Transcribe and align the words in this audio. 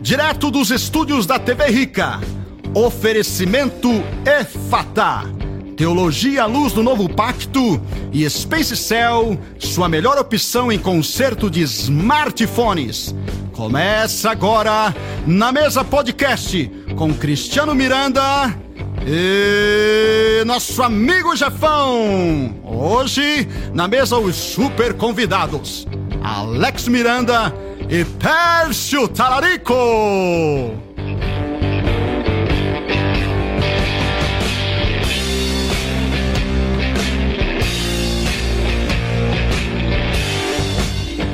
Direto 0.00 0.50
dos 0.50 0.70
estúdios 0.70 1.26
da 1.26 1.38
TV 1.38 1.66
Rica. 1.66 2.20
Oferecimento 2.74 4.02
EFATA. 4.24 5.24
Teologia 5.76 6.44
à 6.44 6.46
luz 6.46 6.72
do 6.72 6.82
novo 6.82 7.06
pacto 7.06 7.80
e 8.10 8.28
Space 8.28 8.76
Cell, 8.76 9.38
sua 9.58 9.88
melhor 9.88 10.18
opção 10.18 10.72
em 10.72 10.78
conserto 10.78 11.50
de 11.50 11.60
smartphones. 11.62 13.14
Começa 13.52 14.30
agora 14.30 14.94
na 15.26 15.52
mesa 15.52 15.84
podcast 15.84 16.70
com 16.96 17.12
Cristiano 17.12 17.74
Miranda 17.74 18.22
e 19.06 20.42
nosso 20.46 20.82
amigo 20.82 21.36
Jefão. 21.36 22.56
Hoje 22.64 23.46
na 23.74 23.86
mesa 23.86 24.16
os 24.16 24.34
super 24.34 24.94
convidados 24.94 25.86
Alex 26.22 26.88
Miranda 26.88 27.54
e 27.90 28.04
Pércio 28.04 29.08
Talarico. 29.08 29.74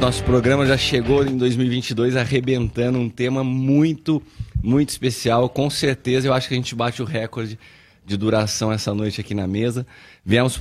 Nosso 0.00 0.24
programa 0.24 0.64
já 0.64 0.78
chegou 0.78 1.26
em 1.26 1.36
2022 1.36 2.16
arrebentando 2.16 2.98
um 2.98 3.10
tema 3.10 3.44
muito, 3.44 4.22
muito 4.62 4.88
especial. 4.88 5.50
Com 5.50 5.68
certeza 5.68 6.26
eu 6.26 6.32
acho 6.32 6.48
que 6.48 6.54
a 6.54 6.56
gente 6.56 6.74
bate 6.74 7.02
o 7.02 7.04
recorde 7.04 7.58
de 8.02 8.16
duração 8.16 8.72
essa 8.72 8.94
noite 8.94 9.20
aqui 9.20 9.34
na 9.34 9.46
mesa. 9.46 9.86
Viemos 10.24 10.58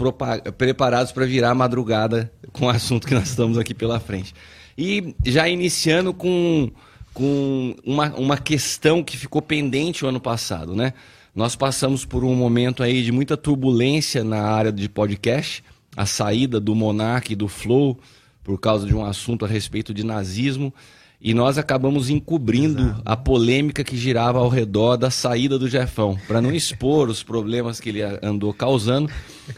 preparados 0.58 1.14
para 1.14 1.26
virar 1.26 1.52
a 1.52 1.56
madrugada 1.56 2.30
com 2.52 2.66
o 2.66 2.70
assunto 2.70 3.08
que 3.08 3.14
nós 3.14 3.30
estamos 3.30 3.58
aqui 3.58 3.74
pela 3.74 3.98
frente. 3.98 4.34
E 4.78 5.16
já 5.26 5.48
iniciando 5.48 6.14
com, 6.14 6.70
com 7.14 7.76
uma, 7.86 8.14
uma 8.16 8.38
questão 8.38 9.04
que 9.04 9.18
ficou 9.18 9.42
pendente 9.42 10.04
o 10.04 10.08
ano 10.08 10.20
passado, 10.20 10.76
né? 10.76 10.94
Nós 11.34 11.56
passamos 11.56 12.06
por 12.06 12.24
um 12.24 12.34
momento 12.34 12.82
aí 12.82 13.04
de 13.04 13.12
muita 13.12 13.36
turbulência 13.36 14.24
na 14.24 14.42
área 14.42 14.72
de 14.72 14.88
podcast, 14.88 15.64
a 15.96 16.06
saída 16.06 16.60
do 16.60 16.74
Monark 16.74 17.32
e 17.32 17.36
do 17.36 17.48
Flow 17.48 18.00
por 18.46 18.60
causa 18.60 18.86
de 18.86 18.96
um 18.96 19.04
assunto 19.04 19.44
a 19.44 19.48
respeito 19.48 19.94
de 19.94 20.06
nazismo. 20.06 20.74
E 21.20 21.34
nós 21.34 21.58
acabamos 21.58 22.10
encobrindo 22.10 22.84
Exato. 22.84 23.02
a 23.04 23.18
polêmica 23.18 23.84
que 23.84 23.98
girava 23.98 24.38
ao 24.38 24.48
redor 24.48 24.96
da 24.96 25.10
saída 25.10 25.58
do 25.58 25.68
Jefão, 25.68 26.18
para 26.28 26.40
não 26.40 26.54
expor 26.54 27.10
os 27.10 27.24
problemas 27.24 27.80
que 27.80 27.90
ele 27.90 28.04
andou 28.22 28.54
causando. 28.54 29.10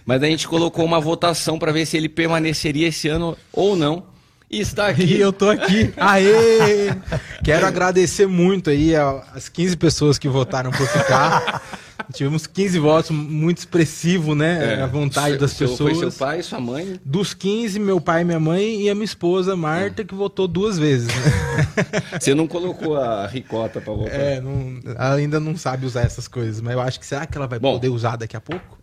Mas 0.05 0.23
a 0.23 0.27
gente 0.27 0.47
colocou 0.47 0.85
uma 0.85 0.99
votação 0.99 1.59
para 1.59 1.73
ver 1.73 1.85
se 1.85 1.97
ele 1.97 2.07
permaneceria 2.07 2.87
esse 2.87 3.09
ano 3.09 3.37
ou 3.51 3.75
não. 3.75 4.16
E 4.49 4.59
está 4.59 4.87
aqui. 4.89 5.03
E 5.03 5.19
eu 5.19 5.33
tô 5.33 5.49
aqui. 5.49 5.93
Aê! 5.97 6.89
Quero 7.43 7.65
agradecer 7.65 8.27
muito 8.27 8.69
aí 8.69 8.95
as 8.95 9.49
15 9.49 9.77
pessoas 9.77 10.17
que 10.17 10.27
votaram 10.27 10.71
por 10.71 10.87
ficar. 10.87 11.61
Tivemos 12.13 12.47
15 12.47 12.79
votos, 12.79 13.11
muito 13.11 13.57
expressivo, 13.57 14.33
né? 14.33 14.75
É, 14.75 14.81
a 14.81 14.87
vontade 14.87 15.31
seu, 15.31 15.39
das 15.39 15.53
pessoas. 15.53 15.97
Foi 15.97 16.09
seu 16.09 16.11
pai, 16.11 16.41
sua 16.41 16.59
mãe? 16.59 16.97
Dos 17.03 17.33
15, 17.33 17.79
meu 17.79 17.99
pai 17.99 18.23
minha 18.23 18.39
mãe 18.39 18.81
e 18.81 18.89
a 18.89 18.95
minha 18.95 19.03
esposa, 19.03 19.57
Marta, 19.57 20.03
é. 20.03 20.05
que 20.05 20.15
votou 20.15 20.47
duas 20.47 20.77
vezes. 20.77 21.07
Né? 21.07 21.31
Você 22.17 22.33
não 22.33 22.47
colocou 22.47 22.95
a 22.95 23.27
ricota 23.27 23.81
para 23.81 23.93
votar? 23.93 24.13
É, 24.13 24.39
não, 24.39 24.79
ela 24.85 25.15
ainda 25.15 25.39
não 25.39 25.57
sabe 25.57 25.85
usar 25.85 26.03
essas 26.03 26.27
coisas, 26.27 26.61
mas 26.61 26.73
eu 26.73 26.81
acho 26.81 26.99
que 26.99 27.05
será 27.05 27.25
que 27.25 27.37
ela 27.37 27.47
vai 27.47 27.59
Bom, 27.59 27.73
poder 27.73 27.89
usar 27.89 28.15
daqui 28.15 28.37
a 28.37 28.41
pouco? 28.41 28.77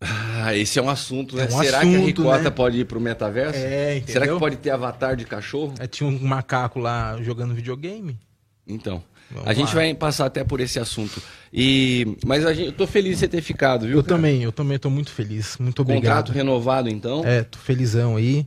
Ah, 0.00 0.56
esse 0.56 0.78
é 0.78 0.82
um 0.82 0.88
assunto, 0.88 1.36
né? 1.36 1.42
É 1.42 1.46
um 1.46 1.62
Será 1.62 1.78
assunto, 1.78 1.92
que 1.92 1.96
a 1.96 2.06
ricota 2.06 2.42
né? 2.44 2.50
pode 2.50 2.78
ir 2.78 2.84
pro 2.86 2.98
metaverso? 2.98 3.58
É, 3.58 3.98
entendeu? 3.98 4.12
Será 4.12 4.26
que 4.26 4.38
pode 4.38 4.56
ter 4.56 4.70
avatar 4.70 5.14
de 5.14 5.26
cachorro? 5.26 5.74
É, 5.78 5.86
tinha 5.86 6.08
um 6.08 6.18
macaco 6.18 6.78
lá 6.78 7.18
jogando 7.22 7.54
videogame. 7.54 8.18
Então. 8.66 9.02
Vamos 9.30 9.46
a 9.46 9.50
lá. 9.50 9.54
gente 9.54 9.74
vai 9.74 9.94
passar 9.94 10.26
até 10.26 10.42
por 10.42 10.58
esse 10.58 10.78
assunto. 10.78 11.22
E 11.52 12.16
mas 12.24 12.42
gente, 12.56 12.66
eu 12.66 12.72
tô 12.72 12.86
feliz 12.86 13.12
de 13.12 13.18
você 13.20 13.28
ter 13.28 13.42
ficado, 13.42 13.86
viu? 13.86 13.98
Eu 13.98 14.02
cara? 14.02 14.16
também, 14.16 14.42
eu 14.42 14.50
também 14.50 14.78
tô 14.78 14.90
muito 14.90 15.10
feliz. 15.10 15.56
Muito 15.58 15.82
obrigado. 15.82 16.02
Contrato 16.02 16.32
renovado, 16.32 16.88
então? 16.88 17.22
É, 17.24 17.44
tô 17.44 17.58
felizão 17.58 18.16
aí. 18.16 18.46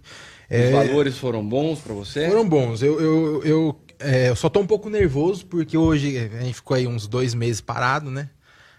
Os 0.50 0.58
é... 0.58 0.72
valores 0.72 1.18
foram 1.18 1.48
bons 1.48 1.80
para 1.80 1.94
você? 1.94 2.28
Foram 2.28 2.48
bons. 2.48 2.82
Eu, 2.82 3.00
eu, 3.00 3.44
eu, 3.44 3.80
é, 4.00 4.30
eu 4.30 4.36
só 4.36 4.50
tô 4.50 4.60
um 4.60 4.68
pouco 4.68 4.90
nervoso 4.90 5.46
porque 5.46 5.78
hoje 5.78 6.18
a 6.18 6.42
gente 6.42 6.56
ficou 6.56 6.76
aí 6.76 6.86
uns 6.86 7.08
dois 7.08 7.34
meses 7.34 7.62
parado, 7.62 8.12
né? 8.12 8.30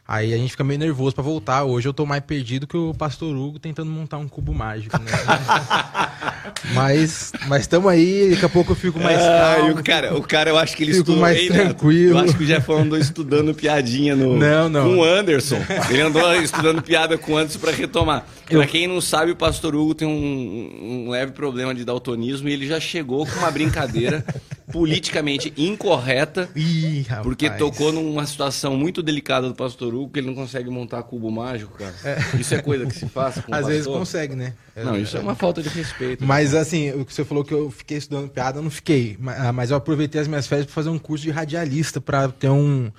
Aí 0.06 0.34
a 0.34 0.37
gente 0.37 0.50
fica 0.50 0.62
meio 0.62 0.78
nervoso 0.78 1.15
para 1.15 1.25
voltar. 1.25 1.65
Hoje 1.65 1.88
eu 1.88 1.94
tô 1.94 2.04
mais 2.04 2.22
perdido 2.22 2.66
que 2.66 2.76
o 2.76 2.92
Pastor 2.92 3.34
Hugo 3.34 3.59
tentando 3.59 3.91
montar 3.91 4.19
um 4.19 4.28
cubo 4.28 4.53
mágico, 4.53 4.98
né? 5.00 5.10
mas 6.75 7.32
mas 7.48 7.62
estamos 7.62 7.91
aí, 7.91 8.31
daqui 8.32 8.44
a 8.44 8.48
pouco 8.50 8.72
eu 8.72 8.76
fico 8.76 9.00
mais 9.00 9.19
ah, 9.19 9.56
calmo. 9.56 9.81
o 9.81 9.82
cara, 9.82 10.14
o 10.14 10.22
cara 10.22 10.50
eu 10.50 10.59
acho 10.59 10.76
que 10.76 10.82
ele 10.82 10.91
estudou 10.91 11.16
mais 11.16 11.47
tranquilo. 11.48 12.19
Eu 12.19 12.25
acho 12.25 12.37
que 12.37 12.44
o 12.44 12.47
Jefão 12.47 12.81
andou 12.81 12.98
estudando 12.98 13.54
piadinha 13.54 14.14
no 14.14 14.37
não, 14.37 14.69
não. 14.69 14.84
com 14.84 14.97
o 14.98 15.04
Anderson. 15.04 15.62
Ele 15.88 16.03
andou 16.03 16.34
estudando 16.34 16.82
piada 16.82 17.16
com 17.16 17.32
o 17.32 17.37
Anderson 17.38 17.59
para 17.59 17.72
retomar. 17.72 18.26
Eu... 18.50 18.60
Para 18.60 18.69
quem 18.69 18.87
não 18.87 19.00
sabe, 19.00 19.32
o 19.32 19.37
Pastor 19.37 19.75
Hugo 19.75 19.94
tem 19.94 20.06
um, 20.06 21.06
um 21.06 21.10
leve 21.10 21.32
problema 21.32 21.75
de 21.75 21.84
daltonismo 21.84 22.49
e 22.49 22.53
ele 22.53 22.66
já 22.66 22.78
chegou 22.78 23.27
com 23.27 23.38
uma 23.38 23.50
brincadeira 23.50 24.25
politicamente 24.71 25.53
incorreta, 25.56 26.49
Ih, 26.55 27.06
porque 27.22 27.49
tocou 27.50 27.93
numa 27.93 28.27
situação 28.27 28.77
muito 28.77 29.03
delicada 29.03 29.49
do 29.49 29.55
pastor 29.55 29.94
Hugo, 29.94 30.10
que 30.10 30.19
ele 30.19 30.27
não 30.27 30.34
consegue 30.34 30.69
montar 30.71 31.03
cubo 31.05 31.31
mágico, 31.31 31.78
cara. 31.78 31.94
É. 32.05 32.41
Isso 32.41 32.55
é 32.55 32.62
coisa 32.62 32.87
que 32.87 32.94
se 32.94 33.09
faz 33.09 33.41
com 33.41 33.53
Às 33.55 33.66
vezes 33.66 33.87
consegue, 33.87 34.34
né? 34.34 34.55
Não, 34.75 34.99
isso 34.99 35.16
é 35.16 35.21
uma 35.21 35.34
falta 35.34 35.62
de 35.62 35.69
respeito. 35.69 36.25
Mas 36.25 36.50
cara. 36.50 36.62
assim, 36.62 36.91
o 36.93 37.05
que 37.05 37.15
você 37.15 37.25
falou 37.25 37.44
que 37.44 37.55
eu 37.55 37.71
fiquei 37.71 37.99
estudando 37.99 38.28
piada, 38.28 38.59
eu 38.59 38.62
não 38.62 38.71
fiquei. 38.71 39.16
Ah, 39.38 39.53
mas 39.53 39.71
eu 39.71 39.76
aproveitei 39.76 40.21
as 40.21 40.26
minhas 40.28 40.47
férias 40.47 40.66
para 40.66 40.75
fazer 40.75 40.88
um 40.88 40.99
curso 40.99 41.25
de 41.25 41.31
radialista, 41.31 42.00
para 42.00 42.28
ter 42.28 42.49
um, 42.49 42.91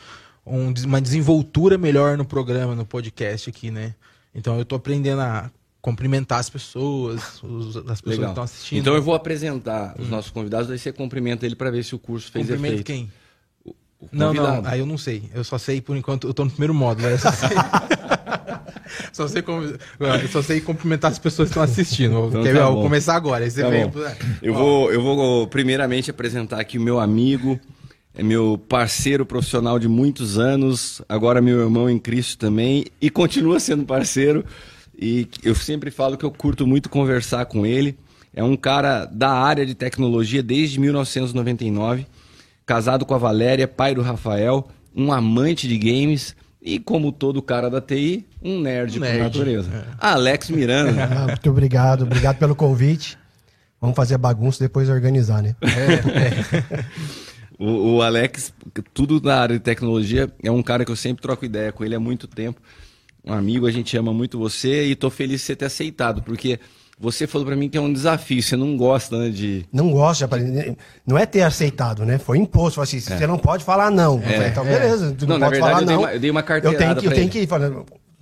um, 0.46 0.74
uma 0.86 1.02
desenvoltura 1.02 1.78
melhor 1.78 2.18
no 2.18 2.26
programa, 2.26 2.76
no 2.76 2.86
podcast 2.86 3.50
aqui, 3.50 3.72
né? 3.72 3.96
Então 4.36 4.60
eu 4.60 4.66
tô 4.66 4.76
aprendendo 4.76 5.22
a 5.22 5.50
cumprimentar 5.82 6.40
as 6.40 6.50
pessoas, 6.50 7.42
os, 7.44 7.78
as 7.78 8.02
pessoas 8.02 8.04
Legal. 8.06 8.26
que 8.26 8.32
estão 8.32 8.44
assistindo. 8.44 8.80
Então 8.80 8.96
eu 8.96 9.02
vou 9.02 9.16
apresentar 9.16 9.96
os 9.98 10.08
hum. 10.08 10.10
nossos 10.10 10.32
convidados, 10.32 10.70
aí 10.70 10.78
você 10.78 10.92
cumprimenta 10.92 11.46
ele 11.46 11.56
para 11.56 11.72
ver 11.72 11.84
se 11.84 11.96
o 11.96 12.00
curso 12.00 12.32
fez 12.32 12.48
Cumprimento 12.48 12.74
efeito. 12.74 12.88
quem? 12.88 13.12
O, 13.64 13.70
o 14.00 14.10
não, 14.12 14.34
não, 14.34 14.64
aí 14.66 14.80
eu 14.80 14.86
não 14.86 14.98
sei. 14.98 15.30
Eu 15.34 15.44
só 15.44 15.58
sei 15.58 15.80
por 15.80 15.96
enquanto, 15.96 16.28
eu 16.28 16.34
tô 16.34 16.44
no 16.44 16.50
primeiro 16.50 16.74
módulo, 16.74 17.08
eu 17.08 17.20
só 17.20 17.32
sei. 17.32 17.50
só, 19.14 19.28
sei 19.28 19.44
eu 19.44 20.28
só 20.30 20.42
sei 20.42 20.60
cumprimentar 20.60 21.12
as 21.12 21.20
pessoas 21.20 21.50
que 21.50 21.52
estão 21.52 21.64
assistindo. 21.64 22.30
Então, 22.30 22.44
Quer, 22.44 22.56
tá 22.56 22.70
vou 22.70 22.82
começar 22.82 23.16
agora. 23.16 23.50
Tá 23.50 23.62
eu, 24.42 24.54
vou, 24.54 24.92
eu 24.92 25.02
vou 25.02 25.48
primeiramente 25.48 26.10
apresentar 26.10 26.60
aqui 26.60 26.80
o 26.80 26.82
meu 26.82 27.00
amigo, 27.00 27.60
é 28.16 28.24
meu 28.24 28.58
parceiro 28.58 29.26
profissional 29.26 29.78
de 29.78 29.88
muitos 29.88 30.40
anos, 30.40 31.02
agora 31.08 31.42
meu 31.42 31.60
irmão 31.60 31.90
em 31.90 32.00
Cristo 32.00 32.38
também, 32.38 32.86
e 33.02 33.10
continua 33.10 33.60
sendo 33.60 33.86
parceiro. 33.86 34.46
E 34.98 35.28
eu 35.44 35.54
sempre 35.54 35.92
falo 35.92 36.18
que 36.18 36.24
eu 36.24 36.32
curto 36.32 36.66
muito 36.66 36.90
conversar 36.90 37.46
com 37.46 37.66
ele. 37.66 37.98
É 38.34 38.44
um 38.44 38.56
cara 38.56 39.06
da 39.06 39.32
área 39.32 39.66
de 39.66 39.76
tecnologia 39.76 40.42
desde 40.42 40.80
1999, 40.80 42.06
casado 42.66 43.06
com 43.06 43.14
a 43.14 43.18
Valéria, 43.18 43.68
pai 43.68 43.94
do 43.94 44.02
Rafael, 44.02 44.68
um 44.96 45.12
amante 45.12 45.68
de 45.68 45.78
games 45.78 46.36
e, 46.62 46.80
como 46.80 47.12
todo 47.12 47.42
cara 47.42 47.70
da 47.70 47.82
TI, 47.82 48.26
um 48.42 48.62
nerd, 48.62 49.00
nerd. 49.00 49.18
por 49.18 49.24
natureza. 49.24 49.70
É. 49.72 49.84
Alex 50.00 50.50
Miranda. 50.50 51.06
Ah, 51.16 51.28
muito 51.28 51.50
obrigado, 51.50 52.04
obrigado 52.04 52.38
pelo 52.38 52.56
convite. 52.56 53.18
Vamos 53.80 53.96
fazer 53.96 54.18
bagunça 54.18 54.64
depois 54.64 54.90
organizar, 54.90 55.44
né? 55.44 55.56
É, 55.62 56.80
é. 56.80 56.86
o, 57.58 57.96
o 57.96 58.02
Alex, 58.02 58.54
tudo 58.94 59.22
na 59.22 59.36
área 59.36 59.58
de 59.58 59.64
tecnologia, 59.64 60.32
é 60.44 60.52
um 60.52 60.64
cara 60.64 60.86
que 60.86 60.92
eu 60.92 60.96
sempre 60.96 61.22
troco 61.22 61.46
ideia 61.46 61.72
com 61.72 61.84
ele 61.84 61.96
há 61.96 62.00
muito 62.00 62.28
tempo 62.28 62.62
um 63.26 63.34
amigo, 63.34 63.66
a 63.66 63.72
gente 63.72 63.98
ama 63.98 64.14
muito 64.14 64.38
você 64.38 64.86
e 64.86 64.96
tô 64.96 65.10
feliz 65.10 65.42
de 65.42 65.48
você 65.48 65.56
ter 65.56 65.66
aceitado, 65.66 66.22
porque 66.22 66.60
você 67.00 67.26
falou 67.26 67.48
para 67.48 67.56
mim 67.56 67.68
que 67.68 67.78
é 67.78 67.82
um 67.82 67.92
desafio, 67.92 68.42
você 68.42 68.56
não 68.56 68.78
gosta 68.78 69.18
né, 69.18 69.30
de. 69.30 69.66
Não 69.74 69.92
gosta, 69.92 70.30
não 71.06 71.18
é 71.18 71.26
ter 71.26 71.42
aceitado, 71.42 72.06
né? 72.06 72.18
Foi 72.18 72.38
imposto. 72.38 72.80
Assim, 72.80 72.98
é. 72.98 73.00
Você 73.00 73.28
não 73.28 73.38
pode 73.38 73.64
falar 73.64 73.90
não. 73.90 74.22
É. 74.22 74.48
Então, 74.48 74.64
beleza, 74.64 75.14
tu 75.18 75.26
não, 75.26 75.38
não 75.38 75.48
pode 75.48 75.60
verdade, 75.60 75.86
falar 75.86 75.92
eu 75.92 76.02
não. 76.02 76.10
eu 76.10 76.20
dei 76.20 76.32
uma 76.32 76.44
carteirada. 76.44 76.84
Eu 76.84 76.88
tenho 76.88 77.00
que, 77.00 77.08
eu 77.08 77.12
tenho 77.12 77.30
que 77.30 77.40
ir 77.40 77.48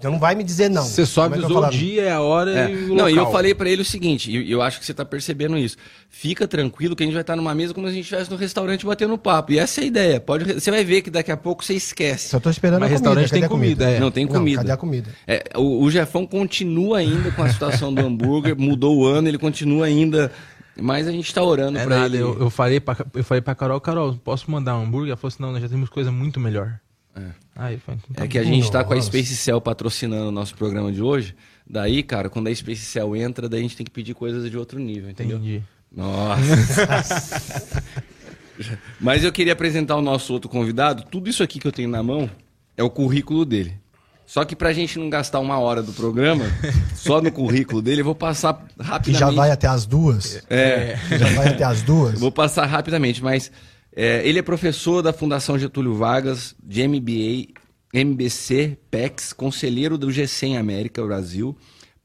falando. 0.04 0.12
Então 0.12 0.12
não 0.12 0.20
vai 0.20 0.36
me 0.36 0.44
dizer 0.44 0.70
não. 0.70 0.84
Você 0.84 1.06
só 1.06 1.24
é 1.24 1.26
avisou 1.28 1.64
é 1.64 1.68
o 1.68 1.70
dia, 1.70 2.16
a 2.16 2.22
hora 2.22 2.52
é. 2.52 2.72
e 2.72 2.92
o 2.92 2.96
Não, 2.96 3.10
e 3.10 3.16
eu 3.16 3.32
falei 3.32 3.56
para 3.56 3.70
ele 3.70 3.82
o 3.82 3.86
seguinte, 3.86 4.30
e 4.30 4.36
eu, 4.36 4.58
eu, 4.58 4.62
acho 4.62 4.80
que 4.80 4.86
você 4.86 4.92
está 4.92 5.06
percebendo 5.06 5.58
isso. 5.58 5.78
Fica 6.10 6.48
tranquilo 6.48 6.96
que 6.96 7.04
a 7.04 7.06
gente 7.06 7.14
vai 7.14 7.22
estar 7.22 7.36
numa 7.36 7.56
mesa 7.56 7.74
como 7.74 7.88
se 7.88 7.92
a 7.92 7.96
gente 7.96 8.04
estivesse 8.04 8.30
no 8.30 8.38
restaurante 8.38 8.86
batendo 8.86 9.18
papo. 9.18 9.52
E 9.52 9.60
essa 9.60 9.82
é 9.82 9.84
a 9.84 9.88
ideia. 9.88 10.20
Pode, 10.20 10.54
você 10.54 10.70
vai 10.70 10.84
ver 10.84 11.02
que 11.02 11.10
daqui 11.10 11.32
a 11.32 11.38
pouco 11.38 11.64
você 11.64 11.74
esquece. 11.74 12.30
Só 12.30 12.40
tô 12.40 12.50
esperando 12.50 12.82
Mas 12.82 12.92
a 12.92 12.96
comida. 12.96 13.10
restaurante 13.10 13.32
tem 13.32 13.48
comida, 13.48 13.90
é. 13.90 14.00
Não, 14.00 14.12
tem 14.12 14.28
comida. 14.28 14.58
Não, 14.58 14.64
cadê 14.64 14.72
a 14.72 14.78
comida? 14.78 15.10
É, 15.28 15.44
o, 15.56 15.84
o 15.84 15.92
Jefão 15.92 16.26
continua 16.26 17.00
ainda 17.00 17.32
com 17.32 17.44
a 17.44 17.50
situação 17.50 17.94
do 17.94 18.06
hambúrguer, 18.06 18.56
mudou 18.58 18.98
o 18.98 19.06
ano, 19.06 19.28
ele 19.28 19.38
continua 19.38 19.86
ainda 19.86 20.32
mas 20.76 21.08
a 21.08 21.12
gente 21.12 21.28
está 21.28 21.44
orando 21.44 21.78
é 21.78 21.86
para 21.86 22.06
ele. 22.06 22.18
Eu, 22.18 22.36
eu 22.40 22.50
falei 22.50 22.80
para 22.80 23.06
eu 23.14 23.24
falei 23.24 23.42
para 23.42 23.54
Carol, 23.54 23.80
Carol, 23.80 24.16
posso 24.16 24.50
mandar 24.50 24.76
um 24.76 24.84
hambúrguer? 24.84 25.10
Ela 25.10 25.18
falou 25.18 25.28
assim, 25.32 25.44
não, 25.44 25.52
nós 25.52 25.62
já 25.62 25.70
temos 25.70 25.88
coisa 25.88 26.12
muito 26.12 26.40
melhor. 26.40 26.80
É. 27.16 27.30
Aí, 27.56 27.78
foi, 27.78 27.96
então, 28.10 28.26
é 28.26 28.28
que 28.28 28.38
a 28.38 28.44
gente 28.44 28.64
está 28.64 28.84
com 28.84 28.94
a 28.94 29.02
Space 29.02 29.36
Cell 29.36 29.62
patrocinando 29.62 30.30
o 30.30 30.32
nosso 30.32 30.56
programa 30.56 30.92
de 30.92 31.02
hoje. 31.02 31.36
Daí, 31.70 32.02
cara, 32.02 32.30
quando 32.30 32.48
a 32.48 32.56
Space 32.56 32.82
Cell 32.82 33.16
entra, 33.16 33.48
daí 33.48 33.60
a 33.60 33.64
gente 33.64 33.78
tem 33.78 33.86
que 33.86 33.92
pedir 33.92 34.14
coisas 34.14 34.50
de 34.50 34.58
outro 34.58 34.80
nível, 34.80 35.10
entendeu? 35.10 35.38
Entendi. 35.38 35.64
Nossa. 35.92 37.84
Mas 39.00 39.24
eu 39.24 39.32
queria 39.32 39.54
apresentar 39.54 39.96
o 39.96 40.02
nosso 40.02 40.34
outro 40.34 40.50
convidado. 40.50 41.04
Tudo 41.10 41.30
isso 41.30 41.44
aqui 41.44 41.60
que 41.60 41.68
eu 41.68 41.72
tenho 41.72 41.90
na 41.90 42.02
mão 42.02 42.30
é 42.76 42.84
o 42.84 42.90
currículo 42.90 43.46
dele. 43.46 43.78
Só 44.26 44.46
que 44.46 44.56
para 44.56 44.70
a 44.70 44.74
gente 44.74 44.98
não 44.98 45.10
gastar 45.10 45.40
uma 45.40 45.60
hora 45.60 45.84
do 45.84 45.92
programa, 45.94 46.46
só 46.96 47.22
no 47.22 47.32
currículo 47.32 47.82
dele, 47.82 48.02
eu 48.02 48.06
vou 48.06 48.16
passar 48.16 48.66
rapidamente. 48.80 49.04
Que 49.04 49.14
já 49.14 49.30
vai 49.30 49.52
até 49.52 49.68
as 49.68 49.86
duas? 49.86 50.42
É. 50.50 50.98
Que 51.08 51.18
já 51.18 51.28
vai 51.30 51.50
até 51.50 51.64
as 51.64 51.82
duas? 51.82 52.20
Vou 52.20 52.32
passar 52.32 52.66
rapidamente, 52.66 53.22
mas 53.22 53.52
é, 53.96 54.28
ele 54.28 54.40
é 54.40 54.42
professor 54.42 55.02
da 55.02 55.14
Fundação 55.14 55.58
Getúlio 55.58 55.94
Vargas, 55.94 56.56
de 56.64 56.88
MBA, 56.88 57.54
MBC, 57.94 58.78
PEX, 58.90 59.34
conselheiro 59.34 59.98
do 60.00 60.08
G100 60.08 60.58
América 60.58 61.06
Brasil, 61.06 61.56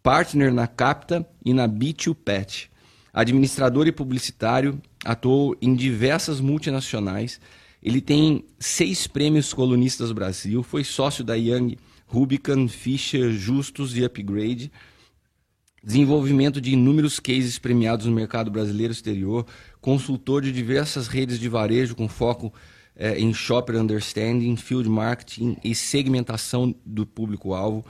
partner 0.03 0.53
na 0.53 0.67
Capta 0.67 1.27
e 1.45 1.55
na 1.55 1.67
B2Pet. 1.67 2.69
Administrador 3.13 3.87
e 3.87 3.93
publicitário, 3.93 4.81
atuou 5.03 5.57
em 5.63 5.75
diversas 5.75 6.41
multinacionais. 6.41 7.41
Ele 7.83 8.03
tem 8.03 8.45
seis 8.61 9.07
prêmios 9.07 9.55
colunistas 9.55 10.13
Brasil, 10.13 10.63
foi 10.63 10.85
sócio 10.85 11.25
da 11.25 11.35
Young 11.35 11.79
Rubicon, 12.07 12.69
Fischer, 12.69 13.31
Justus 13.33 13.97
e 13.97 14.05
Upgrade. 14.05 14.71
Desenvolvimento 15.83 16.61
de 16.61 16.73
inúmeros 16.73 17.19
cases 17.19 17.59
premiados 17.59 18.05
no 18.05 18.13
mercado 18.13 18.51
brasileiro 18.51 18.93
exterior, 18.93 19.47
consultor 19.81 20.43
de 20.43 20.53
diversas 20.53 21.07
redes 21.09 21.39
de 21.39 21.49
varejo 21.49 21.95
com 21.95 22.09
foco 22.09 22.53
eh, 22.97 23.19
em 23.19 23.33
shopper 23.33 23.77
understanding, 23.77 24.57
field 24.57 24.89
marketing 24.89 25.57
e 25.63 25.75
segmentação 25.75 26.75
do 26.85 27.07
público-alvo. 27.07 27.85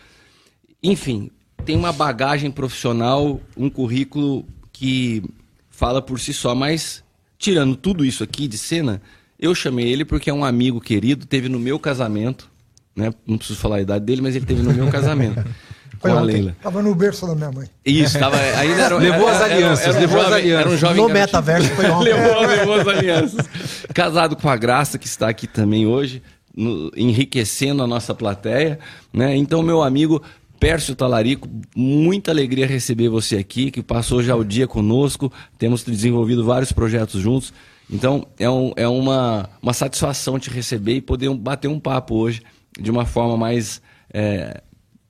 Enfim, 0.83 1.31
tem 1.65 1.77
uma 1.77 1.93
bagagem 1.93 2.51
profissional, 2.51 3.41
um 3.57 3.71
currículo 3.71 4.45
que 4.73 5.23
fala 5.71 6.03
por 6.03 6.21
si 6.21 6.33
só, 6.33 6.55
mas 6.55 7.03
tirando 7.39 7.77
tudo 7.77 8.05
isso 8.05 8.23
aqui 8.23 8.47
de 8.47 8.59
cena, 8.59 9.01
eu 9.39 9.55
chamei 9.55 9.89
ele 9.89 10.05
porque 10.05 10.31
é 10.31 10.35
um 10.35 10.45
amigo 10.45 10.81
querido, 10.81 11.25
teve 11.25 11.49
no 11.49 11.59
meu 11.59 11.79
casamento, 11.79 12.51
né? 12.95 13.15
Não 13.27 13.39
preciso 13.39 13.59
falar 13.59 13.77
a 13.77 13.81
idade 13.81 14.05
dele, 14.05 14.21
mas 14.21 14.35
ele 14.35 14.45
teve 14.45 14.63
no 14.63 14.75
meu 14.75 14.91
casamento. 14.91 15.43
com 16.01 16.09
a 16.09 16.21
Leila. 16.21 16.57
Tava 16.63 16.83
no 16.83 16.95
berço 16.95 17.27
da 17.27 17.35
minha 17.35 17.51
mãe. 17.51 17.69
Isso, 17.85 18.19
tava, 18.19 18.37
ainda 18.37 18.83
era, 18.83 18.97
levou 18.97 19.29
as 19.29 19.41
alianças, 19.41 19.87
era, 19.87 19.97
era, 19.97 20.01
levou 20.01 20.19
jovem, 20.19 20.27
as 20.27 20.33
alianças. 20.33 20.67
Era 20.67 20.71
um 20.71 20.77
jovem 20.77 21.03
no 21.03 21.09
metaverso 21.09 21.69
foi 21.71 21.91
ontem. 21.91 22.13
levou, 22.13 22.41
levou 22.41 22.75
as 22.75 22.89
alianças. 22.89 23.49
Casado 23.93 24.37
com 24.37 24.49
a 24.49 24.57
Graça, 24.57 24.99
que 24.99 25.07
está 25.07 25.29
aqui 25.29 25.47
também 25.47 25.87
hoje, 25.87 26.23
no, 26.55 26.91
enriquecendo 26.97 27.83
a 27.83 27.87
nossa 27.87 28.15
plateia. 28.15 28.79
Né? 29.13 29.37
Então, 29.37 29.63
meu 29.63 29.83
amigo 29.83 30.23
Pércio 30.59 30.95
Talarico, 30.95 31.49
muita 31.75 32.31
alegria 32.31 32.67
receber 32.67 33.09
você 33.09 33.37
aqui, 33.37 33.71
que 33.71 33.83
passou 33.83 34.23
já 34.23 34.35
o 34.35 34.45
dia 34.45 34.67
conosco. 34.67 35.33
Temos 35.57 35.85
desenvolvido 35.85 36.45
vários 36.45 36.73
projetos 36.73 37.21
juntos. 37.21 37.53
Então, 37.91 38.27
é, 38.39 38.51
um, 38.51 38.73
é 38.77 38.87
uma, 38.87 39.49
uma 39.63 39.73
satisfação 39.73 40.39
te 40.39 40.51
receber 40.51 40.95
e 40.95 41.01
poder 41.01 41.33
bater 41.35 41.69
um 41.69 41.81
papo 41.81 42.17
hoje 42.17 42.43
de 42.79 42.91
uma 42.91 43.07
forma 43.07 43.37
mais 43.37 43.81
é, 44.13 44.61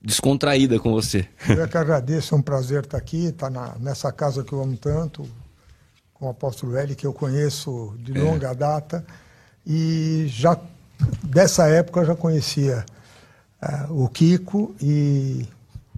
descontraída 0.01 0.79
com 0.79 0.91
você. 0.91 1.27
Eu 1.47 1.63
é 1.63 1.67
que 1.67 1.77
agradeço, 1.77 2.33
é 2.33 2.37
um 2.37 2.41
prazer 2.41 2.83
estar 2.83 2.97
aqui, 2.97 3.25
estar 3.25 3.49
na, 3.49 3.75
nessa 3.79 4.11
casa 4.11 4.43
que 4.43 4.53
eu 4.53 4.61
amo 4.61 4.77
tanto, 4.77 5.27
com 6.13 6.27
o 6.27 6.29
apóstolo 6.29 6.75
L, 6.75 6.95
que 6.95 7.05
eu 7.05 7.13
conheço 7.13 7.93
de 7.99 8.17
é. 8.17 8.21
longa 8.21 8.53
data, 8.53 9.05
e 9.65 10.25
já 10.27 10.57
dessa 11.23 11.67
época 11.67 12.01
eu 12.01 12.05
já 12.05 12.15
conhecia 12.15 12.85
uh, 13.61 14.03
o 14.03 14.09
Kiko 14.09 14.75
e 14.81 15.45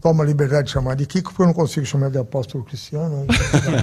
toma 0.01 0.23
a 0.23 0.27
liberdade 0.27 0.65
de 0.65 0.73
chamar 0.73 0.95
de 0.95 1.05
Kiko, 1.05 1.29
porque 1.29 1.43
eu 1.43 1.47
não 1.47 1.53
consigo 1.53 1.85
chamar 1.85 2.09
de 2.09 2.17
apóstolo 2.17 2.63
Cristiano. 2.63 3.27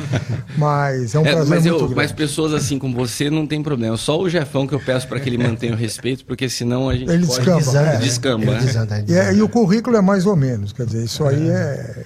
mas 0.59 1.15
é 1.15 1.19
um 1.19 1.23
prazer 1.23 1.43
é, 1.43 1.49
mas 1.49 1.49
muito 1.49 1.69
eu, 1.69 1.79
grande. 1.79 1.94
Mas 1.94 2.12
pessoas 2.12 2.53
assim 2.53 2.79
como 2.79 2.94
você 2.97 3.31
não 3.31 3.47
tem 3.47 3.62
problema. 3.62 3.97
Só 3.97 4.20
o 4.20 4.29
Jefão 4.29 4.67
que 4.67 4.75
eu 4.75 4.81
peço 4.81 5.06
para 5.06 5.20
que 5.20 5.29
ele 5.29 5.38
mantenha 5.38 5.73
o 5.73 5.76
respeito, 5.76 6.25
porque 6.25 6.49
senão 6.49 6.88
a 6.88 6.97
gente 6.97 7.11
ele 7.11 7.25
pode... 7.25 7.38
descamba. 7.38 7.59
Desanda, 7.61 7.88
é, 7.88 7.97
descamba, 7.99 8.43
ele 8.44 8.50
né? 8.50 8.61
desanda, 8.61 9.05
e, 9.06 9.15
é, 9.15 9.35
e, 9.35 9.43
o 9.43 9.49
currículo 9.49 9.97
é 9.97 10.00
mais 10.00 10.26
ou 10.26 10.35
menos, 10.35 10.73
quer 10.73 10.87
dizer, 10.87 11.05
isso 11.05 11.25
aí 11.25 11.49
é... 11.49 12.05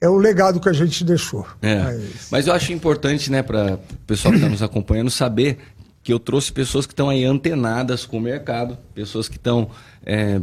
É 0.00 0.08
o 0.08 0.16
legado 0.16 0.58
que 0.58 0.68
a 0.68 0.72
gente 0.72 1.04
deixou. 1.04 1.46
É. 1.62 1.76
Mas... 1.80 2.28
mas 2.28 2.46
eu 2.48 2.52
acho 2.52 2.72
importante, 2.72 3.30
né, 3.30 3.40
para 3.40 3.74
o 3.74 3.96
pessoal 4.04 4.32
que 4.32 4.38
está 4.38 4.48
nos 4.48 4.60
acompanhando, 4.60 5.08
saber 5.12 5.58
que 6.02 6.12
eu 6.12 6.18
trouxe 6.18 6.52
pessoas 6.52 6.86
que 6.86 6.92
estão 6.92 7.08
aí 7.08 7.24
antenadas 7.24 8.04
com 8.04 8.18
o 8.18 8.20
mercado, 8.20 8.76
pessoas 8.92 9.28
que 9.28 9.36
estão 9.36 9.70
é, 10.04 10.40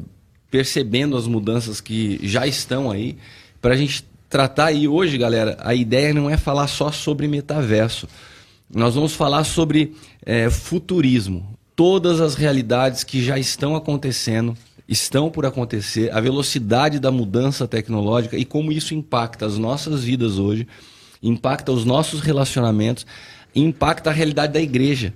percebendo 0.50 1.16
as 1.16 1.28
mudanças 1.28 1.80
que 1.80 2.20
já 2.24 2.48
estão 2.48 2.90
aí, 2.90 3.18
para 3.62 3.74
a 3.74 3.78
gente 3.78 4.06
tratar 4.30 4.66
aí 4.66 4.88
hoje, 4.88 5.18
galera, 5.18 5.58
a 5.62 5.74
ideia 5.74 6.14
não 6.14 6.30
é 6.30 6.38
falar 6.38 6.68
só 6.68 6.92
sobre 6.92 7.28
metaverso. 7.28 8.08
Nós 8.74 8.96
vamos 8.96 9.14
falar 9.14 9.44
sobre 9.44 9.96
é, 10.26 10.50
futurismo, 10.50 11.58
todas 11.76 12.22
as 12.22 12.36
realidades 12.36 13.04
que 13.04 13.24
já 13.24 13.38
estão 13.40 13.76
acontecendo, 13.76 14.56
estão 14.88 15.30
por 15.30 15.46
acontecer, 15.46 16.12
a 16.12 16.20
velocidade 16.20 17.00
da 17.00 17.12
mudança 17.12 17.68
tecnológica 17.68 18.38
e 18.38 18.46
como 18.46 18.72
isso 18.72 18.94
impacta 18.94 19.46
as 19.46 19.58
nossas 19.58 20.04
vidas 20.04 20.38
hoje, 20.40 20.68
impacta 21.22 21.72
os 21.72 21.86
nossos 21.86 22.22
relacionamentos, 22.22 23.06
impacta 23.56 24.10
a 24.10 24.14
realidade 24.14 24.54
da 24.54 24.62
igreja 24.62 25.14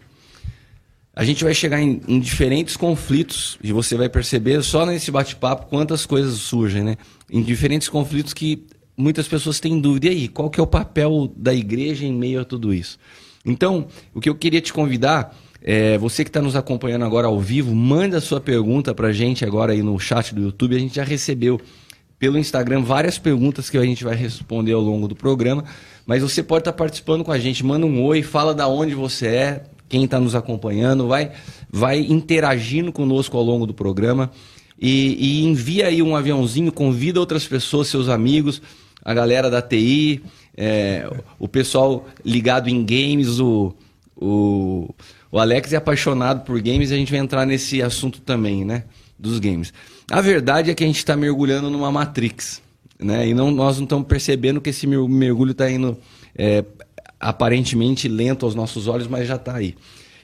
a 1.16 1.24
gente 1.24 1.44
vai 1.44 1.54
chegar 1.54 1.80
em, 1.80 2.02
em, 2.08 2.20
diferentes 2.20 2.76
conflitos 2.76 3.60
e 3.64 3.72
você 3.72 3.96
vai 3.96 4.10
perceber 4.10 4.64
só 4.64 4.86
nesse 4.86 5.12
bate-papo 5.12 5.68
quantas 5.68 6.06
coisas 6.08 6.40
surgem, 6.40 6.84
né? 6.84 6.98
Em 7.30 7.44
diferentes 7.44 7.88
conflitos 7.88 8.34
que 8.34 8.66
muitas 8.98 9.28
pessoas 9.28 9.60
têm 9.60 9.80
dúvida. 9.80 10.08
E 10.08 10.10
aí, 10.10 10.28
qual 10.28 10.50
que 10.50 10.60
é 10.60 10.64
o 10.64 10.68
papel 10.68 11.32
da 11.36 11.54
igreja 11.54 12.04
em 12.04 12.12
meio 12.12 12.42
a 12.42 12.46
tudo 12.46 12.74
isso? 12.74 12.98
Então, 13.46 13.88
o 14.14 14.20
que 14.20 14.28
eu 14.28 14.34
queria 14.34 14.60
te 14.60 14.74
convidar, 14.74 15.38
é, 15.62 16.00
você 16.00 16.24
que 16.24 16.30
está 16.30 16.42
nos 16.42 16.56
acompanhando 16.56 17.06
agora 17.06 17.28
ao 17.28 17.40
vivo, 17.40 17.76
manda 17.76 18.20
sua 18.20 18.42
pergunta 18.42 18.96
para 18.96 19.10
a 19.10 19.14
gente 19.14 19.46
agora 19.46 19.74
aí 19.74 19.84
no 19.84 20.00
chat 20.00 20.34
do 20.34 20.42
YouTube. 20.42 20.76
A 20.76 20.80
gente 20.80 20.96
já 20.96 21.04
recebeu 21.04 21.62
pelo 22.18 22.40
Instagram 22.40 22.82
várias 22.82 23.20
perguntas 23.20 23.70
que 23.70 23.78
a 23.78 23.84
gente 23.84 24.04
vai 24.04 24.16
responder 24.16 24.72
ao 24.72 24.82
longo 24.82 25.08
do 25.08 25.16
programa. 25.16 25.64
Mas 26.08 26.24
você 26.24 26.42
pode 26.42 26.62
estar 26.62 26.72
tá 26.72 26.78
participando 26.78 27.24
com 27.24 27.32
a 27.32 27.38
gente. 27.38 27.64
Manda 27.64 27.86
um 27.86 28.02
oi, 28.02 28.24
fala 28.24 28.54
da 28.54 28.68
onde 28.68 28.96
você 28.96 29.28
é, 29.28 29.64
quem 29.94 30.06
está 30.06 30.20
nos 30.20 30.34
acompanhando, 30.34 31.08
vai, 31.08 31.34
vai 31.72 32.00
interagindo 32.00 32.92
conosco 32.92 33.38
ao 33.38 33.44
longo 33.44 33.68
do 33.68 33.76
programa 33.76 34.32
e, 34.80 35.16
e, 35.20 35.46
envia 35.46 35.86
aí 35.86 36.02
um 36.02 36.16
aviãozinho, 36.16 36.72
convida 36.72 37.20
outras 37.20 37.46
pessoas, 37.46 37.90
seus 37.90 38.10
amigos, 38.10 38.60
a 39.06 39.14
galera 39.14 39.52
da 39.52 39.62
TI, 39.62 40.24
é, 40.58 41.08
o 41.38 41.48
pessoal 41.48 42.08
ligado 42.26 42.70
em 42.70 42.84
games, 42.84 43.40
o, 43.40 43.72
o, 44.16 44.90
o 45.32 45.38
Alex 45.38 45.72
é 45.74 45.76
apaixonado 45.76 46.44
por 46.44 46.60
games 46.60 46.90
e 46.90 46.96
a 46.96 46.98
gente 46.98 47.12
vai 47.12 47.22
entrar 47.22 47.46
nesse 47.46 47.80
assunto 47.80 48.20
também, 48.20 48.66
né? 48.66 48.86
Dos 49.20 49.38
games. 49.38 49.72
A 50.10 50.22
verdade 50.22 50.72
é 50.72 50.74
que 50.74 50.84
a 50.84 50.88
gente 50.88 50.98
está 50.98 51.16
mergulhando 51.16 51.70
numa 51.70 51.92
Matrix, 51.92 52.64
né? 53.00 53.28
E 53.28 53.36
não, 53.36 53.52
nós 53.52 53.78
não 53.78 53.84
estamos 53.84 54.08
percebendo 54.08 54.60
que 54.60 54.72
esse 54.72 54.88
mergulho 54.88 55.52
está 55.52 55.70
indo 55.70 55.96
é, 56.36 56.66
aparentemente 57.24 58.10
lento 58.10 58.46
aos 58.46 58.54
nossos 58.54 58.88
olhos, 58.88 59.08
mas 59.08 59.28
já 59.28 59.36
está 59.36 59.56
aí. 59.56 59.76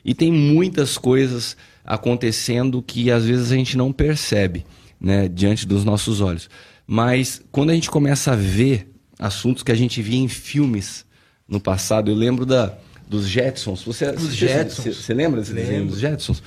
E 0.04 0.14
tem 0.14 0.32
muitas 0.32 0.98
coisas 0.98 1.56
acontecendo 1.86 2.82
que 2.82 3.10
às 3.10 3.26
vezes 3.26 3.52
a 3.52 3.56
gente 3.56 3.78
não 3.78 3.94
percebe 3.94 4.66
né, 5.00 5.30
diante 5.30 5.66
dos 5.66 5.86
nossos 5.86 6.20
olhos. 6.20 6.50
Mas 6.86 7.42
quando 7.52 7.70
a 7.70 7.74
gente 7.74 7.90
começa 7.90 8.34
a 8.34 8.36
ver 8.36 8.92
assuntos 9.18 9.64
que 9.64 9.72
a 9.72 9.76
gente 9.76 10.02
via 10.02 10.20
em 10.20 10.28
filmes 10.28 11.06
no 11.48 11.60
passado, 11.60 12.12
eu 12.12 12.16
lembro 12.16 12.46
da, 12.46 12.78
dos 13.08 13.28
Jetsons. 13.28 13.82
Você, 13.84 14.10
Os 14.12 14.36
Jetsons. 14.36 14.84
Você, 14.84 14.94
você 14.94 15.14
lembra 15.14 15.40
desse 15.40 15.54
desenho 15.54 15.86
dos 15.86 16.00
Jetsons? 16.00 16.44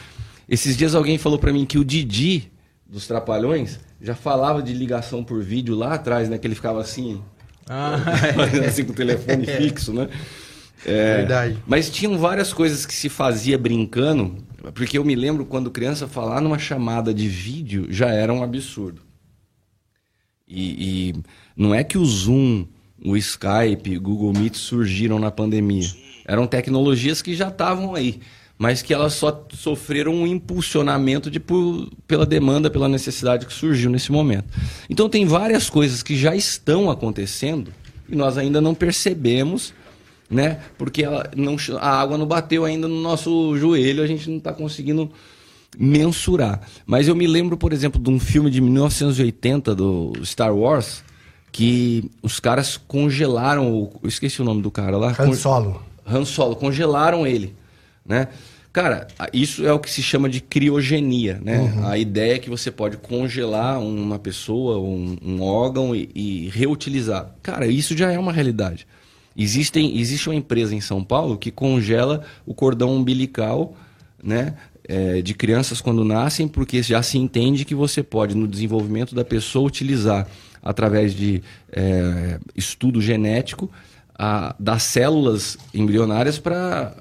Esses 0.48 0.76
dias 0.76 0.94
alguém 0.94 1.16
falou 1.16 1.38
para 1.38 1.52
mim 1.52 1.64
que 1.64 1.78
o 1.78 1.84
Didi 1.84 2.52
dos 2.86 3.06
Trapalhões 3.06 3.80
já 4.02 4.14
falava 4.14 4.62
de 4.62 4.74
ligação 4.74 5.24
por 5.24 5.42
vídeo 5.42 5.74
lá 5.74 5.94
atrás, 5.94 6.28
né? 6.28 6.36
Que 6.36 6.46
ele 6.46 6.54
ficava 6.54 6.80
assim, 6.80 7.22
ah, 7.66 7.96
assim 8.66 8.84
com 8.84 8.92
o 8.92 8.94
telefone 8.94 9.46
fixo, 9.56 9.92
né? 9.92 10.08
É, 10.84 11.18
Verdade. 11.18 11.58
Mas 11.66 11.90
tinham 11.90 12.18
várias 12.18 12.52
coisas 12.52 12.84
que 12.84 12.94
se 12.94 13.08
fazia 13.08 13.56
brincando, 13.56 14.36
porque 14.74 14.98
eu 14.98 15.04
me 15.04 15.14
lembro 15.14 15.44
quando 15.44 15.70
criança 15.70 16.08
falar 16.08 16.40
numa 16.40 16.58
chamada 16.58 17.12
de 17.14 17.28
vídeo 17.28 17.86
já 17.90 18.08
era 18.08 18.32
um 18.32 18.42
absurdo. 18.42 19.02
E, 20.46 21.10
e 21.10 21.14
não 21.56 21.74
é 21.74 21.82
que 21.82 21.96
o 21.96 22.04
Zoom, 22.04 22.66
o 23.02 23.16
Skype, 23.16 23.98
Google 23.98 24.32
Meet 24.32 24.56
surgiram 24.56 25.18
na 25.18 25.30
pandemia. 25.30 25.88
Eram 26.26 26.46
tecnologias 26.46 27.22
que 27.22 27.34
já 27.34 27.48
estavam 27.48 27.94
aí, 27.94 28.20
mas 28.58 28.82
que 28.82 28.92
elas 28.92 29.14
só 29.14 29.46
sofreram 29.54 30.14
um 30.14 30.26
impulsionamento 30.26 31.30
de, 31.30 31.40
por, 31.40 31.88
pela 32.06 32.26
demanda, 32.26 32.70
pela 32.70 32.88
necessidade 32.88 33.46
que 33.46 33.52
surgiu 33.52 33.90
nesse 33.90 34.12
momento. 34.12 34.46
Então 34.90 35.08
tem 35.08 35.24
várias 35.24 35.70
coisas 35.70 36.02
que 36.02 36.16
já 36.16 36.36
estão 36.36 36.90
acontecendo 36.90 37.72
e 38.08 38.14
nós 38.14 38.36
ainda 38.36 38.60
não 38.60 38.74
percebemos 38.74 39.72
né? 40.32 40.60
Porque 40.76 41.04
ela 41.04 41.30
não, 41.36 41.56
a 41.78 42.00
água 42.00 42.18
não 42.18 42.26
bateu 42.26 42.64
ainda 42.64 42.88
no 42.88 43.00
nosso 43.00 43.56
joelho, 43.56 44.02
a 44.02 44.06
gente 44.06 44.28
não 44.28 44.38
está 44.38 44.52
conseguindo 44.52 45.10
mensurar. 45.78 46.60
Mas 46.84 47.08
eu 47.08 47.14
me 47.14 47.26
lembro, 47.26 47.56
por 47.56 47.72
exemplo, 47.72 48.00
de 48.00 48.10
um 48.10 48.18
filme 48.18 48.50
de 48.50 48.60
1980 48.60 49.74
do 49.74 50.12
Star 50.24 50.54
Wars, 50.54 51.04
que 51.50 52.10
os 52.22 52.40
caras 52.40 52.76
congelaram, 52.76 53.90
eu 54.02 54.08
esqueci 54.08 54.40
o 54.42 54.44
nome 54.44 54.62
do 54.62 54.70
cara 54.70 54.96
lá. 54.96 55.14
Han 55.18 55.34
Solo. 55.34 55.82
Han 56.06 56.24
Solo, 56.24 56.56
congelaram 56.56 57.26
ele 57.26 57.54
né? 58.04 58.28
Cara, 58.72 59.06
isso 59.34 59.66
é 59.66 59.72
o 59.72 59.78
que 59.78 59.90
se 59.90 60.02
chama 60.02 60.30
de 60.30 60.40
criogenia, 60.40 61.38
né? 61.44 61.58
Uhum. 61.58 61.86
A 61.86 61.98
ideia 61.98 62.36
é 62.36 62.38
que 62.38 62.48
você 62.48 62.70
pode 62.70 62.96
congelar 62.96 63.78
uma 63.78 64.18
pessoa, 64.18 64.78
um, 64.78 65.16
um 65.22 65.42
órgão 65.42 65.94
e, 65.94 66.08
e, 66.14 66.48
reutilizar. 66.48 67.34
Cara, 67.42 67.66
isso 67.66 67.94
já 67.96 68.10
é 68.10 68.18
uma 68.18 68.32
realidade. 68.32 68.86
Existem, 69.36 69.98
existe 69.98 70.28
uma 70.28 70.34
empresa 70.34 70.74
em 70.74 70.80
São 70.80 71.02
Paulo 71.02 71.38
que 71.38 71.50
congela 71.50 72.22
o 72.46 72.54
cordão 72.54 72.94
umbilical, 72.94 73.74
né? 74.22 74.54
É, 74.88 75.22
de 75.22 75.32
crianças 75.32 75.80
quando 75.80 76.04
nascem, 76.04 76.48
porque 76.48 76.82
já 76.82 77.00
se 77.04 77.16
entende 77.16 77.64
que 77.64 77.74
você 77.74 78.02
pode, 78.02 78.34
no 78.34 78.48
desenvolvimento 78.48 79.14
da 79.14 79.24
pessoa, 79.24 79.64
utilizar 79.64 80.26
através 80.60 81.14
de 81.14 81.40
é, 81.70 82.40
estudo 82.56 83.00
genético 83.00 83.70
a, 84.14 84.54
das 84.58 84.82
células 84.82 85.56
embrionárias 85.72 86.38
para 86.38 86.96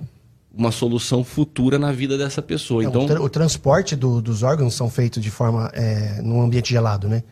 uma 0.54 0.72
solução 0.72 1.24
futura 1.24 1.80
na 1.80 1.92
vida 1.92 2.18
dessa 2.18 2.42
pessoa. 2.42 2.84
Então, 2.84 3.04
o, 3.04 3.08
tra 3.08 3.22
o 3.22 3.30
transporte 3.30 3.96
do, 3.96 4.22
dos 4.22 4.44
órgãos 4.44 4.74
são 4.74 4.90
feitos 4.90 5.22
de 5.22 5.32
forma 5.32 5.72
é, 5.74 6.22
num 6.22 6.42
ambiente 6.42 6.70
gelado, 6.72 7.08
né? 7.08 7.24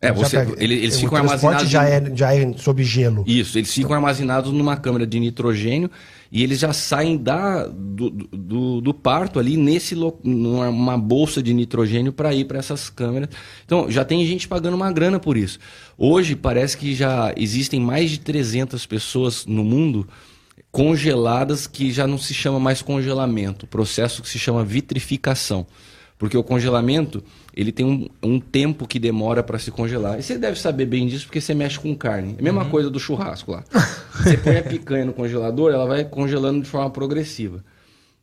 É, 0.00 0.12
você, 0.12 0.36
ele, 0.58 0.74
eles 0.74 1.00
ficam 1.00 1.18
armazenados. 1.18 1.68
já 1.68 1.84
é, 1.84 2.14
já 2.14 2.32
é 2.32 2.52
sob 2.56 2.84
gelo. 2.84 3.24
Isso, 3.26 3.58
eles 3.58 3.74
ficam 3.74 3.94
armazenados 3.94 4.52
numa 4.52 4.76
câmara 4.76 5.04
de 5.04 5.18
nitrogênio 5.18 5.90
e 6.30 6.44
eles 6.44 6.60
já 6.60 6.72
saem 6.72 7.16
da, 7.16 7.66
do, 7.66 8.10
do, 8.10 8.80
do 8.80 8.94
parto 8.94 9.40
ali 9.40 9.56
nesse 9.56 9.96
numa 10.22 10.96
bolsa 10.96 11.42
de 11.42 11.52
nitrogênio 11.52 12.12
para 12.12 12.32
ir 12.32 12.44
para 12.44 12.58
essas 12.58 12.88
câmeras. 12.88 13.30
Então 13.64 13.90
já 13.90 14.04
tem 14.04 14.24
gente 14.24 14.46
pagando 14.46 14.74
uma 14.74 14.92
grana 14.92 15.18
por 15.18 15.36
isso. 15.36 15.58
Hoje 15.96 16.36
parece 16.36 16.76
que 16.76 16.94
já 16.94 17.32
existem 17.36 17.80
mais 17.80 18.10
de 18.10 18.20
300 18.20 18.86
pessoas 18.86 19.46
no 19.46 19.64
mundo 19.64 20.06
congeladas 20.70 21.66
que 21.66 21.90
já 21.90 22.06
não 22.06 22.18
se 22.18 22.32
chama 22.32 22.60
mais 22.60 22.82
congelamento, 22.82 23.66
processo 23.66 24.22
que 24.22 24.28
se 24.28 24.38
chama 24.38 24.64
vitrificação. 24.64 25.66
Porque 26.18 26.36
o 26.36 26.42
congelamento, 26.42 27.22
ele 27.58 27.72
tem 27.72 27.84
um, 27.84 28.08
um 28.22 28.38
tempo 28.38 28.86
que 28.86 29.00
demora 29.00 29.42
para 29.42 29.58
se 29.58 29.72
congelar. 29.72 30.16
E 30.16 30.22
você 30.22 30.38
deve 30.38 30.60
saber 30.60 30.86
bem 30.86 31.08
disso 31.08 31.24
porque 31.26 31.40
você 31.40 31.52
mexe 31.52 31.76
com 31.76 31.92
carne. 31.92 32.36
É 32.38 32.40
a 32.40 32.44
mesma 32.44 32.62
uhum. 32.62 32.70
coisa 32.70 32.88
do 32.88 33.00
churrasco 33.00 33.50
lá. 33.50 33.64
Você 34.14 34.36
põe 34.36 34.58
a 34.58 34.62
picanha 34.62 35.04
no 35.04 35.12
congelador, 35.12 35.72
ela 35.72 35.84
vai 35.84 36.04
congelando 36.04 36.62
de 36.62 36.68
forma 36.68 36.88
progressiva. 36.88 37.64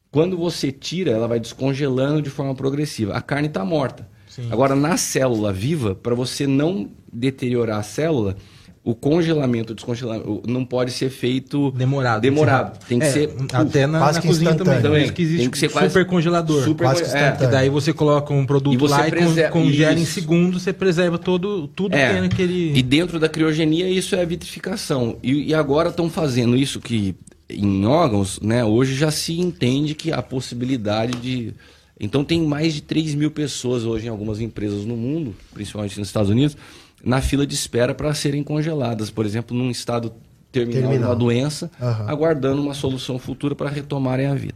Quando 0.10 0.38
você 0.38 0.72
tira, 0.72 1.12
ela 1.12 1.28
vai 1.28 1.38
descongelando 1.38 2.22
de 2.22 2.30
forma 2.30 2.56
progressiva. 2.56 3.14
A 3.14 3.22
carne 3.22 3.50
está 3.50 3.66
morta. 3.66 4.08
Sim. 4.26 4.48
Agora, 4.50 4.74
na 4.74 4.96
célula 4.96 5.52
viva, 5.52 5.94
para 5.94 6.16
você 6.16 6.48
não 6.48 6.90
deteriorar 7.12 7.80
a 7.80 7.84
célula, 7.84 8.38
o 8.86 8.94
congelamento, 8.94 9.74
o 9.74 9.76
descongelamento 9.76 10.44
não 10.48 10.64
pode 10.64 10.92
ser 10.92 11.10
feito 11.10 11.72
demorado. 11.72 12.22
Demorado. 12.22 12.78
Tem 12.88 13.00
que 13.00 13.06
é, 13.06 13.10
ser 13.10 13.36
até 13.52 13.88
na, 13.88 14.12
na 14.12 14.22
cozinha 14.22 14.54
também. 14.54 14.80
também. 14.80 15.12
Que 15.12 15.24
existe 15.24 15.42
tem 15.42 15.50
que 15.50 15.58
ser 15.58 15.70
super 15.70 15.90
quase, 15.90 16.06
congelador. 16.06 16.64
Super 16.64 16.84
quase 16.84 17.04
que, 17.04 17.18
é. 17.18 17.32
que 17.32 17.48
daí 17.48 17.68
você 17.68 17.92
coloca 17.92 18.32
um 18.32 18.46
produto 18.46 18.86
lá 18.86 19.04
preserva, 19.10 19.42
e 19.42 19.50
congela 19.50 20.00
em 20.00 20.06
segundos, 20.06 20.62
você 20.62 20.72
preserva 20.72 21.18
todo 21.18 21.68
tudo 21.70 21.96
é. 21.96 22.06
que 22.06 22.14
tem 22.14 22.22
naquele. 22.22 22.78
E 22.78 22.84
dentro 22.84 23.20
da 23.20 23.28
criogenia 23.28 23.90
isso 23.90 24.16
é 24.16 24.24
vitrificação. 24.24 25.18
E, 25.24 25.50
e 25.50 25.54
agora 25.56 25.90
estão 25.90 26.08
fazendo 26.08 26.56
isso 26.56 26.80
que 26.80 27.16
em 27.50 27.88
órgãos, 27.88 28.40
né? 28.40 28.64
Hoje 28.64 28.94
já 28.94 29.10
se 29.10 29.40
entende 29.40 29.96
que 29.96 30.12
a 30.12 30.22
possibilidade 30.22 31.18
de 31.18 31.56
então 32.00 32.24
tem 32.24 32.44
mais 32.44 32.74
de 32.74 32.82
3 32.82 33.16
mil 33.16 33.32
pessoas 33.32 33.84
hoje 33.84 34.06
em 34.06 34.10
algumas 34.10 34.40
empresas 34.40 34.86
no 34.86 34.96
mundo, 34.96 35.34
principalmente 35.56 35.98
nos 35.98 36.08
Estados 36.08 36.30
Unidos 36.30 36.56
na 37.06 37.22
fila 37.22 37.46
de 37.46 37.54
espera 37.54 37.94
para 37.94 38.12
serem 38.16 38.44
congeladas, 38.44 39.12
por 39.12 39.28
exemplo, 39.28 39.56
num 39.56 39.70
estado 39.70 40.12
terminal, 40.52 40.90
terminal. 40.90 41.10
da 41.10 41.16
doença, 41.16 41.70
uhum. 41.80 42.10
aguardando 42.10 42.62
uma 42.62 42.74
solução 42.74 43.20
futura 43.20 43.54
para 43.54 43.70
retomarem 43.70 44.26
a 44.26 44.34
vida. 44.34 44.56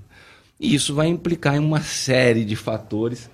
E 0.59 0.73
isso 0.73 0.95
vai 0.95 1.07
implicar 1.07 1.55
em 1.55 1.59
uma 1.59 1.81
série 1.81 2.43
de 2.43 2.55
fatores 2.55 3.29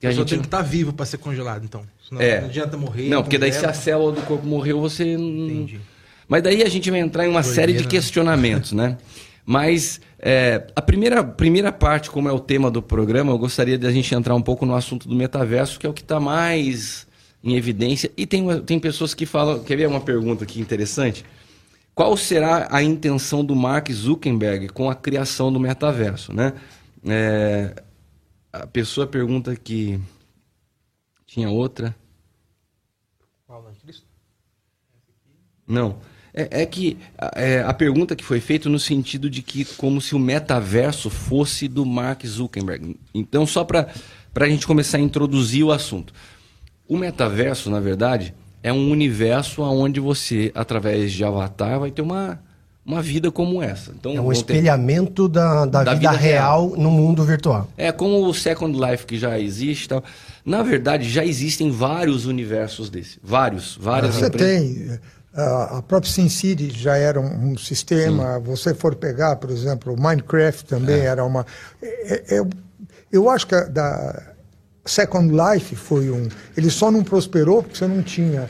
que 0.00 0.06
a, 0.06 0.10
a 0.10 0.12
gente 0.12 0.28
tem 0.28 0.38
que 0.38 0.46
estar 0.46 0.58
tá 0.58 0.62
vivo 0.62 0.94
para 0.94 1.04
ser 1.04 1.18
congelado, 1.18 1.62
então. 1.64 1.82
Senão 2.08 2.22
é. 2.22 2.40
não 2.40 2.48
adianta 2.48 2.76
morrer. 2.76 3.08
Não, 3.08 3.22
porque 3.22 3.36
daí 3.36 3.52
se 3.52 3.66
a 3.66 3.72
célula 3.74 4.12
do 4.12 4.22
corpo 4.22 4.46
morreu, 4.46 4.80
você 4.80 5.12
Entendi. 5.12 5.80
Mas 6.26 6.42
daí 6.42 6.62
a 6.62 6.68
gente 6.68 6.90
vai 6.90 7.00
entrar 7.00 7.26
em 7.26 7.28
uma 7.28 7.42
série 7.42 7.74
de 7.74 7.84
né? 7.84 7.88
questionamentos, 7.88 8.72
né? 8.72 8.96
Mas 9.44 10.00
é, 10.18 10.66
a 10.74 10.80
primeira, 10.80 11.22
primeira 11.22 11.70
parte, 11.70 12.10
como 12.10 12.30
é 12.30 12.32
o 12.32 12.40
tema 12.40 12.70
do 12.70 12.80
programa, 12.80 13.30
eu 13.30 13.36
gostaria 13.36 13.76
de 13.76 13.86
a 13.86 13.92
gente 13.92 14.14
entrar 14.14 14.34
um 14.34 14.40
pouco 14.40 14.64
no 14.64 14.74
assunto 14.74 15.06
do 15.06 15.14
metaverso, 15.14 15.78
que 15.78 15.86
é 15.86 15.88
o 15.88 15.92
que 15.92 16.00
está 16.00 16.18
mais 16.18 17.06
em 17.44 17.54
evidência. 17.56 18.10
E 18.16 18.26
tem, 18.26 18.62
tem 18.62 18.80
pessoas 18.80 19.12
que 19.12 19.26
falam. 19.26 19.62
Quer 19.62 19.76
ver 19.76 19.86
uma 19.86 20.00
pergunta 20.00 20.44
aqui 20.44 20.58
interessante? 20.58 21.24
Qual 21.94 22.16
será 22.16 22.66
a 22.70 22.82
intenção 22.82 23.44
do 23.44 23.54
Mark 23.54 23.90
Zuckerberg 23.92 24.68
com 24.70 24.90
a 24.90 24.94
criação 24.94 25.52
do 25.52 25.60
metaverso? 25.60 26.32
Né? 26.32 26.54
É, 27.06 27.74
a 28.50 28.66
pessoa 28.66 29.06
pergunta 29.06 29.54
que. 29.54 30.00
Tinha 31.26 31.50
outra. 31.50 31.94
Não. 35.66 35.98
É, 36.32 36.62
é 36.62 36.66
que 36.66 36.98
é, 37.36 37.60
a 37.60 37.72
pergunta 37.72 38.16
que 38.16 38.24
foi 38.24 38.40
feita 38.40 38.68
no 38.68 38.78
sentido 38.78 39.28
de 39.30 39.42
que 39.42 39.64
como 39.64 40.00
se 40.00 40.14
o 40.14 40.18
metaverso 40.18 41.10
fosse 41.10 41.68
do 41.68 41.84
Mark 41.84 42.24
Zuckerberg. 42.26 42.96
Então, 43.14 43.46
só 43.46 43.64
para 43.64 43.88
a 44.34 44.48
gente 44.48 44.66
começar 44.66 44.98
a 44.98 45.00
introduzir 45.00 45.62
o 45.64 45.70
assunto. 45.70 46.12
O 46.88 46.96
metaverso, 46.96 47.70
na 47.70 47.80
verdade, 47.80 48.34
é 48.62 48.72
um 48.72 48.90
universo 48.90 49.62
onde 49.62 50.00
você, 50.00 50.50
através 50.54 51.12
de 51.12 51.24
avatar, 51.24 51.80
vai 51.80 51.90
ter 51.90 52.02
uma, 52.02 52.40
uma 52.84 53.00
vida 53.00 53.30
como 53.30 53.62
essa. 53.62 53.90
Então, 53.90 54.16
é 54.16 54.20
um 54.20 54.32
espelhamento 54.32 55.28
ter... 55.28 55.34
da, 55.34 55.66
da, 55.66 55.84
da, 55.84 55.94
vida, 55.94 56.10
vida 56.10 56.22
real, 56.22 56.68
real, 56.68 56.78
no 56.82 56.90
mundo 56.90 57.24
virtual. 57.24 57.68
É 57.76 57.90
como 57.90 58.26
o 58.26 58.34
Second 58.34 58.78
Life 58.78 59.06
que 59.06 59.18
já 59.18 59.38
existe. 59.38 59.88
Tal. 59.88 60.04
Na 60.44 60.62
verdade, 60.62 61.08
já 61.08 61.24
existem 61.24 61.70
vários 61.70 62.26
universos 62.26 62.90
desse. 62.90 63.18
Vários, 63.22 63.76
várias 63.80 64.16
Você 64.16 64.26
empresas. 64.26 64.88
tem. 64.88 65.00
A 65.36 65.82
própria 65.82 66.12
SimCity 66.12 66.70
já 66.70 66.96
era 66.96 67.20
um, 67.20 67.52
um 67.52 67.58
sistema. 67.58 68.36
Sim. 68.36 68.42
Você 68.44 68.72
for 68.72 68.94
pegar, 68.94 69.36
por 69.36 69.50
exemplo, 69.50 69.92
o 69.92 70.00
Minecraft 70.00 70.64
também 70.64 71.00
é. 71.00 71.06
era 71.06 71.24
uma. 71.24 71.44
É, 71.82 72.36
é, 72.36 72.42
eu 73.10 73.28
acho 73.28 73.46
que 73.46 73.54
a, 73.54 73.64
da, 73.64 74.33
Second 74.84 75.32
Life 75.32 75.74
foi 75.74 76.10
um. 76.10 76.28
Ele 76.56 76.70
só 76.70 76.90
não 76.90 77.02
prosperou 77.02 77.62
porque 77.62 77.78
você 77.78 77.86
não 77.86 78.02
tinha, 78.02 78.48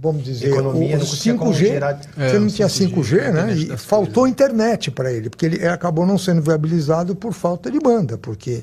vamos 0.00 0.24
dizer, 0.24 0.48
Economia, 0.50 0.96
o, 0.96 1.00
o 1.00 1.04
5G. 1.04 1.54
Gerar... 1.54 2.00
É, 2.16 2.28
você 2.28 2.38
não 2.38 2.46
tinha 2.46 2.68
5G, 2.68 2.94
5G 2.94 3.32
né? 3.32 3.52
E 3.52 3.76
faltou 3.76 4.26
internet 4.26 4.90
para 4.90 5.12
ele, 5.12 5.28
porque 5.28 5.46
ele 5.46 5.66
acabou 5.66 6.06
não 6.06 6.16
sendo 6.16 6.40
viabilizado 6.40 7.16
por 7.16 7.32
falta 7.32 7.70
de 7.70 7.78
banda, 7.78 8.16
porque. 8.16 8.62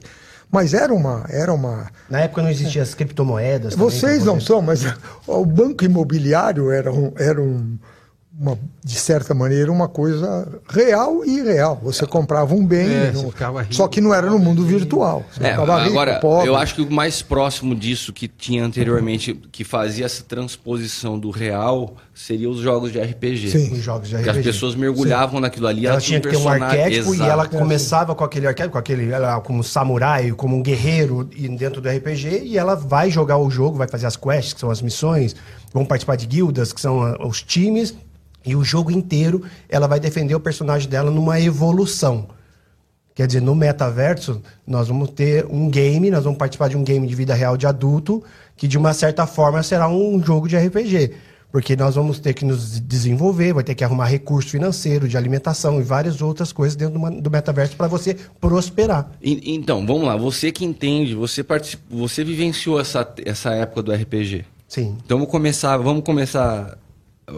Mas 0.51 0.73
era 0.73 0.91
uma, 0.91 1.25
era 1.29 1.53
uma. 1.53 1.91
Na 2.09 2.21
época 2.21 2.41
não 2.41 2.49
existiam 2.49 2.81
as 2.81 2.95
criptomoedas. 2.95 3.75
Vocês 3.75 4.25
não 4.25 4.41
são, 4.41 4.63
mas 4.63 4.81
o 5.27 5.45
banco 5.45 5.85
imobiliário 5.85 6.71
era 6.71 6.91
um, 6.91 7.11
era 7.17 7.39
um 7.39 7.77
uma, 8.39 8.57
de 8.81 8.95
certa 8.95 9.33
maneira, 9.33 9.69
uma 9.69 9.89
coisa 9.89 10.47
real 10.69 11.25
e 11.25 11.39
irreal. 11.39 11.77
Você 11.83 12.05
comprava 12.05 12.55
um 12.55 12.65
bem, 12.65 12.87
é, 12.87 13.11
no, 13.11 13.33
só 13.69 13.85
que 13.89 13.99
não 13.99 14.13
era 14.13 14.29
no 14.29 14.39
mundo 14.39 14.63
virtual. 14.65 15.25
Você 15.29 15.43
é, 15.43 15.51
agora, 15.51 16.13
rico, 16.13 16.21
pobre. 16.21 16.47
eu 16.47 16.55
acho 16.55 16.75
que 16.75 16.81
o 16.81 16.89
mais 16.89 17.21
próximo 17.21 17.75
disso 17.75 18.13
que 18.13 18.29
tinha 18.29 18.63
anteriormente, 18.63 19.33
que 19.51 19.65
fazia 19.65 20.05
essa 20.05 20.23
transposição 20.23 21.19
do 21.19 21.29
real, 21.29 21.97
seria 22.13 22.49
os 22.49 22.59
jogos 22.59 22.93
de 22.93 22.99
RPG. 23.01 23.51
Sim, 23.51 23.73
os 23.73 23.79
jogos 23.79 24.07
de 24.07 24.15
RPG. 24.15 24.31
Que 24.31 24.37
as 24.37 24.45
pessoas 24.45 24.73
mergulhavam 24.73 25.35
Sim. 25.35 25.41
naquilo 25.41 25.67
ali. 25.67 25.85
Ela, 25.85 25.95
ela 25.95 26.01
tinha 26.01 26.21
que 26.21 26.29
ter 26.29 26.37
um 26.37 26.47
arquétipo 26.47 27.13
exato. 27.13 27.29
e 27.29 27.29
ela 27.29 27.45
começava 27.45 28.15
com 28.15 28.23
aquele 28.23 28.47
arquétipo, 28.47 28.71
com 28.71 28.79
aquele, 28.79 29.11
ela, 29.11 29.41
como 29.41 29.61
samurai, 29.65 30.31
como 30.31 30.55
um 30.55 30.63
guerreiro 30.63 31.25
dentro 31.25 31.81
do 31.81 31.89
RPG, 31.89 32.43
e 32.45 32.57
ela 32.57 32.75
vai 32.75 33.11
jogar 33.11 33.37
o 33.37 33.49
jogo, 33.51 33.77
vai 33.77 33.87
fazer 33.89 34.07
as 34.07 34.15
quests, 34.15 34.53
que 34.53 34.61
são 34.61 34.71
as 34.71 34.81
missões, 34.81 35.35
vão 35.73 35.83
participar 35.83 36.15
de 36.15 36.25
guildas, 36.25 36.71
que 36.71 36.79
são 36.79 37.17
os 37.19 37.41
times, 37.41 37.93
e 38.45 38.55
o 38.55 38.63
jogo 38.63 38.91
inteiro 38.91 39.43
ela 39.67 39.87
vai 39.87 39.99
defender 39.99 40.35
o 40.35 40.39
personagem 40.39 40.89
dela 40.89 41.11
numa 41.11 41.39
evolução. 41.39 42.27
Quer 43.13 43.27
dizer, 43.27 43.41
no 43.41 43.53
metaverso, 43.53 44.41
nós 44.65 44.87
vamos 44.87 45.09
ter 45.09 45.45
um 45.47 45.69
game, 45.69 46.09
nós 46.09 46.23
vamos 46.23 46.39
participar 46.39 46.69
de 46.69 46.77
um 46.77 46.83
game 46.83 47.05
de 47.05 47.13
vida 47.13 47.33
real 47.33 47.57
de 47.57 47.67
adulto, 47.67 48.23
que 48.55 48.65
de 48.65 48.77
uma 48.77 48.93
certa 48.93 49.27
forma 49.27 49.61
será 49.61 49.89
um 49.89 50.23
jogo 50.23 50.47
de 50.47 50.55
RPG. 50.55 51.11
Porque 51.51 51.75
nós 51.75 51.95
vamos 51.95 52.19
ter 52.19 52.33
que 52.33 52.45
nos 52.45 52.79
desenvolver, 52.79 53.53
vai 53.53 53.63
ter 53.63 53.75
que 53.75 53.83
arrumar 53.83 54.05
recurso 54.05 54.51
financeiro, 54.51 55.05
de 55.05 55.17
alimentação 55.17 55.81
e 55.81 55.83
várias 55.83 56.21
outras 56.21 56.53
coisas 56.53 56.77
dentro 56.77 56.97
do, 57.21 57.29
metaverso 57.29 57.75
para 57.75 57.87
você 57.87 58.15
prosperar. 58.39 59.11
Então, 59.21 59.85
vamos 59.85 60.03
lá, 60.03 60.15
você 60.15 60.51
que 60.51 60.63
entende, 60.63 61.13
você, 61.13 61.43
você 61.89 62.23
vivenciou 62.23 62.79
essa, 62.79 63.05
essa 63.25 63.49
época 63.51 63.81
do 63.81 63.91
RPG. 63.91 64.45
Sim. 64.69 64.95
Então 65.03 65.17
vamos 65.17 65.31
começar, 65.31 65.75
vamos 65.77 66.03
começar 66.03 66.77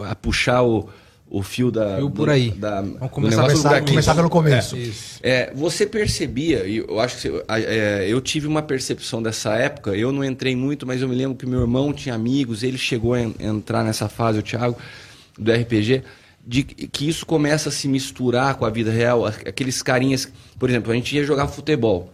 a 0.08 0.14
puxar 0.14 0.62
o, 0.62 0.88
o 1.32 1.42
fio 1.42 1.70
da. 1.70 1.96
Fio 1.96 2.10
por 2.10 2.28
aí. 2.28 2.50
Da, 2.50 2.82
Vamos 2.82 3.10
começar, 3.10 3.42
começar, 3.42 3.80
começar 3.82 4.14
pelo 4.14 4.28
começo. 4.28 4.76
É, 5.22 5.30
é, 5.30 5.52
você 5.54 5.86
percebia, 5.86 6.66
e 6.66 6.76
eu 6.76 7.00
acho 7.00 7.16
que 7.16 7.22
você, 7.22 7.44
é, 7.48 8.06
eu 8.06 8.20
tive 8.20 8.46
uma 8.46 8.60
percepção 8.60 9.22
dessa 9.22 9.54
época, 9.54 9.96
eu 9.96 10.12
não 10.12 10.22
entrei 10.22 10.54
muito, 10.54 10.86
mas 10.86 11.00
eu 11.00 11.08
me 11.08 11.14
lembro 11.14 11.34
que 11.36 11.46
meu 11.46 11.60
irmão 11.60 11.92
tinha 11.92 12.14
amigos, 12.14 12.62
ele 12.62 12.76
chegou 12.76 13.14
a 13.14 13.20
entrar 13.20 13.82
nessa 13.82 14.10
fase, 14.10 14.40
o 14.40 14.42
Thiago, 14.42 14.76
do 15.38 15.50
RPG. 15.50 16.02
de 16.46 16.64
que 16.64 17.08
isso 17.08 17.24
começa 17.24 17.70
a 17.70 17.72
se 17.72 17.88
misturar 17.88 18.56
com 18.56 18.66
a 18.66 18.70
vida 18.70 18.90
real, 18.90 19.24
aqueles 19.24 19.80
carinhas, 19.80 20.30
por 20.58 20.68
exemplo, 20.68 20.92
a 20.92 20.94
gente 20.94 21.16
ia 21.16 21.24
jogar 21.24 21.48
futebol. 21.48 22.12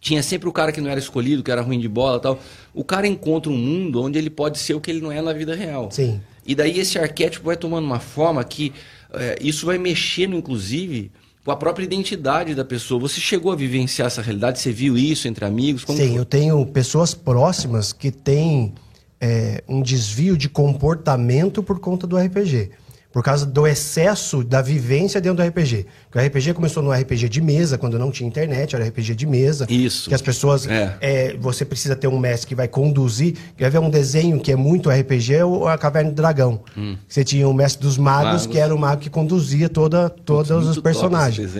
Tinha 0.00 0.22
sempre 0.22 0.48
o 0.48 0.52
cara 0.52 0.70
que 0.70 0.80
não 0.80 0.88
era 0.88 1.00
escolhido, 1.00 1.42
que 1.42 1.50
era 1.50 1.62
ruim 1.62 1.80
de 1.80 1.88
bola 1.88 2.20
tal. 2.20 2.38
O 2.72 2.84
cara 2.84 3.08
encontra 3.08 3.50
um 3.50 3.56
mundo 3.56 4.00
onde 4.00 4.16
ele 4.16 4.30
pode 4.30 4.56
ser 4.58 4.74
o 4.74 4.80
que 4.80 4.88
ele 4.88 5.00
não 5.00 5.10
é 5.10 5.20
na 5.20 5.32
vida 5.32 5.52
real. 5.52 5.90
Sim. 5.90 6.20
E 6.46 6.54
daí 6.54 6.78
esse 6.78 6.98
arquétipo 6.98 7.46
vai 7.46 7.56
tomando 7.56 7.84
uma 7.84 8.00
forma 8.00 8.42
que 8.44 8.72
é, 9.12 9.38
isso 9.40 9.66
vai 9.66 9.78
mexendo, 9.78 10.36
inclusive, 10.36 11.10
com 11.44 11.50
a 11.50 11.56
própria 11.56 11.84
identidade 11.84 12.54
da 12.54 12.64
pessoa. 12.64 13.00
Você 13.00 13.20
chegou 13.20 13.52
a 13.52 13.56
vivenciar 13.56 14.06
essa 14.06 14.22
realidade? 14.22 14.58
Você 14.58 14.72
viu 14.72 14.96
isso 14.96 15.28
entre 15.28 15.44
amigos? 15.44 15.84
Como 15.84 15.98
Sim, 15.98 16.08
foi? 16.08 16.18
eu 16.18 16.24
tenho 16.24 16.64
pessoas 16.66 17.14
próximas 17.14 17.92
que 17.92 18.10
têm 18.10 18.74
é, 19.20 19.62
um 19.68 19.82
desvio 19.82 20.36
de 20.36 20.48
comportamento 20.48 21.62
por 21.62 21.78
conta 21.80 22.06
do 22.06 22.16
RPG 22.16 22.70
por 23.16 23.22
causa 23.22 23.46
do 23.46 23.66
excesso 23.66 24.44
da 24.44 24.60
vivência 24.60 25.22
dentro 25.22 25.42
do 25.42 25.48
RPG. 25.48 25.86
Porque 26.10 26.18
o 26.18 26.26
RPG 26.26 26.52
começou 26.52 26.82
no 26.82 26.92
RPG 26.92 27.30
de 27.30 27.40
mesa, 27.40 27.78
quando 27.78 27.98
não 27.98 28.10
tinha 28.10 28.28
internet, 28.28 28.76
era 28.76 28.84
RPG 28.84 29.14
de 29.14 29.24
mesa. 29.24 29.66
Isso. 29.70 30.10
Que 30.10 30.14
as 30.14 30.20
pessoas. 30.20 30.66
É. 30.66 30.98
É, 31.00 31.36
você 31.40 31.64
precisa 31.64 31.96
ter 31.96 32.08
um 32.08 32.18
mestre 32.18 32.46
que 32.46 32.54
vai 32.54 32.68
conduzir. 32.68 33.34
Quer 33.56 33.70
ver 33.70 33.78
um 33.78 33.88
desenho 33.88 34.38
que 34.38 34.52
é 34.52 34.56
muito 34.56 34.90
RPG, 34.90 35.32
é 35.32 35.40
a 35.72 35.78
Caverna 35.78 36.10
do 36.10 36.14
Dragão. 36.14 36.60
Hum. 36.76 36.98
Você 37.08 37.24
tinha 37.24 37.48
o 37.48 37.54
mestre 37.54 37.82
dos 37.82 37.96
magos, 37.96 38.24
magos, 38.24 38.46
que 38.48 38.58
era 38.58 38.74
o 38.74 38.78
mago 38.78 39.00
que 39.00 39.08
conduzia 39.08 39.70
toda, 39.70 40.10
todos 40.10 40.66
os 40.66 40.78
personagens. 40.78 41.52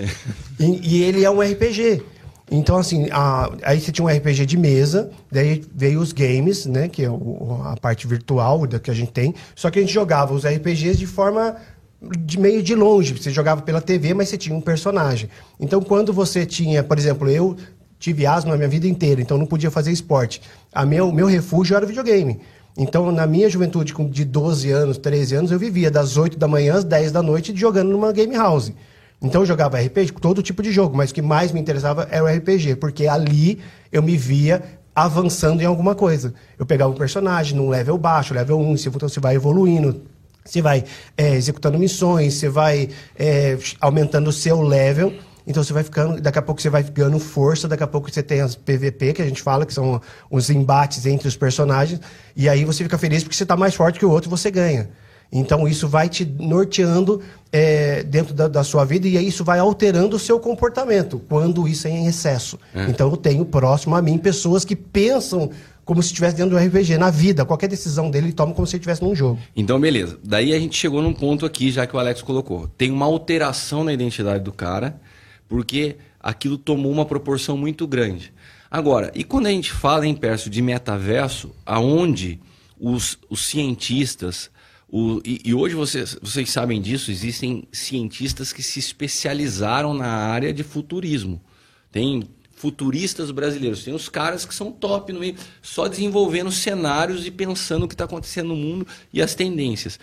E, 0.60 0.80
e 0.82 1.04
ele 1.04 1.24
é 1.24 1.30
um 1.30 1.40
RPG. 1.40 2.02
Então, 2.50 2.78
assim, 2.78 3.08
a, 3.10 3.50
aí 3.62 3.80
você 3.80 3.90
tinha 3.90 4.04
um 4.04 4.08
RPG 4.08 4.46
de 4.46 4.56
mesa, 4.56 5.10
daí 5.30 5.64
veio 5.74 6.00
os 6.00 6.12
games, 6.12 6.64
né? 6.66 6.88
Que 6.88 7.04
é 7.04 7.10
o, 7.10 7.60
a 7.64 7.76
parte 7.76 8.06
virtual 8.06 8.66
da 8.66 8.78
que 8.78 8.90
a 8.90 8.94
gente 8.94 9.10
tem. 9.10 9.34
Só 9.54 9.70
que 9.70 9.78
a 9.78 9.82
gente 9.82 9.92
jogava 9.92 10.32
os 10.32 10.44
RPGs 10.44 10.96
de 10.96 11.06
forma 11.06 11.56
de 12.00 12.38
meio 12.38 12.62
de 12.62 12.74
longe. 12.74 13.14
Você 13.14 13.30
jogava 13.30 13.62
pela 13.62 13.80
TV, 13.80 14.14
mas 14.14 14.28
você 14.28 14.36
tinha 14.36 14.54
um 14.54 14.60
personagem. 14.60 15.28
Então, 15.58 15.82
quando 15.82 16.12
você 16.12 16.46
tinha, 16.46 16.84
por 16.84 16.98
exemplo, 16.98 17.28
eu 17.28 17.56
tive 17.98 18.26
asma 18.26 18.54
a 18.54 18.56
minha 18.56 18.68
vida 18.68 18.86
inteira, 18.86 19.20
então 19.20 19.38
não 19.38 19.46
podia 19.46 19.70
fazer 19.70 19.90
esporte. 19.90 20.40
A 20.72 20.84
meu, 20.84 21.10
meu 21.10 21.26
refúgio 21.26 21.74
era 21.74 21.84
o 21.84 21.88
videogame. 21.88 22.40
Então, 22.78 23.10
na 23.10 23.26
minha 23.26 23.48
juventude, 23.48 23.94
de 24.10 24.24
12 24.24 24.70
anos, 24.70 24.98
13 24.98 25.34
anos, 25.34 25.50
eu 25.50 25.58
vivia 25.58 25.90
das 25.90 26.16
8 26.18 26.38
da 26.38 26.46
manhã 26.46 26.74
às 26.74 26.84
10 26.84 27.10
da 27.10 27.22
noite 27.22 27.56
jogando 27.56 27.90
numa 27.90 28.12
game 28.12 28.36
house. 28.36 28.70
Então 29.20 29.42
eu 29.42 29.46
jogava 29.46 29.80
RPG, 29.80 30.12
todo 30.12 30.42
tipo 30.42 30.62
de 30.62 30.70
jogo, 30.70 30.96
mas 30.96 31.10
o 31.10 31.14
que 31.14 31.22
mais 31.22 31.52
me 31.52 31.60
interessava 31.60 32.06
era 32.10 32.24
o 32.24 32.26
RPG, 32.26 32.76
porque 32.76 33.06
ali 33.06 33.60
eu 33.90 34.02
me 34.02 34.16
via 34.16 34.62
avançando 34.94 35.60
em 35.60 35.64
alguma 35.64 35.94
coisa. 35.94 36.34
Eu 36.58 36.66
pegava 36.66 36.90
um 36.90 36.96
personagem 36.96 37.56
num 37.56 37.68
level 37.68 37.98
baixo, 37.98 38.34
level 38.34 38.58
1, 38.58 38.74
então 38.74 39.08
você 39.08 39.20
vai 39.20 39.34
evoluindo, 39.34 40.02
você 40.44 40.62
vai 40.62 40.84
é, 41.16 41.34
executando 41.34 41.78
missões, 41.78 42.34
você 42.34 42.48
vai 42.48 42.88
é, 43.18 43.58
aumentando 43.80 44.28
o 44.28 44.32
seu 44.32 44.60
level. 44.62 45.12
Então 45.46 45.62
você 45.62 45.72
vai 45.72 45.84
ficando, 45.84 46.20
daqui 46.20 46.38
a 46.38 46.42
pouco 46.42 46.60
você 46.60 46.68
vai 46.68 46.82
ganhando 46.82 47.20
força, 47.20 47.68
daqui 47.68 47.82
a 47.82 47.86
pouco 47.86 48.10
você 48.10 48.22
tem 48.22 48.40
as 48.40 48.56
PVP, 48.56 49.12
que 49.12 49.22
a 49.22 49.24
gente 49.24 49.40
fala, 49.40 49.64
que 49.64 49.72
são 49.72 50.00
os 50.28 50.50
embates 50.50 51.06
entre 51.06 51.28
os 51.28 51.36
personagens, 51.36 52.00
e 52.34 52.48
aí 52.48 52.64
você 52.64 52.82
fica 52.82 52.98
feliz 52.98 53.22
porque 53.22 53.36
você 53.36 53.44
está 53.44 53.56
mais 53.56 53.72
forte 53.72 53.98
que 53.98 54.04
o 54.04 54.10
outro 54.10 54.28
e 54.28 54.30
você 54.30 54.50
ganha. 54.50 54.88
Então 55.30 55.66
isso 55.66 55.88
vai 55.88 56.08
te 56.08 56.24
norteando 56.24 57.20
é, 57.52 58.02
dentro 58.02 58.34
da, 58.34 58.48
da, 58.48 58.64
sua 58.64 58.84
vida 58.84 59.08
e 59.08 59.16
isso 59.26 59.44
vai 59.44 59.58
alterando 59.58 60.16
o 60.16 60.18
seu 60.18 60.38
comportamento 60.38 61.20
quando 61.28 61.66
isso 61.66 61.86
é 61.88 61.90
em 61.90 62.06
excesso. 62.06 62.58
É. 62.74 62.84
Então 62.88 63.10
eu 63.10 63.16
tenho 63.16 63.44
próximo 63.44 63.94
a 63.96 64.02
mim 64.02 64.18
pessoas 64.18 64.64
que 64.64 64.76
pensam 64.76 65.50
como 65.86 66.02
se 66.02 66.08
estivesse 66.08 66.36
dentro 66.36 66.58
do 66.58 66.58
RPG, 66.58 66.98
na 66.98 67.10
vida. 67.10 67.44
Qualquer 67.44 67.68
decisão 67.68 68.10
dele 68.10 68.26
ele 68.26 68.32
toma 68.32 68.52
como 68.52 68.66
se 68.66 68.76
estivesse 68.76 69.02
num 69.02 69.14
jogo. 69.14 69.38
Então, 69.54 69.80
beleza. 69.80 70.18
Daí 70.22 70.52
a 70.52 70.58
gente 70.58 70.76
chegou 70.76 71.00
num 71.00 71.12
ponto 71.12 71.46
aqui, 71.46 71.70
já 71.70 71.86
que 71.86 71.94
o 71.94 71.98
Alex 71.98 72.22
colocou. 72.22 72.66
Tem 72.76 72.90
uma 72.90 73.06
alteração 73.06 73.84
na 73.84 73.92
identidade 73.92 74.42
do 74.42 74.52
cara, 74.52 75.00
porque 75.48 75.94
aquilo 76.20 76.58
tomou 76.58 76.90
uma 76.90 77.04
proporção 77.04 77.56
muito 77.56 77.86
grande. 77.86 78.32
Agora, 78.68 79.12
e 79.14 79.22
quando 79.22 79.46
a 79.46 79.50
gente 79.50 79.72
fala 79.72 80.04
em 80.08 80.14
perso 80.14 80.50
de 80.50 80.60
metaverso, 80.60 81.54
aonde 81.64 82.40
os, 82.80 83.16
os 83.30 83.46
cientistas, 83.46 84.50
o, 84.88 85.20
e, 85.24 85.40
e, 85.44 85.54
hoje 85.54 85.74
vocês, 85.74 86.16
vocês 86.22 86.48
sabem 86.50 86.80
disso, 86.80 87.10
existem 87.10 87.66
cientistas 87.72 88.52
que 88.52 88.62
se 88.62 88.78
especializaram 88.78 89.92
na 89.92 90.06
área 90.06 90.52
de 90.52 90.62
futurismo. 90.62 91.42
Tem 91.90 92.22
futuristas 92.52 93.30
brasileiros, 93.30 93.84
tem 93.84 93.92
os 93.92 94.08
caras 94.08 94.44
que 94.44 94.54
são 94.54 94.70
top 94.70 95.12
no 95.12 95.20
meio, 95.20 95.36
só 95.60 95.88
desenvolvendo 95.88 96.50
cenários 96.52 97.26
e 97.26 97.30
pensando 97.30 97.84
o 97.84 97.88
que 97.88 97.94
está 97.94 98.04
acontecendo 98.04 98.48
no 98.48 98.56
mundo 98.56 98.86
e 99.12 99.20
as 99.20 99.34
tendências. 99.34 99.98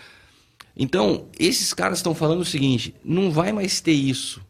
Então, 0.76 1.28
esses 1.38 1.72
caras 1.72 1.98
estão 1.98 2.14
falando 2.14 2.40
o 2.40 2.44
seguinte: 2.44 2.94
não 3.04 3.30
vai 3.30 3.52
mais 3.52 3.80
ter 3.80 3.92
isso. 3.92 4.40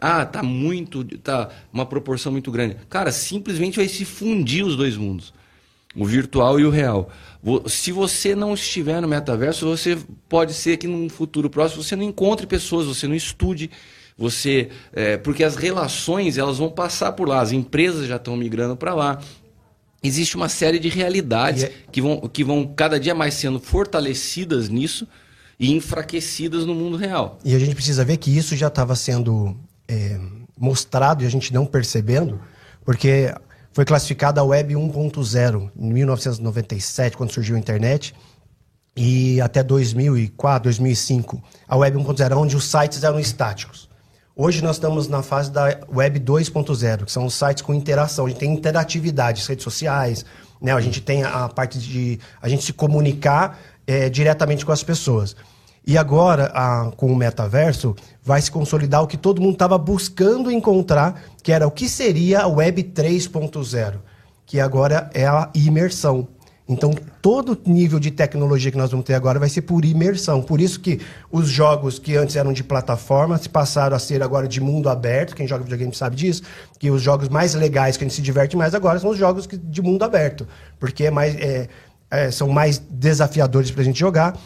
Ah, 0.00 0.26
tá 0.26 0.42
muito, 0.42 1.02
tá 1.18 1.50
uma 1.72 1.86
proporção 1.86 2.32
muito 2.32 2.50
grande. 2.50 2.76
Cara, 2.90 3.10
simplesmente 3.10 3.76
vai 3.76 3.88
se 3.88 4.04
fundir 4.04 4.64
os 4.64 4.76
dois 4.76 4.96
mundos, 4.96 5.32
o 5.98 6.04
virtual 6.04 6.60
e 6.60 6.64
o 6.64 6.70
real. 6.70 7.10
Se 7.66 7.90
você 7.90 8.34
não 8.34 8.54
estiver 8.54 9.00
no 9.02 9.08
metaverso, 9.08 9.66
você 9.66 9.98
pode 10.28 10.54
ser 10.54 10.76
que 10.76 10.86
num 10.86 11.08
futuro 11.08 11.50
próximo 11.50 11.82
você 11.82 11.96
não 11.96 12.04
encontre 12.04 12.46
pessoas, 12.46 12.86
você 12.86 13.08
não 13.08 13.14
estude, 13.14 13.70
você 14.16 14.68
é, 14.92 15.16
porque 15.16 15.42
as 15.42 15.56
relações 15.56 16.38
elas 16.38 16.58
vão 16.58 16.70
passar 16.70 17.12
por 17.12 17.28
lá, 17.28 17.40
as 17.40 17.52
empresas 17.52 18.06
já 18.06 18.16
estão 18.16 18.36
migrando 18.36 18.76
para 18.76 18.94
lá. 18.94 19.20
Existe 20.02 20.36
uma 20.36 20.48
série 20.48 20.78
de 20.78 20.88
realidades 20.88 21.64
é... 21.64 21.72
que, 21.90 22.00
vão, 22.00 22.20
que 22.28 22.44
vão 22.44 22.64
cada 22.64 23.00
dia 23.00 23.14
mais 23.14 23.34
sendo 23.34 23.58
fortalecidas 23.58 24.68
nisso 24.68 25.08
e 25.58 25.72
enfraquecidas 25.72 26.64
no 26.64 26.74
mundo 26.74 26.96
real. 26.96 27.38
E 27.44 27.54
a 27.54 27.58
gente 27.58 27.74
precisa 27.74 28.04
ver 28.04 28.16
que 28.18 28.36
isso 28.36 28.54
já 28.54 28.68
estava 28.68 28.94
sendo 28.94 29.56
é, 29.88 30.20
mostrado 30.56 31.24
e 31.24 31.26
a 31.26 31.30
gente 31.30 31.52
não 31.52 31.66
percebendo, 31.66 32.40
porque 32.84 33.34
foi 33.78 33.84
classificada 33.84 34.40
a 34.40 34.44
Web 34.44 34.74
1.0 34.74 35.70
em 35.78 35.92
1997, 35.92 37.16
quando 37.16 37.30
surgiu 37.30 37.54
a 37.54 37.58
internet, 37.60 38.12
e 38.96 39.40
até 39.40 39.62
2004, 39.62 40.64
2005, 40.64 41.40
a 41.68 41.76
Web 41.76 41.96
1.0, 41.96 42.36
onde 42.36 42.56
os 42.56 42.64
sites 42.64 43.04
eram 43.04 43.20
estáticos. 43.20 43.88
Hoje 44.34 44.64
nós 44.64 44.74
estamos 44.74 45.06
na 45.06 45.22
fase 45.22 45.52
da 45.52 45.78
Web 45.94 46.18
2.0, 46.18 47.04
que 47.04 47.12
são 47.12 47.24
os 47.24 47.34
sites 47.34 47.62
com 47.62 47.72
interação. 47.72 48.26
A 48.26 48.28
gente 48.28 48.40
tem 48.40 48.52
interatividade, 48.52 49.46
redes 49.46 49.62
sociais, 49.62 50.24
né? 50.60 50.72
a 50.72 50.80
gente 50.80 51.00
tem 51.00 51.22
a 51.22 51.48
parte 51.48 51.78
de 51.78 52.18
a 52.42 52.48
gente 52.48 52.64
se 52.64 52.72
comunicar 52.72 53.60
é, 53.86 54.10
diretamente 54.10 54.66
com 54.66 54.72
as 54.72 54.82
pessoas. 54.82 55.36
E 55.86 55.96
agora, 55.96 56.50
a, 56.52 56.90
com 56.96 57.12
o 57.12 57.16
metaverso, 57.16 57.94
vai 58.28 58.42
se 58.42 58.50
consolidar 58.50 59.02
o 59.02 59.06
que 59.06 59.16
todo 59.16 59.40
mundo 59.40 59.54
estava 59.54 59.78
buscando 59.78 60.52
encontrar, 60.52 61.18
que 61.42 61.50
era 61.50 61.66
o 61.66 61.70
que 61.70 61.88
seria 61.88 62.40
a 62.40 62.46
Web 62.46 62.92
3.0, 62.94 63.94
que 64.44 64.60
agora 64.60 65.08
é 65.14 65.26
a 65.26 65.48
imersão. 65.54 66.28
Então, 66.68 66.92
todo 67.22 67.58
nível 67.64 67.98
de 67.98 68.10
tecnologia 68.10 68.70
que 68.70 68.76
nós 68.76 68.90
vamos 68.90 69.06
ter 69.06 69.14
agora 69.14 69.38
vai 69.38 69.48
ser 69.48 69.62
por 69.62 69.82
imersão. 69.82 70.42
Por 70.42 70.60
isso 70.60 70.78
que 70.78 71.00
os 71.32 71.48
jogos 71.48 71.98
que 71.98 72.16
antes 72.16 72.36
eram 72.36 72.52
de 72.52 72.62
plataforma 72.62 73.38
se 73.38 73.48
passaram 73.48 73.96
a 73.96 73.98
ser 73.98 74.22
agora 74.22 74.46
de 74.46 74.60
mundo 74.60 74.90
aberto. 74.90 75.34
Quem 75.34 75.48
joga 75.48 75.62
videogame 75.62 75.94
sabe 75.94 76.14
disso. 76.14 76.42
Que 76.78 76.90
os 76.90 77.00
jogos 77.00 77.30
mais 77.30 77.54
legais, 77.54 77.96
que 77.96 78.04
a 78.04 78.06
gente 78.06 78.14
se 78.14 78.20
diverte 78.20 78.58
mais 78.58 78.74
agora, 78.74 78.98
são 78.98 79.08
os 79.08 79.16
jogos 79.16 79.48
de 79.50 79.80
mundo 79.80 80.02
aberto. 80.02 80.46
Porque 80.78 81.04
é 81.04 81.10
mais, 81.10 81.34
é, 81.36 81.68
é, 82.10 82.30
são 82.30 82.50
mais 82.50 82.76
desafiadores 82.76 83.70
para 83.70 83.80
a 83.80 83.84
gente 83.86 83.98
jogar. 83.98 84.38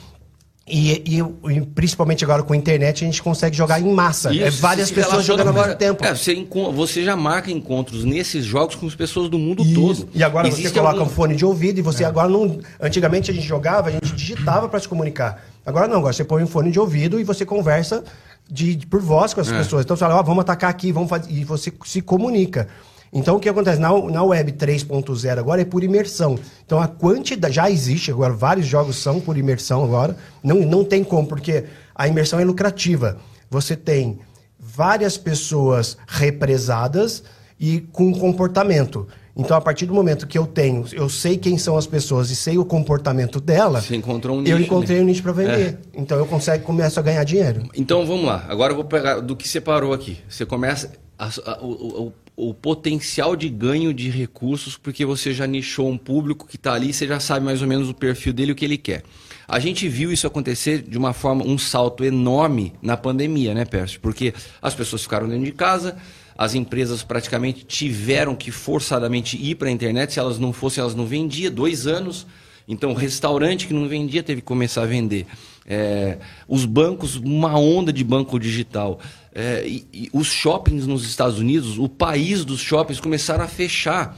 E, 0.66 1.18
e, 1.18 1.60
principalmente 1.74 2.22
agora 2.22 2.42
com 2.44 2.52
a 2.52 2.56
internet 2.56 3.02
a 3.02 3.06
gente 3.06 3.20
consegue 3.20 3.56
jogar 3.56 3.80
em 3.80 3.92
massa. 3.92 4.32
Isso, 4.32 4.44
é 4.44 4.50
várias 4.50 4.92
pessoas 4.92 5.24
jogando 5.24 5.48
ao 5.48 5.54
mesmo 5.54 5.74
tempo. 5.74 6.04
É, 6.04 6.14
você, 6.14 6.46
você, 6.72 7.02
já 7.02 7.16
marca 7.16 7.50
encontros 7.50 8.04
nesses 8.04 8.44
jogos 8.44 8.76
com 8.76 8.86
as 8.86 8.94
pessoas 8.94 9.28
do 9.28 9.38
mundo 9.38 9.64
Isso. 9.64 9.74
todo. 9.74 10.08
E 10.14 10.22
agora 10.22 10.46
Existe 10.46 10.68
você 10.68 10.74
coloca 10.74 10.98
algum... 10.98 11.10
um 11.10 11.14
fone 11.14 11.34
de 11.34 11.44
ouvido 11.44 11.78
e 11.78 11.82
você 11.82 12.04
é. 12.04 12.06
agora 12.06 12.28
não. 12.28 12.60
Antigamente 12.80 13.30
a 13.30 13.34
gente 13.34 13.46
jogava, 13.46 13.88
a 13.88 13.92
gente 13.92 14.12
digitava 14.14 14.68
para 14.68 14.78
se 14.78 14.88
comunicar. 14.88 15.44
Agora 15.66 15.88
não, 15.88 15.98
agora 15.98 16.12
você 16.12 16.24
põe 16.24 16.44
um 16.44 16.46
fone 16.46 16.70
de 16.70 16.78
ouvido 16.78 17.18
e 17.18 17.24
você 17.24 17.44
conversa 17.44 18.04
de, 18.48 18.76
de 18.76 18.86
por 18.86 19.00
voz 19.00 19.34
com 19.34 19.40
as 19.40 19.50
é. 19.50 19.58
pessoas. 19.58 19.84
Então 19.84 19.96
você 19.96 20.00
fala, 20.00 20.20
oh, 20.20 20.22
vamos 20.22 20.42
atacar 20.42 20.70
aqui, 20.70 20.92
vamos 20.92 21.10
fazer. 21.10 21.28
E 21.28 21.42
você 21.42 21.72
se 21.84 22.00
comunica. 22.00 22.68
Então, 23.12 23.36
o 23.36 23.40
que 23.40 23.48
acontece? 23.48 23.78
Na, 23.78 23.90
na 24.10 24.22
Web 24.22 24.52
3.0 24.52 25.38
agora 25.38 25.60
é 25.60 25.64
por 25.64 25.84
imersão. 25.84 26.38
Então, 26.64 26.80
a 26.80 26.88
quantidade 26.88 27.54
já 27.54 27.70
existe 27.70 28.10
agora, 28.10 28.32
vários 28.32 28.66
jogos 28.66 28.96
são 28.96 29.20
por 29.20 29.36
imersão 29.36 29.84
agora. 29.84 30.16
Não, 30.42 30.60
não 30.60 30.82
tem 30.82 31.04
como, 31.04 31.28
porque 31.28 31.64
a 31.94 32.08
imersão 32.08 32.40
é 32.40 32.44
lucrativa. 32.44 33.18
Você 33.50 33.76
tem 33.76 34.18
várias 34.58 35.18
pessoas 35.18 35.98
represadas 36.06 37.22
e 37.60 37.80
com 37.92 38.12
comportamento. 38.14 39.06
Então, 39.36 39.56
a 39.56 39.60
partir 39.60 39.86
do 39.86 39.94
momento 39.94 40.26
que 40.26 40.38
eu 40.38 40.46
tenho, 40.46 40.84
eu 40.92 41.08
sei 41.08 41.36
quem 41.36 41.56
são 41.58 41.76
as 41.76 41.86
pessoas 41.86 42.30
e 42.30 42.36
sei 42.36 42.58
o 42.58 42.64
comportamento 42.64 43.40
dela, 43.40 43.80
Você 43.80 43.96
encontrou 43.96 44.36
um 44.36 44.40
nicho, 44.40 44.52
eu 44.52 44.60
encontrei 44.60 44.98
né? 44.98 45.02
um 45.02 45.06
nicho 45.06 45.22
para 45.22 45.32
vender. 45.32 45.78
É. 45.94 46.00
Então, 46.00 46.18
eu 46.18 46.26
consigo, 46.26 46.64
começo 46.64 46.98
a 46.98 47.02
ganhar 47.02 47.24
dinheiro. 47.24 47.68
Então, 47.74 48.06
vamos 48.06 48.24
lá. 48.24 48.44
Agora 48.48 48.72
eu 48.72 48.76
vou 48.76 48.84
pegar 48.84 49.20
do 49.20 49.34
que 49.36 49.48
separou 49.48 49.92
aqui. 49.92 50.18
Você 50.28 50.44
começa 50.44 50.92
a, 51.18 51.26
a, 51.46 51.62
o, 51.62 52.06
o 52.06 52.12
potencial 52.54 53.36
de 53.36 53.48
ganho 53.48 53.92
de 53.92 54.08
recursos, 54.08 54.76
porque 54.76 55.04
você 55.04 55.32
já 55.32 55.46
nichou 55.46 55.88
um 55.88 55.98
público 55.98 56.46
que 56.46 56.56
está 56.56 56.72
ali, 56.72 56.92
você 56.92 57.06
já 57.06 57.20
sabe 57.20 57.44
mais 57.44 57.60
ou 57.60 57.68
menos 57.68 57.88
o 57.88 57.94
perfil 57.94 58.32
dele 58.32 58.52
o 58.52 58.54
que 58.54 58.64
ele 58.64 58.78
quer. 58.78 59.02
A 59.46 59.58
gente 59.58 59.86
viu 59.88 60.10
isso 60.12 60.26
acontecer 60.26 60.82
de 60.82 60.96
uma 60.96 61.12
forma, 61.12 61.44
um 61.44 61.58
salto 61.58 62.04
enorme 62.04 62.72
na 62.80 62.96
pandemia, 62.96 63.52
né, 63.52 63.64
Pércio? 63.64 64.00
Porque 64.00 64.32
as 64.62 64.74
pessoas 64.74 65.02
ficaram 65.02 65.28
dentro 65.28 65.44
de 65.44 65.52
casa, 65.52 65.96
as 66.36 66.54
empresas 66.54 67.02
praticamente 67.02 67.64
tiveram 67.64 68.34
que 68.34 68.50
forçadamente 68.50 69.36
ir 69.36 69.56
para 69.56 69.68
a 69.68 69.70
internet, 69.70 70.14
se 70.14 70.18
elas 70.18 70.38
não 70.38 70.52
fossem, 70.52 70.80
elas 70.80 70.94
não 70.94 71.04
vendiam, 71.04 71.52
dois 71.52 71.86
anos. 71.86 72.26
Então, 72.66 72.94
restaurante 72.94 73.66
que 73.66 73.74
não 73.74 73.88
vendia 73.88 74.22
teve 74.22 74.40
que 74.40 74.46
começar 74.46 74.82
a 74.82 74.86
vender. 74.86 75.26
É, 75.66 76.18
os 76.48 76.64
bancos, 76.64 77.16
uma 77.16 77.58
onda 77.58 77.92
de 77.92 78.02
banco 78.02 78.38
digital. 78.38 79.00
É, 79.34 79.66
e, 79.66 79.86
e 79.92 80.10
os 80.12 80.26
shoppings 80.26 80.86
nos 80.86 81.04
Estados 81.04 81.38
Unidos, 81.38 81.78
o 81.78 81.88
país 81.88 82.44
dos 82.44 82.60
shoppings 82.60 83.00
começaram 83.00 83.44
a 83.44 83.48
fechar 83.48 84.16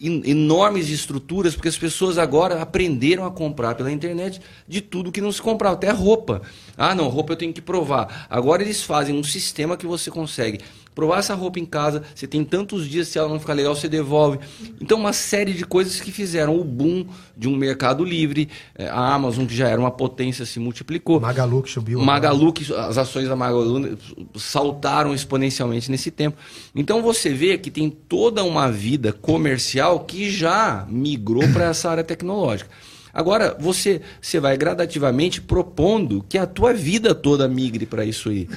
enormes 0.00 0.88
estruturas, 0.88 1.54
porque 1.54 1.68
as 1.68 1.76
pessoas 1.76 2.16
agora 2.16 2.62
aprenderam 2.62 3.26
a 3.26 3.30
comprar 3.30 3.74
pela 3.74 3.90
internet 3.90 4.40
de 4.68 4.80
tudo 4.80 5.10
que 5.10 5.20
não 5.20 5.32
se 5.32 5.42
comprava, 5.42 5.74
até 5.74 5.90
roupa. 5.90 6.42
Ah, 6.76 6.94
não, 6.94 7.08
roupa 7.08 7.32
eu 7.32 7.36
tenho 7.36 7.52
que 7.52 7.60
provar. 7.60 8.26
Agora 8.30 8.62
eles 8.62 8.84
fazem 8.84 9.18
um 9.18 9.24
sistema 9.24 9.76
que 9.76 9.86
você 9.86 10.12
consegue 10.12 10.60
provar 10.94 11.18
essa 11.18 11.34
roupa 11.34 11.58
em 11.58 11.64
casa, 11.64 12.02
você 12.14 12.26
tem 12.26 12.44
tantos 12.44 12.88
dias, 12.88 13.08
se 13.08 13.18
ela 13.18 13.28
não 13.28 13.40
ficar 13.40 13.52
legal, 13.52 13.74
você 13.74 13.88
devolve. 13.88 14.38
Então, 14.80 14.98
uma 14.98 15.12
série 15.12 15.52
de 15.52 15.64
coisas 15.64 16.00
que 16.00 16.12
fizeram 16.12 16.58
o 16.58 16.64
boom 16.64 17.06
de 17.36 17.48
um 17.48 17.56
mercado 17.56 18.04
livre. 18.04 18.48
É, 18.74 18.88
a 18.88 19.14
Amazon, 19.14 19.46
que 19.46 19.54
já 19.54 19.68
era 19.68 19.80
uma 19.80 19.90
potência, 19.90 20.46
se 20.46 20.60
multiplicou. 20.60 21.20
Magalu 21.20 21.62
que 21.62 21.70
subiu. 21.70 22.00
Magalu, 22.00 22.52
que 22.52 22.72
as 22.72 22.96
ações 22.96 23.28
da 23.28 23.34
Magalu 23.34 23.98
saltaram 24.36 25.14
exponencialmente 25.14 25.90
nesse 25.90 26.10
tempo. 26.10 26.36
Então, 26.74 27.02
você 27.02 27.30
vê 27.30 27.58
que 27.58 27.70
tem 27.70 27.90
toda 27.90 28.44
uma 28.44 28.70
vida 28.70 29.12
comercial 29.12 30.00
que 30.00 30.30
já 30.30 30.86
migrou 30.88 31.42
para 31.52 31.64
essa 31.64 31.90
área 31.90 32.04
tecnológica. 32.04 32.70
Agora, 33.12 33.56
você, 33.58 34.00
você 34.20 34.40
vai 34.40 34.56
gradativamente 34.56 35.40
propondo 35.40 36.24
que 36.28 36.36
a 36.36 36.46
tua 36.46 36.74
vida 36.74 37.14
toda 37.14 37.46
migre 37.46 37.86
para 37.86 38.04
isso 38.04 38.28
aí. 38.28 38.48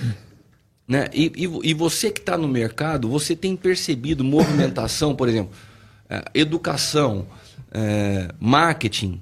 Né? 0.87 1.09
E, 1.13 1.31
e, 1.35 1.69
e 1.69 1.73
você 1.73 2.09
que 2.09 2.19
está 2.19 2.37
no 2.37 2.47
mercado, 2.47 3.09
você 3.09 3.35
tem 3.35 3.55
percebido 3.55 4.23
movimentação, 4.23 5.13
por 5.13 5.27
exemplo, 5.27 5.51
é, 6.09 6.23
educação, 6.33 7.27
é, 7.71 8.29
marketing, 8.39 9.21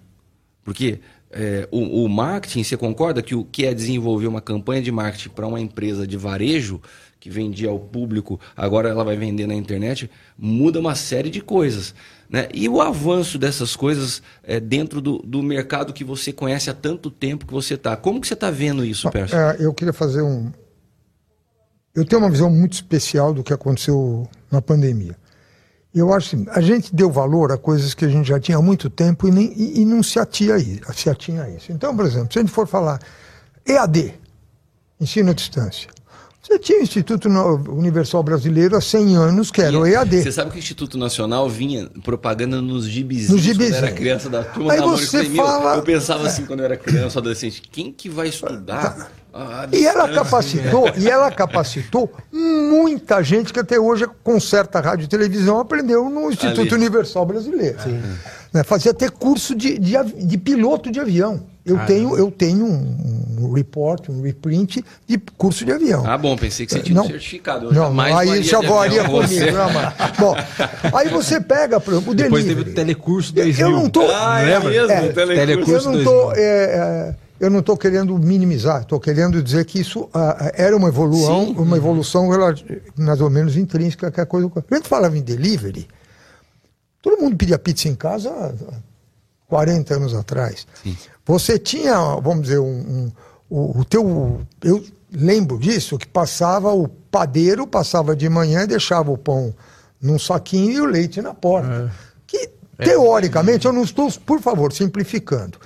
porque 0.64 1.00
é, 1.32 1.68
o, 1.72 2.04
o, 2.04 2.10
marketing, 2.10 2.64
você 2.64 2.78
concorda 2.78 3.22
que 3.22 3.34
o 3.34 3.44
que 3.44 3.66
é 3.66 3.74
desenvolver 3.74 4.28
uma 4.28 4.42
campanha 4.42 4.82
de 4.82 4.92
marketing 4.92 5.30
para 5.30 5.48
uma 5.48 5.60
empresa 5.60 6.06
de 6.06 6.16
varejo 6.16 6.80
que 7.20 7.30
vendia 7.30 7.70
ao 7.70 7.80
público, 7.80 8.40
agora 8.56 8.88
ela 8.88 9.04
vai 9.04 9.18
vender 9.18 9.48
na 9.48 9.56
internet, 9.56 10.10
muda 10.38 10.80
uma 10.80 10.94
série 10.94 11.32
de 11.32 11.42
coisas. 11.42 11.96
Né? 12.30 12.48
E 12.54 12.70
o 12.70 12.80
avanço 12.80 13.40
dessas 13.40 13.76
coisas 13.76 14.22
é, 14.44 14.60
dentro 14.60 15.02
do, 15.02 15.18
do 15.20 15.42
mercado 15.42 15.92
que 15.92 16.04
você 16.04 16.32
conhece 16.32 16.70
há 16.70 16.74
tanto 16.74 17.10
tempo 17.10 17.48
que 17.48 17.54
você 17.54 17.74
está. 17.74 17.98
Como 17.98 18.22
que 18.22 18.28
você 18.28 18.36
está 18.36 18.52
vendo 18.52 18.86
isso? 18.86 19.10
É, 19.34 19.58
eu 19.60 19.74
queria 19.74 19.94
fazer 19.94 20.22
um, 20.22 20.52
eu 21.96 22.06
tenho 22.06 22.22
uma 22.22 22.30
visão 22.30 22.50
muito 22.50 22.74
especial 22.74 23.34
do 23.34 23.44
que 23.44 23.54
aconteceu 23.54 24.28
na 24.52 24.62
pandemia. 24.62 25.16
Eu 25.94 26.14
acho 26.14 26.36
que 26.36 26.50
a 26.50 26.60
gente 26.60 26.94
deu 26.94 27.10
valor 27.10 27.54
a 27.54 27.58
coisas 27.58 27.94
que 27.94 28.04
a 28.04 28.10
gente 28.10 28.28
já 28.28 28.38
tinha 28.38 28.58
há 28.58 28.62
muito 28.62 28.90
tempo 28.90 29.28
e, 29.30 29.32
nem, 29.32 29.54
e, 29.56 29.80
e 29.80 29.86
não 29.86 30.04
se 30.04 30.20
atia, 30.20 30.58
se 30.94 31.10
atinha 31.10 31.44
a 31.44 31.50
isso. 31.50 31.72
Então, 31.72 31.96
por 31.96 32.06
exemplo, 32.06 32.34
se 32.34 32.38
a 32.38 32.42
gente 32.42 32.52
for 32.52 32.68
falar 32.68 33.00
EAD, 33.66 34.14
ensino 35.00 35.32
à 35.32 35.34
distância, 35.34 35.90
você 36.46 36.60
tinha 36.60 36.80
o 36.80 36.84
Instituto 36.84 37.28
Universal 37.28 38.22
Brasileiro 38.22 38.76
há 38.76 38.82
100 38.82 39.16
anos, 39.16 39.50
que 39.50 39.62
era 39.62 39.80
o 39.80 39.88
EAD. 39.88 40.22
Você 40.22 40.32
sabe 40.32 40.52
que 40.52 40.58
o 40.58 40.60
Instituto 40.60 40.98
Nacional 40.98 41.50
vinha 41.50 41.90
propaganda 42.04 42.62
nos 42.62 42.86
gibizinhos, 42.88 43.32
nos 43.32 43.42
gibizinhos. 43.42 43.78
quando 43.78 43.86
era 43.86 43.96
criança 43.96 44.30
da 44.30 44.44
turma 44.44 44.74
Aí 44.74 44.80
da 44.80 44.86
você 44.86 45.26
fala... 45.30 45.78
Eu 45.78 45.82
pensava 45.82 46.28
assim, 46.28 46.46
quando 46.46 46.60
eu 46.60 46.66
era 46.66 46.78
criança, 46.78 47.18
adolescente, 47.18 47.64
quem 47.72 47.92
que 47.92 48.10
vai 48.10 48.28
estudar? 48.28 48.96
Tá. 48.96 49.08
Ah, 49.38 49.68
e 49.70 49.86
ela 49.86 50.08
capacitou, 50.08 50.90
e 50.96 51.10
ela 51.10 51.30
capacitou 51.30 52.10
muita 52.32 53.22
gente 53.22 53.52
que 53.52 53.60
até 53.60 53.78
hoje 53.78 54.08
conserta 54.24 54.80
rádio 54.80 55.04
e 55.04 55.08
televisão 55.10 55.60
aprendeu 55.60 56.10
no 56.10 56.32
Instituto 56.32 56.74
Ali. 56.74 56.86
Universal 56.86 57.26
Brasileiro. 57.26 57.78
Né, 58.54 58.64
fazia 58.64 58.92
até 58.92 59.10
curso 59.10 59.54
de, 59.54 59.78
de, 59.78 59.98
de, 60.26 60.38
piloto 60.38 60.90
de 60.90 61.02
avião. 61.02 61.44
Eu 61.66 61.78
ah, 61.78 61.86
tenho, 61.86 62.18
eu 62.18 62.32
tenho 62.32 62.66
um, 62.66 63.42
um, 63.42 63.52
report, 63.52 64.08
um 64.08 64.22
reprint 64.22 64.82
de 65.06 65.18
curso 65.18 65.66
de 65.66 65.74
avião. 65.74 66.06
Ah, 66.08 66.18
bom, 66.18 66.38
pensei 66.38 66.66
que 66.66 66.72
você 66.72 66.80
tinha 66.80 66.96
não, 66.96 67.04
um 67.04 67.08
certificado. 67.08 67.74
Não, 67.74 67.94
mais 67.94 68.16
aí 68.16 68.42
já 68.42 68.62
varia 68.62 69.04
comigo. 69.04 69.52
Não, 69.52 70.18
bom, 70.18 70.36
aí 70.98 71.10
você 71.10 71.42
pega, 71.42 71.82
por 71.82 71.96
exemplo, 71.96 72.14
o 72.14 72.16
Depois 72.16 72.46
teve 72.46 72.62
o 72.62 72.74
telecurso 72.74 73.34
2000. 73.34 73.68
Eu 73.68 73.72
não 73.74 73.90
tô... 73.90 74.10
Ah, 74.10 74.42
é 74.42 74.60
mesmo, 74.62 74.92
é, 74.94 75.08
telecurso 75.12 75.90
eu 75.90 75.92
não 75.92 76.04
tô... 76.06 76.32
É, 76.32 76.38
é, 76.40 77.25
eu 77.40 77.50
não 77.50 77.60
estou 77.60 77.76
querendo 77.76 78.18
minimizar, 78.18 78.82
estou 78.82 79.00
querendo 79.00 79.44
dizer 79.44 79.66
que 79.66 79.80
isso 79.80 80.10
ah, 80.14 80.52
era 80.54 80.76
uma 80.76 80.88
evolução, 80.88 81.48
Sim. 81.48 81.56
uma 81.58 81.76
evolução 81.76 82.30
mais 82.98 83.22
ou 83.22 83.30
menos 83.30 83.58
intrínseca, 83.58 84.10
que 84.10 84.20
é 84.20 84.24
a 84.24 84.26
coisa. 84.26 84.50
A 84.72 84.76
gente 84.76 84.88
falava 84.88 85.18
em 85.18 85.22
delivery, 85.22 85.88
todo 87.02 87.22
mundo 87.22 87.36
pedia 87.36 87.60
pizza 87.60 87.90
em 87.90 87.96
casa 87.96 88.30
há 88.32 88.74
40 89.48 89.96
anos 89.96 90.14
atrás. 90.14 90.66
Sim. 90.82 90.98
Você 91.26 91.60
tinha, 91.60 91.96
vamos 92.22 92.44
dizer, 92.44 92.60
um, 92.60 92.66
um 92.66 93.12
o, 93.50 93.80
o, 93.80 93.86
teu. 93.86 94.42
Eu 94.64 94.84
lembro 95.12 95.60
disso, 95.60 95.98
que 95.98 96.08
passava 96.08 96.74
o 96.74 96.88
padeiro, 96.88 97.68
passava 97.68 98.16
de 98.16 98.30
manhã 98.30 98.64
e 98.64 98.68
deixava 98.68 99.12
o 99.12 99.18
pão 99.18 99.54
num 100.02 100.18
saquinho 100.18 100.72
e 100.72 100.82
o 100.82 100.86
leite 100.86 101.22
na 101.22 101.34
porta. 101.34 101.92
É. 101.92 102.16
Que, 102.26 102.50
é. 102.78 102.86
teoricamente, 102.86 103.68
é. 103.68 103.70
eu 103.70 103.74
não 103.74 103.84
estou, 103.84 104.10
por 104.26 104.40
favor, 104.40 104.72
simplificando 104.72 105.60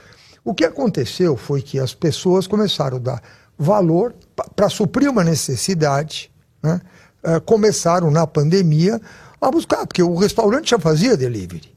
o 0.44 0.54
que 0.54 0.66
aconteceu 0.66 1.36
foi 1.36 1.62
que 1.62 1.80
as 1.80 1.94
pessoas 1.94 2.48
começaram 2.48 2.98
a 2.98 3.00
dar 3.00 3.24
valor 3.58 4.16
para 4.56 4.70
suprir 4.70 5.10
uma 5.10 5.24
necessidade, 5.24 6.32
né? 6.64 6.82
é, 7.24 7.40
começaram 7.40 8.10
na 8.10 8.26
pandemia 8.26 9.00
a 9.42 9.52
buscar, 9.52 9.86
porque 9.86 10.02
o 10.02 10.16
restaurante 10.16 10.72
já 10.72 10.80
fazia 10.80 11.18
delivery. 11.18 11.76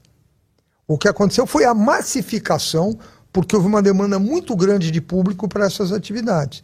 O 0.87 0.99
que 0.99 1.09
aconteceu 1.09 1.47
foi 1.47 1.65
a 1.65 1.75
massificação, 1.75 2.99
porque 3.33 3.57
houve 3.57 3.69
uma 3.69 3.83
demanda 3.83 4.19
muito 4.19 4.55
grande 4.55 4.91
de 4.91 5.01
público 5.01 5.49
para 5.49 5.67
essas 5.67 5.93
atividades. 5.93 6.63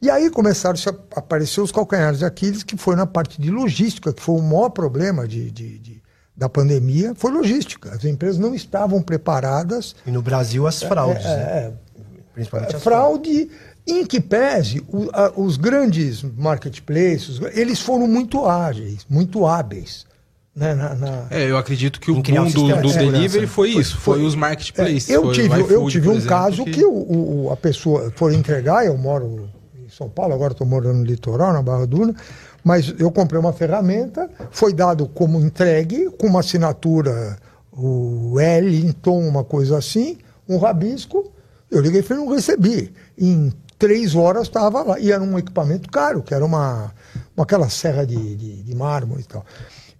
E 0.00 0.10
aí 0.10 0.30
começaram 0.30 0.78
a 0.86 1.18
aparecer 1.18 1.60
os 1.60 1.72
calcanhares 1.72 2.20
de 2.20 2.24
Aquiles, 2.24 2.62
que 2.62 2.76
foi 2.76 2.94
na 2.94 3.06
parte 3.06 3.40
de 3.40 3.50
logística, 3.50 4.12
que 4.12 4.22
foi 4.22 4.36
o 4.36 4.42
maior 4.42 4.70
problema 4.70 5.26
de, 5.26 5.50
de, 5.50 5.78
de 5.78 5.97
da 6.38 6.48
pandemia 6.48 7.14
foi 7.16 7.32
logística. 7.32 7.90
As 7.90 8.04
empresas 8.04 8.38
não 8.38 8.54
estavam 8.54 9.02
preparadas. 9.02 9.96
E 10.06 10.10
no 10.12 10.22
Brasil 10.22 10.68
as 10.68 10.80
fraudes. 10.80 11.26
É, 11.26 11.36
né? 11.36 11.42
é, 11.42 11.72
Principalmente 12.32 12.76
as 12.76 12.82
fraude, 12.82 13.50
em 13.84 14.06
que 14.06 14.20
pese 14.20 14.80
o, 14.86 15.08
a, 15.12 15.32
os 15.34 15.56
grandes 15.56 16.22
marketplaces, 16.22 17.40
eles 17.54 17.80
foram 17.80 18.06
muito 18.06 18.46
ágeis, 18.46 19.04
muito 19.10 19.44
hábeis. 19.44 20.06
Né, 20.54 20.74
na, 20.74 20.94
na... 20.94 21.26
É, 21.30 21.50
eu 21.50 21.56
acredito 21.56 22.00
que 22.00 22.10
o 22.10 22.22
boom 22.22 22.50
do, 22.50 22.82
do 22.82 22.92
delivery 22.92 23.46
foi 23.46 23.70
isso, 23.70 23.96
foi, 23.96 24.00
foi, 24.00 24.18
foi 24.18 24.24
os 24.24 24.34
marketplaces. 24.34 25.10
É, 25.10 25.16
eu, 25.16 25.32
tive, 25.32 25.60
eu 25.60 25.88
tive 25.88 26.08
um 26.08 26.12
exemplo, 26.12 26.28
caso 26.28 26.64
que, 26.64 26.70
que 26.70 26.84
o, 26.84 27.46
o, 27.46 27.50
a 27.52 27.56
pessoa 27.56 28.12
foi 28.14 28.34
entregar, 28.34 28.84
eu 28.84 28.96
moro 28.96 29.48
em 29.84 29.88
São 29.88 30.08
Paulo, 30.08 30.34
agora 30.34 30.52
estou 30.52 30.66
morando 30.66 30.98
no 30.98 31.04
litoral, 31.04 31.52
na 31.52 31.62
Barra 31.62 31.86
Duna, 31.86 32.14
mas 32.64 32.94
eu 32.98 33.10
comprei 33.10 33.40
uma 33.40 33.52
ferramenta, 33.52 34.28
foi 34.50 34.72
dado 34.72 35.06
como 35.08 35.40
entregue, 35.40 36.10
com 36.18 36.26
uma 36.26 36.40
assinatura, 36.40 37.38
o 37.72 38.32
Wellington, 38.34 39.20
uma 39.20 39.44
coisa 39.44 39.78
assim, 39.78 40.18
um 40.48 40.58
rabisco. 40.58 41.32
Eu 41.70 41.80
liguei 41.80 42.00
e 42.00 42.02
falei, 42.02 42.24
não 42.24 42.32
recebi. 42.32 42.92
Em 43.16 43.52
três 43.78 44.14
horas 44.14 44.42
estava 44.42 44.82
lá. 44.82 44.98
E 44.98 45.12
era 45.12 45.22
um 45.22 45.38
equipamento 45.38 45.88
caro, 45.88 46.22
que 46.22 46.34
era 46.34 46.44
uma, 46.44 46.92
uma 47.36 47.44
aquela 47.44 47.68
serra 47.68 48.04
de, 48.04 48.36
de, 48.36 48.62
de 48.62 48.74
mármore 48.74 49.22
e 49.22 49.24
tal. 49.24 49.46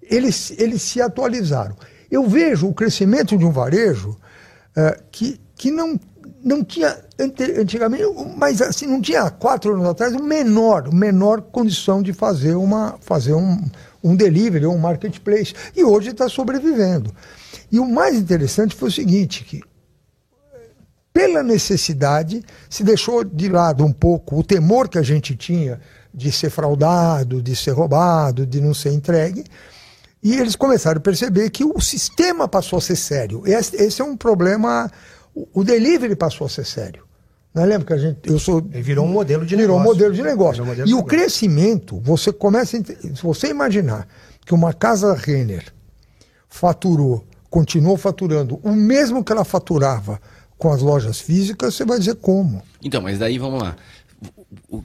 Eles, 0.03 0.53
eles 0.59 0.83
se 0.83 1.01
atualizaram. 1.01 1.77
Eu 2.11 2.27
vejo 2.27 2.67
o 2.67 2.75
crescimento 2.75 3.37
de 3.37 3.45
um 3.45 3.53
varejo 3.53 4.17
é, 4.75 4.99
que, 5.13 5.41
que 5.55 5.71
não 5.71 5.99
não 6.43 6.65
tinha 6.65 6.97
antigamente, 7.61 8.05
mas 8.37 8.63
assim, 8.63 8.87
não 8.87 9.01
tinha 9.01 9.31
quatro 9.31 9.75
anos 9.75 9.89
atrás, 9.89 10.15
o 10.15 10.23
menor, 10.23 10.93
menor 10.93 11.43
condição 11.43 12.03
de 12.03 12.13
fazer, 12.13 12.55
uma, 12.55 12.97
fazer 13.01 13.35
um, 13.35 13.59
um 14.03 14.15
delivery, 14.15 14.67
um 14.67 14.79
marketplace. 14.79 15.55
E 15.77 15.83
hoje 15.83 16.11
está 16.11 16.29
sobrevivendo. 16.29 17.15
E 17.71 17.79
o 17.79 17.87
mais 17.87 18.17
interessante 18.17 18.75
foi 18.75 18.89
o 18.89 18.93
seguinte, 18.93 19.45
que 19.45 19.61
pela 21.13 21.43
necessidade 21.43 22.45
se 22.71 22.85
deixou 22.85 23.25
de 23.25 23.49
lado 23.49 23.85
um 23.85 23.93
pouco 23.93 24.39
o 24.39 24.45
temor 24.45 24.89
que 24.89 24.99
a 24.99 25.03
gente 25.03 25.35
tinha 25.35 25.81
de 26.15 26.31
ser 26.31 26.51
fraudado, 26.51 27.43
de 27.43 27.57
ser 27.57 27.73
roubado, 27.73 28.47
de 28.47 28.61
não 28.61 28.73
ser 28.73 28.93
entregue. 28.93 29.45
E 30.23 30.35
eles 30.35 30.57
começaram 30.57 30.99
a 30.99 31.03
perceber 31.03 31.51
que 31.51 31.65
o 31.65 31.81
sistema 31.81 32.49
passou 32.49 32.79
a 32.79 32.83
ser 32.83 32.97
sério. 32.97 33.43
Esse, 33.47 33.77
esse 33.77 34.01
é 34.01 34.05
um 34.05 34.17
problema 34.17 34.91
o 35.35 35.65
delivery 35.65 36.17
passou 36.17 36.47
a 36.47 36.51
ser 36.51 36.65
sério. 36.65 37.05
Né? 37.55 37.65
Lembra 37.65 37.87
que 37.87 37.93
a 37.93 37.99
gente. 37.99 38.19
Eu 38.25 38.39
sou. 38.39 38.59
Ele 38.73 38.83
virou 38.83 39.05
um 39.05 39.09
modelo 39.09 39.45
de 39.45 39.57
virou 39.57 39.77
negócio. 39.77 39.91
um 39.91 39.95
modelo 39.95 40.15
de 40.15 40.23
negócio. 40.23 40.65
Virou 40.65 40.67
um 40.67 40.69
modelo 40.69 40.87
e 40.87 40.91
de 40.91 40.95
o 40.95 40.97
negócio. 40.97 41.19
crescimento, 41.19 42.01
você 42.01 42.33
começa. 42.33 42.77
Se 42.85 43.23
você 43.23 43.49
imaginar 43.49 44.07
que 44.45 44.55
uma 44.55 44.73
casa 44.73 45.15
Renner 45.15 45.65
faturou, 46.49 47.25
continuou 47.51 47.97
faturando 47.97 48.59
o 48.63 48.73
mesmo 48.73 49.25
que 49.25 49.33
ela 49.33 49.45
faturava 49.45 50.21
com 50.57 50.73
as 50.73 50.83
lojas 50.83 51.21
físicas, 51.21 51.75
você 51.75 51.85
vai 51.85 51.99
dizer 51.99 52.17
como. 52.17 52.63
Então, 52.83 53.01
mas 53.01 53.19
daí 53.19 53.39
vamos 53.39 53.63
lá. 53.63 53.77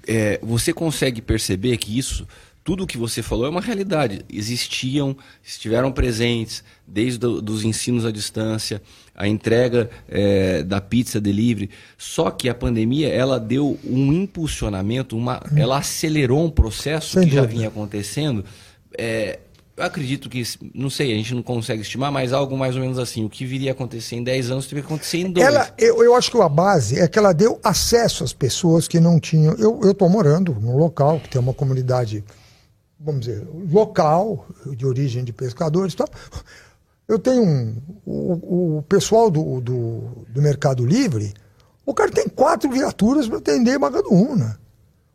É, 0.07 0.39
você 0.43 0.71
consegue 0.71 1.21
perceber 1.21 1.77
que 1.77 1.97
isso, 1.97 2.27
tudo 2.63 2.83
o 2.83 2.87
que 2.87 2.97
você 2.97 3.21
falou 3.21 3.45
é 3.45 3.49
uma 3.49 3.59
realidade. 3.61 4.23
Existiam, 4.31 5.15
estiveram 5.43 5.91
presentes, 5.91 6.63
desde 6.87 7.25
os 7.25 7.41
dos 7.41 7.63
ensinos 7.65 8.05
à 8.05 8.11
distância, 8.11 8.81
a 9.15 9.27
entrega 9.27 9.89
é, 10.07 10.63
da 10.63 10.79
pizza 10.79 11.19
delivery. 11.19 11.69
Só 11.97 12.31
que 12.31 12.47
a 12.47 12.55
pandemia 12.55 13.09
ela 13.09 13.39
deu 13.39 13.77
um 13.83 14.13
impulsionamento, 14.13 15.17
uma, 15.17 15.41
ela 15.55 15.77
acelerou 15.77 16.45
um 16.45 16.49
processo 16.49 17.19
Sem 17.19 17.27
que 17.27 17.35
já 17.35 17.41
dúvida. 17.41 17.57
vinha 17.57 17.67
acontecendo. 17.67 18.45
É, 18.97 19.39
eu 19.75 19.83
acredito 19.83 20.29
que, 20.29 20.43
não 20.73 20.89
sei, 20.89 21.11
a 21.11 21.15
gente 21.15 21.33
não 21.33 21.41
consegue 21.41 21.81
estimar, 21.81 22.11
mas 22.11 22.31
algo 22.31 22.55
mais 22.55 22.75
ou 22.75 22.81
menos 22.81 22.99
assim. 22.99 23.25
O 23.25 23.29
que 23.29 23.43
viria 23.43 23.71
a 23.71 23.73
acontecer 23.73 24.15
em 24.15 24.23
10 24.23 24.51
anos 24.51 24.67
teve 24.67 24.81
que 24.81 24.87
acontecer 24.87 25.17
em 25.17 25.31
2. 25.31 25.45
Ela, 25.45 25.73
eu, 25.79 26.03
eu 26.03 26.15
acho 26.15 26.29
que 26.29 26.39
a 26.39 26.47
base 26.47 26.99
é 26.99 27.07
que 27.07 27.17
ela 27.17 27.33
deu 27.33 27.59
acesso 27.63 28.23
às 28.23 28.31
pessoas 28.31 28.87
que 28.87 28.99
não 28.99 29.19
tinham. 29.19 29.53
Eu 29.55 29.81
estou 29.89 30.07
morando 30.07 30.55
num 30.61 30.77
local 30.77 31.19
que 31.19 31.27
tem 31.27 31.41
uma 31.41 31.55
comunidade, 31.55 32.23
vamos 33.03 33.25
dizer, 33.25 33.45
local, 33.71 34.45
de 34.77 34.85
origem 34.85 35.23
de 35.23 35.33
pescadores 35.33 35.93
e 35.93 35.97
tal. 35.97 36.07
Eu 37.07 37.19
tenho 37.19 37.43
um. 37.43 37.75
O, 38.05 38.77
o 38.77 38.81
pessoal 38.83 39.29
do, 39.29 39.59
do, 39.59 40.25
do 40.29 40.41
Mercado 40.41 40.85
Livre, 40.85 41.33
o 41.85 41.93
cara 41.93 42.09
tem 42.11 42.27
quatro 42.29 42.69
viaturas 42.71 43.27
para 43.27 43.37
atender 43.39 43.77
Magaduúna. 43.77 44.57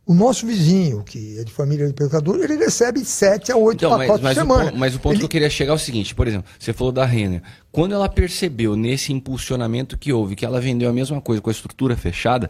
O 0.07 0.14
nosso 0.14 0.46
vizinho, 0.46 1.03
que 1.03 1.38
é 1.38 1.44
de 1.44 1.53
família 1.53 1.87
de 1.87 1.92
pescador, 1.92 2.42
ele 2.42 2.57
recebe 2.57 3.05
sete 3.05 3.53
a 3.53 3.57
oito 3.59 3.85
Então, 3.85 3.90
mas, 3.90 4.07
pacotes 4.07 4.22
mas 4.24 4.35
por 4.35 4.40
o 4.40 4.42
semana. 4.46 4.64
ponto, 4.70 4.79
mas 4.79 4.94
o 4.94 4.98
ponto 5.01 5.12
Ele- 5.12 5.18
que 5.18 5.24
eu 5.27 5.29
queria 5.29 5.51
chegar 5.51 5.72
é 5.72 5.77
o 5.77 5.79
seguinte, 5.79 6.14
por 6.14 6.27
exemplo, 6.27 6.51
você 6.59 6.72
falou 6.72 6.90
da 6.92 7.05
Renner. 7.05 7.42
Quando 7.70 7.94
ela 7.94 8.09
percebeu 8.09 8.74
nesse 8.74 9.12
impulsionamento 9.12 9.98
que 9.98 10.11
houve, 10.11 10.35
que 10.35 10.46
ela 10.46 10.62
vendeu 10.62 10.88
a 10.88 10.92
mesma 10.94 11.20
coisa 11.20 11.42
com 11.42 11.51
a 11.51 11.53
estrutura 11.53 11.94
fechada, 11.94 12.48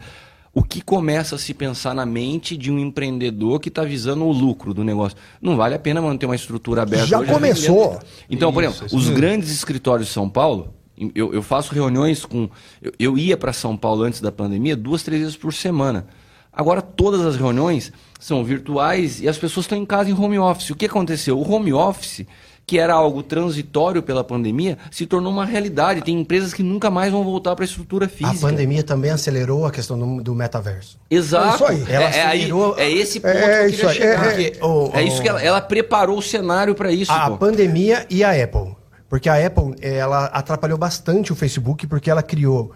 o 0.52 0.62
que 0.62 0.80
começa 0.80 1.37
a 1.37 1.38
se 1.38 1.52
pensar 1.54 1.94
na 1.94 2.06
mente 2.06 2.56
de 2.56 2.70
um 2.70 2.78
empreendedor 2.78 3.61
que 3.61 3.68
está 3.68 3.84
visando 3.84 4.24
o 4.24 4.32
lucro 4.32 4.72
do 4.72 4.82
negócio? 4.82 5.16
Não 5.40 5.56
vale 5.56 5.74
a 5.74 5.78
pena 5.78 6.00
manter 6.00 6.26
uma 6.26 6.34
estrutura 6.34 6.82
aberta 6.82 7.06
Já 7.06 7.20
hoje, 7.20 7.32
começou. 7.32 7.98
Então, 8.28 8.52
por 8.52 8.64
Isso, 8.64 8.72
exemplo, 8.72 8.87
isso 8.87 8.96
os 8.96 9.04
mesmo. 9.04 9.16
grandes 9.16 9.50
escritórios 9.50 10.08
de 10.08 10.14
São 10.14 10.28
Paulo, 10.28 10.74
eu, 11.14 11.32
eu 11.32 11.42
faço 11.42 11.72
reuniões 11.72 12.24
com. 12.24 12.48
Eu, 12.82 12.92
eu 12.98 13.18
ia 13.18 13.37
para 13.37 13.52
São 13.52 13.76
Paulo 13.76 14.02
antes 14.02 14.20
da 14.20 14.32
pandemia 14.32 14.76
duas, 14.76 15.02
três 15.02 15.20
vezes 15.20 15.37
por 15.37 15.52
semana. 15.52 16.06
Agora 16.52 16.82
todas 16.82 17.20
as 17.24 17.37
reuniões 17.37 17.92
são 18.18 18.42
virtuais 18.42 19.20
e 19.20 19.28
as 19.28 19.38
pessoas 19.38 19.64
estão 19.64 19.78
em 19.78 19.87
casa 19.87 20.11
em 20.11 20.12
home 20.12 20.38
office. 20.40 20.70
O 20.70 20.74
que 20.74 20.87
aconteceu? 20.87 21.38
O 21.38 21.48
home 21.48 21.72
office, 21.72 22.26
que 22.68 22.78
era 22.78 22.92
algo 22.92 23.22
transitório 23.22 24.02
pela 24.02 24.22
pandemia, 24.22 24.76
se 24.90 25.07
tornou 25.07 25.33
uma 25.33 25.46
realidade. 25.46 26.02
Tem 26.02 26.20
empresas 26.20 26.52
que 26.52 26.62
nunca 26.62 26.90
mais 26.90 27.11
vão 27.11 27.24
voltar 27.24 27.57
para 27.57 27.64
a 27.64 27.66
estrutura 27.66 28.04
A 28.04 28.09
física. 28.11 28.38
pandemia 28.40 28.83
também 28.83 29.11
acelerou 29.11 29.64
a 29.64 29.70
questão 29.70 29.98
do, 29.98 30.22
do 30.22 30.35
metaverso. 30.35 30.98
Exato. 31.11 31.48
É 31.48 31.54
isso 31.54 31.64
aí. 31.64 31.85
É, 31.90 31.94
Ela 31.94 32.04
é 32.04 32.07
aí- 32.26 32.38
acelerou- 32.42 32.74
é 32.78 32.90
esse 32.90 33.20
ponto 33.20 33.33
É, 33.35 33.40
que 33.40 33.48
eu 33.64 33.68
isso 33.70 33.76
queria 33.78 33.92
chegar. 33.94 34.38
É, 34.38 35.00
É 35.00 35.02
isso 35.02 35.22
que 35.22 35.28
ela, 35.31 35.42
ela 35.42 35.61
preparou 35.62 36.18
o 36.18 36.22
cenário 36.22 36.74
para 36.74 36.92
isso. 36.92 37.11
A 37.11 37.31
pô. 37.31 37.38
pandemia 37.38 38.04
e 38.11 38.22
a 38.22 38.31
Apple. 38.44 38.76
Porque 39.09 39.31
a 39.31 39.46
Apple, 39.46 39.74
ela 39.81 40.26
atrapalhou 40.26 40.76
bastante 40.76 41.33
o 41.33 41.35
Facebook 41.35 41.87
porque 41.87 42.11
ela 42.11 42.22
criou 42.22 42.72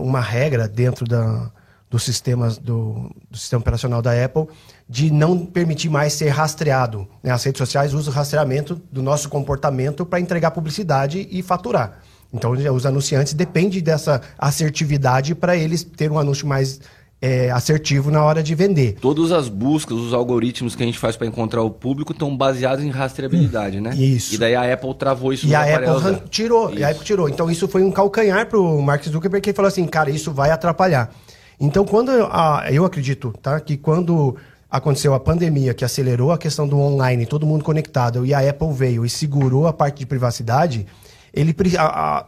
uma 0.00 0.20
regra 0.20 0.68
dentro 0.68 1.04
da, 1.04 1.50
dos 1.90 2.04
sistemas 2.04 2.56
do, 2.56 3.10
do 3.28 3.36
sistema 3.36 3.60
operacional 3.62 4.00
da 4.00 4.12
Apple 4.24 4.46
de 4.88 5.10
não 5.10 5.46
permitir 5.46 5.88
mais 5.88 6.12
ser 6.12 6.28
rastreado. 6.28 7.08
né? 7.22 7.30
As 7.32 7.42
redes 7.44 7.58
sociais 7.58 7.94
usam 7.94 8.12
o 8.12 8.16
rastreamento 8.16 8.80
do 8.92 9.02
nosso 9.02 9.28
comportamento 9.28 10.04
para 10.04 10.20
entregar 10.20 10.50
publicidade 10.50 11.26
e 11.30 11.42
faturar. 11.42 12.00
Então, 12.32 12.50
os 12.52 12.84
anunciantes 12.84 13.32
dependem 13.32 13.80
dessa 13.80 14.20
assertividade 14.38 15.34
para 15.34 15.56
eles 15.56 15.82
terem 15.84 16.14
um 16.14 16.18
anúncio 16.18 16.46
mais 16.46 16.80
eh, 17.22 17.48
assertivo 17.50 18.10
na 18.10 18.22
hora 18.24 18.42
de 18.42 18.54
vender. 18.54 18.96
Todas 19.00 19.30
as 19.32 19.48
buscas, 19.48 19.96
os 19.96 20.12
algoritmos 20.12 20.74
que 20.74 20.82
a 20.82 20.86
gente 20.86 20.98
faz 20.98 21.16
para 21.16 21.26
encontrar 21.26 21.62
o 21.62 21.70
público 21.70 22.12
estão 22.12 22.36
baseados 22.36 22.84
em 22.84 22.90
rastreabilidade, 22.90 23.80
né? 23.80 23.94
Isso. 23.94 24.34
E 24.34 24.38
daí 24.38 24.54
a 24.54 24.72
Apple 24.72 24.94
travou 24.94 25.32
isso 25.32 25.46
E 25.46 25.54
a 25.54 25.60
Apple 25.60 25.72
aparelho 25.74 26.00
dela. 26.00 26.24
tirou, 26.28 26.70
e 26.70 26.82
a 26.84 26.88
Isso. 26.88 26.90
Apple 26.90 27.04
tirou. 27.06 27.28
Então 27.28 27.50
isso 27.50 27.66
foi 27.68 27.82
um 27.82 27.90
calcanhar 27.90 28.46
pro 28.48 28.82
Mark 28.82 29.02
Zuckerberg, 29.04 29.42
que 29.42 29.50
ele 29.50 29.56
falou 29.56 29.68
assim, 29.68 29.86
cara, 29.86 30.10
isso 30.10 30.32
vai 30.32 30.50
atrapalhar. 30.50 31.10
Então 31.58 31.84
quando 31.84 32.10
a- 32.10 32.66
eu 32.70 32.84
acredito, 32.84 33.32
tá, 33.40 33.60
que 33.60 33.76
quando 33.76 34.36
aconteceu 34.74 35.14
a 35.14 35.20
pandemia 35.20 35.72
que 35.72 35.84
acelerou 35.84 36.32
a 36.32 36.36
questão 36.36 36.66
do 36.66 36.76
online, 36.76 37.26
todo 37.26 37.46
mundo 37.46 37.62
conectado, 37.62 38.26
e 38.26 38.34
a 38.34 38.40
Apple 38.40 38.72
veio 38.72 39.06
e 39.06 39.08
segurou 39.08 39.68
a 39.68 39.72
parte 39.72 39.98
de 40.00 40.06
privacidade, 40.06 40.84
ele 41.32 41.54
a- 41.78 41.84
a- 41.84 42.26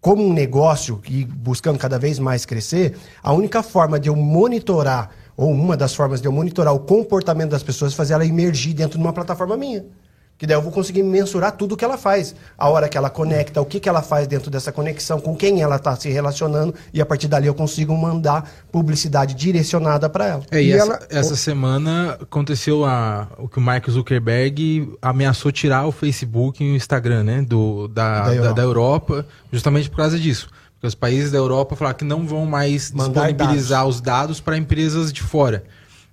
como 0.00 0.20
um 0.24 0.32
negócio 0.32 1.00
e 1.08 1.24
buscando 1.24 1.78
cada 1.78 1.96
vez 1.96 2.18
mais 2.18 2.44
crescer, 2.44 2.96
a 3.22 3.32
única 3.32 3.62
forma 3.62 4.00
de 4.00 4.08
eu 4.08 4.16
monitorar 4.16 5.10
ou 5.36 5.52
uma 5.52 5.76
das 5.76 5.94
formas 5.94 6.20
de 6.20 6.26
eu 6.26 6.32
monitorar 6.32 6.74
o 6.74 6.80
comportamento 6.80 7.50
das 7.50 7.62
pessoas 7.62 7.92
é 7.92 7.96
fazer 7.96 8.14
ela 8.14 8.26
emergir 8.26 8.74
dentro 8.74 8.98
de 8.98 9.04
uma 9.04 9.12
plataforma 9.12 9.56
minha. 9.56 9.84
Que 10.36 10.48
daí 10.48 10.56
eu 10.56 10.62
vou 10.62 10.72
conseguir 10.72 11.02
mensurar 11.04 11.52
tudo 11.52 11.72
o 11.74 11.76
que 11.76 11.84
ela 11.84 11.96
faz. 11.96 12.34
A 12.58 12.68
hora 12.68 12.88
que 12.88 12.98
ela 12.98 13.08
conecta, 13.08 13.60
o 13.60 13.64
que, 13.64 13.78
que 13.78 13.88
ela 13.88 14.02
faz 14.02 14.26
dentro 14.26 14.50
dessa 14.50 14.72
conexão, 14.72 15.20
com 15.20 15.36
quem 15.36 15.62
ela 15.62 15.76
está 15.76 15.94
se 15.94 16.08
relacionando, 16.10 16.74
e 16.92 17.00
a 17.00 17.06
partir 17.06 17.28
dali 17.28 17.46
eu 17.46 17.54
consigo 17.54 17.96
mandar 17.96 18.50
publicidade 18.72 19.32
direcionada 19.34 20.08
para 20.10 20.26
ela. 20.26 20.42
É, 20.50 20.60
e, 20.60 20.66
E 20.68 20.72
essa, 20.72 20.84
ela- 20.86 20.98
essa 21.08 21.36
semana 21.36 22.18
aconteceu 22.20 22.84
a, 22.84 23.28
o 23.38 23.48
que 23.48 23.58
o 23.58 23.60
Mark 23.60 23.88
Zuckerberg 23.88 24.92
ameaçou 25.00 25.52
tirar 25.52 25.86
o 25.86 25.92
Facebook 25.92 26.62
e 26.64 26.72
o 26.72 26.76
Instagram, 26.76 27.22
né? 27.22 27.42
Do, 27.42 27.86
da, 27.88 28.22
Da 28.22 28.24
da, 28.24 28.34
Europa. 28.34 28.54
da 28.54 28.62
Europa, 28.62 29.26
justamente 29.52 29.88
por 29.88 29.98
causa 29.98 30.18
disso. 30.18 30.48
Porque 30.74 30.86
os 30.88 30.94
países 30.96 31.30
da 31.30 31.38
Europa 31.38 31.76
falaram 31.76 31.96
que 31.96 32.04
não 32.04 32.26
vão 32.26 32.44
mais 32.44 32.90
Mandar 32.90 33.28
disponibilizar 33.28 33.86
os 33.86 34.00
dados 34.00 34.40
para 34.40 34.56
empresas 34.56 35.12
de 35.12 35.22
fora. 35.22 35.62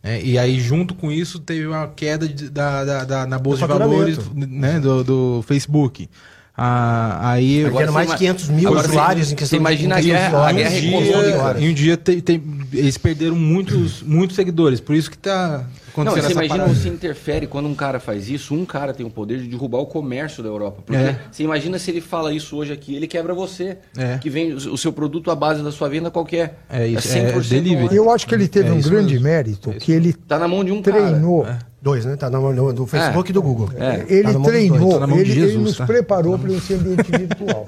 É, 0.04 0.20
e 0.22 0.38
aí, 0.38 0.60
junto 0.60 0.96
com 0.96 1.12
isso, 1.12 1.40
teve 1.40 1.68
uma 1.68 1.88
queda 1.88 2.28
de- 2.28 2.50
da, 2.50 2.84
da, 2.84 3.04
da- 3.04 3.28
na 3.28 3.38
bolsa 3.38 3.68
de 3.68 3.68
valores 3.68 4.18
né, 4.36 4.80
do, 4.80 5.04
do 5.04 5.46
Facebook. 5.48 6.10
Ah, 6.58 7.32
aí 7.32 7.66
Agora, 7.66 7.86
você 7.88 7.92
mais 7.92 8.08
de 8.08 8.12
ima- 8.12 8.18
500 8.18 8.50
mil 8.50 8.70
Agora, 8.70 8.88
usuários 8.88 9.32
em 9.32 9.36
questão 9.36 9.58
você 9.58 9.62
imagina 9.62 10.02
de 10.02 10.12
a 10.12 10.14
guerra- 10.14 10.48
a 10.48 10.52
guerra 10.52 10.76
um 10.76 10.80
dia, 11.04 11.56
em 11.60 11.70
um 11.70 11.74
dia 11.74 11.98
tem- 11.98 12.20
tem- 12.20 12.44
eles 12.74 12.98
perderam 12.98 13.36
muitos, 13.36 14.02
muitos 14.04 14.36
seguidores. 14.36 14.80
Por 14.80 14.96
isso 14.96 15.10
que 15.10 15.18
tá 15.18 15.66
Não, 15.98 16.06
você 16.12 16.32
imagina 16.32 16.58
parada. 16.60 16.74
você 16.74 16.90
interfere 16.90 17.48
quando 17.48 17.68
um 17.68 17.76
cara 17.76 18.00
faz 18.00 18.30
isso, 18.30 18.54
um 18.54 18.66
cara 18.66 18.94
tem 18.94 19.06
o 19.06 19.10
poder 19.10 19.40
de 19.40 19.48
derrubar 19.48 19.80
o 19.80 19.86
comércio 19.86 20.42
da 20.44 20.50
Europa. 20.50 20.82
Porque 20.86 21.02
É. 21.02 21.20
você 21.32 21.44
imagina 21.44 21.78
se 21.80 21.92
ele 21.92 22.02
fala 22.02 22.34
isso 22.34 22.56
hoje 22.56 22.72
aqui, 22.74 22.96
ele 22.96 23.08
quebra 23.08 23.34
você. 23.34 23.78
É. 23.98 24.18
Que 24.18 24.30
vem 24.30 24.54
o 24.54 24.78
seu 24.78 24.92
produto 24.94 25.30
à 25.32 25.36
base 25.36 25.62
da 25.64 25.72
sua 25.72 25.90
venda 25.90 26.10
qualquer. 26.12 26.60
É 26.70 26.88
isso, 26.88 27.16
é 27.18 27.32
delivery. 27.40 27.76
online. 27.84 27.96
Eu 27.96 28.10
acho 28.12 28.26
que 28.28 28.34
ele 28.36 28.48
teve 28.48 28.70
É 28.70 28.72
um 28.74 28.82
grande 28.82 29.14
mesmo. 29.14 29.24
mérito, 29.28 29.72
que 29.72 29.92
ele 29.92 30.14
Tá 30.14 30.38
na 30.40 30.48
mão 30.48 30.64
de 30.64 30.72
um 30.72 30.82
treinou. 30.82 31.44
cara. 31.44 31.60
Dois, 31.82 32.06
né? 32.06 32.16
Tá 32.16 32.30
no, 32.30 32.54
no- 32.54 32.72
do 32.74 32.86
Facebook 32.86 33.32
e 33.32 33.34
do 33.34 33.42
Google. 33.42 33.70
É. 33.76 34.06
Ele 34.08 34.24
Tá 34.24 34.32
na 34.34 34.40
mão 34.40 34.44
treinou. 34.48 34.94
Tá 34.94 35.00
na 35.00 35.08
mão 35.08 35.18
ele, 35.18 35.32
ele 35.32 35.40
Jesus, 35.42 35.64
nos 35.64 35.78
tá? 35.78 35.86
preparou 35.88 36.38
para 36.38 36.54
esse 36.54 36.74
ambiente 36.76 37.10
virtual. 37.12 37.66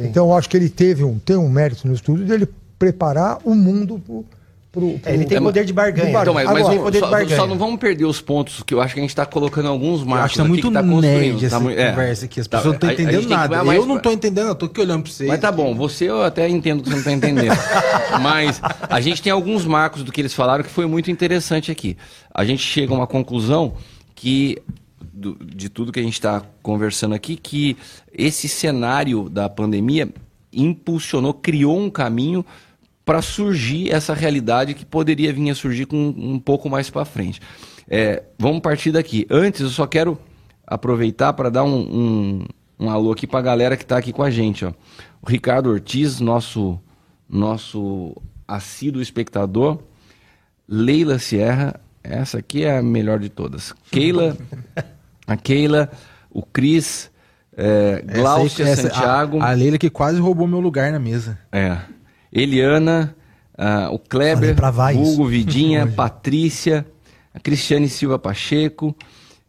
Então, 0.00 0.26
eu 0.26 0.34
acho 0.36 0.48
que 0.50 0.56
ele 0.56 0.68
teve 0.68 1.02
um, 1.02 1.18
tem 1.18 1.36
um 1.36 1.48
mérito 1.48 1.88
no 1.88 1.94
estudo 1.94 2.24
dele 2.24 2.46
preparar 2.78 3.38
o 3.44 3.54
mundo 3.54 3.98
pro, 3.98 4.24
pro, 4.72 4.98
pro- 4.98 5.10
É, 5.10 5.14
ele 5.14 5.24
tem 5.24 5.40
poder 5.40 5.64
de 5.64 5.72
barganha. 5.72 6.10
Então, 6.20 6.34
mas, 6.34 6.44
mas 6.46 6.66
Agora, 6.68 6.98
só, 6.98 7.10
barganha. 7.10 7.36
só 7.36 7.46
não 7.46 7.56
vamos 7.58 7.78
perder 7.80 8.04
os 8.04 8.20
pontos, 8.20 8.62
que 8.62 8.74
eu 8.74 8.80
acho 8.80 8.94
que 8.94 9.00
a 9.00 9.02
gente 9.02 9.10
está 9.10 9.24
colocando 9.26 9.68
alguns 9.68 10.00
Eu 10.00 10.06
marcos 10.06 10.24
acho 10.26 10.32
que 10.34 10.36
tá 10.38 10.42
aqui 10.42 10.48
muito 10.48 10.66
que 10.68 10.72
tá 10.72 11.46
essa 11.46 11.56
Tá 11.56 11.60
mui- 11.60 11.74
é. 11.74 11.90
conversa 11.90 12.24
aqui. 12.26 12.40
As 12.40 12.46
Tá, 12.46 12.58
pessoas 12.58 12.72
não 12.72 12.74
estão 12.76 12.88
a- 12.88 12.92
a 12.92 12.94
gente 12.96 13.02
entendendo 13.02 13.28
que 13.28 13.34
nada. 13.34 13.64
mais 13.64 13.78
Eu 13.80 13.86
não 13.86 13.98
tô 13.98 14.10
entendendo, 14.12 14.48
eu 14.48 14.54
tô 14.54 14.66
aqui 14.66 14.80
olhando 14.80 15.02
pra 15.02 15.12
vocês. 15.12 15.28
Mas 15.28 15.40
tá 15.40 15.50
bom, 15.50 15.74
você 15.74 16.04
eu 16.08 16.22
até 16.22 16.48
entendo 16.48 16.82
que 16.82 16.88
você 16.88 16.92
não 16.92 16.98
está 17.00 17.12
entendendo. 17.12 17.52
Mas 18.22 18.60
a 18.88 19.00
gente 19.00 19.22
tem 19.22 19.32
alguns 19.32 19.64
marcos 19.64 20.02
do 20.02 20.12
que 20.12 20.20
eles 20.20 20.34
falaram 20.34 20.62
que 20.64 20.70
foi 20.70 20.86
muito 20.86 21.10
interessante 21.10 21.70
aqui. 21.70 21.96
A 22.34 22.44
gente 22.44 22.62
chega 22.62 22.92
a 22.92 22.96
uma 22.96 23.06
conclusão 23.06 23.74
que, 24.14 24.58
do- 25.12 25.36
de 25.44 25.68
tudo 25.68 25.92
que 25.92 26.00
a 26.00 26.02
gente 26.02 26.14
está 26.14 26.42
conversando 26.62 27.14
aqui, 27.14 27.36
que 27.36 27.76
esse 28.12 28.48
cenário 28.48 29.28
da 29.28 29.48
pandemia 29.48 30.08
impulsionou, 30.52 31.32
criou 31.34 31.78
um 31.78 31.90
caminho 31.90 32.44
para 33.08 33.22
surgir 33.22 33.90
essa 33.90 34.12
realidade 34.12 34.74
que 34.74 34.84
poderia 34.84 35.32
vir 35.32 35.48
a 35.48 35.54
surgir 35.54 35.86
com 35.86 35.96
um 36.14 36.38
pouco 36.38 36.68
mais 36.68 36.90
para 36.90 37.06
frente. 37.06 37.40
É, 37.88 38.22
vamos 38.38 38.60
partir 38.60 38.92
daqui. 38.92 39.26
Antes, 39.30 39.62
eu 39.62 39.70
só 39.70 39.86
quero 39.86 40.18
aproveitar 40.66 41.32
para 41.32 41.48
dar 41.50 41.64
um, 41.64 41.78
um, 41.78 42.44
um 42.78 42.90
alô 42.90 43.10
aqui 43.10 43.26
para 43.26 43.38
a 43.38 43.42
galera 43.42 43.78
que 43.78 43.82
está 43.82 43.96
aqui 43.96 44.12
com 44.12 44.22
a 44.22 44.28
gente. 44.30 44.62
Ó. 44.66 44.72
O 45.22 45.26
Ricardo 45.30 45.70
Ortiz, 45.70 46.20
nosso, 46.20 46.78
nosso 47.26 48.14
assíduo 48.46 49.00
espectador. 49.00 49.78
Leila 50.68 51.18
Sierra, 51.18 51.80
essa 52.04 52.36
aqui 52.40 52.62
é 52.64 52.76
a 52.76 52.82
melhor 52.82 53.18
de 53.18 53.30
todas. 53.30 53.72
Keila, 53.90 54.36
a 55.26 55.34
Keila, 55.34 55.90
o 56.30 56.42
Cris, 56.42 57.10
é, 57.56 58.04
Essa 58.06 58.12
aí- 58.12 58.20
Glaucia 58.20 58.64
essa- 58.68 58.82
Santiago. 58.82 59.40
A, 59.40 59.48
a 59.48 59.52
Leila 59.54 59.78
que 59.78 59.88
quase 59.88 60.20
roubou 60.20 60.46
meu 60.46 60.60
lugar 60.60 60.92
na 60.92 60.98
mesa. 60.98 61.38
É. 61.50 61.78
Eliana, 62.32 63.14
uh, 63.58 63.92
o 63.94 63.98
Kleber, 63.98 64.56
Hugo 64.96 65.26
Vidinha, 65.26 65.86
Patrícia, 65.94 66.86
a 67.32 67.40
Cristiane 67.40 67.88
Silva 67.88 68.18
Pacheco, 68.18 68.94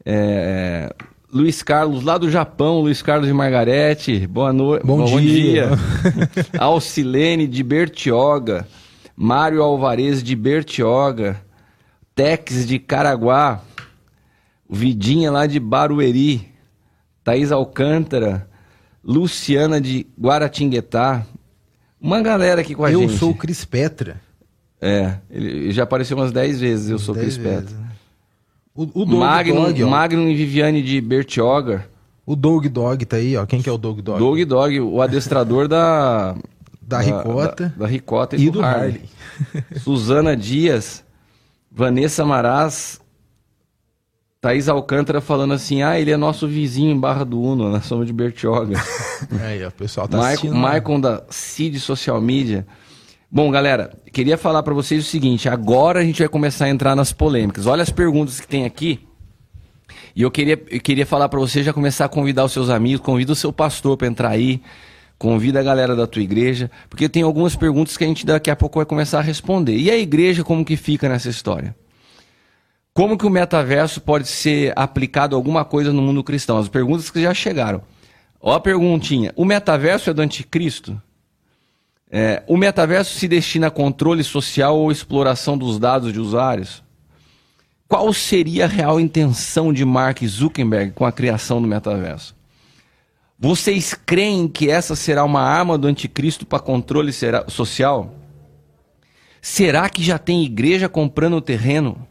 é, 0.06 0.94
Luiz 1.32 1.62
Carlos, 1.62 2.04
lá 2.04 2.18
do 2.18 2.30
Japão, 2.30 2.80
Luiz 2.82 3.02
Carlos 3.02 3.28
de 3.28 3.34
Margarete, 3.34 4.26
boa 4.26 4.52
noite. 4.52 4.86
Bom, 4.86 4.98
bom, 4.98 5.20
dia. 5.20 5.68
dia. 5.68 5.70
Alcilene 6.58 7.48
de 7.48 7.62
Bertioga, 7.62 8.68
Mário 9.16 9.62
Alvarez 9.62 10.24
de 10.24 10.36
Bertioga, 10.36 11.40
Tex 12.16 12.66
de 12.66 12.80
Caraguá, 12.80 13.62
Vidinha 14.70 15.32
lá 15.32 15.46
de 15.46 15.60
Barueri, 15.60 16.50
Thaís 17.24 17.52
Alcântara, 17.52 18.48
Luciana 19.04 19.80
de 19.80 20.08
Guaratinguetá, 20.20 21.26
uma 22.02 22.22
galera 22.22 22.62
aqui 22.62 22.76
com 22.76 22.84
a 22.84 22.92
eu 22.92 23.02
gente. 23.02 23.14
Eu 23.14 23.18
sou 23.18 23.32
o 23.32 23.36
Cris 23.36 23.66
Petra. 23.66 24.20
É, 24.82 25.16
ele 25.30 25.72
já 25.72 25.84
apareceu 25.84 26.16
umas 26.16 26.32
10 26.32 26.60
vezes, 26.60 26.90
eu 26.90 27.00
sou 27.00 27.14
o 27.14 27.18
Cris 27.18 27.38
Petra. 27.38 27.76
Né? 27.76 27.90
O, 28.74 28.84
o 28.84 29.06
Dog 29.06 29.18
Magnum, 29.18 29.64
Dog, 29.66 29.84
Magnum 29.84 30.30
e 30.30 30.36
Viviane 30.36 30.82
de 30.82 31.02
Bertioga. 31.02 31.86
O 32.26 32.36
Dog 32.36 32.70
Dog 32.70 33.06
tá 33.06 33.18
aí, 33.18 33.36
ó. 33.36 33.46
Quem 33.46 33.62
que 33.62 33.68
é 33.68 33.72
o 33.72 33.78
Dog 33.78 34.02
Dog? 34.02 34.20
Dog 34.20 34.46
Dog, 34.46 34.80
o 34.80 35.02
adestrador 35.02 35.68
da... 35.68 36.36
da, 36.82 37.00
Ricota. 37.00 37.74
Da, 37.76 37.86
da, 37.86 37.88
Ricota 37.88 38.36
e, 38.38 38.44
e 38.44 38.46
do, 38.46 38.54
do 38.54 38.62
Harley. 38.64 39.02
Harley. 39.54 39.66
Suzana 39.84 40.36
Dias, 40.36 41.04
Vanessa 41.72 42.26
Maraz, 42.26 43.02
Thaís 44.42 44.70
Alcântara 44.70 45.20
falando 45.20 45.54
assim: 45.54 45.82
ah, 45.82 46.00
ele 46.00 46.12
é 46.12 46.18
nosso 46.18 46.48
vizinho 46.48 46.92
em 46.92 47.00
Barra 47.00 47.26
do 47.26 47.42
Uno, 47.42 47.70
nós 47.70 47.86
somos 47.86 48.08
de 48.08 48.14
Bertioga. 48.14 48.78
Aí, 49.42 49.66
o 49.66 49.72
pessoal 49.72 50.08
tá 50.08 50.18
Michael, 50.18 50.34
assistindo. 50.34 50.56
Michael 50.56 51.02
da 51.02 51.24
Cid 51.30 51.80
Social 51.80 52.20
Media. 52.22 52.66
Bom, 53.32 53.52
galera, 53.52 53.92
queria 54.12 54.38
falar 54.38 54.64
para 54.64 54.74
vocês 54.74 55.06
o 55.06 55.08
seguinte: 55.08 55.48
agora 55.48 56.00
a 56.00 56.04
gente 56.04 56.20
vai 56.20 56.28
começar 56.28 56.66
a 56.66 56.70
entrar 56.70 56.96
nas 56.96 57.12
polêmicas. 57.12 57.68
Olha 57.68 57.84
as 57.84 57.90
perguntas 57.90 58.40
que 58.40 58.48
tem 58.48 58.66
aqui. 58.66 59.00
E 60.16 60.22
eu 60.22 60.32
queria, 60.32 60.62
eu 60.70 60.82
queria 60.82 61.06
falar 61.06 61.30
para 61.30 61.40
você 61.40 61.64
já 61.64 61.72
começar 61.72 62.06
a 62.06 62.10
convidar 62.10 62.44
os 62.44 62.52
seus 62.52 62.70
amigos, 62.70 63.02
convida 63.02 63.32
o 63.32 63.36
seu 63.36 63.54
pastor 63.54 63.96
para 63.98 64.08
entrar 64.08 64.30
aí, 64.30 64.62
convida 65.18 65.60
a 65.60 65.64
galera 65.64 65.96
da 65.96 66.08
tua 66.08 66.22
igreja, 66.22 66.72
porque 66.90 67.08
tem 67.08 67.22
algumas 67.24 67.56
perguntas 67.56 67.96
que 67.96 68.04
a 68.04 68.08
gente 68.08 68.26
daqui 68.26 68.50
a 68.50 68.56
pouco 68.56 68.80
vai 68.80 68.86
começar 68.86 69.20
a 69.20 69.22
responder. 69.22 69.78
E 69.78 69.92
a 69.92 69.98
igreja 69.98 70.44
como 70.44 70.66
que 70.66 70.76
fica 70.76 71.08
nessa 71.08 71.30
história? 71.30 71.76
Como 72.94 73.18
que 73.18 73.26
o 73.26 73.30
metaverso 73.30 74.02
pode 74.02 74.28
ser 74.28 74.74
aplicado 74.76 75.36
a 75.36 75.38
alguma 75.38 75.64
coisa 75.64 75.94
no 75.94 76.02
mundo 76.02 76.24
cristão? 76.24 76.58
As 76.58 76.68
perguntas 76.68 77.10
que 77.10 77.22
já 77.22 77.34
chegaram. 77.34 77.82
Ó 78.42 78.54
a 78.54 78.60
perguntinha. 78.60 79.34
O 79.36 79.44
metaverso 79.44 80.10
é 80.10 80.14
do 80.14 80.22
anticristo? 80.22 81.02
É, 82.12 82.42
o 82.48 82.58
metaverso 82.58 83.18
se 83.18 83.28
destina 83.28 83.68
a 83.68 83.72
controle 83.72 84.24
social 84.24 84.78
ou 84.78 84.92
exploração 84.92 85.58
dos 85.58 85.78
dados 85.78 86.14
de 86.14 86.20
usuários? 86.20 86.84
Qual 87.88 88.12
seria 88.14 88.66
a 88.66 88.68
real 88.68 89.00
intenção 89.00 89.74
de 89.74 89.84
Mark 89.84 90.24
Zuckerberg 90.24 90.92
com 90.92 91.06
a 91.06 91.12
criação 91.12 91.62
do 91.62 91.68
metaverso? 91.68 92.36
Vocês 93.38 93.94
creem 93.94 94.48
que 94.48 94.70
essa 94.70 94.96
será 94.96 95.24
uma 95.24 95.42
arma 95.42 95.78
do 95.78 95.88
anticristo 95.88 96.46
para 96.46 96.60
controle 96.60 97.12
social? 97.48 98.14
Será 99.42 99.90
que 99.90 100.04
já 100.04 100.18
tem 100.18 100.44
igreja 100.44 100.90
comprando 100.90 101.42
terreno? 101.42 102.08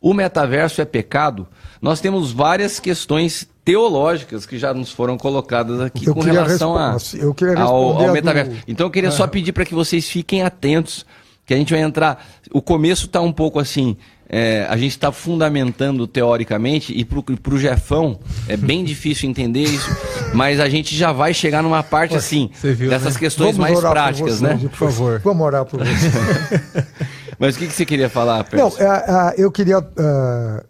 o 0.00 0.14
metaverso 0.14 0.80
é 0.80 0.84
pecado, 0.84 1.46
nós 1.80 2.00
temos 2.00 2.32
várias 2.32 2.80
questões 2.80 3.48
teológicas 3.64 4.46
que 4.46 4.58
já 4.58 4.72
nos 4.72 4.90
foram 4.90 5.16
colocadas 5.16 5.80
aqui 5.80 6.06
eu 6.06 6.14
com 6.14 6.20
relação 6.20 6.76
a, 6.76 6.96
eu 7.14 7.34
ao, 7.58 8.02
ao 8.02 8.12
metaverso. 8.12 8.50
Do... 8.50 8.58
Então 8.66 8.86
eu 8.86 8.90
queria 8.90 9.08
é. 9.08 9.12
só 9.12 9.26
pedir 9.26 9.52
para 9.52 9.64
que 9.64 9.74
vocês 9.74 10.08
fiquem 10.08 10.42
atentos, 10.42 11.04
que 11.44 11.54
a 11.54 11.56
gente 11.56 11.72
vai 11.72 11.82
entrar. 11.82 12.24
O 12.52 12.62
começo 12.62 13.06
está 13.06 13.20
um 13.20 13.32
pouco 13.32 13.58
assim. 13.58 13.96
É, 14.32 14.64
a 14.70 14.76
gente 14.76 14.92
está 14.92 15.10
fundamentando 15.10 16.06
teoricamente, 16.06 16.96
e 16.96 17.04
para 17.04 17.52
o 17.52 17.58
Jefão 17.58 18.20
é 18.46 18.56
bem 18.56 18.84
difícil 18.86 19.28
entender 19.28 19.64
isso, 19.64 19.90
mas 20.32 20.60
a 20.60 20.68
gente 20.68 20.96
já 20.96 21.10
vai 21.10 21.34
chegar 21.34 21.64
numa 21.64 21.82
parte 21.82 22.14
assim, 22.14 22.48
viu, 22.62 22.88
dessas 22.88 23.14
né? 23.14 23.20
questões 23.20 23.56
Vamos 23.56 23.72
mais 23.72 23.80
práticas, 23.80 24.38
você, 24.38 24.44
né? 24.44 24.60
Por 24.62 24.70
favor. 24.70 25.18
Vamos 25.24 25.44
orar 25.44 25.64
por 25.64 25.80
você. 25.80 26.94
Mas 27.40 27.56
o 27.56 27.58
que, 27.58 27.66
que 27.66 27.72
você 27.72 27.86
queria 27.86 28.08
falar, 28.10 28.44
Pérez? 28.44 28.78
Não, 28.78 28.86
é, 28.86 29.34
é, 29.34 29.34
eu 29.38 29.50
queria. 29.50 29.78
Uh, 29.78 30.62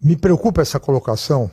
me 0.00 0.14
preocupa 0.14 0.60
essa 0.60 0.78
colocação 0.78 1.50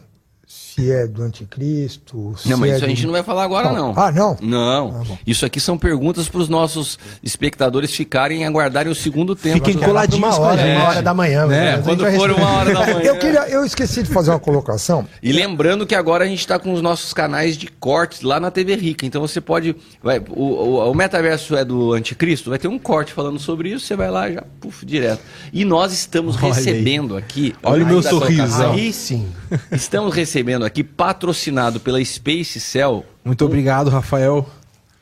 se 0.77 0.91
é 0.91 1.07
do 1.07 1.23
anticristo. 1.23 2.35
não, 2.45 2.57
mas 2.57 2.71
é 2.71 2.75
isso 2.75 2.85
a 2.85 2.87
gente 2.87 3.05
não 3.05 3.11
vai 3.11 3.23
falar 3.23 3.43
agora, 3.43 3.71
não. 3.71 3.93
não. 3.93 3.99
Ah, 3.99 4.11
não? 4.11 4.37
Não. 4.39 5.01
Ah, 5.01 5.17
isso 5.25 5.43
aqui 5.43 5.59
são 5.59 5.75
perguntas 5.75 6.29
para 6.29 6.39
os 6.39 6.47
nossos 6.47 6.99
espectadores 7.23 7.91
ficarem 7.91 8.45
aguardarem 8.45 8.91
o 8.91 8.95
segundo 8.95 9.35
tempo. 9.35 9.65
Fiquem 9.65 9.81
coladinhos 9.81 10.37
uma 10.37 10.39
hora, 10.39 10.61
uma 10.61 10.83
hora 10.83 11.01
da 11.01 11.13
manhã. 11.15 11.51
É, 11.51 11.81
quando 11.81 12.05
for 12.11 12.29
uma 12.29 12.49
hora 12.49 12.73
da 12.75 12.79
manhã. 12.81 12.99
eu, 13.01 13.17
queria, 13.17 13.49
eu 13.49 13.65
esqueci 13.65 14.03
de 14.03 14.09
fazer 14.09 14.29
uma 14.29 14.39
colocação. 14.39 15.07
E 15.21 15.31
lembrando 15.31 15.83
que 15.87 15.95
agora 15.95 16.25
a 16.25 16.27
gente 16.27 16.41
está 16.41 16.59
com 16.59 16.71
os 16.71 16.81
nossos 16.81 17.11
canais 17.11 17.57
de 17.57 17.67
cortes 17.67 18.21
lá 18.21 18.39
na 18.39 18.51
TV 18.51 18.75
Rica. 18.75 19.03
Então 19.03 19.21
você 19.21 19.41
pode. 19.41 19.75
Vai, 20.03 20.19
o, 20.29 20.43
o, 20.43 20.91
o, 20.91 20.93
metaverso 20.93 21.55
é 21.55 21.65
do 21.65 21.93
anticristo, 21.93 22.51
vai 22.51 22.59
ter 22.59 22.67
um 22.67 22.77
corte 22.77 23.13
falando 23.13 23.39
sobre 23.39 23.69
isso, 23.69 23.87
você 23.87 23.95
vai 23.95 24.11
lá 24.11 24.29
já, 24.29 24.43
puf, 24.59 24.85
direto. 24.85 25.21
E 25.51 25.65
nós 25.65 25.91
estamos 25.91 26.35
olha 26.35 26.53
recebendo 26.53 27.15
aí. 27.15 27.23
aqui. 27.23 27.55
Olha 27.63 27.83
o 27.83 27.87
meu 27.87 28.03
sorriso. 28.03 28.61
Aí 28.63 28.93
sim. 28.93 29.27
Estamos 29.71 30.13
recebendo 30.13 30.66
aqui, 30.67 30.83
patrocinado 30.83 31.79
pela 31.79 32.03
Space 32.03 32.59
Cell. 32.59 33.05
Muito 33.23 33.43
um... 33.43 33.47
obrigado, 33.47 33.89
Rafael. 33.89 34.47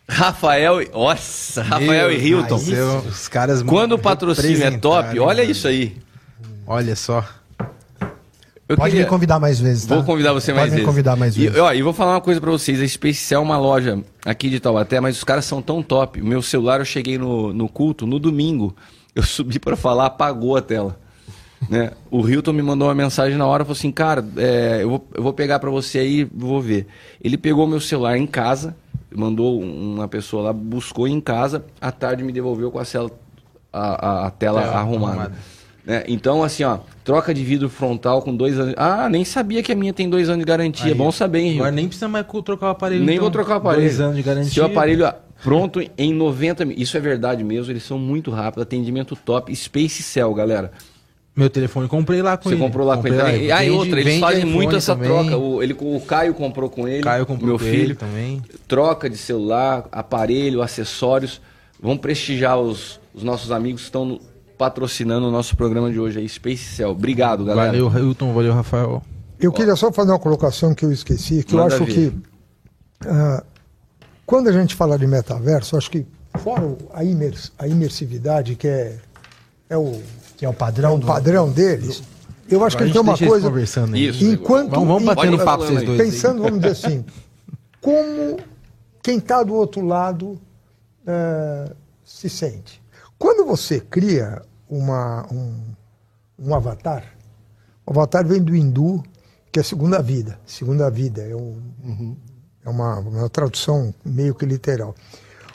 Rafael, 0.07 0.87
nossa, 0.93 1.63
Rafael 1.63 2.11
e 2.11 2.17
Hilton. 2.17 2.55
os 2.55 3.27
caras 3.27 3.63
Quando 3.63 3.93
o 3.93 3.99
patrocínio 3.99 4.63
é 4.63 4.71
top, 4.77 5.19
olha 5.19 5.43
isso 5.43 5.67
aí. 5.67 5.97
Olha 6.67 6.95
só. 6.95 7.25
Eu 8.67 8.75
Pode 8.77 8.91
queria... 8.91 9.05
me 9.05 9.09
convidar 9.09 9.39
mais 9.39 9.59
vezes, 9.59 9.85
tá? 9.85 9.93
Vou 9.93 10.03
convidar 10.03 10.33
você 10.33 10.51
Pode 10.51 10.61
mais 10.61 10.71
me 10.71 10.77
vezes. 10.77 10.85
convidar 10.87 11.15
mais 11.15 11.35
vezes. 11.35 11.55
E, 11.55 11.59
ó, 11.59 11.71
e 11.71 11.83
vou 11.83 11.93
falar 11.93 12.13
uma 12.13 12.21
coisa 12.21 12.41
para 12.41 12.49
vocês. 12.49 12.81
A 12.81 12.87
Space 12.87 13.19
Cell 13.19 13.39
é 13.39 13.43
uma 13.43 13.57
loja 13.57 13.99
aqui 14.25 14.49
de 14.49 14.59
Taubaté, 14.59 14.99
mas 14.99 15.17
os 15.17 15.23
caras 15.23 15.45
são 15.45 15.61
tão 15.61 15.83
top. 15.83 16.19
O 16.19 16.25
meu 16.25 16.41
celular, 16.41 16.79
eu 16.79 16.85
cheguei 16.85 17.17
no, 17.17 17.53
no 17.53 17.69
culto, 17.69 18.07
no 18.07 18.17
domingo. 18.17 18.75
Eu 19.13 19.21
subi 19.23 19.59
para 19.59 19.75
falar, 19.75 20.07
apagou 20.07 20.57
a 20.57 20.61
tela. 20.61 20.97
Né? 21.69 21.91
O 22.11 22.27
Hilton 22.27 22.53
me 22.53 22.61
mandou 22.61 22.87
uma 22.87 22.95
mensagem 22.95 23.37
na 23.37 23.45
hora, 23.45 23.63
falou 23.63 23.77
assim, 23.77 23.91
cara, 23.91 24.25
é, 24.37 24.79
eu, 24.83 24.89
vou, 24.89 25.07
eu 25.13 25.23
vou 25.23 25.33
pegar 25.33 25.59
para 25.59 25.69
você 25.69 25.99
aí, 25.99 26.23
vou 26.23 26.61
ver. 26.61 26.87
Ele 27.23 27.37
pegou 27.37 27.65
meu 27.67 27.79
celular 27.79 28.17
em 28.17 28.27
casa, 28.27 28.75
mandou 29.13 29.59
uma 29.61 30.07
pessoa 30.07 30.43
lá, 30.43 30.53
buscou 30.53 31.07
em 31.07 31.19
casa, 31.19 31.65
à 31.79 31.91
tarde 31.91 32.23
me 32.23 32.31
devolveu 32.31 32.71
com 32.71 32.79
a, 32.79 32.83
a, 33.73 33.79
a, 33.79 34.27
a 34.27 34.31
tela 34.31 34.61
é, 34.61 34.65
arrumada. 34.65 35.11
arrumada. 35.11 35.35
Né? 35.85 36.03
Então, 36.07 36.43
assim, 36.43 36.63
ó, 36.63 36.79
troca 37.03 37.33
de 37.33 37.43
vidro 37.43 37.69
frontal 37.69 38.21
com 38.21 38.35
dois 38.35 38.59
anos. 38.59 38.73
Ah, 38.75 39.07
nem 39.07 39.23
sabia 39.23 39.61
que 39.61 39.71
a 39.71 39.75
minha 39.75 39.93
tem 39.93 40.09
dois 40.09 40.27
anos 40.29 40.39
de 40.39 40.45
garantia. 40.45 40.87
Aí, 40.87 40.93
Bom 40.95 41.11
saber, 41.11 41.39
hein? 41.39 41.55
Agora 41.57 41.71
nem 41.71 41.87
precisa 41.87 42.07
mais 42.07 42.25
trocar 42.43 42.67
o 42.67 42.69
aparelho. 42.69 43.03
Nem 43.03 43.15
então. 43.15 43.23
vou 43.23 43.31
trocar 43.31 43.53
o 43.53 43.57
aparelho. 43.57 43.83
Dois 43.83 43.99
anos 43.99 44.15
de 44.15 44.23
garantia. 44.23 44.51
Seu 44.51 44.65
aparelho 44.65 45.13
pronto 45.43 45.79
em 45.95 46.11
90 46.11 46.63
Isso 46.75 46.97
é 46.97 46.99
verdade 46.99 47.43
mesmo, 47.43 47.71
eles 47.71 47.83
são 47.83 47.99
muito 47.99 48.31
rápidos, 48.31 48.63
atendimento 48.63 49.15
top. 49.15 49.55
Space 49.55 50.01
Cell, 50.01 50.33
galera. 50.33 50.71
Meu 51.35 51.49
telefone 51.49 51.87
comprei 51.87 52.21
lá 52.21 52.37
com 52.37 52.43
Você 52.43 52.49
ele. 52.49 52.57
Você 52.57 52.65
comprou 52.65 52.87
lá 52.87 52.95
comprei 52.95 53.13
com 53.13 53.19
ele 53.19 53.33
também? 53.33 53.51
Ah, 53.51 53.65
e 53.65 53.69
outra, 53.69 53.99
eles 53.99 54.19
fazem 54.19 54.45
muito 54.45 54.75
essa 54.75 54.95
também. 54.95 55.09
troca. 55.09 55.37
O, 55.37 55.61
ele, 55.61 55.75
o 55.77 55.99
Caio 55.99 56.33
comprou 56.33 56.69
com 56.69 56.87
ele. 56.87 57.03
Caio 57.03 57.25
comprou 57.25 57.49
meu 57.49 57.59
filho 57.59 57.95
também. 57.95 58.41
Troca 58.67 59.09
de 59.09 59.17
celular, 59.17 59.85
aparelho, 59.91 60.61
acessórios. 60.61 61.41
Vamos 61.81 61.99
prestigiar 61.99 62.57
os, 62.57 63.01
os 63.13 63.21
nossos 63.21 63.51
amigos 63.51 63.81
que 63.81 63.87
estão 63.87 64.19
patrocinando 64.57 65.27
o 65.27 65.31
nosso 65.31 65.57
programa 65.57 65.91
de 65.91 65.99
hoje 65.99 66.19
aí, 66.19 66.29
Space 66.29 66.63
Cell. 66.63 66.91
Obrigado, 66.91 67.43
galera. 67.43 67.71
Valeu, 67.71 67.91
Hilton. 67.91 68.33
Valeu, 68.33 68.53
Rafael. 68.53 69.03
Eu 69.37 69.51
queria 69.51 69.75
só 69.75 69.91
fazer 69.91 70.11
uma 70.11 70.19
colocação 70.19 70.73
que 70.73 70.85
eu 70.85 70.91
esqueci, 70.91 71.43
que 71.43 71.53
Manda 71.53 71.75
eu 71.75 71.83
acho 71.83 71.85
ver. 71.85 71.93
que 71.93 72.07
uh, 73.07 73.43
quando 74.25 74.47
a 74.47 74.53
gente 74.53 74.73
fala 74.73 74.97
de 74.97 75.05
metaverso, 75.05 75.75
acho 75.75 75.91
que 75.91 76.05
fora 76.39 76.75
a, 76.93 77.03
imers, 77.03 77.51
a 77.59 77.67
imersividade, 77.67 78.55
que 78.55 78.67
é, 78.67 78.97
é 79.69 79.77
o 79.77 80.01
que 80.37 80.45
é 80.45 80.49
o 80.49 80.53
padrão, 80.53 80.91
é 80.91 80.95
o 80.95 80.97
do, 80.97 81.07
padrão 81.07 81.51
deles. 81.51 82.03
Eu 82.49 82.63
acho 82.63 82.77
que 82.77 82.91
tem 82.91 83.01
uma 83.01 83.17
coisa. 83.17 83.49
Conversando 83.49 83.97
Isso, 83.97 84.23
enquanto, 84.23 84.71
vamos, 84.71 84.87
vamos 84.87 85.03
bater 85.03 85.31
no 85.31 85.43
papo 85.43 85.65
vocês 85.65 85.83
dois. 85.83 86.01
Pensando, 86.01 86.43
vamos 86.43 86.59
dizer 86.59 86.71
assim, 86.71 87.05
como 87.81 88.37
quem 89.01 89.17
está 89.17 89.43
do 89.43 89.53
outro 89.53 89.85
lado 89.85 90.39
uh, 91.07 91.75
se 92.03 92.29
sente. 92.29 92.81
Quando 93.17 93.45
você 93.45 93.79
cria 93.79 94.41
uma, 94.69 95.25
um, 95.31 95.59
um 96.37 96.53
avatar, 96.53 97.03
o 97.85 97.91
avatar 97.91 98.25
vem 98.25 98.41
do 98.41 98.55
hindu, 98.55 99.03
que 99.51 99.59
é 99.59 99.63
segunda 99.63 100.01
vida. 100.01 100.39
Segunda 100.45 100.89
vida 100.89 101.21
é, 101.21 101.35
um, 101.35 101.61
uhum. 101.83 102.15
é 102.63 102.69
uma, 102.69 102.99
uma 102.99 103.29
tradução 103.29 103.93
meio 104.03 104.35
que 104.35 104.45
literal. 104.45 104.93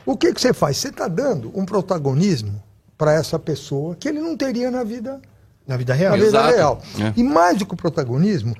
O 0.07 0.16
que, 0.16 0.33
que 0.33 0.41
você 0.41 0.53
faz? 0.53 0.78
Você 0.78 0.89
está 0.89 1.07
dando 1.07 1.53
um 1.55 1.64
protagonismo 1.64 2.62
para 3.01 3.15
essa 3.15 3.39
pessoa 3.39 3.97
que 3.97 4.07
ele 4.07 4.21
não 4.21 4.37
teria 4.37 4.71
na 4.71 4.85
vida 4.85 5.23
na 5.67 5.75
vida 5.75 5.95
real. 5.95 6.11
Na 6.11 6.17
vida 6.17 6.29
Exato. 6.29 6.55
real. 6.55 6.83
É. 6.99 7.13
E 7.17 7.23
mais 7.23 7.57
do 7.57 7.65
que 7.65 7.73
o 7.73 7.77
protagonismo, 7.77 8.55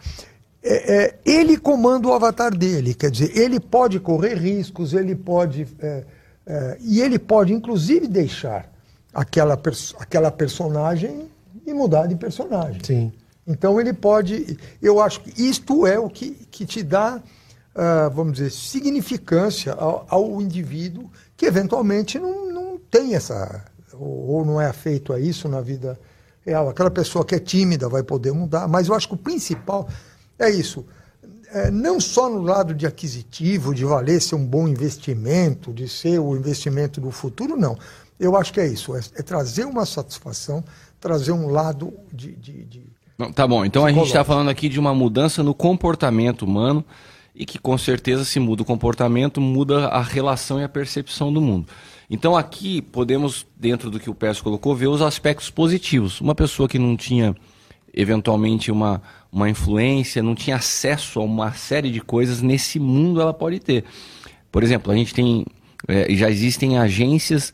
é, 0.63 0.95
é, 0.95 1.19
ele 1.27 1.59
comanda 1.59 2.09
o 2.09 2.13
avatar 2.15 2.57
dele. 2.57 2.95
Quer 2.95 3.11
dizer, 3.11 3.37
ele 3.37 3.61
pode 3.61 4.01
correr 4.01 4.37
riscos, 4.37 4.95
ele 4.95 5.15
pode. 5.15 5.69
É, 5.79 6.05
é, 6.47 6.79
e 6.81 7.03
ele 7.03 7.19
pode, 7.19 7.53
inclusive, 7.53 8.09
deixar 8.09 8.73
aquela, 9.13 9.59
pers 9.59 9.95
aquela 9.99 10.31
personagem 10.31 11.29
e 11.67 11.75
mudar 11.75 12.07
de 12.07 12.15
personagem. 12.15 12.81
Sim. 12.83 13.13
Então 13.47 13.79
ele 13.79 13.93
pode. 13.93 14.57
Eu 14.81 15.03
acho 15.03 15.21
que 15.21 15.43
isto 15.43 15.87
é 15.87 15.99
o 15.99 16.09
que, 16.09 16.31
que 16.51 16.65
te 16.65 16.83
dá, 16.83 17.21
uh, 17.75 18.11
vamos 18.15 18.35
dizer, 18.35 18.51
significância 18.51 19.75
ao, 19.75 20.07
ao, 20.09 20.41
indivíduo 20.41 21.11
que 21.37 21.45
eventualmente 21.45 22.19
não, 22.19 22.51
não 22.51 22.79
tem 22.91 23.15
essa. 23.15 23.65
Ou, 24.03 24.45
não 24.45 24.61
é 24.61 24.67
afeito 24.67 25.13
a 25.13 25.21
isso 25.21 25.49
na 25.49 25.61
vida 25.61 25.99
real. 26.45 26.69
Aquela 26.69 26.91
pessoa 26.91 27.25
que 27.25 27.35
é 27.35 27.39
tímida 27.39 27.89
vai 27.89 28.03
poder 28.03 28.33
mudar, 28.33 28.67
mas 28.67 28.89
eu 28.89 28.95
acho 28.95 29.09
que 29.09 29.15
o 29.15 29.19
principal 29.19 29.89
é 30.39 30.51
isso. 30.51 30.85
É, 31.53 31.71
não 31.71 32.01
só 32.01 32.31
no 32.31 32.41
lado 32.43 32.75
de 32.75 32.87
aquisitivo, 32.87 33.75
de 33.75 33.85
valer 33.85 34.21
ser 34.21 34.37
um 34.37 34.47
bom 34.47 34.69
investimento, 34.69 35.73
de 35.73 35.89
ser 35.89 36.19
o 36.19 36.37
investimento 36.37 37.01
do 37.01 37.11
futuro, 37.11 37.57
não. 37.57 37.77
Eu 38.19 38.37
acho 38.37 38.53
que 38.53 38.61
é 38.61 38.67
isso, 38.67 38.95
é, 38.95 39.01
é 39.17 39.23
trazer 39.23 39.65
uma 39.65 39.85
satisfação, 39.85 40.63
trazer 41.01 41.33
um 41.33 41.49
lado 41.49 41.93
de, 42.13 42.33
de, 42.33 42.65
de 42.65 42.83
não, 43.21 43.31
tá 43.31 43.47
bom, 43.47 43.67
então 43.67 43.85
a 43.85 43.93
gente 43.93 44.07
está 44.07 44.25
falando 44.25 44.49
aqui 44.49 44.67
de 44.67 44.81
uma 44.81 44.95
mudança 44.95 45.43
no 45.43 45.53
comportamento 45.53 46.41
humano 46.41 46.83
e 47.35 47.45
que 47.45 47.59
com 47.59 47.77
certeza 47.77 48.25
se 48.25 48.41
muda 48.41 48.63
o 48.63 48.65
comportamento, 48.65 49.43
muda 49.43 49.89
a 49.89 50.01
relação 50.01 50.59
e 50.59 50.65
a 50.65 50.69
percepção 50.71 51.31
do 51.31 51.39
mundo. 51.39 51.67
Então 52.11 52.37
aqui 52.37 52.83
podemos, 52.83 53.47
dentro 53.57 53.89
do 53.89 54.01
que 54.01 54.11
o 54.11 54.15
Pérez 54.15 54.41
colocou, 54.41 54.75
ver 54.75 54.89
os 54.89 55.01
aspectos 55.01 55.49
positivos. 55.49 56.21
Uma 56.21 56.35
pessoa 56.35 56.69
que 56.69 56.79
não 56.79 56.97
tinha 56.97 57.37
eventualmente 57.95 58.71
uma, 58.71 59.01
uma 59.31 59.49
influência, 59.49 60.23
não 60.23 60.35
tinha 60.35 60.57
acesso 60.57 61.21
a 61.21 61.25
uma 61.25 61.53
série 61.53 61.91
de 61.91 62.01
coisas, 62.01 62.43
nesse 62.43 62.81
mundo 62.81 63.21
ela 63.21 63.33
pode 63.33 63.61
ter. 63.61 63.85
Por 64.51 64.65
exemplo, 64.65 64.93
a 64.93 64.97
gente 64.97 65.15
tem, 65.15 65.47
é, 65.87 66.13
já 66.15 66.29
existem 66.29 66.79
agências 66.79 67.53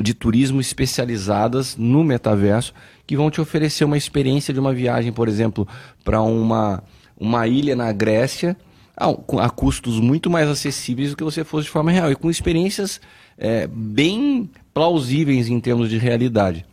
de 0.00 0.14
turismo 0.14 0.60
especializadas 0.60 1.76
no 1.76 2.02
metaverso 2.02 2.72
que 3.06 3.16
vão 3.16 3.30
te 3.30 3.40
oferecer 3.40 3.84
uma 3.84 3.98
experiência 3.98 4.54
de 4.54 4.60
uma 4.60 4.72
viagem, 4.72 5.12
por 5.12 5.28
exemplo, 5.28 5.68
para 6.04 6.22
uma, 6.22 6.82
uma 7.18 7.46
ilha 7.46 7.76
na 7.76 7.92
Grécia 7.92 8.56
a, 8.96 9.08
a, 9.44 9.50
custos 9.50 9.98
muito 9.98 10.30
mais 10.30 10.48
acessíveis 10.48 11.10
do 11.10 11.16
que 11.16 11.24
você 11.24 11.42
fosse 11.42 11.64
de 11.64 11.70
forma 11.70 11.90
real 11.90 12.10
e 12.12 12.16
com 12.16 12.30
experiências 12.30 13.00
é, 13.40 13.66
bem 13.66 14.50
plausíveis 14.74 15.48
em 15.48 15.58
termos 15.58 15.88
de 15.88 15.96
realidade. 15.96 16.66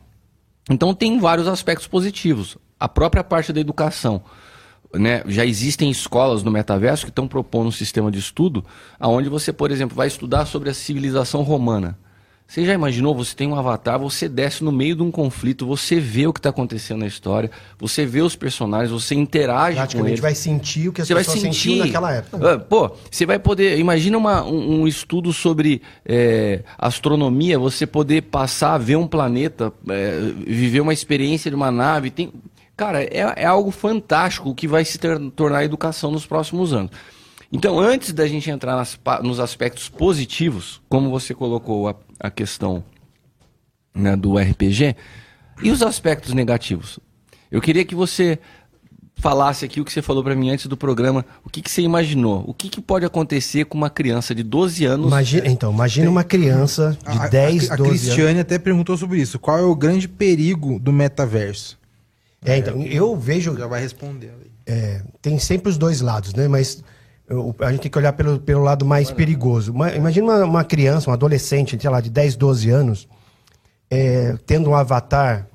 Então 0.69 0.93
tem 0.93 1.17
vários 1.17 1.47
aspectos 1.47 1.87
positivos. 1.87 2.57
A 2.77 2.89
própria 2.89 3.23
parte 3.23 3.53
da 3.53 3.61
educação. 3.61 4.21
Né, 4.93 5.21
já 5.25 5.45
existem 5.45 5.91
escolas 5.91 6.43
no 6.43 6.51
metaverso 6.51 7.05
que 7.05 7.11
estão 7.11 7.27
propondo 7.27 7.67
um 7.67 7.71
sistema 7.71 8.09
de 8.09 8.19
estudo 8.19 8.63
onde 9.01 9.27
você, 9.27 9.51
por 9.51 9.69
exemplo, 9.69 9.97
vai 9.97 10.07
estudar 10.07 10.45
sobre 10.45 10.69
a 10.69 10.73
civilização 10.73 11.41
romana. 11.41 11.97
Você 12.47 12.63
já 12.63 12.73
imaginou? 12.73 13.13
Você 13.13 13.35
tem 13.35 13.45
um 13.45 13.55
avatar, 13.55 13.99
você 13.99 14.29
desce 14.29 14.63
no 14.63 14.71
meio 14.71 14.95
de 14.95 15.03
um 15.03 15.11
conflito, 15.11 15.67
você 15.67 15.99
vê 15.99 16.25
o 16.27 16.31
que 16.31 16.39
está 16.39 16.49
acontecendo 16.49 16.99
na 16.99 17.07
história, 17.07 17.51
você 17.77 18.05
vê 18.05 18.21
os 18.21 18.37
personagens, 18.37 18.89
você 18.89 19.15
interage 19.15 19.97
com 19.97 20.07
eles. 20.07 20.21
vai 20.21 20.33
sentir 20.33 20.87
o 20.87 20.93
que 20.93 21.01
as 21.01 21.07
você 21.09 21.15
pessoas 21.15 21.41
vai 21.41 21.51
sentir... 21.51 21.79
naquela 21.79 22.13
época. 22.13 22.53
Ah, 22.53 22.57
pô, 22.57 22.89
você 23.11 23.25
vai 23.25 23.37
poder. 23.37 23.77
Imagina 23.77 24.17
uma, 24.17 24.43
um, 24.45 24.81
um, 24.81 24.87
estudo 24.87 25.33
sobre 25.33 25.81
é, 26.05 26.63
astronomia, 26.77 27.59
você 27.59 27.85
poder 27.85 28.23
passar 28.23 28.75
a 28.75 28.77
ver 28.77 28.95
um 28.95 29.07
planeta, 29.07 29.73
é, 29.89 30.17
viver 30.47 30.79
uma 30.79 30.93
experiência 30.93 31.51
de 31.51 31.55
uma 31.55 31.69
nave. 31.69 32.11
Tem, 32.11 32.31
cara, 32.77 33.03
é, 33.03 33.33
é 33.35 33.45
algo 33.45 33.71
fantástico 33.71 34.55
que 34.55 34.69
vai 34.69 34.85
se 34.85 34.97
ter, 34.97 35.19
tornar 35.31 35.59
a 35.59 35.65
educação 35.65 36.11
nos 36.11 36.25
próximos 36.25 36.71
anos. 36.71 36.91
Então, 37.51 37.79
antes 37.79 38.11
da 38.11 38.27
gente 38.27 38.49
entrar 38.49 38.75
nas, 38.75 38.99
nos 39.23 39.39
aspectos 39.39 39.87
positivos, 39.87 40.81
como 40.89 41.09
você 41.09 41.33
colocou 41.33 41.87
a, 41.87 41.95
a 42.19 42.29
questão 42.29 42.83
né, 43.95 44.15
do 44.15 44.37
RPG, 44.37 44.95
e 45.63 45.71
os 45.71 45.81
aspectos 45.81 46.33
negativos? 46.33 46.99
Eu 47.49 47.61
queria 47.61 47.85
que 47.85 47.95
você 47.95 48.37
falasse 49.15 49.65
aqui 49.65 49.81
o 49.81 49.85
que 49.85 49.91
você 49.91 50.01
falou 50.01 50.23
para 50.23 50.35
mim 50.35 50.49
antes 50.49 50.67
do 50.67 50.77
programa, 50.77 51.25
o 51.43 51.49
que, 51.49 51.61
que 51.61 51.71
você 51.71 51.81
imaginou? 51.81 52.43
O 52.47 52.53
que, 52.53 52.69
que, 52.69 52.79
pode 52.79 53.05
acontecer 53.05 53.65
com 53.65 53.77
uma 53.77 53.89
criança 53.89 54.35
de 54.35 54.43
12 54.43 54.85
anos? 54.85 55.07
Imagina, 55.07 55.47
então, 55.47 55.73
imagina 55.73 56.09
uma 56.09 56.23
criança 56.23 56.97
de 57.01 57.17
a, 57.17 57.27
10, 57.27 57.71
a, 57.71 57.73
a, 57.73 57.77
12 57.77 57.89
anos. 57.89 58.03
A 58.03 58.11
Cristiane 58.13 58.39
até 58.39 58.59
perguntou 58.59 58.95
sobre 58.95 59.19
isso. 59.19 59.39
Qual 59.39 59.57
é 59.57 59.63
o 59.63 59.75
grande 59.75 60.07
perigo 60.07 60.79
do 60.79 60.93
metaverso? 60.93 61.79
É, 62.45 62.57
então, 62.57 62.83
eu 62.83 63.15
vejo... 63.17 63.57
Já 63.57 63.65
vai 63.65 63.81
responder. 63.81 64.31
É, 64.65 65.01
tem 65.21 65.39
sempre 65.39 65.69
os 65.69 65.77
dois 65.77 66.01
lados, 66.01 66.33
né? 66.33 66.47
Mas 66.47 66.83
a 67.59 67.71
gente 67.71 67.81
tem 67.81 67.91
que 67.91 67.97
olhar 67.97 68.13
pelo, 68.13 68.39
pelo 68.39 68.63
lado 68.63 68.85
mais 68.85 69.11
perigoso. 69.11 69.73
Imagina 69.95 70.25
uma, 70.25 70.45
uma, 70.45 70.63
criança, 70.63 71.09
um 71.09 71.13
adolescente, 71.13 71.77
sei 71.79 71.89
lá, 71.89 71.99
de 71.99 72.09
10, 72.09 72.35
12 72.37 72.69
anos, 72.69 73.07
é, 73.89 74.35
tendo 74.45 74.69
um 74.69 74.75
avatar. 74.75 75.45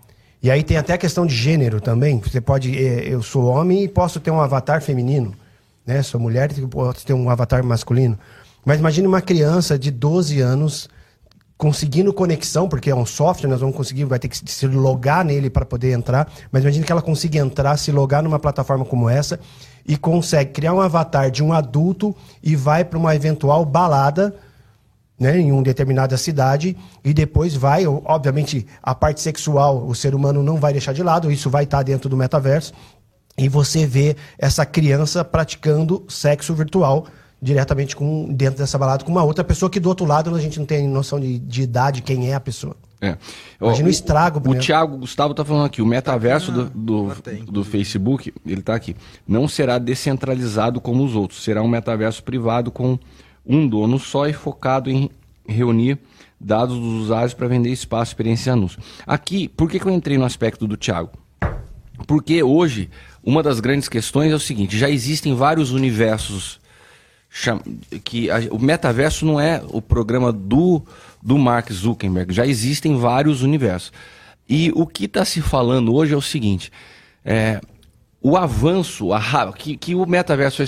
E 0.42 0.50
aí 0.50 0.62
tem 0.62 0.76
até 0.76 0.92
a 0.92 0.98
questão 0.98 1.24
de 1.24 1.34
gênero 1.34 1.80
também. 1.80 2.18
Você 2.18 2.40
pode. 2.40 2.76
É, 2.76 3.08
eu 3.08 3.22
sou 3.22 3.46
homem 3.46 3.84
e 3.84 3.88
posso 3.88 4.20
ter 4.20 4.30
um 4.30 4.40
avatar 4.40 4.82
feminino. 4.82 5.34
Né? 5.86 6.02
Sou 6.02 6.20
mulher 6.20 6.50
e 6.56 6.66
posso 6.66 7.06
ter 7.06 7.14
um 7.14 7.30
avatar 7.30 7.64
masculino. 7.64 8.18
Mas 8.64 8.78
imagine 8.78 9.06
uma 9.06 9.22
criança 9.22 9.78
de 9.78 9.90
12 9.90 10.40
anos 10.40 10.88
conseguindo 11.62 12.12
conexão, 12.12 12.68
porque 12.68 12.90
é 12.90 12.94
um 12.94 13.06
software, 13.06 13.48
nós 13.48 13.60
vamos 13.60 13.76
conseguir, 13.76 14.02
vai 14.04 14.18
ter 14.18 14.26
que 14.26 14.36
se 14.36 14.66
logar 14.66 15.24
nele 15.24 15.48
para 15.48 15.64
poder 15.64 15.92
entrar. 15.92 16.28
Mas 16.50 16.64
imagine 16.64 16.84
que 16.84 16.90
ela 16.90 17.00
consiga 17.00 17.38
entrar, 17.38 17.76
se 17.76 17.92
logar 17.92 18.20
numa 18.20 18.40
plataforma 18.40 18.84
como 18.84 19.08
essa 19.08 19.38
e 19.86 19.96
consegue 19.96 20.50
criar 20.50 20.74
um 20.74 20.80
avatar 20.80 21.30
de 21.30 21.40
um 21.40 21.52
adulto 21.52 22.16
e 22.42 22.56
vai 22.56 22.84
para 22.84 22.98
uma 22.98 23.14
eventual 23.14 23.64
balada 23.64 24.34
né, 25.16 25.38
em 25.38 25.52
uma 25.52 25.62
determinada 25.62 26.16
cidade 26.16 26.76
e 27.04 27.14
depois 27.14 27.54
vai, 27.54 27.86
obviamente, 27.86 28.66
a 28.82 28.92
parte 28.92 29.20
sexual 29.20 29.86
o 29.86 29.94
ser 29.94 30.16
humano 30.16 30.42
não 30.42 30.56
vai 30.56 30.72
deixar 30.72 30.92
de 30.92 31.02
lado, 31.04 31.30
isso 31.30 31.48
vai 31.48 31.62
estar 31.62 31.84
dentro 31.84 32.08
do 32.08 32.16
metaverso 32.16 32.72
e 33.38 33.48
você 33.48 33.86
vê 33.86 34.16
essa 34.36 34.66
criança 34.66 35.24
praticando 35.24 36.04
sexo 36.08 36.56
virtual 36.56 37.06
diretamente 37.42 37.96
com 37.96 38.32
dentro 38.32 38.58
dessa 38.58 38.78
balada 38.78 39.04
com 39.04 39.10
uma 39.10 39.24
outra 39.24 39.42
pessoa 39.42 39.68
que 39.68 39.80
do 39.80 39.88
outro 39.88 40.06
lado 40.06 40.32
a 40.32 40.40
gente 40.40 40.60
não 40.60 40.64
tem 40.64 40.86
noção 40.86 41.18
de, 41.18 41.40
de 41.40 41.62
idade, 41.62 42.00
quem 42.00 42.30
é 42.30 42.34
a 42.34 42.40
pessoa. 42.40 42.76
É. 43.00 43.16
Imagina 43.60 43.86
o, 43.86 43.88
o 43.88 43.90
estrago. 43.90 44.48
O, 44.48 44.52
o 44.52 44.58
Thiago 44.60 44.96
Gustavo 44.98 45.32
está 45.32 45.44
falando 45.44 45.66
aqui, 45.66 45.82
o 45.82 45.86
metaverso 45.86 46.52
ah, 46.52 46.54
do, 46.54 46.70
do, 46.70 47.42
do, 47.50 47.64
Facebook, 47.64 48.32
ele 48.46 48.60
está 48.60 48.76
aqui, 48.76 48.94
não 49.26 49.48
será 49.48 49.76
descentralizado 49.76 50.80
como 50.80 51.04
os 51.04 51.16
outros, 51.16 51.42
será 51.42 51.60
um 51.62 51.68
metaverso 51.68 52.22
privado 52.22 52.70
com 52.70 52.96
um 53.44 53.66
dono 53.66 53.98
só 53.98 54.28
e 54.28 54.32
focado 54.32 54.88
em 54.88 55.10
reunir 55.44 55.98
dados 56.40 56.78
dos 56.78 57.02
usuários 57.02 57.34
para 57.34 57.48
vender 57.48 57.70
espaço, 57.70 58.12
experiência 58.12 58.50
e 58.50 58.52
anúncio. 58.52 58.80
Aqui, 59.04 59.48
por 59.48 59.68
que, 59.68 59.80
que 59.80 59.86
eu 59.86 59.92
entrei 59.92 60.16
no 60.16 60.24
aspecto 60.24 60.64
do 60.68 60.76
Thiago? 60.76 61.10
Porque 62.06 62.40
hoje, 62.40 62.88
uma 63.22 63.42
das 63.42 63.58
grandes 63.58 63.88
questões 63.88 64.30
é 64.30 64.34
o 64.34 64.40
seguinte, 64.40 64.78
já 64.78 64.88
existem 64.88 65.34
vários 65.34 65.72
universos 65.72 66.61
que 68.04 68.30
a, 68.30 68.38
o 68.50 68.58
metaverso 68.58 69.24
não 69.24 69.40
é 69.40 69.62
o 69.68 69.80
programa 69.80 70.32
do 70.32 70.82
do 71.22 71.38
Mark 71.38 71.70
Zuckerberg. 71.70 72.34
Já 72.34 72.44
existem 72.46 72.96
vários 72.96 73.42
universos. 73.42 73.92
E 74.48 74.72
o 74.74 74.86
que 74.86 75.04
está 75.04 75.24
se 75.24 75.40
falando 75.40 75.94
hoje 75.94 76.12
é 76.12 76.16
o 76.16 76.22
seguinte: 76.22 76.72
é, 77.24 77.60
o 78.20 78.36
avanço, 78.36 79.12
a, 79.12 79.52
que, 79.52 79.76
que 79.76 79.94
o 79.94 80.04
metaverso 80.04 80.62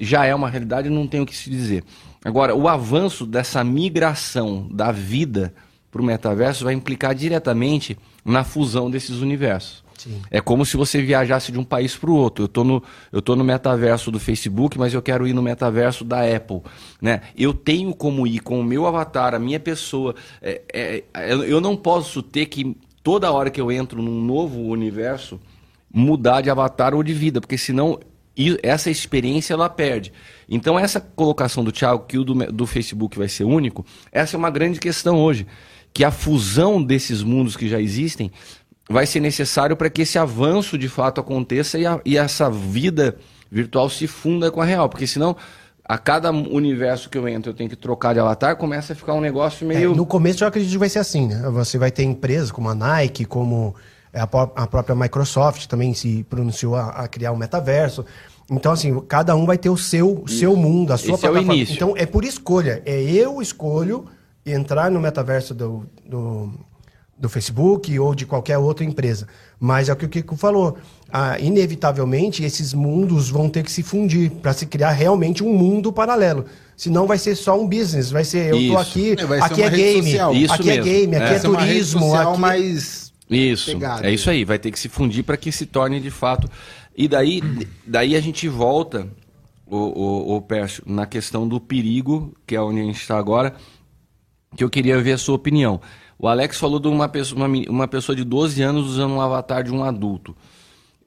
já 0.00 0.24
é 0.24 0.34
uma 0.34 0.50
realidade, 0.50 0.90
não 0.90 1.06
tem 1.06 1.20
o 1.20 1.26
que 1.26 1.36
se 1.36 1.48
dizer. 1.48 1.84
Agora, 2.24 2.54
o 2.54 2.68
avanço 2.68 3.24
dessa 3.24 3.62
migração 3.64 4.68
da 4.70 4.92
vida 4.92 5.54
para 5.90 6.02
o 6.02 6.04
metaverso 6.04 6.64
vai 6.64 6.74
implicar 6.74 7.14
diretamente 7.14 7.96
na 8.24 8.44
fusão 8.44 8.90
desses 8.90 9.20
universos. 9.20 9.82
É 10.30 10.40
como 10.40 10.64
se 10.64 10.76
você 10.76 11.02
viajasse 11.02 11.50
de 11.50 11.58
um 11.58 11.64
país 11.64 11.96
para 11.96 12.10
o 12.10 12.14
outro. 12.14 12.44
Eu 12.44 12.48
tô 12.48 12.64
no, 12.64 12.82
eu 13.12 13.36
no 13.36 13.44
metaverso 13.44 14.10
do 14.10 14.20
Facebook, 14.20 14.78
mas 14.78 14.94
eu 14.94 15.02
quero 15.02 15.26
ir 15.26 15.32
no 15.32 15.42
metaverso 15.42 16.04
da 16.04 16.20
Apple. 16.24 16.60
Né? 17.00 17.20
Eu 17.36 17.52
tenho 17.52 17.94
como 17.94 18.26
ir 18.26 18.40
com 18.40 18.60
o 18.60 18.64
meu 18.64 18.86
avatar, 18.86 19.34
a 19.34 19.38
minha 19.38 19.60
pessoa. 19.60 20.14
É, 20.40 20.62
é, 20.72 21.04
eu 21.32 21.60
não 21.60 21.76
posso 21.76 22.22
ter 22.22 22.46
que, 22.46 22.76
toda 23.02 23.32
hora 23.32 23.50
que 23.50 23.60
eu 23.60 23.70
entro 23.70 24.00
num 24.00 24.22
novo 24.22 24.60
universo, 24.60 25.40
mudar 25.92 26.40
de 26.40 26.50
avatar 26.50 26.94
ou 26.94 27.02
de 27.02 27.12
vida, 27.12 27.40
porque 27.40 27.58
senão 27.58 27.98
essa 28.62 28.90
experiência 28.90 29.54
ela 29.54 29.68
perde. 29.68 30.12
Então, 30.48 30.78
essa 30.78 31.00
colocação 31.00 31.62
do 31.62 31.72
Thiago, 31.72 32.06
que 32.06 32.18
o 32.18 32.24
do, 32.24 32.34
do 32.52 32.66
Facebook 32.66 33.18
vai 33.18 33.28
ser 33.28 33.44
único, 33.44 33.84
essa 34.10 34.36
é 34.36 34.38
uma 34.38 34.50
grande 34.50 34.78
questão 34.80 35.20
hoje. 35.20 35.46
Que 35.92 36.04
a 36.04 36.10
fusão 36.10 36.80
desses 36.82 37.22
mundos 37.22 37.56
que 37.56 37.68
já 37.68 37.80
existem 37.80 38.30
vai 38.90 39.06
ser 39.06 39.20
necessário 39.20 39.76
para 39.76 39.88
que 39.88 40.02
esse 40.02 40.18
avanço 40.18 40.76
de 40.76 40.88
fato 40.88 41.20
aconteça 41.20 41.78
e, 41.78 41.86
a, 41.86 42.00
e 42.04 42.18
essa 42.18 42.50
vida 42.50 43.16
virtual 43.48 43.88
se 43.88 44.08
funda 44.08 44.50
com 44.50 44.60
a 44.60 44.64
real, 44.64 44.88
porque 44.88 45.06
senão 45.06 45.36
a 45.84 45.96
cada 45.96 46.30
universo 46.32 47.08
que 47.08 47.16
eu 47.16 47.28
entro 47.28 47.50
eu 47.50 47.54
tenho 47.54 47.70
que 47.70 47.76
trocar 47.76 48.14
de 48.14 48.18
avatar, 48.18 48.56
começa 48.56 48.92
a 48.92 48.96
ficar 48.96 49.14
um 49.14 49.20
negócio 49.20 49.64
meio. 49.64 49.92
É, 49.92 49.96
no 49.96 50.04
começo 50.04 50.42
eu 50.42 50.48
acredito 50.48 50.72
que 50.72 50.78
vai 50.78 50.88
ser 50.88 50.98
assim, 50.98 51.28
né? 51.28 51.40
Você 51.50 51.78
vai 51.78 51.92
ter 51.92 52.02
empresas 52.02 52.50
como 52.50 52.68
a 52.68 52.74
Nike, 52.74 53.24
como 53.24 53.76
a, 54.12 54.22
a 54.22 54.66
própria 54.66 54.96
Microsoft 54.96 55.66
também 55.66 55.94
se 55.94 56.24
pronunciou 56.28 56.74
a, 56.74 56.88
a, 56.88 57.08
criar 57.08 57.30
um 57.30 57.36
metaverso. 57.36 58.04
Então, 58.50 58.72
assim, 58.72 58.98
cada 59.06 59.36
um 59.36 59.46
vai 59.46 59.56
ter 59.56 59.70
o 59.70 59.76
seu, 59.76 60.24
seu 60.26 60.56
mundo, 60.56 60.92
a 60.92 60.98
sua 60.98 61.14
Esse 61.14 61.20
plataforma. 61.20 61.52
É 61.52 61.54
o 61.54 61.56
início. 61.56 61.74
Então, 61.74 61.94
é 61.96 62.04
por 62.04 62.24
escolha. 62.24 62.82
É 62.84 63.00
eu 63.00 63.40
escolho 63.40 64.06
entrar 64.44 64.90
no 64.90 65.00
metaverso 65.00 65.54
do, 65.54 65.86
do 66.04 66.52
do 67.20 67.28
Facebook 67.28 67.96
ou 67.98 68.14
de 68.14 68.24
qualquer 68.24 68.56
outra 68.56 68.82
empresa. 68.84 69.28
Mas 69.60 69.90
é 69.90 69.92
o 69.92 69.96
que 69.96 70.06
o 70.06 70.08
Kiko 70.08 70.36
falou. 70.36 70.78
Ah, 71.12 71.38
inevitavelmente, 71.38 72.42
esses 72.42 72.72
mundos 72.72 73.28
vão 73.28 73.48
ter 73.50 73.62
que 73.62 73.70
se 73.70 73.82
fundir 73.82 74.30
para 74.30 74.54
se 74.54 74.64
criar 74.64 74.92
realmente 74.92 75.44
um 75.44 75.52
mundo 75.52 75.92
paralelo. 75.92 76.46
Senão 76.76 77.06
vai 77.06 77.18
ser 77.18 77.34
só 77.36 77.60
um 77.60 77.68
business. 77.68 78.10
Vai 78.10 78.24
ser, 78.24 78.50
eu 78.50 78.56
Isso. 78.58 78.72
tô 78.72 78.78
aqui, 78.78 79.10
É, 79.10 79.40
aqui 79.42 79.62
é 79.62 79.70
game, 79.70 80.12
Isso 80.42 80.52
aqui 80.54 80.70
é 80.70 80.76
mesmo. 80.76 80.84
game, 80.84 81.16
aqui 81.16 81.24
É. 81.24 81.28
é, 81.28 81.34
Essa 81.34 81.46
é 81.46 81.50
uma 81.50 81.60
rede 81.60 81.72
turismo, 81.72 82.14
aqui... 82.14 82.40
mais 82.40 83.12
Isso, 83.28 83.72
pegada. 83.72 84.08
é 84.08 84.12
isso 84.14 84.30
aí, 84.30 84.44
vai 84.44 84.58
ter 84.58 84.70
que 84.70 84.78
se 84.78 84.88
fundir 84.88 85.22
para 85.22 85.36
que 85.36 85.52
se 85.52 85.66
torne 85.66 86.00
de 86.00 86.10
fato. 86.10 86.48
E 86.96 87.06
daí, 87.06 87.42
daí 87.86 88.16
a 88.16 88.20
gente 88.20 88.48
volta, 88.48 89.06
o, 89.66 89.76
o, 89.76 90.36
o 90.36 90.42
Pércio, 90.42 90.82
na 90.86 91.04
questão 91.06 91.46
do 91.46 91.60
perigo, 91.60 92.34
que 92.46 92.56
é 92.56 92.60
onde 92.62 92.80
a 92.80 92.84
gente 92.84 93.00
está 93.00 93.18
agora, 93.18 93.54
que 94.56 94.64
eu 94.64 94.70
queria 94.70 95.00
ver 95.02 95.12
a 95.12 95.18
sua 95.18 95.34
opinião. 95.34 95.80
O 96.20 96.28
Alex 96.28 96.58
falou 96.58 96.78
de 96.78 96.86
uma 96.86 97.08
pessoa, 97.08 97.46
uma, 97.46 97.58
uma 97.70 97.88
pessoa 97.88 98.14
de 98.14 98.24
12 98.24 98.60
anos 98.60 98.86
usando 98.86 99.14
um 99.14 99.22
avatar 99.22 99.64
de 99.64 99.72
um 99.72 99.82
adulto. 99.82 100.36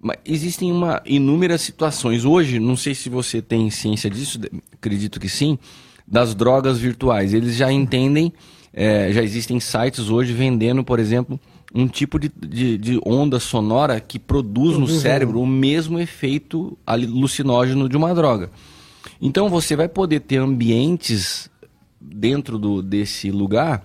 Mas 0.01 0.17
existem 0.25 0.71
uma, 0.71 1.03
inúmeras 1.05 1.61
situações. 1.61 2.25
Hoje, 2.25 2.59
não 2.59 2.75
sei 2.75 2.95
se 2.95 3.09
você 3.09 3.39
tem 3.39 3.69
ciência 3.69 4.09
disso, 4.09 4.39
acredito 4.73 5.19
que 5.19 5.29
sim, 5.29 5.59
das 6.07 6.33
drogas 6.33 6.79
virtuais. 6.79 7.31
Eles 7.31 7.55
já 7.55 7.71
entendem, 7.71 8.33
eh, 8.73 9.11
já 9.13 9.21
existem 9.21 9.59
sites 9.59 10.09
hoje 10.09 10.33
vendendo, 10.33 10.83
por 10.83 10.99
exemplo, 10.99 11.39
um 11.75 11.87
tipo 11.87 12.17
de, 12.17 12.31
de, 12.35 12.77
de 12.79 12.99
onda 13.05 13.39
sonora 13.39 13.99
que 13.99 14.17
produz 14.17 14.79
no 14.79 14.87
cérebro 14.87 15.39
o 15.39 15.45
mesmo 15.45 15.99
efeito 15.99 16.75
alucinógeno 16.87 17.87
de 17.87 17.95
uma 17.95 18.15
droga. 18.15 18.49
Então 19.21 19.47
você 19.47 19.75
vai 19.75 19.87
poder 19.87 20.21
ter 20.21 20.37
ambientes 20.37 21.51
dentro 22.01 22.57
do, 22.57 22.81
desse 22.81 23.29
lugar 23.29 23.83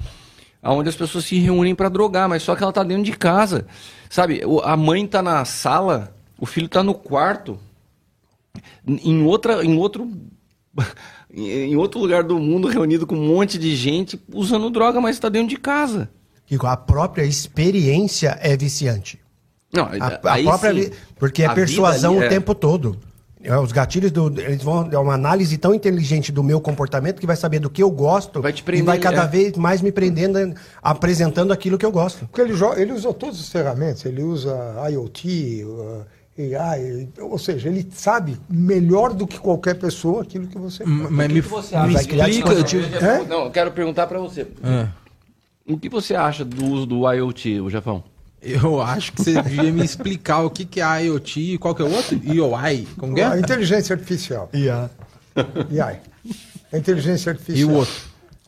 onde 0.62 0.88
as 0.88 0.96
pessoas 0.96 1.24
se 1.24 1.38
reúnem 1.38 1.74
para 1.74 1.88
drogar, 1.88 2.28
mas 2.28 2.42
só 2.42 2.54
que 2.54 2.62
ela 2.62 2.72
tá 2.72 2.82
dentro 2.82 3.04
de 3.04 3.12
casa. 3.12 3.66
Sabe, 4.10 4.42
a 4.64 4.76
mãe 4.76 5.06
tá 5.06 5.22
na 5.22 5.44
sala, 5.44 6.14
o 6.38 6.46
filho 6.46 6.68
tá 6.68 6.82
no 6.82 6.94
quarto, 6.94 7.58
em 8.86 9.22
outra, 9.22 9.64
em 9.64 9.76
outro 9.76 10.10
em 11.32 11.76
outro 11.76 12.00
lugar 12.00 12.22
do 12.22 12.38
mundo 12.38 12.68
reunido 12.68 13.06
com 13.06 13.14
um 13.14 13.26
monte 13.26 13.58
de 13.58 13.76
gente 13.76 14.20
usando 14.32 14.70
droga, 14.70 15.00
mas 15.00 15.16
está 15.16 15.28
dentro 15.28 15.48
de 15.48 15.56
casa. 15.56 16.10
Kiko, 16.46 16.66
a 16.66 16.76
própria 16.76 17.24
experiência 17.24 18.38
é 18.40 18.56
viciante. 18.56 19.18
Não, 19.70 19.84
A, 19.84 20.06
a 20.06 20.42
própria 20.42 20.72
sim, 20.72 20.90
porque 21.16 21.42
é 21.42 21.46
a 21.46 21.54
persuasão 21.54 22.16
o 22.16 22.22
é- 22.22 22.28
tempo 22.28 22.54
todo. 22.54 22.98
É, 23.42 23.56
Os 23.56 23.70
gatilhos 23.70 24.10
do, 24.10 24.40
eles 24.40 24.62
vão 24.62 24.88
é 24.90 24.98
uma 24.98 25.14
análise 25.14 25.56
tão 25.58 25.74
inteligente 25.74 26.32
do 26.32 26.42
meu 26.42 26.60
comportamento 26.60 27.20
que 27.20 27.26
vai 27.26 27.36
saber 27.36 27.60
do 27.60 27.70
que 27.70 27.82
eu 27.82 27.90
gosto 27.90 28.42
Vai 28.42 28.52
te 28.52 28.60
e 28.60 28.64
prender, 28.64 28.84
vai 28.84 28.98
cada 28.98 29.22
é. 29.22 29.26
vez 29.26 29.56
mais 29.56 29.80
me 29.80 29.92
prendendo, 29.92 30.54
apresentando 30.82 31.52
aquilo 31.52 31.78
que 31.78 31.86
eu 31.86 31.92
gosto. 31.92 32.26
Porque 32.26 32.40
ele, 32.40 32.54
ele 32.76 32.92
usa 32.92 33.12
todas 33.14 33.38
as 33.38 33.48
ferramentas, 33.48 34.04
ele 34.04 34.22
usa 34.22 34.52
IoT, 34.90 35.64
uh, 35.64 36.04
AI, 36.38 37.08
ou 37.20 37.38
seja, 37.38 37.68
ele 37.68 37.86
sabe 37.92 38.36
melhor 38.48 39.12
do 39.12 39.26
que 39.26 39.38
qualquer 39.38 39.74
pessoa 39.74 40.22
aquilo 40.22 40.46
que 40.46 40.58
você 40.58 40.84
faz. 40.84 41.10
Mas 41.10 41.32
me, 41.32 41.40
você 41.40 41.76
me 41.78 41.92
Vai 41.94 42.04
criar 42.04 42.28
explica. 42.28 42.52
eu 42.52 43.08
É? 43.08 43.24
Não, 43.24 43.44
eu 43.44 43.50
quero 43.50 43.70
perguntar 43.72 44.06
para 44.06 44.18
você. 44.18 44.42
É. 44.62 44.88
O 45.66 45.76
que 45.78 45.88
você 45.88 46.14
acha 46.14 46.44
do 46.44 46.64
uso 46.64 46.86
do 46.86 47.12
IoT, 47.12 47.60
o 47.60 47.70
Japão? 47.70 48.02
Eu 48.40 48.80
acho 48.80 49.12
que 49.12 49.22
você 49.22 49.42
devia 49.42 49.72
me 49.72 49.84
explicar 49.84 50.40
o 50.42 50.50
que, 50.50 50.64
que 50.64 50.80
é 50.80 51.04
IoT 51.06 51.54
e 51.54 51.58
qual 51.58 51.74
que 51.74 51.82
é 51.82 51.84
o 51.84 51.90
outro? 51.92 52.20
IOI? 52.24 52.86
Como 52.96 53.16
A 53.16 53.36
é? 53.36 53.40
inteligência 53.40 53.94
artificial, 53.94 54.48
Yeah. 54.54 54.88
AI. 55.84 56.00
A 56.72 56.76
inteligência 56.78 57.30
E 57.30 57.32
artificial. 57.32 57.70
o 57.70 57.74
outro? 57.74 57.94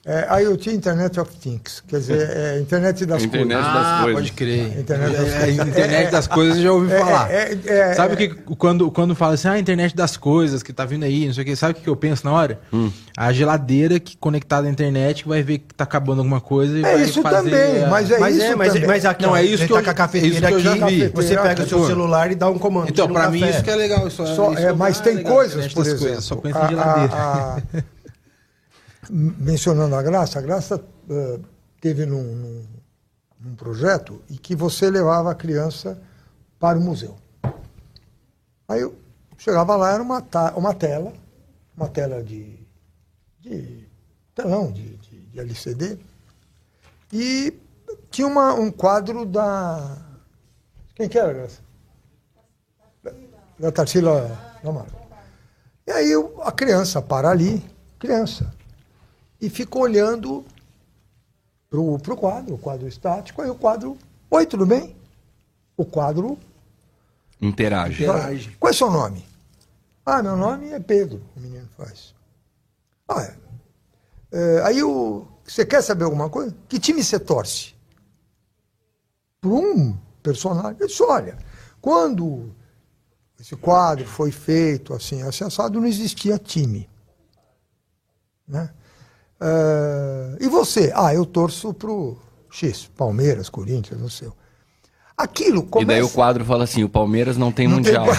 É 0.03 0.41
IoT, 0.43 0.71
Internet 0.71 1.21
of 1.21 1.31
Things, 1.37 1.83
quer 1.87 1.99
dizer, 1.99 2.31
é 2.31 2.59
Internet 2.59 3.05
das 3.05 3.23
Internet 3.23 3.55
coisas. 3.63 3.75
das 3.75 3.87
Ah, 3.87 3.99
coisas. 4.03 4.15
pode 4.23 4.33
crer. 4.33 4.79
Internet 4.81 5.13
das 5.15 5.29
É, 5.29 5.37
é, 5.37 5.41
coisas. 5.45 5.69
internet 5.69 6.07
É, 6.07 6.11
das 6.11 6.27
coisas 6.27 6.57
eu 6.57 6.63
já 6.63 6.73
ouvi 6.73 6.91
é, 6.93 6.99
falar. 6.99 7.31
é, 7.31 7.59
é, 7.67 7.95
sabe 7.95 8.13
é. 8.13 8.15
o 8.15 8.17
que 8.17 8.29
quando, 8.57 8.91
quando 8.91 9.15
fala 9.15 9.35
assim, 9.35 9.49
ah, 9.49 9.59
internet 9.59 9.95
das 9.95 10.17
coisas 10.17 10.63
que 10.63 10.73
tá 10.73 10.87
vindo 10.87 11.05
aí, 11.05 11.27
não 11.27 11.35
sei 11.35 11.43
o 11.43 11.47
que, 11.47 11.55
sabe 11.55 11.79
o 11.79 11.83
que 11.83 11.87
eu 11.89 11.95
penso 11.97 12.25
na 12.25 12.33
hora? 12.33 12.59
Hum. 12.73 12.91
A 13.15 13.31
geladeira 13.31 14.01
que 14.01 14.17
conectada 14.17 14.67
à 14.67 14.71
internet 14.71 15.23
que 15.25 15.29
vai 15.29 15.43
ver 15.43 15.59
que 15.59 15.75
tá 15.75 15.85
acabando 15.85 16.21
alguma 16.21 16.41
coisa 16.41 16.79
e 16.79 16.81
É 16.81 16.83
vai 16.95 17.03
isso 17.03 17.21
fazer 17.21 17.51
também, 17.51 17.85
a- 17.85 17.89
mas 17.89 18.11
é 18.11 18.19
mas 18.19 18.37
isso 18.37 18.45
é, 18.47 18.57
mas, 18.57 18.73
também. 18.73 18.87
mas 18.89 19.05
aqui, 19.05 19.27
Não, 19.27 19.37
é 19.37 19.43
isso 19.45 19.59
você 19.59 19.67
que 19.67 19.73
tá 19.75 19.79
eu- 19.81 19.85
com 19.85 19.91
a 19.91 19.95
cafeteira 19.95 20.49
aqui, 20.49 20.89
vi. 20.97 21.09
você 21.09 21.37
pega 21.37 21.63
o 21.63 21.69
seu 21.69 21.87
celular 21.87 22.33
e 22.33 22.35
dá 22.35 22.49
um 22.49 22.57
comando. 22.59 22.89
Então, 22.89 23.05
um 23.07 23.13
pra 23.13 23.29
mim 23.31 23.41
café. 23.41 23.53
isso 23.53 23.63
que 23.65 23.71
é 23.71 23.77
legal. 23.77 24.09
Isso, 24.09 24.27
Só- 24.35 24.53
isso 24.55 24.63
é, 24.63 24.73
mas 24.73 24.99
tem 24.99 25.23
coisas, 25.23 25.67
internet 25.67 25.75
por 25.75 25.87
exemplo. 25.87 26.23
só 26.23 26.37
em 26.43 26.69
geladeira. 26.71 27.63
mencionando 29.11 29.95
a 29.97 30.03
Graça, 30.03 30.39
a 30.39 30.43
Graça 30.43 30.83
eh, 31.11 31.41
teve 31.81 32.07
num, 32.07 32.23
num, 32.23 32.67
num 33.41 33.55
projeto 33.57 34.23
e 34.29 34.39
que 34.39 34.55
você 34.55 34.91
levava 34.91 35.31
a 35.31 35.35
criança 35.35 36.01
para 36.59 36.79
o 36.79 36.81
museu. 36.81 37.17
Aí 38.69 38.81
eu 38.83 38.95
chegava 39.37 39.75
lá, 39.77 39.93
era 39.93 40.03
uma, 40.03 40.25
uma 40.57 40.75
tela, 40.75 41.13
uma 41.77 41.89
tela 41.89 42.23
de, 42.23 42.59
de 43.41 43.89
telão, 44.35 44.71
de, 44.71 44.97
de, 44.99 45.21
de 45.27 45.41
LCD, 45.41 45.99
e 47.13 47.53
tinha 48.11 48.27
uma, 48.27 48.55
um 48.55 48.71
quadro 48.71 49.25
da. 49.27 49.97
Quem 50.95 51.09
que 51.09 51.19
era, 51.19 51.33
Graça? 51.33 51.61
Da, 53.59 53.73
Tarsila 53.73 54.31
Amaral. 54.63 54.87
E 55.87 55.91
aí 55.91 56.11
eu- 56.11 56.41
a 56.43 56.53
criança 56.53 57.03
para 57.03 57.31
ali, 57.31 57.65
criança, 57.99 58.55
e 59.41 59.49
fica 59.49 59.79
olhando 59.79 60.45
pro, 61.69 61.99
pro 61.99 62.17
quadro, 62.17 62.55
o 62.55 62.59
quadro 62.59 62.87
estático, 62.87 63.41
aí 63.41 63.49
o 63.49 63.55
quadro, 63.55 63.97
oi, 64.31 64.47
tudo 64.47 64.67
bem? 64.67 64.95
O 65.77 65.85
quadro 65.85 66.39
Interage. 67.41 68.05
Interage. 68.05 68.57
Qual 68.61 68.71
é 68.71 68.73
seu 68.73 68.91
nome? 68.91 69.25
Ah, 70.05 70.23
meu 70.23 70.37
nome 70.37 70.71
é 70.71 70.79
Pedro, 70.79 71.23
o 71.37 71.41
menino 71.41 71.67
faz. 71.77 72.15
Ah, 73.09 73.23
é. 73.23 73.37
É, 74.33 74.63
aí 74.63 74.83
o. 74.83 75.27
Você 75.45 75.65
quer 75.65 75.83
saber 75.83 76.05
alguma 76.05 76.29
coisa? 76.29 76.55
Que 76.69 76.79
time 76.79 77.03
você 77.03 77.19
torce? 77.19 77.75
Por 79.41 79.53
um 79.53 79.97
personagem. 80.23 80.77
Eu 80.79 80.87
disse, 80.87 81.03
olha, 81.03 81.37
quando 81.81 82.55
esse 83.39 83.57
quadro 83.57 84.07
foi 84.07 84.31
feito 84.31 84.95
assim, 84.95 85.23
assim, 85.23 85.45
assado, 85.45 85.81
não 85.81 85.89
existia 85.89 86.39
time. 86.39 86.89
Né? 88.47 88.73
É, 89.41 90.37
e 90.41 90.49
você? 90.49 90.93
Ah, 90.95 91.15
eu 91.15 91.25
torço 91.25 91.73
pro 91.73 92.19
X, 92.51 92.91
Palmeiras, 92.97 93.49
Corinthians, 93.49 94.01
não 94.01 94.09
sei. 94.09 94.29
Aquilo 95.17 95.61
E 95.61 95.67
começa... 95.67 95.87
daí 95.87 96.03
o 96.03 96.09
quadro 96.09 96.45
fala 96.45 96.65
assim: 96.65 96.83
o 96.83 96.89
Palmeiras 96.89 97.37
não 97.37 97.53
tem 97.53 97.69
Não 97.69 97.83
tem 97.83 97.95
mundial. 97.95 98.07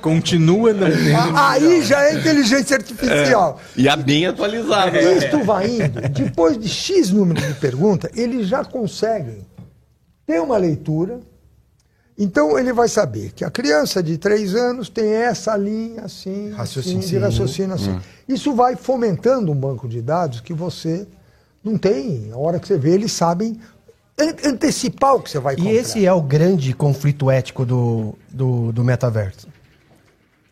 Continua 0.00 0.72
não 0.72 0.86
tendo. 0.90 1.36
Ah, 1.36 1.52
Aí 1.52 1.82
já 1.82 2.04
é 2.04 2.14
inteligência 2.14 2.76
artificial. 2.76 3.60
E 3.76 3.88
a 3.88 3.96
bem 3.96 4.26
atualizado. 4.26 4.96
Isto 4.96 5.42
vai 5.42 5.68
indo, 5.68 6.00
depois 6.10 6.58
de 6.58 6.68
X 6.68 7.10
número 7.10 7.40
de 7.40 7.54
perguntas, 7.54 8.10
eles 8.14 8.46
já 8.46 8.64
conseguem 8.64 9.46
ter 10.26 10.40
uma 10.40 10.56
leitura. 10.56 11.20
Então 12.18 12.58
ele 12.58 12.72
vai 12.72 12.88
saber 12.88 13.32
que 13.34 13.44
a 13.44 13.50
criança 13.50 14.02
de 14.02 14.16
3 14.16 14.54
anos 14.54 14.88
tem 14.88 15.06
essa 15.12 15.54
linha 15.56 16.02
assim, 16.02 16.50
Raciocínio. 16.50 16.98
assim 17.00 17.08
de 17.08 17.18
raciocínio 17.18 17.74
assim. 17.74 17.98
Isso 18.26 18.54
vai 18.54 18.74
fomentando 18.74 19.52
um 19.52 19.54
banco 19.54 19.86
de 19.86 20.00
dados 20.00 20.40
que 20.40 20.54
você 20.54 21.06
não 21.62 21.76
tem. 21.76 22.30
A 22.32 22.38
hora 22.38 22.58
que 22.58 22.66
você 22.66 22.78
vê, 22.78 22.92
eles 22.92 23.12
sabem 23.12 23.60
an- 24.18 24.48
antecipar 24.48 25.14
o 25.16 25.20
que 25.20 25.30
você 25.30 25.38
vai 25.38 25.54
E 25.54 25.56
comprar. 25.58 25.72
esse 25.74 26.06
é 26.06 26.12
o 26.12 26.22
grande 26.22 26.72
conflito 26.72 27.30
ético 27.30 27.66
do, 27.66 28.14
do, 28.30 28.72
do 28.72 28.82
metaverso. 28.82 29.46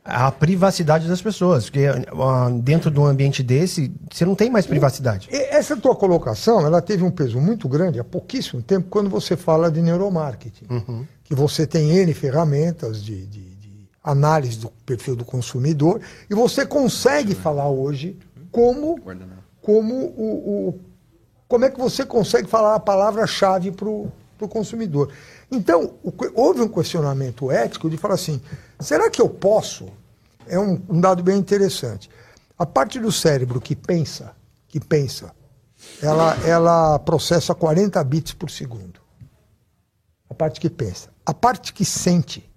A 0.05 0.31
privacidade 0.31 1.09
das 1.09 1.23
pessoas. 1.23 1.65
Porque 1.65 1.87
ah, 1.87 2.51
dentro 2.63 2.91
de 2.91 3.01
um 3.01 3.07
ambiente 3.07 3.43
desse, 3.43 3.91
você 4.13 4.25
não 4.27 4.35
tem 4.35 4.51
mais 4.51 4.67
privacidade. 4.67 5.29
Essa 5.31 5.77
tua 5.77 5.97
colocação, 5.97 6.61
ela 6.67 6.83
teve 6.83 7.03
um 7.03 7.11
peso 7.11 7.41
muito 7.41 7.67
grande 7.69 7.99
há 7.99 8.05
pouquíssimo 8.05 8.61
tempo 8.63 8.89
quando 8.91 9.09
você 9.09 9.35
fala 9.37 9.71
de 9.71 9.81
neuromarketing. 9.81 10.67
Que 11.25 11.35
você 11.35 11.67
tem 11.67 11.91
N 11.91 12.13
ferramentas 12.13 13.03
de, 13.03 13.25
de- 13.27 13.55
de 13.57 13.89
análise 14.03 14.59
do 14.59 14.69
perfil 14.85 15.17
do 15.17 15.25
consumidor 15.25 16.01
e 16.29 16.35
você 16.35 16.67
consegue 16.67 17.35
falar 17.35 17.71
hoje 17.71 18.19
como, 18.53 18.99
como 19.63 19.95
o, 19.95 20.69
o- 20.69 20.81
como 21.49 21.65
é 21.65 21.71
que 21.71 21.79
você 21.81 22.05
consegue 22.05 22.47
falar 22.47 22.75
a 22.75 22.81
palavra-chave 22.81 23.71
para 23.71 23.89
o 23.89 24.13
consumidor. 24.51 25.11
Então, 25.55 25.95
houve 26.35 26.61
um 26.61 26.69
questionamento 26.69 27.51
ético 27.51 27.89
de 27.89 27.97
falar 27.97 28.15
assim, 28.15 28.41
será 28.81 29.11
que 29.11 29.21
eu 29.21 29.29
posso? 29.29 29.89
É 30.47 30.59
um, 30.59 30.81
um 30.89 31.01
dado 31.01 31.23
bem 31.23 31.39
interessante. 31.39 32.11
A 32.59 32.67
parte 32.67 32.99
do 33.01 33.11
cérebro 33.11 33.61
que 33.61 33.75
pensa, 33.75 34.33
que 34.69 34.79
pensa, 34.79 35.33
ela, 36.03 36.37
ela 36.47 36.99
processa 36.99 37.55
40 37.55 38.03
bits 38.05 38.33
por 38.35 38.51
segundo. 38.51 39.01
A 40.29 40.35
parte 40.35 40.61
que 40.61 40.69
pensa. 40.69 41.11
A 41.25 41.33
parte 41.33 41.73
que 41.73 41.85
sente 41.85 42.51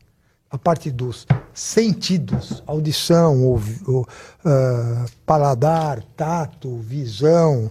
a 0.50 0.58
parte 0.58 0.90
dos 0.90 1.28
sentidos, 1.54 2.64
audição, 2.66 3.44
ou, 3.44 3.62
ou, 3.86 4.02
uh, 4.02 5.12
paladar, 5.26 6.02
tato, 6.16 6.78
visão, 6.78 7.70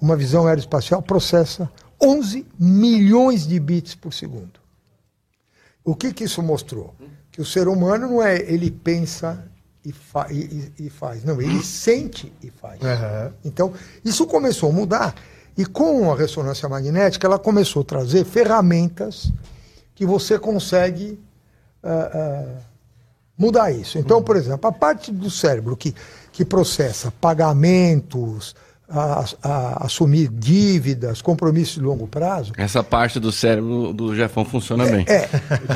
uma 0.00 0.16
visão 0.16 0.46
aeroespacial, 0.46 1.00
processa 1.00 1.70
11 2.02 2.46
milhões 2.58 3.46
de 3.46 3.58
bits 3.60 3.94
por 3.94 4.12
segundo. 4.12 4.65
O 5.86 5.94
que, 5.94 6.12
que 6.12 6.24
isso 6.24 6.42
mostrou? 6.42 6.92
Que 7.30 7.40
o 7.40 7.44
ser 7.44 7.68
humano 7.68 8.08
não 8.08 8.22
é 8.22 8.38
ele 8.40 8.72
pensa 8.72 9.46
e, 9.84 9.92
fa 9.92 10.26
e, 10.32 10.72
e 10.80 10.90
faz, 10.90 11.22
não, 11.22 11.40
ele 11.40 11.62
sente 11.62 12.32
e 12.42 12.50
faz. 12.50 12.80
Uhum. 12.82 13.32
Então, 13.44 13.72
isso 14.04 14.26
começou 14.26 14.70
a 14.70 14.72
mudar. 14.72 15.14
E 15.56 15.64
com 15.64 16.12
a 16.12 16.16
ressonância 16.16 16.68
magnética, 16.68 17.24
ela 17.24 17.38
começou 17.38 17.82
a 17.82 17.84
trazer 17.84 18.24
ferramentas 18.24 19.32
que 19.94 20.04
você 20.04 20.40
consegue 20.40 21.20
uh, 21.84 21.88
uh, 21.88 22.62
mudar 23.38 23.70
isso. 23.70 23.96
Então, 23.96 24.20
por 24.20 24.36
exemplo, 24.36 24.68
a 24.68 24.72
parte 24.72 25.12
do 25.12 25.30
cérebro 25.30 25.76
que, 25.76 25.94
que 26.32 26.44
processa 26.44 27.12
pagamentos, 27.20 28.56
a, 28.88 29.24
a, 29.42 29.86
assumir 29.86 30.28
dívidas, 30.28 31.20
compromissos 31.20 31.74
de 31.74 31.80
longo 31.80 32.06
prazo. 32.06 32.52
Essa 32.56 32.82
parte 32.82 33.18
do 33.18 33.32
cérebro 33.32 33.92
do 33.92 34.14
Jefão 34.14 34.44
funciona 34.44 34.86
é, 34.86 34.90
bem. 34.90 35.06
É, 35.08 35.28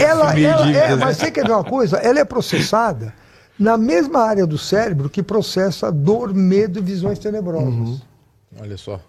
ela, 0.03 0.39
ela 0.39 0.71
é, 0.71 0.95
mas 0.97 1.17
você 1.17 1.31
quer 1.31 1.45
ver 1.45 1.53
uma 1.53 1.65
coisa? 1.65 1.97
Ela 1.99 2.21
é 2.21 2.25
processada 2.25 3.13
na 3.59 3.77
mesma 3.77 4.21
área 4.21 4.47
do 4.47 4.57
cérebro 4.57 5.11
que 5.11 5.23
processa 5.23 5.93
dor, 5.93 6.33
medo 6.33 6.79
e 6.79 6.83
visões 6.83 7.19
tenebrosas. 7.19 7.69
Uhum. 7.69 8.01
Olha 8.59 8.77
só. 8.77 9.01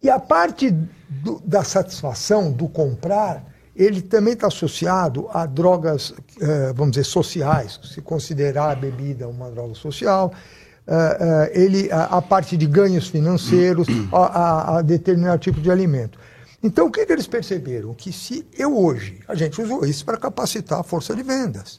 E 0.00 0.08
a 0.08 0.20
parte 0.20 0.70
do, 1.08 1.42
da 1.44 1.64
satisfação, 1.64 2.52
do 2.52 2.68
comprar, 2.68 3.44
ele 3.74 4.00
também 4.00 4.34
está 4.34 4.46
associado 4.46 5.28
a 5.32 5.46
drogas, 5.46 6.14
eh, 6.40 6.72
vamos 6.74 6.92
dizer, 6.92 7.04
sociais, 7.04 7.78
se 7.82 8.00
considerar 8.00 8.70
a 8.70 8.74
bebida 8.74 9.28
uma 9.28 9.50
droga 9.50 9.74
social, 9.74 10.32
eh, 10.90 11.52
ele, 11.54 11.92
a, 11.92 12.16
a, 12.16 12.22
parte 12.22 12.56
de 12.56 12.66
ganhos 12.66 13.08
financeiros, 13.08 13.86
a, 14.10 14.16
a, 14.16 14.78
a, 14.78 14.82
determinado 14.82 15.38
tipo 15.38 15.60
de 15.60 15.70
alimento. 15.70 16.18
Então, 16.62 16.86
o 16.86 16.90
que, 16.90 17.04
que 17.04 17.12
eles 17.12 17.26
perceberam? 17.26 17.92
Que 17.92 18.10
se 18.10 18.46
eu 18.56 18.76
hoje, 18.76 19.20
a 19.28 19.34
gente 19.34 19.60
usou 19.60 19.84
isso 19.84 20.04
para 20.04 20.16
capacitar 20.16 20.80
a 20.80 20.82
força 20.82 21.14
de 21.14 21.22
vendas. 21.22 21.78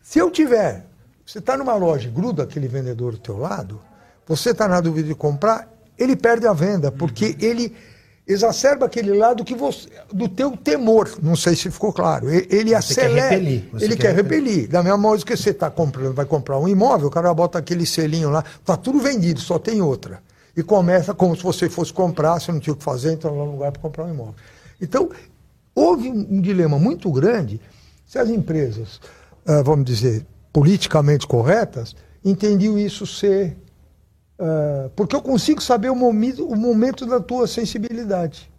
Se 0.00 0.18
eu 0.18 0.30
tiver, 0.30 0.86
você 1.26 1.38
está 1.38 1.56
numa 1.56 1.74
loja 1.74 2.08
e 2.08 2.10
gruda 2.10 2.42
aquele 2.42 2.66
vendedor 2.68 3.12
do 3.12 3.18
teu 3.18 3.36
lado, 3.36 3.80
você 4.26 4.50
está 4.50 4.66
na 4.66 4.80
dúvida 4.80 5.08
de 5.08 5.14
comprar, 5.14 5.70
ele 5.98 6.16
perde 6.16 6.46
a 6.46 6.54
venda, 6.54 6.90
porque 6.90 7.36
ele 7.38 7.76
exacerba 8.26 8.86
aquele 8.86 9.12
lado 9.12 9.44
que 9.44 9.54
você, 9.54 9.88
do 10.12 10.28
teu 10.28 10.56
temor. 10.56 11.10
Não 11.22 11.36
sei 11.36 11.56
se 11.56 11.70
ficou 11.70 11.92
claro. 11.92 12.30
Ele 12.30 12.70
você 12.70 12.74
acelera. 12.74 13.28
Quer 13.28 13.30
repelir. 13.30 13.68
Ele 13.74 13.96
quer, 13.96 13.96
quer 13.96 14.14
repelir. 14.14 14.44
repelir. 14.50 14.68
Da 14.68 14.82
mesma 14.82 14.98
modo 14.98 15.24
que 15.24 15.36
você 15.36 15.50
está 15.50 15.70
comprando, 15.70 16.14
vai 16.14 16.24
comprar 16.24 16.58
um 16.58 16.68
imóvel, 16.68 17.08
o 17.08 17.10
cara 17.10 17.32
bota 17.34 17.58
aquele 17.58 17.86
selinho 17.86 18.30
lá, 18.30 18.44
está 18.60 18.76
tudo 18.76 19.00
vendido, 19.00 19.40
só 19.40 19.58
tem 19.58 19.80
outra. 19.80 20.22
E 20.56 20.62
começa 20.62 21.14
como 21.14 21.34
se 21.34 21.42
você 21.42 21.68
fosse 21.68 21.92
comprar, 21.92 22.38
você 22.38 22.52
não 22.52 22.60
tinha 22.60 22.74
o 22.74 22.76
que 22.76 22.84
fazer, 22.84 23.12
então 23.12 23.36
lá 23.36 23.44
no 23.44 23.52
lugar 23.52 23.72
para 23.72 23.80
comprar 23.80 24.04
um 24.04 24.10
imóvel. 24.10 24.34
Então, 24.80 25.10
houve 25.74 26.10
um, 26.10 26.40
dilema 26.40 26.78
muito 26.78 27.10
grande 27.10 27.60
se 28.06 28.18
as 28.18 28.28
empresas, 28.28 29.00
uh, 29.46 29.62
vamos 29.64 29.86
dizer, 29.86 30.26
politicamente 30.52 31.26
corretas, 31.26 31.96
entendiam 32.22 32.78
isso 32.78 33.06
ser 33.06 33.56
Uh, 34.38 34.90
porque 34.96 35.14
eu 35.14 35.22
consigo 35.22 35.62
saber 35.62 35.90
o 35.90 35.94
momento, 35.94 36.46
o 36.46 36.56
momento 36.56 37.06
da 37.06 37.20
tua 37.20 37.46
sensibilidade. 37.46 38.50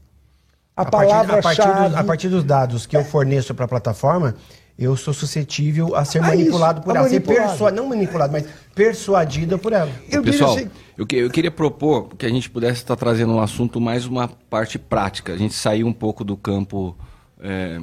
A, 0.75 0.83
a 0.83 0.85
palavra 0.85 1.41
partir, 1.41 1.61
a, 1.61 1.65
partir 1.65 1.89
dos, 1.89 1.95
a 1.95 2.03
partir 2.03 2.29
dos 2.29 2.43
dados 2.43 2.85
que 2.85 2.95
é. 2.95 2.99
eu 2.99 3.05
forneço 3.05 3.53
para 3.53 3.65
a 3.65 3.67
plataforma, 3.67 4.35
eu 4.77 4.97
sou 4.97 5.13
suscetível 5.13 5.95
a 5.95 6.03
ser 6.03 6.19
ah, 6.19 6.27
manipulado 6.27 6.79
isso, 6.79 6.85
por 6.85 6.95
ela. 6.95 7.05
Manipulado. 7.05 7.41
Ser 7.41 7.47
persua, 7.49 7.71
não 7.71 7.87
manipulado, 7.87 8.33
mas 8.33 8.45
persuadido 8.73 9.59
por 9.59 9.71
ela. 9.71 9.91
Eu 10.09 10.23
Pessoal, 10.23 10.55
assim... 10.55 10.69
eu, 10.97 11.05
que, 11.05 11.15
eu 11.15 11.29
queria 11.29 11.51
propor 11.51 12.09
que 12.15 12.25
a 12.25 12.29
gente 12.29 12.49
pudesse 12.49 12.81
estar 12.81 12.95
trazendo 12.95 13.33
um 13.33 13.41
assunto 13.41 13.79
mais 13.79 14.05
uma 14.05 14.27
parte 14.27 14.79
prática. 14.79 15.33
A 15.33 15.37
gente 15.37 15.53
sair 15.53 15.83
um 15.83 15.93
pouco 15.93 16.23
do 16.23 16.35
campo 16.35 16.97
é, 17.39 17.79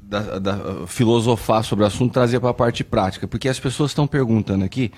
da, 0.00 0.38
da, 0.38 0.86
filosofar 0.86 1.64
sobre 1.64 1.84
o 1.84 1.86
assunto, 1.86 2.12
trazer 2.12 2.38
para 2.38 2.50
a 2.50 2.54
parte 2.54 2.84
prática. 2.84 3.26
Porque 3.26 3.48
as 3.48 3.58
pessoas 3.58 3.90
estão 3.90 4.06
perguntando 4.06 4.64
aqui 4.64 4.92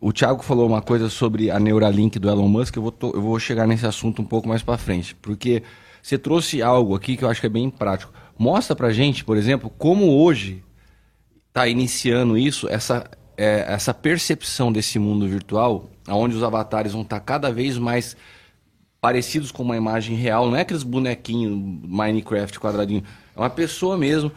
o 0.00 0.12
Thiago 0.12 0.42
falou 0.42 0.66
uma 0.66 0.82
coisa 0.82 1.08
sobre 1.08 1.50
a 1.50 1.58
Neuralink 1.58 2.18
do 2.18 2.28
Elon 2.28 2.48
Musk, 2.48 2.76
eu 2.76 2.82
vou, 2.82 2.94
eu 3.14 3.20
vou 3.20 3.38
chegar 3.38 3.66
nesse 3.66 3.86
assunto 3.86 4.20
um 4.20 4.24
pouco 4.24 4.48
mais 4.48 4.62
para 4.62 4.76
frente, 4.76 5.14
porque 5.14 5.62
você 6.02 6.18
trouxe 6.18 6.62
algo 6.62 6.94
aqui 6.94 7.16
que 7.16 7.24
eu 7.24 7.28
acho 7.28 7.40
que 7.40 7.46
é 7.46 7.50
bem 7.50 7.68
prático. 7.70 8.12
Mostra 8.38 8.76
pra 8.76 8.92
gente, 8.92 9.24
por 9.24 9.36
exemplo, 9.36 9.70
como 9.70 10.22
hoje 10.22 10.62
está 11.48 11.66
iniciando 11.66 12.36
isso, 12.36 12.68
essa, 12.68 13.10
é, 13.36 13.64
essa 13.66 13.94
percepção 13.94 14.70
desse 14.70 14.98
mundo 14.98 15.26
virtual, 15.26 15.90
onde 16.08 16.36
os 16.36 16.42
avatares 16.42 16.92
vão 16.92 17.02
estar 17.02 17.18
tá 17.18 17.24
cada 17.24 17.50
vez 17.50 17.78
mais 17.78 18.16
parecidos 19.00 19.50
com 19.50 19.62
uma 19.62 19.76
imagem 19.76 20.16
real, 20.16 20.48
não 20.48 20.56
é 20.56 20.60
aqueles 20.60 20.82
bonequinhos 20.82 21.56
Minecraft 21.84 22.60
quadradinho, 22.60 23.02
é 23.34 23.40
uma 23.40 23.50
pessoa 23.50 23.96
mesmo. 23.96 24.30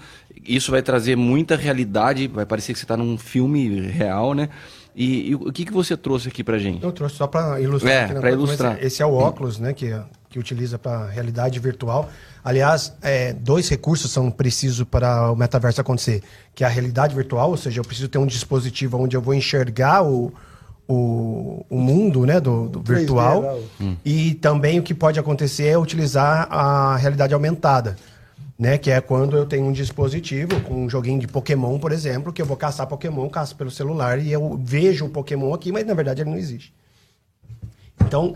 Isso 0.45 0.71
vai 0.71 0.81
trazer 0.81 1.15
muita 1.15 1.55
realidade, 1.55 2.27
vai 2.27 2.45
parecer 2.45 2.73
que 2.73 2.79
você 2.79 2.85
está 2.85 2.95
num 2.95 3.17
filme 3.17 3.81
real, 3.81 4.33
né? 4.33 4.49
E, 4.99 5.29
e, 5.29 5.35
o 5.35 5.49
que, 5.53 5.63
que 5.63 5.71
você 5.71 5.95
trouxe 5.95 6.27
aqui 6.27 6.43
para 6.43 6.57
gente? 6.57 6.83
Eu 6.83 6.91
trouxe 6.91 7.15
só 7.15 7.25
para 7.25 7.61
ilustrar. 7.61 8.11
É, 8.11 8.19
para 8.19 8.31
ilustrar. 8.31 8.83
Esse 8.83 9.01
é 9.01 9.05
o 9.05 9.13
óculos, 9.13 9.57
né, 9.57 9.71
que, 9.71 9.97
que 10.29 10.37
utiliza 10.37 10.77
para 10.77 11.07
realidade 11.07 11.57
virtual. 11.57 12.09
Aliás, 12.43 12.93
é, 13.01 13.31
dois 13.31 13.69
recursos 13.69 14.11
são 14.11 14.29
precisos 14.29 14.85
para 14.85 15.31
o 15.31 15.37
metaverso 15.37 15.79
acontecer, 15.79 16.21
que 16.53 16.65
é 16.65 16.67
a 16.67 16.69
realidade 16.69 17.15
virtual, 17.15 17.49
ou 17.49 17.55
seja, 17.55 17.79
eu 17.79 17.85
preciso 17.85 18.09
ter 18.09 18.17
um 18.17 18.25
dispositivo 18.25 18.97
onde 18.97 19.15
eu 19.15 19.21
vou 19.21 19.33
enxergar 19.33 20.03
o, 20.03 20.33
o, 20.85 21.65
o 21.69 21.77
mundo 21.77 22.25
né, 22.25 22.41
do, 22.41 22.67
do 22.67 22.81
virtual. 22.81 23.57
Hum. 23.79 23.95
E 24.03 24.33
também 24.33 24.79
o 24.79 24.83
que 24.83 24.93
pode 24.93 25.17
acontecer 25.17 25.67
é 25.67 25.77
utilizar 25.77 26.45
a 26.51 26.97
realidade 26.97 27.33
aumentada 27.33 27.95
né? 28.59 28.77
Que 28.77 28.91
é 28.91 28.99
quando 28.99 29.37
eu 29.37 29.45
tenho 29.45 29.65
um 29.65 29.71
dispositivo 29.71 30.59
com 30.61 30.83
um 30.83 30.89
joguinho 30.89 31.19
de 31.19 31.27
Pokémon, 31.27 31.79
por 31.79 31.93
exemplo, 31.93 32.33
que 32.33 32.41
eu 32.41 32.45
vou 32.45 32.57
caçar 32.57 32.85
Pokémon, 32.85 33.29
caço 33.29 33.55
pelo 33.55 33.71
celular 33.71 34.19
e 34.19 34.33
eu 34.33 34.59
vejo 34.61 35.05
o 35.05 35.09
Pokémon 35.09 35.53
aqui, 35.53 35.71
mas 35.71 35.85
na 35.85 35.93
verdade 35.93 36.21
ele 36.21 36.29
não 36.29 36.37
existe. 36.37 36.73
Então, 38.01 38.35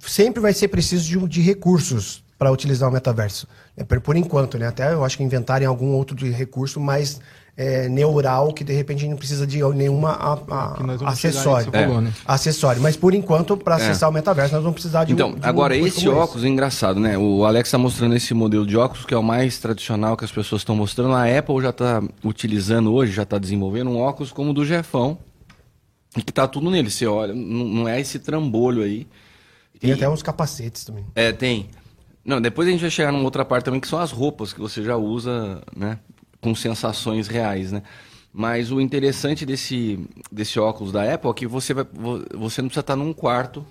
sempre 0.00 0.40
vai 0.40 0.54
ser 0.54 0.68
preciso 0.68 1.06
de, 1.06 1.28
de 1.28 1.42
recursos 1.42 2.24
para 2.38 2.50
utilizar 2.50 2.88
o 2.88 2.92
metaverso. 2.92 3.46
É, 3.76 3.84
por 3.84 4.16
enquanto, 4.16 4.56
né? 4.56 4.66
Até 4.66 4.92
eu 4.92 5.04
acho 5.04 5.18
que 5.18 5.22
inventarem 5.22 5.66
algum 5.66 5.92
outro 5.92 6.16
recurso 6.30 6.80
mais 6.80 7.20
é, 7.56 7.88
neural 7.88 8.52
que 8.52 8.64
de 8.64 8.72
repente 8.72 9.06
não 9.06 9.16
precisa 9.16 9.46
de 9.46 9.62
nenhuma 9.74 10.10
a, 10.12 10.32
a, 10.50 11.10
acessório. 11.10 11.70
É. 11.72 11.86
Né? 11.86 12.12
Acessório. 12.24 12.80
Mas 12.80 12.96
por 12.96 13.14
enquanto, 13.14 13.56
para 13.56 13.74
é. 13.74 13.76
acessar 13.76 14.08
o 14.08 14.12
metaverso, 14.12 14.54
nós 14.54 14.62
vamos 14.62 14.74
precisar 14.74 15.04
de 15.04 15.12
então, 15.12 15.30
um. 15.30 15.36
Então, 15.36 15.48
agora 15.48 15.76
esse 15.76 16.08
óculos 16.08 16.44
é 16.44 16.48
engraçado, 16.48 16.98
né? 16.98 17.16
O 17.18 17.44
Alex 17.44 17.68
está 17.68 17.78
mostrando 17.78 18.16
esse 18.16 18.32
modelo 18.32 18.66
de 18.66 18.76
óculos 18.76 19.04
que 19.04 19.12
é 19.12 19.18
o 19.18 19.22
mais 19.22 19.58
tradicional 19.58 20.16
que 20.16 20.24
as 20.24 20.32
pessoas 20.32 20.62
estão 20.62 20.74
mostrando. 20.74 21.14
A 21.14 21.24
Apple 21.38 21.60
já 21.60 21.70
está 21.70 22.02
utilizando 22.24 22.92
hoje, 22.92 23.12
já 23.12 23.22
está 23.24 23.38
desenvolvendo 23.38 23.90
um 23.90 23.98
óculos 23.98 24.32
como 24.32 24.50
o 24.50 24.54
do 24.54 24.64
Jefão. 24.64 25.18
E 26.16 26.22
que 26.22 26.30
está 26.30 26.46
tudo 26.46 26.70
nele. 26.70 26.90
Você 26.90 27.06
olha, 27.06 27.34
não, 27.34 27.64
não 27.64 27.88
é 27.88 28.00
esse 28.00 28.18
trambolho 28.18 28.82
aí. 28.82 29.06
Tem 29.80 29.90
e... 29.90 29.92
até 29.92 30.08
uns 30.08 30.22
capacetes 30.22 30.84
também. 30.84 31.04
É, 31.14 31.32
tem. 31.32 31.68
Não, 32.24 32.40
depois 32.40 32.68
a 32.68 32.70
gente 32.70 32.80
vai 32.80 32.90
chegar 32.90 33.10
numa 33.10 33.24
outra 33.24 33.44
parte 33.44 33.64
também, 33.64 33.80
que 33.80 33.88
são 33.88 33.98
as 33.98 34.12
roupas 34.12 34.52
que 34.52 34.60
você 34.60 34.82
já 34.82 34.96
usa, 34.96 35.60
né? 35.74 35.98
Com 36.42 36.54
sensações 36.54 37.28
reais, 37.28 37.72
né? 37.72 37.82
Mas 38.32 38.72
o 38.72 38.80
interessante 38.80 39.46
desse, 39.46 39.98
desse 40.30 40.58
óculos 40.58 40.92
da 40.92 41.14
Apple 41.14 41.30
é 41.30 41.34
que 41.34 41.46
você, 41.46 41.72
vai, 41.72 41.86
você 42.34 42.60
não 42.60 42.68
precisa 42.68 42.80
estar 42.80 42.96
num 42.96 43.12
quarto 43.12 43.64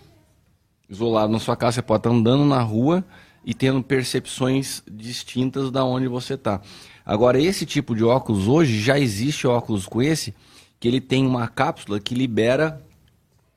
isolado 0.90 1.32
na 1.32 1.40
sua 1.40 1.56
casa, 1.56 1.76
você 1.76 1.82
pode 1.82 2.00
estar 2.00 2.10
andando 2.10 2.46
na 2.46 2.62
rua 2.62 3.04
e 3.44 3.54
tendo 3.54 3.82
percepções 3.82 4.84
distintas 4.90 5.72
da 5.72 5.84
onde 5.84 6.08
você 6.08 6.36
está. 6.36 6.62
Agora, 7.06 7.42
esse 7.42 7.66
tipo 7.66 7.96
de 7.96 8.04
óculos 8.04 8.48
hoje, 8.48 8.80
já 8.80 9.00
existe 9.00 9.48
óculos 9.48 9.88
com 9.88 10.02
esse, 10.02 10.34
que 10.80 10.88
ele 10.88 11.02
tem 11.02 11.26
uma 11.26 11.48
cápsula 11.48 12.00
que 12.00 12.14
libera 12.14 12.82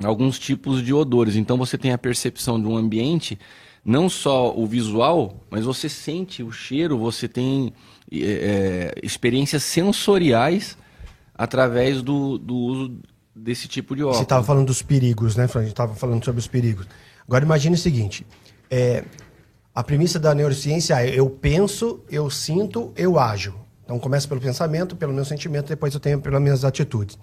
alguns 0.03 0.39
tipos 0.39 0.83
de 0.83 0.93
odores. 0.93 1.37
Então 1.37 1.57
você 1.57 1.77
tem 1.77 1.93
a 1.93 1.99
percepção 1.99 2.61
de 2.61 2.67
um 2.67 2.77
ambiente, 2.77 3.39
não 3.85 4.09
só 4.09 4.57
o 4.57 4.67
visual, 4.67 5.37
mas 5.51 5.65
você 5.65 5.89
sente 5.89 6.43
o 6.43 6.51
cheiro, 6.51 6.97
você 6.99 7.29
tem 7.29 7.73
é, 8.13 8.95
experiências 9.03 9.63
sensoriais 9.63 10.77
através 11.35 12.03
do, 12.03 12.39
do 12.39 12.55
uso 12.55 12.99
desse 13.35 13.67
tipo 13.67 13.97
de 13.97 14.03
óculos. 14.03 14.19
Você 14.19 14.23
estava 14.25 14.45
falando 14.45 14.67
dos 14.67 14.83
perigos, 14.83 15.37
né, 15.37 15.49
Fran? 15.49 15.61
A 15.61 15.65
gente 15.65 15.73
estava 15.73 15.95
falando 15.95 16.25
sobre 16.25 16.39
os 16.39 16.47
perigos. 16.47 16.87
Agora 17.27 17.45
imagine 17.45 17.75
o 17.75 17.79
seguinte: 17.79 18.27
é, 18.71 19.05
a 19.75 19.83
premissa 19.83 20.19
da 20.19 20.35
neurociência 20.35 21.05
é 21.05 21.19
eu 21.19 21.29
penso, 21.29 22.01
eu 22.11 22.31
sinto, 22.31 22.93
eu 22.97 23.19
ajo. 23.19 23.55
Então 23.85 23.99
começa 23.99 24.27
pelo 24.27 24.41
pensamento, 24.41 24.97
pelo 24.97 25.13
meu 25.13 25.25
sentimento, 25.25 25.69
depois 25.69 25.93
eu 25.93 26.01
tenho 26.01 26.21
pelas 26.21 26.41
minhas 26.41 26.65
atitudes. 26.65 27.19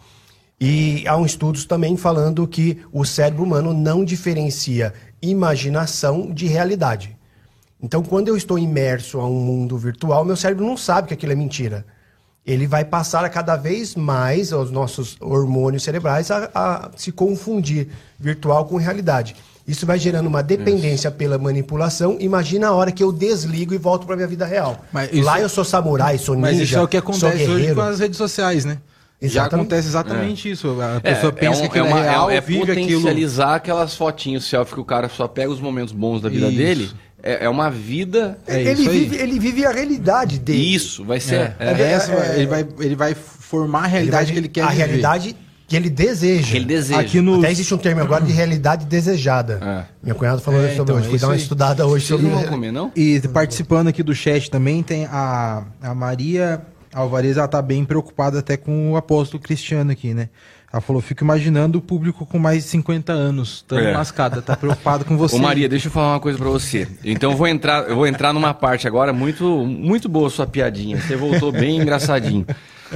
E 0.59 1.07
há 1.07 1.17
um 1.17 1.25
estudos 1.25 1.65
também 1.65 1.97
falando 1.97 2.47
que 2.47 2.83
o 2.91 3.03
cérebro 3.03 3.43
humano 3.43 3.73
não 3.73 4.05
diferencia 4.05 4.93
imaginação 5.19 6.31
de 6.31 6.45
realidade. 6.45 7.17
Então, 7.81 8.03
quando 8.03 8.27
eu 8.27 8.37
estou 8.37 8.59
imerso 8.59 9.19
a 9.19 9.25
um 9.25 9.39
mundo 9.39 9.77
virtual, 9.77 10.23
meu 10.23 10.35
cérebro 10.35 10.65
não 10.65 10.77
sabe 10.77 11.07
que 11.07 11.13
aquilo 11.13 11.31
é 11.31 11.35
mentira. 11.35 11.85
ele 12.45 12.65
vai 12.67 12.83
passar 12.83 13.23
a 13.23 13.29
cada 13.29 13.55
vez 13.55 13.95
mais 13.95 14.51
os 14.51 14.71
nossos 14.71 15.15
hormônios 15.19 15.83
cerebrais 15.83 16.31
a, 16.31 16.49
a 16.53 16.91
se 16.95 17.11
confundir 17.11 17.89
virtual 18.19 18.65
com 18.65 18.77
realidade. 18.77 19.35
Isso 19.67 19.85
vai 19.85 19.97
gerando 19.99 20.27
uma 20.27 20.41
dependência 20.41 21.07
isso. 21.07 21.17
pela 21.17 21.37
manipulação. 21.37 22.17
Imagina 22.19 22.67
a 22.67 22.73
hora 22.73 22.91
que 22.91 23.03
eu 23.03 23.11
desligo 23.11 23.73
e 23.73 23.77
volto 23.77 24.05
para 24.05 24.15
minha 24.15 24.27
vida 24.27 24.45
real. 24.45 24.83
Isso, 25.11 25.23
Lá 25.23 25.39
eu 25.39 25.47
sou 25.47 25.63
samurai, 25.63 26.17
sou 26.17 26.35
ninja, 26.35 26.47
Mas 26.47 26.59
isso 26.59 26.77
é 26.77 26.81
o 26.81 26.87
que 26.87 26.97
acontece 26.97 27.47
hoje 27.47 27.73
com 27.73 27.81
as 27.81 27.99
redes 27.99 28.17
sociais, 28.17 28.65
né? 28.65 28.79
Exatamente. 29.21 29.33
Já 29.33 29.45
acontece 29.45 29.87
exatamente 29.87 30.49
é. 30.49 30.51
isso. 30.51 30.81
A 30.81 30.99
pessoa 30.99 31.29
é, 31.29 31.35
pensa 31.35 31.61
é 31.61 31.65
um, 31.65 31.69
que 31.69 31.77
é, 31.77 31.83
uma, 31.83 31.99
é 31.99 32.09
real, 32.09 32.29
é, 32.31 32.37
é 32.37 32.41
vive 32.41 32.65
potencializar 32.65 33.55
aquilo. 33.55 33.75
aquelas 33.75 33.95
fotinhos 33.95 34.45
selfie 34.49 34.73
que 34.73 34.79
o 34.79 34.85
cara 34.85 35.07
só 35.07 35.27
pega 35.27 35.51
os 35.51 35.61
momentos 35.61 35.93
bons 35.93 36.21
da 36.21 36.27
vida 36.27 36.47
isso. 36.47 36.57
dele. 36.57 36.91
É, 37.23 37.45
é, 37.45 37.49
uma 37.49 37.69
vida. 37.69 38.37
É 38.47 38.61
ele, 38.61 38.87
vive, 38.87 39.15
ele 39.15 39.39
vive 39.39 39.65
a 39.65 39.71
realidade 39.71 40.39
dele. 40.39 40.75
Isso, 40.75 41.03
vai 41.03 41.19
ser. 41.19 41.55
ele, 42.35 42.47
vai, 42.47 42.67
ele 42.79 42.95
vai 42.95 43.13
formar 43.13 43.83
a 43.83 43.87
realidade 43.87 44.31
ele 44.31 44.33
vai, 44.33 44.33
que 44.33 44.39
ele 44.39 44.47
quer 44.49 44.61
a 44.63 44.69
viver. 44.69 44.83
A 44.83 44.85
realidade 44.85 45.35
que 45.67 45.75
ele 45.77 45.89
deseja. 45.89 46.51
Que 46.51 46.57
ele 46.57 46.65
deseja. 46.65 46.99
Aqui 46.99 47.21
no... 47.21 47.39
Até 47.39 47.51
existe 47.51 47.73
um 47.73 47.77
termo 47.77 48.01
agora 48.01 48.25
de 48.25 48.33
realidade 48.33 48.85
desejada. 48.85 49.59
É. 49.61 49.85
Minha 50.03 50.15
cunhada 50.15 50.41
falou 50.41 50.59
é, 50.59 50.75
sobre 50.75 50.83
então, 50.83 50.95
hoje. 50.97 51.09
Fui 51.09 51.17
dar 51.17 51.27
uma 51.27 51.33
aí. 51.33 51.39
estudada 51.39 51.87
hoje 51.87 52.05
sobre. 52.07 52.27
Não 52.27 52.39
vão 52.39 52.43
comer, 52.47 52.71
não? 52.71 52.91
E 52.93 53.21
participando 53.29 53.87
aqui 53.87 54.03
do 54.03 54.13
chat 54.13 54.51
também 54.51 54.83
tem 54.83 55.05
a, 55.05 55.63
a 55.81 55.95
Maria 55.95 56.61
Alvarez, 56.93 57.37
ela 57.37 57.47
tá 57.47 57.61
bem 57.61 57.85
preocupada 57.85 58.39
até 58.39 58.57
com 58.57 58.91
o 58.91 58.97
apóstolo 58.97 59.41
Cristiano 59.41 59.91
aqui, 59.91 60.13
né? 60.13 60.29
Ela 60.71 60.79
falou, 60.81 61.01
fico 61.01 61.23
imaginando 61.23 61.79
o 61.79 61.81
público 61.81 62.25
com 62.25 62.39
mais 62.39 62.63
de 62.63 62.69
50 62.69 63.11
anos, 63.11 63.65
tão 63.67 63.77
é. 63.77 63.91
mascada, 63.93 64.41
tá 64.41 64.55
preocupado 64.55 65.03
com 65.03 65.17
você. 65.17 65.35
Ô 65.35 65.39
Maria, 65.39 65.67
deixa 65.67 65.87
eu 65.87 65.91
falar 65.91 66.13
uma 66.13 66.19
coisa 66.19 66.37
para 66.37 66.49
você. 66.49 66.87
Então 67.03 67.31
eu 67.31 67.37
vou 67.37 67.47
entrar, 67.47 67.89
eu 67.89 67.95
vou 67.95 68.07
entrar 68.07 68.31
numa 68.31 68.53
parte 68.53 68.87
agora 68.87 69.11
muito 69.11 69.65
muito 69.65 70.07
boa 70.07 70.29
sua 70.29 70.47
piadinha. 70.47 70.99
Você 70.99 71.17
voltou 71.17 71.51
bem 71.51 71.81
engraçadinho. 71.81 72.45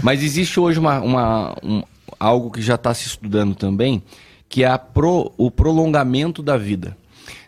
Mas 0.01 0.23
existe 0.23 0.57
hoje 0.57 0.79
uma, 0.79 0.99
uma 1.01 1.57
um, 1.61 1.83
algo 2.17 2.49
que 2.49 2.61
já 2.61 2.75
está 2.75 2.93
se 2.93 3.07
estudando 3.07 3.55
também, 3.55 4.01
que 4.47 4.63
é 4.63 4.77
pro, 4.77 5.33
o 5.37 5.51
prolongamento 5.51 6.41
da 6.41 6.57
vida. 6.57 6.95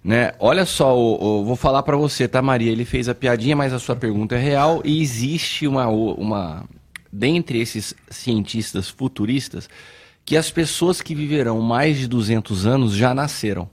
Né? 0.04 0.34
Olha 0.40 0.66
só, 0.66 0.98
o, 0.98 1.42
o, 1.42 1.46
vou 1.46 1.56
falar 1.56 1.84
para 1.84 1.98
você, 1.98 2.28
tá, 2.28 2.42
Maria? 2.42 2.72
Ele 2.72 2.86
fez 2.86 3.10
a 3.10 3.16
piadinha, 3.16 3.56
mas 3.56 3.74
a 3.74 3.80
sua 3.80 3.96
pergunta 3.96 4.36
é 4.36 4.40
real 4.40 4.82
e 4.84 5.02
existe 5.02 5.68
uma, 5.68 5.88
uma 5.88 6.66
dentre 7.12 7.60
esses 7.60 7.94
cientistas 8.10 8.90
futuristas 8.90 9.70
que 10.28 10.36
as 10.36 10.52
pessoas 10.52 11.02
que 11.02 11.16
viverão 11.16 11.62
mais 11.62 11.98
de 11.98 12.06
200 12.06 12.66
anos 12.66 12.94
já 12.94 13.14
nasceram. 13.14 13.70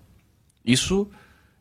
Isso 0.65 1.11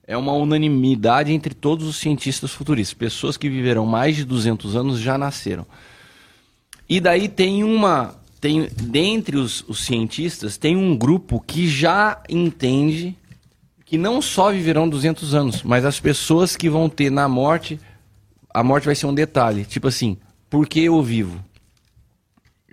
é 0.06 0.16
uma 0.16 0.34
unanimidade 0.34 1.34
entre 1.34 1.56
todos 1.56 1.88
os 1.88 1.96
cientistas 1.96 2.52
futuristas. 2.52 2.94
Pessoas 2.94 3.36
que 3.36 3.50
viverão 3.50 3.88
mais 3.88 4.16
de 4.16 4.24
200 4.24 4.76
anos 4.76 5.00
já 5.00 5.18
nasceram. 5.18 5.66
E 6.88 7.00
daí 7.00 7.28
tem 7.28 7.64
uma 7.64 8.22
tem 8.40 8.70
dentre 8.70 9.36
os, 9.36 9.68
os 9.68 9.84
cientistas 9.84 10.58
tem 10.58 10.78
um 10.78 10.96
grupo 10.96 11.40
que 11.40 11.68
já 11.68 12.22
entende 12.30 13.18
que 13.86 13.98
não 13.98 14.22
só 14.22 14.52
viverão 14.52 14.88
200 14.88 15.34
anos, 15.34 15.64
mas 15.64 15.86
as 15.86 16.00
pessoas 16.00 16.56
que 16.56 16.70
vão 16.70 16.88
ter 16.88 17.10
na 17.10 17.28
morte, 17.28 17.80
a 18.54 18.64
morte 18.64 18.86
vai 18.86 18.94
ser 18.94 19.08
um 19.08 19.14
detalhe. 19.14 19.66
Tipo 19.66 19.88
assim, 19.88 20.18
por 20.52 20.68
que 20.68 20.82
eu 20.82 21.02
vivo? 21.02 21.44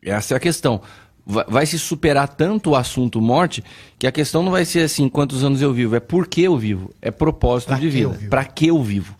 Essa 0.03 0.35
é 0.35 0.37
a 0.37 0.41
questão. 0.41 0.83
Vai, 1.27 1.67
se 1.67 1.79
superar 1.79 2.29
tanto 2.29 2.71
o 2.71 2.77
assunto 2.77 3.21
morte 3.21 3.63
que 3.99 4.07
a 4.07 4.13
questão 4.13 4.43
não 4.43 4.51
vai 4.51 4.65
ser 4.65 4.81
assim, 4.81 5.09
quantos 5.09 5.45
anos 5.45 5.63
eu 5.63 5.73
vivo, 5.73 5.95
é 5.95 6.01
por 6.01 6.27
que 6.27 6.43
eu 6.43 6.57
vivo, 6.57 6.91
é 7.01 7.11
propósito 7.11 7.69
pra 7.69 7.79
de 7.79 7.89
vida, 7.89 8.19
para 8.29 8.45
que 8.45 8.67
eu 8.67 8.83
vivo. 8.83 9.15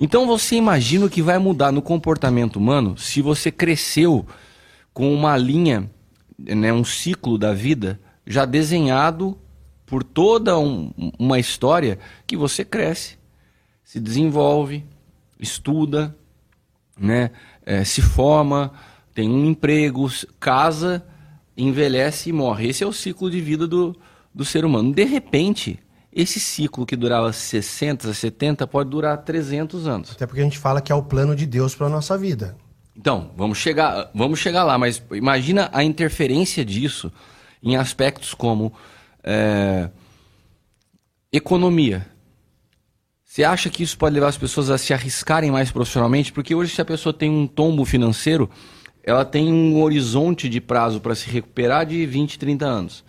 Então 0.00 0.26
você 0.26 0.56
imagina 0.56 1.06
o 1.06 1.10
que 1.10 1.22
vai 1.22 1.38
mudar 1.38 1.70
no 1.70 1.82
comportamento 1.82 2.56
humano 2.56 2.96
se 2.96 3.20
você 3.20 3.50
cresceu 3.50 4.26
com 4.92 5.12
uma 5.12 5.36
linha, 5.36 5.90
né, 6.38 6.72
um 6.72 6.84
ciclo 6.84 7.36
da 7.36 7.52
vida 7.52 8.00
já 8.26 8.44
desenhado 8.44 9.38
por 9.84 10.02
toda 10.02 10.58
um, 10.58 10.92
uma 11.18 11.38
história 11.38 11.98
que 12.26 12.36
você 12.36 12.64
cresce, 12.64 13.18
se 13.84 14.00
desenvolve, 14.00 14.84
estuda, 15.38 16.16
né, 16.98 17.30
é, 17.66 17.84
se 17.84 18.00
forma, 18.00 18.72
tem 19.14 19.28
um 19.28 19.46
emprego, 19.46 20.10
casa, 20.40 21.04
envelhece 21.56 22.30
e 22.30 22.32
morre. 22.32 22.68
Esse 22.68 22.84
é 22.84 22.86
o 22.86 22.92
ciclo 22.92 23.30
de 23.30 23.40
vida 23.40 23.66
do, 23.66 23.96
do 24.34 24.44
ser 24.44 24.64
humano. 24.64 24.92
De 24.92 25.04
repente, 25.04 25.78
esse 26.12 26.38
ciclo 26.38 26.86
que 26.86 26.96
durava 26.96 27.32
60, 27.32 28.12
70 28.12 28.66
pode 28.66 28.90
durar 28.90 29.18
300 29.18 29.86
anos. 29.86 30.12
Até 30.12 30.26
porque 30.26 30.40
a 30.40 30.44
gente 30.44 30.58
fala 30.58 30.80
que 30.80 30.92
é 30.92 30.94
o 30.94 31.02
plano 31.02 31.34
de 31.34 31.46
Deus 31.46 31.74
para 31.74 31.86
a 31.86 31.90
nossa 31.90 32.16
vida. 32.16 32.56
Então, 32.96 33.32
vamos 33.36 33.58
chegar, 33.58 34.10
vamos 34.14 34.38
chegar 34.38 34.62
lá, 34.62 34.78
mas 34.78 35.02
imagina 35.12 35.68
a 35.72 35.82
interferência 35.82 36.64
disso 36.64 37.10
em 37.60 37.76
aspectos 37.76 38.34
como 38.34 38.72
é, 39.22 39.90
economia. 41.32 42.06
Você 43.24 43.42
acha 43.42 43.68
que 43.68 43.82
isso 43.82 43.98
pode 43.98 44.14
levar 44.14 44.28
as 44.28 44.38
pessoas 44.38 44.70
a 44.70 44.78
se 44.78 44.94
arriscarem 44.94 45.50
mais 45.50 45.72
profissionalmente? 45.72 46.32
Porque 46.32 46.54
hoje, 46.54 46.72
se 46.72 46.80
a 46.80 46.84
pessoa 46.84 47.12
tem 47.12 47.28
um 47.28 47.48
tombo 47.48 47.84
financeiro, 47.84 48.48
ela 49.04 49.24
tem 49.24 49.52
um 49.52 49.82
horizonte 49.82 50.48
de 50.48 50.60
prazo 50.60 51.00
para 51.00 51.14
se 51.14 51.28
recuperar 51.28 51.84
de 51.84 52.04
20, 52.06 52.38
30 52.38 52.64
anos. 52.64 53.04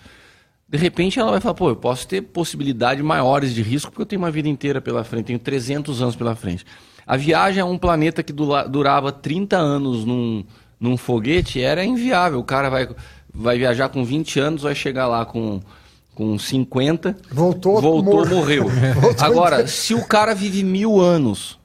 De 0.67 0.77
repente, 0.77 1.19
ela 1.19 1.31
vai 1.31 1.39
falar: 1.39 1.55
pô, 1.55 1.69
eu 1.69 1.75
posso 1.75 2.07
ter 2.07 2.21
possibilidades 2.21 3.03
maiores 3.03 3.53
de 3.53 3.61
risco 3.61 3.91
porque 3.91 4.01
eu 4.01 4.05
tenho 4.05 4.21
uma 4.21 4.31
vida 4.31 4.49
inteira 4.49 4.81
pela 4.81 5.03
frente, 5.03 5.27
tenho 5.27 5.39
300 5.39 6.01
anos 6.01 6.15
pela 6.15 6.35
frente. 6.35 6.65
A 7.07 7.15
viagem 7.15 7.61
a 7.61 7.65
um 7.65 7.77
planeta 7.77 8.23
que 8.23 8.33
durava 8.33 9.11
30 9.11 9.55
anos 9.55 10.03
num, 10.03 10.43
num 10.79 10.97
foguete 10.97 11.61
era 11.61 11.85
inviável. 11.85 12.39
O 12.39 12.43
cara 12.43 12.69
vai, 12.69 12.89
vai 13.31 13.57
viajar 13.57 13.89
com 13.89 14.03
20 14.03 14.39
anos, 14.39 14.63
vai 14.63 14.73
chegar 14.73 15.07
lá 15.07 15.23
com, 15.23 15.61
com 16.15 16.37
50. 16.37 17.15
Voltou, 17.31 17.79
voltou 17.79 18.27
morreu. 18.27 18.67
voltou 18.99 19.25
Agora, 19.25 19.67
se 19.67 19.93
o 19.93 20.03
cara 20.03 20.33
vive 20.33 20.63
mil 20.63 20.99
anos. 20.99 21.59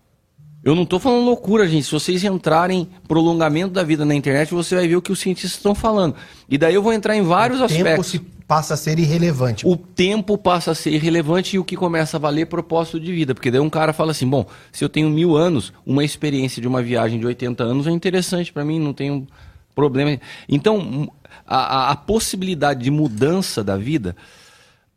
Eu 0.62 0.74
não 0.74 0.82
estou 0.82 0.98
falando 1.00 1.24
loucura, 1.24 1.66
gente. 1.66 1.84
Se 1.84 1.92
vocês 1.92 2.22
entrarem 2.22 2.88
prolongamento 3.08 3.72
da 3.72 3.82
vida 3.82 4.04
na 4.04 4.14
internet, 4.14 4.52
você 4.52 4.74
vai 4.74 4.86
ver 4.86 4.96
o 4.96 5.02
que 5.02 5.10
os 5.10 5.18
cientistas 5.18 5.52
estão 5.52 5.74
falando. 5.74 6.14
E 6.48 6.58
daí 6.58 6.74
eu 6.74 6.82
vou 6.82 6.92
entrar 6.92 7.16
em 7.16 7.22
vários 7.22 7.60
o 7.60 7.64
aspectos. 7.64 8.12
Tempo 8.12 8.26
se 8.26 8.40
passa 8.46 8.74
a 8.74 8.76
ser 8.76 8.98
irrelevante. 8.98 9.66
O 9.66 9.76
tempo 9.76 10.36
passa 10.36 10.72
a 10.72 10.74
ser 10.74 10.90
irrelevante 10.90 11.56
e 11.56 11.58
o 11.58 11.64
que 11.64 11.76
começa 11.76 12.16
a 12.16 12.20
valer 12.20 12.42
é 12.42 12.44
propósito 12.44 13.00
de 13.00 13.10
vida. 13.10 13.34
Porque 13.34 13.50
daí 13.50 13.60
um 13.60 13.70
cara 13.70 13.92
fala 13.92 14.10
assim: 14.10 14.28
bom, 14.28 14.44
se 14.70 14.84
eu 14.84 14.88
tenho 14.88 15.08
mil 15.08 15.36
anos, 15.36 15.72
uma 15.86 16.04
experiência 16.04 16.60
de 16.60 16.68
uma 16.68 16.82
viagem 16.82 17.18
de 17.18 17.26
80 17.26 17.62
anos 17.64 17.86
é 17.86 17.90
interessante 17.90 18.52
para 18.52 18.64
mim, 18.64 18.78
não 18.78 18.92
tenho 18.92 19.26
problema. 19.74 20.20
Então, 20.46 21.10
a, 21.46 21.92
a, 21.92 21.96
possibilidade 21.96 22.82
de 22.82 22.90
mudança 22.90 23.64
da 23.64 23.76
vida 23.76 24.14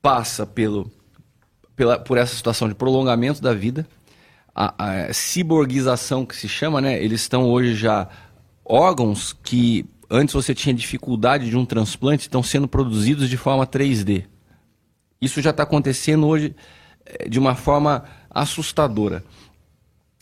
passa 0.02 0.46
pelo, 0.46 0.92
pela, 1.76 2.00
por 2.00 2.18
essa 2.18 2.36
situação 2.36 2.68
de 2.68 2.76
prolongamento 2.76 3.42
da 3.42 3.54
vida, 3.54 3.88
a, 4.56 4.74
a 4.78 6.26
que 6.28 6.36
se 6.36 6.48
chama, 6.48 6.80
né? 6.82 7.02
Eles 7.02 7.22
estão 7.22 7.46
hoje 7.46 7.76
já 7.76 8.08
órgãos 8.66 9.34
que 9.34 9.86
Antes 10.16 10.36
você 10.36 10.54
tinha 10.54 10.76
dificuldade 10.76 11.50
de 11.50 11.58
um 11.58 11.66
transplante, 11.66 12.22
estão 12.22 12.44
sendo 12.44 12.68
produzidos 12.68 13.28
de 13.28 13.36
forma 13.36 13.66
3D. 13.66 14.26
Isso 15.20 15.42
já 15.42 15.50
está 15.50 15.64
acontecendo 15.64 16.28
hoje 16.28 16.56
eh, 17.04 17.28
de 17.28 17.40
uma 17.40 17.56
forma 17.56 18.04
assustadora. 18.30 19.24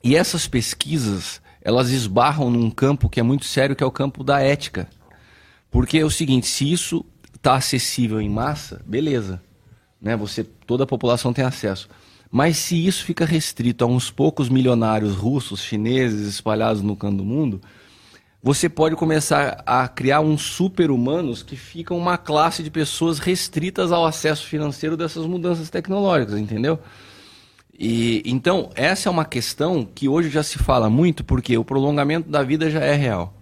E 0.01 0.15
essas 0.15 0.47
pesquisas, 0.47 1.41
elas 1.61 1.89
esbarram 1.89 2.49
num 2.49 2.71
campo 2.71 3.09
que 3.09 3.19
é 3.19 3.23
muito 3.23 3.43
sério, 3.43 3.75
que 3.75 3.83
é 3.83 3.85
o 3.85 3.91
campo 3.91 4.23
da 4.23 4.39
ética. 4.39 4.87
Porque 5.69 5.97
é 5.97 6.05
o 6.05 6.09
seguinte, 6.09 6.47
se 6.47 6.71
isso 6.71 7.05
está 7.35 7.55
acessível 7.55 8.21
em 8.21 8.29
massa, 8.29 8.81
beleza. 8.85 9.41
Né? 10.01 10.15
Você, 10.15 10.45
toda 10.45 10.85
a 10.85 10.87
população 10.87 11.33
tem 11.33 11.43
acesso. 11.43 11.89
Mas 12.31 12.57
se 12.57 12.87
isso 12.87 13.03
fica 13.03 13.25
restrito 13.25 13.83
a 13.83 13.87
uns 13.87 14.09
poucos 14.09 14.47
milionários 14.47 15.15
russos, 15.15 15.61
chineses 15.61 16.27
espalhados 16.27 16.81
no 16.81 16.95
canto 16.95 17.17
do 17.17 17.25
mundo, 17.25 17.61
você 18.41 18.69
pode 18.69 18.95
começar 18.95 19.61
a 19.65 19.87
criar 19.87 20.21
uns 20.21 20.41
super-humanos 20.41 21.43
que 21.43 21.57
ficam 21.57 21.97
uma 21.97 22.17
classe 22.17 22.63
de 22.63 22.71
pessoas 22.71 23.19
restritas 23.19 23.91
ao 23.91 24.05
acesso 24.05 24.47
financeiro 24.47 24.95
dessas 24.95 25.25
mudanças 25.25 25.69
tecnológicas, 25.69 26.39
entendeu? 26.39 26.79
E 27.77 28.23
então 28.25 28.69
essa 28.75 29.09
é 29.09 29.11
uma 29.11 29.25
questão 29.25 29.83
que 29.83 30.07
hoje 30.07 30.29
já 30.29 30.41
se 30.41 30.57
fala 30.57 30.89
muito 30.89 31.23
porque 31.23 31.57
o 31.57 31.65
prolongamento 31.65 32.29
da 32.29 32.43
vida 32.43 32.69
já 32.69 32.79
é 32.79 32.95
real. 32.95 33.33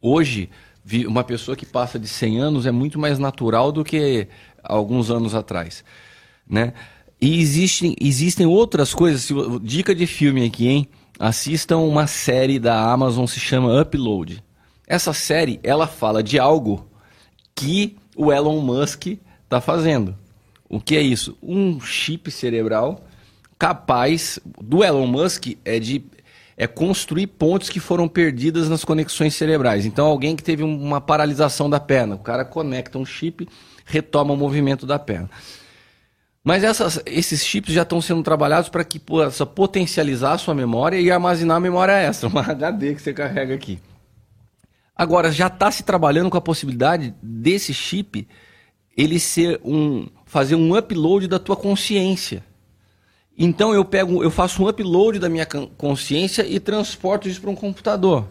Hoje, 0.00 0.50
uma 1.06 1.22
pessoa 1.22 1.56
que 1.56 1.66
passa 1.66 1.98
de 1.98 2.08
100 2.08 2.40
anos 2.40 2.66
é 2.66 2.72
muito 2.72 2.98
mais 2.98 3.18
natural 3.18 3.70
do 3.70 3.84
que 3.84 4.26
alguns 4.64 5.10
anos 5.10 5.34
atrás, 5.34 5.84
né? 6.48 6.72
E 7.22 7.40
existem, 7.40 7.94
existem 8.00 8.46
outras 8.46 8.92
coisas, 8.92 9.28
dica 9.62 9.94
de 9.94 10.08
filme 10.08 10.44
aqui, 10.44 10.66
hein? 10.66 10.88
assistam 11.20 11.78
uma 11.78 12.08
série 12.08 12.58
da 12.58 12.90
Amazon 12.90 13.26
se 13.26 13.38
chama 13.38 13.80
Upload. 13.80 14.42
Essa 14.88 15.12
série 15.12 15.60
ela 15.62 15.86
fala 15.86 16.20
de 16.20 16.36
algo 16.36 16.84
que 17.54 17.96
o 18.16 18.32
Elon 18.32 18.60
Musk 18.60 19.06
está 19.44 19.60
fazendo. 19.60 20.16
O 20.68 20.80
que 20.80 20.96
é 20.96 21.00
isso? 21.00 21.38
Um 21.40 21.80
chip 21.80 22.28
cerebral 22.28 23.04
capaz 23.56 24.40
do 24.60 24.82
Elon 24.82 25.06
Musk 25.06 25.52
é 25.64 25.78
de 25.78 26.04
é 26.56 26.66
construir 26.66 27.28
pontes 27.28 27.70
que 27.70 27.78
foram 27.78 28.08
perdidas 28.08 28.68
nas 28.68 28.84
conexões 28.84 29.36
cerebrais. 29.36 29.86
Então, 29.86 30.06
alguém 30.06 30.34
que 30.34 30.42
teve 30.42 30.64
uma 30.64 31.00
paralisação 31.00 31.70
da 31.70 31.78
perna, 31.78 32.16
o 32.16 32.18
cara 32.18 32.44
conecta 32.44 32.98
um 32.98 33.06
chip, 33.06 33.48
retoma 33.84 34.34
o 34.34 34.36
movimento 34.36 34.84
da 34.84 34.98
perna. 34.98 35.30
Mas 36.44 36.64
essas, 36.64 37.00
esses 37.06 37.44
chips 37.44 37.72
já 37.72 37.82
estão 37.82 38.00
sendo 38.00 38.22
trabalhados 38.22 38.68
para 38.68 38.84
que 38.84 38.98
possa 38.98 39.46
potencializar 39.46 40.32
a 40.32 40.38
sua 40.38 40.54
memória 40.54 41.00
e 41.00 41.10
armazenar 41.10 41.56
a 41.56 41.60
memória 41.60 41.92
extra, 41.92 42.28
uma 42.30 42.42
HD 42.42 42.94
que 42.94 43.02
você 43.02 43.12
carrega 43.12 43.54
aqui. 43.54 43.78
Agora, 44.94 45.30
já 45.32 45.46
está 45.46 45.70
se 45.70 45.82
trabalhando 45.82 46.30
com 46.30 46.36
a 46.36 46.40
possibilidade 46.40 47.14
desse 47.22 47.72
chip 47.72 48.26
ele 48.96 49.18
ser 49.18 49.60
um 49.64 50.06
fazer 50.26 50.54
um 50.54 50.76
upload 50.76 51.28
da 51.28 51.38
tua 51.38 51.56
consciência. 51.56 52.44
Então 53.36 53.74
eu 53.74 53.84
pego, 53.84 54.22
eu 54.22 54.30
faço 54.30 54.62
um 54.62 54.68
upload 54.68 55.18
da 55.18 55.28
minha 55.28 55.46
consciência 55.46 56.46
e 56.46 56.60
transporto 56.60 57.28
isso 57.28 57.40
para 57.40 57.50
um 57.50 57.54
computador. 57.54 58.28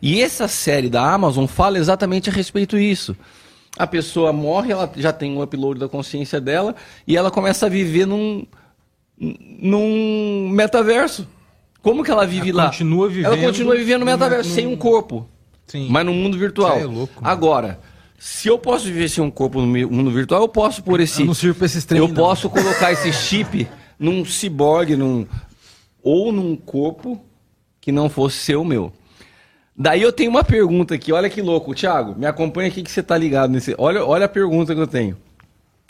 E 0.00 0.20
essa 0.22 0.48
série 0.48 0.88
da 0.88 1.12
Amazon 1.12 1.46
fala 1.46 1.78
exatamente 1.78 2.30
a 2.30 2.32
respeito 2.32 2.78
disso. 2.78 3.16
A 3.76 3.86
pessoa 3.86 4.32
morre, 4.32 4.72
ela 4.72 4.90
já 4.96 5.12
tem 5.12 5.36
um 5.36 5.42
upload 5.42 5.80
da 5.80 5.88
consciência 5.88 6.40
dela 6.40 6.74
e 7.06 7.16
ela 7.16 7.30
começa 7.30 7.66
a 7.66 7.68
viver 7.68 8.06
num 8.06 8.46
num 9.18 10.48
metaverso. 10.50 11.26
Como 11.80 12.04
que 12.04 12.10
ela 12.10 12.26
vive 12.26 12.50
ela 12.50 12.64
lá? 12.64 12.70
Continua 12.70 13.08
vivendo 13.08 13.26
ela 13.26 13.36
continua 13.38 13.76
vivendo 13.76 14.00
no 14.00 14.06
metaverso 14.06 14.48
no... 14.48 14.54
sem 14.54 14.66
um 14.66 14.76
corpo. 14.76 15.28
Sim. 15.66 15.88
Mas 15.90 16.04
no 16.04 16.12
mundo 16.12 16.36
virtual. 16.36 16.78
é 16.78 16.84
louco, 16.84 17.14
Agora, 17.22 17.80
se 18.18 18.46
eu 18.48 18.58
posso 18.58 18.84
viver 18.84 19.08
sem 19.08 19.22
um 19.22 19.30
corpo 19.30 19.60
no 19.60 19.66
mundo 19.66 20.10
virtual, 20.10 20.42
eu 20.42 20.48
posso 20.48 20.82
por 20.82 21.00
esse. 21.00 21.22
Eu 21.22 21.26
não 21.26 21.34
sirvo 21.34 21.58
pra 21.58 21.66
esse 21.66 21.86
trem, 21.86 22.00
Eu 22.00 22.08
não. 22.08 22.14
posso 22.14 22.48
colocar 22.50 22.92
esse 22.92 23.12
chip 23.12 23.66
num 23.98 24.24
ciborgue, 24.24 24.96
num, 24.96 25.26
ou 26.02 26.30
num 26.30 26.54
corpo 26.56 27.20
que 27.80 27.90
não 27.90 28.08
fosse 28.08 28.36
ser 28.38 28.56
o 28.56 28.64
meu. 28.64 28.92
Daí 29.82 30.00
eu 30.00 30.12
tenho 30.12 30.30
uma 30.30 30.44
pergunta 30.44 30.94
aqui, 30.94 31.12
olha 31.12 31.28
que 31.28 31.42
louco, 31.42 31.74
Thiago, 31.74 32.16
me 32.16 32.24
acompanha 32.24 32.68
aqui 32.68 32.84
que 32.84 32.90
você 32.90 33.02
tá 33.02 33.18
ligado 33.18 33.50
nesse. 33.50 33.74
Olha, 33.76 34.04
olha 34.04 34.26
a 34.26 34.28
pergunta 34.28 34.72
que 34.76 34.80
eu 34.80 34.86
tenho. 34.86 35.16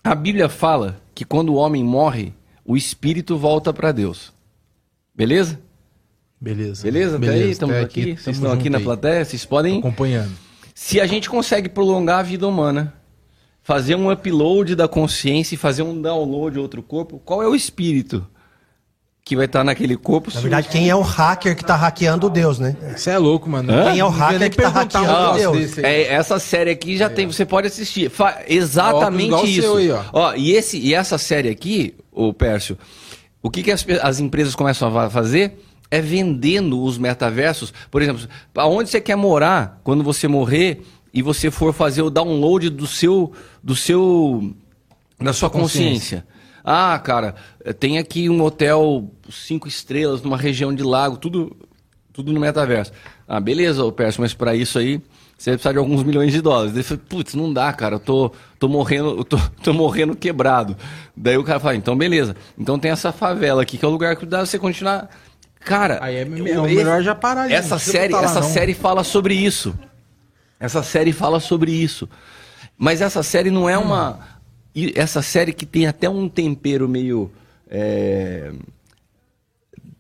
A 0.02 0.14
Bíblia 0.14 0.48
fala 0.48 0.98
que 1.14 1.26
quando 1.26 1.50
o 1.50 1.56
homem 1.56 1.84
morre, 1.84 2.32
o 2.64 2.74
espírito 2.74 3.36
volta 3.36 3.70
para 3.70 3.92
Deus. 3.92 4.32
Beleza? 5.14 5.60
Beleza. 6.40 6.82
Beleza? 6.84 7.16
Até 7.18 7.26
Beleza, 7.26 7.44
aí, 7.44 7.50
estamos 7.50 7.76
aqui. 7.76 8.00
aqui, 8.00 8.16
Vocês 8.16 8.36
estão 8.38 8.50
aqui 8.50 8.70
na 8.70 8.78
aí. 8.78 8.84
plateia, 8.84 9.26
vocês 9.26 9.44
podem. 9.44 9.80
Acompanhando. 9.80 10.32
Se 10.74 10.98
a 10.98 11.06
gente 11.06 11.28
consegue 11.28 11.68
prolongar 11.68 12.20
a 12.20 12.22
vida 12.22 12.48
humana, 12.48 12.94
fazer 13.62 13.94
um 13.94 14.10
upload 14.10 14.74
da 14.74 14.88
consciência 14.88 15.54
e 15.54 15.58
fazer 15.58 15.82
um 15.82 16.00
download 16.00 16.54
de 16.54 16.58
outro 16.58 16.82
corpo, 16.82 17.20
qual 17.22 17.42
é 17.42 17.46
o 17.46 17.54
espírito 17.54 18.26
que 19.24 19.36
vai 19.36 19.46
estar 19.46 19.62
naquele 19.62 19.96
corpo? 19.96 20.30
Na 20.34 20.40
verdade, 20.40 20.68
quem 20.68 20.90
é 20.90 20.96
o 20.96 21.00
hacker 21.00 21.56
que 21.56 21.64
tá 21.64 21.76
hackeando 21.76 22.28
Deus, 22.28 22.58
né? 22.58 22.76
Você 22.96 23.10
é 23.10 23.18
louco, 23.18 23.48
mano. 23.48 23.72
Hã? 23.72 23.90
Quem 23.90 24.00
é 24.00 24.04
o 24.04 24.08
hacker 24.08 24.50
que 24.50 24.56
tá 24.56 24.68
um 24.68 24.72
hackeando 24.72 25.32
Deus? 25.38 25.78
É, 25.78 26.12
essa 26.12 26.38
série 26.38 26.70
aqui 26.70 26.96
já 26.96 27.08
tem, 27.08 27.26
você 27.26 27.46
pode 27.46 27.68
assistir. 27.68 28.10
Fa- 28.10 28.42
exatamente 28.48 29.32
o 29.32 29.44
isso. 29.46 29.76
aí, 29.76 29.90
ó. 30.12 30.34
e, 30.34 30.52
esse, 30.52 30.76
e 30.76 30.92
essa 30.92 31.18
série 31.18 31.48
aqui, 31.48 31.94
o 32.10 32.32
Pércio, 32.32 32.76
o 33.40 33.48
que, 33.50 33.62
que 33.62 33.70
as, 33.70 33.86
as 34.02 34.18
empresas 34.18 34.54
começam 34.56 34.88
a 34.88 34.92
fa- 34.92 35.10
fazer? 35.10 35.56
É 35.90 36.00
vendendo 36.00 36.82
os 36.82 36.98
metaversos. 36.98 37.72
Por 37.90 38.02
exemplo, 38.02 38.26
aonde 38.56 38.90
você 38.90 39.00
quer 39.00 39.14
morar 39.16 39.78
quando 39.84 40.02
você 40.02 40.26
morrer 40.26 40.82
e 41.14 41.20
você 41.22 41.50
for 41.50 41.72
fazer 41.72 42.02
o 42.02 42.10
download 42.10 42.70
do 42.70 42.86
seu. 42.86 43.32
Do 43.62 43.76
seu 43.76 44.52
da 45.20 45.32
sua 45.32 45.48
consciência. 45.48 46.24
Ah, 46.64 46.98
cara, 46.98 47.34
tem 47.80 47.98
aqui 47.98 48.28
um 48.28 48.40
hotel 48.42 49.10
cinco 49.30 49.66
estrelas 49.66 50.22
numa 50.22 50.36
região 50.36 50.74
de 50.74 50.82
lago, 50.82 51.16
tudo, 51.16 51.56
tudo 52.12 52.32
no 52.32 52.38
metaverso. 52.40 52.92
Ah, 53.26 53.40
beleza, 53.40 53.90
Pércio, 53.92 54.20
mas 54.20 54.32
para 54.34 54.54
isso 54.54 54.78
aí 54.78 55.00
você 55.36 55.50
vai 55.50 55.56
precisar 55.56 55.72
de 55.72 55.78
alguns 55.78 56.04
milhões 56.04 56.32
de 56.32 56.40
dólares. 56.40 56.76
Eu 56.76 56.84
falei, 56.84 57.02
putz, 57.08 57.34
não 57.34 57.52
dá, 57.52 57.72
cara, 57.72 57.96
eu 57.96 58.00
tô, 58.00 58.30
tô 58.60 58.68
morrendo, 58.68 59.08
eu 59.18 59.24
tô, 59.24 59.38
tô 59.62 59.72
morrendo 59.72 60.14
quebrado. 60.14 60.76
Daí 61.16 61.36
o 61.36 61.42
cara 61.42 61.58
fala, 61.58 61.74
então 61.74 61.96
beleza. 61.96 62.36
Então 62.56 62.78
tem 62.78 62.90
essa 62.92 63.10
favela 63.10 63.62
aqui, 63.62 63.76
que 63.76 63.84
é 63.84 63.88
o 63.88 63.90
lugar 63.90 64.14
que 64.14 64.24
dá 64.24 64.44
você 64.46 64.58
continuar. 64.58 65.08
Cara, 65.64 65.98
Aí 66.02 66.16
é 66.16 66.22
eu- 66.22 66.64
é 66.64 66.68
melhor 66.68 67.02
já 67.02 67.14
parar 67.14 67.42
ali, 67.42 67.54
Essa 67.54 67.78
série, 67.78 68.12
lá, 68.12 68.22
essa 68.22 68.40
não. 68.40 68.48
série 68.48 68.74
fala 68.74 69.02
sobre 69.04 69.34
isso. 69.34 69.74
Essa 70.60 70.82
série 70.82 71.12
fala 71.12 71.40
sobre 71.40 71.72
isso. 71.72 72.08
Mas 72.78 73.00
essa 73.00 73.22
série 73.22 73.50
não 73.50 73.68
é 73.68 73.76
uma. 73.78 74.18
E 74.74 74.92
Essa 74.96 75.22
série 75.22 75.52
que 75.52 75.66
tem 75.66 75.86
até 75.86 76.08
um 76.08 76.28
tempero 76.28 76.88
meio. 76.88 77.30
é, 77.70 78.52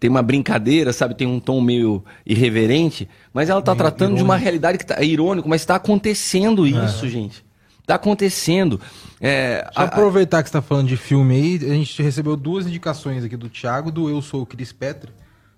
Tem 0.00 0.10
uma 0.10 0.22
brincadeira, 0.22 0.92
sabe? 0.92 1.14
Tem 1.14 1.26
um 1.26 1.38
tom 1.38 1.60
meio 1.60 2.04
irreverente. 2.26 3.08
Mas 3.32 3.48
ela 3.48 3.62
tá 3.62 3.74
tratando 3.74 4.16
de 4.16 4.22
uma 4.22 4.36
realidade 4.36 4.78
que 4.78 4.86
tá. 4.86 4.96
É 4.98 5.04
irônico, 5.04 5.48
mas 5.48 5.60
está 5.62 5.76
acontecendo 5.76 6.66
isso, 6.66 7.08
gente. 7.08 7.44
Tá 7.86 7.94
acontecendo. 7.96 8.80
É, 9.20 9.68
Só 9.72 9.80
a- 9.80 9.84
a- 9.84 9.86
aproveitar 9.86 10.42
que 10.42 10.48
você 10.48 10.52
tá 10.54 10.62
falando 10.62 10.88
de 10.88 10.96
filme 10.96 11.34
aí, 11.34 11.56
a 11.70 11.74
gente 11.74 12.00
recebeu 12.02 12.36
duas 12.36 12.66
indicações 12.66 13.22
aqui 13.24 13.36
do 13.36 13.48
Thiago, 13.48 13.90
do 13.92 14.08
Eu 14.08 14.20
Sou 14.22 14.42
o 14.42 14.46
Cris 14.46 14.72
Petra, 14.72 15.12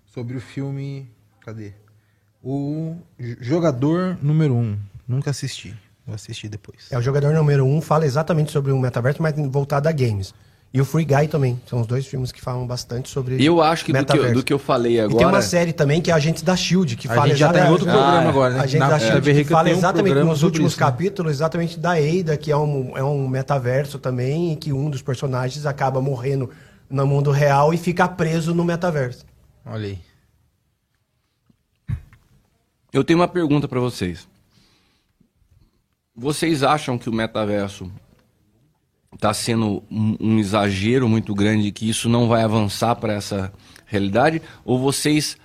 sobre 0.07 0.37
o 0.37 0.41
filme. 0.41 1.09
Cadê? 1.41 1.73
O 2.43 2.97
Jogador 3.41 4.19
Número 4.23 4.55
1. 4.55 4.59
Um. 4.59 4.79
Nunca 5.09 5.31
assisti. 5.31 5.75
Vou 6.07 6.15
assistir 6.15 6.49
depois. 6.49 6.87
É 6.91 6.99
o 6.99 7.01
jogador 7.03 7.33
número 7.33 7.65
um, 7.65 7.81
fala 7.81 8.05
exatamente 8.05 8.53
sobre 8.53 8.71
o 8.73 8.79
metaverso, 8.79 9.23
mas 9.23 9.35
voltado 9.49 9.89
a 9.89 9.93
games. 9.93 10.35
E 10.73 10.81
o 10.81 10.85
Free 10.85 11.05
Guy 11.05 11.29
também. 11.29 11.59
São 11.69 11.81
os 11.81 11.87
dois 11.87 12.05
filmes 12.05 12.33
que 12.33 12.41
falam 12.41 12.67
bastante 12.67 13.09
sobre 13.09 13.43
eu 13.43 13.63
acho 13.63 13.85
que 13.85 13.93
do, 13.93 14.05
que 14.05 14.33
do 14.33 14.43
que 14.43 14.53
eu 14.53 14.59
falei 14.59 14.95
E 14.97 15.01
agora. 15.01 15.19
tem 15.19 15.27
uma 15.27 15.41
série 15.41 15.73
também 15.73 16.03
que 16.03 16.11
é 16.11 16.15
Agentes 16.15 16.43
da 16.43 16.57
Shield, 16.57 16.97
que 16.97 17.07
A 17.07 17.15
fala 17.15 17.29
gente 17.29 17.39
já 17.39 17.47
tá 17.53 17.53
em 17.55 17.57
exata- 17.61 17.73
outro 17.73 17.89
Ah, 17.89 17.93
programa 17.93 18.25
é. 18.25 18.29
agora, 18.29 18.55
né? 18.55 18.61
Agentes 18.61 18.79
Na- 18.81 18.89
da 18.89 18.99
Shield, 18.99 19.23
TV 19.23 19.45
que 19.45 19.51
fala 19.51 19.65
tem 19.65 19.75
um 19.75 19.79
exatamente 19.79 20.07
programa 20.07 20.31
nos 20.33 20.43
últimos 20.43 20.73
isso, 20.73 20.81
né? 20.81 20.87
capítulos, 20.87 21.33
exatamente 21.33 21.79
da 21.79 22.01
Eida, 22.01 22.37
que 22.37 22.51
é 22.51 22.57
um, 22.57 22.99
é 22.99 23.05
um 23.05 23.29
metaverso 23.29 23.99
também, 24.01 24.51
em 24.53 24.57
que 24.57 24.73
um 24.73 24.91
dos 24.91 25.01
personagens 25.01 25.65
acaba 25.65 26.03
morrendo 26.03 26.51
no 26.91 27.07
mundo 27.07 27.31
real 27.31 27.73
e 27.73 27.77
fica 27.77 28.09
preso 28.09 28.53
no 28.53 28.65
metaverso. 28.65 29.25
Olha 29.65 29.87
aí. 29.87 29.99
Eu 32.93 33.05
tenho 33.05 33.19
uma 33.21 33.29
pergunta 33.29 33.67
para 33.69 33.79
vocês. 33.81 34.27
Vocês 36.17 36.63
acham 36.63 36.97
que 36.97 37.09
o 37.09 37.13
metaverso 37.13 37.91
está 39.15 39.35
sendo 39.35 39.83
um, 39.91 40.17
um 40.21 40.39
exagero 40.39 41.09
muito 41.09 41.35
grande 41.35 41.73
que 41.73 41.89
isso 41.89 42.09
não 42.09 42.29
vai 42.29 42.43
avançar 42.43 42.95
para 42.97 43.13
essa 43.15 43.53
realidade? 43.87 44.41
Ou 44.65 44.79
vocês, 44.79 45.37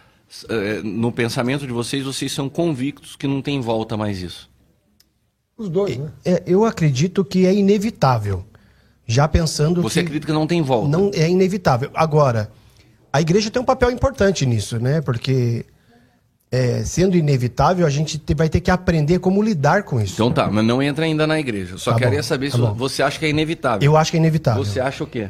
eh, 0.47 0.82
no 0.84 1.11
pensamento 1.11 1.65
de 1.65 1.74
vocês, 1.74 2.03
vocês 2.03 2.32
são 2.32 2.47
convictos 2.47 3.15
que 3.15 3.28
não 3.28 3.41
tem 3.41 3.59
volta 3.61 3.97
mais 3.97 4.22
isso? 4.22 4.49
Os 5.57 5.70
dois, 5.70 5.97
né? 5.97 6.11
É, 6.24 6.43
eu 6.45 6.63
acredito 6.63 7.26
que 7.26 7.45
é 7.45 7.53
inevitável. 7.53 8.45
Já 9.05 9.28
pensando 9.28 9.82
Você 9.82 10.01
que 10.01 10.05
acredita 10.05 10.28
que 10.28 10.34
não 10.34 10.45
tem 10.45 10.61
volta? 10.61 10.88
não 10.88 11.09
é 11.15 11.28
inevitável. 11.28 11.89
Agora, 11.95 12.51
a 13.11 13.20
igreja 13.20 13.49
tem 13.49 13.59
um 13.59 13.65
papel 13.65 13.89
importante 13.89 14.45
nisso, 14.45 14.80
né? 14.80 15.01
Porque 15.01 15.65
é, 16.52 16.84
sendo 16.84 17.16
inevitável, 17.16 17.86
a 17.86 17.89
gente 17.89 18.18
te- 18.18 18.34
vai 18.34 18.50
ter 18.50 18.60
que 18.62 18.72
aprender 18.72 19.20
como 19.20 19.41
lidar 19.41 19.84
com 19.84 20.02
isso. 20.02 20.14
Então 20.14 20.32
tá, 20.32 20.50
mas 20.50 20.66
não 20.66 20.82
entra 20.82 21.06
ainda 21.06 21.28
na 21.28 21.39
igreja. 21.39 21.76
Eu 21.76 21.78
Só 21.78 21.91
Tá 21.93 22.00
queria 22.00 22.20
bom, 22.20 22.24
saber 22.24 22.50
tá 22.52 22.56
se 22.58 22.62
bom. 22.62 22.74
você 22.74 23.04
acha 23.04 23.20
que 23.20 23.26
é 23.26 23.30
inevitável. 23.30 23.86
Eu 23.86 23.95
acho 23.95 24.10
que 24.12 24.18
é 24.18 24.20
inevitável. 24.20 24.64
Você 24.66 24.80
acha 24.80 25.04
o 25.04 25.08
quê? 25.08 25.30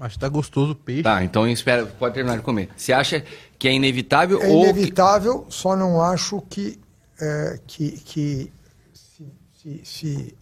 Acho 0.00 0.14
que 0.16 0.20
tá 0.20 0.28
gostoso 0.28 0.72
o 0.72 0.74
peixe. 0.74 1.02
Tá, 1.04 1.22
então 1.22 1.46
espera, 1.46 1.86
pode 1.86 2.14
terminar 2.14 2.36
de 2.36 2.42
comer. 2.42 2.68
Você 2.76 2.92
acha 2.92 3.22
que 3.58 3.68
é 3.68 3.72
inevitável 3.72 4.42
É 4.42 4.48
ou 4.48 4.62
que- 4.64 4.70
inevitável, 4.70 5.46
só 5.48 5.76
não 5.76 6.02
acho 6.02 6.40
que, 6.50 6.80
é, 7.20 7.60
que, 7.68 7.92
que 8.04 8.52
se, 8.92 9.26
se- 9.62 9.80
se 9.84 10.34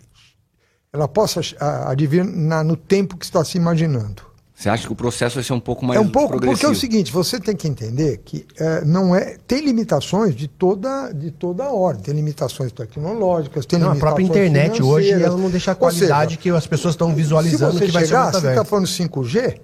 ela 0.92 1.06
possa 1.06 1.40
advir 1.86 2.24
na- 2.24 2.64
no 2.64 2.74
tempo 2.74 3.18
que 3.18 3.24
está 3.26 3.44
se 3.44 3.58
imaginando. 3.58 4.22
Você 4.61 4.68
acha 4.68 4.86
que 4.86 4.92
o 4.92 4.96
processo 4.96 5.36
vai 5.36 5.42
ser 5.42 5.54
um 5.54 5.61
pouco 5.61 5.86
mais 5.86 5.98
é 5.98 6.02
um 6.02 6.08
pouco 6.11 6.38
porque 6.38 6.66
é 6.66 6.68
o 6.68 6.74
seguinte, 6.74 7.11
você 7.11 7.40
tem 7.40 7.56
que 7.56 7.66
entender 7.66 8.18
que 8.18 8.46
é, 8.58 8.84
não 8.84 9.16
é 9.16 9.38
tem 9.46 9.64
limitações 9.64 10.36
de 10.36 10.46
toda 10.48 11.11
de 11.12 11.30
toda 11.30 11.64
a 11.64 11.72
ordem, 11.72 12.02
tem 12.02 12.14
limitações 12.14 12.70
tecnológicas, 12.70 13.64
tem 13.64 13.78
Não, 13.78 13.86
a 13.86 13.92
limitações 13.94 14.16
própria 14.18 14.42
internet 14.42 14.82
hoje 14.82 15.12
ela 15.12 15.38
não 15.38 15.48
deixa 15.48 15.70
a 15.72 15.74
qualidade 15.74 16.32
seja, 16.32 16.42
que 16.42 16.50
as 16.50 16.66
pessoas 16.66 16.92
estão 16.92 17.14
visualizando 17.14 17.72
se 17.72 17.78
você 17.78 17.86
que 17.86 17.90
vai 17.92 18.04
chegar, 18.04 18.34
ser 18.34 18.40
você 18.42 18.48
está 18.50 18.62
falando 18.62 18.86
5G, 18.86 19.58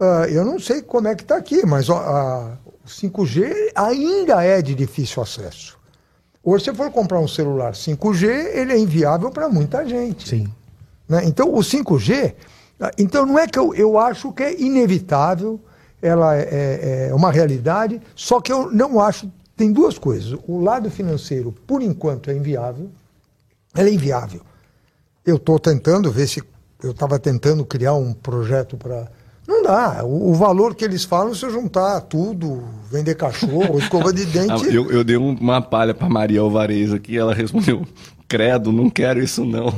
ah, 0.00 0.26
eu 0.28 0.44
não 0.44 0.58
sei 0.58 0.82
como 0.82 1.06
é 1.06 1.14
que 1.14 1.22
está 1.22 1.36
aqui, 1.36 1.64
mas 1.64 1.88
a- 1.88 2.58
o 2.84 2.88
5G 2.88 3.70
ainda 3.72 4.42
é 4.42 4.60
de 4.60 4.74
difícil 4.74 5.22
acesso. 5.22 5.78
Hoje, 6.42 6.64
se 6.64 6.70
você 6.72 6.76
for 6.76 6.90
comprar 6.90 7.20
um 7.20 7.28
celular 7.28 7.72
5G, 7.72 8.26
ele 8.54 8.72
é 8.72 8.78
inviável 8.78 9.30
para 9.30 9.48
muita 9.48 9.86
gente. 9.86 10.28
Sim. 10.28 10.48
né? 11.08 11.22
Então, 11.24 11.54
o 11.54 11.62
5G, 11.62 12.34
ah, 12.34 12.57
então 12.96 13.26
não 13.26 13.38
é 13.38 13.46
que 13.46 13.58
eu, 13.58 13.74
eu 13.74 13.98
acho 13.98 14.32
que 14.32 14.42
é 14.42 14.60
inevitável, 14.60 15.60
ela 16.00 16.36
é, 16.36 16.42
é- 16.42 17.08
é 17.10 17.14
uma 17.14 17.30
realidade, 17.30 18.00
só 18.14 18.40
que 18.40 18.52
eu 18.52 18.70
não 18.70 19.00
acho, 19.00 19.30
tem 19.56 19.72
duas 19.72 19.98
coisas. 19.98 20.38
O 20.46 20.60
lado 20.60 20.90
financeiro, 20.90 21.52
por 21.66 21.82
enquanto, 21.82 22.30
é 22.30 22.36
inviável, 22.36 22.88
ela 23.76 23.88
é 23.88 23.92
inviável. 23.92 24.40
Eu 25.26 25.36
estou 25.36 25.58
tentando 25.58 26.10
ver 26.10 26.26
se, 26.28 26.42
eu 26.82 26.92
estava 26.92 27.18
tentando 27.18 27.64
criar 27.64 27.94
um 27.94 28.12
projeto 28.12 28.76
para 28.76 29.10
Não 29.46 29.62
dá. 29.62 30.04
O, 30.04 30.30
o, 30.30 30.34
valor 30.34 30.74
que 30.74 30.84
eles 30.84 31.04
falam, 31.04 31.34
se 31.34 31.44
eu 31.44 31.50
juntar 31.50 32.00
tudo, 32.02 32.62
vender 32.90 33.14
cachorro, 33.16 33.78
escova 33.80 34.12
de 34.12 34.24
dente. 34.24 34.72
eu, 34.72 34.90
eu 34.90 35.02
dei 35.02 35.16
uma 35.16 35.60
palha 35.60 35.92
para 35.92 36.08
Maria 36.08 36.40
Alvarez 36.40 36.92
aqui, 36.92 37.18
ela 37.18 37.34
respondeu: 37.34 37.84
credo, 38.28 38.70
não 38.70 38.90
quero 38.90 39.22
isso 39.22 39.44
não. 39.44 39.74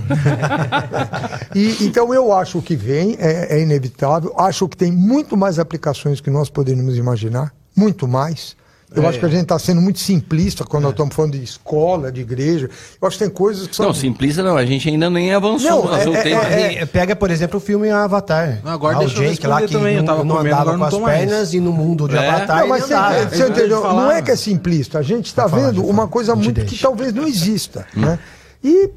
e, 1.54 1.76
então 1.84 2.12
eu 2.12 2.32
acho 2.32 2.60
que 2.60 2.74
vem, 2.74 3.16
é, 3.20 3.56
é 3.56 3.62
inevitável. 3.62 4.34
Acho 4.36 4.68
que 4.68 4.76
tem 4.76 4.90
muito 4.90 5.36
mais 5.36 5.58
aplicações 5.58 6.20
que 6.20 6.30
nós 6.30 6.50
poderíamos 6.50 6.98
imaginar, 6.98 7.54
muito 7.76 8.08
mais. 8.08 8.56
Eu 8.94 9.04
é. 9.04 9.06
acho 9.06 9.20
que 9.20 9.24
a 9.24 9.28
gente 9.28 9.42
está 9.42 9.56
sendo 9.56 9.80
muito 9.80 10.00
simplista 10.00 10.64
quando 10.64 10.82
é. 10.82 10.86
nós 10.86 10.92
estamos 10.92 11.14
falando 11.14 11.32
de 11.32 11.44
escola, 11.44 12.10
de 12.10 12.22
igreja. 12.22 12.68
Eu 13.00 13.06
acho 13.06 13.16
que 13.16 13.24
tem 13.24 13.32
coisas 13.32 13.68
que 13.68 13.76
são. 13.76 13.86
Não, 13.86 13.94
simplista 13.94 14.42
não, 14.42 14.56
a 14.56 14.66
gente 14.66 14.88
ainda 14.88 15.08
nem 15.08 15.32
avançou. 15.32 15.84
Não, 15.84 15.94
é, 15.94 16.32
é, 16.32 16.74
é, 16.78 16.86
pega, 16.86 17.14
por 17.14 17.30
exemplo, 17.30 17.58
o 17.58 17.60
filme 17.60 17.88
Avatar. 17.88 18.58
Não, 18.64 18.72
agora 18.72 18.96
ah, 18.96 18.98
deixa 18.98 19.20
o 19.20 19.22
Jake 19.22 19.46
lá 19.46 19.62
que 19.62 19.72
também, 19.72 20.02
não, 20.02 20.24
não 20.24 20.38
andava 20.38 20.76
com 20.76 20.84
as 20.84 20.94
pernas 20.94 21.30
mais. 21.30 21.54
e 21.54 21.60
no 21.60 21.72
mundo 21.72 22.08
de 22.08 22.16
é. 22.16 22.28
Avatar. 22.28 22.60
Não, 22.62 22.68
mas 22.68 22.84
você, 22.84 22.94
você 23.28 23.48
entendeu? 23.48 23.80
Não 23.80 24.10
é 24.10 24.20
que 24.20 24.32
é 24.32 24.36
simplista, 24.36 24.98
a 24.98 25.02
gente 25.02 25.26
está 25.26 25.46
vendo 25.46 25.86
uma 25.86 26.08
coisa 26.08 26.34
muito 26.34 26.52
deixa. 26.52 26.74
que 26.74 26.82
talvez 26.82 27.12
não 27.12 27.28
exista. 27.28 27.86
Hum. 27.96 28.00
Né? 28.00 28.18
E 28.62 28.90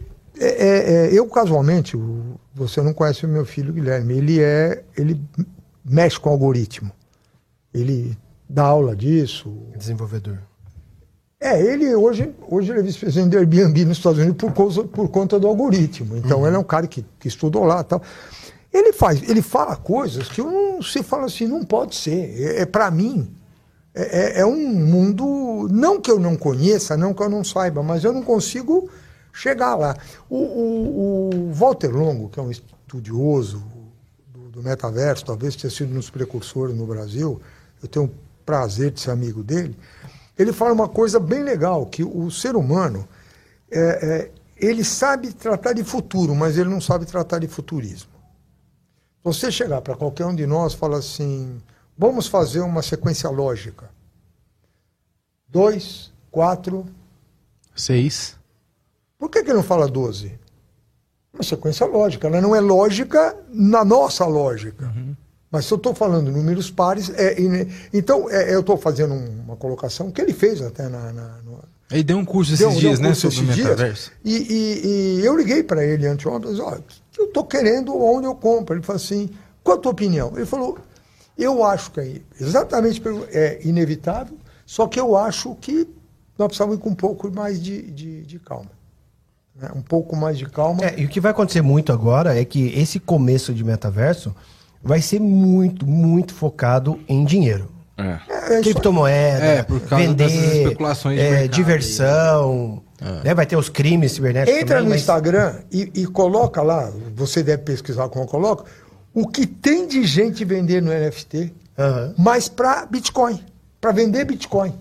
eu, 1.11 1.27
casualmente, 1.27 1.97
você 2.53 2.81
não 2.81 2.93
conhece 2.93 3.25
o 3.25 3.29
meu 3.29 3.45
filho 3.45 3.73
Guilherme, 3.73 4.17
ele 4.17 4.41
é. 4.41 4.83
ele 4.97 5.19
mexe 5.83 6.19
com 6.19 6.29
algoritmo. 6.29 6.91
Ele 7.73 8.17
dá 8.49 8.63
aula 8.63 8.95
disso. 8.95 9.51
Desenvolvedor. 9.75 10.39
É, 11.39 11.61
ele 11.61 11.93
hoje, 11.93 12.33
hoje 12.47 12.71
ele 12.71 12.79
é 12.79 12.83
vice-presidente 12.83 13.31
do 13.31 13.37
Airbnb 13.37 13.83
nos 13.83 13.97
Estados 13.97 14.17
Unidos 14.17 14.37
por, 14.37 14.53
causa, 14.53 14.83
por 14.85 15.09
conta 15.09 15.37
do 15.37 15.45
algoritmo. 15.45 16.15
Então 16.15 16.39
uhum. 16.39 16.47
ele 16.47 16.55
é 16.55 16.59
um 16.59 16.63
cara 16.63 16.87
que, 16.87 17.05
que 17.19 17.27
estudou 17.27 17.65
lá 17.65 17.83
tal. 17.83 18.01
Ele 18.71 18.93
faz, 18.93 19.21
ele 19.29 19.41
fala 19.41 19.75
coisas 19.75 20.29
que 20.29 20.41
não, 20.41 20.81
você 20.81 21.03
fala 21.03 21.25
assim, 21.25 21.45
não 21.45 21.65
pode 21.65 21.95
ser. 21.95 22.41
É, 22.41 22.61
é 22.61 22.65
para 22.65 22.89
mim, 22.89 23.29
é, 23.93 24.37
é, 24.37 24.39
é, 24.39 24.45
um 24.45 24.69
mundo, 24.69 25.67
não 25.69 25.99
que 25.99 26.09
eu 26.09 26.17
não 26.17 26.37
conheça, 26.37 26.95
não 26.95 27.13
que 27.13 27.21
eu 27.21 27.29
não 27.29 27.43
saiba, 27.43 27.83
mas 27.83 28.05
eu 28.05 28.13
não 28.13 28.23
consigo 28.23 28.89
chegar 29.33 29.75
lá. 29.75 29.97
O, 30.29 30.37
o, 30.37 31.29
o 31.33 31.53
Walter 31.53 31.89
Longo, 31.89 32.29
que 32.29 32.39
é 32.39 32.43
um 32.43 32.51
estudioso 32.51 33.63
do, 34.27 34.49
do 34.49 34.63
metaverso, 34.63 35.25
talvez 35.25 35.55
tenha 35.55 35.71
sido 35.71 35.91
um 35.91 35.95
dos 35.95 36.11
precursores 36.11 36.75
no 36.75 36.85
Brasil, 36.85 37.41
eu 37.81 37.89
tenho 37.89 38.13
prazer 38.45 38.91
de 38.91 39.01
ser 39.01 39.11
amigo 39.11 39.43
dele, 39.43 39.75
ele 40.37 40.53
fala 40.53 40.73
uma 40.73 40.87
coisa 40.87 41.19
bem 41.19 41.43
legal, 41.43 41.85
que 41.87 42.03
o 42.03 42.29
ser 42.29 42.55
humano, 42.55 43.07
é, 43.71 43.79
é, 43.79 44.31
ele 44.55 44.83
sabe 44.83 45.33
tratar 45.33 45.73
de 45.73 45.83
futuro, 45.83 46.35
mas 46.35 46.57
ele 46.57 46.69
não 46.69 46.79
sabe 46.79 47.05
tratar 47.05 47.39
de 47.39 47.47
futurismo. 47.47 48.11
Você 49.23 49.51
chegar 49.51 49.81
para 49.81 49.95
qualquer 49.95 50.25
um 50.25 50.35
de 50.35 50.45
nós 50.45 50.73
e 50.73 50.77
falar 50.77 50.97
assim, 50.97 51.61
vamos 51.97 52.27
fazer 52.27 52.59
uma 52.59 52.81
sequência 52.81 53.29
lógica. 53.29 53.89
Dois, 55.47 56.11
quatro... 56.29 56.85
Seis. 57.75 58.37
Por 59.23 59.29
que, 59.29 59.41
que 59.41 59.53
não 59.53 59.63
fala 59.63 59.87
doze? 59.87 60.33
Uma 61.33 61.43
sequência 61.43 61.85
lógica. 61.85 62.27
Ela 62.27 62.41
não 62.41 62.53
é 62.53 62.59
lógica 62.59 63.33
na 63.53 63.85
nossa 63.85 64.25
lógica. 64.25 64.83
Uhum. 64.83 65.15
Mas 65.49 65.63
se 65.63 65.73
eu 65.73 65.77
estou 65.77 65.95
falando 65.95 66.29
números 66.29 66.69
pares, 66.69 67.09
é, 67.15 67.37
então 67.93 68.29
é, 68.29 68.53
eu 68.53 68.59
estou 68.59 68.75
fazendo 68.75 69.13
uma 69.13 69.55
colocação 69.55 70.11
que 70.11 70.19
ele 70.19 70.33
fez 70.33 70.61
até 70.61 70.89
na. 70.89 71.13
na 71.13 71.37
no, 71.45 71.57
ele 71.89 72.03
deu 72.03 72.17
um 72.17 72.25
curso 72.25 72.53
esses 72.53 72.67
deu, 72.67 72.77
dias, 72.77 72.99
deu 72.99 73.07
um 73.07 73.09
né, 73.11 73.15
sobre 73.15 73.39
o 73.39 73.43
metaverso. 73.43 74.11
E, 74.25 74.35
e, 74.35 74.87
e, 75.21 75.25
eu 75.25 75.37
liguei 75.37 75.63
para 75.63 75.85
ele 75.85 76.05
anteontem 76.05 76.51
disse, 76.51 76.91
eu 77.17 77.23
estou 77.23 77.45
querendo 77.45 77.95
onde 77.95 78.27
eu 78.27 78.35
compro. 78.35 78.75
Ele 78.75 78.83
falou 78.83 79.01
assim, 79.01 79.29
qual 79.63 79.77
a 79.77 79.79
tua 79.79 79.93
opinião? 79.93 80.33
Ele 80.35 80.45
falou, 80.45 80.77
eu 81.37 81.63
acho 81.63 81.91
que 81.91 82.01
é 82.01 82.21
exatamente 82.41 83.01
é 83.31 83.65
inevitável, 83.65 84.37
só 84.65 84.85
que 84.85 84.99
eu 84.99 85.15
acho 85.15 85.55
que 85.61 85.87
nós 86.37 86.47
precisamos 86.47 86.75
ir 86.75 86.79
com 86.79 86.89
um 86.89 86.95
pouco 86.95 87.31
mais 87.31 87.63
de, 87.63 87.83
de, 87.83 88.23
de 88.23 88.37
calma. 88.37 88.82
Né? 89.55 89.69
Um 89.75 89.81
pouco 89.81 90.15
mais 90.15 90.37
de 90.37 90.45
calma. 90.45 90.83
É, 90.83 90.95
e 90.97 91.05
o 91.05 91.09
que 91.09 91.19
vai 91.19 91.31
acontecer 91.31 91.61
muito 91.61 91.91
agora 91.91 92.39
é 92.39 92.43
que 92.43 92.67
esse 92.77 92.99
começo 92.99 93.53
de 93.53 93.63
metaverso 93.63 94.35
vai 94.81 95.01
ser 95.01 95.19
muito, 95.19 95.87
muito 95.87 96.33
focado 96.33 96.99
em 97.07 97.23
dinheiro. 97.23 97.69
É. 97.97 98.19
É, 98.55 98.61
Criptomoeda, 98.61 99.45
é, 99.45 99.65
vender, 99.95 100.63
especulações 100.63 101.19
é, 101.19 101.47
diversão. 101.47 102.81
É. 102.99 103.27
Né? 103.27 103.33
Vai 103.33 103.45
ter 103.45 103.55
os 103.55 103.69
crimes 103.69 104.13
cibernéticos. 104.13 104.59
Entra 104.59 104.77
também, 104.77 104.83
no 104.83 104.89
mas... 104.91 105.01
Instagram 105.01 105.55
e, 105.71 105.91
e, 105.93 106.05
coloca 106.07 106.61
lá, 106.61 106.91
você 107.15 107.43
deve 107.43 107.63
pesquisar 107.63 108.09
como 108.09 108.25
eu 108.25 108.27
coloco, 108.27 108.65
o 109.13 109.27
que 109.27 109.45
tem 109.45 109.87
de 109.87 110.03
gente 110.05 110.43
vendendo 110.43 110.89
NFT, 110.89 111.53
uhum. 111.77 112.13
mas 112.17 112.49
para 112.49 112.85
Bitcoin, 112.87 113.39
para 113.79 113.91
vender 113.91 114.25
Bitcoin. 114.25 114.73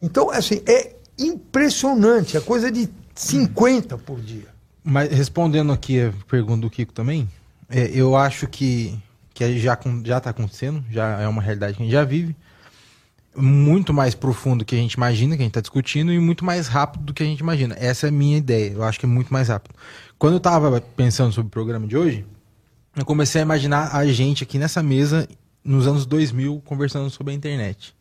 Então, 0.00 0.30
assim, 0.30 0.62
é 0.66 0.92
impressionante, 1.18 2.36
é 2.36 2.40
coisa 2.40 2.70
de 2.70 2.88
50 3.14 3.96
por 3.98 4.20
dia. 4.20 4.48
Mas 4.82 5.10
respondendo 5.10 5.72
aqui 5.72 6.00
a 6.00 6.12
pergunta 6.28 6.62
do 6.62 6.70
Kiko 6.70 6.92
também, 6.92 7.28
é, 7.70 7.90
eu 7.92 8.16
acho 8.16 8.46
que, 8.46 8.98
que 9.32 9.58
já 9.58 9.74
está 9.74 10.30
acontecendo, 10.30 10.84
já 10.90 11.20
é 11.20 11.28
uma 11.28 11.40
realidade 11.40 11.74
que 11.74 11.82
a 11.82 11.84
gente 11.84 11.92
já 11.92 12.04
vive. 12.04 12.36
Muito 13.36 13.92
mais 13.92 14.14
profundo 14.14 14.64
que 14.64 14.76
a 14.76 14.78
gente 14.78 14.92
imagina, 14.92 15.36
que 15.36 15.42
a 15.42 15.44
gente 15.44 15.50
está 15.50 15.60
discutindo, 15.60 16.12
e 16.12 16.18
muito 16.18 16.44
mais 16.44 16.68
rápido 16.68 17.06
do 17.06 17.14
que 17.14 17.22
a 17.22 17.26
gente 17.26 17.40
imagina. 17.40 17.74
Essa 17.78 18.06
é 18.06 18.10
a 18.10 18.12
minha 18.12 18.36
ideia. 18.36 18.72
Eu 18.72 18.84
acho 18.84 19.00
que 19.00 19.06
é 19.06 19.08
muito 19.08 19.32
mais 19.32 19.48
rápido. 19.48 19.74
Quando 20.18 20.34
eu 20.34 20.38
estava 20.38 20.80
pensando 20.80 21.32
sobre 21.32 21.48
o 21.48 21.50
programa 21.50 21.86
de 21.86 21.96
hoje, 21.96 22.24
eu 22.94 23.04
comecei 23.04 23.40
a 23.40 23.42
imaginar 23.42 23.94
a 23.94 24.06
gente 24.06 24.44
aqui 24.44 24.56
nessa 24.56 24.82
mesa 24.82 25.26
nos 25.64 25.88
anos 25.88 26.06
2000 26.06 26.62
conversando 26.64 27.10
sobre 27.10 27.32
a 27.32 27.36
internet. 27.36 27.94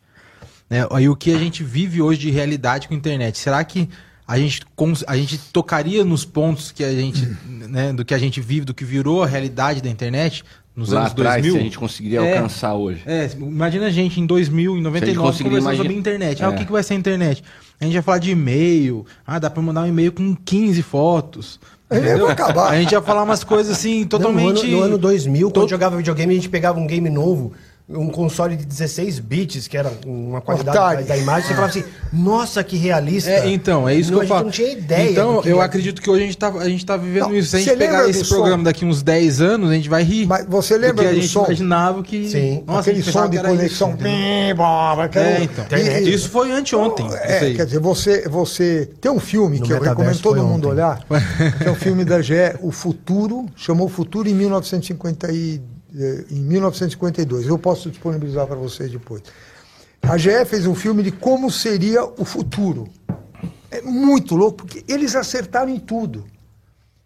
Né? 0.69 0.85
Aí 0.91 1.09
o 1.09 1.15
que 1.15 1.33
a 1.33 1.37
gente 1.37 1.63
vive 1.63 2.01
hoje 2.01 2.19
de 2.19 2.29
realidade 2.29 2.87
com 2.87 2.93
a 2.93 2.97
internet. 2.97 3.39
Será 3.39 3.63
que 3.63 3.89
a 4.33 4.37
gente, 4.39 4.61
a 5.05 5.15
gente 5.15 5.37
tocaria 5.37 6.03
nos 6.03 6.25
pontos 6.25 6.71
que 6.71 6.83
a 6.83 6.91
gente, 6.91 7.37
né, 7.47 7.93
do 7.93 8.03
que 8.03 8.15
a 8.15 8.17
gente 8.17 8.41
vive, 8.41 8.65
do 8.65 8.73
que 8.73 8.83
virou 8.83 9.21
a 9.21 9.27
realidade 9.27 9.79
da 9.79 9.87
internet 9.87 10.43
nos 10.75 10.89
Lá 10.89 11.01
anos 11.01 11.11
atrás, 11.11 11.35
2000. 11.35 11.51
Se 11.51 11.59
a 11.59 11.63
gente 11.63 11.77
conseguiria 11.77 12.19
é, 12.19 12.35
alcançar 12.35 12.73
hoje. 12.73 13.03
É, 13.05 13.29
imagina 13.37 13.85
a 13.85 13.91
gente 13.91 14.19
em 14.19 14.25
2000, 14.25 14.75
em 14.75 14.81
99, 14.81 15.15
conversando 15.21 15.57
imagina... 15.59 15.83
sobre 15.83 15.93
internet. 15.93 16.41
É. 16.41 16.45
Ah, 16.45 16.49
o 16.49 16.55
que, 16.55 16.65
que 16.65 16.71
vai 16.71 16.81
ser 16.81 16.95
a 16.95 16.97
internet? 16.97 17.43
A 17.79 17.83
gente 17.85 17.93
vai 17.93 18.01
falar 18.01 18.17
de 18.17 18.31
e-mail. 18.31 19.05
Ah, 19.25 19.37
dá 19.37 19.51
para 19.51 19.61
mandar 19.61 19.83
um 19.83 19.87
e-mail 19.87 20.11
com 20.11 20.35
15 20.35 20.81
fotos. 20.81 21.59
Entendeu? 21.91 22.27
Acabar. 22.27 22.71
A 22.71 22.81
gente 22.81 22.91
ia 22.91 23.01
falar 23.03 23.21
umas 23.21 23.43
coisas 23.43 23.77
assim, 23.77 24.03
totalmente. 24.03 24.65
No, 24.65 24.71
no, 24.71 24.77
ano, 24.77 24.77
no 24.77 24.83
ano 24.83 24.97
2000, 24.97 25.51
quando 25.51 25.69
jogava 25.69 25.95
videogame, 25.95 26.33
a 26.33 26.35
gente 26.35 26.49
pegava 26.49 26.79
um 26.79 26.87
game 26.87 27.07
novo 27.07 27.53
um 27.89 28.09
console 28.09 28.55
de 28.55 28.65
16 28.65 29.19
bits, 29.19 29.67
que 29.67 29.77
era 29.77 29.91
uma 30.05 30.39
qualidade 30.39 31.03
da, 31.03 31.17
imagem, 31.17 31.49
você 31.49 31.53
falava 31.53 31.69
assim, 31.69 31.83
nossa, 32.13 32.63
que 32.63 32.77
realista. 32.77 33.29
É, 33.29 33.49
então, 33.49 33.87
é 33.87 33.93
isso 33.93 34.11
não, 34.11 34.19
que 34.19 34.25
eu 34.25 34.29
falo. 34.29 34.45
não 34.45 34.51
tinha 34.51 34.71
ideia. 34.71 35.11
Então, 35.11 35.41
eu 35.43 35.59
acredito 35.59 36.01
que 36.01 36.09
hoje 36.09 36.23
a 36.23 36.25
gente 36.25 36.37
tá, 36.37 36.47
a 36.47 36.69
gente 36.69 36.85
tá 36.85 36.95
vivendo 36.95 37.23
não, 37.23 37.35
isso. 37.35 37.49
Se 37.49 37.57
a 37.57 37.59
gente 37.59 37.77
pegar 37.77 38.09
esse 38.09 38.25
programa 38.27 38.59
som? 38.59 38.63
daqui 38.63 38.85
uns 38.85 39.03
10 39.03 39.41
anos, 39.41 39.69
a 39.69 39.73
gente 39.73 39.89
vai 39.89 40.01
rir. 40.01 40.25
Mas 40.25 40.45
você 40.47 40.77
lembra 40.77 41.03
do 41.03 41.09
a 41.09 41.13
gente 41.13 41.27
som? 41.27 41.43
imaginava 41.43 42.01
que... 42.03 42.29
Sim, 42.29 42.63
nossa, 42.65 42.89
aquele 42.89 43.03
som 43.03 43.29
de 43.29 43.37
conexão. 43.39 43.95
Isso, 43.95 44.07
é, 45.17 45.43
então. 45.43 45.65
E, 45.77 46.13
isso 46.13 46.29
foi 46.29 46.51
anteontem. 46.51 47.05
É, 47.13 47.53
quer 47.53 47.65
dizer, 47.65 47.79
você, 47.79 48.27
você... 48.29 48.89
Tem 49.01 49.11
um 49.11 49.19
filme 49.19 49.59
no 49.59 49.65
que 49.65 49.73
eu 49.73 49.81
recomendo 49.81 50.21
todo 50.21 50.41
mundo 50.41 50.69
ontem. 50.69 50.81
olhar, 50.81 51.03
que 51.61 51.67
é 51.67 51.71
um 51.71 51.75
filme 51.75 52.05
da 52.05 52.21
GE, 52.21 52.33
O 52.61 52.71
Futuro, 52.71 53.45
chamou 53.57 53.89
Futuro 53.89 54.29
em 54.29 54.33
1952 54.33 55.72
em 56.29 56.39
1952. 56.39 57.47
Eu 57.47 57.57
posso 57.57 57.89
disponibilizar 57.89 58.47
para 58.47 58.55
vocês 58.55 58.91
depois. 58.91 59.21
A 60.01 60.17
GE 60.17 60.45
fez 60.45 60.65
um 60.65 60.75
filme 60.75 61.01
de 61.01 61.11
como 61.11 61.49
seria 61.49 62.03
o 62.03 62.25
futuro. 62.25 62.87
É 63.71 63.81
muito 63.81 64.35
louco, 64.35 64.57
porque 64.57 64.83
eles 64.87 65.15
acertaram 65.15 65.69
em 65.69 65.79
tudo. 65.79 66.25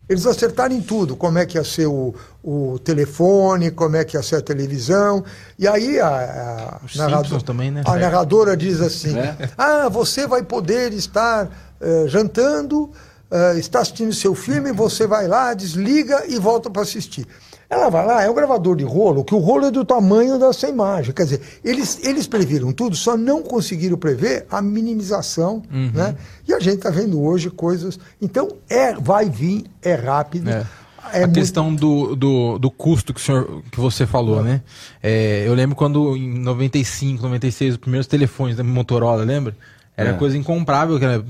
Eles 0.09 0.25
acertaram 0.25 0.73
em 0.73 0.81
tudo, 0.81 1.17
como 1.17 1.37
é 1.37 1.45
que 1.45 1.57
ia 1.57 1.63
ser 1.65 1.85
o, 1.85 2.15
o 2.41 2.79
telefone, 2.79 3.71
como 3.71 3.97
é 3.97 4.05
que 4.05 4.15
ia 4.15 4.23
ser 4.23 4.37
a 4.37 4.41
televisão. 4.41 5.23
E 5.59 5.67
aí 5.67 5.99
a, 5.99 6.07
a, 6.07 6.97
narrador, 6.97 7.41
também, 7.41 7.71
né? 7.71 7.83
a 7.85 7.95
narradora 7.97 8.55
diz 8.55 8.79
assim: 8.79 9.17
é. 9.17 9.35
Ah, 9.57 9.89
você 9.89 10.25
vai 10.25 10.43
poder 10.43 10.93
estar 10.93 11.45
uh, 11.81 12.07
jantando, 12.07 12.83
uh, 12.85 13.57
está 13.57 13.81
assistindo 13.81 14.13
seu 14.13 14.33
filme, 14.33 14.71
você 14.71 15.05
vai 15.05 15.27
lá, 15.27 15.53
desliga 15.53 16.23
e 16.25 16.39
volta 16.39 16.69
para 16.69 16.83
assistir. 16.83 17.27
Ela 17.69 17.89
vai 17.89 18.05
lá, 18.05 18.23
é 18.23 18.29
um 18.29 18.33
gravador 18.33 18.77
de 18.77 18.85
rolo, 18.85 19.25
que 19.25 19.35
o 19.35 19.39
rolo 19.39 19.65
é 19.65 19.71
do 19.71 19.83
tamanho 19.83 20.39
dessa 20.39 20.69
imagem. 20.69 21.13
Quer 21.13 21.23
dizer, 21.23 21.41
eles, 21.65 21.99
eles 22.01 22.25
previram 22.25 22.71
tudo, 22.71 22.95
só 22.95 23.17
não 23.17 23.43
conseguiram 23.43 23.97
prever 23.97 24.45
a 24.49 24.61
minimização, 24.61 25.61
uhum. 25.71 25.91
né? 25.93 26.15
E 26.47 26.53
a 26.53 26.59
gente 26.59 26.77
está 26.77 26.89
vendo 26.89 27.21
hoje 27.21 27.49
coisas. 27.49 27.99
Então, 28.21 28.47
é, 28.69 28.93
vai 28.93 29.29
vir, 29.29 29.65
é 29.81 29.95
rápido. 29.95 30.49
É. 30.49 30.65
É 31.13 31.23
a 31.23 31.27
muito... 31.27 31.39
questão 31.39 31.73
do, 31.73 32.15
do, 32.15 32.57
do, 32.57 32.69
custo 32.69 33.13
que, 33.13 33.19
o 33.19 33.23
senhor, 33.23 33.61
que 33.71 33.79
você 33.79 34.05
falou, 34.05 34.39
é. 34.41 34.43
né? 34.43 34.61
É, 35.01 35.43
eu 35.47 35.53
lembro 35.53 35.75
quando 35.75 36.15
em 36.17 36.39
95, 36.39 37.23
96, 37.23 37.73
os 37.73 37.77
primeiros 37.77 38.07
telefones 38.07 38.57
da 38.57 38.63
Motorola, 38.63 39.23
lembra? 39.23 39.55
Era 39.97 40.11
É. 40.11 40.13
coisa 40.13 40.37
incomprável, 40.37 40.99
que 40.99 41.05
era, 41.05 41.25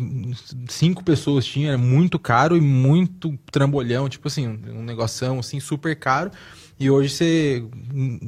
cinco 0.67 1.01
pessoas 1.01 1.45
tinham, 1.45 1.69
era 1.69 1.77
muito 1.77 2.19
caro 2.19 2.57
e 2.57 2.59
muito 2.61 3.39
trambolhão, 3.49 4.09
tipo 4.09 4.27
assim, 4.27 4.45
um 4.47 4.83
negoção 4.83 5.39
assim 5.39 5.59
super 5.61 5.95
caro. 5.95 6.29
E 6.77 6.91
hoje 6.91 7.09
você, 7.09 7.63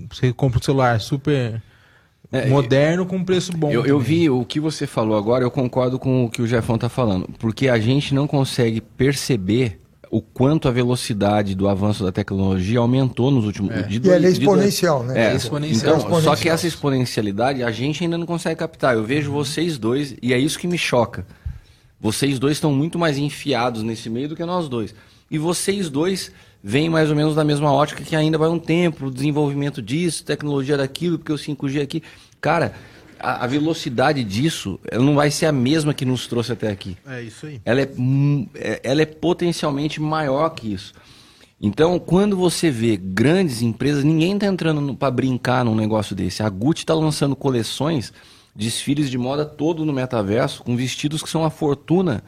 você 0.09 0.31
compra 0.33 0.59
um 0.59 0.63
celular 0.63 1.01
super 1.01 1.61
É, 2.31 2.47
moderno 2.47 3.05
com 3.05 3.23
preço 3.23 3.51
bom. 3.51 3.69
Eu, 3.69 3.85
eu 3.85 3.99
vi 3.99 4.29
o 4.29 4.45
que 4.45 4.59
você 4.59 4.87
falou 4.87 5.17
agora, 5.17 5.43
eu 5.43 5.51
concordo 5.51 5.99
com 5.99 6.23
o 6.25 6.29
que 6.29 6.41
o 6.41 6.47
Jefão 6.47 6.77
tá 6.77 6.87
falando. 6.87 7.27
Porque 7.37 7.67
a 7.67 7.77
gente 7.77 8.13
não 8.15 8.25
consegue 8.25 8.79
perceber 8.81 9.79
o 10.11 10.21
quanto 10.21 10.67
a 10.67 10.71
velocidade 10.71 11.53
do 11.55 11.67
avanço 11.67 12.03
da 12.03 12.11
tecnologia 12.11 12.79
aumentou 12.79 13.29
nos 13.29 13.45
últimos 13.45 13.73
de 13.87 13.95
E 13.95 13.99
dois- 13.99 14.15
ela 14.15 14.25
é 14.25 14.29
exponencial, 14.29 15.03
né? 15.03 15.31
É, 15.31 15.35
Exponencial. 15.35 15.97
Então, 15.99 16.21
só 16.21 16.35
que 16.35 16.49
essa 16.49 16.65
exponencialidade 16.67 17.63
a 17.63 17.71
gente 17.71 18.03
ainda 18.03 18.17
não 18.17 18.25
consegue 18.25 18.55
captar. 18.59 18.95
Eu 18.95 19.03
vejo 19.03 19.31
vocês 19.31 19.77
dois 19.77 20.15
e 20.21 20.33
é 20.33 20.39
isso 20.39 20.57
que 20.57 20.67
me 20.67 20.77
choca. 20.77 21.25
Vocês 22.01 22.39
dois 22.39 22.53
estão 22.57 22.71
muito 22.73 22.97
mais 22.97 23.17
enfiados 23.17 23.83
nesse 23.83 24.09
meio 24.09 24.29
do 24.29 24.35
que 24.35 24.43
nós 24.45 24.67
dois. 24.69 24.95
E 25.29 25.37
vocês 25.37 25.89
dois 25.89 26.31
vêm 26.63 26.89
mais 26.89 27.09
ou 27.09 27.15
menos 27.15 27.35
da 27.35 27.43
mesma 27.43 27.71
ótica 27.71 28.03
que 28.03 28.15
ainda 28.15 28.37
vai 28.37 28.49
um 28.49 28.57
tempo, 28.59 29.07
o 29.07 29.11
desenvolvimento 29.11 29.81
disso, 29.81 30.23
tecnologia 30.23 30.75
daquilo, 30.77 31.17
porque 31.19 31.31
o 31.31 31.37
5G 31.37 31.81
aqui. 31.81 32.01
Cara, 32.41 32.73
a, 33.19 33.43
a 33.43 33.47
velocidade 33.47 34.23
disso 34.23 34.79
ela 34.89 35.03
não 35.03 35.15
vai 35.15 35.29
ser 35.31 35.45
a 35.45 35.51
mesma 35.51 35.93
que 35.93 36.05
nos 36.05 36.27
trouxe 36.27 36.51
até 36.51 36.69
aqui 36.71 36.97
É 37.07 37.21
isso 37.21 37.45
aí. 37.45 37.61
ela 37.65 37.81
é, 37.81 37.89
é- 38.55 38.79
ela 38.83 39.01
é 39.01 39.05
potencialmente 39.05 40.01
maior 40.01 40.49
que 40.49 40.73
isso. 40.73 40.93
Então, 41.61 41.99
quando 41.99 42.37
você 42.37 42.71
vê 42.71 42.95
grandes 42.95 43.61
empresas, 43.61 44.03
ninguém 44.03 44.33
está 44.35 44.47
entrando 44.47 44.95
para 44.95 45.11
brincar 45.11 45.65
num 45.65 45.75
negócio 45.75 46.15
desse. 46.15 46.41
A 46.41 46.49
Gucci 46.49 46.83
está 46.83 46.93
lançando 46.93 47.35
coleções, 47.35 48.13
desfiles 48.55 49.09
de 49.09 49.17
moda 49.17 49.43
todo 49.45 49.83
no 49.85 49.91
metaverso, 49.91 50.63
com 50.63 50.75
vestidos 50.77 51.21
que 51.21 51.29
são 51.29 51.41
uma 51.41 51.49
fortuna 51.49 52.23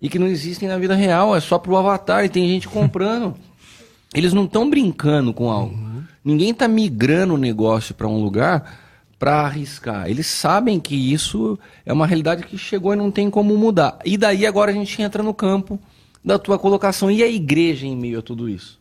e 0.00 0.10
que 0.10 0.18
não 0.18 0.26
existem 0.26 0.68
na 0.68 0.76
vida 0.76 0.94
real, 0.94 1.34
é 1.34 1.40
só 1.40 1.58
pro 1.58 1.74
avatar 1.76 2.22
e 2.26 2.28
tem 2.28 2.46
gente 2.48 2.68
comprando. 2.68 3.34
Eles 4.14 4.34
não 4.34 4.44
estão 4.44 4.68
brincando 4.68 5.32
com 5.32 5.50
algo. 5.50 5.74
Ninguém 6.22 6.50
está 6.50 6.68
migrando 6.68 7.32
o 7.34 7.38
negócio 7.38 7.94
para 7.94 8.06
um 8.06 8.22
lugar 8.22 8.78
para 9.18 9.40
arriscar. 9.40 10.08
Eles 10.08 10.26
sabem 10.26 10.78
que 10.78 10.94
isso 10.94 11.58
é 11.84 11.92
uma 11.92 12.06
realidade 12.06 12.42
que 12.44 12.58
chegou 12.58 12.92
e 12.92 12.96
não 12.96 13.10
tem 13.10 13.30
como 13.30 13.56
mudar. 13.56 13.98
E 14.04 14.16
daí 14.16 14.46
agora 14.46 14.70
a 14.70 14.74
gente 14.74 15.00
entra 15.00 15.22
no 15.22 15.32
campo 15.32 15.78
da 16.24 16.38
tua 16.38 16.58
colocação. 16.58 17.10
E 17.10 17.22
a 17.22 17.28
igreja 17.28 17.86
em 17.86 17.96
meio 17.96 18.18
a 18.18 18.22
tudo 18.22 18.48
isso? 18.48 18.78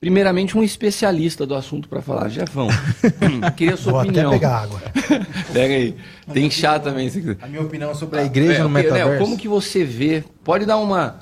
Primeiramente, 0.00 0.58
um 0.58 0.64
especialista 0.64 1.46
do 1.46 1.54
assunto 1.54 1.88
para 1.88 2.02
falar. 2.02 2.28
Jefão, 2.28 2.66
queria 3.56 3.74
a 3.74 3.76
sua 3.76 3.92
Vou 3.92 4.00
até 4.00 4.08
opinião. 4.10 4.30
pegar 4.32 4.56
água. 4.62 4.82
Pega 5.52 5.74
aí. 5.74 5.94
Tem 6.32 6.50
chá 6.50 6.80
também. 6.80 7.08
se 7.08 7.20
quiser. 7.20 7.36
A 7.40 7.46
minha 7.46 7.62
opinião 7.62 7.94
sobre 7.94 8.18
a 8.18 8.24
igreja 8.24 8.54
É, 8.54 8.62
no 8.64 8.68
né, 8.68 8.82
metaverso. 8.82 9.22
como 9.24 9.38
que 9.38 9.46
você 9.46 9.84
vê? 9.84 10.24
Pode 10.42 10.66
dar 10.66 10.78
uma. 10.78 11.20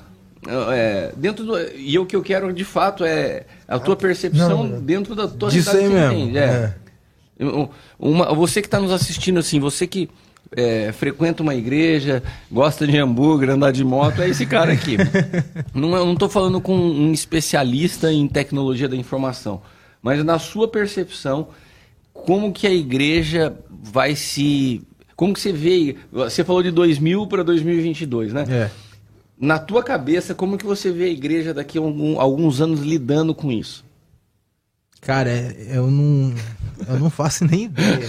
é, 0.73 1.11
dentro 1.15 1.45
do. 1.45 1.59
E 1.77 1.99
o 1.99 2.07
que 2.07 2.15
eu 2.15 2.23
quero 2.23 2.51
de 2.51 2.63
fato 2.63 3.05
é 3.05 3.43
a 3.67 3.77
tua 3.77 3.95
percepção 3.95 4.49
Não, 4.49 4.63
não. 4.63 4.81
dentro 4.81 5.13
da 5.13 5.27
tua 5.27 5.51
Disso 5.51 5.71
realidade 5.71 5.95
aí 5.95 6.09
que 6.09 6.09
você 6.09 6.15
mesmo, 6.15 6.29
entende, 6.31 6.37
é. 6.39 6.75
Um- 7.41 7.67
Uma, 7.99 8.33
você 8.33 8.61
que 8.61 8.67
está 8.67 8.79
nos 8.79 8.91
assistindo 8.91 9.39
assim, 9.39 9.59
você 9.59 9.87
que 9.87 10.09
é, 10.55 10.91
frequenta 10.91 11.41
uma 11.41 11.55
igreja, 11.55 12.21
gosta 12.51 12.85
de 12.85 12.97
hambúrguer, 12.97 13.49
andar 13.49 13.71
de 13.71 13.83
moto, 13.83 14.21
é 14.21 14.29
esse 14.29 14.45
cara 14.45 14.73
aqui. 14.73 14.97
não, 15.73 15.89
não 15.89 16.13
estou 16.13 16.27
falando 16.29 16.59
com 16.59 16.75
um 16.75 17.11
especialista 17.13 18.11
em 18.11 18.27
tecnologia 18.27 18.87
da 18.89 18.95
informação, 18.95 19.61
mas 20.01 20.23
na 20.23 20.37
sua 20.39 20.67
percepção, 20.67 21.47
como 22.13 22.51
que 22.51 22.67
a 22.67 22.73
igreja 22.73 23.55
vai 23.69 24.15
se. 24.15 24.81
Como 25.15 25.33
que 25.33 25.39
você 25.39 25.51
vê. 25.53 25.95
Você 26.11 26.43
falou 26.43 26.61
de 26.63 26.71
2000 26.71 27.27
para 27.27 27.43
2022, 27.43 28.33
né? 28.33 28.45
É. 28.49 28.69
Na 29.39 29.57
tua 29.57 29.81
cabeça, 29.83 30.35
como 30.35 30.57
que 30.57 30.65
você 30.65 30.91
vê 30.91 31.05
a 31.05 31.09
igreja 31.09 31.53
daqui 31.53 31.77
a 31.79 31.81
alguns 32.21 32.61
anos 32.61 32.81
lidando 32.81 33.33
com 33.33 33.51
isso? 33.51 33.83
Cara, 35.01 35.29
é- 35.31 35.55
eu 35.73 35.89
não, 35.89 36.33
eu 36.87 36.99
não 36.99 37.09
faço 37.09 37.43
nem 37.45 37.63
ideia. 37.65 38.07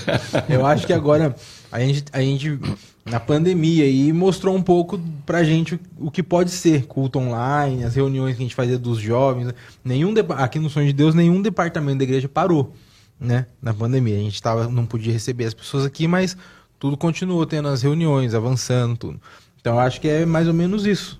Eu 0.49 0.66
acho 0.66 0.86
que 0.86 0.93
agora 0.93 1.34
a 1.70 1.80
gente, 1.80 2.05
a 2.12 2.20
gente 2.20 2.59
na 3.05 3.18
pandemia 3.18 3.84
aí 3.84 4.12
mostrou 4.12 4.55
um 4.55 4.62
pouco 4.62 5.01
pra 5.24 5.43
gente 5.43 5.80
o 5.99 6.11
que 6.11 6.22
pode 6.22 6.51
ser 6.51 6.84
culto 6.86 7.18
online, 7.18 7.82
as 7.82 7.95
reuniões 7.95 8.36
que 8.36 8.43
a 8.43 8.45
gente 8.45 8.55
fazia 8.55 8.78
dos 8.78 8.99
jovens. 8.99 9.53
Nenhum 9.84 10.12
aqui 10.36 10.59
no 10.59 10.68
Sonho 10.68 10.86
de 10.86 10.93
Deus 10.93 11.14
nenhum 11.14 11.40
departamento 11.40 11.99
da 11.99 12.05
igreja 12.05 12.28
parou, 12.28 12.74
né? 13.18 13.47
Na 13.61 13.72
pandemia 13.72 14.16
a 14.16 14.20
gente 14.20 14.40
tava, 14.43 14.68
não 14.68 14.84
podia 14.84 15.12
receber 15.12 15.47
as 15.47 15.55
pessoas 15.55 15.86
aqui, 15.86 16.07
mas 16.07 16.36
tudo 16.78 16.97
continuou 16.97 17.47
tendo 17.47 17.68
as 17.68 17.80
reuniões, 17.82 18.34
avançando 18.34 18.97
tudo. 18.99 19.20
Então 19.61 19.74
eu 19.74 19.80
acho 19.80 19.99
que 20.01 20.09
é 20.09 20.26
mais 20.26 20.47
ou 20.47 20.53
menos 20.55 20.84
isso. 20.84 21.18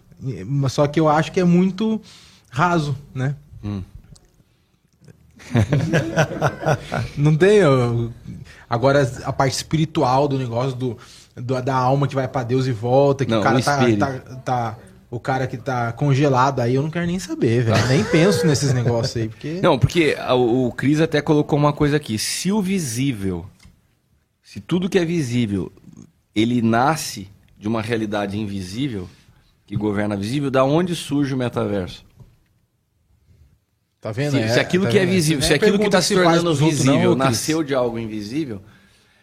Só 0.69 0.87
que 0.87 1.01
eu 1.01 1.09
acho 1.09 1.33
que 1.33 1.41
é 1.41 1.45
muito 1.45 2.01
raso, 2.51 2.95
né? 3.15 3.35
Não 7.17 7.37
tem. 7.37 7.65
ó, 7.65 8.09
Agora 8.69 9.03
a 9.25 9.33
parte 9.33 9.55
espiritual 9.55 10.27
do 10.27 10.39
negócio, 10.39 10.75
do, 10.75 10.97
do- 11.37 11.61
da 11.63 11.75
alma 11.75 12.09
que 12.09 12.15
vai 12.15 12.27
pra 12.27 12.43
Deus 12.43 12.67
e 12.67 12.73
volta, 12.73 13.25
que 13.25 13.31
Não, 13.31 13.41
o 13.41 13.43
cara 13.43 13.59
o 13.59 13.63
tá, 13.63 13.79
tá, 13.99 14.19
tá- 14.37 14.77
O 15.11 15.21
cara 15.21 15.47
que 15.47 15.59
tá 15.59 15.93
congelado 15.93 16.61
aí, 16.61 16.75
eu 16.75 16.83
não 16.83 16.91
quero 16.91 17.07
nem 17.07 17.19
saber, 17.19 17.65
velho. 17.65 17.87
Nem 17.89 18.03
penso 18.05 18.47
nesses 18.47 18.73
negócios 18.73 19.15
aí, 19.17 19.29
porque. 19.29 19.61
Não, 19.63 19.79
porque 19.79 20.17
o, 20.31 20.69
o 20.69 20.73
Cris 20.73 21.01
até 21.03 21.21
colocou 21.21 21.59
uma 21.59 21.73
coisa 21.73 21.97
aqui. 21.99 22.19
Se 22.19 22.51
o 22.51 22.63
visível, 22.63 23.45
se 24.43 24.59
tudo 24.59 24.89
que 24.89 24.99
é 24.99 25.05
visível, 25.05 25.71
ele 26.35 26.63
nasce 26.63 27.29
de 27.59 27.69
uma 27.69 27.83
realidade 27.83 28.39
invisível, 28.39 29.07
que 29.67 29.77
governa 29.77 30.17
visível, 30.17 30.51
da 30.51 30.65
onde 30.65 30.97
surge 30.97 31.35
o 31.35 31.37
metaverso? 31.37 32.05
Tá 34.03 34.11
vendo? 34.13 34.33
Se, 34.33 34.49
se 34.55 34.61
aquilo 34.61 34.87
que 34.89 34.99
é 34.99 35.07
visível, 35.07 35.41
se 35.43 35.55
aquilo 35.55 35.79
que 35.79 35.87
está 35.87 36.03
se 36.03 36.15
tornando 36.25 36.51
visível 36.71 37.15
nasceu 37.17 37.63
de 37.63 37.73
algo 37.75 37.99
invisível, 37.99 38.61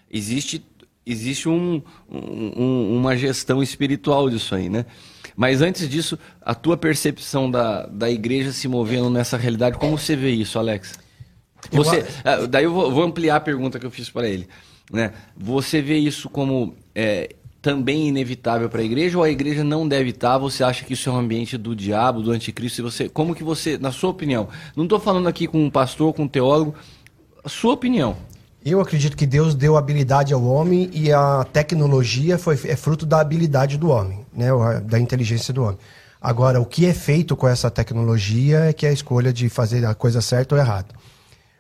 existe, 0.10 0.66
existe 1.06 1.50
um, 1.50 1.82
um- 2.10 2.54
um- 2.64 2.98
uma 2.98 3.16
gestão 3.18 3.62
espiritual 3.62 4.30
disso 4.30 4.56
aí, 4.56 4.70
né? 4.70 4.86
Mas 5.36 5.62
antes 5.62 5.88
disso, 5.90 6.18
a 6.42 6.56
tua 6.56 6.78
percepção 6.78 7.52
da, 7.52 7.88
da 7.88 8.10
igreja 8.10 8.54
se 8.54 8.68
movendo 8.70 9.10
nessa 9.10 9.36
realidade, 9.38 9.78
como 9.78 9.98
você 9.98 10.16
vê 10.16 10.32
isso, 10.32 10.58
Alex? 10.58 10.98
Você, 11.72 12.06
ah, 12.24 12.48
daí 12.48 12.64
eu 12.64 12.74
vou, 12.74 12.90
vou 12.90 13.04
ampliar 13.04 13.36
a 13.36 13.40
pergunta 13.42 13.78
que 13.80 13.86
eu 13.86 13.92
fiz 13.92 14.10
para 14.10 14.28
ele. 14.30 14.48
Né? 14.92 15.12
Você 15.38 15.82
vê 15.82 15.98
isso 15.98 16.30
como 16.30 16.74
é, 16.96 17.36
também 17.62 18.08
inevitável 18.08 18.70
para 18.70 18.82
a 18.82 18.84
igreja 18.84 19.18
ou 19.18 19.24
a 19.24 19.30
igreja 19.30 19.64
não 19.64 19.88
deve 19.88 20.10
estar? 20.10 20.38
Você 20.38 20.64
acha 20.64 20.86
que 20.86 20.94
isso 20.94 21.10
é 21.10 21.14
um 21.14 21.18
ambiente 21.18 21.58
do 21.58 21.76
diabo, 21.76 22.22
do 22.22 22.32
anticristo? 22.32 22.82
E 22.82 22.84
você, 22.84 23.10
como 23.10 23.36
que 23.36 23.44
você, 23.44 23.78
na 23.78 23.92
sua 23.92 24.10
opinião, 24.10 24.48
não 24.76 24.86
estou 24.86 25.00
falando 25.00 25.28
aqui 25.28 25.48
com 25.48 25.64
um 25.64 25.70
pastor, 25.70 26.14
com 26.14 26.24
um 26.24 26.28
teólogo, 26.28 26.76
a 27.44 27.50
sua 27.50 27.74
opinião. 27.74 28.16
Eu 28.66 28.82
acredito 28.82 29.16
que 29.16 29.26
Deus 29.26 29.56
deu 29.56 29.78
habilidade 29.78 30.34
ao 30.34 30.44
homem 30.44 30.90
e 30.94 31.12
a 31.12 31.46
tecnologia 31.52 32.38
foi, 32.38 32.56
é 32.66 32.76
fruto 32.76 33.06
da 33.06 33.22
habilidade 33.22 33.78
do 33.78 33.90
homem, 33.90 34.26
né? 34.34 34.50
da 34.84 35.00
inteligência 35.00 35.54
do 35.54 35.64
homem. 35.64 35.78
Agora, 36.22 36.60
o 36.60 36.66
que 36.66 36.86
é 36.86 36.94
feito 36.94 37.36
com 37.38 37.48
essa 37.48 37.72
tecnologia 37.72 38.66
é 38.66 38.74
que 38.74 38.86
é 38.86 38.90
a 38.90 38.94
escolha 38.94 39.32
de 39.32 39.48
fazer 39.48 39.86
a 39.86 39.96
coisa 39.96 40.20
certa 40.20 40.56
ou 40.56 40.62
errada. 40.62 40.94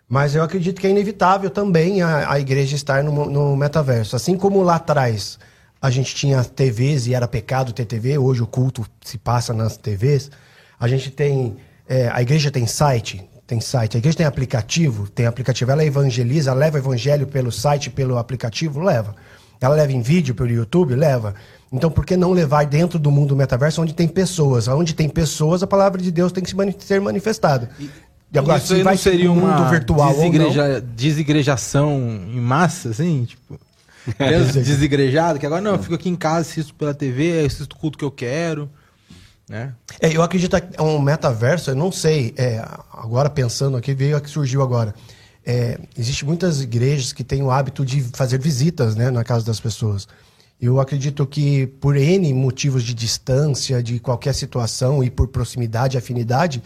Mas 0.09 0.35
eu 0.35 0.43
acredito 0.43 0.81
que 0.81 0.87
é 0.87 0.89
inevitável 0.89 1.49
também 1.49 2.01
a, 2.01 2.33
a 2.33 2.39
igreja 2.39 2.75
estar 2.75 3.01
no, 3.01 3.29
no 3.29 3.55
metaverso. 3.55 4.15
Assim 4.15 4.35
como 4.35 4.61
lá 4.61 4.75
atrás 4.75 5.39
a 5.81 5.89
gente 5.89 6.13
tinha 6.15 6.43
TVs 6.43 7.07
e 7.07 7.13
era 7.13 7.27
pecado 7.27 7.71
ter 7.73 7.85
TV, 7.85 8.17
hoje 8.17 8.41
o 8.41 8.47
culto 8.47 8.85
se 9.03 9.17
passa 9.17 9.53
nas 9.53 9.77
TVs. 9.77 10.29
A 10.79 10.87
gente 10.87 11.09
tem. 11.09 11.55
é, 11.87 12.09
a 12.13 12.21
igreja 12.21 12.51
tem 12.51 12.65
site, 12.67 13.23
tem 13.47 13.59
site. 13.61 13.95
A 13.95 13.99
igreja 13.99 14.17
tem 14.17 14.25
aplicativo, 14.25 15.07
tem 15.09 15.25
aplicativo. 15.25 15.71
Ela 15.71 15.85
evangeliza, 15.85 16.53
leva 16.53 16.77
o 16.77 16.79
evangelho 16.81 17.27
pelo 17.27 17.51
site, 17.51 17.89
pelo 17.89 18.17
aplicativo, 18.17 18.79
leva. 18.81 19.15
Ela 19.61 19.75
leva 19.75 19.91
em 19.91 20.01
vídeo 20.01 20.33
pelo 20.35 20.49
YouTube, 20.49 20.95
leva. 20.95 21.35
Então, 21.71 21.91
por 21.91 22.05
que 22.05 22.15
não 22.17 22.31
levar 22.31 22.65
dentro 22.65 22.97
do 22.97 23.11
mundo 23.11 23.35
metaverso 23.35 23.81
onde 23.81 23.93
tem 23.93 24.07
pessoas? 24.07 24.67
Onde 24.67 24.93
tem 24.95 25.07
pessoas, 25.09 25.61
a 25.61 25.67
palavra 25.67 26.01
de 26.01 26.11
Deus 26.11 26.31
tem 26.31 26.43
que 26.43 26.53
ser 26.79 26.99
manifestada. 27.01 27.69
E 28.31 28.37
agora, 28.39 28.57
Isso 28.57 28.75
se 28.75 28.83
vai 28.83 28.93
não 28.93 29.01
seria 29.01 29.23
ser 29.23 29.29
um 29.29 29.35
mundo 29.35 29.69
virtual 29.69 30.09
ou 30.11 30.15
não, 30.15 30.29
desigreja- 30.29 30.81
desigrejação 30.95 31.91
em 32.31 32.39
massa, 32.39 32.89
assim? 32.89 33.25
Tipo, 33.25 33.59
desigrejado, 34.53 35.39
que 35.39 35.45
agora 35.45 35.61
não, 35.61 35.71
eu 35.71 35.79
fico 35.79 35.95
aqui 35.95 36.09
em 36.09 36.15
casa, 36.15 36.41
assisto 36.41 36.73
pela 36.73 36.93
TV, 36.93 37.45
assisto 37.45 37.75
o 37.75 37.79
culto 37.79 37.97
que 37.97 38.03
eu 38.05 38.11
quero, 38.11 38.69
né? 39.49 39.73
É, 39.99 40.15
eu 40.15 40.21
acredito 40.21 40.59
que 40.61 40.77
é 40.77 40.81
um 40.81 41.01
metaverso, 41.01 41.71
eu 41.71 41.75
não 41.75 41.91
sei, 41.91 42.33
é, 42.37 42.63
agora 42.93 43.29
pensando 43.29 43.75
aqui, 43.75 43.93
veio 43.93 44.15
a 44.15 44.21
que 44.21 44.29
surgiu 44.29 44.61
agora. 44.61 44.93
É, 45.45 45.79
Existem 45.97 46.27
muitas 46.27 46.61
igrejas 46.61 47.11
que 47.11 47.23
têm 47.23 47.41
o 47.41 47.49
hábito 47.49 47.83
de 47.83 48.01
fazer 48.13 48.39
visitas 48.39 48.95
né, 48.95 49.09
na 49.09 49.23
casa 49.23 49.43
das 49.43 49.59
pessoas. 49.59 50.07
Eu 50.61 50.79
acredito 50.79 51.25
que 51.25 51.65
por 51.65 51.95
N 51.95 52.33
motivos 52.33 52.83
de 52.83 52.93
distância, 52.93 53.81
de 53.81 53.99
qualquer 53.99 54.33
situação 54.35 55.03
e 55.03 55.09
por 55.09 55.29
proximidade, 55.29 55.97
afinidade, 55.97 56.61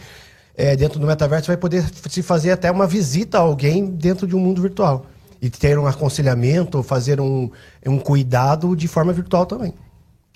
é, 0.56 0.76
dentro 0.76 0.98
do 0.98 1.06
metaverso 1.06 1.46
vai 1.46 1.56
poder 1.56 1.84
se 2.10 2.22
fazer 2.22 2.50
até 2.50 2.70
uma 2.70 2.86
visita 2.86 3.38
a 3.38 3.40
alguém 3.40 3.86
dentro 3.86 4.26
de 4.26 4.36
um 4.36 4.40
mundo 4.40 4.60
virtual. 4.60 5.06
E 5.44 5.50
ter 5.50 5.78
um 5.78 5.86
aconselhamento, 5.86 6.82
fazer 6.82 7.20
um, 7.20 7.50
um 7.86 7.98
cuidado 7.98 8.74
de 8.74 8.88
forma 8.88 9.12
virtual 9.12 9.44
também. 9.44 9.74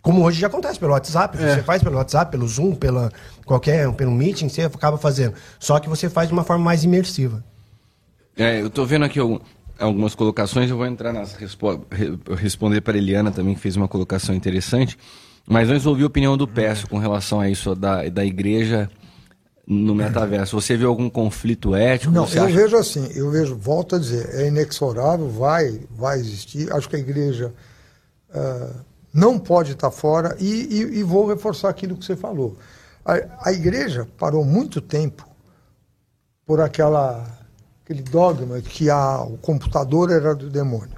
Como 0.03 0.23
hoje 0.23 0.39
já 0.39 0.49
acontece 0.49 0.79
pelo 0.79 0.93
WhatsApp, 0.93 1.43
é. 1.43 1.55
você 1.55 1.63
faz 1.63 1.83
pelo 1.83 1.97
WhatsApp, 1.97 2.31
pelo 2.31 2.47
Zoom, 2.47 2.75
pela 2.75 3.11
qualquer, 3.47 3.91
pelo 3.95 4.11
meeting, 4.11 4.51
você 4.51 4.65
acaba 4.65 4.99
fazendo. 4.99 5.33
Só 5.59 5.79
que 5.81 5.89
você 5.89 6.11
faz 6.11 6.29
de 6.29 6.35
uma 6.35 6.45
forma 6.45 6.63
mais 6.63 6.85
imersiva. 6.85 7.43
É, 8.37 8.61
eu 8.61 8.69
tô 8.69 8.85
vendo 8.85 9.07
aqui 9.07 9.19
algumas 9.79 10.15
colocações, 10.15 10.69
eu 10.69 10.77
vou 10.77 10.85
entrar 10.85 11.11
nas 11.11 11.33
respo 11.33 11.87
responder 12.37 12.83
para 12.83 12.93
a 12.93 12.99
Eliana 12.99 13.31
também, 13.31 13.55
que 13.55 13.61
fez 13.63 13.77
uma 13.77 13.89
colocação 13.89 14.35
interessante. 14.35 14.99
Mas 15.47 15.71
antes 15.71 15.87
ouvi 15.87 16.03
a 16.03 16.07
opinião 16.07 16.37
do 16.37 16.47
Pécio 16.47 16.87
com 16.87 16.99
relação 16.99 17.41
a 17.41 17.49
isso 17.49 17.75
da, 17.75 18.07
da 18.11 18.27
igreja 18.27 18.91
no 19.69 19.95
metaverso. 19.95 20.59
Você 20.59 20.77
vê 20.77 20.87
algum 20.87 21.11
conflito 21.11 21.75
ético? 21.75 22.11
Não, 22.11 22.23
eu 22.23 22.45
acha... 22.45 22.47
vejo 22.47 22.77
assim, 22.77 23.07
eu 23.15 23.31
vejo, 23.31 23.55
volto 23.55 23.97
a 23.97 23.99
dizer, 23.99 24.35
é 24.35 24.49
inexorável, 24.49 25.29
vai, 25.29 25.81
vai 25.91 26.19
existir. 26.19 26.73
Acho 26.73 26.89
que 26.89 26.97
a 26.97 26.99
igreja 26.99 27.53
uh, 28.31 28.75
não 29.13 29.39
pode 29.39 29.73
estar 29.73 29.91
fora 29.91 30.35
e, 30.41 30.47
e, 30.47 30.99
e, 30.99 31.03
vou 31.03 31.27
reforçar 31.27 31.69
aquilo 31.69 31.97
que 31.97 32.05
você 32.05 32.17
falou. 32.17 32.57
A, 33.05 33.49
a 33.51 33.53
igreja 33.53 34.09
parou 34.17 34.43
muito 34.43 34.81
tempo 34.81 35.29
por 36.47 36.61
aquela 36.63 37.37
aquele 37.85 38.03
dogma 38.03 38.61
que 38.61 38.89
a, 38.89 39.23
o 39.23 39.37
computador 39.39 40.11
era 40.11 40.35
do 40.35 40.49
demônio. 40.49 40.97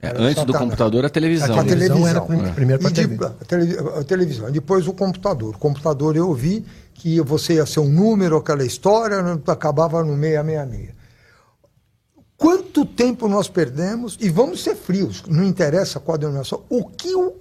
É, 0.00 0.12
antes 0.16 0.44
do 0.44 0.52
computador, 0.52 1.04
a 1.04 1.10
televisão. 1.10 1.58
A 1.58 1.64
televisão, 1.64 2.06
era 2.06 2.20
é. 2.20 2.52
primeiro 2.52 2.80
para 2.80 2.92
TV. 2.92 3.16
a, 3.24 4.00
a 4.00 4.04
televisão. 4.04 4.50
Depois 4.50 4.86
o 4.86 4.92
computador. 4.92 5.56
O 5.56 5.58
computador 5.58 6.16
eu 6.16 6.32
vi 6.32 6.64
que 6.98 7.20
você 7.20 7.54
ia 7.54 7.64
ser 7.64 7.78
um 7.80 7.88
número, 7.88 8.36
aquela 8.36 8.64
história, 8.64 9.18
acabava 9.46 10.02
no 10.02 10.18
666. 10.18 10.98
Quanto 12.36 12.84
tempo 12.84 13.28
nós 13.28 13.48
perdemos, 13.48 14.16
e 14.20 14.28
vamos 14.28 14.62
ser 14.62 14.74
frios, 14.74 15.22
não 15.26 15.44
interessa 15.44 15.98
qual 15.98 16.16
a 16.16 16.18
denominação, 16.18 16.62
o 16.68 16.84
que 16.84 17.14
o, 17.14 17.34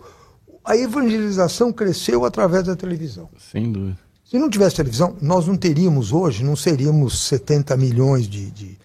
a 0.63 0.77
evangelização 0.77 1.73
cresceu 1.73 2.23
através 2.23 2.63
da 2.63 2.75
televisão. 2.75 3.29
Sem 3.51 3.71
dúvida. 3.71 3.99
Se 4.23 4.37
não 4.37 4.49
tivesse 4.49 4.75
televisão, 4.75 5.15
nós 5.21 5.47
não 5.47 5.57
teríamos 5.57 6.11
hoje, 6.11 6.43
não 6.43 6.55
seríamos 6.55 7.27
70 7.27 7.77
milhões 7.77 8.27
de, 8.27 8.51
de, 8.51 8.77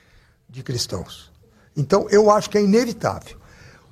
de 0.48 0.62
cristãos. 0.62 1.30
Então, 1.76 2.06
eu 2.10 2.30
acho 2.30 2.48
que 2.48 2.56
é 2.58 2.62
inevitável. 2.62 3.36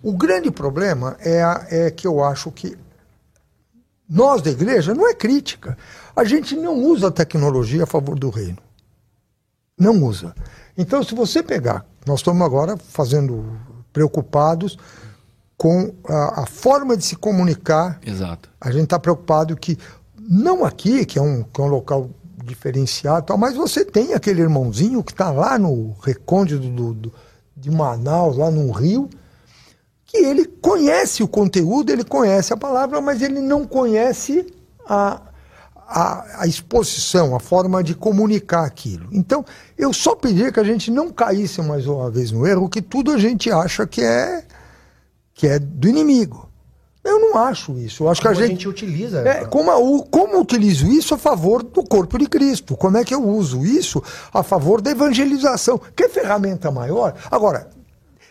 O 0.03 0.13
grande 0.13 0.51
problema 0.51 1.17
é, 1.21 1.43
é 1.87 1.91
que 1.91 2.07
eu 2.07 2.23
acho 2.23 2.51
que 2.51 2.77
nós 4.11 4.43
da 4.43 4.51
igreja 4.51 4.93
não 4.93 5.09
é 5.09 5.15
crítica. 5.15 5.79
A 6.17 6.25
gente 6.25 6.57
não 6.57 6.75
usa 6.75 7.07
a 7.07 7.13
tecnologia 7.13 7.85
a 7.85 7.87
favor 7.87 8.19
do 8.19 8.29
reino. 8.29 8.59
Não 9.79 10.03
usa. 10.03 10.35
Então, 10.77 11.03
se 11.05 11.15
você 11.15 11.43
pegar, 11.43 11.87
nós 12.05 12.19
estamos 12.19 12.43
agora 12.43 12.77
fazendo 12.77 13.57
preocupados 13.93 14.77
com 15.57 15.95
a, 16.09 16.43
a 16.43 16.47
forma 16.47 16.97
de 16.97 17.05
se 17.05 17.15
comunicar. 17.15 18.01
Exato. 18.05 18.49
A 18.61 18.73
gente 18.73 18.85
está 18.85 18.99
preocupado 18.99 19.57
que, 19.57 19.79
não 20.19 20.65
aqui, 20.65 21.05
que 21.05 21.19
é 21.19 21.23
um, 21.23 21.45
que 21.45 21.61
é 21.61 21.65
um 21.65 21.69
local 21.69 22.11
diferenciado, 22.45 23.37
mas 23.39 23.55
você 23.55 23.85
tem 23.85 24.15
aquele 24.15 24.41
irmãozinho 24.41 25.05
que 25.05 25.13
está 25.13 25.31
lá 25.31 25.57
no 25.59 25.95
recôndito 26.03 26.69
do, 26.69 26.95
do, 26.95 27.13
de 27.57 27.71
Manaus, 27.71 28.37
lá 28.37 28.51
no 28.51 28.73
Rio, 28.73 29.09
que 30.11 30.17
ele 30.17 30.45
conhece 30.45 31.23
o 31.23 31.29
conteúdo, 31.29 31.91
ele 31.91 32.03
conhece 32.03 32.53
a 32.53 32.57
palavra, 32.57 33.01
mas 33.01 33.23
ele 33.23 33.41
não 33.41 33.65
conhece 33.65 34.45
a, 34.85 35.21
a, 35.77 36.43
a, 36.43 36.47
exposição, 36.49 37.37
a 37.37 37.39
forma 37.39 37.81
de 37.81 37.95
comunicar 37.95 38.65
aquilo. 38.65 39.09
Então, 39.13 39.45
eu 39.79 39.93
só 39.93 40.17
pedia 40.17 40.51
que 40.51 40.59
a 40.59 40.65
gente 40.65 40.91
não 40.91 41.13
caísse 41.13 41.63
mais 41.63 41.87
uma 41.87 42.11
vez 42.11 42.33
no 42.33 42.45
erro 42.45 42.69
que 42.69 42.83
tudo 42.83 43.13
a 43.13 43.19
gente 43.19 43.53
acha 43.53 43.87
que 43.87 44.03
é, 44.03 44.43
que 45.33 45.47
é 45.47 45.61
do 45.61 45.89
inimigo. 45.89 46.49
Eu 47.05 47.21
não 47.21 47.39
acho 47.39 47.79
isso. 47.79 48.03
Eu 48.03 48.11
acho 48.11 48.21
como 48.21 48.35
que 48.35 48.43
a, 48.43 48.47
gente, 48.47 48.57
gente 48.57 48.69
utiliza. 48.69 49.21
É, 49.21 49.45
como, 49.45 49.71
a, 49.71 50.09
como 50.11 50.41
utilizo 50.41 50.89
isso 50.89 51.15
a 51.15 51.19
favor 51.19 51.63
do 51.63 51.85
corpo 51.85 52.19
de 52.19 52.27
Cristo? 52.27 52.77
Como 52.77 52.97
é 52.97 53.05
que 53.05 53.15
eu 53.15 53.25
uso 53.25 53.65
isso 53.65 54.03
a 54.35 54.43
favor 54.43 54.81
da 54.81 54.91
evangelização? 54.91 55.81
Que 55.95 56.09
ferramenta 56.09 56.69
maior? 56.71 57.15
Agora, 57.31 57.71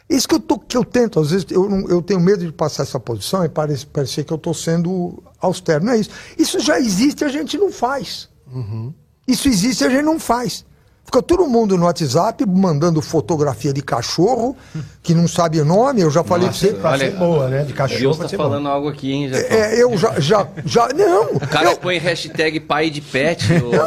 isso 0.10 0.28
que 0.28 0.36
eu, 0.36 0.40
tô, 0.40 0.58
que 0.58 0.76
eu 0.76 0.84
tento, 0.84 1.20
às 1.20 1.30
vezes 1.30 1.46
eu, 1.52 1.70
eu 1.88 2.02
tenho 2.02 2.20
medo 2.20 2.44
de 2.44 2.52
passar 2.52 2.84
essa 2.84 3.00
posição 3.00 3.46
e 3.46 3.50
parece, 3.50 3.86
parecer 3.86 4.24
que 4.24 4.34
eu 4.34 4.38
estou 4.38 4.54
sendo 4.54 5.22
austero. 5.40 5.86
Não 5.86 5.94
é 5.94 6.00
isso. 6.00 6.10
Isso 6.38 6.60
já 6.60 6.80
existe, 6.80 7.24
a 7.24 7.30
gente 7.30 7.58
não 7.58 7.72
faz. 7.72 8.28
Uhum. 8.52 8.92
Isso 9.28 9.48
existe, 9.48 9.84
a 9.84 9.90
gente 9.90 10.04
não 10.04 10.20
faz. 10.20 10.66
Fica 11.10 11.24
todo 11.24 11.48
mundo 11.48 11.76
no 11.76 11.86
WhatsApp 11.86 12.46
mandando 12.46 13.02
fotografia 13.02 13.74
de 13.74 13.82
cachorro, 13.82 14.56
que 15.02 15.16
não 15.16 15.28
sabe 15.28 15.60
o 15.60 15.66
nome, 15.66 16.02
eu 16.02 16.12
já 16.12 16.24
falei 16.24 16.46
Nossa, 16.46 16.68
pra 16.68 16.78
você. 16.82 16.88
Olha, 16.88 17.12
ser 17.12 17.18
boa, 17.18 17.48
né? 17.48 17.64
De 17.64 17.74
cachorro. 17.74 18.00
Deus 18.00 18.18
tá 18.20 18.30
falando 18.30 18.66
bom. 18.66 18.70
algo 18.70 18.90
aqui, 18.90 19.12
hein, 19.12 19.28
Jefão? 19.28 19.58
É, 19.58 19.82
eu 19.82 19.98
já, 19.98 20.20
já, 20.20 20.48
já. 20.64 20.90
Não! 20.90 21.32
O 21.32 21.40
cara 21.40 21.72
eu, 21.72 21.78
põe 21.78 21.98
hashtag 21.98 22.60
pai 22.60 22.92
de 22.92 23.02
pet. 23.02 23.44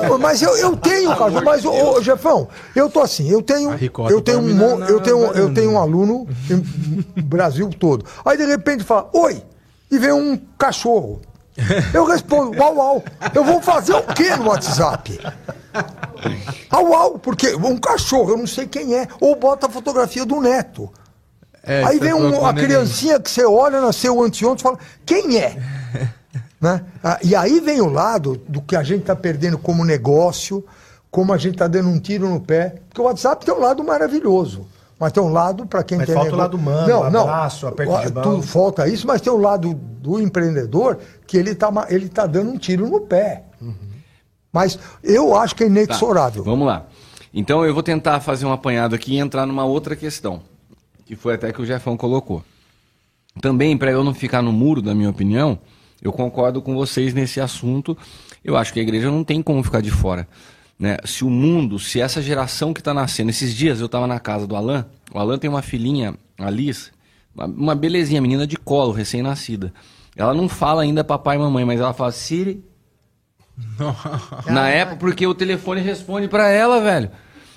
Não, 0.09 0.19
mas 0.19 0.43
eu, 0.43 0.57
eu 0.57 0.77
tenho, 0.77 1.11
cachorro. 1.11 1.44
Mas, 1.44 1.65
ô, 1.65 1.70
ô, 1.70 2.03
Jefão, 2.03 2.49
eu 2.74 2.90
tô 2.90 2.99
assim, 2.99 3.31
eu 3.31 3.40
tenho. 3.40 3.70
Eu 4.11 4.20
tenho, 4.20 4.40
um, 4.40 4.85
eu, 4.85 4.99
tenho, 4.99 5.19
eu 5.27 5.55
tenho 5.55 5.70
um 5.70 5.78
aluno 5.78 6.27
no 7.15 7.23
Brasil 7.23 7.70
todo. 7.78 8.05
Aí 8.24 8.36
de 8.36 8.47
repente 8.47 8.82
fala, 8.82 9.09
oi! 9.12 9.40
E 9.93 9.97
vem 9.97 10.11
um 10.11 10.36
cachorro. 10.59 11.20
Eu 11.94 12.05
respondo, 12.05 12.59
uau, 12.59 12.74
uau. 12.74 13.05
Eu 13.32 13.44
vou 13.44 13.62
fazer 13.62 13.94
o 13.94 14.03
quê 14.03 14.35
no 14.35 14.49
WhatsApp? 14.49 15.20
Au, 16.70 16.94
au, 16.94 17.19
porque 17.19 17.55
um 17.55 17.77
cachorro, 17.77 18.31
eu 18.31 18.36
não 18.36 18.47
sei 18.47 18.66
quem 18.66 18.94
é. 18.94 19.07
Ou 19.20 19.36
bota 19.36 19.66
a 19.66 19.70
fotografia 19.70 20.24
do 20.24 20.40
neto. 20.40 20.90
É, 21.62 21.85
Aí 21.85 21.99
vem 21.99 22.12
um, 22.12 22.40
uma 22.40 22.53
criancinha 22.53 23.20
que 23.20 23.31
você 23.31 23.44
olha, 23.44 23.81
nasceu 23.81 24.20
anteontem 24.20 24.61
e 24.61 24.62
fala, 24.62 24.78
quem 25.07 25.39
é? 25.39 25.57
né? 26.61 26.85
Ah, 27.03 27.19
e 27.23 27.36
aí 27.36 27.61
vem 27.61 27.81
o 27.81 27.89
lado 27.89 28.40
do 28.49 28.61
que 28.61 28.74
a 28.74 28.82
gente 28.82 29.03
está 29.03 29.15
perdendo 29.15 29.57
como 29.57 29.85
negócio, 29.85 30.65
como 31.11 31.32
a 31.32 31.39
gente 31.39 31.55
está 31.55 31.69
dando 31.69 31.89
um 31.89 32.01
tiro 32.01 32.28
no 32.28 32.40
pé. 32.40 32.77
Porque 32.89 33.01
o 33.01 33.05
WhatsApp 33.05 33.44
tem 33.44 33.55
um 33.55 33.61
lado 33.61 33.85
maravilhoso. 33.85 34.66
Mas 34.99 35.12
tem 35.12 35.23
um 35.23 35.32
lado 35.32 35.66
para 35.66 35.82
quem 35.82 35.99
mas 35.99 36.07
tem 36.07 36.15
falta 36.15 36.31
negócio. 36.31 36.39
o 36.39 36.43
lado 36.43 36.57
humano, 36.57 36.89
não, 36.89 37.11
não, 37.11 37.23
abraço, 37.23 37.66
aperto 37.66 38.07
de 38.07 38.12
mão. 38.12 38.23
Tudo 38.23 38.43
falta 38.43 38.86
isso, 38.86 39.05
mas 39.05 39.20
tem 39.20 39.32
o 39.32 39.36
lado 39.36 39.74
do 39.74 40.20
empreendedor 40.20 40.99
que 41.27 41.36
ele 41.36 41.51
está 41.51 41.70
ele 41.89 42.09
tá 42.09 42.24
dando 42.24 42.53
um 42.53 42.57
tiro 42.57 42.89
no 42.89 43.01
pé. 43.01 43.43
Uhum. 43.61 43.74
Mas 44.53 44.79
eu 45.03 45.35
acho 45.35 45.55
que 45.55 45.65
é 45.65 45.66
inexorável. 45.66 46.45
Tá, 46.45 46.51
vamos 46.51 46.66
lá. 46.66 46.87
Então 47.33 47.65
eu 47.65 47.73
vou 47.73 47.83
tentar 47.83 48.20
fazer 48.20 48.45
um 48.45 48.53
apanhado 48.53 48.95
aqui 48.95 49.15
e 49.15 49.19
entrar 49.19 49.47
numa 49.47 49.65
outra 49.65 49.97
questão, 49.97 50.43
que 51.07 51.16
foi 51.16 51.35
até 51.35 51.53
que 51.53 51.62
o 51.62 51.66
Jefão 51.66 51.97
colocou. 51.97 52.45
Também, 53.41 53.79
para 53.79 53.91
eu 53.91 54.05
não 54.05 54.12
ficar 54.12 54.43
no 54.43 54.53
muro 54.53 54.83
da 54.83 54.95
minha 54.95 55.09
opinião, 55.09 55.59
eu 56.03 56.12
concordo 56.12 56.61
com 56.61 56.74
vocês 56.74 57.15
nesse 57.15 57.41
assunto. 57.41 57.97
Eu 58.45 58.57
acho 58.57 58.73
que 58.73 58.81
a 58.81 58.83
igreja 58.83 59.11
não 59.11 59.24
tem 59.24 59.43
como 59.43 59.62
ficar 59.62 59.81
de 59.81 59.91
fora. 59.91 60.29
Né? 60.79 60.99
Se 61.05 61.24
o 61.24 61.31
mundo, 61.31 61.79
se 61.79 62.01
essa 62.01 62.20
geração 62.20 62.74
que 62.74 62.81
está 62.81 62.93
nascendo, 62.93 63.31
esses 63.31 63.55
dias 63.55 63.81
eu 63.81 63.87
estava 63.87 64.07
na 64.07 64.20
casa 64.20 64.47
do 64.47 64.55
Alan, 64.55 64.85
o 65.15 65.19
Alan 65.19 65.39
tem 65.39 65.49
uma 65.49 65.62
filhinha, 65.62 66.15
a 66.39 67.47
uma 67.47 67.74
belezinha, 67.74 68.20
menina 68.20 68.47
de 68.47 68.57
colo, 68.57 68.93
recém-nascida. 68.93 69.73
Ela 70.15 70.35
não 70.35 70.49
fala 70.49 70.83
ainda 70.83 71.03
papai 71.03 71.37
e 71.37 71.39
mamãe, 71.39 71.65
mas 71.65 71.81
ela 71.81 71.95
fala 71.95 72.12
Siri, 72.12 72.62
na 74.47 74.69
época, 74.69 74.97
porque 74.97 75.27
o 75.27 75.35
telefone 75.35 75.81
responde 75.81 76.29
para 76.29 76.49
ela, 76.49 76.81
velho. 76.81 77.11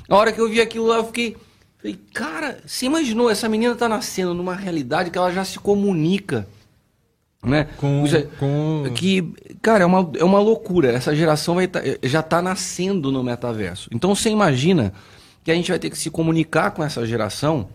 A 0.09 0.15
hora 0.15 0.31
que 0.31 0.39
eu 0.39 0.49
vi 0.49 0.61
aquilo 0.61 0.87
lá, 0.87 0.97
eu 0.97 1.05
fiquei. 1.05 1.35
Falei, 1.77 1.99
cara, 2.13 2.59
você 2.65 2.85
imaginou? 2.85 3.29
Essa 3.29 3.49
menina 3.49 3.75
tá 3.75 3.87
nascendo 3.87 4.33
numa 4.33 4.55
realidade 4.55 5.09
que 5.09 5.17
ela 5.17 5.31
já 5.31 5.43
se 5.43 5.59
comunica. 5.59 6.47
Né? 7.43 7.67
Com, 7.77 8.03
com... 8.39 8.83
Que, 8.95 9.21
cara, 9.61 9.83
é 9.83 9.85
uma, 9.85 10.11
é 10.17 10.23
uma 10.23 10.39
loucura. 10.39 10.91
Essa 10.91 11.15
geração 11.15 11.55
vai 11.55 11.67
tá, 11.67 11.79
já 12.01 12.23
tá 12.23 12.41
nascendo 12.41 13.11
no 13.11 13.23
metaverso. 13.23 13.87
Então 13.93 14.15
você 14.15 14.29
imagina 14.29 14.91
que 15.43 15.51
a 15.51 15.53
gente 15.53 15.69
vai 15.69 15.77
ter 15.77 15.91
que 15.91 15.97
se 15.97 16.09
comunicar 16.09 16.71
com 16.71 16.83
essa 16.83 17.05
geração 17.05 17.69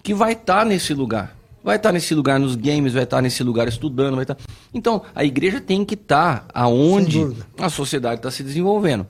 que 0.00 0.14
vai 0.14 0.32
estar 0.32 0.60
tá 0.60 0.64
nesse 0.64 0.94
lugar 0.94 1.36
vai 1.66 1.74
estar 1.74 1.90
nesse 1.90 2.14
lugar 2.14 2.38
nos 2.38 2.54
games, 2.54 2.92
vai 2.92 3.02
estar 3.02 3.20
nesse 3.20 3.42
lugar 3.42 3.66
estudando, 3.66 4.14
vai 4.14 4.22
estar. 4.22 4.36
Então, 4.72 5.02
a 5.12 5.24
igreja 5.24 5.60
tem 5.60 5.84
que 5.84 5.94
estar 5.94 6.46
aonde 6.54 7.26
a 7.58 7.68
sociedade 7.68 8.20
está 8.20 8.30
se 8.30 8.44
desenvolvendo. 8.44 9.04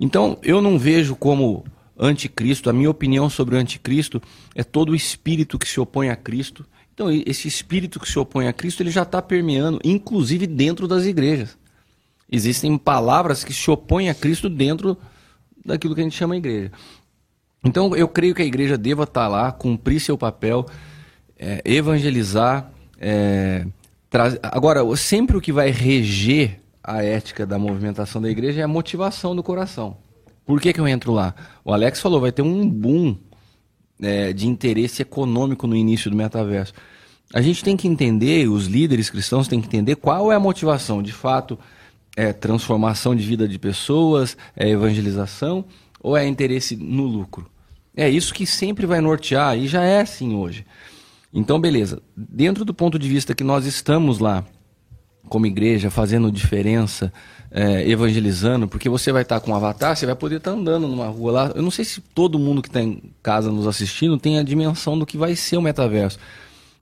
Então, 0.00 0.38
eu 0.42 0.62
não 0.62 0.78
vejo 0.78 1.14
como 1.14 1.62
anticristo, 1.98 2.70
a 2.70 2.72
minha 2.72 2.88
opinião 2.88 3.28
sobre 3.28 3.54
o 3.54 3.58
anticristo 3.58 4.22
é 4.54 4.64
todo 4.64 4.92
o 4.92 4.94
espírito 4.94 5.58
que 5.58 5.68
se 5.68 5.78
opõe 5.78 6.08
a 6.08 6.16
Cristo. 6.16 6.64
Então, 6.94 7.10
esse 7.10 7.46
espírito 7.46 8.00
que 8.00 8.10
se 8.10 8.18
opõe 8.18 8.48
a 8.48 8.52
Cristo, 8.54 8.82
ele 8.82 8.90
já 8.90 9.02
está 9.02 9.20
permeando, 9.20 9.78
inclusive 9.84 10.46
dentro 10.46 10.88
das 10.88 11.04
igrejas. 11.04 11.58
Existem 12.32 12.78
palavras 12.78 13.44
que 13.44 13.52
se 13.52 13.70
opõem 13.70 14.08
a 14.08 14.14
Cristo 14.14 14.48
dentro 14.48 14.96
daquilo 15.62 15.94
que 15.94 16.00
a 16.00 16.04
gente 16.04 16.16
chama 16.16 16.34
igreja. 16.34 16.72
Então, 17.62 17.94
eu 17.94 18.08
creio 18.08 18.34
que 18.34 18.40
a 18.40 18.46
igreja 18.46 18.78
deva 18.78 19.02
estar 19.02 19.28
lá, 19.28 19.52
cumprir 19.52 20.00
seu 20.00 20.16
papel, 20.16 20.64
é, 21.40 21.62
evangelizar. 21.64 22.70
É, 23.00 23.66
Agora, 24.42 24.84
sempre 24.96 25.36
o 25.36 25.40
que 25.40 25.52
vai 25.52 25.70
reger 25.70 26.60
a 26.82 27.02
ética 27.02 27.46
da 27.46 27.58
movimentação 27.58 28.20
da 28.20 28.28
igreja 28.28 28.60
é 28.60 28.64
a 28.64 28.68
motivação 28.68 29.36
do 29.36 29.42
coração. 29.42 29.96
Por 30.44 30.60
que, 30.60 30.72
que 30.72 30.80
eu 30.80 30.88
entro 30.88 31.12
lá? 31.12 31.34
O 31.64 31.72
Alex 31.72 32.00
falou, 32.00 32.20
vai 32.20 32.32
ter 32.32 32.42
um 32.42 32.68
boom 32.68 33.16
é, 34.02 34.32
de 34.32 34.48
interesse 34.48 35.02
econômico 35.02 35.66
no 35.66 35.76
início 35.76 36.10
do 36.10 36.16
metaverso. 36.16 36.74
A 37.32 37.40
gente 37.40 37.62
tem 37.62 37.76
que 37.76 37.86
entender, 37.86 38.48
os 38.48 38.66
líderes 38.66 39.08
cristãos 39.08 39.46
têm 39.46 39.60
que 39.60 39.68
entender 39.68 39.94
qual 39.94 40.32
é 40.32 40.34
a 40.34 40.40
motivação. 40.40 41.00
De 41.00 41.12
fato, 41.12 41.56
é 42.16 42.32
transformação 42.32 43.14
de 43.14 43.24
vida 43.24 43.46
de 43.46 43.58
pessoas, 43.58 44.36
é 44.56 44.68
evangelização 44.68 45.64
ou 46.02 46.16
é 46.16 46.26
interesse 46.26 46.74
no 46.74 47.04
lucro? 47.04 47.48
É 47.96 48.08
isso 48.08 48.34
que 48.34 48.46
sempre 48.46 48.86
vai 48.86 49.00
nortear 49.00 49.56
e 49.56 49.68
já 49.68 49.84
é 49.84 50.00
assim 50.00 50.34
hoje. 50.34 50.64
Então, 51.32 51.60
beleza. 51.60 52.02
Dentro 52.16 52.64
do 52.64 52.74
ponto 52.74 52.98
de 52.98 53.08
vista 53.08 53.34
que 53.34 53.44
nós 53.44 53.64
estamos 53.66 54.18
lá, 54.18 54.44
como 55.28 55.46
igreja, 55.46 55.90
fazendo 55.90 56.30
diferença, 56.30 57.12
é, 57.50 57.88
evangelizando, 57.88 58.68
porque 58.68 58.88
você 58.88 59.12
vai 59.12 59.22
estar 59.22 59.40
com 59.40 59.50
um 59.50 59.54
avatar, 59.54 59.96
você 59.96 60.06
vai 60.06 60.14
poder 60.14 60.36
estar 60.36 60.52
andando 60.52 60.86
numa 60.86 61.06
rua 61.06 61.32
lá. 61.32 61.52
Eu 61.54 61.62
não 61.62 61.70
sei 61.70 61.84
se 61.84 62.00
todo 62.00 62.38
mundo 62.38 62.62
que 62.62 62.68
está 62.68 62.80
em 62.80 63.02
casa 63.22 63.50
nos 63.50 63.66
assistindo 63.66 64.18
tem 64.18 64.38
a 64.38 64.42
dimensão 64.42 64.98
do 64.98 65.06
que 65.06 65.16
vai 65.16 65.34
ser 65.36 65.56
o 65.56 65.62
metaverso. 65.62 66.18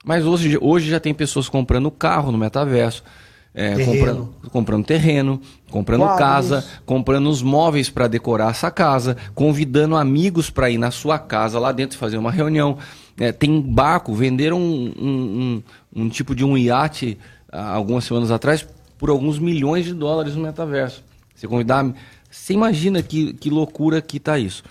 Mas 0.03 0.25
hoje, 0.25 0.57
hoje 0.61 0.89
já 0.89 0.99
tem 0.99 1.13
pessoas 1.13 1.49
comprando 1.49 1.91
carro 1.91 2.31
no 2.31 2.37
metaverso. 2.37 3.03
É, 3.51 3.75
terreno. 3.75 3.91
Comprando, 3.91 4.51
comprando 4.51 4.85
terreno, 4.85 5.41
comprando 5.71 6.01
Quadros. 6.01 6.19
casa, 6.19 6.65
comprando 6.85 7.29
os 7.29 7.41
móveis 7.41 7.89
para 7.89 8.07
decorar 8.07 8.51
essa 8.51 8.69
casa, 8.69 9.17
convidando 9.33 9.95
amigos 9.95 10.51
para 10.51 10.69
ir 10.69 10.77
na 10.77 10.91
sua 10.91 11.17
casa 11.17 11.59
lá 11.59 11.71
dentro 11.71 11.97
fazer 11.97 12.17
uma 12.17 12.31
reunião. 12.31 12.77
É, 13.19 13.31
tem 13.31 13.61
barco, 13.61 14.13
venderam 14.13 14.59
um, 14.59 14.93
um, 14.97 15.63
um, 15.93 16.03
um, 16.03 16.09
tipo 16.09 16.33
de 16.33 16.45
um 16.45 16.57
iate 16.57 17.17
há 17.51 17.73
algumas 17.73 18.05
semanas 18.05 18.31
atrás 18.31 18.65
por 18.97 19.09
alguns 19.09 19.37
milhões 19.37 19.85
de 19.85 19.93
dólares 19.93 20.35
no 20.35 20.43
metaverso. 20.43 21.03
Você 21.35 21.47
convidar. 21.47 21.85
Você 22.29 22.53
imagina 22.53 23.01
que, 23.03 23.33
que 23.33 23.49
loucura 23.49 24.01
que 24.01 24.17
está 24.17 24.39
isso. 24.39 24.63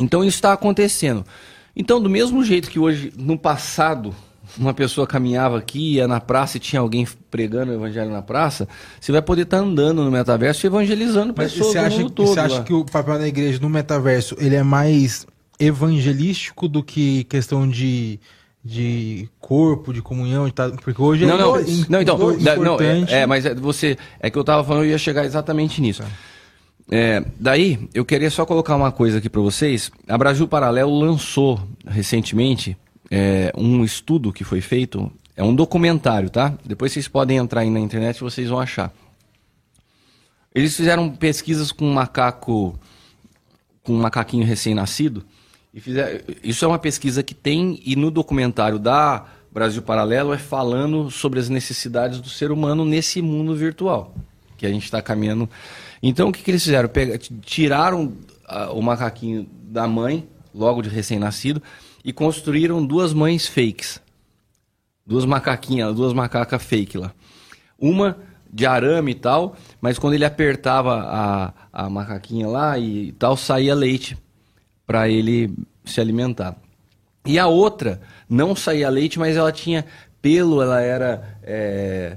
Então 0.00 0.24
isso 0.24 0.36
está 0.36 0.52
acontecendo. 0.52 1.24
Então, 1.74 2.00
do 2.00 2.10
mesmo 2.10 2.44
jeito 2.44 2.70
que 2.70 2.78
hoje, 2.78 3.12
no 3.16 3.38
passado, 3.38 4.14
uma 4.58 4.74
pessoa 4.74 5.06
caminhava 5.06 5.58
aqui, 5.58 5.94
ia 5.94 6.06
na 6.06 6.20
praça 6.20 6.56
e 6.56 6.60
tinha 6.60 6.80
alguém 6.80 7.06
pregando 7.30 7.72
o 7.72 7.74
evangelho 7.74 8.10
na 8.10 8.22
praça, 8.22 8.68
você 9.00 9.10
vai 9.10 9.22
poder 9.22 9.42
estar 9.42 9.58
tá 9.58 9.62
andando 9.62 10.04
no 10.04 10.10
metaverso 10.10 10.66
e 10.66 10.68
evangelizando 10.68 11.32
Mas 11.36 11.52
pessoas 11.52 11.72
você 11.72 11.78
acha, 11.78 11.96
do 11.96 12.02
mundo 12.02 12.10
todo. 12.10 12.26
Você 12.28 12.40
acha 12.40 12.58
lá. 12.58 12.64
que 12.64 12.72
o 12.72 12.84
papel 12.84 13.18
da 13.18 13.26
igreja 13.26 13.58
no 13.60 13.70
metaverso 13.70 14.36
ele 14.38 14.54
é 14.54 14.62
mais 14.62 15.26
evangelístico 15.64 16.68
do 16.68 16.82
que 16.82 17.24
questão 17.24 17.68
de 17.68 18.18
de 18.64 19.28
corpo, 19.40 19.92
de 19.92 20.00
comunhão, 20.00 20.46
de 20.46 20.52
porque 20.82 21.02
hoje 21.02 21.26
não, 21.26 21.34
é 21.34 21.38
não, 21.38 21.52
dois, 21.52 21.88
não, 21.88 22.00
então, 22.00 22.38
da, 22.38 22.56
não, 22.56 22.80
é, 22.80 23.22
é, 23.22 23.26
mas 23.26 23.44
é, 23.44 23.54
você 23.54 23.98
é 24.20 24.30
que 24.30 24.38
eu 24.38 24.42
estava 24.42 24.62
falando, 24.62 24.84
eu 24.84 24.90
ia 24.90 24.98
chegar 24.98 25.24
exatamente 25.24 25.80
nisso. 25.80 26.04
É, 26.90 27.24
daí, 27.40 27.88
eu 27.92 28.04
queria 28.04 28.30
só 28.30 28.46
colocar 28.46 28.76
uma 28.76 28.92
coisa 28.92 29.18
aqui 29.18 29.28
para 29.28 29.40
vocês. 29.40 29.90
A 30.06 30.16
Brasil 30.16 30.46
Paralelo 30.46 30.96
lançou 30.96 31.60
recentemente 31.84 32.76
é, 33.10 33.52
um 33.56 33.84
estudo 33.84 34.32
que 34.32 34.44
foi 34.44 34.60
feito, 34.60 35.10
é 35.36 35.42
um 35.42 35.54
documentário, 35.54 36.30
tá? 36.30 36.54
Depois 36.64 36.92
vocês 36.92 37.08
podem 37.08 37.38
entrar 37.38 37.62
aí 37.62 37.70
na 37.70 37.80
internet 37.80 38.18
e 38.18 38.20
vocês 38.20 38.48
vão 38.48 38.60
achar. 38.60 38.92
Eles 40.54 40.76
fizeram 40.76 41.10
pesquisas 41.10 41.72
com 41.72 41.86
um 41.86 41.92
macaco, 41.92 42.78
com 43.82 43.94
um 43.94 44.00
macaquinho 44.00 44.46
recém-nascido, 44.46 45.24
e 45.74 45.80
fizeram, 45.80 46.20
isso 46.44 46.64
é 46.64 46.68
uma 46.68 46.78
pesquisa 46.78 47.22
que 47.22 47.34
tem, 47.34 47.80
e 47.84 47.96
no 47.96 48.10
documentário 48.10 48.78
da 48.78 49.24
Brasil 49.50 49.80
Paralelo 49.80 50.32
é 50.32 50.38
falando 50.38 51.10
sobre 51.10 51.38
as 51.38 51.48
necessidades 51.48 52.20
do 52.20 52.28
ser 52.28 52.50
humano 52.50 52.84
nesse 52.84 53.22
mundo 53.22 53.54
virtual, 53.54 54.14
que 54.56 54.66
a 54.66 54.70
gente 54.70 54.84
está 54.84 55.00
caminhando. 55.00 55.48
Então 56.02 56.28
o 56.28 56.32
que, 56.32 56.42
que 56.42 56.50
eles 56.50 56.62
fizeram? 56.62 56.88
Pega, 56.88 57.18
tiraram 57.18 58.12
uh, 58.48 58.72
o 58.74 58.82
macaquinho 58.82 59.48
da 59.64 59.86
mãe, 59.88 60.28
logo 60.54 60.82
de 60.82 60.90
recém-nascido, 60.90 61.62
e 62.04 62.12
construíram 62.12 62.84
duas 62.84 63.14
mães 63.14 63.46
fakes. 63.46 64.00
Duas 65.06 65.24
macaquinhas, 65.24 65.94
duas 65.94 66.12
macacas 66.12 66.62
fake 66.62 66.98
lá. 66.98 67.12
Uma 67.78 68.18
de 68.52 68.66
arame 68.66 69.12
e 69.12 69.14
tal, 69.14 69.56
mas 69.80 69.98
quando 69.98 70.14
ele 70.14 70.24
apertava 70.24 71.02
a, 71.02 71.84
a 71.84 71.88
macaquinha 71.88 72.46
lá 72.46 72.78
e 72.78 73.12
tal, 73.12 73.36
saía 73.36 73.74
leite 73.74 74.16
para 74.86 75.08
ele 75.08 75.52
se 75.84 76.00
alimentar. 76.00 76.56
E 77.24 77.38
a 77.38 77.46
outra 77.46 78.00
não 78.28 78.54
saía 78.56 78.88
leite, 78.88 79.18
mas 79.18 79.36
ela 79.36 79.52
tinha 79.52 79.84
pelo, 80.20 80.62
ela 80.62 80.80
era. 80.80 81.38
É, 81.42 82.16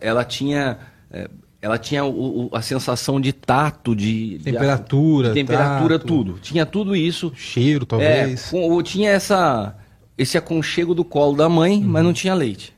ela 0.00 0.24
tinha. 0.24 0.78
É, 1.10 1.28
ela 1.60 1.78
tinha 1.78 2.04
o, 2.04 2.46
o, 2.46 2.50
a 2.56 2.62
sensação 2.62 3.20
de 3.20 3.32
tato, 3.32 3.96
de 3.96 4.38
temperatura, 4.44 5.28
de, 5.28 5.34
de 5.34 5.40
temperatura, 5.40 5.98
tato, 5.98 6.06
tudo. 6.06 6.38
Tinha 6.40 6.64
tudo 6.64 6.94
isso. 6.94 7.32
Cheiro, 7.34 7.84
talvez. 7.84 8.46
É, 8.46 8.50
com, 8.50 8.82
tinha 8.82 9.10
essa 9.10 9.76
esse 10.16 10.38
aconchego 10.38 10.94
do 10.94 11.04
colo 11.04 11.36
da 11.36 11.48
mãe, 11.48 11.78
uhum. 11.78 11.88
mas 11.88 12.04
não 12.04 12.12
tinha 12.12 12.34
leite. 12.34 12.72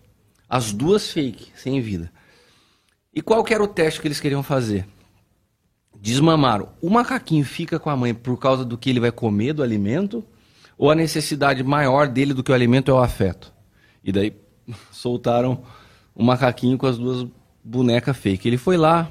As 0.49 0.73
duas 0.73 1.11
fake, 1.11 1.49
sem 1.55 1.81
vida. 1.81 2.11
E 3.15 3.21
qual 3.21 3.45
que 3.45 3.55
era 3.55 3.63
o 3.63 3.69
teste 3.69 4.01
que 4.01 4.09
eles 4.09 4.21
queriam 4.21 4.43
fazer? 4.43 4.87
Desmamaram. 6.01 6.69
O 6.81 6.89
macaquinho 6.89 7.45
fica 7.45 7.79
com 7.79 7.91
a 7.91 7.97
mãe 7.97 8.15
por 8.15 8.39
causa 8.39 8.65
do 8.65 8.79
que 8.79 8.91
ele 8.91 9.01
vai 9.01 9.11
comer 9.11 9.53
do 9.53 9.63
alimento? 9.63 10.25
Ou 10.77 10.91
a 10.91 10.95
necessidade 10.95 11.63
maior 11.65 12.07
dele 12.07 12.33
do 12.33 12.43
que 12.43 12.53
o 12.53 12.55
alimento 12.55 12.91
é 12.91 12.95
o 12.95 12.99
afeto? 12.99 13.53
E 14.03 14.13
daí 14.13 14.33
soltaram 14.93 15.63
o 16.15 16.23
macaquinho 16.23 16.79
com 16.79 16.87
as 16.87 16.99
duas 16.99 17.27
boneca 17.63 18.15
fake. 18.15 18.49
Ele 18.49 18.57
foi 18.57 18.77
lá, 18.77 19.11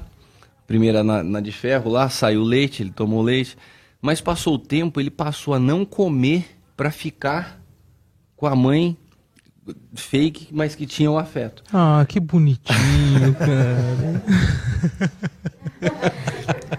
primeira 0.66 1.04
na, 1.04 1.22
na 1.22 1.40
de 1.40 1.52
ferro 1.52 1.90
lá, 1.90 2.08
saiu 2.08 2.42
leite, 2.42 2.82
ele 2.82 2.90
tomou 2.90 3.22
leite, 3.22 3.56
mas 4.00 4.20
passou 4.20 4.54
o 4.54 4.58
tempo, 4.58 5.00
ele 5.00 5.10
passou 5.10 5.54
a 5.54 5.58
não 5.58 5.84
comer 5.84 6.58
para 6.76 6.90
ficar 6.90 7.60
com 8.36 8.46
a 8.46 8.56
mãe 8.56 8.96
fake, 9.94 10.48
mas 10.50 10.74
que 10.74 10.86
tinha 10.86 11.10
o 11.10 11.18
afeto. 11.18 11.62
Ah, 11.72 12.04
que 12.08 12.18
bonitinho, 12.18 13.34
cara. 13.38 14.22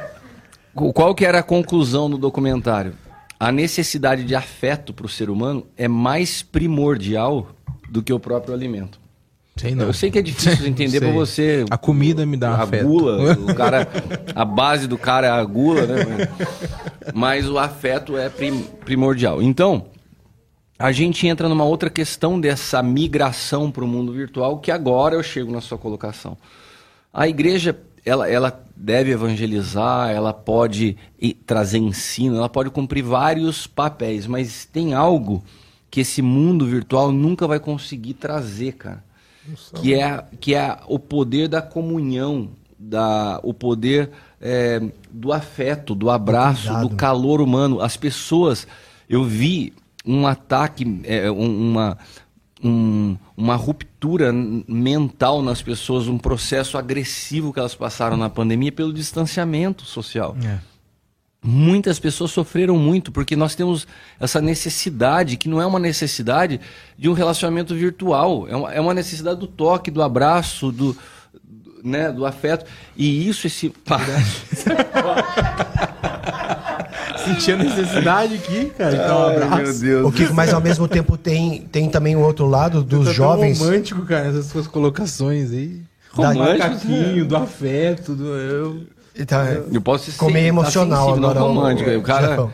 Qual 0.93 1.14
que 1.14 1.26
era 1.26 1.39
a 1.39 1.43
conclusão 1.43 2.10
do 2.10 2.18
documentário? 2.18 2.93
A 3.39 3.51
necessidade 3.51 4.23
de 4.23 4.35
afeto 4.35 4.93
para 4.93 5.06
o 5.06 5.10
ser 5.10 5.30
humano 5.30 5.65
é 5.77 5.88
mais 5.88 6.41
primordial 6.41 7.49
do 7.89 8.01
que 8.01 8.14
o 8.14 8.19
próprio 8.19 8.53
alimento. 8.53 8.99
Sei. 9.56 9.76
Eu 9.77 9.91
sei 9.91 10.10
que 10.10 10.18
é 10.18 10.22
difícil 10.22 10.56
de 10.56 10.68
entender 10.72 11.01
para 11.01 11.11
você. 11.11 11.65
A 11.69 11.77
comida 11.77 12.26
me 12.26 12.38
dá 12.38 12.51
a 12.51 12.64
afeto. 12.64 12.88
gula, 12.88 13.34
o 13.35 13.53
cara, 13.53 13.88
a 14.34 14.45
base 14.45 14.88
do 14.88 14.97
cara 14.97 15.27
é 15.27 15.30
a 15.30 15.43
gula, 15.43 15.85
né? 15.85 16.30
Mas 17.14 17.49
o 17.49 17.57
afeto 17.57 18.18
é 18.18 18.30
prim, 18.30 18.64
primordial. 18.85 19.41
Então, 19.41 19.88
a 20.77 20.93
gente 20.93 21.27
entra 21.27 21.49
numa 21.49 21.65
outra 21.65 21.89
questão 21.89 22.39
dessa 22.39 22.81
migração 22.81 23.69
para 23.69 23.84
o 23.84 23.88
mundo 23.88 24.14
virtual, 24.14 24.60
que 24.60 24.72
agora 24.72 25.15
eu 25.15 25.23
chego 25.23 25.51
na 25.51 25.60
sua 25.60 25.77
colocação. 25.77 26.38
A 27.14 27.27
igreja, 27.27 27.77
ela, 28.10 28.30
ela 28.30 28.64
deve 28.76 29.11
evangelizar, 29.11 30.10
ela 30.10 30.34
pode 30.34 30.98
trazer 31.45 31.77
ensino, 31.77 32.38
ela 32.38 32.49
pode 32.49 32.69
cumprir 32.69 33.03
vários 33.03 33.68
papéis, 33.68 34.26
mas 34.26 34.65
tem 34.65 34.94
algo 34.94 35.44
que 35.91 36.02
esse 36.02 36.22
mundo 36.22 36.65
virtual 36.65 37.11
nunca 37.11 37.48
vai 37.48 37.60
conseguir 37.60 38.15
trazer, 38.15 38.73
cara. 38.73 39.03
Que 39.76 39.95
é, 39.95 40.23
que 40.40 40.53
é 40.53 40.77
o 40.88 40.99
poder 40.99 41.48
da 41.48 41.61
comunhão, 41.61 42.49
da, 42.77 43.40
o 43.44 43.53
poder 43.53 44.11
é, 44.40 44.81
do 45.10 45.34
afeto, 45.34 45.95
do 45.95 46.10
abraço, 46.10 46.73
do 46.81 46.91
calor 46.91 47.41
humano. 47.41 47.81
As 47.81 47.98
pessoas, 47.98 48.68
eu 49.10 49.23
vi 49.23 49.73
um 50.06 50.27
ataque, 50.27 51.02
é, 51.03 51.30
uma, 51.31 51.98
um, 52.64 53.18
uma 53.36 53.56
ruptura 53.56 54.31
mental 54.34 55.41
nas 55.41 55.61
pessoas, 55.61 56.07
um 56.07 56.18
processo 56.18 56.77
agressivo 56.77 57.53
que 57.53 57.60
elas 57.60 57.76
passaram 57.76 58.18
na 58.18 58.30
pandemia 58.30 58.72
pelo 58.72 58.94
distanciamento 58.94 59.86
social. 59.86 60.36
É. 60.44 60.60
Muitas 61.41 61.99
pessoas 61.99 62.31
sofreram 62.31 62.77
muito 62.77 63.14
porque 63.14 63.34
nós 63.34 63.56
temos 63.56 63.88
essa 64.19 64.41
necessidade, 64.41 65.38
que 65.38 65.48
não 65.48 65.61
é 65.61 65.65
uma 65.65 65.80
necessidade 65.80 66.60
de 66.98 67.07
um 67.07 67.14
relacionamento 67.14 67.73
virtual, 67.73 68.45
é 68.49 68.56
uma, 68.56 68.73
é 68.73 68.81
uma 68.81 68.94
necessidade 68.94 69.40
do 69.40 69.48
toque, 69.48 69.90
do 69.90 70.02
abraço, 70.02 70.69
do, 70.69 70.98
né, 71.81 72.11
do 72.11 72.26
afeto. 72.26 72.65
E 72.98 73.27
isso, 73.27 73.48
esse. 73.48 73.72
Sentia 77.34 77.56
necessidade 77.56 78.35
aqui, 78.35 78.72
cara. 78.77 78.95
Então, 78.95 79.19
um 79.19 79.27
abraço. 79.27 79.53
Ai, 79.53 79.64
meu 79.64 79.80
Deus. 79.80 80.07
O 80.07 80.11
que, 80.11 80.34
mas 80.34 80.53
ao 80.53 80.61
mesmo 80.61 80.88
tempo 80.88 81.18
tem, 81.18 81.61
tem 81.72 81.89
também 81.89 82.15
o 82.15 82.22
outro 82.22 82.47
lado 82.47 82.84
dos 82.84 83.07
tá 83.07 83.14
jovens. 83.14 83.60
romântico, 83.60 84.01
cara, 84.06 84.27
essas 84.27 84.47
suas 84.47 84.68
colocações 84.68 85.51
aí. 85.51 85.81
Romântico. 86.11 86.88
Do 86.88 87.26
do 87.26 87.35
afeto, 87.35 88.15
do. 88.15 88.26
Eu... 88.26 88.84
Então, 89.18 89.39
eu 89.72 89.81
posso 89.81 90.11
ser 90.11 90.31
meio 90.31 90.47
emocional 90.47 91.11
tá 91.11 91.18
agora. 91.18 91.39
romântico. 91.39 91.89
O, 91.89 91.99
o 91.99 92.01
cara... 92.01 92.49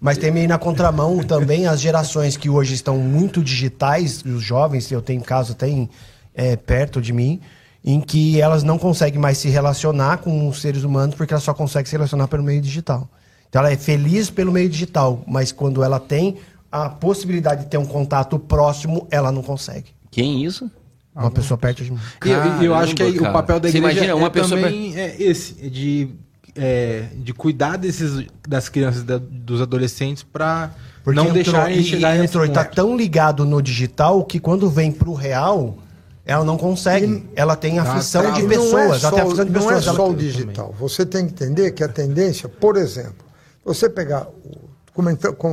Mas 0.00 0.18
tem 0.18 0.32
meio 0.32 0.48
na 0.48 0.58
contramão 0.58 1.22
também 1.22 1.68
as 1.68 1.80
gerações 1.80 2.36
que 2.36 2.50
hoje 2.50 2.74
estão 2.74 2.98
muito 2.98 3.40
digitais, 3.40 4.20
os 4.24 4.42
jovens, 4.42 4.90
eu 4.90 5.00
tenho 5.00 5.22
caso, 5.22 5.54
tem 5.54 5.88
é, 6.34 6.56
perto 6.56 7.00
de 7.00 7.12
mim, 7.12 7.40
em 7.84 8.00
que 8.00 8.40
elas 8.40 8.64
não 8.64 8.78
conseguem 8.78 9.20
mais 9.20 9.38
se 9.38 9.48
relacionar 9.48 10.18
com 10.18 10.48
os 10.48 10.60
seres 10.60 10.82
humanos 10.82 11.14
porque 11.14 11.32
elas 11.32 11.44
só 11.44 11.54
conseguem 11.54 11.86
se 11.86 11.92
relacionar 11.92 12.26
pelo 12.26 12.42
meio 12.42 12.60
digital. 12.60 13.08
Então 13.52 13.60
ela 13.60 13.70
é 13.70 13.76
feliz 13.76 14.30
pelo 14.30 14.50
meio 14.50 14.66
digital, 14.66 15.22
mas 15.26 15.52
quando 15.52 15.84
ela 15.84 16.00
tem 16.00 16.38
a 16.70 16.88
possibilidade 16.88 17.64
de 17.64 17.66
ter 17.70 17.76
um 17.76 17.84
contato 17.84 18.38
próximo, 18.38 19.06
ela 19.10 19.30
não 19.30 19.42
consegue. 19.42 19.90
Quem 20.10 20.42
isso? 20.42 20.70
Uma 21.14 21.30
pessoa 21.30 21.58
perto 21.58 21.84
de 21.84 21.90
mim. 21.92 21.98
E 22.24 22.64
eu, 22.64 22.74
acho 22.74 22.94
que 22.94 23.02
aí, 23.02 23.18
o 23.18 23.30
papel 23.30 23.60
da 23.60 23.68
Você 23.70 23.76
igreja 23.76 23.96
imagina, 23.96 24.16
uma 24.16 24.28
é 24.28 24.30
pessoa 24.30 24.58
também 24.58 24.96
é 24.98 25.16
esse, 25.22 25.52
de, 25.68 26.08
é, 26.56 27.08
de 27.14 27.34
cuidar 27.34 27.76
desses, 27.76 28.24
das 28.48 28.70
crianças, 28.70 29.02
da- 29.02 29.20
dos 29.20 29.60
adolescentes, 29.60 30.22
para 30.22 30.70
Porque 31.04 31.14
não 31.20 31.24
entrou, 31.26 31.42
deixar 31.44 31.70
e, 31.70 31.74
eles 31.74 31.86
chegar 31.88 32.16
e 32.16 32.24
entrou 32.24 32.46
e 32.46 32.48
tá 32.48 32.64
ponto. 32.64 32.74
tão 32.74 32.96
ligado 32.96 33.44
no 33.44 33.60
digital 33.60 34.24
que 34.24 34.40
quando 34.40 34.70
vem 34.70 34.90
pro 34.90 35.12
real, 35.12 35.76
ela 36.24 36.42
não 36.46 36.56
consegue. 36.56 37.22
ela 37.36 37.54
tem 37.54 37.78
aflição 37.78 38.22
trava. 38.22 38.36
de 38.38 38.44
E 38.44 38.44
não 38.46 38.78
é 38.78 38.88
pessoas. 38.88 39.00
só, 39.02 39.08
ela 39.08 39.16
tem 39.16 39.20
aflição 39.26 39.44
de 39.44 39.50
não 39.52 39.60
pessoas. 39.60 39.84
é 39.84 39.88
ela- 39.88 39.96
só 39.98 40.08
o 40.10 40.14
digital. 40.16 40.74
Você 40.80 41.04
tem 41.04 41.26
que 41.26 41.32
entender 41.44 41.70
que 41.72 41.84
a 41.84 41.88
tendência, 41.88 42.48
por 42.48 42.78
exemplo, 42.78 43.26
você 43.64 43.88
pegar, 43.88 44.28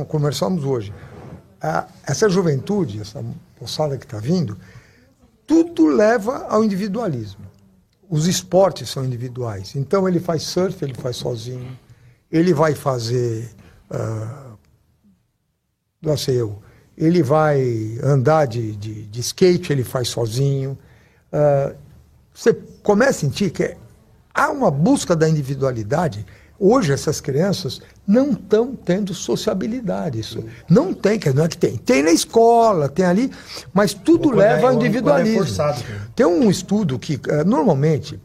conversamos 0.08 0.64
hoje, 0.64 0.92
a- 1.60 1.86
essa 2.06 2.28
juventude, 2.28 3.00
essa 3.00 3.22
moçada 3.60 3.96
que 3.98 4.04
está 4.04 4.18
vindo, 4.18 4.56
tudo 5.46 5.86
leva 5.86 6.46
ao 6.48 6.64
individualismo. 6.64 7.44
Os 8.08 8.26
esportes 8.26 8.88
são 8.90 9.04
individuais. 9.04 9.74
Então 9.76 10.08
ele 10.08 10.18
faz 10.20 10.42
surf, 10.42 10.82
ele 10.84 10.94
faz 10.94 11.16
sozinho. 11.16 11.78
Ele 12.30 12.54
vai 12.54 12.74
fazer, 12.74 13.50
ah, 13.90 14.52
não 16.00 16.16
sei 16.16 16.40
eu, 16.40 16.60
ele 16.96 17.22
vai 17.22 17.98
andar 18.02 18.46
de, 18.46 18.74
de, 18.76 19.06
de 19.06 19.20
skate, 19.20 19.72
ele 19.72 19.84
faz 19.84 20.08
sozinho. 20.08 20.78
Ah, 21.32 21.74
você 22.32 22.52
começa 22.82 23.10
a 23.10 23.14
sentir 23.30 23.50
que 23.50 23.76
há 24.34 24.50
uma 24.50 24.70
busca 24.70 25.14
da 25.16 25.28
individualidade. 25.28 26.24
Hoje 26.62 26.92
essas 26.92 27.22
crianças 27.22 27.80
não 28.06 28.32
estão 28.32 28.74
tendo 28.76 29.14
sociabilidade. 29.14 30.20
Isso 30.20 30.44
não 30.68 30.92
tem, 30.92 31.18
quer 31.18 31.30
dizer, 31.30 31.38
não 31.38 31.46
é 31.46 31.48
que 31.48 31.56
tem. 31.56 31.76
Tem 31.78 32.02
na 32.02 32.12
escola, 32.12 32.86
tem 32.86 33.06
ali, 33.06 33.30
mas 33.72 33.94
tudo 33.94 34.30
é- 34.34 34.36
leva 34.36 34.66
ao 34.66 34.72
é 34.72 34.74
individualismo. 34.76 35.56
cara. 35.56 35.76
tem 36.14 36.26
um 36.26 36.50
estudo 36.50 36.98
que, 36.98 37.18
eh, 37.28 37.44
normalmente, 37.44 38.20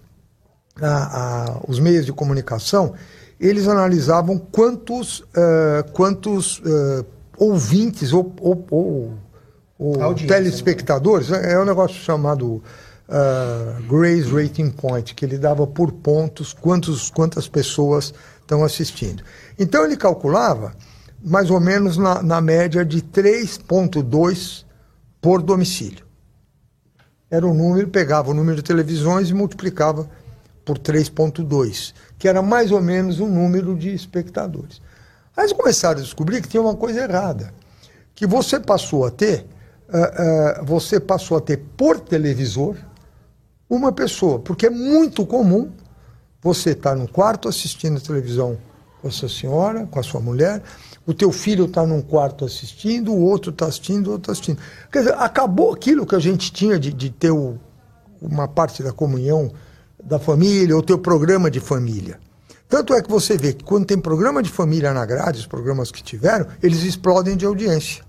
a- 0.81 1.45
a- 1.47 1.59
os 1.65 1.79
meios 1.79 2.05
de 2.05 2.11
comunicação, 2.11 2.93
eles 3.39 3.67
analisavam 3.69 4.37
quantos, 4.37 5.23
eh, 5.33 5.85
quantos 5.93 6.61
eh, 6.65 7.05
ouvintes 7.37 8.11
ou, 8.11 8.33
ou- 8.41 8.65
ou- 8.69 9.13
ou 9.79 10.01
Audiência, 10.03 10.35
telespectadores, 10.35 11.31
é 11.31 11.53
é 11.53 11.59
um 11.59 11.65
negócio 11.65 11.95
chamado 12.01 12.61
ah, 13.09 13.79
Grace 13.89 14.29
Rating 14.29 14.69
Point, 14.71 15.13
que 15.13 15.25
ele 15.25 15.37
dava 15.37 15.65
por 15.65 15.91
pontos 15.91 16.53
quantos, 16.53 17.09
quantas 17.09 17.47
pessoas 17.47 18.13
estão 18.41 18.63
assistindo. 18.63 19.23
Então 19.57 19.83
ele 19.85 19.97
calculava 19.97 20.73
mais 21.23 21.49
ou 21.49 21.59
menos 21.59 21.97
na, 21.97 22.21
na 22.21 22.39
média 22.41 22.85
de 22.85 23.01
3,2 23.01 24.63
por 25.19 25.41
domicílio 25.41 26.05
era 27.29 27.45
o 27.45 27.53
número, 27.53 27.87
pegava 27.87 28.31
o 28.31 28.33
número 28.33 28.57
de 28.57 28.63
televisões 28.63 29.29
e 29.29 29.33
multiplicava 29.33 30.09
por 30.63 30.77
3,2, 30.77 31.93
que 32.17 32.27
era 32.27 32.41
mais 32.41 32.71
ou 32.71 32.81
menos 32.81 33.19
o 33.19 33.27
número 33.27 33.75
de 33.75 33.93
espectadores. 33.93 34.81
Aí 35.35 35.43
eles 35.43 35.53
começaram 35.53 35.99
a 35.99 36.03
descobrir 36.03 36.41
que 36.41 36.47
tinha 36.47 36.61
uma 36.61 36.75
coisa 36.75 37.01
errada, 37.03 37.53
que 38.13 38.25
você 38.25 38.59
passou 38.59 39.05
a 39.05 39.11
ter, 39.11 39.45
ah, 39.89 39.97
ah, 39.97 40.61
você 40.63 40.99
passou 40.99 41.37
a 41.37 41.41
ter 41.41 41.57
por 41.75 41.99
televisor 41.99 42.75
uma 43.69 43.91
pessoa, 43.91 44.39
porque 44.39 44.67
é 44.67 44.69
muito 44.69 45.25
comum 45.25 45.71
você 46.41 46.71
estar 46.71 46.95
no 46.95 47.07
quarto 47.07 47.49
assistindo 47.49 47.99
televisão 47.99 48.57
com 49.01 49.07
a 49.07 49.11
sua 49.11 49.29
senhora, 49.29 49.85
com 49.87 49.99
a 49.99 50.03
sua 50.03 50.19
mulher, 50.19 50.61
o 51.05 51.13
teu 51.13 51.31
filho 51.31 51.65
está 51.65 51.85
num 51.85 52.01
quarto 52.01 52.45
assistindo, 52.45 53.11
o 53.13 53.21
outro 53.21 53.51
está 53.51 53.65
assistindo, 53.65 54.07
o 54.07 54.11
outro 54.11 54.31
está 54.31 54.31
assistindo. 54.31 54.59
Quer 54.91 54.99
dizer, 54.99 55.15
acabou 55.17 55.73
aquilo 55.73 56.05
que 56.05 56.15
a 56.15 56.19
gente 56.19 56.51
tinha 56.51 56.79
de, 56.79 56.91
de 56.91 57.09
ter 57.09 57.31
o- 57.31 57.59
uma 58.21 58.47
parte 58.47 58.81
da 58.81 58.91
comunhão 58.91 59.51
da 60.03 60.19
família, 60.19 60.75
ou 60.75 60.81
teu 60.83 60.97
programa 60.99 61.49
de 61.49 61.59
família. 61.59 62.19
Tanto 62.67 62.93
é 62.93 63.01
que 63.01 63.09
você 63.09 63.37
vê 63.37 63.53
que 63.53 63.63
quando 63.63 63.85
tem 63.85 63.99
programa 63.99 64.41
de 64.41 64.49
família 64.49 64.93
na 64.93 65.05
grade, 65.05 65.39
os 65.39 65.45
programas 65.47 65.91
que 65.91 66.01
tiveram, 66.03 66.47
eles 66.61 66.83
explodem 66.83 67.37
de 67.37 67.45
audiência. 67.45 68.03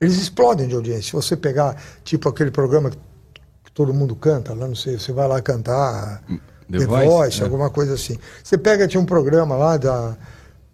Eles 0.00 0.16
explodem 0.18 0.68
de 0.68 0.74
audiência. 0.74 1.02
Se 1.04 1.12
você 1.12 1.36
pegar, 1.36 1.76
tipo, 2.04 2.28
aquele 2.28 2.50
programa 2.50 2.90
que 2.90 2.98
todo 3.80 3.94
mundo 3.94 4.14
canta, 4.14 4.52
lá 4.52 4.68
não 4.68 4.74
sei, 4.74 4.98
você 4.98 5.10
vai 5.10 5.26
lá 5.26 5.40
cantar 5.40 6.22
The 6.70 6.78
The, 6.80 6.84
Voice, 6.86 7.06
Voice, 7.08 7.38
né? 7.38 7.44
alguma 7.44 7.70
coisa 7.70 7.94
assim. 7.94 8.18
Você 8.44 8.58
pega, 8.58 8.86
tinha 8.86 9.00
um 9.00 9.06
programa 9.06 9.56
lá 9.56 9.78
da, 9.78 10.14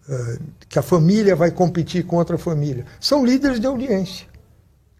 eh, 0.08 0.38
que 0.68 0.76
a 0.78 0.82
família 0.82 1.36
vai 1.36 1.52
competir 1.52 2.04
com 2.04 2.16
outra 2.16 2.36
família. 2.36 2.84
São 3.00 3.24
líderes 3.24 3.60
de 3.60 3.66
audiência. 3.66 4.26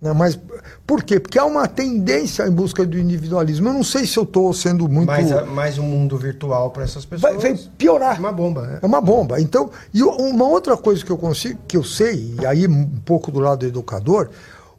Né? 0.01 0.13
Mas 0.13 0.39
por 0.87 1.03
quê? 1.03 1.19
Porque 1.19 1.37
há 1.39 1.45
uma 1.45 1.67
tendência 1.67 2.47
em 2.47 2.51
busca 2.53 2.87
do 2.87 2.97
individualismo. 2.97 3.69
Eu 3.69 3.73
não 3.75 3.83
sei 3.83 4.07
se 4.07 4.17
eu 4.17 4.23
estou 4.23 4.53
sendo 4.55 4.89
muito. 4.89 5.09
Mais, 5.09 5.33
a- 5.33 5.45
mais 5.45 5.79
um 5.79 5.83
mundo 5.85 6.17
virtual 6.17 6.71
para 6.71 6.85
essas 6.85 7.05
pessoas. 7.05 7.35
Vai, 7.43 7.55
vai 7.55 7.61
piorar. 7.77 8.17
É 8.17 8.21
uma 8.21 8.33
bomba. 8.33 8.63
né? 8.67 8.79
É 8.83 8.87
uma 8.87 9.01
bomba. 9.01 9.41
Então, 9.41 9.71
e 9.93 10.03
uma 10.03 10.47
outra 10.47 10.77
coisa 10.77 11.05
que 11.05 11.11
eu 11.11 11.19
consigo, 11.19 11.59
que 11.67 11.77
eu 11.77 11.83
sei, 11.83 12.37
e 12.41 12.47
aí 12.47 12.69
um 12.69 12.87
pouco 13.05 13.33
do 13.33 13.41
lado 13.41 13.59
do 13.61 13.67
educador, 13.67 14.29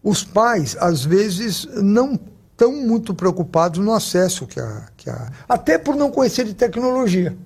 os 0.03 0.23
pais 0.23 0.77
às 0.79 1.03
vezes 1.03 1.67
não 1.75 2.17
estão 2.57 2.71
muito 2.71 3.13
preocupados 3.13 3.79
no 3.79 3.93
acesso 3.93 4.47
que 4.47 4.59
a, 4.59 4.85
que 4.97 5.07
a 5.11 5.29
até 5.47 5.77
por 5.77 5.95
não 5.95 6.09
conhecer 6.09 6.43
de 6.43 6.55
tecnologia. 6.55 7.37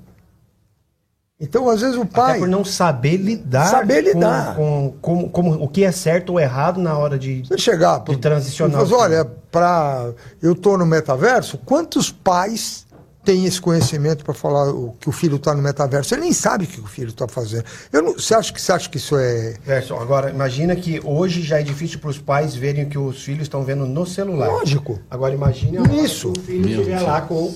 Então, 1.44 1.68
às 1.68 1.82
vezes 1.82 1.98
o 1.98 2.06
pai 2.06 2.32
Até 2.32 2.40
por 2.40 2.48
não 2.48 2.64
saber 2.64 3.18
lidar, 3.18 3.66
Saber 3.66 4.02
lidar. 4.04 4.56
Com, 4.56 4.94
com, 5.02 5.24
com- 5.24 5.30
como, 5.30 5.64
o 5.64 5.68
que 5.68 5.84
é 5.84 5.92
certo 5.92 6.30
ou 6.34 6.40
errado 6.40 6.80
na 6.80 6.96
hora 6.98 7.18
de. 7.18 7.42
Você 7.42 7.58
chegar 7.58 8.00
De 8.04 8.16
transicionar 8.18 8.82
o 8.84 8.86
filho. 8.86 9.00
olha, 9.00 9.26
para 9.52 10.12
eu 10.42 10.54
estou 10.54 10.78
no 10.78 10.86
metaverso, 10.86 11.58
quantos 11.66 12.12
pais 12.12 12.86
têm 13.24 13.46
esse 13.46 13.62
conhecimento 13.62 14.24
para 14.24 14.34
falar 14.34 14.70
o, 14.74 14.94
que 15.00 15.08
o 15.08 15.12
filho 15.12 15.36
está 15.36 15.54
no 15.54 15.62
metaverso? 15.62 16.14
Ele 16.14 16.22
nem 16.22 16.34
sabe 16.34 16.66
o 16.66 16.68
que 16.68 16.80
o 16.80 16.86
filho 16.88 17.10
está 17.10 17.28
fazendo. 17.28 17.66
Eu 17.94 18.02
não, 18.02 18.14
você, 18.14 18.34
acha 18.34 18.52
que, 18.52 18.62
você 18.62 18.72
acha 18.72 18.90
que 18.90 18.98
isso 18.98 19.16
é. 19.18 19.56
Verso. 19.64 19.94
Agora, 19.96 20.30
imagina 20.30 20.76
que 20.76 21.00
hoje 21.04 21.42
já 21.42 21.60
é 21.60 21.64
difícil 21.64 22.00
para 22.00 22.10
os 22.10 22.18
pais 22.18 22.56
verem 22.56 22.86
o 22.86 22.90
que 22.90 22.98
os 22.98 23.24
filhos 23.24 23.44
estão 23.44 23.64
vendo 23.64 23.86
no 23.86 24.06
celular. 24.06 24.48
Lógico. 24.48 25.00
Agora, 25.10 25.34
imagine 25.34 25.78
a 25.78 25.82
hora 25.82 25.94
Isso. 25.94 26.32
o 26.36 26.40
filho 26.42 26.68
estiver 26.70 27.00
lá 27.02 27.22
com 27.22 27.54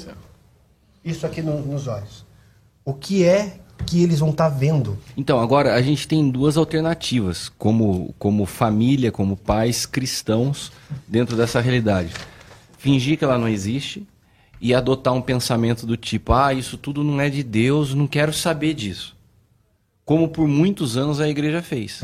isso 1.03 1.25
aqui 1.25 1.41
no- 1.41 1.61
nos 1.61 1.87
olhos. 1.87 2.25
O 2.83 2.93
que 2.93 3.23
é 3.23 3.57
que 3.85 4.01
eles 4.01 4.19
vão 4.19 4.29
estar 4.29 4.49
vendo? 4.49 4.97
Então, 5.17 5.39
agora 5.39 5.73
a 5.75 5.81
gente 5.81 6.07
tem 6.07 6.29
duas 6.29 6.57
alternativas, 6.57 7.49
como, 7.57 8.13
como 8.17 8.45
família, 8.45 9.11
como 9.11 9.35
pais 9.35 9.85
cristãos, 9.85 10.71
dentro 11.07 11.35
dessa 11.35 11.59
realidade. 11.59 12.11
Fingir 12.77 13.17
que 13.17 13.23
ela 13.23 13.37
não 13.37 13.47
existe 13.47 14.07
e 14.60 14.73
adotar 14.73 15.14
um 15.14 15.22
pensamento 15.22 15.86
do 15.86 15.98
tipo: 15.98 16.34
ah, 16.34 16.53
isso 16.53 16.77
tudo 16.77 17.03
não 17.03 17.19
é 17.19 17.30
de 17.30 17.44
Deus, 17.44 17.94
não 17.94 18.07
quero 18.07 18.34
saber 18.34 18.73
disso. 18.73 19.15
Como 20.03 20.30
por 20.30 20.48
muitos 20.48 20.98
anos 20.98 21.19
a 21.19 21.27
igreja 21.27 21.61
fez. 21.61 22.02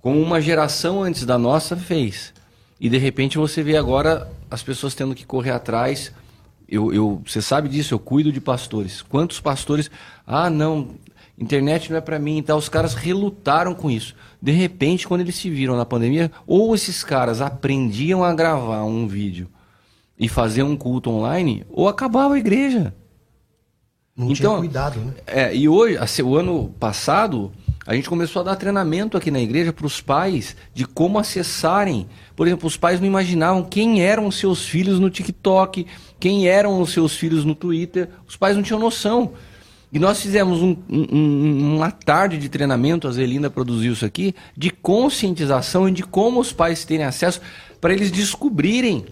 Como 0.00 0.20
uma 0.20 0.40
geração 0.40 1.02
antes 1.02 1.24
da 1.24 1.38
nossa 1.38 1.76
fez. 1.76 2.32
E 2.80 2.88
de 2.88 2.98
repente 2.98 3.38
você 3.38 3.62
vê 3.62 3.76
agora 3.76 4.30
as 4.50 4.62
pessoas 4.62 4.94
tendo 4.94 5.14
que 5.14 5.26
correr 5.26 5.50
atrás. 5.50 6.12
Eu, 6.68 6.92
eu, 6.92 7.22
você 7.24 7.42
sabe 7.42 7.68
disso, 7.68 7.92
eu 7.92 7.98
cuido 7.98 8.32
de 8.32 8.40
pastores. 8.40 9.02
Quantos 9.02 9.38
pastores. 9.38 9.90
Ah, 10.26 10.48
não, 10.48 10.94
internet 11.38 11.90
não 11.90 11.98
é 11.98 12.00
para 12.00 12.18
mim. 12.18 12.38
Então, 12.38 12.56
os 12.56 12.68
caras 12.68 12.94
relutaram 12.94 13.74
com 13.74 13.90
isso. 13.90 14.14
De 14.40 14.52
repente, 14.52 15.06
quando 15.06 15.20
eles 15.20 15.36
se 15.36 15.50
viram 15.50 15.76
na 15.76 15.84
pandemia, 15.84 16.32
ou 16.46 16.74
esses 16.74 17.04
caras 17.04 17.40
aprendiam 17.40 18.24
a 18.24 18.34
gravar 18.34 18.84
um 18.84 19.06
vídeo 19.06 19.48
e 20.22 20.28
fazer 20.28 20.62
um 20.62 20.76
culto 20.76 21.10
online, 21.10 21.66
ou 21.68 21.88
acabava 21.88 22.34
a 22.34 22.38
igreja. 22.38 22.94
Não 24.16 24.32
tinha 24.32 24.48
cuidado, 24.50 25.00
né? 25.00 25.14
É, 25.26 25.56
e 25.56 25.68
hoje, 25.68 25.96
assim, 25.98 26.22
o 26.22 26.36
ano 26.36 26.72
passado, 26.78 27.50
a 27.84 27.92
gente 27.92 28.08
começou 28.08 28.38
a 28.38 28.44
dar 28.44 28.54
treinamento 28.54 29.16
aqui 29.16 29.32
na 29.32 29.40
igreja 29.40 29.72
para 29.72 29.84
os 29.84 30.00
pais 30.00 30.54
de 30.72 30.86
como 30.86 31.18
acessarem. 31.18 32.06
Por 32.36 32.46
exemplo, 32.46 32.68
os 32.68 32.76
pais 32.76 33.00
não 33.00 33.06
imaginavam 33.08 33.64
quem 33.64 34.00
eram 34.00 34.28
os 34.28 34.36
seus 34.36 34.64
filhos 34.64 35.00
no 35.00 35.10
TikTok, 35.10 35.88
quem 36.20 36.46
eram 36.46 36.80
os 36.80 36.92
seus 36.92 37.16
filhos 37.16 37.44
no 37.44 37.56
Twitter. 37.56 38.08
Os 38.24 38.36
pais 38.36 38.54
não 38.54 38.62
tinham 38.62 38.78
noção. 38.78 39.32
E 39.92 39.98
nós 39.98 40.22
fizemos 40.22 40.62
um- 40.62 40.76
um- 40.88 41.74
uma 41.78 41.90
tarde 41.90 42.38
de 42.38 42.48
treinamento, 42.48 43.08
a 43.08 43.10
Zelinda 43.10 43.50
produziu 43.50 43.92
isso 43.92 44.04
aqui, 44.06 44.36
de 44.56 44.70
conscientização 44.70 45.88
e 45.88 45.92
de 45.92 46.04
como 46.04 46.38
os 46.38 46.52
pais 46.52 46.84
terem 46.84 47.04
acesso 47.04 47.40
para 47.80 47.92
eles 47.92 48.12
descobrirem 48.12 49.04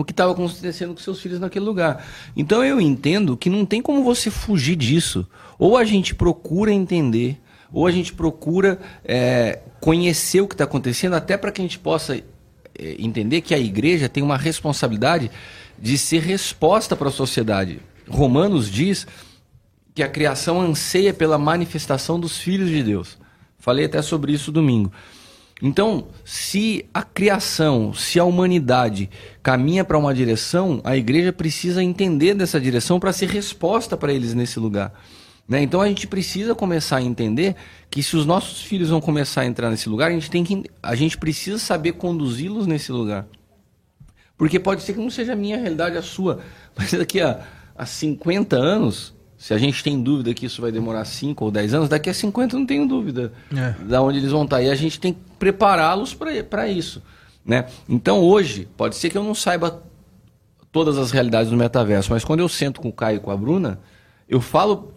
o 0.00 0.04
que 0.04 0.12
estava 0.12 0.32
acontecendo 0.32 0.94
com 0.94 1.00
seus 1.00 1.20
filhos 1.20 1.40
naquele 1.40 1.64
lugar. 1.64 2.06
Então 2.36 2.64
eu 2.64 2.80
entendo 2.80 3.36
que 3.36 3.50
não 3.50 3.66
tem 3.66 3.82
como 3.82 4.02
você 4.02 4.30
fugir 4.30 4.76
disso. 4.76 5.26
Ou 5.58 5.76
a 5.76 5.84
gente 5.84 6.14
procura 6.14 6.72
entender, 6.72 7.40
ou 7.72 7.86
a 7.86 7.90
gente 7.90 8.12
procura 8.12 8.78
é, 9.04 9.60
conhecer 9.80 10.40
o 10.40 10.48
que 10.48 10.54
está 10.54 10.64
acontecendo, 10.64 11.14
até 11.14 11.36
para 11.36 11.50
que 11.50 11.60
a 11.60 11.64
gente 11.64 11.78
possa 11.78 12.16
é, 12.16 12.22
entender 12.98 13.40
que 13.40 13.54
a 13.54 13.58
igreja 13.58 14.08
tem 14.08 14.22
uma 14.22 14.36
responsabilidade 14.36 15.30
de 15.80 15.98
ser 15.98 16.22
resposta 16.22 16.96
para 16.96 17.08
a 17.08 17.12
sociedade. 17.12 17.80
Romanos 18.08 18.70
diz 18.70 19.06
que 19.94 20.02
a 20.02 20.08
criação 20.08 20.60
anseia 20.60 21.12
pela 21.12 21.36
manifestação 21.38 22.18
dos 22.18 22.38
filhos 22.38 22.70
de 22.70 22.82
Deus. 22.82 23.18
Falei 23.58 23.84
até 23.84 24.00
sobre 24.00 24.32
isso 24.32 24.52
domingo. 24.52 24.92
Então, 25.60 26.08
se 26.24 26.84
a 26.94 27.02
criação, 27.02 27.92
se 27.92 28.18
a 28.20 28.24
humanidade 28.24 29.10
caminha 29.42 29.84
para 29.84 29.98
uma 29.98 30.14
direção, 30.14 30.80
a 30.84 30.96
igreja 30.96 31.32
precisa 31.32 31.82
entender 31.82 32.34
dessa 32.34 32.60
direção 32.60 33.00
para 33.00 33.12
ser 33.12 33.28
resposta 33.28 33.96
para 33.96 34.12
eles 34.12 34.34
nesse 34.34 34.60
lugar. 34.60 34.92
Né? 35.48 35.62
Então 35.62 35.80
a 35.80 35.88
gente 35.88 36.06
precisa 36.06 36.54
começar 36.54 36.98
a 36.98 37.02
entender 37.02 37.56
que 37.90 38.02
se 38.02 38.16
os 38.16 38.26
nossos 38.26 38.60
filhos 38.60 38.90
vão 38.90 39.00
começar 39.00 39.40
a 39.40 39.46
entrar 39.46 39.70
nesse 39.70 39.88
lugar, 39.88 40.10
a 40.10 40.12
gente 40.12 40.30
tem 40.30 40.44
que 40.44 40.64
a 40.82 40.94
gente 40.94 41.16
precisa 41.16 41.58
saber 41.58 41.92
conduzi-los 41.92 42.66
nesse 42.66 42.92
lugar. 42.92 43.26
Porque 44.36 44.60
pode 44.60 44.82
ser 44.82 44.92
que 44.92 45.00
não 45.00 45.10
seja 45.10 45.32
a 45.32 45.36
minha 45.36 45.56
realidade 45.56 45.96
a 45.96 46.02
sua, 46.02 46.40
mas 46.76 46.92
daqui 46.92 47.20
a, 47.20 47.40
a 47.74 47.86
50 47.86 48.54
anos, 48.56 49.14
se 49.38 49.54
a 49.54 49.58
gente 49.58 49.84
tem 49.84 50.02
dúvida 50.02 50.34
que 50.34 50.46
isso 50.46 50.60
vai 50.60 50.72
demorar 50.72 51.04
5 51.04 51.44
ou 51.44 51.50
10 51.50 51.72
anos, 51.72 51.88
daqui 51.88 52.10
a 52.10 52.14
50 52.14 52.58
não 52.58 52.66
tenho 52.66 52.86
dúvida 52.88 53.32
é. 53.56 53.70
da 53.84 54.02
onde 54.02 54.18
eles 54.18 54.32
vão 54.32 54.42
estar. 54.42 54.60
E 54.60 54.68
a 54.68 54.74
gente 54.74 54.98
tem 54.98 55.12
que 55.12 55.20
prepará-los 55.38 56.12
para 56.12 56.66
isso. 56.66 57.00
Né? 57.46 57.66
Então 57.88 58.20
hoje, 58.20 58.68
pode 58.76 58.96
ser 58.96 59.10
que 59.10 59.16
eu 59.16 59.22
não 59.22 59.36
saiba 59.36 59.80
todas 60.72 60.98
as 60.98 61.12
realidades 61.12 61.50
do 61.50 61.56
metaverso, 61.56 62.10
mas 62.10 62.24
quando 62.24 62.40
eu 62.40 62.48
sento 62.48 62.80
com 62.80 62.88
o 62.88 62.92
Caio 62.92 63.18
e 63.18 63.20
com 63.20 63.30
a 63.30 63.36
Bruna, 63.36 63.78
eu 64.28 64.40
falo 64.40 64.92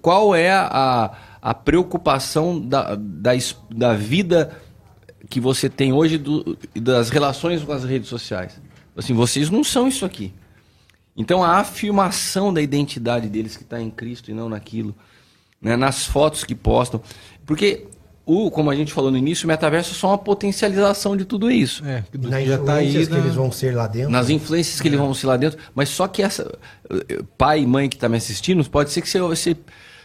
qual 0.00 0.34
é 0.36 0.52
a, 0.52 1.10
a 1.42 1.52
preocupação 1.52 2.60
da, 2.60 2.94
da, 2.94 3.32
da 3.68 3.92
vida 3.92 4.56
que 5.28 5.40
você 5.40 5.68
tem 5.68 5.92
hoje 5.92 6.16
do, 6.16 6.56
das 6.80 7.10
relações 7.10 7.62
com 7.62 7.72
as 7.72 7.84
redes 7.84 8.08
sociais. 8.08 8.60
Assim, 8.96 9.14
vocês 9.14 9.50
não 9.50 9.64
são 9.64 9.88
isso 9.88 10.04
aqui. 10.04 10.32
Então 11.16 11.42
a 11.44 11.58
afirmação 11.58 12.52
da 12.52 12.62
identidade 12.62 13.28
deles 13.28 13.56
que 13.56 13.62
está 13.62 13.80
em 13.80 13.90
Cristo 13.90 14.30
e 14.30 14.34
não 14.34 14.48
naquilo, 14.48 14.94
né, 15.60 15.76
nas 15.76 16.06
fotos 16.06 16.44
que 16.44 16.54
postam, 16.54 17.00
porque 17.44 17.86
o, 18.24 18.50
como 18.50 18.70
a 18.70 18.74
gente 18.74 18.92
falou 18.92 19.10
no 19.10 19.16
início, 19.16 19.44
o 19.44 19.48
metaverso 19.48 19.92
é 19.92 19.94
só 19.94 20.08
uma 20.08 20.18
potencialização 20.18 21.16
de 21.16 21.24
tudo 21.24 21.50
isso. 21.50 21.84
É, 21.84 22.04
do 22.12 22.30
Na 22.30 22.40
já 22.40 22.56
tá 22.58 22.74
aí, 22.74 22.92
que 22.92 23.14
eles 23.14 23.34
vão 23.34 23.50
ser 23.50 23.74
lá 23.74 23.88
dentro. 23.88 24.10
Nas 24.10 24.30
influências 24.30 24.80
que 24.80 24.86
é. 24.86 24.90
eles 24.90 25.00
vão 25.00 25.12
ser 25.12 25.26
lá 25.26 25.36
dentro. 25.36 25.58
Mas 25.74 25.88
só 25.88 26.06
que 26.06 26.22
essa. 26.22 26.56
Pai 27.36 27.60
e 27.60 27.66
mãe 27.66 27.88
que 27.88 27.96
está 27.96 28.08
me 28.08 28.16
assistindo, 28.16 28.64
pode 28.70 28.92
ser 28.92 29.02
que 29.02 29.08
você, 29.08 29.20
você, 29.20 29.56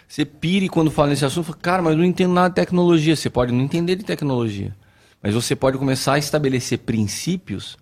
você 0.08 0.26
pire 0.26 0.68
quando 0.68 0.90
fala 0.90 1.10
nesse 1.10 1.26
assunto. 1.26 1.46
Fala, 1.46 1.58
Cara, 1.62 1.82
mas 1.84 1.94
eu 1.94 2.00
não 2.00 2.06
entendo 2.06 2.34
nada 2.34 2.50
de 2.50 2.56
tecnologia. 2.56 3.16
Você 3.16 3.30
pode 3.30 3.54
não 3.54 3.64
entender 3.64 3.96
de 3.96 4.04
tecnologia. 4.04 4.76
Mas 5.22 5.36
você 5.36 5.56
pode 5.56 5.78
começar 5.78 6.14
a 6.14 6.18
estabelecer 6.18 6.80
princípios 6.80 7.78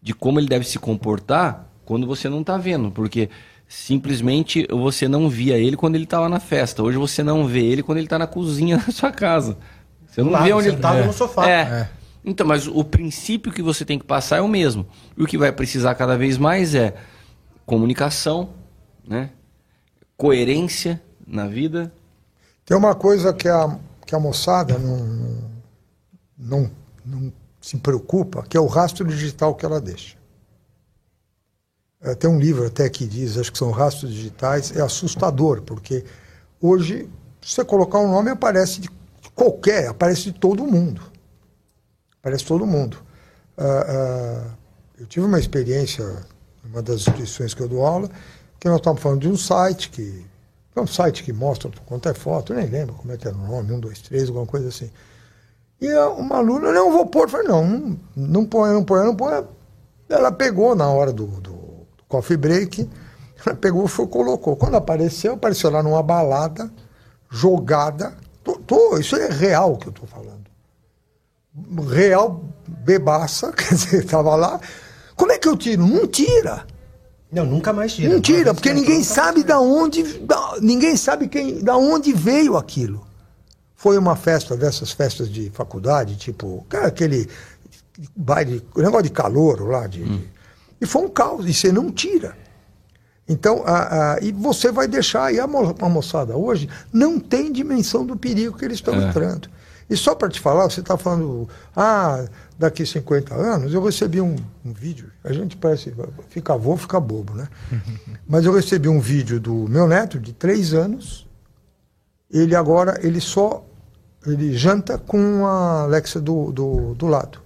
de 0.00 0.14
como 0.14 0.40
ele 0.40 0.48
deve 0.48 0.66
se 0.66 0.78
comportar 0.78 1.70
quando 1.84 2.06
você 2.06 2.28
não 2.28 2.40
está 2.40 2.56
vendo. 2.56 2.90
Porque 2.90 3.28
simplesmente 3.68 4.66
você 4.70 5.08
não 5.08 5.28
via 5.28 5.58
ele 5.58 5.76
quando 5.76 5.94
ele 5.94 6.04
estava 6.04 6.28
na 6.28 6.40
festa. 6.40 6.82
Hoje 6.82 6.98
você 6.98 7.22
não 7.22 7.46
vê 7.46 7.64
ele 7.64 7.82
quando 7.82 7.98
ele 7.98 8.06
está 8.06 8.18
na 8.18 8.26
cozinha 8.26 8.78
da 8.84 8.92
sua 8.92 9.12
casa. 9.12 9.56
Você 10.06 10.22
não 10.22 10.42
vê 10.42 10.52
onde 10.52 10.68
ele 10.68 10.76
estava 10.76 10.98
é. 10.98 11.06
no 11.06 11.12
sofá. 11.12 11.48
É. 11.48 11.60
é. 11.62 11.88
Então, 12.24 12.46
mas 12.46 12.66
o 12.66 12.82
princípio 12.82 13.52
que 13.52 13.60
você 13.60 13.84
tem 13.84 13.98
que 13.98 14.04
passar 14.04 14.38
é 14.38 14.40
o 14.40 14.48
mesmo. 14.48 14.86
E 15.16 15.22
o 15.22 15.26
que 15.26 15.36
vai 15.36 15.52
precisar 15.52 15.94
cada 15.94 16.16
vez 16.16 16.38
mais 16.38 16.74
é 16.74 16.94
comunicação, 17.66 18.50
né? 19.06 19.30
coerência 20.16 21.02
na 21.26 21.46
vida. 21.46 21.92
Tem 22.64 22.76
uma 22.76 22.94
coisa 22.94 23.32
que 23.32 23.48
a, 23.48 23.78
que 24.06 24.14
a 24.14 24.20
moçada 24.20 24.78
não, 24.78 25.50
não, 26.38 26.70
não 27.04 27.32
se 27.60 27.76
preocupa, 27.78 28.42
que 28.48 28.56
é 28.56 28.60
o 28.60 28.66
rastro 28.66 29.06
digital 29.06 29.54
que 29.54 29.66
ela 29.66 29.80
deixa. 29.80 30.16
É, 32.04 32.14
tem 32.14 32.28
um 32.28 32.38
livro 32.38 32.66
até 32.66 32.88
que 32.90 33.06
diz, 33.06 33.38
acho 33.38 33.50
que 33.50 33.56
são 33.56 33.70
rastros 33.70 34.12
digitais, 34.12 34.76
é 34.76 34.82
assustador, 34.82 35.62
porque 35.62 36.04
hoje, 36.60 37.08
se 37.40 37.54
você 37.54 37.64
colocar 37.64 37.98
um 37.98 38.08
nome, 38.08 38.30
aparece 38.30 38.82
de 38.82 38.90
qualquer, 39.34 39.88
aparece 39.88 40.24
de 40.24 40.32
todo 40.32 40.66
mundo. 40.66 41.00
Aparece 42.20 42.44
todo 42.44 42.66
mundo. 42.66 42.98
Uh, 43.56 43.62
uh, 43.62 44.50
eu 44.98 45.06
tive 45.06 45.24
uma 45.24 45.38
experiência, 45.38 46.04
uma 46.62 46.82
das 46.82 46.96
instituições 46.96 47.54
que 47.54 47.62
eu 47.62 47.68
dou 47.68 47.86
aula, 47.86 48.10
que 48.60 48.68
nós 48.68 48.76
estávamos 48.76 49.02
falando 49.02 49.22
de 49.22 49.28
um 49.28 49.36
site 49.36 49.88
que. 49.88 50.26
É 50.76 50.80
um 50.80 50.88
site 50.88 51.22
que 51.22 51.32
mostra 51.32 51.70
quanto 51.86 52.08
é 52.08 52.14
foto, 52.14 52.52
nem 52.52 52.66
lembro 52.66 52.96
como 52.96 53.12
é 53.12 53.16
que 53.16 53.28
era 53.28 53.36
o 53.36 53.46
nome, 53.46 53.72
um, 53.72 53.78
dois, 53.78 54.02
três, 54.02 54.26
alguma 54.26 54.44
coisa 54.44 54.68
assim. 54.68 54.90
E 55.80 55.88
uma 55.94 56.38
aluna, 56.38 56.72
não, 56.72 56.90
vou 56.90 57.06
pôr, 57.06 57.30
falei, 57.30 57.46
não, 57.46 57.64
não, 57.64 57.98
não 58.16 58.44
põe, 58.44 58.72
não 58.72 58.84
põe, 58.84 59.04
não 59.04 59.14
põe. 59.14 59.44
Ela 60.08 60.32
pegou 60.32 60.74
na 60.74 60.88
hora 60.88 61.12
do, 61.12 61.26
do 61.26 61.53
coffee 62.08 62.36
break, 62.36 62.88
ela 63.44 63.56
pegou 63.56 63.86
e 63.86 64.06
colocou. 64.06 64.56
Quando 64.56 64.76
apareceu, 64.76 65.34
apareceu 65.34 65.70
lá 65.70 65.82
numa 65.82 66.02
balada, 66.02 66.70
jogada. 67.30 68.16
Tô, 68.42 68.54
tô, 68.54 68.98
isso 68.98 69.16
é 69.16 69.28
real 69.28 69.76
que 69.76 69.88
eu 69.88 69.90
estou 69.90 70.06
falando. 70.06 70.44
Real 71.88 72.44
bebaça, 72.66 73.52
quer 73.56 73.74
dizer, 73.74 74.04
estava 74.04 74.34
lá. 74.34 74.60
Como 75.16 75.32
é 75.32 75.38
que 75.38 75.48
eu 75.48 75.56
tiro? 75.56 75.86
Não 75.86 76.06
tira. 76.06 76.66
Não, 77.30 77.44
nunca 77.44 77.72
mais 77.72 77.94
tira. 77.94 78.12
Não 78.12 78.20
tira, 78.20 78.54
porque 78.54 78.72
ninguém 78.72 79.02
sabe 79.02 79.42
da 79.42 79.58
onde, 79.58 80.02
da, 80.20 80.56
ninguém 80.60 80.96
sabe 80.96 81.26
quem, 81.26 81.62
da 81.62 81.76
onde 81.76 82.12
veio 82.12 82.56
aquilo. 82.56 83.04
Foi 83.74 83.98
uma 83.98 84.14
festa 84.14 84.56
dessas 84.56 84.92
festas 84.92 85.28
de 85.28 85.50
faculdade, 85.50 86.16
tipo, 86.16 86.64
aquele 86.82 87.28
baile, 88.14 88.64
negócio 88.76 89.02
de 89.02 89.10
calor 89.10 89.68
lá, 89.68 89.86
de, 89.86 90.02
hum. 90.02 90.22
E 90.80 90.86
foi 90.86 91.02
um 91.02 91.08
caos, 91.08 91.46
e 91.46 91.54
você 91.54 91.70
não 91.72 91.90
tira. 91.90 92.36
Então, 93.28 93.62
a, 93.64 94.14
a, 94.14 94.18
e 94.20 94.32
você 94.32 94.70
vai 94.70 94.86
deixar, 94.86 95.32
e 95.32 95.40
a, 95.40 95.46
mo, 95.46 95.74
a, 95.80 95.88
moçada 95.88 96.36
hoje 96.36 96.68
não 96.92 97.18
tem 97.18 97.50
dimensão 97.50 98.04
do 98.04 98.16
perigo 98.16 98.56
que 98.56 98.64
eles 98.64 98.78
estão 98.78 98.94
é. 98.94 99.08
entrando. 99.08 99.48
E 99.88 99.96
só 99.96 100.14
para 100.14 100.28
te 100.28 100.40
falar, 100.40 100.64
você 100.64 100.80
está 100.80 100.96
falando, 100.96 101.48
ah, 101.74 102.24
daqui 102.58 102.84
50 102.84 103.34
anos, 103.34 103.72
eu 103.72 103.82
recebi 103.82 104.20
um, 104.20 104.36
um, 104.64 104.72
vídeo, 104.72 105.10
a 105.22 105.32
gente 105.32 105.56
parece, 105.56 105.94
fica 106.28 106.54
avô, 106.54 106.76
fica 106.76 106.98
bobo, 106.98 107.34
né? 107.34 107.48
Mas 108.26 108.44
eu 108.44 108.52
recebi 108.52 108.88
um 108.88 109.00
vídeo 109.00 109.38
do 109.38 109.68
meu 109.68 109.86
neto, 109.86 110.18
de 110.18 110.32
3 110.32 110.74
anos, 110.74 111.26
ele 112.30 112.56
agora, 112.56 112.98
ele 113.02 113.20
só, 113.20 113.64
ele 114.26 114.56
janta 114.56 114.98
com 114.98 115.46
a 115.46 115.82
Alexa 115.82 116.20
do, 116.20 116.50
do, 116.50 116.94
do 116.94 117.06
lado. 117.06 117.43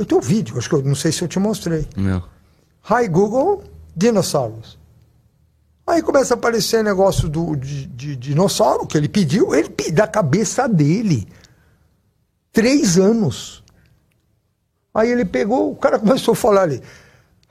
Eu 0.00 0.06
tenho 0.06 0.18
um 0.18 0.24
vídeo, 0.24 0.56
acho 0.56 0.66
que 0.66 0.74
eu 0.74 0.82
não 0.82 0.94
sei 0.94 1.12
se 1.12 1.20
eu 1.20 1.28
te 1.28 1.38
mostrei. 1.38 1.86
Não. 1.94 2.24
Hi 2.90 3.06
Google, 3.06 3.62
dinossauros. 3.94 4.78
Aí 5.86 6.00
começa 6.00 6.32
a 6.32 6.38
aparecer 6.38 6.82
negócio 6.82 7.28
do, 7.28 7.54
de, 7.54 7.84
de, 7.84 8.16
dinossauro 8.16 8.86
que 8.86 8.96
ele 8.96 9.10
pediu, 9.10 9.54
ele 9.54 9.68
da 9.92 10.06
cabeça 10.06 10.66
dele. 10.66 11.28
Três 12.50 12.96
anos. 12.96 13.62
Aí 14.94 15.10
ele 15.10 15.26
pegou, 15.26 15.70
o 15.70 15.76
cara 15.76 15.98
começou 15.98 16.32
a 16.32 16.36
falar 16.36 16.62
ali. 16.62 16.82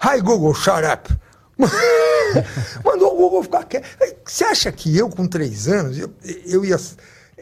Hi 0.03 0.19
Google, 0.19 0.55
shut 0.55 0.83
up. 0.91 1.07
Mandou 2.83 3.13
o 3.13 3.17
Google 3.17 3.43
ficar 3.43 3.63
quieto. 3.65 3.85
Você 4.25 4.43
acha 4.43 4.71
que 4.71 4.97
eu, 4.97 5.07
com 5.07 5.27
três 5.27 5.67
anos, 5.67 5.99
eu, 5.99 6.11
eu 6.47 6.65
ia 6.65 6.79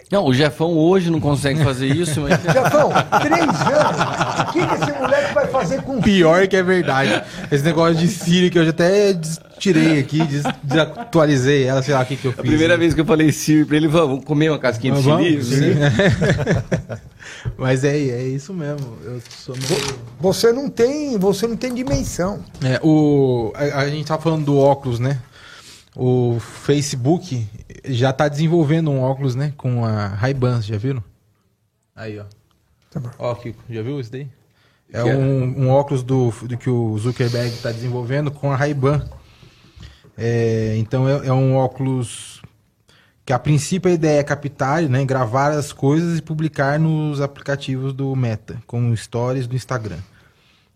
não, 0.09 0.25
o 0.25 0.33
Jefão 0.33 0.77
hoje 0.77 1.11
não 1.11 1.19
consegue 1.19 1.61
fazer 1.63 1.87
isso, 1.87 2.21
mas. 2.21 2.39
Jefão, 2.41 2.91
três 3.21 3.41
anos? 3.41 4.47
O 4.47 4.53
que, 4.53 4.65
que 4.65 4.73
esse 4.75 4.99
moleque 4.99 5.33
vai 5.33 5.47
fazer 5.47 5.81
com 5.81 6.01
Pior 6.01 6.47
que 6.47 6.55
é 6.55 6.63
verdade. 6.63 7.23
Esse 7.51 7.63
negócio 7.63 7.95
de 7.95 8.07
Siri 8.07 8.49
que 8.49 8.57
eu 8.57 8.63
já 8.63 8.69
até 8.69 9.19
tirei 9.59 9.99
aqui, 9.99 10.21
desatualizei 10.63 11.65
ela, 11.65 11.81
sei 11.81 11.93
lá 11.93 12.03
o 12.03 12.05
que, 12.05 12.15
que 12.15 12.25
eu 12.25 12.31
fiz. 12.31 12.39
A 12.39 12.43
primeira 12.43 12.77
vez 12.77 12.93
que 12.93 13.01
eu 13.01 13.05
falei 13.05 13.31
Siri 13.31 13.65
pra 13.65 13.75
ele, 13.75 13.87
vamos 13.87 14.23
comer 14.23 14.49
uma 14.49 14.59
casquinha 14.59 14.93
de 14.93 15.01
Siri? 15.01 15.43
Sim. 15.43 15.73
Mas 17.57 17.83
é, 17.83 17.97
é 17.97 18.23
isso 18.23 18.53
mesmo. 18.53 18.97
Eu 19.03 19.21
sou 19.29 19.55
meio... 19.55 19.99
Você 20.19 20.53
não 20.53 20.69
tem, 20.69 21.17
você 21.17 21.47
não 21.47 21.57
tem 21.57 21.73
dimensão. 21.73 22.39
É, 22.63 22.79
o, 22.81 23.51
a, 23.55 23.81
a 23.81 23.89
gente 23.89 24.05
tá 24.05 24.17
falando 24.17 24.45
do 24.45 24.57
óculos, 24.57 24.99
né? 24.99 25.19
O 25.95 26.37
Facebook 26.39 27.45
já 27.89 28.09
está 28.11 28.27
desenvolvendo 28.27 28.91
um 28.91 29.01
óculos, 29.01 29.35
né? 29.35 29.53
Com 29.57 29.85
a 29.85 30.07
Ray-Ban, 30.07 30.61
já 30.61 30.77
viram? 30.77 31.03
Aí, 31.95 32.19
ó. 32.19 32.25
Tá 32.91 32.99
bom. 32.99 33.09
Ó, 33.17 33.35
Kiko, 33.35 33.63
já 33.69 33.81
viu 33.81 33.99
isso 33.99 34.11
daí? 34.11 34.27
É 34.91 35.03
um, 35.03 35.65
um, 35.65 35.69
óculos 35.69 36.01
do, 36.01 36.31
do 36.43 36.57
que 36.57 36.69
o 36.69 36.97
Zuckerberg 36.97 37.49
está 37.49 37.71
desenvolvendo 37.71 38.31
com 38.31 38.51
a 38.51 38.55
Ray-Ban. 38.55 39.05
É, 40.17 40.75
então 40.77 41.07
é, 41.07 41.27
é, 41.27 41.33
um 41.33 41.55
óculos 41.55 42.41
que 43.25 43.33
a 43.33 43.39
princípio 43.39 43.91
a 43.91 43.93
ideia 43.93 44.19
é 44.19 44.23
captar, 44.23 44.81
né, 44.83 45.03
gravar 45.03 45.51
as 45.51 45.73
coisas 45.73 46.17
e 46.17 46.21
publicar 46.21 46.79
nos 46.79 47.19
aplicativos 47.19 47.93
do 47.93 48.15
Meta, 48.15 48.61
como 48.65 48.95
stories 48.95 49.45
do 49.45 49.55
Instagram. 49.55 49.99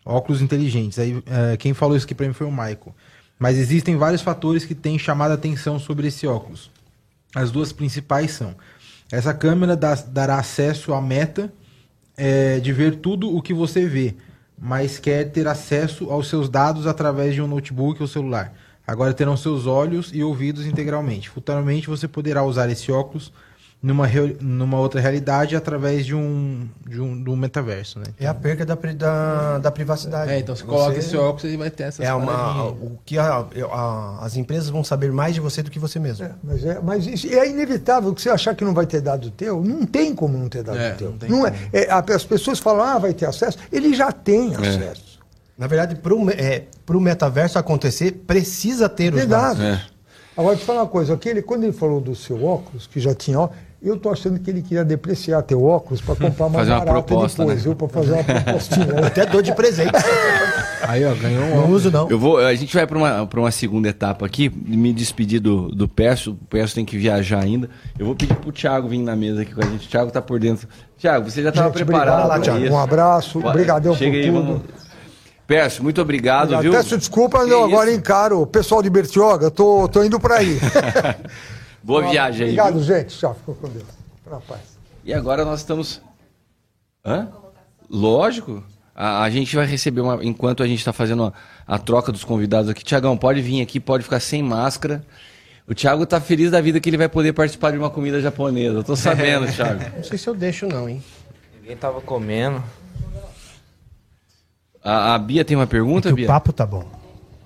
Óculos 0.06 0.42
inteligentes. 0.42 1.00
Aí 1.00 1.24
é, 1.26 1.56
quem 1.56 1.74
falou 1.74 1.96
isso 1.96 2.06
aqui 2.06 2.16
para 2.16 2.28
mim 2.28 2.34
foi 2.34 2.48
o 2.48 2.52
Michael. 2.52 2.94
Mas 3.40 3.58
existem 3.58 3.96
vários 3.96 4.22
fatores 4.22 4.66
que 4.66 4.76
têm 4.76 5.00
chamado 5.00 5.32
a 5.32 5.36
atenção 5.36 5.80
sobre 5.80 6.08
esse 6.08 6.28
óculos. 6.28 6.70
As 7.36 7.52
duas 7.52 7.72
principais 7.72 8.32
são: 8.32 8.56
essa 9.12 9.34
câmera 9.34 9.76
dá, 9.76 9.95
dará 9.95 10.38
acesso 10.38 10.94
à 10.94 11.02
meta 11.02 11.52
é, 12.18 12.60
de 12.60 12.72
ver 12.72 12.95
tudo 12.98 13.36
o 13.36 13.41
que 13.41 13.53
você 13.53 13.86
vê, 13.86 14.16
mas 14.58 14.99
quer 14.99 15.32
ter 15.32 15.48
acesso 15.48 16.10
aos 16.10 16.28
seus 16.28 16.49
dados 16.49 16.88
através 16.88 17.34
de 17.34 17.41
um 17.41 17.48
notebook 17.48 18.02
ou 18.02 18.08
celular. 18.08 18.53
Agora 18.86 19.14
terão 19.14 19.38
seus 19.38 19.68
olhos 19.68 20.12
e 20.14 20.24
ouvidos 20.24 20.66
integralmente. 20.66 21.30
Futuramente 21.30 21.88
você 21.88 22.08
poderá 22.08 22.44
usar 22.44 22.70
esse 22.70 22.91
óculos 22.91 23.32
numa, 23.82 24.08
numa 24.40 24.80
outra 24.80 25.02
realidade 25.02 25.56
através 25.56 26.06
de 26.06 26.14
um, 26.14 26.70
de 26.88 27.02
um, 27.02 27.24
de 27.24 27.30
um 27.30 27.36
metaverso, 27.36 27.98
né? 27.98 28.06
É 28.20 28.28
a 28.28 28.34
perda 28.34 28.64
da, 28.64 28.76
da, 28.76 29.58
da 29.58 29.72
privacidade. 29.72 30.32
É, 30.32 30.40
então 30.40 30.56
você, 30.56 30.62
você 30.64 30.70
coloca 30.70 30.99
esse 30.99 31.18
óculos 31.18 31.52
e 31.52 31.58
vai 31.58 31.72
ter 31.72 31.84
essas 31.84 32.06
É 32.06 32.14
uma, 32.14 32.68
o 32.68 32.99
que 33.03 33.18
a, 33.18 33.45
a, 33.72 34.20
as 34.22 34.38
empresas 34.38 34.70
vão 34.70 34.84
saber 34.84 35.12
mais 35.12 35.34
de 35.34 35.40
você 35.40 35.64
do 35.64 35.72
que 35.72 35.80
você 35.80 35.98
mesmo. 35.98 36.26
É, 36.26 36.32
mas 36.44 36.64
é, 36.64 36.80
mas 36.80 37.08
isso, 37.08 37.28
é 37.28 37.49
inevitável 37.49 38.14
que 38.14 38.22
você 38.22 38.30
achar 38.30 38.53
que 38.53 38.64
não 38.64 38.74
vai 38.74 38.86
ter 38.86 39.02
dado 39.02 39.32
teu, 39.32 39.64
não 39.64 39.84
tem 39.86 40.14
como 40.14 40.38
não 40.38 40.48
ter 40.48 40.64
dado 40.64 40.78
é, 40.78 40.91
teu. 40.91 41.16
Não, 41.28 41.40
não 41.40 41.48
é, 41.48 41.53
é, 41.74 41.91
as 41.91 42.24
pessoas 42.24 42.60
falam, 42.60 42.84
ah, 42.84 42.99
vai 42.99 43.14
ter 43.14 43.26
acesso, 43.26 43.58
ele 43.72 43.95
já 43.95 44.12
tem 44.12 44.53
é. 44.53 44.58
acesso. 44.58 45.20
Na 45.58 45.66
verdade, 45.66 45.95
para 45.95 46.14
o 46.14 46.30
é, 46.30 46.66
metaverso 46.99 47.58
acontecer, 47.58 48.12
precisa 48.28 48.88
ter 48.88 49.14
os 49.14 49.26
dados. 49.26 49.60
dados. 49.60 49.82
É. 49.88 49.91
Agora, 50.36 50.56
te 50.56 50.64
falar 50.64 50.82
uma 50.82 50.88
coisa, 50.88 51.14
aquele, 51.14 51.41
quando 51.41 51.64
ele 51.64 51.74
falou 51.74 51.99
do 51.99 52.16
seu 52.16 52.44
óculos, 52.44 52.88
que 52.88 52.99
já 52.99 53.14
tinha 53.14 53.40
óculos, 53.40 53.70
eu 53.82 53.98
tô 53.98 54.12
achando 54.12 54.40
que 54.40 54.49
ele 54.49 54.62
queria 54.62 54.86
depreciar 54.86 55.41
teu 55.41 55.64
óculos 55.64 55.99
para 56.02 56.16
comprar 56.16 56.49
mais 56.49 56.68
fazer 56.68 56.72
uma 56.74 56.86
proposta, 56.86 57.40
depois, 57.40 57.58
né? 57.58 57.64
viu? 57.64 57.76
Para 57.76 57.88
fazer 57.88 58.12
uma 58.14 58.24
propostinha. 58.24 58.86
Até 59.08 59.26
dou 59.26 59.41
de 59.41 59.56
presente. 59.56 59.91
Aí, 60.84 61.03
ó, 61.03 61.16
ganhou 61.16 61.44
um 61.45 61.56
Não 61.56 61.72
uso, 61.72 61.90
não. 61.90 62.08
Eu 62.08 62.20
vou, 62.20 62.38
a 62.38 62.53
gente 62.53 62.76
vai 62.76 62.86
para 62.86 62.98
uma, 62.98 63.24
uma 63.24 63.52
segunda 63.52 63.90
etapa 63.90 64.24
aqui, 64.24 64.49
me 64.49 64.94
despedir 64.94 65.40
do, 65.40 65.70
do 65.70 65.88
Pércio. 65.88 66.34
O 66.34 66.45
Pércio 66.45 66.76
tem 66.76 66.86
que 66.86 66.95
viajar 66.95 67.40
ainda. 67.40 67.70
Eu 67.98 68.06
vou 68.06 68.16
pedir 68.16 68.36
pro 68.36 68.52
Thiago 68.52 68.88
vir 68.88 68.99
na 68.99 69.16
mesa 69.16 69.41
aqui 69.41 69.53
com 69.56 69.62
a 69.62 69.66
gente. 69.66 69.88
O 69.88 69.90
Thiago 69.90 70.12
tá 70.12 70.22
por 70.22 70.40
dentro. 70.40 70.68
Thiago, 70.99 71.32
você 71.32 71.41
já 71.41 71.49
estava 71.49 71.72
preparado? 71.72 72.28
Lá, 72.28 72.40
Thiago. 72.40 72.66
Um 72.66 72.78
abraço, 72.78 73.40
obrigadão 73.40 73.95
por 73.95 74.03
aí, 74.03 74.26
tudo. 74.26 74.44
Vamos... 74.44 74.62
Muito 75.82 75.99
obrigado, 75.99 76.53
obrigado. 76.53 76.62
viu? 76.62 76.72
Peço 76.72 76.98
desculpa, 76.98 77.40
eu 77.40 77.64
agora 77.64 77.91
encaro 77.91 78.41
o 78.41 78.48
pessoal 78.48 78.82
de 78.82 78.90
Bertioga, 78.90 79.52
tô, 79.52 79.88
tô 79.90 80.02
indo 80.03 80.20
para 80.20 80.36
aí. 80.36 80.58
Boa 81.84 82.08
viagem 82.10 82.48
aí. 82.48 82.53
Obrigado, 82.53 82.74
viu? 82.80 82.84
gente. 82.84 83.18
Tchau, 83.18 83.34
ficou 83.34 83.56
com 83.56 83.68
Deus. 83.70 83.86
Rapaz. 84.30 84.62
E 85.03 85.14
agora 85.14 85.44
nós 85.44 85.60
estamos. 85.60 86.02
Hã? 87.03 87.28
Lógico. 87.90 88.64
A, 88.95 89.24
a 89.24 89.30
gente 89.30 89.56
vai 89.56 89.66
receber 89.66 90.02
uma. 90.02 90.24
Enquanto 90.24 90.62
a 90.62 90.68
gente 90.68 90.80
está 90.80 90.94
fazendo 90.94 91.26
a, 91.26 91.34
a, 91.66 91.80
troca 91.80 92.12
dos 92.12 92.24
convidados 92.24 92.70
aqui. 92.70 92.84
Tiagão, 92.84 93.18
pode 93.18 93.41
vir 93.41 93.62
aqui, 93.62 93.80
pode 93.80 94.03
ficar 94.03 94.20
sem 94.20 94.44
máscara. 94.44 95.03
O 95.68 95.74
Thiago 95.74 96.06
tá 96.06 96.20
feliz 96.20 96.52
da 96.52 96.62
vida 96.62 96.80
que 96.80 96.90
ele 96.90 96.98
vai 96.98 97.10
poder 97.10 97.34
participar 97.34 97.72
de 97.72 97.78
uma 97.78 97.90
comida 97.90 98.22
japonesa. 98.22 98.80
Eu 98.80 98.84
tô 98.84 98.95
sabendo, 98.95 99.48
Thiago. 99.52 99.84
Não 99.95 100.03
sei 100.03 100.18
se 100.18 100.28
eu 100.28 100.36
deixo, 100.36 100.68
não, 100.68 100.88
hein? 100.88 101.03
Ninguém 101.60 101.78
tava 101.78 102.02
comendo. 102.02 102.64
A, 104.84 105.16
a 105.16 105.18
Bia 105.18 105.45
tem 105.45 105.56
uma 105.56 105.68
pergunta, 105.68 106.10
é 106.10 106.14
Bia? 106.14 106.26
O 106.26 106.28
papo 106.28 106.52
tá 106.52 106.66
bom. 106.66 106.86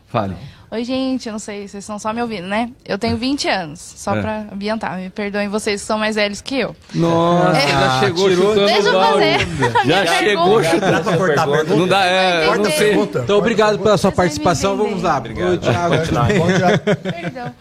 Fale. 0.08 0.36
Oi, 0.76 0.84
gente, 0.84 1.30
eu 1.30 1.32
não 1.32 1.40
sei, 1.40 1.66
vocês 1.66 1.86
estão 1.86 1.98
só 1.98 2.12
me 2.12 2.22
ouvindo, 2.22 2.50
né? 2.50 2.70
Eu 2.84 2.98
tenho 2.98 3.16
20 3.16 3.48
anos, 3.48 3.80
só 3.80 4.14
é. 4.14 4.22
pra 4.22 4.46
ambientar. 4.52 4.98
Me 4.98 5.10
perdoem 5.10 5.48
vocês 5.48 5.80
que 5.80 5.88
são 5.88 5.98
mais 5.98 6.18
velhos 6.18 6.42
que 6.42 6.60
eu. 6.60 6.76
Nossa, 6.94 7.58
é. 7.58 7.68
já 7.70 8.00
chegou 8.02 8.30
chutando 8.30 8.66
Deixa 8.66 8.90
eu 8.90 9.02
fazer. 9.02 9.38
Já 9.86 10.06
chegou 10.20 10.62
chutando. 10.62 11.04
Dá 11.04 11.18
cortar 11.18 11.44
a 11.44 11.48
pergunta? 11.48 11.76
Não 11.78 11.88
dá, 11.88 12.04
é, 12.04 12.58
não 12.58 12.66
sei. 12.66 12.94
Então, 12.94 13.38
obrigado 13.38 13.80
pela 13.80 13.98
sua 13.98 14.12
participação. 14.12 14.76
Vamos 14.76 15.02
lá. 15.02 15.18
Obrigado. 15.18 15.60
Thiago. 15.60 15.96
Perdão. 17.02 17.56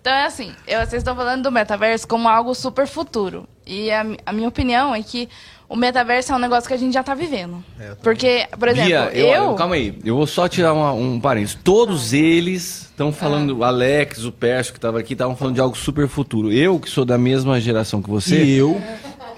Então 0.00 0.12
é 0.12 0.26
assim, 0.26 0.52
eu, 0.64 0.78
vocês 0.80 1.00
estão 1.00 1.16
falando 1.16 1.42
do 1.42 1.50
metaverso 1.50 2.06
como 2.06 2.28
algo 2.28 2.54
super 2.54 2.86
futuro. 2.86 3.48
E 3.66 3.90
a, 3.90 4.06
a 4.24 4.32
minha 4.32 4.48
opinião 4.48 4.94
é 4.94 5.02
que 5.02 5.28
o 5.72 5.76
metaverso 5.76 6.32
é 6.32 6.36
um 6.36 6.38
negócio 6.38 6.68
que 6.68 6.74
a 6.74 6.76
gente 6.76 6.92
já 6.92 7.00
está 7.00 7.14
vivendo. 7.14 7.64
É, 7.80 7.94
Porque, 8.02 8.46
por 8.58 8.68
exemplo, 8.68 8.88
Bia, 8.88 9.10
eu, 9.14 9.28
eu... 9.28 9.54
Calma 9.54 9.74
aí, 9.74 9.98
eu 10.04 10.14
vou 10.14 10.26
só 10.26 10.46
tirar 10.46 10.74
uma, 10.74 10.92
um 10.92 11.18
parênteses. 11.18 11.58
Todos 11.64 12.12
eles 12.12 12.82
estão 12.90 13.10
falando, 13.10 13.56
o 13.56 13.64
Alex, 13.64 14.22
o 14.26 14.30
Pércio 14.30 14.74
que 14.74 14.78
estava 14.78 14.98
aqui, 14.98 15.14
estavam 15.14 15.34
falando 15.34 15.54
de 15.54 15.62
algo 15.62 15.74
super 15.74 16.06
futuro. 16.08 16.52
Eu, 16.52 16.78
que 16.78 16.90
sou 16.90 17.06
da 17.06 17.16
mesma 17.16 17.58
geração 17.58 18.02
que 18.02 18.10
você... 18.10 18.44
E 18.44 18.58
eu... 18.58 18.80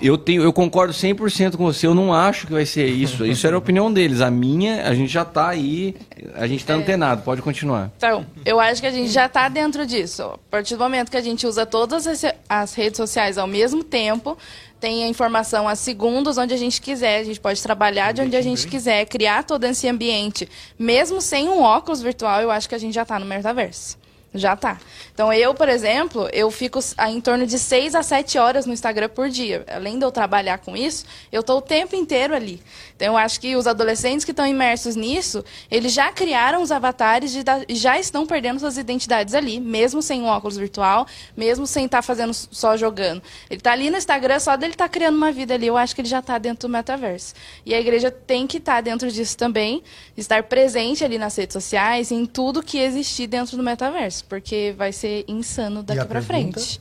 Eu, 0.00 0.18
tenho, 0.18 0.42
eu 0.42 0.52
concordo 0.52 0.92
100% 0.92 1.56
com 1.56 1.64
você, 1.64 1.86
eu 1.86 1.94
não 1.94 2.12
acho 2.12 2.46
que 2.46 2.52
vai 2.52 2.66
ser 2.66 2.86
isso. 2.86 3.24
Isso 3.34 3.46
era 3.46 3.56
a 3.56 3.58
opinião 3.58 3.92
deles. 3.92 4.20
A 4.20 4.30
minha, 4.30 4.86
a 4.86 4.94
gente 4.94 5.12
já 5.12 5.22
está 5.22 5.48
aí, 5.48 5.94
a 6.34 6.46
gente 6.46 6.60
está 6.60 6.74
é. 6.74 6.76
antenado, 6.76 7.22
pode 7.22 7.42
continuar. 7.42 7.90
Então, 7.96 8.26
eu 8.44 8.60
acho 8.60 8.80
que 8.80 8.86
a 8.86 8.90
gente 8.90 9.10
já 9.10 9.26
está 9.26 9.48
dentro 9.48 9.86
disso. 9.86 10.22
A 10.22 10.38
partir 10.50 10.76
do 10.76 10.80
momento 10.80 11.10
que 11.10 11.16
a 11.16 11.22
gente 11.22 11.46
usa 11.46 11.64
todas 11.66 12.06
as 12.48 12.74
redes 12.74 12.96
sociais 12.96 13.38
ao 13.38 13.46
mesmo 13.46 13.82
tempo, 13.82 14.36
tem 14.84 15.02
a 15.02 15.08
informação 15.08 15.66
a 15.66 15.74
segundos, 15.74 16.36
onde 16.36 16.52
a 16.52 16.58
gente 16.58 16.80
quiser. 16.80 17.20
A 17.20 17.24
gente 17.24 17.40
pode 17.40 17.62
trabalhar 17.62 18.12
de 18.12 18.20
onde 18.20 18.36
a 18.36 18.42
gente 18.42 18.68
quiser, 18.68 19.06
criar 19.06 19.42
todo 19.42 19.64
esse 19.64 19.88
ambiente. 19.88 20.46
Mesmo 20.78 21.22
sem 21.22 21.48
um 21.48 21.62
óculos 21.62 22.02
virtual, 22.02 22.42
eu 22.42 22.50
acho 22.50 22.68
que 22.68 22.74
a 22.74 22.78
gente 22.78 22.92
já 22.92 23.02
está 23.02 23.18
no 23.18 23.24
metaverso. 23.24 24.03
Já 24.36 24.56
tá. 24.56 24.80
Então, 25.12 25.32
eu, 25.32 25.54
por 25.54 25.68
exemplo, 25.68 26.28
eu 26.32 26.50
fico 26.50 26.80
em 27.06 27.20
torno 27.20 27.46
de 27.46 27.56
6 27.56 27.94
a 27.94 28.02
7 28.02 28.36
horas 28.36 28.66
no 28.66 28.72
Instagram 28.72 29.08
por 29.08 29.28
dia. 29.28 29.64
Além 29.72 29.96
de 29.96 30.04
eu 30.04 30.10
trabalhar 30.10 30.58
com 30.58 30.76
isso, 30.76 31.04
eu 31.30 31.40
estou 31.40 31.58
o 31.58 31.62
tempo 31.62 31.94
inteiro 31.94 32.34
ali. 32.34 32.60
Então, 32.96 33.12
eu 33.12 33.16
acho 33.16 33.40
que 33.40 33.54
os 33.54 33.68
adolescentes 33.68 34.24
que 34.24 34.32
estão 34.32 34.44
imersos 34.44 34.96
nisso, 34.96 35.44
eles 35.70 35.92
já 35.92 36.10
criaram 36.10 36.62
os 36.62 36.72
avatares 36.72 37.32
e 37.68 37.76
já 37.76 37.96
estão 37.96 38.26
perdendo 38.26 38.58
suas 38.58 38.76
identidades 38.76 39.34
ali, 39.34 39.60
mesmo 39.60 40.02
sem 40.02 40.20
um 40.20 40.26
óculos 40.26 40.56
virtual, 40.56 41.06
mesmo 41.36 41.64
sem 41.64 41.84
estar 41.84 41.98
tá 41.98 42.02
fazendo 42.02 42.34
só 42.34 42.76
jogando. 42.76 43.22
Ele 43.48 43.60
está 43.60 43.70
ali 43.70 43.88
no 43.88 43.96
Instagram, 43.96 44.40
só 44.40 44.56
dele 44.56 44.72
estar 44.72 44.86
tá 44.86 44.88
criando 44.88 45.16
uma 45.16 45.30
vida 45.30 45.54
ali, 45.54 45.68
eu 45.68 45.76
acho 45.76 45.94
que 45.94 46.00
ele 46.00 46.08
já 46.08 46.18
está 46.18 46.38
dentro 46.38 46.66
do 46.66 46.72
metaverso. 46.72 47.34
E 47.64 47.72
a 47.72 47.78
igreja 47.78 48.10
tem 48.10 48.48
que 48.48 48.56
estar 48.56 48.74
tá 48.74 48.80
dentro 48.80 49.08
disso 49.12 49.36
também, 49.36 49.80
estar 50.16 50.42
presente 50.42 51.04
ali 51.04 51.18
nas 51.18 51.36
redes 51.36 51.52
sociais, 51.52 52.10
em 52.10 52.26
tudo 52.26 52.64
que 52.64 52.78
existir 52.78 53.28
dentro 53.28 53.56
do 53.56 53.62
metaverso 53.62 54.23
porque 54.24 54.74
vai 54.76 54.92
ser 54.92 55.24
insano 55.28 55.82
daqui 55.82 56.04
para 56.06 56.22
frente. 56.22 56.80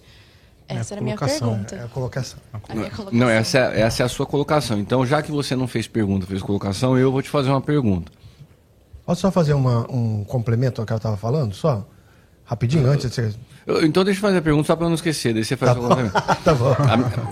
Essa 0.67 0.93
é 0.93 0.95
era 0.95 1.01
a 1.01 1.03
minha 1.03 1.17
pergunta. 1.17 1.75
É 1.75 1.83
a 1.83 1.87
colocação. 1.87 2.39
A 2.51 2.75
minha 2.75 2.89
colocação. 2.89 3.19
Não, 3.19 3.29
essa 3.29 3.57
é, 3.57 3.81
essa 3.81 4.03
é 4.03 4.05
a 4.05 4.09
sua 4.09 4.25
colocação. 4.25 4.79
Então, 4.79 5.05
já 5.05 5.21
que 5.21 5.31
você 5.31 5.55
não 5.55 5.67
fez 5.67 5.87
pergunta, 5.87 6.25
fez 6.25 6.41
colocação, 6.41 6.97
eu 6.97 7.11
vou 7.11 7.21
te 7.21 7.29
fazer 7.29 7.49
uma 7.49 7.61
pergunta. 7.61 8.11
Posso 9.05 9.21
só 9.21 9.31
fazer 9.31 9.53
uma, 9.53 9.89
um 9.91 10.23
complemento 10.23 10.81
ao 10.81 10.87
que 10.87 10.93
eu 10.93 10.97
estava 10.97 11.17
falando? 11.17 11.53
Só? 11.53 11.85
Rapidinho, 12.45 12.89
antes 12.89 13.09
de 13.09 13.15
você... 13.15 13.33
Então 13.83 14.03
deixa 14.03 14.17
eu 14.17 14.21
fazer 14.21 14.37
a 14.37 14.41
pergunta 14.41 14.67
só 14.67 14.75
para 14.75 14.87
não 14.87 14.95
esquecer, 14.95 15.33
daí 15.33 15.45
você 15.45 15.55
faz 15.55 15.73
tá 15.73 15.79
o 15.79 15.87
complemento. 15.87 16.13
tá 16.43 16.53
bom. 16.53 16.75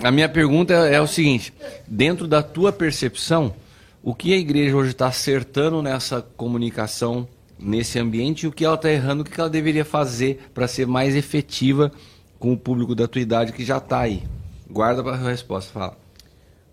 A, 0.04 0.08
a 0.08 0.12
minha 0.12 0.30
pergunta 0.30 0.74
é, 0.74 0.96
é, 0.96 1.02
o 1.02 1.08
seguinte, 1.08 1.54
dentro 1.86 2.26
da 2.26 2.42
tua 2.42 2.72
percepção, 2.72 3.54
o 4.02 4.16
que 4.16 4.34
a 4.34 4.38
igreja 4.38 4.76
hoje 4.76 4.92
está 4.92 5.08
acertando 5.08 5.82
nessa 5.82 6.22
comunicação 6.22 7.28
nesse 7.62 8.00
ambiente 8.00 8.48
o 8.48 8.52
que 8.52 8.66
ela 8.66 8.76
está 8.76 8.90
errando, 8.90 9.22
o 9.22 9.26
que 9.26 9.40
ela 9.40 9.50
deveria 9.50 9.86
fazer 9.86 10.50
para 10.54 10.68
ser 10.68 10.88
mais 10.88 11.16
efetiva 11.16 11.92
com 12.40 12.52
o 12.54 12.58
público 12.58 12.96
da 12.96 13.08
tua 13.08 13.22
idade 13.22 13.54
que 13.54 13.64
já 13.64 13.78
está 13.78 14.00
aí. 14.00 14.24
Guarda 14.70 15.04
para 15.04 15.14
a 15.14 15.30
resposta, 15.30 15.72
fala. 15.72 15.98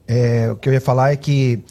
É, 0.07 0.51
o 0.51 0.57
que 0.57 0.69
eu 0.69 0.73
ia 0.73 0.81
falar 0.81 1.13
é 1.13 1.17
que 1.17 1.63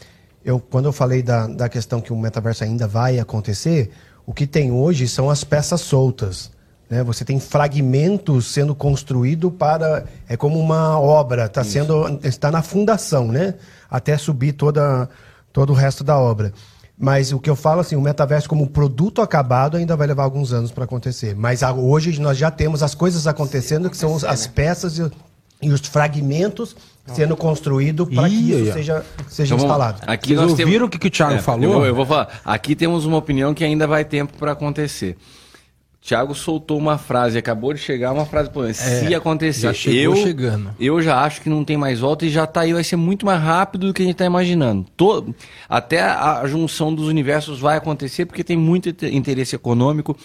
eu, 0.45 0.59
quando 0.59 0.85
eu 0.85 0.93
falei 0.93 1.23
da, 1.23 1.47
da 1.47 1.67
questão 1.67 1.99
que 1.99 2.13
o 2.13 2.17
metaverso 2.17 2.63
ainda 2.63 2.87
vai 2.87 3.19
acontecer, 3.19 3.91
o 4.25 4.33
que 4.33 4.45
tem 4.45 4.71
hoje 4.71 5.07
são 5.07 5.29
as 5.29 5.43
peças 5.43 5.81
soltas. 5.81 6.51
Né? 6.89 7.03
Você 7.03 7.25
tem 7.25 7.39
fragmentos 7.39 8.47
sendo 8.47 8.75
construído 8.75 9.49
para 9.49 10.05
é 10.27 10.37
como 10.37 10.59
uma 10.59 10.99
obra, 10.99 11.45
está 11.45 11.63
sendo 11.63 12.19
está 12.23 12.51
na 12.51 12.61
fundação, 12.61 13.27
né? 13.27 13.55
Até 13.89 14.17
subir 14.17 14.53
toda 14.53 15.09
todo 15.51 15.71
o 15.71 15.73
resto 15.73 16.03
da 16.03 16.17
obra. 16.17 16.53
Mas 16.99 17.31
o 17.31 17.39
que 17.39 17.49
eu 17.49 17.55
falo 17.55 17.81
assim, 17.81 17.95
o 17.95 18.01
metaverso 18.01 18.49
como 18.49 18.67
produto 18.67 19.21
acabado 19.21 19.77
ainda 19.77 19.95
vai 19.95 20.07
levar 20.07 20.23
alguns 20.23 20.51
anos 20.51 20.71
para 20.71 20.85
acontecer. 20.85 21.35
Mas 21.35 21.61
hoje 21.61 22.19
nós 22.19 22.37
já 22.37 22.49
temos 22.49 22.81
as 22.81 22.95
coisas 22.95 23.27
acontecendo, 23.27 23.89
que 23.89 23.95
são 23.95 24.17
as 24.27 24.47
peças 24.47 24.97
e, 24.97 25.11
e 25.61 25.69
os 25.69 25.81
fragmentos 25.81 26.75
sendo 27.13 27.37
construídos 27.37 28.09
para 28.13 28.27
que 28.27 28.35
isso 28.35 28.73
seja, 28.73 29.05
seja 29.29 29.55
então, 29.55 29.65
instalado. 29.65 30.01
Aqui 30.07 30.29
Vocês 30.29 30.39
nós 30.39 30.51
ouviram 30.51 30.71
temos... 30.71 30.87
o 30.87 30.89
que, 30.89 30.99
que 30.99 31.07
o 31.07 31.11
Thiago 31.11 31.35
é, 31.35 31.39
falou? 31.39 31.63
Eu 31.63 31.71
vou, 31.71 31.85
eu 31.85 31.95
vou 31.95 32.05
falar. 32.05 32.41
Aqui 32.43 32.75
temos 32.75 33.05
uma 33.05 33.17
opinião 33.17 33.53
que 33.53 33.63
ainda 33.63 33.87
vai 33.87 34.03
tempo 34.03 34.33
para 34.37 34.51
acontecer. 34.51 35.15
Thiago 36.07 36.33
soltou 36.33 36.77
uma 36.77 36.97
frase, 36.97 37.37
acabou 37.37 37.73
de 37.73 37.81
chegar 37.81 38.13
uma 38.13 38.25
frase, 38.25 38.49
pô, 38.49 38.61
se 38.73 39.13
é, 39.13 39.13
acontecer, 39.13 39.63
já 39.63 39.73
chegou 39.73 40.15
eu, 40.15 40.15
chegando. 40.15 40.73
eu 40.79 41.01
já 41.01 41.21
acho 41.21 41.41
que 41.41 41.49
não 41.49 41.65
tem 41.65 41.75
mais 41.75 41.99
volta 41.99 42.25
e 42.25 42.29
já 42.29 42.45
está 42.45 42.61
aí, 42.61 42.71
vai 42.71 42.83
ser 42.85 42.95
muito 42.95 43.25
mais 43.25 43.41
rápido 43.41 43.87
do 43.87 43.93
que 43.93 44.03
a 44.03 44.05
gente 44.05 44.13
está 44.13 44.23
imaginando. 44.23 44.85
Todo, 44.95 45.35
até 45.67 45.99
a 45.99 46.47
junção 46.47 46.95
dos 46.95 47.09
universos 47.09 47.59
vai 47.59 47.75
acontecer 47.75 48.25
porque 48.25 48.41
tem 48.41 48.55
muito 48.55 48.87
interesse 49.07 49.53
econômico. 49.53 50.15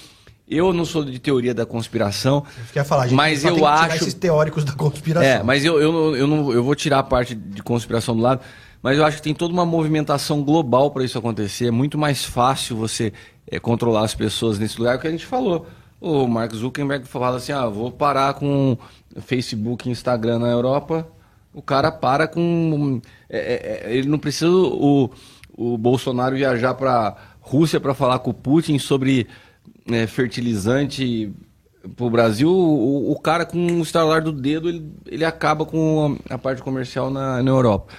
Eu 0.49 0.73
não 0.73 0.85
sou 0.85 1.05
de 1.05 1.19
teoria 1.19 1.53
da 1.53 1.67
conspiração, 1.67 2.45
eu 2.73 2.85
falar, 2.85 3.11
mas 3.11 3.45
eu 3.45 3.67
acho 3.67 3.97
esses 3.97 4.15
teóricos 4.15 4.63
da 4.63 4.75
conspiração. 4.75 5.29
É, 5.29 5.43
mas 5.43 5.65
eu, 5.65 5.81
eu, 5.81 6.15
eu, 6.15 6.27
não, 6.29 6.53
eu 6.53 6.63
vou 6.63 6.77
tirar 6.77 7.01
a 7.01 7.03
parte 7.03 7.35
de 7.35 7.61
conspiração 7.61 8.15
do 8.15 8.23
lado. 8.23 8.41
Mas 8.83 8.99
eu 8.99 9.05
acho 9.05 9.19
que 9.19 9.23
tem 9.23 9.33
toda 9.33 9.55
uma 9.55 9.65
movimentação 9.65 10.43
global 10.43 10.91
para 10.91 11.05
isso 11.05 11.17
acontecer. 11.17 11.67
É 11.67 11.71
muito 11.71 11.97
mais 11.97 12.25
fácil 12.25 12.77
você 12.77 13.13
é, 13.47 13.59
controlar 13.59 14.05
as 14.05 14.14
pessoas 14.14 14.59
nesse 14.59 14.78
lugar, 14.78 14.98
que 14.98 15.06
a 15.06 15.10
gente 15.10 15.27
falou. 15.27 15.66
O 16.01 16.27
Mark 16.27 16.52
Zuckerberg 16.52 17.06
fala 17.06 17.36
assim: 17.36 17.52
ah, 17.52 17.69
vou 17.69 17.90
parar 17.90 18.35
com 18.35 18.77
Facebook 19.20 19.89
e 19.89 19.93
Instagram 19.93 20.40
na 20.40 20.48
Europa. 20.48 21.06
O 21.55 21.62
cara 21.62 21.93
para 21.93 22.27
com. 22.27 23.01
É, 23.28 23.39
é, 23.39 23.90
é 23.93 23.97
ele 23.97 24.09
não 24.09 24.19
precisa 24.19 24.51
o, 24.51 25.10
o 25.56 25.78
Bolsonaro 25.78 26.35
viajar 26.35 26.74
para 26.74 27.16
Rússia 27.40 27.78
para 27.78 27.94
falar 27.94 28.19
com 28.20 28.31
o 28.31 28.35
Putin 28.35 28.78
sobre 28.78 29.28
é, 29.86 30.06
fertilizante 30.06 31.32
pro 31.97 32.10
Brasil, 32.10 32.48
o, 32.48 33.10
o 33.10 33.19
cara 33.19 33.44
com 33.44 33.59
o 33.59 33.82
estalar 33.82 34.23
do 34.23 34.32
dedo, 34.32 34.69
ele, 34.69 34.89
ele 35.06 35.24
acaba 35.24 35.64
com 35.64 36.16
a 36.31 36.39
parte 36.39 36.62
comercial 36.62 37.10
na, 37.10 37.43
na 37.43 37.51
Europa. 37.51 37.93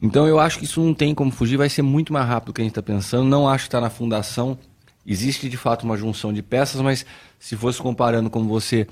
Então 0.00 0.26
eu 0.28 0.38
acho 0.38 0.58
que 0.58 0.64
isso 0.64 0.80
não 0.80 0.94
tem 0.94 1.14
como 1.14 1.30
fugir, 1.30 1.56
vai 1.56 1.68
ser 1.68 1.82
muito 1.82 2.12
mais 2.12 2.26
rápido 2.26 2.48
do 2.48 2.52
que 2.52 2.60
a 2.60 2.64
gente 2.64 2.72
está 2.72 2.82
pensando. 2.82 3.24
Não 3.24 3.48
acho 3.48 3.64
que 3.64 3.68
está 3.68 3.80
na 3.80 3.90
fundação. 3.90 4.58
Existe 5.06 5.48
de 5.48 5.56
fato 5.56 5.84
uma 5.84 5.96
junção 5.96 6.32
de 6.32 6.42
peças, 6.42 6.80
mas 6.80 7.04
se 7.38 7.56
fosse 7.56 7.80
comparando 7.80 8.30
com 8.30 8.46
você 8.46 8.86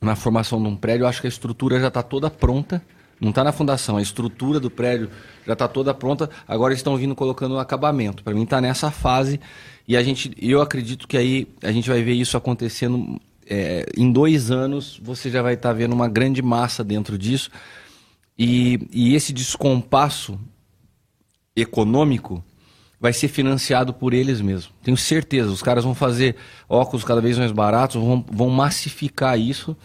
na 0.00 0.16
formação 0.16 0.60
de 0.60 0.68
um 0.68 0.76
prédio, 0.76 1.04
eu 1.04 1.08
acho 1.08 1.20
que 1.20 1.26
a 1.26 1.30
estrutura 1.30 1.80
já 1.80 1.88
está 1.88 2.02
toda 2.02 2.28
pronta. 2.28 2.82
Não 3.20 3.30
está 3.30 3.44
na 3.44 3.52
fundação, 3.52 3.96
a 3.96 4.02
estrutura 4.02 4.58
do 4.58 4.68
prédio 4.68 5.08
já 5.46 5.52
está 5.52 5.68
toda 5.68 5.94
pronta. 5.94 6.28
Agora 6.46 6.74
estão 6.74 6.96
vindo 6.96 7.14
colocando 7.14 7.54
o 7.54 7.58
acabamento. 7.58 8.24
Para 8.24 8.34
mim 8.34 8.42
está 8.42 8.60
nessa 8.60 8.90
fase 8.90 9.38
e 9.86 9.96
a 9.96 10.02
gente, 10.02 10.32
eu 10.40 10.60
acredito 10.60 11.06
que 11.06 11.16
aí 11.16 11.46
a 11.62 11.70
gente 11.70 11.88
vai 11.88 12.02
ver 12.02 12.14
isso 12.14 12.36
acontecendo 12.36 13.20
é, 13.48 13.86
em 13.96 14.10
dois 14.10 14.50
anos. 14.50 15.00
Você 15.00 15.30
já 15.30 15.40
vai 15.40 15.54
estar 15.54 15.68
tá 15.68 15.72
vendo 15.72 15.92
uma 15.92 16.08
grande 16.08 16.42
massa 16.42 16.82
dentro 16.82 17.16
disso 17.16 17.48
e, 18.36 18.88
e 18.90 19.14
esse 19.14 19.32
descompasso 19.32 20.38
econômico 21.54 22.42
vai 23.02 23.12
ser 23.12 23.26
financiado 23.26 23.92
por 23.92 24.14
eles 24.14 24.40
mesmos. 24.40 24.72
Tenho 24.80 24.96
certeza. 24.96 25.50
Os 25.50 25.60
caras 25.60 25.82
vão 25.82 25.92
fazer 25.92 26.36
óculos 26.68 27.02
cada 27.02 27.20
vez 27.20 27.36
mais 27.36 27.50
baratos, 27.50 27.96
vão, 27.96 28.24
vão 28.30 28.48
massificar 28.48 29.36
isso 29.36 29.76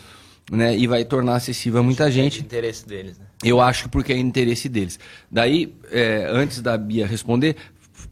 né, 0.51 0.77
e 0.77 0.85
vai 0.85 1.03
tornar 1.03 1.37
acessível 1.37 1.79
a 1.79 1.83
muita 1.83 2.11
gente. 2.11 2.41
É 2.41 2.43
interesse 2.43 2.87
deles, 2.87 3.17
né? 3.17 3.25
Eu 3.43 3.59
acho 3.59 3.83
que 3.83 3.89
porque 3.89 4.13
é 4.13 4.17
interesse 4.17 4.69
deles. 4.69 4.99
Daí, 5.31 5.75
é, 5.91 6.27
antes 6.29 6.61
da 6.61 6.77
Bia 6.77 7.07
responder, 7.07 7.55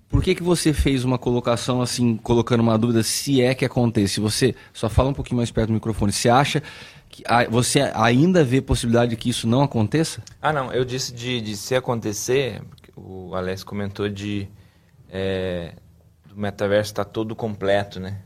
por 0.09 0.23
que, 0.23 0.33
que 0.33 0.41
você 0.41 0.73
fez 0.73 1.03
uma 1.03 1.19
colocação 1.19 1.83
assim, 1.83 2.17
colocando 2.17 2.61
uma 2.61 2.75
dúvida, 2.75 3.03
se 3.03 3.43
é 3.43 3.53
que 3.53 3.63
acontece? 3.63 4.19
Você 4.19 4.55
só 4.73 4.89
fala 4.89 5.09
um 5.09 5.13
pouquinho 5.13 5.37
mais 5.37 5.51
perto 5.51 5.67
do 5.67 5.73
microfone. 5.73 6.11
Você 6.11 6.29
acha 6.29 6.63
que 7.09 7.23
você 7.51 7.91
ainda 7.93 8.43
vê 8.43 8.59
possibilidade 8.59 9.11
de 9.11 9.17
que 9.17 9.29
isso 9.29 9.47
não 9.47 9.61
aconteça? 9.61 10.23
Ah, 10.41 10.51
não. 10.51 10.73
Eu 10.73 10.83
disse 10.83 11.13
de, 11.13 11.39
de 11.41 11.55
se 11.55 11.75
acontecer, 11.75 12.61
o 12.95 13.35
Alex 13.35 13.63
comentou 13.63 14.09
de 14.09 14.47
é, 15.17 15.71
do 16.27 16.35
metaverso 16.35 16.91
estar 16.91 17.05
tá 17.05 17.09
todo 17.09 17.33
completo, 17.33 18.01
né? 18.01 18.17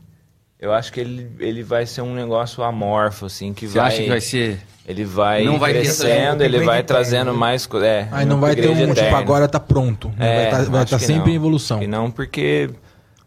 Eu 0.58 0.74
acho 0.74 0.92
que 0.92 1.00
ele, 1.00 1.30
ele 1.38 1.62
vai 1.62 1.86
ser 1.86 2.02
um 2.02 2.12
negócio 2.12 2.62
amorfo, 2.64 3.26
assim, 3.26 3.54
que 3.54 3.66
Você 3.66 3.78
vai... 3.78 3.86
acha 3.86 4.02
que 4.02 4.08
vai 4.08 4.20
ser... 4.20 4.58
Ele 4.86 5.04
vai, 5.04 5.44
não 5.44 5.58
vai 5.58 5.72
crescendo, 5.72 6.42
ele 6.42 6.64
vai 6.64 6.82
trazendo 6.82 7.32
mais... 7.32 7.68
É, 7.82 8.08
Aí 8.10 8.26
não 8.26 8.40
vai 8.40 8.56
ter 8.56 8.68
um, 8.68 8.72
eterno. 8.72 8.94
tipo, 8.94 9.14
agora 9.14 9.46
tá 9.46 9.60
pronto. 9.60 10.12
É, 10.18 10.50
vai 10.50 10.64
estar 10.64 10.70
tá, 10.70 10.84
tá 10.84 10.98
sempre 10.98 11.26
não. 11.26 11.28
em 11.28 11.34
evolução. 11.36 11.82
E 11.82 11.86
não 11.86 12.10
porque 12.10 12.68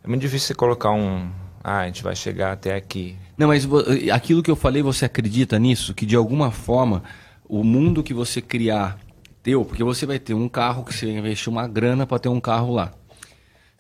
é 0.04 0.08
muito 0.08 0.22
difícil 0.22 0.48
você 0.48 0.54
colocar 0.54 0.92
um... 0.92 1.32
Ah, 1.64 1.80
a 1.80 1.86
gente 1.86 2.04
vai 2.04 2.16
chegar 2.16 2.52
até 2.52 2.76
aqui. 2.76 3.16
Não, 3.38 3.48
mas 3.48 3.66
aquilo 4.14 4.44
que 4.44 4.52
eu 4.52 4.56
falei, 4.56 4.84
você 4.84 5.06
acredita 5.06 5.58
nisso? 5.58 5.94
Que 5.94 6.06
de 6.06 6.18
alguma 6.18 6.52
forma, 6.52 7.02
o 7.48 7.64
mundo 7.64 8.04
que 8.04 8.14
você 8.14 8.42
criar 8.42 8.98
teu, 9.42 9.64
porque 9.66 9.84
você 9.84 10.06
vai 10.06 10.20
ter 10.20 10.34
um 10.34 10.50
carro 10.50 10.84
que 10.84 10.94
você 10.94 11.10
investiu 11.10 11.52
uma 11.52 11.68
grana 11.68 12.06
para 12.06 12.20
ter 12.20 12.30
um 12.30 12.42
carro 12.42 12.74
lá. 12.74 12.92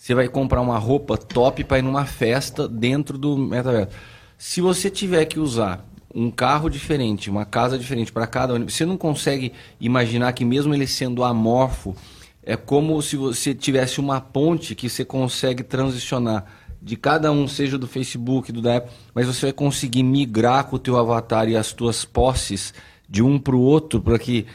Você 0.03 0.13
vai 0.13 0.27
comprar 0.27 0.59
uma 0.59 0.77
roupa 0.77 1.17
top 1.17 1.63
para 1.63 1.79
ir 1.79 1.81
numa 1.81 2.05
festa 2.05 2.67
dentro 2.67 3.17
do 3.17 3.37
metaverso. 3.37 3.95
Se 4.37 4.59
você 4.59 4.89
tiver 4.89 5.23
que 5.23 5.39
usar 5.39 5.87
um 6.13 6.29
carro 6.29 6.67
diferente, 6.67 7.29
uma 7.29 7.45
casa 7.45 7.77
diferente 7.79 8.11
para 8.11 8.27
cada 8.27 8.53
um, 8.53 8.67
você 8.67 8.85
não 8.85 8.97
consegue 8.97 9.53
imaginar 9.79 10.33
que 10.33 10.43
mesmo 10.43 10.73
ele 10.73 10.87
sendo 10.87 11.23
amorfo, 11.23 11.95
é 12.43 12.57
como 12.57 13.01
se 13.01 13.15
você 13.15 13.55
tivesse 13.55 14.01
uma 14.01 14.19
ponte 14.19 14.75
que 14.75 14.89
você 14.89 15.05
consegue 15.05 15.63
transicionar 15.63 16.47
de 16.81 16.97
cada 16.97 17.31
um, 17.31 17.47
seja 17.47 17.77
do 17.77 17.87
Facebook, 17.87 18.51
do 18.51 18.61
da 18.61 18.75
Apple, 18.75 18.91
mas 19.15 19.25
você 19.25 19.45
vai 19.45 19.53
conseguir 19.53 20.03
migrar 20.03 20.65
com 20.65 20.75
o 20.75 20.79
teu 20.79 20.97
avatar 20.97 21.47
e 21.47 21.55
as 21.55 21.71
tuas 21.71 22.03
posses 22.03 22.73
de 23.07 23.23
um 23.23 23.39
para 23.39 23.55
o 23.55 23.61
outro, 23.61 24.01
para 24.01 24.19
que 24.19 24.47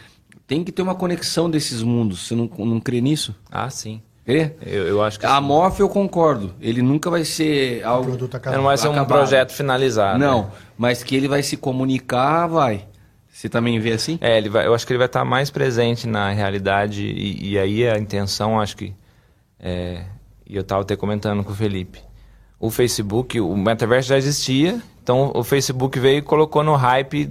tem 0.46 0.62
que 0.62 0.70
ter 0.70 0.82
uma 0.82 0.94
conexão 0.94 1.48
desses 1.48 1.82
mundos. 1.82 2.26
Você 2.26 2.34
não, 2.34 2.50
não 2.58 2.80
crê 2.80 3.00
nisso? 3.00 3.34
Ah, 3.50 3.70
sim. 3.70 4.02
É? 4.28 4.52
Eu, 4.60 4.86
eu 4.86 5.02
acho 5.02 5.18
que 5.18 5.24
A 5.24 5.40
Morph 5.40 5.80
eu 5.80 5.88
concordo. 5.88 6.54
Ele 6.60 6.82
nunca 6.82 7.08
vai 7.08 7.24
ser 7.24 7.82
algo. 7.82 8.10
produto 8.10 8.36
acabado. 8.36 8.58
Não 8.58 8.66
vai 8.66 8.76
ser 8.76 8.88
um 8.88 9.04
projeto 9.06 9.52
finalizado. 9.52 10.18
Não, 10.18 10.42
né? 10.42 10.50
mas 10.76 11.02
que 11.02 11.16
ele 11.16 11.26
vai 11.26 11.42
se 11.42 11.56
comunicar, 11.56 12.46
vai. 12.46 12.86
Você 13.32 13.48
também 13.48 13.80
vê 13.80 13.92
assim? 13.92 14.18
É, 14.20 14.36
ele 14.36 14.50
vai, 14.50 14.66
eu 14.66 14.74
acho 14.74 14.86
que 14.86 14.92
ele 14.92 14.98
vai 14.98 15.06
estar 15.06 15.24
mais 15.24 15.48
presente 15.48 16.06
na 16.06 16.30
realidade 16.30 17.06
e, 17.06 17.52
e 17.52 17.58
aí 17.58 17.88
a 17.88 17.96
intenção, 17.96 18.60
acho 18.60 18.76
que. 18.76 18.94
É, 19.58 20.04
e 20.46 20.54
eu 20.54 20.60
estava 20.60 20.82
até 20.82 20.94
comentando 20.94 21.42
com 21.42 21.52
o 21.52 21.54
Felipe. 21.54 22.00
O 22.60 22.70
Facebook, 22.70 23.40
o 23.40 23.56
metaverso 23.56 24.10
já 24.10 24.18
existia, 24.18 24.78
então 25.02 25.32
o 25.34 25.42
Facebook 25.42 25.98
veio 25.98 26.18
e 26.18 26.22
colocou 26.22 26.62
no 26.62 26.74
hype 26.74 27.30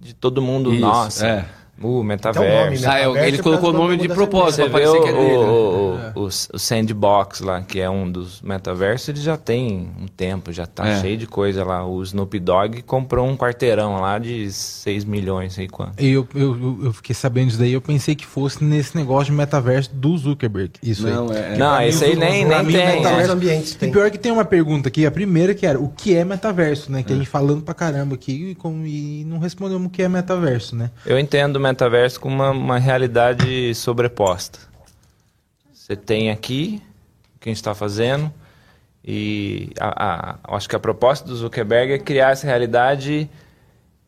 de 0.00 0.14
todo 0.14 0.40
mundo. 0.40 0.72
Isso, 0.72 0.80
Nossa. 0.80 1.26
É 1.26 1.57
o 1.82 2.02
metaverso. 2.02 2.48
Então, 2.48 2.64
nome, 2.64 2.76
metaverso 2.76 3.18
ah, 3.18 3.28
ele 3.28 3.38
colocou 3.38 3.70
o 3.70 3.72
nome 3.72 3.96
de 3.96 4.08
propósito 4.08 4.62
para 4.62 4.70
parecer 4.70 4.96
o, 4.96 5.02
que 5.02 5.08
é 5.08 5.12
dele. 5.12 5.36
O, 5.36 5.94
né? 5.96 6.12
o, 6.14 6.20
o, 6.20 6.26
o, 6.26 6.58
Sandbox 6.58 7.40
lá, 7.40 7.62
que 7.62 7.80
é 7.80 7.88
um 7.88 8.10
dos 8.10 8.42
metaversos, 8.42 9.08
ele 9.08 9.20
já 9.20 9.36
tem 9.36 9.90
um 10.00 10.06
tempo, 10.06 10.52
já 10.52 10.66
tá 10.66 10.86
é. 10.88 11.00
cheio 11.00 11.16
de 11.16 11.26
coisa 11.26 11.64
lá. 11.64 11.86
O 11.86 12.02
Snoop 12.02 12.38
Dogg 12.38 12.82
comprou 12.82 13.26
um 13.26 13.36
quarteirão 13.36 14.00
lá 14.00 14.18
de 14.18 14.50
6 14.50 15.04
milhões, 15.04 15.54
sei 15.54 15.68
quanto. 15.68 16.02
Eu, 16.02 16.26
eu, 16.34 16.78
eu 16.84 16.92
fiquei 16.92 17.14
sabendo 17.14 17.48
disso 17.48 17.58
daí, 17.58 17.72
eu 17.72 17.80
pensei 17.80 18.14
que 18.14 18.26
fosse 18.26 18.62
nesse 18.64 18.96
negócio 18.96 19.26
de 19.26 19.32
metaverso 19.32 19.90
do 19.94 20.16
Zuckerberg. 20.16 20.72
Isso 20.82 21.06
não, 21.06 21.30
aí. 21.30 21.36
É, 21.36 21.54
é. 21.54 21.56
Não, 21.56 21.82
esse 21.82 22.04
aí 22.04 22.16
nem, 22.16 22.44
nem 22.44 22.64
tem. 22.66 22.96
Metaverso 22.96 23.32
ambientes 23.32 23.74
tem. 23.74 23.88
E 23.88 23.92
pior 23.92 24.10
que 24.10 24.18
tem 24.18 24.32
uma 24.32 24.44
pergunta 24.44 24.88
aqui, 24.88 25.06
a 25.06 25.10
primeira 25.10 25.54
que 25.54 25.66
era, 25.66 25.78
o 25.78 25.88
que 25.88 26.14
é 26.14 26.24
metaverso, 26.24 26.90
né? 26.90 27.02
Que 27.02 27.12
a 27.12 27.16
é. 27.16 27.18
gente 27.18 27.28
falando 27.28 27.62
pra 27.62 27.74
caramba 27.74 28.14
aqui 28.14 28.50
e, 28.50 28.54
como, 28.54 28.86
e 28.86 29.24
não 29.24 29.38
respondemos 29.38 29.86
o 29.86 29.90
que 29.90 30.02
é 30.02 30.08
metaverso, 30.08 30.74
né? 30.74 30.90
Eu 31.06 31.18
entendo 31.18 31.58
metaverso 31.72 32.20
com 32.20 32.28
uma, 32.28 32.50
uma 32.50 32.78
realidade 32.78 33.74
sobreposta. 33.74 34.58
Você 35.72 35.96
tem 35.96 36.30
aqui 36.30 36.82
o 37.36 37.38
que 37.38 37.48
a 37.48 37.50
gente 37.50 37.56
está 37.56 37.74
fazendo 37.74 38.32
e 39.04 39.70
a, 39.80 40.36
a, 40.48 40.56
acho 40.56 40.68
que 40.68 40.76
a 40.76 40.78
proposta 40.78 41.26
do 41.26 41.34
Zuckerberg 41.34 41.92
é 41.92 41.98
criar 41.98 42.32
essa 42.32 42.46
realidade 42.46 43.30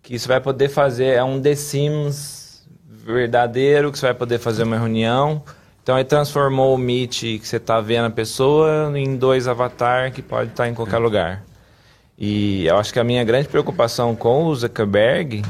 que 0.02 0.18
você 0.18 0.28
vai 0.28 0.40
poder 0.40 0.68
fazer, 0.68 1.14
é 1.14 1.24
um 1.24 1.40
The 1.40 1.54
Sims 1.54 2.68
verdadeiro, 2.84 3.90
que 3.90 3.98
você 3.98 4.06
vai 4.06 4.14
poder 4.14 4.38
fazer 4.38 4.64
uma 4.64 4.78
reunião. 4.78 5.42
Então 5.82 5.98
ele 5.98 6.04
transformou 6.04 6.74
o 6.74 6.78
Meet 6.78 7.20
que 7.20 7.48
você 7.48 7.56
está 7.56 7.80
vendo 7.80 8.06
a 8.06 8.10
pessoa 8.10 8.92
em 8.94 9.16
dois 9.16 9.48
avatares 9.48 10.14
que 10.14 10.22
pode 10.22 10.50
estar 10.50 10.64
tá 10.64 10.68
em 10.68 10.74
qualquer 10.74 10.98
lugar. 10.98 11.42
E 12.18 12.66
eu 12.66 12.76
acho 12.76 12.92
que 12.92 13.00
a 13.00 13.04
minha 13.04 13.24
grande 13.24 13.48
preocupação 13.48 14.14
com 14.14 14.44
o 14.44 14.54
Zuckerberg 14.54 15.42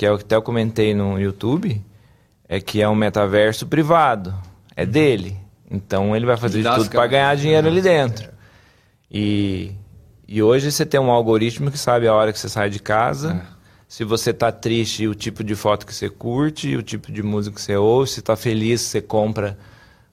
que 0.00 0.06
é 0.06 0.10
o 0.10 0.16
que 0.16 0.24
até 0.24 0.34
eu 0.34 0.40
comentei 0.40 0.94
no 0.94 1.20
YouTube, 1.20 1.78
é 2.48 2.58
que 2.58 2.80
é 2.80 2.88
um 2.88 2.94
metaverso 2.94 3.66
privado. 3.66 4.34
É 4.74 4.82
uhum. 4.82 4.90
dele. 4.90 5.36
Então 5.70 6.16
ele 6.16 6.24
vai 6.24 6.38
fazer 6.38 6.62
de 6.62 6.74
tudo 6.74 6.88
para 6.88 7.06
ganhar 7.06 7.36
dinheiro 7.36 7.68
ali 7.68 7.82
dentro. 7.82 8.30
E, 9.10 9.72
e 10.26 10.42
hoje 10.42 10.72
você 10.72 10.86
tem 10.86 10.98
um 10.98 11.10
algoritmo 11.10 11.70
que 11.70 11.76
sabe 11.76 12.08
a 12.08 12.14
hora 12.14 12.32
que 12.32 12.38
você 12.38 12.48
sai 12.48 12.70
de 12.70 12.78
casa. 12.78 13.44
É. 13.46 13.60
Se 13.86 14.02
você 14.02 14.32
tá 14.32 14.50
triste, 14.50 15.06
o 15.06 15.14
tipo 15.14 15.44
de 15.44 15.54
foto 15.54 15.84
que 15.84 15.94
você 15.94 16.08
curte, 16.08 16.74
o 16.74 16.82
tipo 16.82 17.12
de 17.12 17.22
música 17.22 17.56
que 17.56 17.60
você 17.60 17.76
ouve, 17.76 18.08
se 18.08 18.22
tá 18.22 18.34
feliz, 18.36 18.80
você 18.80 19.02
compra 19.02 19.58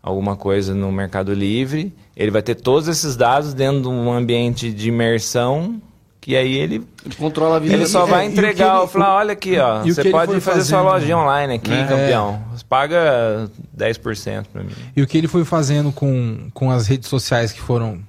alguma 0.04 0.36
coisa 0.36 0.76
no 0.76 0.92
Mercado 0.92 1.34
Livre. 1.34 1.96
Ele 2.14 2.32
vai 2.32 2.42
ter 2.42 2.56
todos 2.56 2.90
esses 2.90 3.16
dados 3.16 3.54
dentro 3.54 3.84
de 3.84 3.88
um 3.88 4.12
ambiente 4.12 4.70
de 4.70 4.90
imersão 4.90 5.82
que 6.28 6.36
aí 6.36 6.56
ele, 6.56 6.86
ele 7.06 7.16
controla 7.16 7.56
a 7.56 7.60
vida. 7.60 7.74
Ele 7.74 7.88
só 7.88 8.06
vai 8.06 8.26
entregar, 8.26 8.80
ele, 8.80 8.88
falar, 8.88 9.16
olha 9.16 9.32
aqui, 9.32 9.58
ó, 9.58 9.82
você 9.82 10.10
pode 10.10 10.34
fazer 10.34 10.42
fazendo, 10.42 10.66
sua 10.66 10.82
lojinha 10.82 11.18
online 11.18 11.54
aqui, 11.54 11.72
é, 11.72 11.88
campeão. 11.88 12.44
Você 12.52 12.66
paga 12.68 13.50
10% 13.78 14.48
para 14.52 14.62
mim. 14.62 14.74
E 14.94 15.02
o 15.02 15.08
que 15.08 15.18
ele 15.18 15.30
foi 15.30 15.46
fazendo 15.46 15.90
com, 15.90 16.50
com 16.54 16.70
as 16.70 16.86
redes 16.86 17.08
sociais 17.08 17.54
que 17.54 17.62
foram 17.62 18.02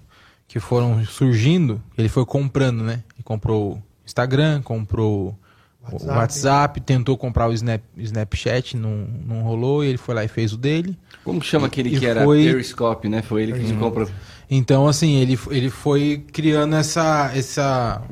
que 0.49 0.59
foram 0.59 1.05
surgindo, 1.05 1.81
ele 1.97 2.09
foi 2.09 2.27
comprando, 2.27 2.83
né? 2.83 3.05
Ele 3.15 3.23
comprou 3.23 3.81
Instagram, 4.05 4.63
comprou 4.63 5.39
WhatsApp. 5.81 6.05
o 6.05 6.17
WhatsApp, 6.17 6.81
tentou 6.81 7.17
comprar 7.17 7.49
o 7.49 7.53
Snap, 7.53 7.81
Snapchat, 7.97 8.77
não, 8.77 9.07
não 9.25 9.43
rolou, 9.43 9.85
e 9.85 9.89
ele 9.91 9.99
foi 9.99 10.17
lá 10.17 10.25
e 10.25 10.29
fez 10.29 10.53
o 10.53 10.57
dele. 10.57 10.99
Como 11.23 11.41
chama 11.41 11.69
aquele 11.69 11.95
e 11.95 12.01
que 12.01 12.07
era 12.07 12.25
foi... 12.25 12.43
Periscope, 12.43 13.09
né? 13.09 13.23
Foi 13.23 13.45
ele 13.45 13.53
que 13.53 13.73
uhum. 13.73 13.79
comprou. 13.79 14.09
Então, 14.51 14.87
assim, 14.87 15.17
ele, 15.17 15.39
ele 15.51 15.71
foi 15.71 16.25
criando 16.33 16.75
essa. 16.75 17.31
essa 17.35 18.03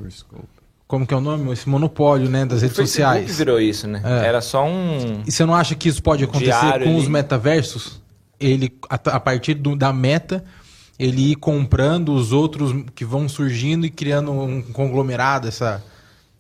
como 0.87 1.07
que 1.07 1.15
é 1.15 1.17
o 1.17 1.21
nome? 1.21 1.53
Esse 1.53 1.69
monopólio, 1.69 2.29
né, 2.29 2.45
das 2.45 2.59
o 2.59 2.63
redes 2.63 2.77
Facebook 2.77 3.19
sociais. 3.19 3.39
virou 3.39 3.61
isso, 3.61 3.89
né? 3.89 4.03
É. 4.05 4.27
Era 4.27 4.41
só 4.41 4.65
um. 4.65 5.23
E 5.27 5.33
você 5.33 5.45
não 5.45 5.55
acha 5.55 5.75
que 5.75 5.89
isso 5.89 6.03
pode 6.03 6.25
acontecer 6.25 6.51
com 6.61 6.91
ali. 6.91 6.97
os 6.97 7.09
metaversos? 7.09 8.03
Ele, 8.39 8.73
a, 8.89 8.95
a 8.95 9.21
partir 9.21 9.55
do, 9.55 9.75
da 9.75 9.93
meta, 9.93 10.45
ele 10.99 11.33
ir 11.33 11.37
comprando 11.37 12.13
os 12.13 12.33
outros 12.33 12.85
que 12.95 13.05
vão 13.05 13.29
surgindo 13.29 13.87
e 13.87 13.91
criando 13.91 14.31
um 14.31 14.61
conglomerado, 14.63 15.49
essa 15.49 15.83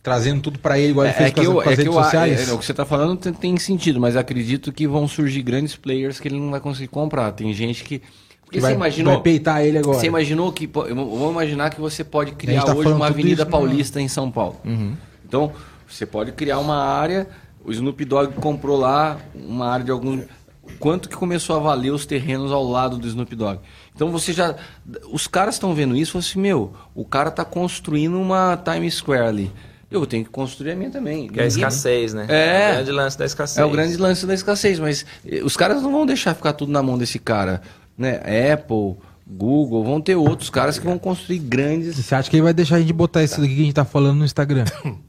trazendo 0.02 0.40
tudo 0.40 0.60
para 0.60 0.78
ele, 0.78 0.90
igual 0.90 1.04
é, 1.04 1.08
ele 1.08 1.16
fez 1.16 1.30
é 1.30 1.32
com, 1.32 1.40
as, 1.40 1.46
eu, 1.46 1.52
com 1.54 1.60
as 1.60 1.66
é 1.66 1.70
redes 1.70 1.86
eu, 1.86 1.92
sociais? 1.92 2.48
É, 2.48 2.52
o 2.52 2.58
que 2.58 2.64
você 2.64 2.70
está 2.70 2.84
falando 2.84 3.16
tem, 3.16 3.32
tem, 3.32 3.56
sentido, 3.56 4.00
mas 4.00 4.14
acredito 4.14 4.72
que 4.72 4.86
vão 4.86 5.08
surgir 5.08 5.42
grandes 5.42 5.74
players 5.74 6.20
que 6.20 6.28
ele 6.28 6.38
não 6.38 6.52
vai 6.52 6.60
conseguir 6.60 6.86
comprar. 6.86 7.32
Tem 7.32 7.52
gente 7.52 7.82
que 7.82 8.00
Porque 8.46 8.60
vai, 8.60 8.70
você 8.70 8.76
imaginou, 8.76 9.14
vai 9.14 9.22
peitar 9.22 9.62
ele 9.64 9.78
agora. 9.78 9.98
Você 9.98 10.06
imaginou 10.06 10.52
que. 10.52 10.66
Vamos 10.66 11.30
imaginar 11.30 11.70
que 11.70 11.80
você 11.80 12.04
pode 12.04 12.32
criar 12.32 12.62
tá 12.62 12.74
hoje 12.74 12.92
uma 12.92 13.08
Avenida 13.08 13.42
isso, 13.42 13.50
Paulista 13.50 14.00
em 14.00 14.08
São 14.08 14.30
Paulo. 14.30 14.56
Uhum. 14.64 14.96
Então, 15.26 15.52
você 15.86 16.06
pode 16.06 16.32
criar 16.32 16.60
uma 16.60 16.76
área. 16.76 17.28
O 17.64 17.72
Snoop 17.72 18.04
Dogg 18.04 18.34
comprou 18.34 18.78
lá 18.78 19.18
uma 19.34 19.68
área 19.68 19.84
de 19.84 19.90
alguns. 19.90 20.24
Quanto 20.78 21.08
que 21.08 21.16
começou 21.16 21.56
a 21.56 21.58
valer 21.58 21.90
os 21.90 22.06
terrenos 22.06 22.52
ao 22.52 22.64
lado 22.64 22.96
do 22.96 23.06
Snoop 23.08 23.34
Dogg? 23.34 23.60
Então 23.94 24.12
você 24.12 24.32
já. 24.32 24.54
Os 25.10 25.26
caras 25.26 25.56
estão 25.56 25.74
vendo 25.74 25.96
isso 25.96 26.16
e 26.16 26.20
assim, 26.20 26.40
meu, 26.40 26.72
o 26.94 27.04
cara 27.04 27.30
está 27.30 27.44
construindo 27.44 28.20
uma 28.20 28.56
Times 28.56 28.94
Square 28.94 29.26
ali. 29.26 29.52
Eu 29.90 30.04
tenho 30.04 30.24
que 30.24 30.30
construir 30.30 30.72
a 30.72 30.76
minha 30.76 30.90
também. 30.90 31.28
Que 31.28 31.40
é 31.40 31.44
a 31.44 31.46
escassez, 31.46 32.12
né? 32.12 32.26
É, 32.28 32.70
é 32.70 32.70
o 32.70 32.74
grande 32.74 32.92
lance 32.92 33.18
da 33.18 33.24
escassez. 33.24 33.58
É 33.58 33.64
o 33.64 33.70
grande 33.70 33.96
lance 33.96 34.26
da 34.26 34.34
escassez, 34.34 34.78
mas 34.80 35.06
eh, 35.24 35.42
os 35.44 35.56
caras 35.56 35.80
não 35.80 35.92
vão 35.92 36.04
deixar 36.04 36.34
ficar 36.34 36.52
tudo 36.52 36.72
na 36.72 36.82
mão 36.82 36.98
desse 36.98 37.18
cara. 37.18 37.62
Né? 37.96 38.52
Apple, 38.52 38.96
Google, 39.26 39.84
vão 39.84 40.00
ter 40.00 40.14
outros 40.14 40.50
caras 40.50 40.78
que 40.78 40.84
vão 40.84 40.98
construir 40.98 41.38
grandes. 41.38 41.96
Você 41.96 42.14
acha 42.14 42.30
que 42.30 42.36
ele 42.36 42.42
vai 42.42 42.54
deixar 42.54 42.76
a 42.76 42.80
gente 42.80 42.92
botar 42.92 43.22
isso 43.24 43.40
daqui 43.40 43.54
que 43.54 43.60
a 43.60 43.64
gente 43.64 43.74
tá 43.74 43.84
falando 43.84 44.18
no 44.18 44.24
Instagram? 44.24 44.64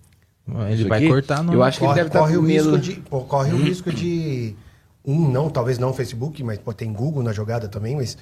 Ele 0.69 0.85
vai 0.85 1.05
cortar, 1.05 1.43
não. 1.43 1.53
Eu 1.53 1.61
acho 1.61 1.77
que 1.77 1.85
corre, 1.85 1.99
ele 1.99 2.09
deve 2.09 2.18
corre 2.18 2.31
estar 2.31 2.39
com 2.39 2.45
o 2.45 2.47
medo. 2.47 2.77
Risco 2.77 2.93
de, 2.93 3.01
pô, 3.01 3.22
corre 3.26 3.51
o 3.51 3.57
risco 3.57 3.91
de 3.91 4.55
um, 5.03 5.30
não, 5.30 5.49
talvez 5.49 5.77
não 5.77 5.93
Facebook, 5.93 6.41
mas 6.43 6.57
pô, 6.57 6.73
tem 6.73 6.91
Google 6.93 7.22
na 7.22 7.34
jogada 7.34 7.68
também, 7.68 7.97
mas 7.97 8.18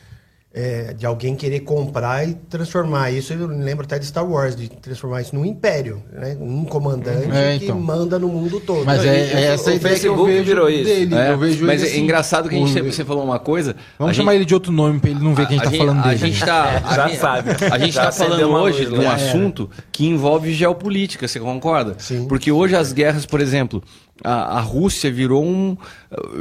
é, 0.58 0.94
de 0.94 1.06
alguém 1.06 1.36
querer 1.36 1.60
comprar 1.60 2.26
e 2.26 2.34
transformar 2.34 3.12
isso. 3.12 3.34
Eu 3.34 3.46
lembro 3.46 3.84
até 3.84 4.00
de 4.00 4.06
Star 4.06 4.26
Wars, 4.26 4.56
de 4.56 4.70
transformar 4.70 5.22
isso 5.22 5.36
num 5.36 5.44
império, 5.44 6.02
né? 6.14 6.38
Um 6.40 6.64
comandante 6.64 7.30
é, 7.30 7.56
então. 7.56 7.76
que 7.76 7.82
manda 7.82 8.18
no 8.18 8.30
mundo 8.30 8.62
todo. 8.62 8.86
Mas 8.86 9.04
é, 9.04 9.34
é 9.34 9.42
essa 9.48 9.70
o 9.70 9.74
ideia 9.74 9.94
Facebook 9.98 10.32
que 10.32 10.38
eu 10.38 10.44
virou 10.46 10.70
isso. 10.70 10.86
Dele, 10.86 11.14
é, 11.14 11.32
eu 11.34 11.38
vejo 11.38 11.66
mas 11.66 11.84
é 11.84 11.88
assim, 11.88 11.98
é 11.98 12.00
engraçado 12.00 12.48
que 12.48 12.56
a 12.56 12.58
gente, 12.58 12.82
você 12.82 13.04
falou 13.04 13.26
uma 13.26 13.38
coisa. 13.38 13.76
Vamos 14.00 14.16
chamar 14.16 14.32
gente, 14.32 14.40
ele 14.40 14.46
de 14.46 14.54
outro 14.54 14.72
nome 14.72 14.98
para 14.98 15.10
ele 15.10 15.20
não 15.20 15.36
ver 15.36 15.46
que 15.46 15.56
a 15.56 15.58
gente 15.58 15.66
está 15.66 15.78
falando 15.78 16.02
dele. 16.04 16.16
A 16.16 16.18
gente 16.18 16.40
tá, 16.40 16.80
já 16.96 17.10
sabe. 17.10 17.50
A 17.70 17.78
gente 17.78 17.90
está 17.90 18.12
falando 18.14 18.48
hoje 18.48 18.86
de 18.86 18.96
um 18.96 19.12
assunto 19.12 19.70
que 19.92 20.06
envolve 20.06 20.54
geopolítica, 20.54 21.28
você 21.28 21.38
concorda? 21.38 21.96
Sim. 21.98 22.30
Porque 22.30 22.50
hoje 22.50 22.78
as 22.78 22.94
guerras, 22.94 23.26
por 23.26 23.42
exemplo, 23.42 23.84
a, 24.24 24.60
a, 24.60 24.62
Rússia 24.62 25.12
virou 25.12 25.44
um, 25.44 25.76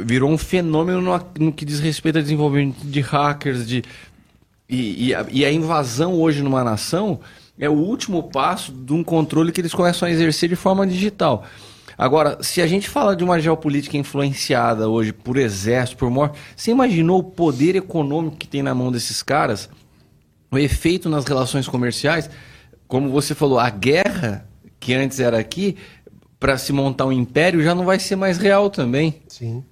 virou 0.05 0.31
um 0.31 0.37
fenômeno 0.37 1.01
no, 1.01 1.21
no, 1.39 1.51
que 1.51 1.65
diz 1.65 1.79
respeito 1.79 2.17
ao 2.17 2.21
desenvolvimento 2.21 2.85
de 2.85 3.01
hackers, 3.01 3.67
de, 3.67 3.83
e, 4.69 5.07
e, 5.07 5.15
a, 5.15 5.25
e, 5.31 5.45
a, 5.45 5.51
invasão 5.51 6.13
hoje 6.19 6.41
numa 6.41 6.63
nação 6.63 7.19
é 7.57 7.69
o 7.69 7.73
último 7.73 8.23
passo 8.23 8.71
de 8.71 8.93
um 8.93 9.03
controle 9.03 9.51
que 9.51 9.61
eles 9.61 9.73
começam 9.73 10.07
a 10.07 10.11
exercer 10.11 10.49
de 10.49 10.55
forma 10.55 10.85
digital. 10.85 11.45
Agora, 11.97 12.37
se 12.41 12.61
a 12.61 12.67
gente 12.67 12.89
fala 12.89 13.15
de 13.15 13.23
uma 13.23 13.39
geopolítica 13.39 13.95
influenciada 13.95 14.89
hoje 14.89 15.13
por 15.13 15.37
exército, 15.37 15.97
por 15.97 16.09
morte, 16.09 16.37
você 16.55 16.71
imaginou 16.71 17.19
o 17.19 17.23
poder 17.23 17.75
econômico 17.75 18.35
que 18.35 18.47
tem 18.47 18.61
na 18.61 18.75
mão 18.75 18.91
desses 18.91 19.23
caras? 19.23 19.69
O 20.51 20.57
efeito 20.57 21.09
nas 21.09 21.25
relações 21.25 21.67
comerciais? 21.67 22.29
Como 22.87 23.09
você 23.09 23.33
falou, 23.33 23.59
a 23.59 23.69
guerra 23.69 24.47
que 24.79 24.93
antes 24.93 25.19
era 25.19 25.39
aqui, 25.39 25.77
para 26.39 26.57
se 26.57 26.73
montar 26.73 27.05
um 27.05 27.11
império 27.11 27.63
já 27.63 27.73
não 27.73 27.85
vai 27.85 27.97
ser 27.97 28.15
mais 28.15 28.37
real 28.37 28.69
também. 28.69 29.15
Sim. 29.27 29.63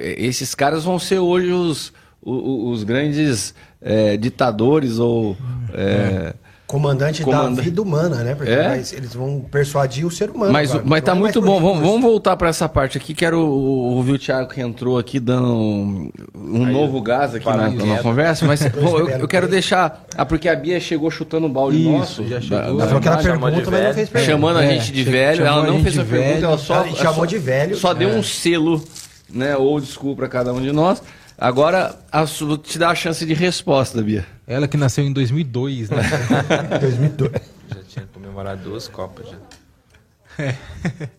Esses 0.00 0.54
caras 0.54 0.84
vão 0.84 0.98
ser 0.98 1.18
hoje 1.18 1.50
os, 1.50 1.92
os, 2.22 2.78
os 2.78 2.84
grandes 2.84 3.54
é, 3.80 4.16
ditadores 4.16 4.98
ou. 4.98 5.36
É, 5.72 6.34
comandante 6.68 7.22
Comanda... 7.22 7.56
da 7.56 7.62
vida 7.62 7.80
humana, 7.80 8.16
né? 8.16 8.34
Porque 8.34 8.52
é? 8.52 8.74
eles 8.92 9.14
vão 9.14 9.40
persuadir 9.40 10.06
o 10.06 10.10
ser 10.10 10.28
humano. 10.28 10.52
Mas, 10.52 10.70
mas 10.84 11.02
tá 11.02 11.14
muito 11.14 11.40
bom. 11.40 11.58
Vamos, 11.58 11.80
vamos, 11.80 12.02
voltar 12.02 12.36
para 12.36 12.50
essa 12.50 12.68
parte 12.68 12.98
aqui. 12.98 13.14
Quero 13.14 13.40
ouvir 13.40 14.12
o 14.12 14.18
Thiago 14.18 14.50
que 14.50 14.60
entrou 14.60 14.98
aqui 14.98 15.18
dando 15.18 15.50
um, 15.50 16.10
um 16.34 16.66
novo 16.66 17.00
gás 17.00 17.34
aqui 17.34 17.46
na, 17.46 17.70
na, 17.70 18.02
conversa. 18.02 18.44
Mas 18.44 18.60
bom, 18.68 18.98
eu, 19.00 19.08
eu, 19.08 19.26
quero 19.26 19.48
deixar. 19.48 20.04
Ah, 20.14 20.26
porque 20.26 20.46
a 20.46 20.54
Bia 20.54 20.78
chegou 20.78 21.10
chutando 21.10 21.46
o 21.46 21.48
balde 21.48 21.80
Isso, 21.80 21.90
nosso. 21.90 22.28
Já 22.28 22.38
chegou. 22.38 22.58
Ela 22.58 22.82
ela 22.82 23.00
pergunta, 23.00 23.70
mas 23.70 23.86
não 23.86 23.94
fez 23.94 24.08
pergunta. 24.10 24.30
Chamando 24.30 24.58
a 24.58 24.64
é, 24.64 24.68
gente 24.74 24.92
de 24.92 25.04
velho. 25.04 25.46
Ela 25.46 25.66
não 25.66 25.82
fez 25.82 25.98
a 25.98 26.04
pergunta, 26.04 26.46
ela 26.46 26.58
só, 26.58 26.84
chamou 26.88 27.24
de 27.24 27.38
velho. 27.38 27.76
Só 27.76 27.94
deu 27.94 28.10
um 28.10 28.22
selo, 28.22 28.84
né? 29.32 29.56
Ou 29.56 29.80
desculpa 29.80 30.18
para 30.18 30.28
cada 30.28 30.52
um 30.52 30.60
de 30.60 30.70
nós. 30.70 31.02
Agora, 31.40 31.96
a, 32.10 32.24
vou 32.24 32.58
te 32.58 32.78
dar 32.80 32.90
a 32.90 32.94
chance 32.96 33.24
de 33.24 33.32
resposta, 33.32 34.02
Bia. 34.02 34.26
Ela 34.44 34.66
que 34.66 34.76
nasceu 34.76 35.04
em 35.04 35.12
2002, 35.12 35.88
né? 35.88 36.02
2002. 36.80 37.32
Já 37.68 37.82
tinha 37.84 38.06
comemorado 38.12 38.64
duas 38.64 38.88
Copas, 38.88 39.28
já. 39.28 40.44
É. 40.44 40.56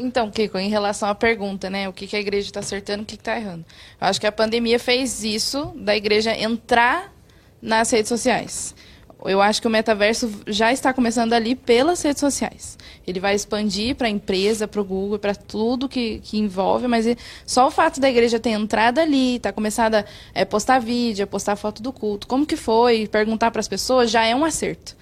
Então, 0.00 0.30
Kiko, 0.30 0.56
em 0.58 0.68
relação 0.68 1.08
à 1.08 1.14
pergunta, 1.14 1.68
né? 1.68 1.88
O 1.88 1.92
que, 1.92 2.06
que 2.06 2.14
a 2.14 2.20
igreja 2.20 2.46
está 2.46 2.60
acertando, 2.60 3.02
o 3.02 3.04
que 3.04 3.16
está 3.16 3.36
errando? 3.36 3.64
Eu 4.00 4.06
acho 4.06 4.20
que 4.20 4.28
a 4.28 4.30
pandemia 4.30 4.78
fez 4.78 5.24
isso, 5.24 5.72
da 5.74 5.96
igreja 5.96 6.32
entrar 6.38 7.12
nas 7.60 7.90
redes 7.90 8.08
sociais. 8.08 8.76
Eu 9.24 9.42
acho 9.42 9.60
que 9.60 9.66
o 9.66 9.70
metaverso 9.70 10.30
já 10.46 10.72
está 10.72 10.92
começando 10.92 11.32
ali 11.32 11.56
pelas 11.56 12.00
redes 12.02 12.20
sociais. 12.20 12.78
Ele 13.06 13.18
vai 13.18 13.34
expandir 13.34 13.96
para 13.96 14.06
a 14.06 14.10
empresa, 14.10 14.68
para 14.68 14.80
o 14.80 14.84
Google, 14.84 15.18
para 15.18 15.34
tudo 15.34 15.88
que, 15.88 16.20
que 16.20 16.38
envolve, 16.38 16.86
mas 16.86 17.04
só 17.44 17.66
o 17.66 17.70
fato 17.70 17.98
da 17.98 18.08
igreja 18.08 18.38
ter 18.38 18.50
entrado 18.50 19.00
ali, 19.00 19.40
tá 19.40 19.52
começado 19.52 19.96
a 19.96 20.04
é, 20.32 20.44
postar 20.44 20.78
vídeo, 20.78 21.24
a 21.24 21.26
postar 21.26 21.56
foto 21.56 21.82
do 21.82 21.92
culto, 21.92 22.28
como 22.28 22.46
que 22.46 22.56
foi, 22.56 23.08
perguntar 23.08 23.50
para 23.50 23.60
as 23.60 23.68
pessoas, 23.68 24.08
já 24.10 24.24
é 24.24 24.36
um 24.36 24.44
acerto. 24.44 24.96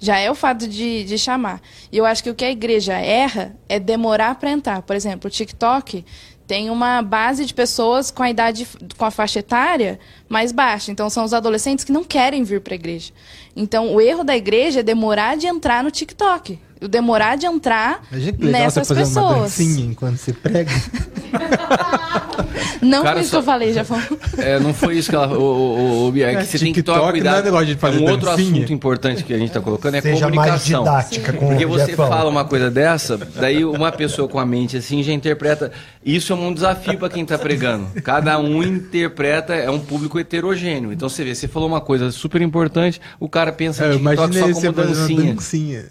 Já 0.00 0.18
é 0.18 0.30
o 0.30 0.34
fato 0.34 0.66
de, 0.66 1.04
de 1.04 1.18
chamar. 1.18 1.60
E 1.92 1.98
eu 1.98 2.06
acho 2.06 2.24
que 2.24 2.30
o 2.30 2.34
que 2.34 2.44
a 2.44 2.50
igreja 2.50 2.94
erra 2.94 3.54
é 3.68 3.78
demorar 3.78 4.34
para 4.36 4.50
entrar. 4.50 4.80
Por 4.80 4.96
exemplo, 4.96 5.28
o 5.28 5.30
TikTok 5.30 6.04
tem 6.50 6.68
uma 6.68 7.00
base 7.00 7.46
de 7.46 7.54
pessoas 7.54 8.10
com 8.10 8.24
a 8.24 8.28
idade, 8.28 8.66
com 8.98 9.04
a 9.04 9.10
faixa 9.12 9.38
etária 9.38 10.00
mais 10.28 10.50
baixa. 10.50 10.90
Então, 10.90 11.08
são 11.08 11.22
os 11.22 11.32
adolescentes 11.32 11.84
que 11.84 11.92
não 11.92 12.02
querem 12.02 12.42
vir 12.42 12.60
para 12.60 12.74
a 12.74 12.76
igreja. 12.76 13.12
Então, 13.54 13.94
o 13.94 14.00
erro 14.00 14.24
da 14.24 14.36
igreja 14.36 14.80
é 14.80 14.82
demorar 14.82 15.36
de 15.36 15.46
entrar 15.46 15.82
no 15.82 15.90
TikTok. 15.90 16.58
O 16.82 16.88
demorar 16.88 17.36
de 17.36 17.44
entrar 17.44 18.02
nessas 18.38 18.88
você 18.88 18.94
fazer 18.94 19.00
pessoas. 19.00 19.26
Uma 19.26 19.42
dancinha 19.42 19.86
enquanto 19.86 20.16
você 20.16 20.32
prega. 20.32 20.72
não 22.80 23.02
Cara, 23.02 23.16
foi 23.16 23.20
isso 23.20 23.30
só... 23.30 23.36
que 23.36 23.42
eu 23.42 23.42
falei, 23.42 23.72
já 23.74 23.84
falou. 23.84 24.18
É, 24.38 24.58
não 24.58 24.72
foi 24.72 24.96
isso 24.96 25.10
que 25.10 25.14
ela. 25.14 25.28
O, 25.36 25.42
o, 25.42 26.10
o, 26.10 26.18
é 26.18 26.36
que 26.36 26.46
você 26.46 26.58
tem 26.58 26.72
que 26.72 26.82
tomar 26.82 27.10
cuidado. 27.10 27.50
Não 27.50 27.60
é 27.60 27.64
de 27.66 27.74
fazer 27.74 27.98
um 27.98 28.06
dancinha. 28.06 28.12
outro 28.12 28.30
assunto 28.30 28.72
importante 28.72 29.24
que 29.24 29.34
a 29.34 29.38
gente 29.38 29.48
está 29.48 29.60
colocando 29.60 29.96
é 29.96 30.00
Seja 30.00 30.24
comunicação. 30.24 30.84
Mais 30.84 31.10
didática 31.10 31.32
com 31.34 31.48
Porque 31.48 31.66
você 31.66 31.94
fala 31.94 32.30
uma 32.30 32.46
coisa 32.46 32.70
dessa, 32.70 33.18
daí 33.18 33.62
uma 33.62 33.92
pessoa 33.92 34.26
com 34.26 34.38
a 34.38 34.46
mente 34.46 34.78
assim 34.78 35.02
já 35.02 35.12
interpreta. 35.12 35.70
Isso 36.02 36.32
é 36.32 36.36
um 36.36 36.54
desafio 36.54 36.98
para 36.98 37.10
quem 37.10 37.24
está 37.24 37.38
pregando. 37.38 37.88
Cada 38.02 38.38
um 38.38 38.62
interpreta, 38.62 39.54
é 39.54 39.70
um 39.70 39.78
público 39.78 40.18
heterogêneo. 40.18 40.94
Então 40.94 41.10
você 41.10 41.22
vê, 41.22 41.34
você 41.34 41.46
falou 41.46 41.68
uma 41.68 41.80
coisa 41.82 42.10
super 42.10 42.40
importante, 42.40 42.98
o 43.18 43.28
cara 43.28 43.49
pensa 43.52 43.84
é, 43.84 43.94
em 43.94 43.98
TikTok 43.98 44.54
só 44.54 44.72
como 44.72 44.72
dancinha. 44.72 45.34
dancinha. 45.34 45.84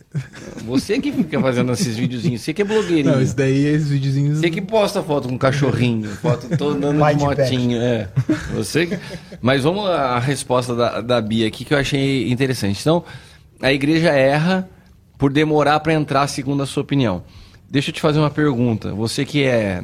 Você 0.66 1.00
que 1.00 1.12
fica 1.12 1.40
fazendo 1.40 1.72
esses 1.72 1.96
videozinhos, 1.96 2.42
você 2.42 2.54
que 2.54 2.62
é 2.62 2.66
blogueirinho. 2.66 3.16
Não, 3.16 3.22
isso 3.22 3.36
daí 3.36 3.66
é 3.68 3.72
esses 3.72 3.90
videozinhos. 3.90 4.40
Você 4.40 4.50
que 4.50 4.62
posta 4.62 5.02
foto 5.02 5.28
com 5.28 5.36
um 5.36 5.38
cachorrinho, 5.38 6.10
foto 6.10 6.58
todo 6.58 6.76
andando 6.76 6.98
de 6.98 7.16
motinho. 7.16 7.82
É. 7.82 8.10
Você 8.54 8.86
que... 8.86 9.00
Mas 9.42 9.64
vamos 9.64 9.90
à 9.90 10.20
resposta 10.20 10.76
da, 10.76 11.02
da 11.02 11.22
Bia 11.22 11.48
aqui 11.48 11.64
que 11.64 11.74
eu 11.74 11.78
achei 11.78 12.32
interessante. 12.32 12.80
Então, 12.80 13.04
a 13.62 13.72
igreja 13.72 14.10
erra 14.10 14.70
por 15.18 15.32
demorar 15.32 15.80
para 15.82 15.94
entrar, 15.94 16.28
segundo 16.28 16.64
a 16.64 16.66
sua 16.66 16.82
opinião. 16.82 17.24
Deixa 17.70 17.90
eu 17.90 17.94
te 17.94 18.02
fazer 18.02 18.20
uma 18.20 18.32
pergunta. 18.32 18.94
Você 18.94 19.26
que 19.26 19.44
é 19.44 19.82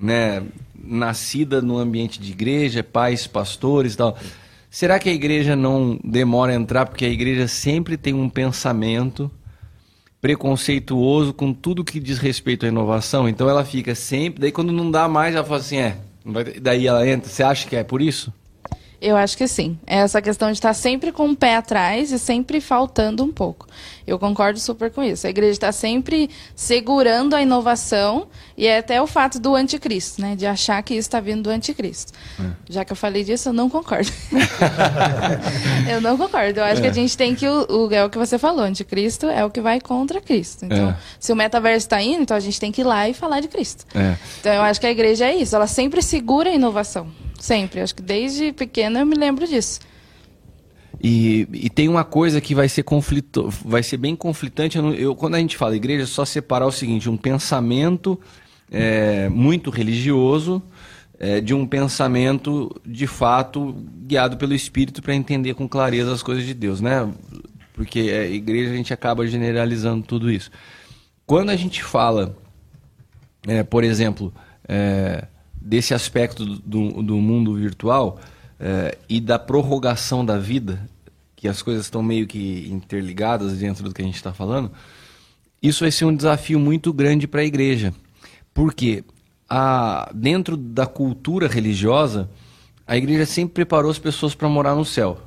né, 0.00 0.42
nascida 0.82 1.60
no 1.60 1.78
ambiente 1.78 2.20
de 2.20 2.32
igreja, 2.32 2.82
pais, 2.82 3.26
pastores 3.26 3.94
e 3.94 3.96
tal. 3.96 4.16
Será 4.70 4.98
que 4.98 5.08
a 5.08 5.12
igreja 5.12 5.56
não 5.56 5.98
demora 6.04 6.52
a 6.52 6.56
entrar 6.56 6.86
porque 6.86 7.04
a 7.04 7.10
igreja 7.10 7.48
sempre 7.48 7.96
tem 7.96 8.14
um 8.14 8.28
pensamento 8.28 9.30
preconceituoso 10.20 11.32
com 11.32 11.52
tudo 11.52 11.84
que 11.84 12.00
diz 12.00 12.18
respeito 12.18 12.66
à 12.66 12.68
inovação? 12.68 13.28
Então 13.28 13.48
ela 13.48 13.64
fica 13.64 13.94
sempre, 13.94 14.40
daí 14.40 14.52
quando 14.52 14.72
não 14.72 14.90
dá 14.90 15.08
mais, 15.08 15.34
ela 15.34 15.44
fala 15.44 15.60
assim, 15.60 15.78
é, 15.78 15.96
daí 16.60 16.86
ela 16.86 17.08
entra. 17.08 17.28
Você 17.30 17.42
acha 17.42 17.68
que 17.68 17.76
é 17.76 17.84
por 17.84 18.02
isso? 18.02 18.32
Eu 19.00 19.16
acho 19.16 19.36
que 19.36 19.46
sim. 19.46 19.78
É 19.86 19.98
essa 19.98 20.22
questão 20.22 20.48
de 20.48 20.54
estar 20.54 20.72
sempre 20.74 21.12
com 21.12 21.28
o 21.30 21.36
pé 21.36 21.56
atrás 21.56 22.12
e 22.12 22.18
sempre 22.18 22.60
faltando 22.60 23.22
um 23.22 23.32
pouco. 23.32 23.66
Eu 24.06 24.18
concordo 24.18 24.58
super 24.58 24.90
com 24.90 25.02
isso. 25.02 25.26
A 25.26 25.30
igreja 25.30 25.52
está 25.52 25.72
sempre 25.72 26.30
segurando 26.54 27.34
a 27.34 27.42
inovação 27.42 28.28
e 28.56 28.66
é 28.66 28.78
até 28.78 29.02
o 29.02 29.06
fato 29.06 29.40
do 29.40 29.54
anticristo, 29.54 30.20
né? 30.20 30.36
De 30.36 30.46
achar 30.46 30.80
que 30.82 30.94
isso 30.94 31.08
está 31.08 31.20
vindo 31.20 31.42
do 31.42 31.50
anticristo. 31.50 32.12
É. 32.40 32.50
Já 32.70 32.84
que 32.84 32.92
eu 32.92 32.96
falei 32.96 33.24
disso, 33.24 33.48
eu 33.48 33.52
não 33.52 33.68
concordo. 33.68 34.10
eu 35.90 36.00
não 36.00 36.16
concordo. 36.16 36.60
Eu 36.60 36.64
acho 36.64 36.80
é. 36.80 36.82
que 36.82 36.88
a 36.88 36.92
gente 36.92 37.16
tem 37.16 37.34
que. 37.34 37.46
O, 37.48 37.88
o, 37.88 37.92
é 37.92 38.04
o 38.04 38.08
que 38.08 38.16
você 38.16 38.38
falou, 38.38 38.64
anticristo 38.64 39.26
é 39.26 39.44
o 39.44 39.50
que 39.50 39.60
vai 39.60 39.80
contra 39.80 40.20
Cristo. 40.20 40.64
Então, 40.64 40.90
é. 40.90 40.96
se 41.18 41.32
o 41.32 41.36
metaverso 41.36 41.86
está 41.86 42.00
indo, 42.00 42.22
então 42.22 42.36
a 42.36 42.40
gente 42.40 42.60
tem 42.60 42.70
que 42.70 42.82
ir 42.82 42.84
lá 42.84 43.08
e 43.08 43.14
falar 43.14 43.40
de 43.40 43.48
Cristo. 43.48 43.84
É. 43.94 44.16
Então 44.40 44.52
eu 44.52 44.62
acho 44.62 44.80
que 44.80 44.86
a 44.86 44.90
igreja 44.90 45.26
é 45.26 45.34
isso. 45.34 45.54
Ela 45.56 45.66
sempre 45.66 46.00
segura 46.00 46.48
a 46.48 46.54
inovação. 46.54 47.08
Sempre. 47.38 47.80
Acho 47.80 47.94
que 47.94 48.02
desde 48.02 48.52
pequena 48.52 49.00
eu 49.00 49.06
me 49.06 49.14
lembro 49.14 49.46
disso. 49.46 49.80
E, 51.02 51.46
e, 51.52 51.68
tem 51.68 51.88
uma 51.88 52.04
coisa 52.04 52.40
que 52.40 52.54
vai 52.54 52.68
ser 52.68 52.82
conflito, 52.82 53.50
vai 53.64 53.82
ser 53.82 53.98
bem 53.98 54.16
conflitante. 54.16 54.78
Eu, 54.78 54.94
eu, 54.94 55.14
quando 55.14 55.34
a 55.34 55.38
gente 55.38 55.56
fala 55.56 55.76
igreja, 55.76 56.04
é 56.04 56.06
só 56.06 56.24
separar 56.24 56.66
o 56.66 56.72
seguinte: 56.72 57.10
um 57.10 57.18
pensamento 57.18 58.18
é, 58.70 59.28
muito 59.28 59.70
religioso 59.70 60.62
é, 61.18 61.40
de 61.40 61.54
um 61.54 61.66
pensamento 61.66 62.74
de 62.84 63.06
fato 63.06 63.74
guiado 64.06 64.36
pelo 64.36 64.54
Espírito 64.54 65.02
para 65.02 65.14
entender 65.14 65.54
com 65.54 65.68
clareza 65.68 66.12
as 66.12 66.22
coisas 66.22 66.44
de 66.44 66.54
Deus, 66.54 66.80
né? 66.80 67.08
Porque 67.74 68.00
a 68.00 68.24
é, 68.24 68.30
igreja 68.30 68.72
a 68.72 68.76
gente 68.76 68.92
acaba 68.92 69.26
generalizando 69.26 70.02
tudo 70.02 70.30
isso. 70.30 70.50
Quando 71.26 71.50
a 71.50 71.56
gente 71.56 71.82
fala, 71.82 72.36
é, 73.46 73.62
por 73.62 73.84
exemplo, 73.84 74.32
é, 74.68 75.26
desse 75.66 75.92
aspecto 75.92 76.44
do, 76.44 77.02
do 77.02 77.16
mundo 77.16 77.54
virtual 77.56 78.20
é, 78.58 78.96
e 79.08 79.20
da 79.20 79.36
prorrogação 79.36 80.24
da 80.24 80.38
vida, 80.38 80.88
que 81.34 81.48
as 81.48 81.60
coisas 81.60 81.86
estão 81.86 82.04
meio 82.04 82.24
que 82.24 82.68
interligadas 82.70 83.58
dentro 83.58 83.82
do 83.82 83.92
que 83.92 84.00
a 84.00 84.04
gente 84.04 84.14
está 84.14 84.32
falando, 84.32 84.70
isso 85.60 85.82
vai 85.82 85.90
ser 85.90 86.04
um 86.04 86.14
desafio 86.14 86.60
muito 86.60 86.92
grande 86.92 87.26
para 87.26 87.40
a 87.40 87.44
igreja. 87.44 87.92
Porque 88.54 89.04
a, 89.50 90.08
dentro 90.14 90.56
da 90.56 90.86
cultura 90.86 91.48
religiosa, 91.48 92.30
a 92.86 92.96
igreja 92.96 93.26
sempre 93.26 93.54
preparou 93.54 93.90
as 93.90 93.98
pessoas 93.98 94.36
para 94.36 94.48
morar 94.48 94.76
no 94.76 94.84
céu. 94.84 95.18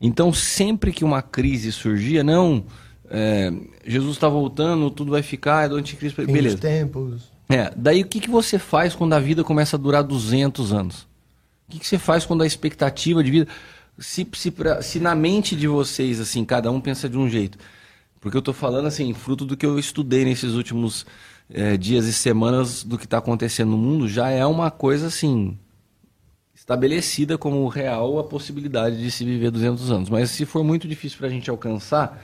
Então, 0.00 0.32
sempre 0.32 0.92
que 0.92 1.04
uma 1.04 1.20
crise 1.20 1.72
surgia, 1.72 2.22
não, 2.22 2.64
é, 3.10 3.52
Jesus 3.84 4.14
está 4.14 4.28
voltando, 4.28 4.88
tudo 4.88 5.10
vai 5.10 5.22
ficar, 5.22 5.64
é 5.64 5.68
do 5.68 5.74
anticristo, 5.74 6.24
Fim 6.24 6.32
beleza. 6.32 6.58
tempos. 6.58 7.37
É, 7.48 7.72
daí 7.76 8.02
o 8.02 8.06
que, 8.06 8.20
que 8.20 8.30
você 8.30 8.58
faz 8.58 8.94
quando 8.94 9.14
a 9.14 9.20
vida 9.20 9.42
começa 9.42 9.76
a 9.76 9.78
durar 9.78 10.02
200 10.02 10.72
anos? 10.72 11.02
O 11.66 11.72
que, 11.72 11.78
que 11.78 11.86
você 11.86 11.98
faz 11.98 12.24
quando 12.26 12.42
a 12.42 12.46
expectativa 12.46 13.22
de 13.22 13.30
vida... 13.30 13.48
Se, 13.98 14.26
se, 14.34 14.54
se 14.82 15.00
na 15.00 15.14
mente 15.14 15.56
de 15.56 15.66
vocês, 15.66 16.20
assim, 16.20 16.44
cada 16.44 16.70
um 16.70 16.80
pensa 16.80 17.08
de 17.08 17.18
um 17.18 17.28
jeito. 17.28 17.58
Porque 18.20 18.36
eu 18.36 18.40
estou 18.40 18.54
falando, 18.54 18.86
assim, 18.86 19.12
fruto 19.14 19.44
do 19.44 19.56
que 19.56 19.66
eu 19.66 19.78
estudei 19.78 20.24
nesses 20.24 20.52
últimos 20.54 21.04
é, 21.50 21.76
dias 21.76 22.06
e 22.06 22.12
semanas 22.12 22.84
do 22.84 22.98
que 22.98 23.04
está 23.04 23.18
acontecendo 23.18 23.70
no 23.70 23.78
mundo, 23.78 24.08
já 24.08 24.28
é 24.28 24.44
uma 24.44 24.70
coisa 24.70 25.06
assim 25.06 25.58
estabelecida 26.54 27.38
como 27.38 27.66
real 27.66 28.18
a 28.18 28.24
possibilidade 28.24 29.00
de 29.00 29.10
se 29.10 29.24
viver 29.24 29.50
200 29.50 29.90
anos. 29.90 30.10
Mas 30.10 30.30
se 30.30 30.44
for 30.44 30.62
muito 30.62 30.86
difícil 30.86 31.16
para 31.16 31.28
a 31.28 31.30
gente 31.30 31.48
alcançar, 31.48 32.22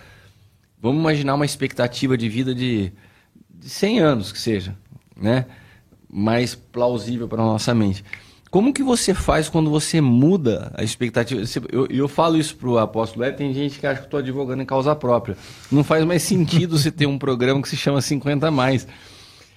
vamos 0.79 1.01
imaginar 1.01 1.35
uma 1.35 1.47
expectativa 1.47 2.19
de 2.19 2.29
vida 2.29 2.55
de, 2.55 2.93
de 3.49 3.71
100 3.71 4.01
anos 4.01 4.33
que 4.33 4.39
seja, 4.39 4.77
né? 5.17 5.47
Mais 6.11 6.55
plausível 6.55 7.29
para 7.29 7.43
nossa 7.43 7.75
mente. 7.75 8.05
Como 8.51 8.73
que 8.73 8.85
você 8.85 9.13
faz 9.13 9.49
quando 9.49 9.69
você 9.69 10.01
muda 10.01 10.71
a 10.77 10.85
expectativa? 10.85 11.43
Eu, 11.73 11.89
eu 11.91 12.07
falo 12.07 12.37
isso 12.37 12.55
para 12.55 12.69
o 12.69 12.79
apóstolo, 12.79 13.25
é, 13.25 13.33
tem 13.33 13.53
gente 13.53 13.81
que 13.81 13.87
acha 13.87 13.99
que 13.99 14.07
estou 14.07 14.21
advogando 14.21 14.63
em 14.63 14.67
causa 14.67 14.95
própria. 14.95 15.37
Não 15.73 15.83
faz 15.83 16.05
mais 16.05 16.23
sentido 16.23 16.79
você 16.79 16.93
ter 16.93 17.07
um 17.07 17.19
programa 17.19 17.61
que 17.61 17.69
se 17.69 17.77
chama 17.77 18.01
50 18.01 18.53
mais. 18.53 18.87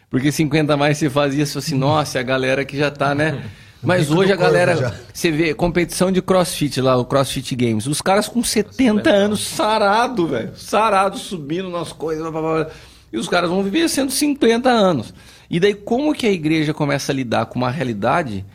Porque 0.10 0.32
50 0.32 0.76
mais 0.76 0.98
você 0.98 1.12
fazia 1.12 1.44
isso 1.44 1.60
assim, 1.60 1.76
nossa, 1.76 2.20
a 2.20 2.24
galera 2.24 2.66
que 2.66 2.76
já 2.76 2.90
tá, 2.90 3.14
né? 3.14 3.44
Mas 3.84 4.10
hoje 4.10 4.34
a 4.34 4.36
galera, 4.36 5.00
você 5.14 5.30
vê, 5.30 5.54
competição 5.54 6.12
de 6.12 6.20
crossfit 6.20 6.82
lá, 6.82 6.98
o 6.98 7.06
CrossFit 7.06 7.56
Games, 7.56 7.86
os 7.86 8.02
caras 8.02 8.28
com 8.28 8.44
70 8.44 9.10
anos, 9.10 9.48
sarado, 9.48 10.28
velho, 10.28 10.56
sarado, 10.56 11.20
subindo 11.20 11.70
nas 11.70 11.94
coisas, 11.94 12.24
blá, 12.24 12.32
blá, 12.32 12.42
blá, 12.42 12.68
e 13.14 13.18
os 13.18 13.28
caras 13.28 13.50
vão 13.50 13.62
viver 13.62 13.88
sendo 13.88 14.12
50 14.12 14.68
anos. 14.68 15.14
E 15.50 15.60
daí 15.60 15.74
como 15.74 16.14
que 16.14 16.26
a 16.26 16.32
igreja 16.32 16.74
começa 16.74 17.12
a 17.12 17.16
lidar 17.16 17.46
com 17.46 17.58
uma 17.58 17.72
realidade 17.72 18.46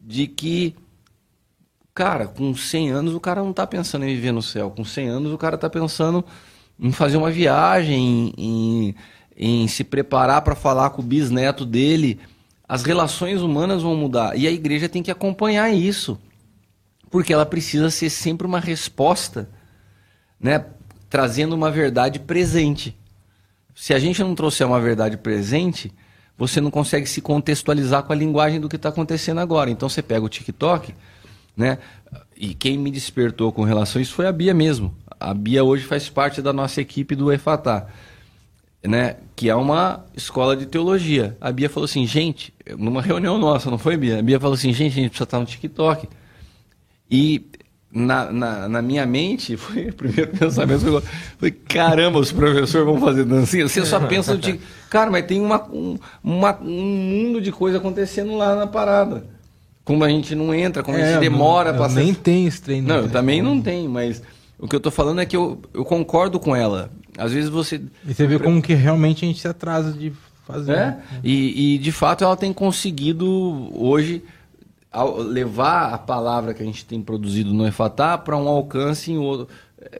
de 0.00 0.26
que, 0.26 0.74
cara, 1.94 2.26
com 2.26 2.54
100 2.54 2.90
anos 2.90 3.14
o 3.14 3.20
cara 3.20 3.42
não 3.42 3.52
tá 3.52 3.66
pensando 3.66 4.04
em 4.04 4.14
viver 4.14 4.32
no 4.32 4.42
céu, 4.42 4.70
com 4.70 4.84
100 4.84 5.08
anos 5.08 5.32
o 5.32 5.38
cara 5.38 5.58
tá 5.58 5.68
pensando 5.68 6.24
em 6.80 6.90
fazer 6.90 7.16
uma 7.16 7.30
viagem, 7.30 8.32
em 8.36 8.94
em 9.36 9.66
se 9.66 9.82
preparar 9.84 10.42
para 10.42 10.54
falar 10.54 10.90
com 10.90 11.02
o 11.02 11.04
bisneto 11.04 11.64
dele, 11.64 12.20
as 12.68 12.82
relações 12.82 13.40
humanas 13.40 13.82
vão 13.82 13.96
mudar. 13.96 14.36
E 14.36 14.46
a 14.46 14.50
igreja 14.50 14.88
tem 14.88 15.02
que 15.02 15.10
acompanhar 15.10 15.70
isso. 15.70 16.18
Porque 17.10 17.32
ela 17.32 17.44
precisa 17.44 17.90
ser 17.90 18.08
sempre 18.08 18.46
uma 18.46 18.60
resposta, 18.60 19.50
né, 20.40 20.64
trazendo 21.10 21.54
uma 21.54 21.70
verdade 21.70 22.18
presente. 22.18 22.96
Se 23.74 23.92
a 23.92 23.98
gente 23.98 24.22
não 24.22 24.34
trouxer 24.34 24.66
uma 24.66 24.80
verdade 24.80 25.16
presente, 25.16 25.92
você 26.48 26.60
não 26.60 26.70
consegue 26.70 27.06
se 27.06 27.20
contextualizar 27.20 28.02
com 28.02 28.12
a 28.12 28.16
linguagem 28.16 28.60
do 28.60 28.68
que 28.68 28.76
está 28.76 28.88
acontecendo 28.88 29.38
agora. 29.38 29.70
Então 29.70 29.88
você 29.88 30.02
pega 30.02 30.24
o 30.24 30.28
TikTok, 30.28 30.94
né? 31.56 31.78
E 32.36 32.54
quem 32.54 32.76
me 32.78 32.90
despertou 32.90 33.52
com 33.52 33.62
relação 33.62 33.98
a 33.98 34.02
isso 34.02 34.14
foi 34.14 34.26
a 34.26 34.32
Bia 34.32 34.52
mesmo. 34.52 34.94
A 35.20 35.32
Bia 35.32 35.62
hoje 35.62 35.84
faz 35.84 36.08
parte 36.08 36.42
da 36.42 36.52
nossa 36.52 36.80
equipe 36.80 37.14
do 37.14 37.32
EFATA 37.32 37.86
né, 38.84 39.16
que 39.36 39.48
é 39.48 39.54
uma 39.54 40.04
escola 40.14 40.56
de 40.56 40.66
teologia. 40.66 41.36
A 41.40 41.52
Bia 41.52 41.70
falou 41.70 41.84
assim, 41.84 42.06
gente, 42.06 42.52
numa 42.76 43.00
reunião 43.00 43.38
nossa, 43.38 43.70
não 43.70 43.78
foi, 43.78 43.96
Bia? 43.96 44.18
A 44.18 44.22
Bia 44.22 44.40
falou 44.40 44.54
assim, 44.54 44.72
gente, 44.72 44.92
a 44.92 45.02
gente 45.02 45.10
precisa 45.10 45.24
estar 45.24 45.38
no 45.38 45.46
TikTok. 45.46 46.08
E 47.10 47.46
na, 47.94 48.32
na, 48.32 48.68
na 48.68 48.82
minha 48.82 49.04
mente, 49.04 49.56
foi 49.58 49.88
o 49.88 49.92
primeiro 49.92 50.30
pensamento, 50.30 50.80
foi, 50.80 51.02
foi 51.38 51.50
caramba, 51.50 52.18
os 52.18 52.32
professores 52.32 52.86
vão 52.86 53.00
fazer 53.00 53.24
dancinha. 53.24 53.68
Você 53.68 53.84
só 53.84 54.00
pensa 54.00 54.36
TikTok. 54.36 54.60
Cara, 54.88 55.10
mas 55.10 55.26
tem 55.26 55.40
uma, 55.40 55.62
um, 55.70 55.98
uma, 56.22 56.58
um 56.60 56.82
mundo 56.82 57.40
de 57.40 57.52
coisa 57.52 57.78
acontecendo 57.78 58.36
lá 58.36 58.56
na 58.56 58.66
parada. 58.66 59.24
Como 59.84 60.04
a 60.04 60.08
gente 60.08 60.34
não 60.34 60.54
entra, 60.54 60.82
como 60.82 60.96
é, 60.96 61.02
a 61.02 61.12
gente 61.12 61.20
demora 61.20 61.74
para... 61.74 61.88
nem 61.88 62.14
tem 62.14 62.46
esse 62.46 62.62
treino. 62.62 62.88
Não, 62.88 62.96
eu 62.96 63.10
também 63.10 63.42
não 63.42 63.60
tenho, 63.60 63.90
mas 63.90 64.22
o 64.58 64.68
que 64.68 64.76
eu 64.76 64.78
estou 64.78 64.92
falando 64.92 65.20
é 65.20 65.26
que 65.26 65.36
eu, 65.36 65.60
eu 65.74 65.84
concordo 65.84 66.38
com 66.38 66.54
ela. 66.54 66.88
Às 67.18 67.32
vezes 67.32 67.50
você. 67.50 67.82
E 68.06 68.14
você 68.14 68.26
vê 68.26 68.38
como 68.38 68.62
que 68.62 68.74
realmente 68.74 69.24
a 69.24 69.28
gente 69.28 69.40
se 69.40 69.48
atrasa 69.48 69.92
de 69.92 70.12
fazer. 70.46 70.72
É? 70.72 70.96
E, 71.24 71.74
e 71.74 71.78
de 71.78 71.90
fato 71.90 72.22
ela 72.22 72.36
tem 72.36 72.52
conseguido 72.52 73.70
hoje 73.74 74.22
levar 74.94 75.92
a 75.92 75.98
palavra 75.98 76.52
que 76.52 76.62
a 76.62 76.66
gente 76.66 76.84
tem 76.84 77.00
produzido 77.00 77.52
no 77.52 77.66
EFATA 77.66 78.18
para 78.18 78.36
um 78.36 78.48
alcance 78.48 79.10
em 79.10 79.18
outro. 79.18 79.48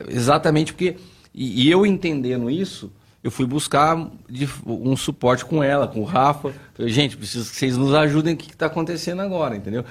Exatamente 0.08 0.72
porque. 0.72 0.96
E, 1.34 1.64
e, 1.64 1.70
eu 1.70 1.86
entendendo 1.86 2.50
isso, 2.50 2.92
eu 3.24 3.30
fui 3.30 3.46
buscar 3.46 3.96
um 4.66 4.96
suporte 4.96 5.44
com 5.44 5.62
ela, 5.62 5.88
com 5.88 6.00
o 6.00 6.04
Rafa. 6.04 6.52
Falei, 6.74 6.92
gente, 6.92 7.16
preciso 7.16 7.50
que 7.50 7.56
vocês 7.56 7.76
nos 7.76 7.94
ajudem 7.94 8.34
o 8.34 8.36
que 8.36 8.50
está 8.50 8.66
acontecendo 8.66 9.22
agora, 9.22 9.56
entendeu? 9.56 9.84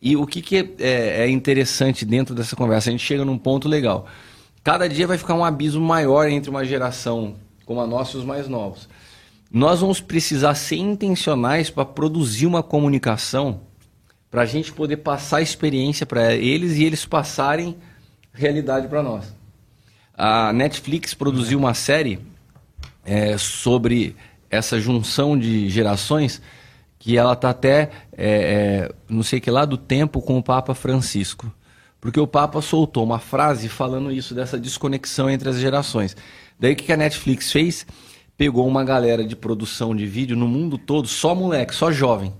E 0.00 0.16
o 0.16 0.24
que, 0.24 0.40
que 0.40 0.56
é, 0.56 0.68
é, 0.78 1.20
é 1.22 1.28
interessante 1.28 2.04
dentro 2.04 2.32
dessa 2.34 2.54
conversa? 2.54 2.90
A 2.90 2.92
gente 2.92 3.04
chega 3.04 3.24
num 3.24 3.36
ponto 3.36 3.68
legal 3.68 4.06
cada 4.68 4.86
dia 4.86 5.06
vai 5.06 5.16
ficar 5.16 5.32
um 5.34 5.42
abismo 5.42 5.80
maior 5.80 6.28
entre 6.28 6.50
uma 6.50 6.62
geração 6.62 7.36
como 7.64 7.80
a 7.80 7.86
nossa 7.86 8.18
e 8.18 8.20
os 8.20 8.26
mais 8.26 8.48
novos. 8.48 8.86
Nós 9.50 9.80
vamos 9.80 9.98
precisar 9.98 10.54
ser 10.56 10.76
intencionais 10.76 11.70
para 11.70 11.86
produzir 11.86 12.44
uma 12.44 12.62
comunicação 12.62 13.60
para 14.30 14.42
a 14.42 14.46
gente 14.46 14.72
poder 14.72 14.98
passar 14.98 15.40
experiência 15.40 16.04
para 16.04 16.34
eles 16.34 16.76
e 16.76 16.84
eles 16.84 17.04
passarem 17.04 17.76
realidade 18.32 18.88
para 18.88 19.02
nós. 19.02 19.34
A 20.14 20.52
Netflix 20.52 21.14
produziu 21.14 21.58
uma 21.58 21.74
série 21.74 22.18
é, 23.04 23.38
sobre 23.38 24.16
essa 24.50 24.80
junção 24.80 25.38
de 25.38 25.68
gerações 25.68 26.42
que 26.98 27.16
ela 27.16 27.32
está 27.32 27.50
até, 27.50 27.90
é, 28.12 28.18
é, 28.18 28.94
não 29.08 29.22
sei 29.22 29.40
que 29.40 29.50
lá, 29.50 29.64
do 29.64 29.76
tempo 29.76 30.20
com 30.20 30.36
o 30.36 30.42
Papa 30.42 30.74
Francisco. 30.74 31.52
Porque 32.00 32.18
o 32.18 32.26
Papa 32.26 32.60
soltou 32.60 33.04
uma 33.04 33.18
frase 33.18 33.68
falando 33.68 34.10
isso, 34.10 34.34
dessa 34.34 34.58
desconexão 34.58 35.28
entre 35.30 35.48
as 35.48 35.58
gerações. 35.58 36.16
Daí 36.58 36.72
o 36.72 36.76
que 36.76 36.92
a 36.92 36.96
Netflix 36.96 37.50
fez? 37.50 37.86
Pegou 38.36 38.66
uma 38.66 38.84
galera 38.84 39.24
de 39.24 39.34
produção 39.34 39.94
de 39.94 40.06
vídeo 40.06 40.36
no 40.36 40.46
mundo 40.46 40.78
todo, 40.78 41.08
só 41.08 41.34
moleque, 41.34 41.74
só 41.74 41.90
jovem, 41.90 42.32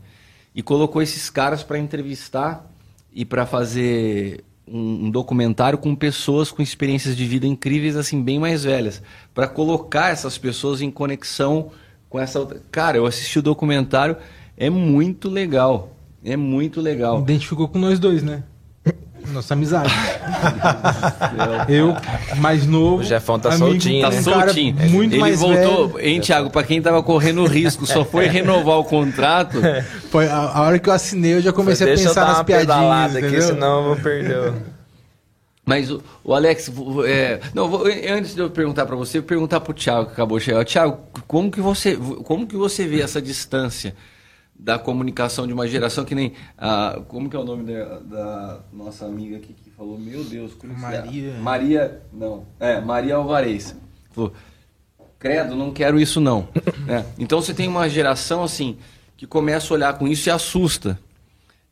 e 0.58 0.62
colocou 0.62 1.00
esses 1.00 1.30
caras 1.30 1.62
para 1.62 1.78
entrevistar 1.78 2.68
e 3.12 3.24
para 3.24 3.46
fazer 3.46 4.42
um, 4.66 5.06
um, 5.06 5.10
documentário 5.10 5.78
com 5.78 5.94
pessoas 5.94 6.50
com 6.50 6.60
experiências 6.60 7.16
de 7.16 7.24
vida 7.26 7.46
incríveis, 7.46 7.94
assim, 7.94 8.20
bem 8.20 8.40
mais 8.40 8.64
velhas, 8.64 9.00
para 9.32 9.46
colocar 9.46 10.08
essas 10.08 10.36
pessoas 10.36 10.82
em 10.82 10.90
conexão 10.90 11.70
com 12.10 12.18
essa 12.18 12.40
outra. 12.40 12.60
Cara, 12.72 12.96
eu 12.96 13.06
assisti 13.06 13.38
o 13.38 13.42
documentário, 13.42 14.16
é 14.56 14.68
muito 14.68 15.28
legal. 15.28 15.92
É 16.24 16.36
muito 16.36 16.80
legal. 16.80 17.20
Identificou 17.20 17.68
com 17.68 17.78
nós 17.78 18.00
dois, 18.00 18.24
né? 18.24 18.42
Nossa 19.32 19.54
amizade. 19.54 19.92
eu, 21.68 21.94
mais 22.36 22.66
novo. 22.66 23.02
O 23.02 23.04
Jefão 23.04 23.38
tá 23.38 23.50
amigo, 23.50 23.66
soltinho. 23.66 24.02
Tá 24.02 24.10
né? 24.10 24.22
soltinho. 24.22 24.76
Muito 24.90 25.12
Ele 25.14 25.20
mais 25.20 25.38
voltou. 25.38 25.88
velho. 25.88 26.08
Hein, 26.08 26.20
Thiago, 26.20 26.50
pra 26.50 26.62
quem 26.62 26.80
tava 26.80 27.02
correndo 27.02 27.44
risco, 27.44 27.86
só 27.86 28.04
foi 28.04 28.26
renovar 28.28 28.78
o 28.78 28.84
contrato. 28.84 29.58
Foi 30.10 30.26
a, 30.28 30.36
a 30.36 30.62
hora 30.62 30.78
que 30.78 30.88
eu 30.88 30.92
assinei, 30.92 31.34
eu 31.34 31.40
já 31.42 31.52
comecei 31.52 31.86
Foi, 31.86 31.94
a 31.94 31.98
pensar 31.98 32.24
nas 32.26 32.42
piadinhas. 32.42 33.16
Aqui, 33.16 33.26
entendeu? 33.26 33.42
senão 33.42 33.78
eu 33.78 33.84
vou 33.84 33.96
perder. 33.96 34.52
Mas 35.68 35.90
o, 35.90 36.02
o 36.24 36.32
Alex, 36.32 36.72
é, 37.06 37.40
não, 37.52 37.68
vou, 37.68 37.84
antes 37.86 38.34
de 38.34 38.40
eu 38.40 38.48
perguntar 38.48 38.86
para 38.86 38.96
você, 38.96 39.18
eu 39.18 39.22
perguntar 39.22 39.60
pro 39.60 39.74
Thiago 39.74 40.06
que 40.06 40.12
acabou 40.12 40.38
de 40.38 40.46
chegar. 40.46 40.64
Thiago, 40.64 40.98
como 41.26 41.50
que 41.50 41.60
você, 41.60 41.94
como 42.24 42.46
que 42.46 42.56
você 42.56 42.86
vê 42.86 43.02
essa 43.02 43.20
distância? 43.20 43.94
Da 44.58 44.78
comunicação 44.78 45.46
de 45.46 45.52
uma 45.52 45.68
geração 45.68 46.04
que 46.04 46.14
nem. 46.14 46.32
Ah, 46.56 47.00
como 47.06 47.30
que 47.30 47.36
é 47.36 47.38
o 47.38 47.44
nome 47.44 47.64
da, 47.72 47.98
da 48.00 48.60
nossa 48.72 49.06
amiga 49.06 49.36
aqui 49.36 49.52
que 49.52 49.70
falou? 49.70 49.98
Meu 49.98 50.24
Deus, 50.24 50.52
como 50.54 50.76
Maria. 50.76 51.30
É? 51.30 51.38
Maria. 51.38 52.02
Não. 52.12 52.44
É, 52.58 52.80
Maria 52.80 53.14
Alvarez. 53.14 53.76
Falou, 54.10 54.32
credo, 55.18 55.54
não 55.54 55.72
quero 55.72 56.00
isso 56.00 56.20
não. 56.20 56.48
é, 56.88 57.04
então 57.18 57.40
você 57.40 57.54
tem 57.54 57.68
uma 57.68 57.88
geração 57.88 58.42
assim 58.42 58.76
que 59.16 59.26
começa 59.26 59.72
a 59.72 59.74
olhar 59.74 59.98
com 59.98 60.08
isso 60.08 60.28
e 60.28 60.32
assusta. 60.32 60.98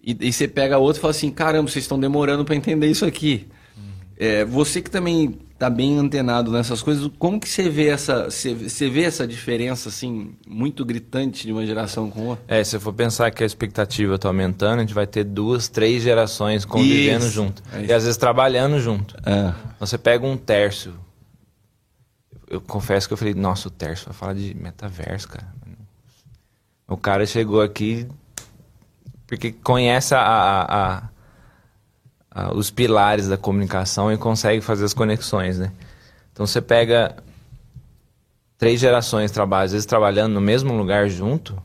E, 0.02 0.16
e 0.20 0.32
você 0.32 0.46
pega 0.46 0.78
outro 0.78 1.00
e 1.00 1.02
fala 1.02 1.10
assim, 1.10 1.30
caramba, 1.30 1.68
vocês 1.68 1.84
estão 1.84 1.98
demorando 1.98 2.44
para 2.44 2.54
entender 2.54 2.86
isso 2.86 3.04
aqui. 3.04 3.48
Uhum. 3.76 3.82
É, 4.16 4.44
você 4.44 4.80
que 4.80 4.90
também 4.90 5.38
está 5.56 5.70
bem 5.70 5.98
antenado 5.98 6.52
nessas 6.52 6.82
coisas, 6.82 7.10
como 7.18 7.40
que 7.40 7.48
você 7.48 7.68
vê 7.70 7.88
essa, 7.88 8.24
você, 8.24 8.54
você 8.54 8.90
vê 8.90 9.04
essa 9.04 9.26
diferença 9.26 9.88
assim 9.88 10.34
muito 10.46 10.84
gritante 10.84 11.46
de 11.46 11.52
uma 11.52 11.64
geração 11.64 12.10
com 12.10 12.26
outra? 12.28 12.44
É, 12.46 12.62
se 12.62 12.76
eu 12.76 12.80
for 12.80 12.92
pensar 12.92 13.30
que 13.30 13.42
a 13.42 13.46
expectativa 13.46 14.16
está 14.16 14.28
aumentando, 14.28 14.78
a 14.78 14.82
gente 14.82 14.92
vai 14.92 15.06
ter 15.06 15.24
duas, 15.24 15.66
três 15.66 16.02
gerações 16.02 16.66
convivendo 16.66 17.24
isso. 17.24 17.34
junto 17.34 17.62
é 17.72 17.86
e 17.86 17.92
às 17.92 18.04
vezes 18.04 18.18
trabalhando 18.18 18.78
junto. 18.78 19.16
É. 19.24 19.54
Você 19.80 19.96
pega 19.96 20.26
um 20.26 20.36
terço. 20.36 20.92
Eu 22.48 22.60
confesso 22.60 23.08
que 23.08 23.14
eu 23.14 23.18
falei, 23.18 23.34
nossa, 23.34 23.68
o 23.68 23.70
terço 23.70 24.04
vai 24.04 24.14
falar 24.14 24.34
de 24.34 24.54
metaverso, 24.54 25.28
cara. 25.28 25.48
O 26.86 26.96
cara 26.98 27.24
chegou 27.26 27.62
aqui 27.62 28.06
porque 29.26 29.50
conhece 29.52 30.14
a, 30.14 30.20
a, 30.20 30.96
a 30.96 31.08
uh, 32.36 32.54
os 32.54 32.70
pilares 32.70 33.28
da 33.28 33.38
comunicação 33.38 34.12
e 34.12 34.18
consegue 34.18 34.60
fazer 34.60 34.84
as 34.84 34.92
conexões, 34.92 35.58
né? 35.58 35.72
Então 36.32 36.46
você 36.46 36.60
pega 36.60 37.16
três 38.58 38.78
gerações 38.78 39.32
às 39.36 39.72
vezes 39.72 39.86
trabalhando 39.86 40.34
no 40.34 40.40
mesmo 40.40 40.76
lugar 40.76 41.08
junto, 41.08 41.56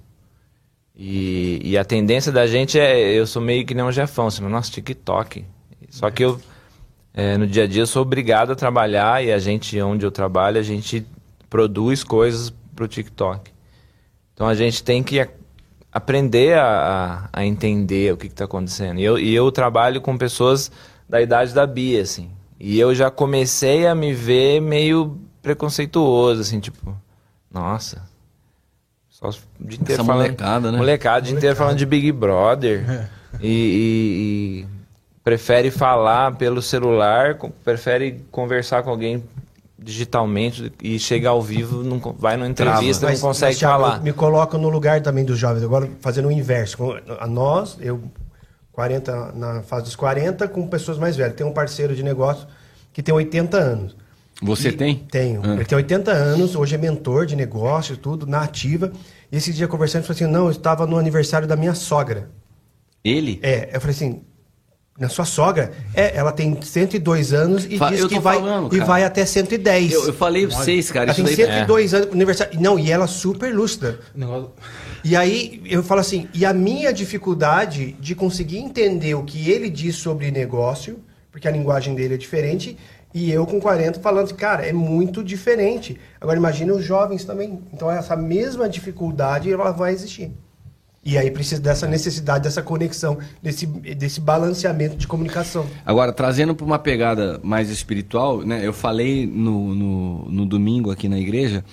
e, 1.03 1.59
e, 1.63 1.77
a 1.79 1.83
tendência 1.83 2.31
da 2.31 2.45
gente 2.45 2.77
é, 2.77 3.13
eu 3.13 3.25
sou 3.25 3.41
meio 3.41 3.65
que 3.65 3.73
nem 3.73 3.83
um 3.83 3.91
Jefão, 3.91 4.27
assim, 4.27 4.43
nosso 4.43 4.71
TikTok. 4.71 5.43
Só 5.89 6.11
que 6.11 6.23
eu, 6.23 6.39
é, 7.11 7.37
no 7.37 7.47
dia 7.47 7.63
a 7.63 7.67
dia, 7.67 7.87
sou 7.87 8.03
obrigado 8.03 8.51
a 8.51 8.55
trabalhar 8.55 9.23
e 9.23 9.31
a 9.31 9.39
gente, 9.39 9.81
onde 9.81 10.05
eu 10.05 10.11
trabalho, 10.11 10.59
a 10.59 10.63
gente 10.63 11.03
produz 11.49 12.03
coisas 12.03 12.53
para 12.75 12.85
o 12.85 12.87
TikTok. 12.87 13.51
Então 14.33 14.47
a 14.47 14.53
gente 14.53 14.83
tem 14.83 15.01
que 15.01 15.27
aprender 15.91 16.57
a, 16.57 17.29
a, 17.33 17.45
entender 17.45 18.13
o 18.13 18.17
que 18.17 18.27
está 18.27 18.45
acontecendo. 18.45 18.99
E 18.99 19.03
eu, 19.03 19.19
e 19.19 19.33
eu 19.33 19.51
trabalho 19.51 19.99
com 19.99 20.17
pessoas 20.17 20.71
da 21.07 21.21
idade 21.21 21.53
da 21.53 21.67
Bia, 21.67 22.01
assim. 22.01 22.29
E 22.59 22.79
eu 22.79 22.95
já 22.95 23.11
comecei 23.11 23.85
a 23.87 23.93
me 23.93 24.13
ver 24.13 24.61
meio 24.61 25.19
preconceituoso, 25.41 26.41
assim, 26.41 26.59
tipo, 26.59 26.95
nossa. 27.51 28.01
Só 29.09 29.29
o 29.29 29.33
dia 29.59 29.79
inteiro 29.79 30.01
Essa 30.01 30.05
falando, 30.05 30.25
molecada, 30.25 30.71
né? 30.71 30.77
Molecada, 30.77 31.19
o 31.19 31.21
dia 31.23 31.35
inteiro 31.35 31.55
falando 31.55 31.77
de 31.77 31.85
Big 31.85 32.11
Brother. 32.11 32.89
É. 32.89 33.21
E, 33.39 33.47
e, 33.47 34.65
e, 34.65 34.67
prefere 35.23 35.71
falar 35.71 36.35
pelo 36.35 36.61
celular, 36.61 37.37
prefere 37.63 38.25
conversar 38.29 38.83
com 38.83 38.89
alguém 38.89 39.23
digitalmente 39.81 40.71
e 40.81 40.99
chega 40.99 41.29
ao 41.29 41.41
vivo, 41.41 41.83
não, 41.83 41.99
vai 42.17 42.37
numa 42.37 42.47
entrevista 42.47 43.07
mas, 43.07 43.19
não 43.19 43.29
consegue 43.29 43.53
mas, 43.53 43.59
Thiago, 43.59 43.83
falar. 43.83 44.01
Me 44.01 44.13
coloca 44.13 44.57
no 44.57 44.69
lugar 44.69 45.01
também 45.01 45.25
dos 45.25 45.39
jovens, 45.39 45.63
agora 45.63 45.89
fazendo 45.99 46.27
o 46.27 46.31
inverso. 46.31 46.77
A 47.19 47.25
nós, 47.25 47.77
eu 47.81 48.01
40 48.71 49.31
na 49.33 49.61
fase 49.63 49.85
dos 49.85 49.95
40, 49.95 50.47
com 50.47 50.67
pessoas 50.67 50.97
mais 50.97 51.15
velhas. 51.15 51.35
Tem 51.35 51.45
um 51.45 51.53
parceiro 51.53 51.95
de 51.95 52.03
negócio 52.03 52.47
que 52.93 53.01
tem 53.01 53.13
80 53.13 53.57
anos. 53.57 53.95
Você 54.41 54.69
e 54.69 54.71
tem? 54.71 54.95
Tenho. 54.95 55.41
Ah. 55.43 55.53
Ele 55.53 55.65
tem 55.65 55.75
80 55.75 56.11
anos, 56.11 56.55
hoje 56.55 56.75
é 56.75 56.77
mentor 56.77 57.25
de 57.25 57.35
negócio, 57.35 57.95
tudo, 57.97 58.25
na 58.25 58.41
ativa. 58.41 58.91
E 59.31 59.37
esse 59.37 59.53
dia 59.53 59.67
conversando, 59.67 60.01
ele 60.01 60.07
falou 60.07 60.15
assim: 60.15 60.33
não, 60.33 60.45
eu 60.45 60.51
estava 60.51 60.87
no 60.87 60.97
aniversário 60.97 61.47
da 61.47 61.55
minha 61.55 61.75
sogra. 61.75 62.29
Ele? 63.03 63.39
É, 63.41 63.69
eu 63.73 63.81
falei 63.81 63.95
assim, 63.95 64.21
na 65.01 65.09
sua 65.09 65.25
sogra, 65.25 65.71
é, 65.95 66.15
ela 66.15 66.31
tem 66.31 66.61
102 66.61 67.33
anos 67.33 67.65
e 67.67 67.75
Fa 67.75 67.89
diz 67.89 68.05
que 68.05 68.19
vai 68.19 68.37
falando, 68.37 68.75
e 68.75 68.79
vai 68.79 69.03
até 69.03 69.25
110. 69.25 69.91
Eu, 69.91 70.05
eu 70.05 70.13
falei 70.13 70.45
pra 70.45 70.55
vocês, 70.55 70.91
cara. 70.91 71.11
Ela 71.11 71.15
tem 71.15 71.25
102 71.25 71.93
é. 71.93 71.97
anos, 71.97 72.13
aniversário. 72.13 72.61
Não, 72.61 72.77
e 72.77 72.91
ela 72.91 73.07
super 73.07 73.51
lúcida. 73.51 73.99
E 75.03 75.15
aí 75.15 75.59
eu 75.65 75.81
falo 75.81 76.01
assim, 76.01 76.29
e 76.35 76.45
a 76.45 76.53
minha 76.53 76.93
dificuldade 76.93 77.93
de 77.93 78.13
conseguir 78.13 78.59
entender 78.59 79.15
o 79.15 79.23
que 79.23 79.49
ele 79.49 79.71
diz 79.71 79.95
sobre 79.95 80.29
negócio, 80.29 80.99
porque 81.31 81.47
a 81.47 81.51
linguagem 81.51 81.95
dele 81.95 82.13
é 82.13 82.17
diferente, 82.17 82.77
e 83.11 83.31
eu 83.31 83.47
com 83.47 83.59
40 83.59 83.99
falando 84.01 84.25
assim, 84.25 84.35
cara, 84.35 84.67
é 84.67 84.71
muito 84.71 85.23
diferente. 85.23 85.99
Agora 86.21 86.37
imagine 86.37 86.71
os 86.71 86.85
jovens 86.85 87.25
também. 87.25 87.59
Então 87.73 87.89
essa 87.89 88.15
mesma 88.15 88.69
dificuldade 88.69 89.51
ela 89.51 89.71
vai 89.71 89.93
existir. 89.93 90.31
E 91.03 91.17
aí 91.17 91.31
precisa 91.31 91.59
dessa 91.59 91.87
necessidade, 91.87 92.43
dessa 92.43 92.61
conexão, 92.61 93.17
desse, 93.41 93.65
desse 93.65 94.21
balanceamento 94.21 94.95
de 94.95 95.07
comunicação. 95.07 95.65
Agora, 95.83 96.13
trazendo 96.13 96.53
para 96.53 96.65
uma 96.65 96.77
pegada 96.77 97.39
mais 97.41 97.71
espiritual, 97.71 98.41
né? 98.45 98.65
Eu 98.65 98.71
falei 98.71 99.25
no, 99.25 99.73
no, 99.73 100.25
no 100.29 100.45
domingo 100.45 100.91
aqui 100.91 101.09
na 101.09 101.17
igreja 101.17 101.65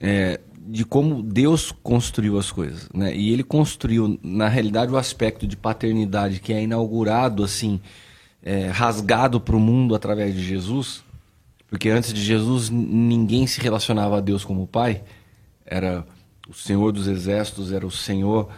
é, 0.00 0.40
de 0.66 0.84
como 0.84 1.22
Deus 1.22 1.70
construiu 1.70 2.36
as 2.36 2.50
coisas, 2.50 2.88
né? 2.92 3.14
E 3.14 3.32
Ele 3.32 3.44
construiu, 3.44 4.18
na 4.20 4.48
realidade, 4.48 4.92
o 4.92 4.96
aspecto 4.96 5.46
de 5.46 5.56
paternidade 5.56 6.40
que 6.40 6.52
é 6.52 6.60
inaugurado, 6.60 7.44
assim, 7.44 7.80
é, 8.42 8.66
rasgado 8.66 9.40
para 9.40 9.54
o 9.54 9.60
mundo 9.60 9.94
através 9.94 10.34
de 10.34 10.42
Jesus, 10.42 11.04
porque 11.68 11.88
antes 11.88 12.12
de 12.12 12.20
Jesus 12.20 12.68
ninguém 12.68 13.46
se 13.46 13.60
relacionava 13.60 14.18
a 14.18 14.20
Deus 14.20 14.44
como 14.44 14.66
Pai, 14.66 15.02
era 15.64 16.04
o 16.48 16.52
Senhor 16.52 16.90
dos 16.92 17.06
Exércitos, 17.06 17.72
era 17.72 17.86
o 17.86 17.90
Senhor 17.90 18.48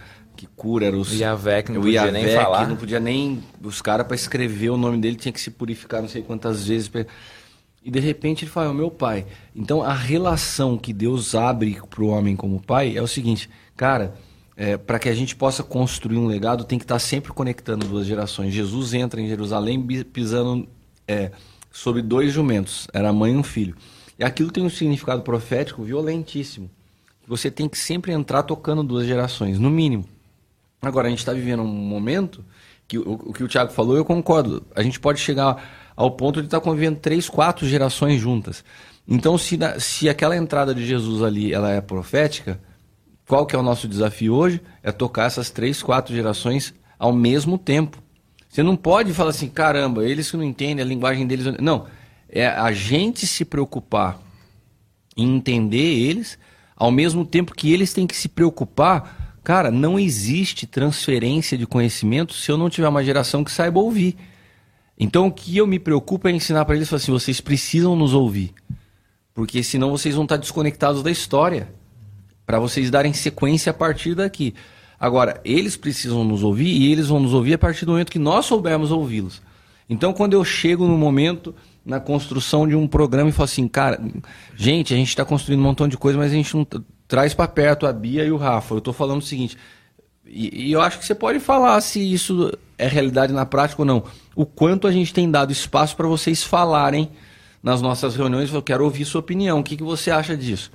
que 0.44 0.50
cura 0.54 0.86
era 0.86 0.96
os, 0.96 1.08
o 1.08 1.16
que 1.62 1.72
não 1.72 1.80
podia 1.80 2.00
Iavé, 2.00 2.12
nem 2.12 2.36
falar. 2.36 2.68
não 2.68 2.76
podia 2.76 3.00
nem. 3.00 3.42
Os 3.62 3.80
caras, 3.80 4.06
para 4.06 4.14
escrever 4.14 4.70
o 4.70 4.76
nome 4.76 4.98
dele, 4.98 5.16
tinha 5.16 5.32
que 5.32 5.40
se 5.40 5.50
purificar 5.50 6.02
não 6.02 6.08
sei 6.08 6.22
quantas 6.22 6.66
vezes. 6.66 6.88
Pra... 6.88 7.06
E 7.82 7.90
de 7.90 7.98
repente 7.98 8.44
ele 8.44 8.50
fala: 8.50 8.66
é 8.66 8.70
o 8.70 8.74
meu 8.74 8.90
pai. 8.90 9.26
Então 9.54 9.82
a 9.82 9.94
relação 9.94 10.76
que 10.76 10.92
Deus 10.92 11.34
abre 11.34 11.78
para 11.88 12.02
o 12.02 12.08
homem 12.08 12.36
como 12.36 12.60
pai 12.60 12.96
é 12.96 13.02
o 13.02 13.06
seguinte, 13.06 13.48
cara. 13.76 14.14
É, 14.56 14.76
para 14.76 15.00
que 15.00 15.08
a 15.08 15.14
gente 15.14 15.34
possa 15.34 15.64
construir 15.64 16.16
um 16.16 16.28
legado, 16.28 16.62
tem 16.62 16.78
que 16.78 16.84
estar 16.84 16.94
tá 16.94 16.98
sempre 17.00 17.32
conectando 17.32 17.88
duas 17.88 18.06
gerações. 18.06 18.54
Jesus 18.54 18.94
entra 18.94 19.20
em 19.20 19.26
Jerusalém 19.26 19.84
pisando 20.04 20.68
é, 21.08 21.32
sobre 21.72 22.00
dois 22.00 22.32
jumentos, 22.32 22.86
era 22.92 23.08
a 23.08 23.12
mãe 23.12 23.32
e 23.32 23.36
um 23.36 23.42
filho. 23.42 23.74
E 24.16 24.22
aquilo 24.22 24.52
tem 24.52 24.64
um 24.64 24.70
significado 24.70 25.22
profético 25.22 25.82
violentíssimo. 25.82 26.70
Você 27.26 27.50
tem 27.50 27.68
que 27.68 27.78
sempre 27.78 28.12
entrar 28.12 28.42
tocando 28.42 28.84
duas 28.84 29.06
gerações, 29.06 29.58
no 29.58 29.70
mínimo. 29.70 30.04
Agora, 30.88 31.06
a 31.06 31.10
gente 31.10 31.20
está 31.20 31.32
vivendo 31.32 31.62
um 31.62 31.66
momento 31.66 32.44
que 32.86 32.98
o, 32.98 33.12
o, 33.12 33.32
que 33.32 33.42
o 33.42 33.48
Tiago 33.48 33.72
falou, 33.72 33.96
eu 33.96 34.04
concordo. 34.04 34.64
A 34.74 34.82
gente 34.82 35.00
pode 35.00 35.20
chegar 35.20 35.92
ao 35.96 36.10
ponto 36.10 36.40
de 36.40 36.46
estar 36.46 36.60
tá 36.60 36.64
convivendo 36.64 36.98
três, 36.98 37.28
quatro 37.28 37.66
gerações 37.66 38.20
juntas. 38.20 38.64
Então, 39.06 39.36
se, 39.36 39.58
se 39.78 40.08
aquela 40.08 40.36
entrada 40.36 40.74
de 40.74 40.84
Jesus 40.84 41.22
ali 41.22 41.52
ela 41.52 41.70
é 41.70 41.80
profética, 41.80 42.60
qual 43.26 43.46
que 43.46 43.56
é 43.56 43.58
o 43.58 43.62
nosso 43.62 43.88
desafio 43.88 44.34
hoje? 44.34 44.60
É 44.82 44.92
tocar 44.92 45.26
essas 45.26 45.50
três, 45.50 45.82
quatro 45.82 46.14
gerações 46.14 46.74
ao 46.98 47.12
mesmo 47.12 47.58
tempo. 47.58 48.02
Você 48.48 48.62
não 48.62 48.76
pode 48.76 49.12
falar 49.12 49.30
assim, 49.30 49.48
caramba, 49.48 50.04
eles 50.04 50.30
que 50.30 50.36
não 50.36 50.44
entendem 50.44 50.84
a 50.84 50.86
linguagem 50.86 51.26
deles. 51.26 51.46
Não, 51.60 51.86
é 52.28 52.46
a 52.46 52.72
gente 52.72 53.26
se 53.26 53.44
preocupar 53.44 54.20
em 55.16 55.36
entender 55.36 55.78
eles, 55.78 56.38
ao 56.76 56.90
mesmo 56.90 57.24
tempo 57.24 57.54
que 57.54 57.72
eles 57.72 57.92
têm 57.92 58.06
que 58.06 58.16
se 58.16 58.28
preocupar 58.28 59.23
Cara, 59.44 59.70
não 59.70 59.98
existe 59.98 60.66
transferência 60.66 61.58
de 61.58 61.66
conhecimento 61.66 62.32
se 62.32 62.50
eu 62.50 62.56
não 62.56 62.70
tiver 62.70 62.88
uma 62.88 63.04
geração 63.04 63.44
que 63.44 63.52
saiba 63.52 63.78
ouvir. 63.78 64.16
Então 64.98 65.26
o 65.26 65.30
que 65.30 65.54
eu 65.54 65.66
me 65.66 65.78
preocupo 65.78 66.26
é 66.26 66.32
ensinar 66.32 66.64
para 66.64 66.76
eles 66.76 66.90
assim, 66.90 67.12
vocês 67.12 67.42
precisam 67.42 67.94
nos 67.94 68.14
ouvir. 68.14 68.54
Porque 69.34 69.62
senão 69.62 69.90
vocês 69.90 70.14
vão 70.14 70.24
estar 70.24 70.38
desconectados 70.38 71.02
da 71.02 71.10
história. 71.10 71.68
Para 72.46 72.58
vocês 72.58 72.90
darem 72.90 73.12
sequência 73.12 73.70
a 73.70 73.74
partir 73.74 74.14
daqui. 74.14 74.54
Agora, 74.98 75.38
eles 75.44 75.76
precisam 75.76 76.24
nos 76.24 76.42
ouvir 76.42 76.68
e 76.68 76.90
eles 76.90 77.08
vão 77.08 77.20
nos 77.20 77.34
ouvir 77.34 77.54
a 77.54 77.58
partir 77.58 77.84
do 77.84 77.92
momento 77.92 78.12
que 78.12 78.18
nós 78.18 78.46
soubermos 78.46 78.90
ouvi-los. 78.90 79.42
Então, 79.90 80.14
quando 80.14 80.32
eu 80.32 80.42
chego 80.42 80.86
no 80.86 80.96
momento, 80.96 81.54
na 81.84 82.00
construção 82.00 82.66
de 82.66 82.74
um 82.74 82.86
programa 82.86 83.28
e 83.28 83.32
falo 83.32 83.44
assim, 83.44 83.68
cara, 83.68 84.00
gente, 84.56 84.94
a 84.94 84.96
gente 84.96 85.08
está 85.08 85.24
construindo 85.24 85.60
um 85.60 85.64
montão 85.64 85.86
de 85.86 85.98
coisa, 85.98 86.18
mas 86.18 86.32
a 86.32 86.34
gente 86.34 86.54
não 86.54 86.66
traz 87.06 87.34
para 87.34 87.48
perto 87.48 87.86
a 87.86 87.92
Bia 87.92 88.24
e 88.24 88.32
o 88.32 88.36
Rafa. 88.36 88.74
Eu 88.74 88.78
estou 88.78 88.92
falando 88.92 89.20
o 89.20 89.24
seguinte, 89.24 89.56
e, 90.26 90.68
e, 90.68 90.72
eu 90.72 90.80
acho 90.80 90.98
que 90.98 91.04
você 91.04 91.14
pode 91.14 91.38
falar 91.38 91.80
se 91.80 92.00
isso 92.00 92.52
é 92.78 92.86
realidade 92.86 93.32
na 93.32 93.44
prática 93.44 93.82
ou 93.82 93.86
não. 93.86 94.04
O 94.34 94.46
quanto 94.46 94.86
a 94.86 94.92
gente 94.92 95.12
tem 95.12 95.30
dado 95.30 95.52
espaço 95.52 95.96
para 95.96 96.08
vocês 96.08 96.42
falarem 96.42 97.10
nas 97.62 97.80
nossas 97.80 98.16
reuniões, 98.16 98.52
eu 98.52 98.62
quero 98.62 98.84
ouvir 98.84 99.04
sua 99.04 99.20
opinião, 99.20 99.60
o 99.60 99.62
que, 99.62 99.76
que 99.76 99.82
você 99.82 100.10
acha 100.10 100.36
disso? 100.36 100.70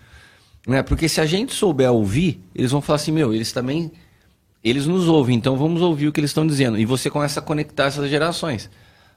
Né? 0.68 0.82
Porque 0.82 1.08
se 1.08 1.22
a 1.22 1.26
gente 1.26 1.54
souber 1.54 1.92
ouvir, 1.92 2.42
eles 2.54 2.72
vão 2.72 2.82
falar 2.82 2.98
assim, 2.98 3.12
meu, 3.12 3.34
eles 3.34 3.52
também, 3.52 3.92
eles 4.64 4.86
nos 4.86 5.08
ouvem, 5.08 5.36
então 5.36 5.56
vamos 5.56 5.82
ouvir 5.82 6.08
o 6.08 6.12
que 6.12 6.20
eles 6.20 6.32
estão 6.32 6.46
dizendo. 6.46 6.78
E 6.80 6.86
você 6.86 7.10
começa 7.10 7.40
a 7.40 7.44
conectar 7.44 7.86
essas 7.86 8.10
gerações. 8.10 8.70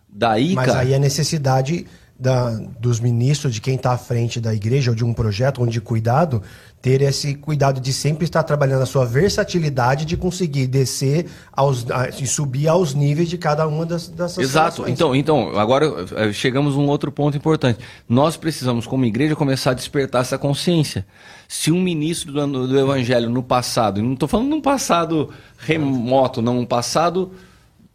Daí, 0.09 0.55
Mas 0.55 0.67
cara, 0.67 0.81
aí 0.81 0.95
a 0.95 0.99
necessidade 0.99 1.87
da, 2.23 2.51
dos 2.79 3.01
ministros, 3.01 3.53
de 3.53 3.61
quem 3.61 3.75
está 3.75 3.93
à 3.93 3.99
frente 3.99 4.41
da 4.41 4.55
igreja 4.55 4.93
ou 4.93 4.95
de 4.95 5.05
um 5.05 5.13
projeto 5.13 5.61
ou 5.61 5.67
de 5.67 5.81
cuidado, 5.81 6.41
ter 6.81 7.03
esse 7.03 7.35
cuidado 7.35 7.81
de 7.81 7.93
sempre 7.93 8.25
estar 8.25 8.45
trabalhando 8.45 8.83
a 8.83 8.87
sua 8.87 9.05
versatilidade 9.05 10.05
de 10.05 10.17
conseguir 10.17 10.69
descer 10.69 11.27
aos, 11.53 11.85
e 12.21 12.27
subir 12.27 12.69
aos 12.69 12.95
níveis 12.95 13.29
de 13.29 13.37
cada 13.37 13.67
uma 13.67 13.85
das, 13.85 14.07
dessas 14.07 14.39
Exato. 14.39 14.89
Então, 14.89 15.17
então, 15.17 15.59
agora 15.59 16.07
eh, 16.15 16.33
chegamos 16.33 16.77
a 16.77 16.79
um 16.79 16.87
outro 16.87 17.11
ponto 17.11 17.37
importante. 17.37 17.81
Nós 18.09 18.37
precisamos, 18.37 18.87
como 18.87 19.05
igreja, 19.05 19.35
começar 19.35 19.73
a 19.73 19.75
despertar 19.75 20.23
essa 20.23 20.39
consciência. 20.39 21.05
Se 21.49 21.73
um 21.73 21.83
ministro 21.83 22.33
do, 22.33 22.69
do 22.69 22.79
evangelho 22.79 23.29
no 23.29 23.43
passado, 23.43 24.01
não 24.01 24.13
estou 24.13 24.29
falando 24.29 24.49
num 24.49 24.61
passado 24.61 25.29
remoto, 25.59 26.41
não, 26.41 26.61
um 26.61 26.67
passado 26.67 27.33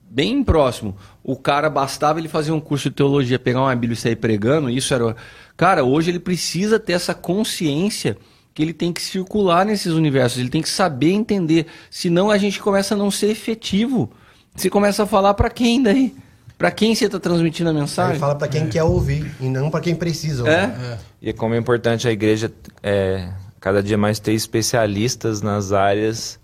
bem 0.10 0.44
próximo. 0.44 0.96
O 1.28 1.36
cara 1.36 1.70
bastava 1.70 2.20
ele 2.20 2.30
fazer 2.30 2.54
um 2.54 2.60
curso 2.60 2.90
de 2.90 2.96
teologia, 2.96 3.38
pegar 3.38 3.60
uma 3.60 3.76
Bíblia 3.76 3.96
e 3.96 3.98
sair 3.98 4.16
pregando, 4.16 4.70
isso 4.70 4.94
era. 4.94 5.14
Cara, 5.58 5.84
hoje 5.84 6.10
ele 6.10 6.20
precisa 6.20 6.80
ter 6.80 6.94
essa 6.94 7.14
consciência 7.14 8.18
que 8.54 8.64
ele 8.64 8.72
tem 8.72 8.94
que 8.94 9.02
circular 9.02 9.66
nesses 9.66 9.92
universos, 9.92 10.40
ele 10.40 10.50
tem 10.50 10.62
que 10.62 10.70
saber 10.70 11.12
entender, 11.12 11.68
senão 11.92 12.32
a 12.32 12.38
gente 12.38 12.62
começa 12.62 12.96
a 12.96 12.98
não 12.98 13.12
ser 13.12 13.28
efetivo. 13.28 14.10
Você 14.56 14.70
começa 14.70 15.04
a 15.04 15.06
falar 15.06 15.34
para 15.34 15.50
quem 15.50 15.84
daí? 15.84 16.16
Para 16.58 16.72
quem 16.72 16.96
você 16.96 17.08
está 17.08 17.20
transmitindo 17.20 17.70
a 17.72 17.74
mensagem? 17.74 18.14
Ele 18.14 18.20
fala 18.20 18.36
para 18.36 18.48
quem 18.48 18.64
é. 18.64 18.68
quer 18.68 18.84
ouvir 18.84 19.30
e 19.42 19.50
não 19.50 19.70
para 19.70 19.82
quem 19.82 19.96
precisa 19.96 20.44
ouvir. 20.44 20.56
É? 20.56 20.64
é. 20.64 20.98
E 21.22 21.34
como 21.34 21.54
é 21.54 21.58
importante 21.58 22.08
a 22.08 22.12
igreja 22.12 22.50
é, 22.82 23.28
cada 23.60 23.84
dia 23.84 23.98
mais 23.98 24.18
ter 24.18 24.32
especialistas 24.32 25.42
nas 25.42 25.74
áreas, 25.74 26.40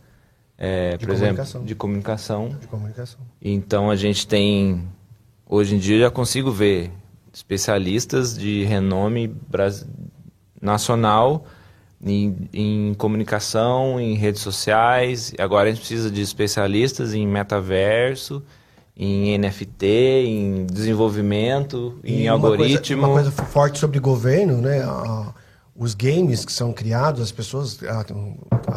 é, 0.65 0.97
por 0.97 1.09
exemplo, 1.09 1.43
de 1.65 1.75
comunicação. 1.75 2.55
De 2.57 2.67
comunicação. 2.67 3.19
Então 3.41 3.91
a 3.91 3.97
gente 3.97 4.25
tem, 4.25 4.87
hoje 5.45 5.75
em 5.75 5.77
dia 5.77 5.99
já 5.99 6.09
consigo 6.09 6.49
ver 6.51 6.89
especialistas 7.33 8.37
de 8.37 8.63
renome 8.63 9.35
nacional 10.61 11.45
em, 12.01 12.47
em, 12.53 12.93
comunicação, 12.93 13.99
em 13.99 14.15
redes 14.15 14.41
sociais. 14.41 15.33
Agora 15.37 15.67
a 15.67 15.71
gente 15.71 15.79
precisa 15.79 16.09
de 16.09 16.21
especialistas 16.21 17.13
em 17.13 17.27
metaverso, 17.27 18.41
em 18.95 19.37
NFT, 19.37 19.85
em 19.85 20.65
desenvolvimento, 20.65 21.99
e 22.05 22.21
em 22.21 22.29
uma 22.29 22.35
algoritmo. 22.35 23.01
Coisa, 23.01 23.11
uma 23.11 23.21
coisa 23.21 23.31
forte 23.31 23.79
sobre 23.79 23.99
governo, 23.99 24.61
né? 24.61 24.81
Os 25.83 25.93
games 25.93 26.45
que 26.45 26.51
são 26.51 26.71
criados, 26.71 27.21
as 27.21 27.31
pessoas, 27.31 27.79
a, 27.83 28.05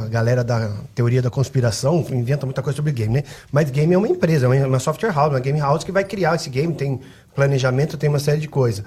a, 0.02 0.06
galera 0.08 0.42
da 0.42 0.72
teoria 0.94 1.22
da 1.22 1.30
conspiração 1.30 2.04
inventa 2.10 2.44
muita 2.44 2.62
coisa 2.62 2.76
sobre 2.76 2.92
game, 2.92 3.14
né? 3.14 3.22
Mas 3.50 3.70
game 3.70 3.92
é 3.94 3.98
uma 3.98 4.08
empresa, 4.08 4.46
é 4.54 4.66
uma 4.66 4.78
software 4.78 5.12
house, 5.12 5.32
uma 5.32 5.40
game 5.40 5.58
house 5.58 5.84
que 5.84 5.92
vai 5.92 6.04
criar 6.04 6.34
esse 6.34 6.50
game, 6.50 6.74
tem 6.74 7.00
planejamento, 7.34 7.96
tem 7.96 8.08
uma 8.08 8.18
série 8.18 8.40
de 8.40 8.48
coisas 8.48 8.84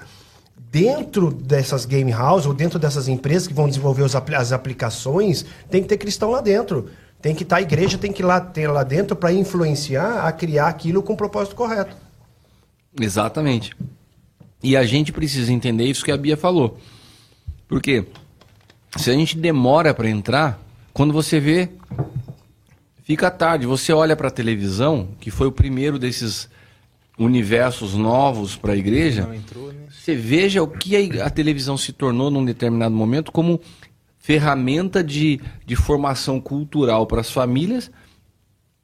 dentro 0.70 1.32
dessas 1.32 1.84
game 1.84 2.12
houses 2.14 2.46
ou 2.46 2.54
dentro 2.54 2.78
dessas 2.78 3.08
empresas 3.08 3.48
que 3.48 3.54
vão 3.54 3.68
desenvolver 3.68 4.04
as 4.04 4.52
aplicações, 4.52 5.44
tem 5.68 5.82
que 5.82 5.88
ter 5.88 5.98
cristão 5.98 6.30
lá 6.30 6.40
dentro. 6.40 6.88
Tem 7.20 7.34
que 7.34 7.42
estar 7.42 7.56
a 7.56 7.62
igreja, 7.62 7.98
tem 7.98 8.12
que 8.12 8.22
lá, 8.22 8.40
ter 8.40 8.68
lá 8.68 8.82
dentro 8.82 9.14
para 9.14 9.32
influenciar 9.32 10.26
a 10.26 10.32
criar 10.32 10.68
aquilo 10.68 11.02
com 11.02 11.12
o 11.12 11.16
propósito 11.16 11.54
correto. 11.54 11.94
Exatamente. 12.98 13.76
E 14.62 14.76
a 14.76 14.84
gente 14.84 15.12
precisa 15.12 15.52
entender 15.52 15.84
isso 15.84 16.04
que 16.04 16.12
a 16.12 16.16
Bia 16.16 16.36
falou. 16.36 16.78
Porque 17.70 18.04
se 18.96 19.12
a 19.12 19.14
gente 19.14 19.38
demora 19.38 19.94
para 19.94 20.10
entrar, 20.10 20.60
quando 20.92 21.12
você 21.12 21.38
vê, 21.38 21.68
fica 23.04 23.30
tarde. 23.30 23.64
Você 23.64 23.92
olha 23.92 24.16
para 24.16 24.26
a 24.26 24.30
televisão, 24.30 25.10
que 25.20 25.30
foi 25.30 25.46
o 25.46 25.52
primeiro 25.52 25.96
desses 25.96 26.50
universos 27.16 27.94
novos 27.94 28.56
para 28.56 28.72
a 28.72 28.76
igreja, 28.76 29.30
entrou, 29.36 29.72
né? 29.72 29.84
você 29.88 30.16
veja 30.16 30.62
o 30.62 30.66
que 30.66 31.20
a, 31.20 31.26
a, 31.26 31.30
televisão 31.30 31.76
se 31.76 31.92
tornou 31.92 32.30
num 32.30 32.44
determinado 32.44 32.94
momento 32.94 33.30
como 33.30 33.60
ferramenta 34.18 35.04
de, 35.04 35.38
de 35.64 35.76
formação 35.76 36.40
cultural 36.40 37.06
para 37.06 37.20
as 37.20 37.30
famílias. 37.30 37.90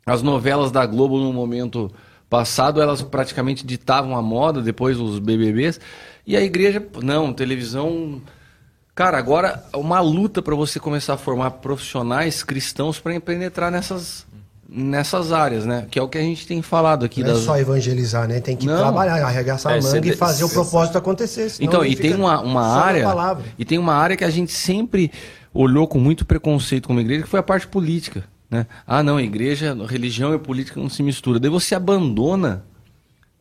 As 0.05 0.23
novelas 0.23 0.71
da 0.71 0.87
Globo, 0.87 1.19
no 1.19 1.33
momento 1.33 1.91
passado, 2.31 2.81
elas 2.81 3.03
praticamente 3.03 3.67
ditavam 3.67 4.17
a 4.17 4.23
moda, 4.23 4.63
depois 4.63 5.01
os 5.01 5.19
BBBs. 5.19 5.81
E 6.25 6.37
a 6.37 6.41
igreja, 6.41 6.87
não, 7.03 7.33
televisão. 7.33 8.23
Cara, 8.97 9.19
agora 9.19 9.63
uma 9.75 10.01
luta 10.01 10.41
para 10.41 10.55
você 10.55 10.81
começar 10.81 11.13
a 11.13 11.17
formar 11.19 11.51
profissionais 11.51 12.43
cristãos 12.43 12.99
para 12.99 13.21
penetrar 13.21 13.71
nessas 13.71 14.27
nessas 14.67 15.33
áreas, 15.33 15.67
né? 15.67 15.87
Que 15.91 15.99
é 15.99 16.03
o 16.03 16.09
que 16.09 16.17
a 16.17 16.23
gente 16.23 16.47
tem 16.47 16.63
falado 16.63 17.05
aqui. 17.05 17.21
Não 17.21 17.29
é 17.29 17.33
das... 17.35 17.43
é 17.43 17.45
só 17.45 17.59
evangelizar, 17.59 18.27
né? 18.27 18.41
Tem 18.41 18.57
que 18.57 18.65
Não. 18.65 18.79
trabalhar, 18.79 19.23
arregaçar 19.23 19.75
é, 19.75 19.79
a 19.79 19.83
manga 19.83 20.09
e 20.09 20.17
fazer 20.17 20.45
o 20.45 20.49
propósito 20.49 20.97
acontecer. 20.97 21.53
Então, 21.61 21.85
e 21.85 21.95
tem 21.95 22.15
uma, 22.15 22.41
uma 22.41 22.67
área. 22.67 23.07
E 23.59 23.67
tem 23.67 23.77
uma 23.77 23.93
área 23.93 24.17
que 24.17 24.25
a 24.25 24.31
gente 24.31 24.53
sempre 24.53 25.13
olhou 25.53 25.87
com 25.87 25.99
muito 25.99 26.25
preconceito 26.25 26.89
como 26.89 26.99
igreja, 26.99 27.25
que 27.25 27.29
foi 27.29 27.41
a 27.41 27.43
parte 27.43 27.69
política. 27.69 28.25
Né? 28.51 28.67
Ah, 28.87 29.03
não, 29.03 29.21
igreja, 29.21 29.77
religião 29.87 30.35
e 30.35 30.39
política 30.39 30.81
não 30.81 30.89
se 30.89 31.03
mistura. 31.03 31.39
Daí 31.39 31.51
você 31.51 31.75
abandona 31.75 32.65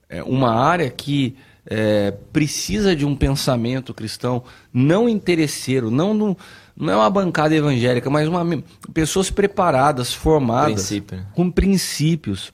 é, 0.10 0.22
uma 0.22 0.53
área 0.53 0.90
que 0.90 1.38
é, 1.66 2.12
precisa 2.32 2.96
de 2.96 3.06
um 3.06 3.16
pensamento 3.16 3.94
cristão 3.94 4.44
não 4.74 5.10
interesseiro, 5.10 5.90
não 5.90 6.14
no 6.14 6.38
não 6.78 6.92
é 6.92 6.96
uma 6.98 7.10
bancada 7.10 7.56
evangélica, 7.56 8.10
mas 8.10 8.28
uma, 8.28 8.46
pessoas 8.94 9.30
preparadas, 9.30 10.14
formadas, 10.14 10.74
Princípio. 10.74 11.18
Né? 11.18 11.26
com 11.34 11.50
princípios 11.50 12.52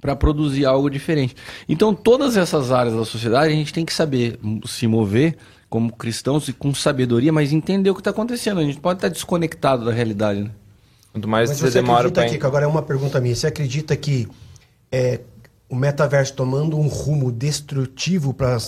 para 0.00 0.16
produzir 0.16 0.64
algo 0.64 0.88
diferente. 0.88 1.36
Então, 1.68 1.94
todas 1.94 2.38
essas 2.38 2.72
áreas 2.72 2.94
da 2.94 3.04
sociedade 3.04 3.52
a 3.52 3.56
gente 3.56 3.72
tem 3.72 3.84
que 3.84 3.92
saber 3.92 4.38
se 4.66 4.86
mover 4.86 5.36
como 5.68 5.92
cristãos 5.92 6.48
e 6.48 6.52
com 6.52 6.74
sabedoria, 6.74 7.32
mas 7.32 7.52
entender 7.52 7.90
o 7.90 7.94
que 7.94 8.00
está 8.00 8.10
acontecendo. 8.10 8.60
A 8.60 8.64
gente 8.64 8.80
pode 8.80 8.98
estar 8.98 9.08
tá 9.08 9.12
desconectado 9.12 9.84
da 9.84 9.92
realidade. 9.92 10.42
Né? 10.42 10.50
Quanto 11.12 11.28
mais 11.28 11.50
mas 11.50 11.58
você, 11.58 11.70
você 11.70 11.80
demora 11.80 12.10
para. 12.10 12.28
Que, 12.28 12.36
agora 12.46 12.64
é 12.64 12.68
uma 12.68 12.82
pergunta 12.82 13.20
minha. 13.20 13.34
Você 13.34 13.46
acredita 13.46 13.96
que 13.96 14.28
é, 14.90 15.20
o 15.68 15.74
metaverso 15.74 16.34
tomando 16.34 16.78
um 16.78 16.88
rumo 16.88 17.32
destrutivo 17.32 18.32
para 18.32 18.58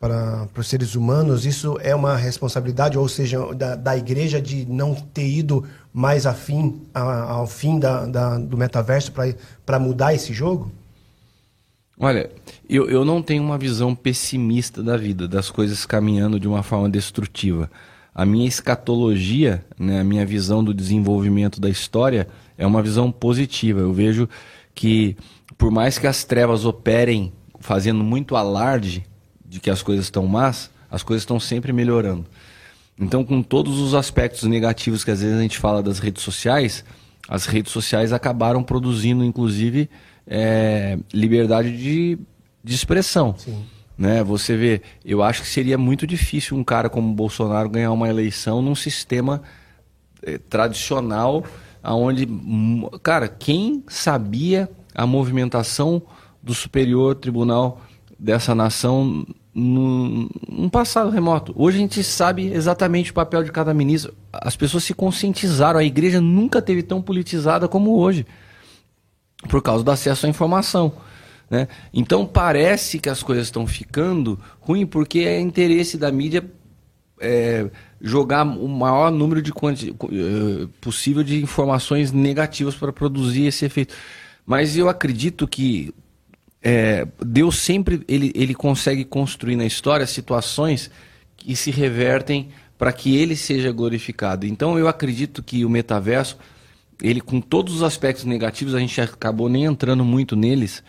para, 0.00 0.48
os 0.56 0.68
seres 0.68 0.94
humanos, 0.94 1.44
isso 1.44 1.76
é 1.82 1.92
uma 1.92 2.16
responsabilidade, 2.16 2.96
ou 2.96 3.08
seja, 3.08 3.52
da, 3.52 3.74
da 3.74 3.96
igreja 3.96 4.40
de 4.40 4.64
não 4.64 4.94
ter 4.94 5.26
ido 5.26 5.64
mais 5.92 6.24
afim, 6.24 6.82
a, 6.94 7.32
ao 7.32 7.48
fim 7.48 7.80
da, 7.80 8.06
da 8.06 8.38
do 8.38 8.56
metaverso 8.56 9.12
para 9.66 9.78
mudar 9.80 10.14
esse 10.14 10.32
jogo? 10.32 10.70
Olha, 11.98 12.30
eu, 12.70 12.88
eu 12.88 13.04
não 13.04 13.20
tenho 13.20 13.42
uma 13.42 13.58
visão 13.58 13.92
pessimista 13.92 14.84
da 14.84 14.96
vida, 14.96 15.26
das 15.26 15.50
coisas 15.50 15.84
caminhando 15.84 16.38
de 16.38 16.46
uma 16.46 16.62
forma 16.62 16.88
destrutiva. 16.88 17.68
A 18.14 18.24
minha 18.24 18.46
escatologia, 18.46 19.64
né, 19.76 20.00
a 20.00 20.04
minha 20.04 20.24
visão 20.24 20.62
do 20.62 20.72
desenvolvimento 20.72 21.60
da 21.60 21.68
história 21.68 22.28
é 22.56 22.64
uma 22.64 22.82
visão 22.82 23.10
positiva. 23.10 23.80
Eu 23.80 23.92
vejo 23.92 24.28
que, 24.78 25.16
por 25.56 25.72
mais 25.72 25.98
que 25.98 26.06
as 26.06 26.22
trevas 26.22 26.64
operem 26.64 27.32
fazendo 27.58 28.04
muito 28.04 28.36
alarde, 28.36 29.04
de 29.44 29.58
que 29.58 29.70
as 29.70 29.82
coisas 29.82 30.04
estão 30.04 30.24
más, 30.24 30.70
as 30.88 31.02
coisas 31.02 31.22
estão 31.22 31.40
sempre 31.40 31.72
melhorando. 31.72 32.24
Então, 32.96 33.24
com 33.24 33.42
todos 33.42 33.80
os 33.80 33.92
aspectos 33.92 34.44
negativos 34.44 35.02
que 35.02 35.10
às 35.10 35.20
vezes 35.20 35.36
a 35.36 35.42
gente 35.42 35.58
fala 35.58 35.82
das 35.82 35.98
redes 35.98 36.22
sociais, 36.22 36.84
as 37.28 37.44
redes 37.46 37.72
sociais 37.72 38.12
acabaram 38.12 38.62
produzindo, 38.62 39.24
inclusive, 39.24 39.90
é, 40.24 40.96
liberdade 41.12 41.76
de, 41.76 42.16
de 42.62 42.74
expressão. 42.74 43.34
Sim. 43.36 43.64
Né? 43.98 44.22
Você 44.22 44.56
vê, 44.56 44.80
eu 45.04 45.24
acho 45.24 45.42
que 45.42 45.48
seria 45.48 45.76
muito 45.76 46.06
difícil 46.06 46.56
um 46.56 46.62
cara 46.62 46.88
como 46.88 47.10
o 47.10 47.14
Bolsonaro 47.14 47.68
ganhar 47.68 47.90
uma 47.90 48.08
eleição 48.08 48.62
num 48.62 48.76
sistema 48.76 49.42
é, 50.22 50.38
tradicional, 50.38 51.44
aonde, 51.88 52.28
cara, 53.02 53.26
quem 53.26 53.82
sabia 53.88 54.70
a 54.94 55.06
movimentação 55.06 56.02
do 56.42 56.52
Superior 56.52 57.14
Tribunal 57.14 57.80
dessa 58.18 58.54
nação 58.54 59.26
num, 59.54 60.28
num, 60.46 60.68
passado 60.68 61.08
remoto. 61.08 61.54
Hoje 61.56 61.78
a 61.78 61.80
gente 61.80 62.04
sabe 62.04 62.52
exatamente 62.52 63.10
o 63.10 63.14
papel 63.14 63.42
de 63.42 63.50
cada 63.50 63.72
ministro. 63.72 64.12
As 64.30 64.54
pessoas 64.54 64.84
se 64.84 64.92
conscientizaram. 64.92 65.80
A 65.80 65.84
igreja 65.84 66.20
nunca 66.20 66.60
teve 66.60 66.82
tão 66.82 67.00
politizada 67.00 67.66
como 67.66 67.96
hoje, 67.96 68.26
por 69.48 69.62
causa 69.62 69.82
do 69.82 69.90
acesso 69.90 70.26
à 70.26 70.28
informação. 70.28 70.92
Né? 71.48 71.68
Então 71.94 72.26
parece 72.26 72.98
que 72.98 73.08
as 73.08 73.22
coisas 73.22 73.46
estão 73.46 73.66
ficando 73.66 74.38
ruim 74.60 74.84
porque 74.84 75.20
é 75.20 75.40
interesse 75.40 75.96
da 75.96 76.12
mídia 76.12 76.44
é, 77.18 77.70
jogar 78.00 78.44
o 78.44 78.68
maior 78.68 79.10
número 79.10 79.42
de 79.42 79.50
uh, 79.50 80.68
possível 80.80 81.22
de 81.22 81.42
informações 81.42 82.12
negativas 82.12 82.74
para 82.74 82.92
produzir 82.92 83.46
esse 83.46 83.64
efeito. 83.64 83.94
Mas 84.46 84.76
eu 84.76 84.88
acredito 84.88 85.46
que 85.46 85.92
é, 86.62 87.06
Deus 87.24 87.58
sempre 87.58 88.02
ele, 88.08 88.32
ele 88.34 88.54
consegue 88.54 89.04
construir 89.04 89.56
na 89.56 89.64
história 89.64 90.06
situações 90.06 90.90
que 91.36 91.54
se 91.54 91.70
revertem 91.70 92.48
para 92.76 92.92
que 92.92 93.16
ele 93.16 93.36
seja 93.36 93.72
glorificado. 93.72 94.46
Então 94.46 94.78
eu 94.78 94.88
acredito 94.88 95.42
que 95.42 95.64
o 95.64 95.70
metaverso, 95.70 96.38
ele 97.02 97.20
com 97.20 97.40
todos 97.40 97.74
os 97.74 97.82
aspectos 97.82 98.24
negativos, 98.24 98.74
a 98.74 98.78
gente 98.80 99.00
acabou 99.00 99.48
nem 99.48 99.64
entrando 99.64 100.04
muito 100.04 100.36
neles, 100.36 100.82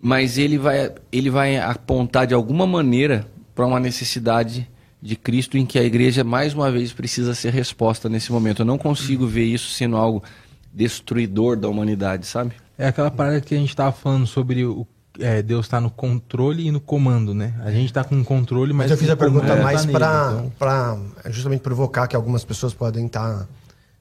mas 0.00 0.38
ele 0.38 0.58
vai, 0.58 0.92
ele 1.10 1.30
vai 1.30 1.56
apontar 1.56 2.26
de 2.26 2.34
alguma 2.34 2.66
maneira 2.66 3.26
para 3.54 3.66
uma 3.66 3.80
necessidade 3.80 4.68
de 5.04 5.16
Cristo 5.16 5.58
em 5.58 5.66
que 5.66 5.78
a 5.78 5.84
igreja 5.84 6.24
mais 6.24 6.54
uma 6.54 6.72
vez 6.72 6.90
precisa 6.90 7.34
ser 7.34 7.52
resposta 7.52 8.08
nesse 8.08 8.32
momento. 8.32 8.62
Eu 8.62 8.64
não 8.64 8.78
consigo 8.78 9.26
ver 9.26 9.44
isso 9.44 9.68
sendo 9.68 9.96
algo 9.96 10.24
destruidor 10.72 11.56
da 11.56 11.68
humanidade, 11.68 12.26
sabe? 12.26 12.54
É 12.78 12.88
aquela 12.88 13.10
parada 13.10 13.38
que 13.42 13.54
a 13.54 13.58
gente 13.58 13.68
estava 13.68 13.92
falando 13.92 14.26
sobre 14.26 14.64
o 14.64 14.86
é, 15.20 15.42
Deus 15.42 15.66
está 15.66 15.78
no 15.78 15.90
controle 15.90 16.66
e 16.66 16.70
no 16.70 16.80
comando, 16.80 17.34
né? 17.34 17.54
A 17.62 17.70
gente 17.70 17.86
está 17.86 18.02
com 18.02 18.18
o 18.18 18.24
controle, 18.24 18.72
mas, 18.72 18.86
mas 18.86 18.92
eu 18.92 18.96
fiz 18.96 19.10
a 19.10 19.16
pergunta 19.16 19.54
mais 19.56 19.84
tá 19.84 19.92
para 19.92 20.96
então. 20.96 21.30
justamente 21.30 21.60
provocar 21.60 22.08
que 22.08 22.16
algumas 22.16 22.42
pessoas 22.42 22.72
podem 22.72 23.04
estar 23.04 23.40
tá 23.40 23.48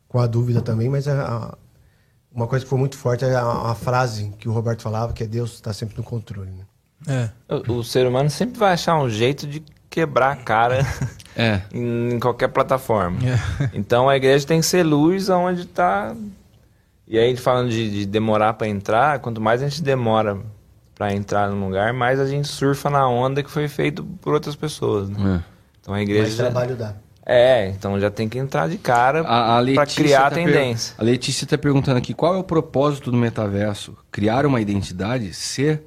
com 0.07 0.19
a 0.19 0.25
dúvida 0.25 0.61
também, 0.61 0.89
mas 0.89 1.05
a, 1.07 1.55
uma 2.33 2.47
coisa 2.47 2.63
que 2.63 2.69
foi 2.69 2.79
muito 2.79 2.97
forte 2.97 3.25
é 3.25 3.35
a, 3.35 3.43
a 3.43 3.75
frase 3.75 4.33
que 4.39 4.47
o 4.47 4.53
Roberto 4.53 4.81
falava, 4.81 5.11
que 5.11 5.23
é 5.23 5.27
Deus 5.27 5.53
está 5.53 5.73
sempre 5.73 5.97
no 5.97 6.03
controle. 6.03 6.49
Né? 6.49 7.29
É. 7.49 7.55
O, 7.69 7.79
o, 7.79 7.83
ser 7.83 8.07
humano 8.07 8.29
sempre 8.29 8.57
vai 8.57 8.73
achar 8.73 8.97
um 8.97 9.09
jeito 9.09 9.45
de 9.45 9.61
quebrar 9.93 10.31
a 10.31 10.35
cara 10.35 10.79
é. 11.37 11.61
em, 11.71 12.15
em, 12.15 12.19
qualquer 12.19 12.47
plataforma. 12.47 13.19
É. 13.23 13.69
Então 13.75 14.09
a 14.09 14.17
igreja 14.17 14.47
tem 14.47 14.59
que 14.59 14.65
ser 14.65 14.81
luz 14.81 15.29
aonde 15.29 15.61
está. 15.61 16.15
E 17.07 17.19
aí, 17.19 17.37
falando 17.37 17.69
de, 17.69 17.91
de 17.91 18.05
demorar 18.07 18.53
para 18.53 18.67
entrar, 18.67 19.19
quanto 19.19 19.39
mais 19.39 19.61
a 19.61 19.69
gente 19.69 19.83
demora 19.83 20.39
para 20.95 21.13
entrar 21.13 21.49
num 21.49 21.67
lugar, 21.67 21.93
mais 21.93 22.19
a 22.19 22.25
gente 22.25 22.47
surfa 22.47 22.89
na 22.89 23.07
onda 23.07 23.43
que 23.43 23.51
foi 23.51 23.67
feito 23.67 24.03
por 24.19 24.33
outras 24.33 24.55
pessoas. 24.55 25.09
Né? 25.09 25.35
É. 25.35 25.53
Então 25.79 25.93
a 25.93 26.01
igreja. 26.01 26.23
Mais 26.23 26.35
trabalho 26.35 26.75
dá. 26.75 26.95
É, 27.25 27.69
então 27.69 27.99
já 27.99 28.09
tem 28.09 28.27
que 28.27 28.37
entrar 28.37 28.67
de 28.67 28.77
cara 28.77 29.23
para 29.23 29.85
criar 29.85 30.29
tá 30.29 30.31
tendência. 30.31 30.95
A 30.97 31.03
Letícia 31.03 31.45
está 31.45 31.57
perguntando 31.57 31.97
aqui 31.97 32.13
qual 32.13 32.33
é 32.33 32.37
o 32.37 32.43
propósito 32.43 33.11
do 33.11 33.17
metaverso? 33.17 33.95
Criar 34.11 34.45
uma 34.45 34.59
identidade, 34.59 35.33
ser 35.33 35.83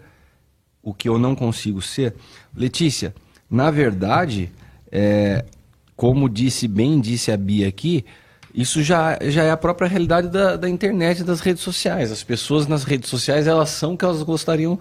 o 0.83 0.95
que 0.95 1.09
eu 1.09 1.19
não 1.19 1.35
consigo 1.35 1.83
ser? 1.83 2.15
Letícia, 2.57 3.13
na 3.51 3.71
verdade, 3.71 4.51
é, 4.91 5.45
como 5.95 6.29
disse 6.29 6.69
bem 6.69 7.01
disse 7.01 7.31
a 7.31 7.37
Bia 7.37 7.69
aqui, 7.69 8.05
isso 8.55 8.83
já, 8.83 9.19
já 9.23 9.45
é 9.45 9.51
a 9.51 9.57
própria 9.57 9.87
realidade 9.87 10.29
da, 10.29 10.57
da 10.57 10.69
internet 10.69 11.21
e 11.21 11.25
das 11.25 11.41
redes 11.41 11.63
sociais. 11.63 12.11
As 12.11 12.25
pessoas 12.25 12.67
nas 12.67 12.85
redes 12.85 13.11
sociais 13.11 13.47
elas 13.47 13.69
são 13.69 13.95
o 13.95 13.99
que 13.99 14.05
elas 14.05 14.23
gostariam 14.23 14.79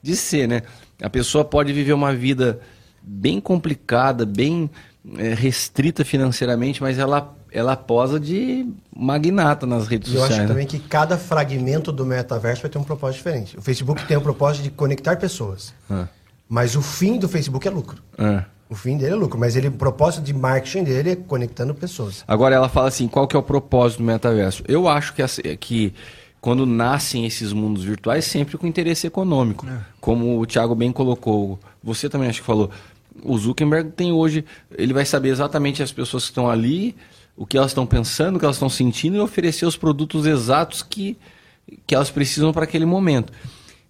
de 0.00 0.14
ser, 0.14 0.46
né? 0.46 0.62
A 1.02 1.10
pessoa 1.10 1.44
pode 1.44 1.72
viver 1.72 1.92
uma 1.92 2.14
vida 2.14 2.60
bem 3.02 3.40
complicada, 3.40 4.24
bem 4.24 4.70
é, 5.18 5.34
restrita 5.34 6.04
financeiramente, 6.04 6.80
mas 6.80 6.98
ela, 6.98 7.34
ela 7.52 7.76
posa 7.76 8.18
de 8.18 8.66
magnata 8.94 9.66
nas 9.66 9.88
redes 9.88 10.12
eu 10.12 10.20
sociais. 10.20 10.30
Eu 10.30 10.36
acho 10.36 10.42
né? 10.42 10.48
também 10.48 10.66
que 10.66 10.78
cada 10.78 11.18
fragmento 11.18 11.92
do 11.92 12.06
metaverso 12.06 12.62
vai 12.62 12.70
ter 12.70 12.78
um 12.78 12.84
propósito 12.84 13.18
diferente. 13.18 13.58
O 13.58 13.62
Facebook 13.62 14.06
tem 14.06 14.16
o 14.16 14.20
propósito 14.20 14.62
de 14.62 14.70
conectar 14.70 15.16
pessoas. 15.16 15.74
Ah. 15.90 16.06
Mas 16.48 16.76
o 16.76 16.82
fim 16.82 17.18
do 17.18 17.28
Facebook 17.28 17.66
é 17.66 17.70
lucro. 17.70 18.02
Ah. 18.18 18.44
O 18.68 18.74
fim 18.74 18.96
dele 18.96 19.12
é 19.12 19.16
lucro, 19.16 19.38
mas 19.38 19.54
ele, 19.54 19.68
o 19.68 19.72
propósito 19.72 20.24
de 20.24 20.34
marketing 20.34 20.84
dele 20.84 21.10
é 21.10 21.16
conectando 21.16 21.74
pessoas. 21.74 22.24
Agora 22.26 22.54
ela 22.54 22.68
fala 22.68 22.88
assim, 22.88 23.06
qual 23.06 23.28
que 23.28 23.36
é 23.36 23.38
o 23.38 23.42
propósito 23.42 23.98
do 23.98 24.04
metaverso? 24.04 24.64
Eu 24.66 24.88
acho 24.88 25.14
que, 25.14 25.22
que 25.56 25.94
quando 26.40 26.66
nascem 26.66 27.24
esses 27.26 27.52
mundos 27.52 27.84
virtuais, 27.84 28.24
sempre 28.24 28.58
com 28.58 28.66
interesse 28.66 29.06
econômico. 29.06 29.66
É. 29.68 29.78
Como 30.00 30.40
o 30.40 30.46
Thiago 30.46 30.74
bem 30.74 30.90
colocou, 30.90 31.58
você 31.82 32.08
também 32.08 32.28
acho 32.28 32.40
que 32.40 32.46
falou, 32.46 32.70
o 33.22 33.38
Zuckerberg 33.38 33.90
tem 33.90 34.12
hoje, 34.12 34.44
ele 34.76 34.92
vai 34.92 35.04
saber 35.04 35.28
exatamente 35.28 35.82
as 35.82 35.92
pessoas 35.92 36.24
que 36.24 36.30
estão 36.30 36.48
ali, 36.48 36.96
o 37.36 37.46
que 37.46 37.56
elas 37.56 37.70
estão 37.70 37.86
pensando, 37.86 38.36
o 38.36 38.38
que 38.38 38.44
elas 38.44 38.56
estão 38.56 38.68
sentindo 38.68 39.16
e 39.16 39.20
oferecer 39.20 39.66
os 39.66 39.76
produtos 39.76 40.26
exatos 40.26 40.82
que, 40.82 41.16
que 41.86 41.94
elas 41.94 42.10
precisam 42.10 42.52
para 42.52 42.64
aquele 42.64 42.86
momento. 42.86 43.32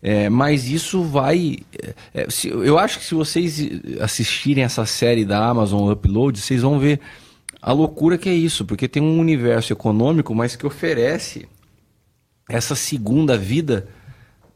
É, 0.03 0.29
mas 0.29 0.69
isso 0.69 1.03
vai. 1.03 1.59
É, 2.15 2.29
se, 2.31 2.49
eu 2.49 2.79
acho 2.79 2.99
que 2.99 3.05
se 3.05 3.15
vocês 3.15 3.59
assistirem 4.01 4.63
essa 4.63 4.87
série 4.87 5.25
da 5.25 5.49
Amazon 5.49 5.91
Upload, 5.91 6.39
vocês 6.41 6.63
vão 6.63 6.79
ver 6.79 7.01
a 7.61 7.73
loucura 7.73 8.17
que 8.19 8.29
é 8.29 8.35
isso, 8.35 8.65
porque 8.65 8.87
tem 8.87 9.03
um 9.03 9.19
universo 9.19 9.73
econômico, 9.73 10.35
mas 10.35 10.55
que 10.55 10.67
oferece 10.67 11.49
essa 12.49 12.75
segunda 12.75 13.37
vida, 13.37 13.89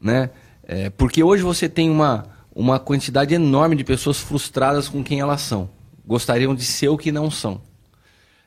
né? 0.01 0.31
É, 0.63 0.91
porque 0.91 1.23
hoje 1.23 1.43
você 1.43 1.69
tem 1.69 1.91
uma 1.91 2.29
uma 2.55 2.79
quantidade 2.79 3.35
enorme 3.35 3.77
de 3.77 3.85
pessoas 3.85 4.19
frustradas 4.19 4.89
com 4.89 5.03
quem 5.03 5.21
elas 5.21 5.41
são. 5.41 5.71
Gostariam 6.07 6.55
de 6.55 6.65
ser 6.65 6.89
o 6.89 6.99
que 6.99 7.13
não 7.13 7.31
são. 7.31 7.61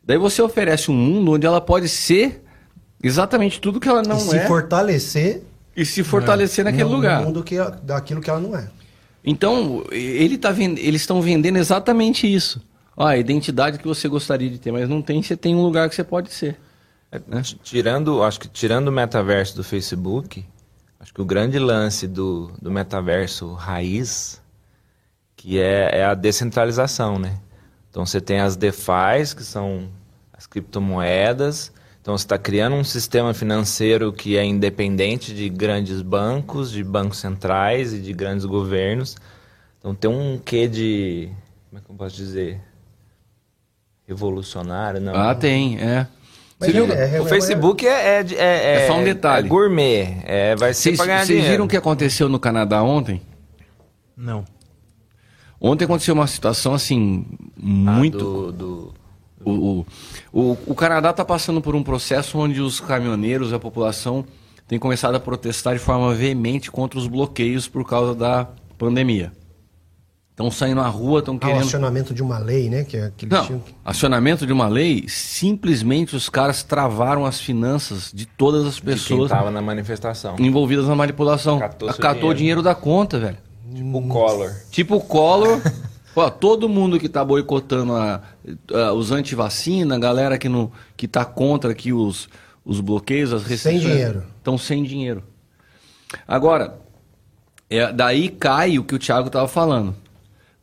Daí 0.04 0.18
você 0.18 0.42
oferece 0.42 0.92
um 0.92 0.94
mundo 0.94 1.32
onde 1.32 1.48
ela 1.48 1.62
pode 1.62 1.88
ser 1.88 2.44
exatamente 3.02 3.60
tudo 3.60 3.80
que 3.80 3.88
ela 3.88 4.04
não 4.04 4.18
e 4.18 4.22
se 4.22 4.38
é. 4.38 4.42
Se 4.42 4.48
fortalecer. 4.48 5.44
E 5.76 5.86
se 5.86 6.04
fortalecer 6.04 6.66
é. 6.66 6.72
naquele 6.72 6.90
no, 6.90 6.96
lugar. 6.96 7.20
No 7.20 7.28
mundo 7.28 7.44
que, 7.44 7.56
daquilo 7.84 8.22
que 8.22 8.30
ela 8.30 8.40
não 8.40 8.56
é. 8.56 8.70
Então, 9.24 9.84
ele 9.92 10.38
tá 10.38 10.52
vend... 10.52 10.78
eles 10.80 11.02
estão 11.02 11.22
vendendo 11.22 11.58
exatamente 11.58 12.32
isso. 12.32 12.62
Ó, 12.96 13.06
a 13.06 13.18
identidade 13.18 13.80
que 13.80 13.88
você 13.88 14.08
gostaria 14.08 14.50
de 14.50 14.60
ter, 14.60 14.72
mas 14.72 14.88
não 14.88 15.02
tem, 15.02 15.22
você 15.24 15.36
tem 15.36 15.56
um 15.56 15.62
lugar 15.62 15.90
que 15.90 15.96
você 15.96 16.04
pode 16.04 16.32
ser. 16.32 16.58
É, 17.12 17.20
né? 17.28 17.42
Tirando, 17.64 18.22
acho 18.22 18.40
que 18.40 18.48
tirando 18.48 18.90
o 18.90 18.92
metaverso 18.92 19.56
do 19.56 19.64
Facebook, 19.64 20.46
Acho 21.04 21.14
que 21.14 21.22
o 21.22 21.26
grande 21.26 21.60
lance 21.60 22.08
do, 22.08 22.50
do 22.62 22.72
metaverso 22.72 23.52
raiz, 23.56 24.42
que 25.36 25.60
é, 25.60 26.00
é 26.00 26.06
a 26.06 26.14
descentralização, 26.14 27.20
né? 27.20 27.42
Então 27.90 28.06
você 28.06 28.22
tem 28.22 28.40
as 28.40 28.56
DeFi, 28.56 29.36
que 29.36 29.44
são 29.44 29.90
as 30.32 30.48
criptomoedas. 30.48 31.74
Então 32.04 32.18
você 32.18 32.26
está 32.26 32.38
criando 32.38 32.76
um 32.76 32.84
sistema 32.84 33.34
financeiro 33.34 34.12
que 34.12 34.36
é 34.36 34.44
independente 34.44 35.34
de 35.34 35.48
grandes 35.48 36.02
bancos, 36.02 36.70
de 36.70 36.84
bancos 36.84 37.18
centrais 37.18 37.94
e 37.94 38.00
de 38.00 38.12
grandes 38.12 38.44
governos. 38.44 39.16
Então 39.80 39.96
tem 39.96 40.12
um 40.12 40.38
quê 40.38 40.68
de. 40.68 41.30
Como 41.70 41.80
é 41.80 41.86
que 41.86 41.90
eu 41.90 41.96
posso 41.96 42.18
dizer? 42.18 42.60
Revolucionário, 44.06 45.00
não? 45.00 45.16
Ah, 45.16 45.34
tem, 45.34 45.80
é. 45.80 46.06
É, 46.60 47.16
é, 47.16 47.22
o 47.22 47.26
Facebook 47.26 47.88
é, 47.88 48.20
é, 48.20 48.26
é, 48.36 48.84
é, 48.84 48.88
só 48.88 48.98
um 48.98 49.04
detalhe. 49.06 49.48
É 49.48 49.50
gourmet. 49.50 50.18
É, 50.26 50.56
vai 50.58 50.74
ser 50.74 50.98
pra 50.98 51.06
ganhar 51.06 51.26
Vocês 51.26 51.46
viram 51.46 51.64
o 51.64 51.68
que 51.70 51.78
aconteceu 51.78 52.28
no 52.28 52.38
Canadá 52.38 52.84
ontem? 52.84 53.22
Não. 54.16 54.44
Ontem 55.60 55.86
aconteceu 55.86 56.14
uma 56.14 56.28
situação 56.28 56.74
assim, 56.74 57.26
muito. 57.58 58.18
Ah, 58.18 58.22
do, 58.22 58.52
do... 58.52 58.94
O, 59.46 59.52
o, 59.52 59.86
o, 60.32 60.58
o 60.68 60.76
Canadá 60.76 61.10
está 61.10 61.26
passando 61.26 61.62
por 61.62 61.76
um 61.76 61.84
processo 61.84 62.38
onde 62.38 62.62
os 62.62 62.80
caminhoneiros, 62.80 63.54
a 63.54 63.60
população, 63.60 64.26
tem 64.68 64.80
começado 64.80 65.16
a 65.16 65.20
protestar 65.20 65.74
de 65.74 65.80
forma 65.80 66.14
veemente 66.14 66.72
contra 66.72 66.98
os 66.98 67.08
bloqueios 67.08 67.68
por 67.68 67.88
causa 67.88 68.16
da 68.16 68.48
pandemia. 68.78 69.32
Estão 70.32 70.50
saindo 70.50 70.82
na 70.82 70.88
rua, 70.88 71.20
estão 71.20 71.38
querendo. 71.38 71.58
Ah, 71.58 71.60
o 71.60 71.68
acionamento 71.68 72.12
de 72.12 72.24
uma 72.24 72.40
lei, 72.40 72.68
né? 72.68 72.84
Que, 72.84 72.98
é 72.98 73.12
que 73.16 73.28
Não, 73.28 73.46
tinham... 73.46 73.62
acionamento 73.86 74.48
de 74.48 74.52
uma 74.52 74.68
lei, 74.68 75.06
simplesmente 75.08 76.16
os 76.16 76.28
caras 76.28 76.64
travaram 76.64 77.24
as 77.24 77.40
finanças 77.40 78.12
de 78.12 78.26
todas 78.26 78.66
as 78.66 78.80
pessoas. 78.80 79.32
estava 79.32 79.52
na 79.52 79.62
manifestação. 79.62 80.36
Envolvidas 80.40 80.88
na 80.88 80.96
manipulação. 80.96 81.60
Catou, 81.60 81.94
Catou 81.94 82.30
o 82.32 82.34
dinheiro 82.34 82.64
da 82.64 82.74
conta, 82.74 83.20
velho. 83.20 83.38
Tipo 83.76 83.98
o 84.00 84.08
Collor. 84.08 84.52
Tipo 84.72 84.96
o 84.96 85.02
Collor. 85.02 85.62
Ó, 86.16 86.30
todo 86.30 86.70
mundo 86.70 87.00
que 87.00 87.08
está 87.08 87.24
boicotando 87.24 87.96
a, 87.96 88.22
a, 88.72 88.94
os 88.94 89.12
anti-vacina, 89.12 89.96
a 89.96 90.00
galera 90.00 90.38
que, 90.38 90.48
não, 90.48 90.72
que 90.96 91.08
tá 91.08 91.26
contra 91.26 91.72
aqui 91.72 91.92
os, 91.92 92.30
os 92.64 92.80
bloqueios, 92.80 93.34
as 93.34 93.44
restrições. 93.44 93.82
Sem 93.82 93.92
dinheiro. 93.92 94.24
Estão 94.38 94.58
sem 94.58 94.84
dinheiro. 94.84 95.24
Agora, 96.28 96.80
é, 97.70 97.92
daí 97.92 98.30
cai 98.30 98.78
o 98.78 98.84
que 98.84 98.94
o 98.94 99.00
Thiago 99.00 99.28
estava 99.28 99.48
falando. 99.48 99.96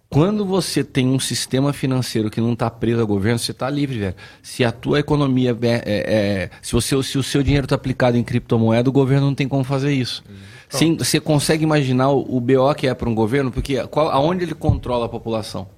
Quando 0.09 0.45
você 0.45 0.83
tem 0.83 1.07
um 1.07 1.21
sistema 1.21 1.73
financeiro 1.73 2.31
que 2.31 2.41
não 2.41 2.53
está 2.55 2.69
preso 2.69 3.01
ao 3.01 3.07
governo, 3.07 3.39
você 3.39 3.53
está 3.53 3.71
livre, 3.71 3.97
velho. 3.97 4.15
Se 4.43 4.65
a 4.65 4.73
tua 4.73 4.99
economia 4.99 5.57
é, 5.63 5.69
é, 5.69 5.81
é 5.87 6.51
se, 6.61 6.73
você, 6.73 7.01
se 7.05 7.17
o 7.17 7.23
seu 7.23 7.45
dinheiro 7.45 7.65
está 7.65 7.77
aplicado 7.77 8.17
em 8.17 8.25
criptomoeda, 8.25 8.91
o 8.91 8.93
governo 8.93 9.27
não 9.27 9.35
tem 9.37 9.47
como 9.47 9.63
fazer 9.63 9.93
isso. 9.93 10.25
Sim, 10.71 10.97
você 10.97 11.21
consegue 11.21 11.65
imaginar 11.65 12.11
o, 12.11 12.41
BO 12.41 12.75
que 12.77 12.87
é 12.87 12.95
para 12.95 13.09
um 13.09 13.15
governo? 13.15 13.51
Porque 13.51 13.85
qual, 13.89 14.09
aonde 14.11 14.45
ele 14.45 14.55
controla 14.55 15.07
a 15.07 15.09
população? 15.09 15.69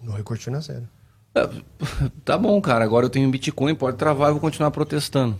No 0.00 0.12
recurso 0.12 0.44
financeiro. 0.44 0.88
É, 1.34 1.48
tá 2.24 2.38
bom, 2.38 2.60
cara. 2.60 2.84
Agora 2.84 3.06
eu 3.06 3.10
tenho 3.10 3.28
Bitcoin, 3.28 3.74
pode 3.74 3.96
travar, 3.96 4.28
eu 4.28 4.34
vou 4.34 4.40
continuar 4.40 4.70
protestando. 4.70 5.36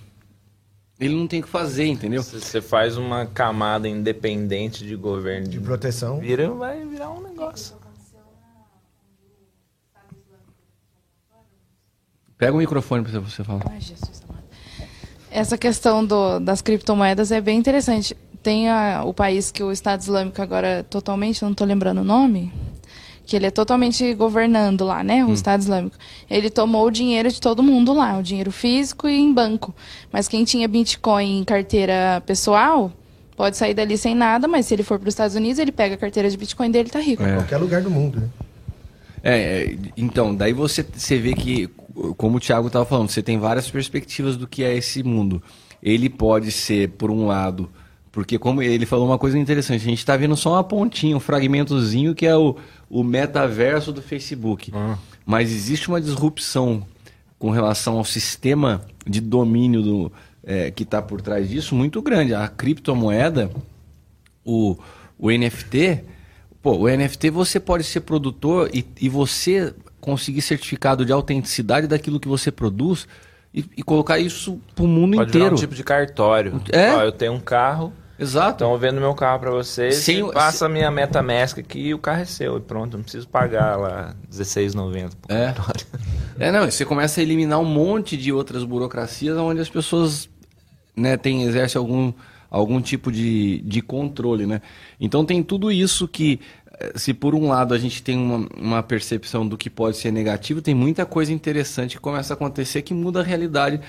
Ele 0.98 1.14
não 1.14 1.26
tem 1.26 1.40
o 1.40 1.42
que 1.42 1.48
fazer, 1.48 1.86
entendeu? 1.86 2.22
Você 2.22 2.60
faz 2.60 2.96
uma 2.96 3.26
camada 3.26 3.88
independente 3.88 4.84
de 4.84 4.94
governo 4.94 5.48
de, 5.48 5.58
de 5.58 5.64
proteção, 5.64 6.18
vira, 6.18 6.50
vai 6.50 6.84
virar 6.84 7.10
um 7.10 7.22
negócio. 7.22 7.76
Pega 12.36 12.52
o 12.52 12.58
microfone 12.58 13.04
para 13.04 13.20
você 13.20 13.44
falar. 13.44 13.62
Ai, 13.70 13.80
Jesus 13.80 14.22
amado. 14.28 14.44
Essa 15.30 15.56
questão 15.56 16.04
do, 16.04 16.38
das 16.38 16.60
criptomoedas 16.60 17.32
é 17.32 17.40
bem 17.40 17.58
interessante. 17.58 18.16
Tem 18.44 18.68
a, 18.68 19.02
o 19.04 19.14
país 19.14 19.50
que 19.50 19.62
o 19.62 19.72
Estado 19.72 20.02
Islâmico 20.02 20.40
agora 20.42 20.84
totalmente, 20.88 21.42
não 21.42 21.52
estou 21.52 21.66
lembrando 21.66 22.02
o 22.02 22.04
nome, 22.04 22.52
que 23.24 23.34
ele 23.34 23.46
é 23.46 23.50
totalmente 23.50 24.12
governando 24.12 24.84
lá, 24.84 25.02
né? 25.02 25.24
O 25.24 25.28
hum. 25.28 25.32
Estado 25.32 25.62
Islâmico. 25.62 25.96
Ele 26.28 26.50
tomou 26.50 26.86
o 26.86 26.90
dinheiro 26.90 27.30
de 27.30 27.40
todo 27.40 27.62
mundo 27.62 27.94
lá, 27.94 28.18
o 28.18 28.22
dinheiro 28.22 28.52
físico 28.52 29.08
e 29.08 29.18
em 29.18 29.32
banco. 29.32 29.74
Mas 30.12 30.28
quem 30.28 30.44
tinha 30.44 30.68
Bitcoin 30.68 31.38
em 31.38 31.42
carteira 31.42 32.22
pessoal 32.26 32.92
pode 33.34 33.56
sair 33.56 33.72
dali 33.72 33.96
sem 33.96 34.14
nada, 34.14 34.46
mas 34.46 34.66
se 34.66 34.74
ele 34.74 34.82
for 34.82 34.98
para 34.98 35.08
os 35.08 35.14
Estados 35.14 35.34
Unidos, 35.34 35.58
ele 35.58 35.72
pega 35.72 35.94
a 35.94 35.98
carteira 35.98 36.28
de 36.28 36.36
Bitcoin 36.36 36.70
dele 36.70 36.90
e 36.90 36.92
tá 36.92 37.00
rico. 37.00 37.22
É. 37.22 37.30
Em 37.30 37.34
qualquer 37.36 37.56
lugar 37.56 37.80
do 37.80 37.90
mundo, 37.90 38.20
né? 38.20 38.28
É, 39.22 39.38
é, 39.38 39.76
então, 39.96 40.34
daí 40.34 40.52
você, 40.52 40.82
você 40.82 41.16
vê 41.16 41.32
que, 41.32 41.66
como 42.18 42.36
o 42.36 42.40
Thiago 42.40 42.66
estava 42.66 42.84
falando, 42.84 43.08
você 43.08 43.22
tem 43.22 43.38
várias 43.38 43.70
perspectivas 43.70 44.36
do 44.36 44.46
que 44.46 44.62
é 44.62 44.76
esse 44.76 45.02
mundo. 45.02 45.42
Ele 45.82 46.10
pode 46.10 46.52
ser, 46.52 46.90
por 46.90 47.10
um 47.10 47.26
lado, 47.26 47.70
porque 48.14 48.38
como 48.38 48.62
ele 48.62 48.86
falou 48.86 49.06
uma 49.08 49.18
coisa 49.18 49.36
interessante, 49.36 49.82
a 49.82 49.90
gente 49.90 49.98
está 49.98 50.16
vendo 50.16 50.36
só 50.36 50.52
uma 50.52 50.62
pontinha, 50.62 51.16
um 51.16 51.20
fragmentozinho 51.20 52.14
que 52.14 52.24
é 52.24 52.36
o, 52.36 52.56
o 52.88 53.02
metaverso 53.02 53.92
do 53.92 54.00
Facebook. 54.00 54.70
Ah. 54.72 54.96
Mas 55.26 55.50
existe 55.50 55.88
uma 55.88 56.00
disrupção 56.00 56.86
com 57.40 57.50
relação 57.50 57.98
ao 57.98 58.04
sistema 58.04 58.82
de 59.04 59.20
domínio 59.20 59.82
do, 59.82 60.12
é, 60.44 60.70
que 60.70 60.84
está 60.84 61.02
por 61.02 61.20
trás 61.20 61.48
disso 61.48 61.74
muito 61.74 62.00
grande. 62.00 62.32
A 62.32 62.46
criptomoeda, 62.46 63.50
o, 64.44 64.78
o 65.18 65.28
NFT, 65.32 66.04
pô, 66.62 66.76
o 66.76 66.88
NFT 66.88 67.30
você 67.30 67.58
pode 67.58 67.82
ser 67.82 68.02
produtor 68.02 68.70
e, 68.72 68.86
e 69.00 69.08
você 69.08 69.74
conseguir 70.00 70.42
certificado 70.42 71.04
de 71.04 71.10
autenticidade 71.10 71.88
daquilo 71.88 72.20
que 72.20 72.28
você 72.28 72.52
produz 72.52 73.08
e, 73.52 73.64
e 73.76 73.82
colocar 73.82 74.20
isso 74.20 74.60
para 74.72 74.84
o 74.84 74.88
mundo 74.88 75.16
pode 75.16 75.30
inteiro. 75.30 75.56
um 75.56 75.58
tipo 75.58 75.74
de 75.74 75.82
cartório. 75.82 76.62
É. 76.70 76.94
Ó, 76.94 77.02
eu 77.02 77.10
tenho 77.10 77.32
um 77.32 77.40
carro. 77.40 77.92
Exato. 78.18 78.62
Eu 78.62 78.78
vendo 78.78 79.00
meu 79.00 79.14
carro 79.14 79.40
para 79.40 79.50
vocês, 79.50 80.06
o- 80.22 80.32
passa 80.32 80.66
a 80.66 80.68
minha 80.68 80.90
MetaMask 80.90 81.58
aqui 81.58 81.80
e 81.88 81.94
o 81.94 81.98
carro 81.98 82.22
é 82.22 82.24
seu. 82.24 82.58
E 82.58 82.60
pronto, 82.60 82.96
não 82.96 83.02
preciso 83.02 83.28
pagar 83.28 83.76
lá 83.76 84.14
R$16,90 84.30 85.10
por 85.20 85.32
É. 85.32 85.54
É, 86.38 86.52
não, 86.52 86.70
você 86.70 86.84
começa 86.84 87.20
a 87.20 87.22
eliminar 87.22 87.58
um 87.58 87.64
monte 87.64 88.16
de 88.16 88.32
outras 88.32 88.64
burocracias 88.64 89.36
onde 89.36 89.60
as 89.60 89.68
pessoas 89.68 90.28
né, 90.96 91.16
têm, 91.16 91.42
exercem 91.42 91.78
algum, 91.78 92.12
algum 92.50 92.80
tipo 92.80 93.10
de, 93.10 93.60
de 93.62 93.80
controle, 93.80 94.46
né? 94.46 94.60
Então 95.00 95.24
tem 95.24 95.42
tudo 95.42 95.70
isso 95.72 96.06
que, 96.06 96.40
eh, 96.78 96.92
se 96.96 97.12
por 97.12 97.34
um 97.34 97.48
lado 97.48 97.74
a 97.74 97.78
gente 97.78 98.00
tem 98.02 98.16
uma, 98.16 98.48
uma 98.56 98.82
percepção 98.82 99.46
do 99.46 99.56
que 99.58 99.68
pode 99.68 99.96
ser 99.96 100.12
negativo, 100.12 100.62
tem 100.62 100.74
muita 100.74 101.04
coisa 101.04 101.32
interessante 101.32 101.96
que 101.96 102.00
começa 102.00 102.32
a 102.32 102.36
acontecer 102.36 102.82
que 102.82 102.94
muda 102.94 103.20
a 103.20 103.22
realidade 103.24 103.80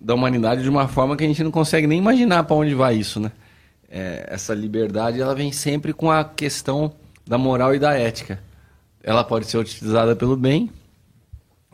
da 0.00 0.14
humanidade 0.14 0.62
de 0.62 0.68
uma 0.68 0.86
forma 0.86 1.16
que 1.16 1.24
a 1.24 1.26
gente 1.26 1.42
não 1.42 1.50
consegue 1.50 1.86
nem 1.88 1.98
imaginar 1.98 2.44
para 2.44 2.54
onde 2.56 2.74
vai 2.74 2.94
isso, 2.96 3.18
né? 3.18 3.32
É, 3.96 4.26
essa 4.28 4.52
liberdade, 4.52 5.20
ela 5.20 5.36
vem 5.36 5.52
sempre 5.52 5.92
com 5.92 6.10
a 6.10 6.24
questão 6.24 6.92
da 7.24 7.38
moral 7.38 7.76
e 7.76 7.78
da 7.78 7.94
ética. 7.94 8.40
Ela 9.00 9.22
pode 9.22 9.46
ser 9.46 9.56
utilizada 9.56 10.16
pelo 10.16 10.36
bem, 10.36 10.68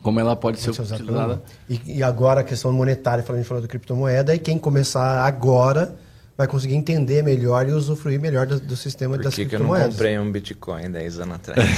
como 0.02 0.20
ela 0.20 0.36
pode 0.36 0.60
ser 0.60 0.74
Pode 0.74 0.86
ser 0.86 0.96
utilizada. 0.96 1.42
E, 1.66 1.80
e 1.86 2.02
agora 2.02 2.42
a 2.42 2.44
questão 2.44 2.70
monetária, 2.72 3.24
falando, 3.24 3.38
a 3.38 3.42
gente 3.42 3.48
falou 3.48 3.62
da 3.62 3.68
criptomoeda, 3.68 4.34
e 4.34 4.38
quem 4.38 4.58
começar 4.58 5.24
agora 5.24 5.96
vai 6.40 6.48
conseguir 6.48 6.74
entender 6.74 7.22
melhor 7.22 7.68
e 7.68 7.72
usufruir 7.72 8.18
melhor 8.18 8.46
do, 8.46 8.58
do 8.58 8.74
sistema 8.74 9.16
Por 9.16 9.24
das 9.24 9.34
que, 9.34 9.44
que 9.44 9.54
eu 9.54 9.58
não 9.58 9.66
criptomoedas. 9.66 9.94
comprei 9.94 10.18
um 10.18 10.32
Bitcoin 10.32 10.90
10 10.90 11.20
anos 11.20 11.34
atrás? 11.36 11.68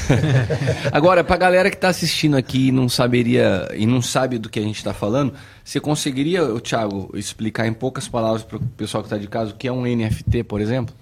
Agora, 0.93 1.25
pra 1.25 1.37
galera 1.37 1.69
que 1.69 1.77
tá 1.77 1.89
assistindo 1.89 2.37
aqui 2.37 2.69
e 2.69 2.73
não 2.73 2.89
saberia 2.89 3.69
e 3.75 3.85
não 3.87 4.01
sabe 4.01 4.39
do 4.39 4.49
que 4.49 4.61
a 4.61 4.63
gente 4.63 4.85
tá 4.85 4.95
falando, 4.95 5.35
você 5.65 5.81
conseguiria, 5.81 6.43
Thiago, 6.61 7.11
explicar 7.15 7.67
em 7.67 7.73
poucas 7.73 8.07
palavras 8.07 8.45
pro 8.45 8.61
pessoal 8.61 9.03
que 9.03 9.09
tá 9.11 9.19
de 9.19 9.27
casa 9.27 9.51
o 9.51 9.55
que 9.57 9.67
é 9.67 9.73
um 9.73 9.83
NFT, 9.85 10.45
por 10.45 10.61
exemplo? 10.61 10.95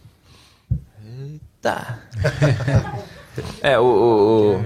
tá. 1.61 1.99
é, 3.61 3.79
o, 3.79 3.83
o- 3.85 4.57
o- 4.61 4.65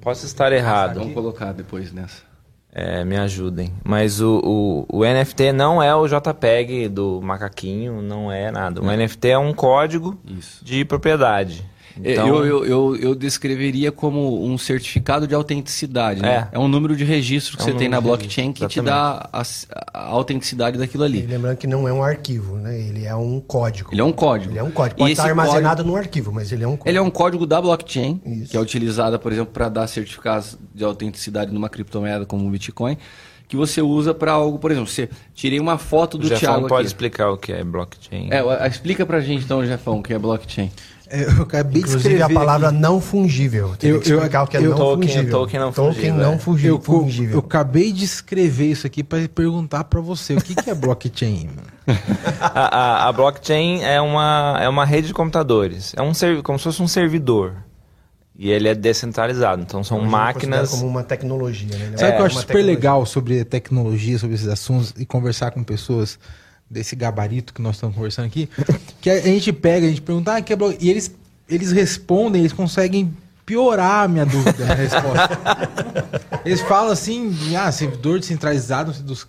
Posso 0.00 0.24
estar 0.24 0.50
errado. 0.50 0.98
Vamos 1.00 1.12
colocar 1.12 1.52
depois 1.52 1.92
nessa. 1.92 2.29
É, 2.72 3.04
me 3.04 3.16
ajudem. 3.16 3.72
Mas 3.82 4.20
o, 4.20 4.86
o, 4.88 5.00
o 5.00 5.04
NFT 5.04 5.52
não 5.52 5.82
é 5.82 5.94
o 5.94 6.06
JPEG 6.06 6.88
do 6.88 7.20
macaquinho, 7.20 8.00
não 8.00 8.30
é 8.30 8.50
nada. 8.50 8.80
O 8.80 8.86
NFT 8.86 9.28
é 9.30 9.38
um 9.38 9.52
código 9.52 10.16
Isso. 10.24 10.64
de 10.64 10.84
propriedade. 10.84 11.64
É, 12.02 12.12
Então, 12.12 12.26
Eu, 12.28 12.44
eu, 12.44 12.64
eu, 12.66 12.96
eu 12.96 13.14
descreveria 13.14 13.90
como 13.92 14.44
um 14.46 14.56
certificado 14.58 15.26
de 15.26 15.34
autenticidade. 15.34 16.20
Né? 16.22 16.48
É. 16.52 16.56
É. 16.56 16.58
um 16.58 16.68
número 16.68 16.96
de 16.96 17.04
registro 17.04 17.56
que 17.56 17.62
É 17.62 17.66
um 17.66 17.68
você 17.72 17.78
tem 17.78 17.88
na 17.88 18.00
blockchain 18.00 18.46
registro, 18.48 18.68
que 18.68 18.74
te 18.74 18.80
dá 18.80 19.28
a, 19.32 19.42
a 19.92 20.06
autenticidade 20.08 20.78
daquilo 20.78 21.04
E 21.04 21.06
ali. 21.06 21.20
lembrando 21.22 21.56
que 21.56 21.66
não 21.66 21.86
é 21.88 21.92
um 21.92 22.02
arquivo, 22.02 22.56
né? 22.56 22.78
Ele 22.80 23.04
é 23.04 23.14
um 23.14 23.40
código. 23.40 23.90
Ele 23.92 24.00
é 24.00 24.04
um 24.04 24.12
código. 24.12 24.52
Ele 24.52 24.58
é 24.58 24.62
um 24.62 24.70
código. 24.70 24.98
E 24.98 25.00
Pode 25.00 25.12
esse 25.12 25.20
estar 25.20 25.30
armazenado 25.30 25.84
num 25.84 25.96
arquivo, 25.96 26.32
mas 26.32 26.52
ele 26.52 26.64
é 26.64 26.66
um 26.68 26.72
código. 26.76 26.88
Ele 26.88 26.98
é 26.98 27.02
um 27.02 27.10
código 27.10 27.46
da 27.46 27.60
blockchain, 27.60 28.20
Isso. 28.24 28.50
que 28.50 28.56
é 28.56 28.60
utilizada, 28.60 29.18
por 29.18 29.32
exemplo, 29.32 29.52
para 29.52 29.68
dar 29.68 29.86
certificados 29.86 30.56
de 30.74 30.84
autenticidade 30.84 31.52
numa 31.52 31.68
criptomoeda 31.68 32.24
como 32.26 32.46
o 32.46 32.50
Bitcoin, 32.50 32.96
que 33.48 33.56
você 33.56 33.82
usa 33.82 34.14
para 34.14 34.30
algo, 34.32 34.58
por 34.60 34.70
exemplo, 34.70 34.88
você 34.88 35.08
tirei 35.34 35.58
uma 35.58 35.76
foto 35.76 36.14
o 36.14 36.18
do 36.18 36.28
Jefão 36.28 36.38
Thiago 36.38 36.68
pode 36.68 36.82
aqui. 36.82 36.86
explicar 36.86 37.30
o 37.30 37.36
que 37.36 37.52
é 37.52 37.64
blockchain. 37.64 38.28
É, 38.30 38.38
a- 38.38 38.66
explica 38.68 39.04
pra 39.04 39.20
gente 39.20 39.44
então, 39.44 39.64
Jefão, 39.66 39.98
o 39.98 40.02
que 40.02 40.14
é 40.14 40.18
blockchain. 40.18 40.70
É, 41.12 41.24
Eu 41.24 41.42
acabei 41.42 41.82
de 41.82 41.88
Inclusive 41.88 42.14
escrever 42.14 42.22
a 42.22 42.28
palavra 42.40 42.68
aqui. 42.68 42.78
não 42.78 43.00
fungível. 43.00 43.74
Tem 43.76 43.90
Eu- 43.90 44.00
que 44.00 44.08
explicar 44.10 44.38
eu- 44.40 44.44
o 44.44 44.46
que 44.46 44.56
é 44.56 44.60
eu- 44.60 44.70
não 44.70 44.76
Token- 44.76 45.08
fungível. 45.08 45.30
token 45.30 45.60
não 45.60 45.72
Token 45.72 45.92
fungível, 45.94 46.16
não 46.16 46.32
é. 46.34 46.38
fungível. 46.38 46.74
Eu, 46.74 46.78
co- 46.78 47.00
fungível. 47.00 47.32
eu 47.34 47.38
acabei 47.40 47.92
de 47.92 48.04
escrever 48.04 48.66
isso 48.70 48.86
aqui 48.86 49.02
para 49.02 49.28
perguntar 49.28 49.84
para 49.84 50.00
você 50.00 50.34
o 50.34 50.40
que, 50.40 50.54
que 50.54 50.70
é 50.70 50.74
blockchain. 50.74 51.48
mano? 51.48 51.68
A, 52.40 52.76
a- 53.04 53.08
a 53.08 53.12
blockchain 53.12 53.82
é 53.82 54.00
uma, 54.00 54.58
é 54.62 54.68
uma 54.68 54.84
rede 54.84 55.08
de 55.08 55.14
computadores. 55.14 55.92
É 55.96 56.02
um 56.02 56.12
como 56.42 56.58
se 56.58 56.64
fosse 56.64 56.80
um 56.82 56.88
servidor. 56.88 57.54
E 58.38 58.50
ele 58.50 58.68
é 58.68 58.74
descentralizado. 58.74 59.60
Então 59.60 59.82
são 59.84 59.98
Hoje 59.98 60.06
eu 60.06 60.10
máquinas. 60.12 60.70
como 60.70 60.86
uma 60.86 61.02
tecnologia, 61.02 61.76
né? 61.76 61.90
É 61.94 61.96
Sabe 61.98 62.12
o 62.12 62.14
que 62.16 62.22
eu 62.22 62.26
acho 62.26 62.34
super 62.36 62.46
tecnologia. 62.54 62.74
legal 62.74 63.04
sobre 63.06 63.44
tecnologia, 63.44 64.18
sobre 64.18 64.34
esses 64.36 64.48
assuntos 64.48 64.94
e 64.96 65.04
conversar 65.04 65.50
com 65.50 65.62
pessoas 65.62 66.18
desse 66.70 66.94
gabarito 66.94 67.52
que 67.52 67.60
nós 67.60 67.74
estamos 67.74 67.96
conversando 67.96 68.26
aqui? 68.26 68.48
Que 69.00 69.10
a 69.10 69.20
gente 69.20 69.52
pega, 69.52 69.86
a 69.86 69.88
gente 69.88 70.00
pergunta, 70.00 70.36
ah, 70.36 70.40
que 70.40 70.52
é? 70.52 70.56
E 70.78 70.88
eles, 70.88 71.12
eles 71.48 71.72
respondem, 71.72 72.42
eles 72.42 72.52
conseguem 72.52 73.12
piorar 73.44 74.04
a 74.04 74.08
minha 74.08 74.24
dúvida, 74.24 74.70
a 74.70 74.74
resposta. 74.74 75.38
eles 76.46 76.60
falam 76.60 76.92
assim, 76.92 77.36
ah, 77.56 77.72
servidor 77.72 78.20
descentralizado 78.20 78.92
dos. 79.02 79.26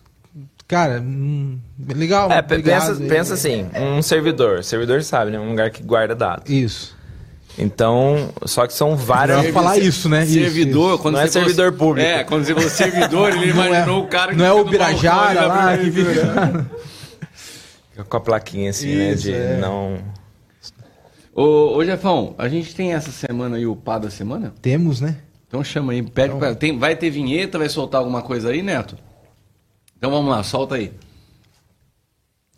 Cara, 0.67 1.01
hum, 1.01 1.57
legal. 1.95 2.31
É, 2.31 2.39
obrigado. 2.39 2.97
pensa, 2.97 3.03
pensa 3.09 3.33
assim, 3.33 3.65
um 3.97 4.01
servidor. 4.01 4.63
Servidor 4.63 5.03
sabe, 5.03 5.31
né? 5.31 5.39
Um 5.39 5.49
lugar 5.49 5.69
que 5.69 5.83
guarda 5.83 6.15
dados. 6.15 6.49
Isso. 6.49 6.95
Então, 7.57 8.29
só 8.45 8.65
que 8.65 8.73
são 8.73 8.91
Eu 8.91 8.95
várias. 8.97 9.43
ia 9.43 9.51
falar 9.51 9.77
isso, 9.77 10.07
né? 10.07 10.23
Isso, 10.23 10.33
servidor, 10.33 10.93
isso. 10.93 11.01
quando 11.01 11.15
Não 11.15 11.21
é 11.21 11.27
você 11.27 11.33
falou- 11.33 11.49
servidor 11.49 11.77
público. 11.77 12.07
É, 12.07 12.23
quando 12.23 12.45
você 12.45 12.53
falou 12.53 12.69
servidor, 12.69 13.29
ele 13.35 13.53
Não 13.53 13.63
é- 13.63 13.67
imaginou 13.67 14.03
o 14.03 14.07
cara 14.07 14.31
que 14.31 14.37
Não 14.37 14.45
é 14.45 14.53
o 14.53 14.63
Birajara 14.63 15.45
lá 15.47 15.77
que 15.77 15.89
fica. 18.01 18.09
Com 18.09 18.17
a 18.17 18.21
plaquinha 18.21 18.69
assim, 18.69 18.95
né? 18.95 19.11
Isso, 19.11 19.23
De 19.23 19.33
é. 19.33 19.57
não. 19.57 19.99
Ô, 21.33 21.77
ô 21.77 21.85
Jefão, 21.85 22.35
a 22.37 22.47
gente 22.49 22.75
tem 22.75 22.93
essa 22.93 23.11
semana 23.11 23.55
aí 23.57 23.65
o 23.65 23.75
pá 23.75 23.97
da 23.97 24.09
semana? 24.09 24.53
Temos, 24.61 24.99
né? 24.99 25.17
Então 25.47 25.63
chama 25.63 25.93
aí, 25.93 26.01
pede 26.01 26.35
pra, 26.35 26.55
tem, 26.55 26.77
vai 26.77 26.95
ter 26.95 27.09
vinheta, 27.09 27.57
vai 27.57 27.69
soltar 27.69 27.99
alguma 27.99 28.21
coisa 28.21 28.49
aí, 28.49 28.61
Neto? 28.61 28.97
Então 29.97 30.09
vamos 30.09 30.29
lá, 30.29 30.43
solta 30.43 30.75
aí. 30.75 30.93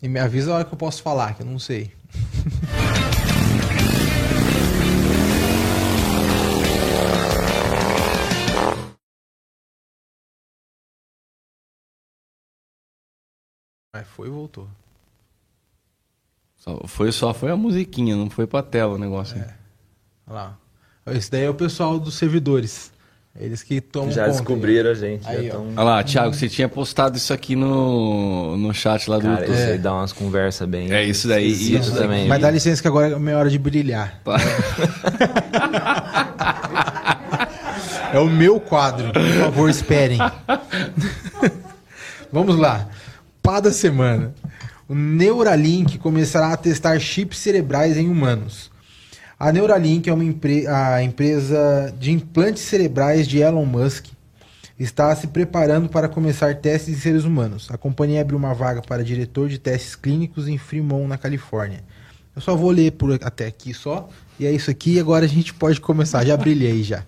E 0.02 0.08
me 0.08 0.20
avisa 0.20 0.52
a 0.52 0.56
hora 0.56 0.64
que 0.64 0.72
eu 0.74 0.78
posso 0.78 1.02
falar, 1.02 1.34
que 1.34 1.42
eu 1.42 1.46
não 1.46 1.58
sei. 1.58 1.92
Mas 13.94 14.08
foi 14.08 14.26
e 14.26 14.30
voltou. 14.30 14.68
Só 16.64 16.80
foi, 16.86 17.12
só 17.12 17.34
foi 17.34 17.50
a 17.50 17.56
musiquinha, 17.56 18.16
não 18.16 18.30
foi 18.30 18.46
pra 18.46 18.62
tela 18.62 18.94
o 18.94 18.98
negócio. 18.98 19.36
aí. 19.36 19.44
Olha 20.26 20.34
lá. 20.34 20.58
Esse 21.08 21.30
daí 21.30 21.44
é 21.44 21.50
o 21.50 21.54
pessoal 21.54 21.98
dos 22.00 22.14
servidores. 22.14 22.90
Eles 23.38 23.62
que 23.62 23.80
tomam 23.82 24.10
Já 24.10 24.26
conta 24.26 24.38
descobriram 24.38 24.90
a 24.90 24.94
gente. 24.94 25.28
Aí, 25.28 25.50
tão... 25.50 25.66
Olha 25.76 25.82
lá, 25.82 26.02
Thiago, 26.04 26.32
você 26.32 26.48
tinha 26.48 26.68
postado 26.68 27.18
isso 27.18 27.34
aqui 27.34 27.54
no, 27.54 28.56
no 28.56 28.72
chat 28.72 29.10
lá 29.10 29.18
do 29.18 29.24
Cara, 29.24 29.40
YouTube. 29.40 29.54
isso 29.56 29.66
aí 29.72 29.78
dá 29.78 29.92
umas 29.92 30.12
conversas 30.12 30.66
bem. 30.66 30.90
É 30.90 31.04
isso 31.04 31.28
daí, 31.28 31.50
esquisitas 31.50 31.88
isso 31.88 31.96
também. 31.96 32.28
Mas 32.28 32.40
dá 32.40 32.50
licença 32.50 32.80
que 32.80 32.88
agora 32.88 33.08
é 33.08 33.18
minha 33.18 33.36
hora 33.36 33.50
de 33.50 33.58
brilhar. 33.58 34.22
É 38.12 38.18
o 38.20 38.30
meu 38.30 38.60
quadro. 38.60 39.12
Por 39.12 39.28
favor, 39.40 39.68
esperem. 39.68 40.18
Vamos 42.30 42.56
lá. 42.56 42.88
Pá 43.42 43.58
da 43.58 43.72
semana. 43.72 44.32
O 44.88 44.94
Neuralink 44.94 45.98
começará 45.98 46.52
a 46.52 46.56
testar 46.56 46.98
chips 46.98 47.38
cerebrais 47.38 47.96
em 47.96 48.08
humanos. 48.08 48.70
A 49.38 49.50
Neuralink 49.50 50.08
é 50.08 50.12
uma 50.14 50.24
empre- 50.24 50.66
a 50.66 51.02
empresa 51.02 51.94
de 51.98 52.12
implantes 52.12 52.62
cerebrais 52.62 53.26
de 53.26 53.38
Elon 53.38 53.64
Musk. 53.64 54.06
Está 54.78 55.14
se 55.14 55.28
preparando 55.28 55.88
para 55.88 56.08
começar 56.08 56.56
testes 56.56 56.94
em 56.94 57.00
seres 57.00 57.24
humanos. 57.24 57.68
A 57.70 57.78
companhia 57.78 58.20
abriu 58.20 58.36
uma 58.36 58.52
vaga 58.52 58.82
para 58.82 59.04
diretor 59.04 59.48
de 59.48 59.58
testes 59.58 59.94
clínicos 59.94 60.48
em 60.48 60.58
Fremont, 60.58 61.06
na 61.06 61.16
Califórnia. 61.16 61.82
Eu 62.34 62.42
só 62.42 62.56
vou 62.56 62.70
ler 62.70 62.92
por 62.92 63.12
até 63.22 63.46
aqui 63.46 63.72
só. 63.72 64.08
E 64.38 64.44
é 64.44 64.50
isso 64.50 64.68
aqui. 64.70 64.98
Agora 64.98 65.24
a 65.24 65.28
gente 65.28 65.54
pode 65.54 65.80
começar. 65.80 66.24
Já 66.26 66.36
brilhei 66.36 66.82
já. 66.82 67.04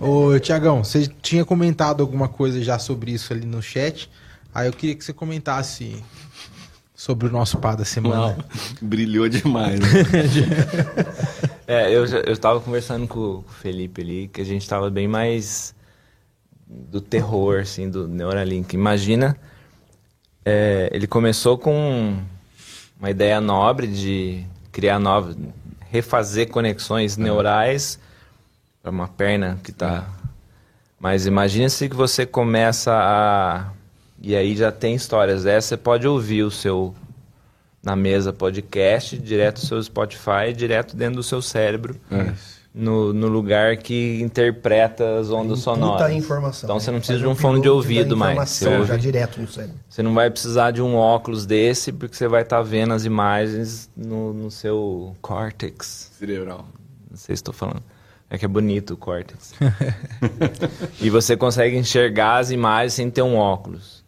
Ô, 0.00 0.38
Tiagão, 0.40 0.82
você 0.82 1.06
tinha 1.20 1.44
comentado 1.44 2.00
alguma 2.00 2.28
coisa 2.28 2.62
já 2.62 2.78
sobre 2.78 3.12
isso 3.12 3.32
ali 3.32 3.44
no 3.44 3.60
chat. 3.62 4.10
Aí 4.54 4.66
eu 4.66 4.72
queria 4.72 4.94
que 4.94 5.04
você 5.04 5.12
comentasse 5.12 6.02
sobre 7.02 7.26
o 7.26 7.32
nosso 7.32 7.58
pá 7.58 7.74
da 7.74 7.84
semana. 7.84 8.36
Não, 8.36 8.44
brilhou 8.88 9.28
demais. 9.28 9.80
né? 9.80 9.86
É, 11.64 11.90
eu, 11.94 12.06
já, 12.06 12.18
eu 12.18 12.36
tava 12.36 12.60
conversando 12.60 13.08
com, 13.08 13.42
com 13.42 13.48
o 13.48 13.54
Felipe 13.60 14.02
ali, 14.02 14.28
que 14.28 14.40
a 14.40 14.44
gente 14.44 14.68
tava 14.68 14.90
bem 14.90 15.08
mais 15.08 15.74
do 16.66 17.00
terror, 17.00 17.60
assim, 17.60 17.88
do 17.88 18.06
Neuralink. 18.06 18.74
Imagina, 18.74 19.38
é, 20.44 20.90
ele 20.92 21.06
começou 21.06 21.56
com 21.56 22.18
uma 22.98 23.10
ideia 23.10 23.40
nobre 23.40 23.86
de 23.86 24.44
criar 24.70 24.98
novas, 24.98 25.36
refazer 25.88 26.50
conexões 26.50 27.16
neurais 27.16 27.98
para 28.82 28.90
uma 28.90 29.08
perna 29.08 29.58
que 29.62 29.72
tá... 29.72 30.06
Mas 31.00 31.26
imagina 31.26 31.68
se 31.68 31.88
que 31.88 31.96
você 31.96 32.26
começa 32.26 32.92
a 32.92 33.72
E 34.24 34.36
aí 34.36 34.54
já 34.54 34.70
tem 34.70 34.94
histórias 34.94 35.42
dessas, 35.42 35.64
você 35.64 35.76
pode 35.76 36.06
ouvir 36.06 36.44
o 36.44 36.50
seu 36.50 36.94
na 37.82 37.96
mesa 37.96 38.32
podcast, 38.32 39.18
direto 39.18 39.60
do 39.60 39.66
seu 39.66 39.82
Spotify, 39.82 40.52
direto 40.56 40.96
dentro 40.96 41.16
do 41.16 41.22
seu 41.24 41.42
cérebro. 41.42 41.96
É. 42.08 42.32
No, 42.72 43.12
no, 43.12 43.26
lugar 43.26 43.76
que 43.76 44.22
interpreta 44.22 45.18
as 45.18 45.30
ondas 45.30 45.58
sonoras. 45.58 46.10
informação. 46.12 46.66
Então 46.68 46.76
né? 46.76 46.80
você 46.80 46.90
não 46.90 46.98
precisa 47.00 47.18
de 47.18 47.26
um 47.26 47.34
fone 47.34 47.60
de 47.60 47.68
ouvido 47.68 48.16
mais. 48.16 48.48
Você 48.48 48.66
ouve, 48.66 48.86
já 48.86 48.96
direto 48.96 49.40
no 49.40 49.48
cérebro. 49.48 49.76
Você 49.90 50.02
não 50.02 50.14
vai 50.14 50.30
precisar 50.30 50.70
de 50.70 50.80
um 50.80 50.94
óculos 50.94 51.44
desse, 51.44 51.92
porque 51.92 52.16
você 52.16 52.26
vai 52.26 52.42
estar 52.42 52.58
tá 52.58 52.62
vendo 52.62 52.94
as 52.94 53.04
imagens 53.04 53.90
no, 53.94 54.32
no 54.32 54.50
seu 54.50 55.14
córtex. 55.20 56.12
Cerebral. 56.18 56.64
Não 57.10 57.16
sei 57.16 57.36
se 57.36 57.40
estou 57.40 57.52
falando. 57.52 57.82
É 58.30 58.38
que 58.38 58.44
é 58.46 58.48
bonito 58.48 58.94
o 58.94 58.96
córtex. 58.96 59.52
e 60.98 61.10
você 61.10 61.36
consegue 61.36 61.76
enxergar 61.76 62.38
as 62.38 62.50
imagens 62.50 62.94
sem 62.94 63.10
ter 63.10 63.20
um 63.20 63.36
óculos. 63.36 64.01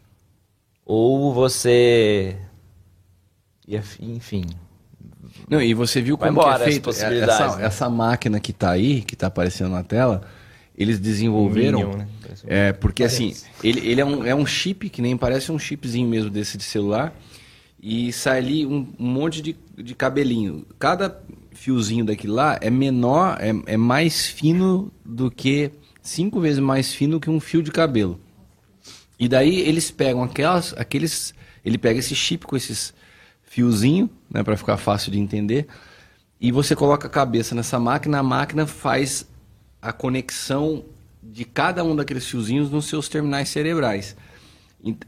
Ou 0.84 1.32
você 1.32 2.36
enfim. 4.00 4.44
Não, 5.48 5.60
e 5.60 5.74
você 5.74 6.00
viu 6.00 6.16
como 6.16 6.42
é 6.42 6.58
feito 6.58 6.90
essa, 6.90 7.56
né? 7.56 7.64
essa 7.64 7.90
máquina 7.90 8.38
que 8.38 8.50
está 8.50 8.70
aí, 8.70 9.02
que 9.02 9.14
está 9.14 9.26
aparecendo 9.26 9.70
na 9.70 9.82
tela, 9.82 10.22
eles 10.76 10.98
desenvolveram. 10.98 11.80
Minion, 11.80 11.96
né? 11.96 12.08
É, 12.46 12.72
porque 12.72 13.02
parece. 13.02 13.24
assim, 13.24 13.46
ele, 13.62 13.86
ele 13.88 14.00
é, 14.00 14.04
um, 14.04 14.26
é 14.26 14.34
um 14.34 14.46
chip 14.46 14.88
que 14.90 15.00
nem 15.00 15.16
parece 15.16 15.50
um 15.50 15.58
chipzinho 15.58 16.08
mesmo 16.08 16.30
desse 16.30 16.56
de 16.56 16.64
celular. 16.64 17.14
E 17.82 18.12
sai 18.12 18.38
ali 18.38 18.66
um, 18.66 18.86
um 18.98 19.06
monte 19.06 19.42
de, 19.42 19.56
de 19.76 19.94
cabelinho. 19.94 20.66
Cada 20.78 21.20
fiozinho 21.52 22.04
daquele 22.04 22.32
lá 22.32 22.58
é 22.60 22.70
menor, 22.70 23.36
é, 23.40 23.74
é 23.74 23.76
mais 23.76 24.26
fino 24.26 24.90
do 25.04 25.30
que. 25.30 25.70
cinco 26.02 26.40
vezes 26.40 26.58
mais 26.58 26.94
fino 26.94 27.20
que 27.20 27.28
um 27.28 27.40
fio 27.40 27.62
de 27.62 27.70
cabelo. 27.70 28.18
E 29.18 29.28
daí 29.28 29.60
eles 29.60 29.90
pegam 29.90 30.22
aquelas, 30.22 30.74
aqueles. 30.76 31.34
Ele 31.64 31.78
pega 31.78 31.98
esse 31.98 32.14
chip 32.14 32.46
com 32.46 32.56
esses 32.56 32.92
fiozinho, 33.42 34.10
né, 34.30 34.42
para 34.42 34.56
ficar 34.56 34.76
fácil 34.76 35.12
de 35.12 35.18
entender. 35.18 35.66
E 36.40 36.50
você 36.50 36.74
coloca 36.74 37.06
a 37.06 37.10
cabeça 37.10 37.54
nessa 37.54 37.78
máquina, 37.78 38.18
a 38.18 38.22
máquina 38.22 38.66
faz 38.66 39.26
a 39.80 39.92
conexão 39.92 40.84
de 41.22 41.44
cada 41.44 41.84
um 41.84 41.94
daqueles 41.94 42.26
fiozinhos 42.26 42.70
nos 42.70 42.86
seus 42.86 43.08
terminais 43.08 43.48
cerebrais. 43.48 44.16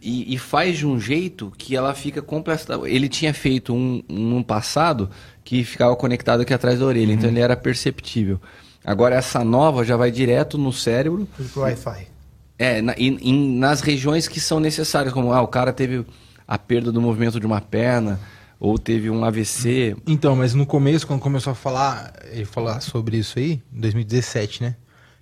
E, 0.00 0.34
e, 0.34 0.38
faz 0.38 0.78
de 0.78 0.86
um 0.86 0.98
jeito 0.98 1.52
que 1.58 1.76
ela 1.76 1.92
fica 1.92 2.22
completa. 2.22 2.80
Ele 2.84 3.10
tinha 3.10 3.34
feito 3.34 3.74
um, 3.74 4.02
um 4.08 4.42
passado 4.42 5.10
que 5.44 5.62
ficava 5.64 5.94
conectado 5.94 6.40
aqui 6.40 6.54
atrás 6.54 6.78
da 6.78 6.86
orelha, 6.86 7.12
então 7.12 7.14
uhum. 7.14 7.18
então 7.18 7.30
ele 7.30 7.40
era 7.40 7.54
perceptível. 7.54 8.40
Agora 8.82 9.16
essa 9.16 9.44
nova 9.44 9.84
já 9.84 9.94
vai 9.94 10.10
direto 10.10 10.56
no 10.56 10.72
cérebro. 10.72 11.28
Por 11.36 11.60
Wi-Fi. 11.60 12.15
É, 12.58 12.80
na, 12.80 12.94
in, 12.96 13.58
nas 13.58 13.80
regiões 13.80 14.28
que 14.28 14.40
são 14.40 14.58
necessárias, 14.58 15.12
como 15.12 15.32
ah, 15.32 15.42
o 15.42 15.48
cara 15.48 15.72
teve 15.72 16.04
a 16.46 16.58
perda 16.58 16.90
do 16.90 17.00
movimento 17.00 17.38
de 17.38 17.46
uma 17.46 17.60
perna, 17.60 18.18
ou 18.58 18.78
teve 18.78 19.10
um 19.10 19.24
AVC. 19.24 19.96
Então, 20.06 20.34
mas 20.36 20.54
no 20.54 20.64
começo, 20.64 21.06
quando 21.06 21.20
começou 21.20 21.52
a 21.52 21.54
falar, 21.54 22.12
ele 22.30 22.44
falar 22.44 22.80
sobre 22.80 23.18
isso 23.18 23.38
aí, 23.38 23.62
em 23.72 23.80
2017, 23.80 24.62
né? 24.62 24.76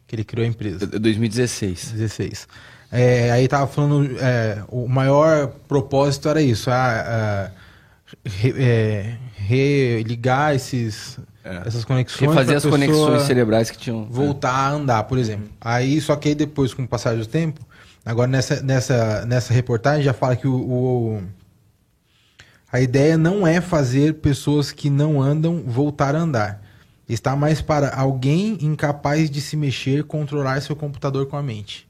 Que 0.06 0.14
ele 0.14 0.24
criou 0.24 0.44
a 0.44 0.48
empresa. 0.48 0.86
2016. 0.86 1.92
16. 1.92 2.48
É, 2.92 3.32
aí 3.32 3.48
tava 3.48 3.66
falando, 3.66 4.16
é, 4.20 4.62
o 4.68 4.86
maior 4.86 5.48
propósito 5.66 6.28
era 6.28 6.40
isso, 6.40 6.70
a, 6.70 7.50
a 7.50 7.50
re, 8.24 8.54
é, 8.56 9.16
religar 9.34 10.54
esses, 10.54 11.18
é. 11.44 11.62
essas 11.66 11.84
conexões. 11.84 12.28
Refazer 12.28 12.56
as 12.56 12.64
conexões 12.64 13.22
cerebrais 13.22 13.70
que 13.70 13.76
tinham. 13.76 14.06
Voltar 14.06 14.52
a 14.52 14.70
andar, 14.70 15.04
por 15.04 15.18
exemplo. 15.18 15.48
Aí, 15.60 16.00
só 16.00 16.16
que 16.16 16.30
aí 16.30 16.34
depois, 16.34 16.72
com 16.72 16.82
o 16.82 16.88
passar 16.88 17.14
do 17.16 17.26
tempo, 17.26 17.60
agora 18.04 18.26
nessa, 18.28 18.62
nessa, 18.62 19.26
nessa 19.26 19.52
reportagem 19.52 20.02
já 20.02 20.14
fala 20.14 20.34
que 20.34 20.48
o, 20.48 20.54
o 20.54 21.22
a 22.72 22.80
ideia 22.80 23.16
não 23.16 23.46
é 23.46 23.60
fazer 23.60 24.14
pessoas 24.14 24.72
que 24.72 24.90
não 24.90 25.22
andam 25.22 25.62
voltar 25.64 26.16
a 26.16 26.18
andar. 26.18 26.62
Está 27.08 27.36
mais 27.36 27.60
para 27.60 27.94
alguém 27.94 28.58
incapaz 28.62 29.30
de 29.30 29.40
se 29.40 29.56
mexer 29.56 30.02
controlar 30.04 30.60
seu 30.60 30.74
computador 30.74 31.26
com 31.26 31.36
a 31.36 31.42
mente. 31.42 31.86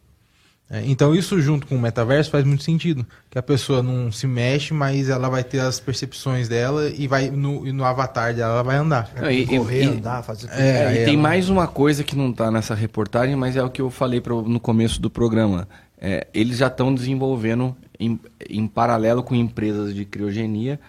É, 0.70 0.82
então 0.86 1.14
isso 1.14 1.40
junto 1.40 1.66
com 1.66 1.76
o 1.76 1.78
metaverso 1.78 2.30
faz 2.30 2.44
muito 2.44 2.62
sentido. 2.62 3.06
Que 3.30 3.38
a 3.38 3.42
pessoa 3.42 3.82
não 3.82 4.10
se 4.10 4.26
mexe, 4.26 4.72
mas 4.72 5.08
ela 5.08 5.28
vai 5.28 5.44
ter 5.44 5.60
as 5.60 5.78
percepções 5.78 6.48
dela 6.48 6.88
e 6.88 7.06
vai 7.06 7.30
no, 7.30 7.70
no 7.72 7.84
avatar 7.84 8.34
dela 8.34 8.54
ela 8.54 8.62
vai 8.62 8.76
andar. 8.76 9.10
Não, 9.14 9.30
e, 9.30 9.46
correr, 9.46 9.84
e, 9.84 9.86
andar, 9.86 10.22
fazer 10.22 10.48
tudo. 10.48 10.58
É, 10.58 11.02
e 11.02 11.04
tem 11.04 11.14
ela... 11.14 11.22
mais 11.22 11.48
uma 11.48 11.66
coisa 11.66 12.02
que 12.02 12.16
não 12.16 12.30
está 12.30 12.50
nessa 12.50 12.74
reportagem, 12.74 13.36
mas 13.36 13.56
é 13.56 13.62
o 13.62 13.70
que 13.70 13.82
eu 13.82 13.90
falei 13.90 14.20
pro, 14.20 14.42
no 14.42 14.58
começo 14.58 15.00
do 15.00 15.10
programa. 15.10 15.68
É, 16.00 16.26
eles 16.32 16.58
já 16.58 16.66
estão 16.66 16.94
desenvolvendo 16.94 17.76
em, 18.00 18.18
em 18.48 18.66
paralelo 18.66 19.22
com 19.22 19.34
empresas 19.34 19.94
de 19.94 20.04
criogenia, 20.04 20.80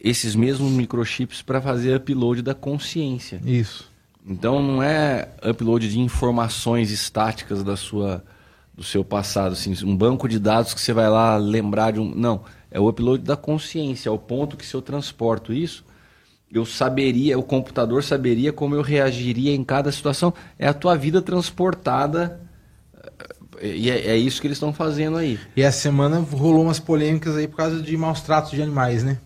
esses 0.00 0.34
mesmos 0.34 0.70
microchips 0.72 1.42
para 1.42 1.60
fazer 1.60 1.96
upload 1.96 2.42
da 2.42 2.54
consciência. 2.54 3.40
Isso. 3.44 3.90
Então 4.26 4.60
não 4.60 4.82
é 4.82 5.28
upload 5.48 5.88
de 5.88 6.00
informações 6.00 6.90
estáticas 6.90 7.62
da 7.62 7.76
sua 7.76 8.22
do 8.74 8.82
seu 8.82 9.04
passado, 9.04 9.52
assim, 9.52 9.74
um 9.84 9.96
banco 9.96 10.28
de 10.28 10.38
dados 10.38 10.72
que 10.72 10.80
você 10.80 10.92
vai 10.92 11.08
lá 11.08 11.36
lembrar 11.36 11.92
de 11.92 12.00
um, 12.00 12.14
não, 12.14 12.42
é 12.70 12.80
o 12.80 12.88
upload 12.88 13.22
da 13.22 13.36
consciência, 13.36 14.08
ao 14.10 14.18
ponto 14.18 14.56
que 14.56 14.64
se 14.64 14.74
eu 14.74 14.80
transporto 14.80 15.52
isso, 15.52 15.84
eu 16.50 16.64
saberia, 16.64 17.38
o 17.38 17.42
computador 17.42 18.02
saberia 18.02 18.52
como 18.52 18.74
eu 18.74 18.82
reagiria 18.82 19.54
em 19.54 19.64
cada 19.64 19.90
situação. 19.90 20.34
É 20.58 20.68
a 20.68 20.74
tua 20.74 20.94
vida 20.96 21.22
transportada 21.22 22.40
e 23.62 23.88
é, 23.88 24.08
é 24.08 24.16
isso 24.16 24.40
que 24.40 24.48
eles 24.48 24.56
estão 24.56 24.72
fazendo 24.72 25.16
aí. 25.16 25.38
E 25.56 25.62
essa 25.62 25.78
semana 25.78 26.18
rolou 26.18 26.62
umas 26.62 26.80
polêmicas 26.80 27.36
aí 27.36 27.46
por 27.46 27.56
causa 27.56 27.80
de 27.80 27.96
maus 27.96 28.20
tratos 28.20 28.50
de 28.50 28.60
animais, 28.60 29.04
né? 29.04 29.18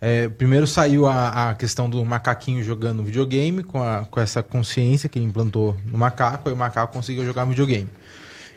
É, 0.00 0.28
primeiro 0.28 0.66
saiu 0.66 1.06
a, 1.06 1.50
a, 1.50 1.54
questão 1.54 1.88
do 1.88 2.02
macaquinho 2.04 2.62
jogando 2.64 3.02
videogame 3.02 3.62
com, 3.62 3.82
a, 3.82 4.06
com 4.06 4.18
essa 4.18 4.42
consciência 4.42 5.10
que 5.10 5.18
ele 5.18 5.26
implantou 5.26 5.76
no 5.84 5.98
macaco, 5.98 6.48
aí 6.48 6.54
o 6.54 6.56
macaco 6.56 6.92
conseguiu 6.92 7.24
jogar 7.24 7.44
videogame. 7.44 7.88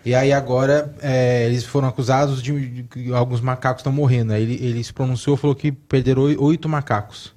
E 0.05 0.13
aí 0.13 0.33
agora 0.33 0.93
é, 1.01 1.45
eles 1.45 1.63
foram 1.63 1.87
acusados 1.87 2.41
de, 2.41 2.85
que 2.91 3.13
alguns 3.13 3.39
macacos 3.39 3.79
estão 3.79 3.91
morrendo. 3.91 4.33
Aí 4.33 4.43
ele, 4.43 4.65
ele 4.65 4.83
se 4.83 4.91
pronunciou 4.91 5.37
falou 5.37 5.55
que 5.55 5.71
perderam 5.71 6.23
oito 6.23 6.67
macacos. 6.67 7.33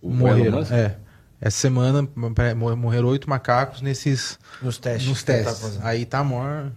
O 0.00 0.10
morreram. 0.10 0.60
É. 0.70 0.96
Essa 1.40 1.58
semana 1.58 2.08
morreram 2.76 3.08
oito 3.08 3.28
macacos 3.28 3.82
nesses. 3.82 4.38
Nos 4.62 4.78
testes. 4.78 5.08
Nos 5.08 5.22
testes. 5.22 5.76
Tá 5.76 5.88
aí 5.88 6.06
tá 6.06 6.22
morto. 6.22 6.72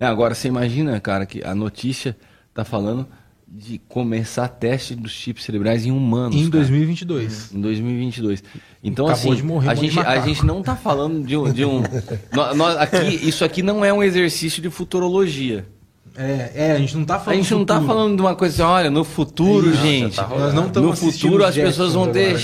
É, 0.00 0.06
agora 0.06 0.34
você 0.34 0.48
imagina, 0.48 0.98
cara, 1.00 1.24
que 1.24 1.42
a 1.44 1.54
notícia 1.54 2.16
tá 2.52 2.64
falando 2.64 3.06
de 3.46 3.78
começar 3.88 4.48
teste 4.48 4.94
dos 4.94 5.12
chips 5.12 5.44
cerebrais 5.44 5.86
em 5.86 5.92
humanos. 5.92 6.34
Em 6.34 6.50
cara. 6.50 6.64
2022. 6.64 7.52
Em 7.52 7.60
2022. 7.60 8.42
Então, 8.86 9.08
Acabou 9.08 9.32
assim, 9.32 9.42
morrer 9.42 9.68
a, 9.68 9.74
gente, 9.74 9.98
a 9.98 10.20
gente 10.20 10.46
não 10.46 10.62
tá 10.62 10.76
falando 10.76 11.26
de 11.26 11.36
um. 11.36 11.52
De 11.52 11.64
um 11.64 11.82
nós, 12.54 12.76
aqui, 12.76 13.28
isso 13.28 13.44
aqui 13.44 13.60
não 13.60 13.84
é 13.84 13.92
um 13.92 14.00
exercício 14.00 14.62
de 14.62 14.70
futurologia. 14.70 15.66
É, 16.16 16.52
é, 16.54 16.72
a 16.72 16.78
gente 16.78 16.96
não 16.96 17.04
tá 17.04 17.18
falando. 17.18 17.38
A 17.38 17.42
gente 17.42 17.50
não 17.52 17.64
tá 17.64 17.82
falando 17.82 18.16
de 18.16 18.22
uma 18.22 18.36
coisa 18.36 18.54
assim, 18.54 18.72
olha, 18.72 18.88
no 18.88 19.02
futuro, 19.02 19.70
é 19.70 19.76
gente. 19.76 20.14
Tá 20.14 20.28
nós 20.28 20.54
não 20.54 20.68
no 20.68 20.96
futuro 20.96 21.44
as 21.44 21.54
pessoas 21.56 21.94
vão 21.94 22.06
ter, 22.12 22.36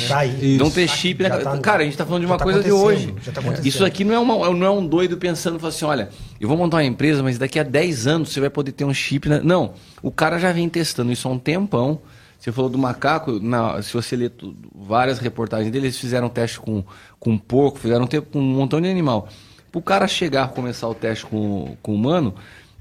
vão 0.58 0.68
ter 0.68 0.88
chip. 0.88 1.22
Né? 1.22 1.30
Tá, 1.30 1.56
cara, 1.58 1.82
a 1.82 1.84
gente 1.84 1.96
tá 1.96 2.04
falando 2.04 2.22
de 2.22 2.26
uma 2.26 2.36
tá 2.36 2.44
coisa 2.44 2.60
de 2.60 2.72
hoje. 2.72 3.14
Tá 3.32 3.40
isso 3.62 3.84
aqui 3.84 4.04
não 4.04 4.12
é, 4.12 4.18
uma, 4.18 4.50
não 4.52 4.66
é 4.66 4.70
um 4.70 4.84
doido 4.84 5.16
pensando 5.16 5.64
assim, 5.64 5.84
olha, 5.84 6.08
eu 6.40 6.48
vou 6.48 6.56
montar 6.56 6.78
uma 6.78 6.84
empresa, 6.84 7.22
mas 7.22 7.38
daqui 7.38 7.60
a 7.60 7.62
10 7.62 8.08
anos 8.08 8.32
você 8.32 8.40
vai 8.40 8.50
poder 8.50 8.72
ter 8.72 8.84
um 8.84 8.92
chip. 8.92 9.28
Né? 9.28 9.40
Não, 9.44 9.74
o 10.02 10.10
cara 10.10 10.40
já 10.40 10.50
vem 10.52 10.68
testando 10.68 11.12
isso 11.12 11.28
há 11.28 11.30
um 11.30 11.38
tempão. 11.38 12.00
Você 12.42 12.50
falou 12.50 12.68
do 12.68 12.76
macaco, 12.76 13.38
na, 13.38 13.80
se 13.82 13.92
você 13.92 14.16
ler 14.16 14.32
várias 14.74 15.20
reportagens 15.20 15.70
dele, 15.70 15.86
eles 15.86 15.96
fizeram 15.96 16.28
teste 16.28 16.58
com, 16.58 16.82
com 17.20 17.38
porco, 17.38 17.78
fizeram 17.78 18.04
teste 18.04 18.30
com 18.32 18.40
um 18.40 18.42
montão 18.42 18.80
de 18.80 18.88
animal. 18.88 19.28
Para 19.70 19.78
o 19.78 19.82
cara 19.82 20.08
chegar 20.08 20.46
a 20.46 20.48
começar 20.48 20.88
o 20.88 20.94
teste 20.94 21.24
com, 21.24 21.76
com 21.80 21.94
humano, 21.94 22.34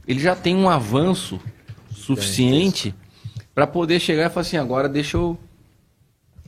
ele 0.07 0.19
já 0.19 0.35
tem 0.35 0.55
um 0.55 0.67
avanço 0.67 1.39
suficiente 1.91 2.95
para 3.53 3.67
poder 3.67 3.99
chegar 3.99 4.25
e 4.25 4.29
falar 4.29 4.41
assim, 4.41 4.57
agora 4.57 4.89
deixa 4.89 5.17
eu 5.17 5.38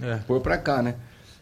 é. 0.01 0.15
pôr 0.25 0.41
para 0.41 0.57
cá, 0.57 0.81
né? 0.81 0.95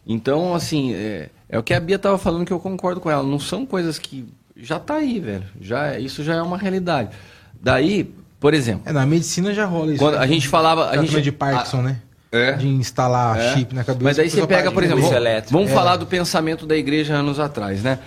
Então, 0.06 0.53
assim, 0.53 0.93
é, 0.93 1.30
é, 1.48 1.57
o 1.57 1.64
que 1.64 1.73
a 1.73 1.80
Bia 1.80 1.98
tava 1.98 2.18
falando 2.18 2.45
que 2.45 2.52
eu 2.52 2.60
concordo 2.60 2.99
com 2.99 3.10
ela. 3.10 3.23
Não 3.23 3.39
são 3.39 3.65
coisas 3.65 3.98
que 3.98 4.27
já 4.57 4.77
tá 4.77 4.95
aí, 4.95 5.22
velho. 5.22 5.45
Já 5.61 5.98
isso 5.98 6.22
já 6.22 6.35
é 6.35 6.41
uma 6.41 6.57
realidade. 6.57 7.15
Daí, 7.61 8.14
por 8.42 8.54
exemplo, 8.54 8.84
é, 8.86 8.92
na 8.92 9.06
medicina 9.06 9.54
já 9.54 9.66
rola 9.66 9.94
isso. 9.94 10.04
Quando 10.04 10.16
né? 10.16 10.20
a 10.22 10.28
gente 10.28 10.50
falava, 10.50 10.90
a 10.90 10.98
gente 10.98 11.22
de 11.22 11.32
Parkinson, 11.32 11.80
a, 11.80 11.84
né? 11.84 12.02
É. 12.34 12.52
De 12.54 12.68
instalar 12.68 13.40
é. 13.40 13.54
chip 13.54 13.74
na 13.74 13.86
cabeça. 13.86 14.04
Mas 14.04 14.20
aí 14.20 14.30
você 14.30 14.46
pega, 14.46 14.70
por 14.70 14.84
exemplo, 14.84 15.04
vamos, 15.04 15.52
vamos 15.52 15.72
falar 15.72 15.96
do 15.96 16.06
pensamento 16.06 16.66
da 16.66 16.76
igreja 16.76 17.14
anos 17.14 17.40
atrás, 17.40 17.82
né? 17.82 18.00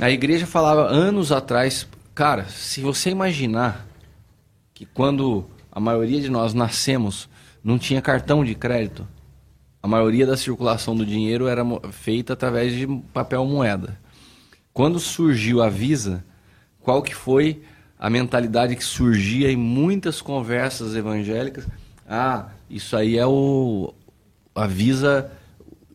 A 0.00 0.10
igreja 0.10 0.46
falava 0.46 0.82
anos 0.82 1.32
atrás 1.32 1.86
Cara, 2.18 2.46
se 2.46 2.80
você 2.80 3.10
imaginar 3.10 3.86
que 4.74 4.84
quando 4.84 5.48
a 5.70 5.78
maioria 5.78 6.20
de 6.20 6.28
nós 6.28 6.52
nascemos 6.52 7.28
não 7.62 7.78
tinha 7.78 8.02
cartão 8.02 8.44
de 8.44 8.56
crédito, 8.56 9.06
a 9.80 9.86
maioria 9.86 10.26
da 10.26 10.36
circulação 10.36 10.96
do 10.96 11.06
dinheiro 11.06 11.46
era 11.46 11.62
feita 11.92 12.32
através 12.32 12.72
de 12.72 12.88
papel 13.12 13.44
moeda. 13.44 14.00
Quando 14.72 14.98
surgiu 14.98 15.62
a 15.62 15.68
Visa, 15.68 16.24
qual 16.80 17.02
que 17.02 17.14
foi 17.14 17.62
a 17.98 18.08
mentalidade 18.08 18.76
que 18.76 18.84
surgia 18.84 19.50
em 19.50 19.56
muitas 19.56 20.22
conversas 20.22 20.94
evangélicas. 20.94 21.66
Ah, 22.08 22.48
isso 22.70 22.96
aí 22.96 23.18
é 23.18 23.26
o. 23.26 23.92
A 24.54 24.66
Visa. 24.66 25.30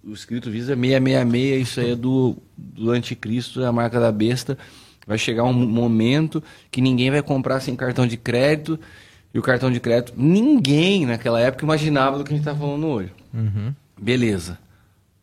O 0.03 0.11
escrito 0.11 0.51
Visa 0.51 0.75
666, 0.75 1.67
isso 1.67 1.79
aí 1.79 1.91
é 1.91 1.95
do, 1.95 2.35
do 2.57 2.91
anticristo, 2.91 3.61
é 3.61 3.65
a 3.65 3.71
marca 3.71 4.01
da 4.01 4.11
besta. 4.11 4.57
Vai 5.07 5.17
chegar 5.17 5.45
um 5.45 5.53
momento 5.53 6.43
que 6.69 6.81
ninguém 6.81 7.09
vai 7.09 7.21
comprar 7.21 7.61
sem 7.61 7.73
cartão 7.73 8.05
de 8.05 8.17
crédito. 8.17 8.77
E 9.33 9.39
o 9.39 9.41
cartão 9.41 9.71
de 9.71 9.79
crédito, 9.79 10.13
ninguém 10.15 11.05
naquela 11.05 11.39
época 11.39 11.65
imaginava 11.65 12.17
do 12.17 12.23
que 12.23 12.33
a 12.33 12.35
gente 12.35 12.47
está 12.47 12.55
falando 12.55 12.85
hoje. 12.85 13.11
Uhum. 13.33 13.73
Beleza. 13.99 14.59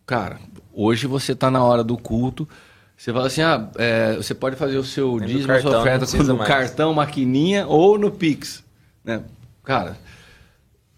Cara, 0.05 0.41
hoje 0.73 1.07
você 1.07 1.33
está 1.33 1.51
na 1.51 1.63
hora 1.63 1.85
do 1.85 1.97
culto. 1.97 2.49
Você 3.01 3.15
fala 3.15 3.29
assim, 3.29 3.41
ah, 3.41 3.67
é, 3.79 4.17
você 4.17 4.35
pode 4.35 4.57
fazer 4.57 4.77
o 4.77 4.85
seu 4.85 5.17
Nem 5.17 5.29
dízimo, 5.29 5.47
cartão, 5.47 5.63
sua 5.63 5.73
não 5.73 5.81
oferta 5.81 6.23
no 6.23 6.37
mais. 6.37 6.49
cartão, 6.49 6.93
maquininha 6.93 7.67
ou 7.67 7.99
no 7.99 8.11
Pix. 8.11 8.63
Né? 9.03 9.23
Cara, 9.65 9.97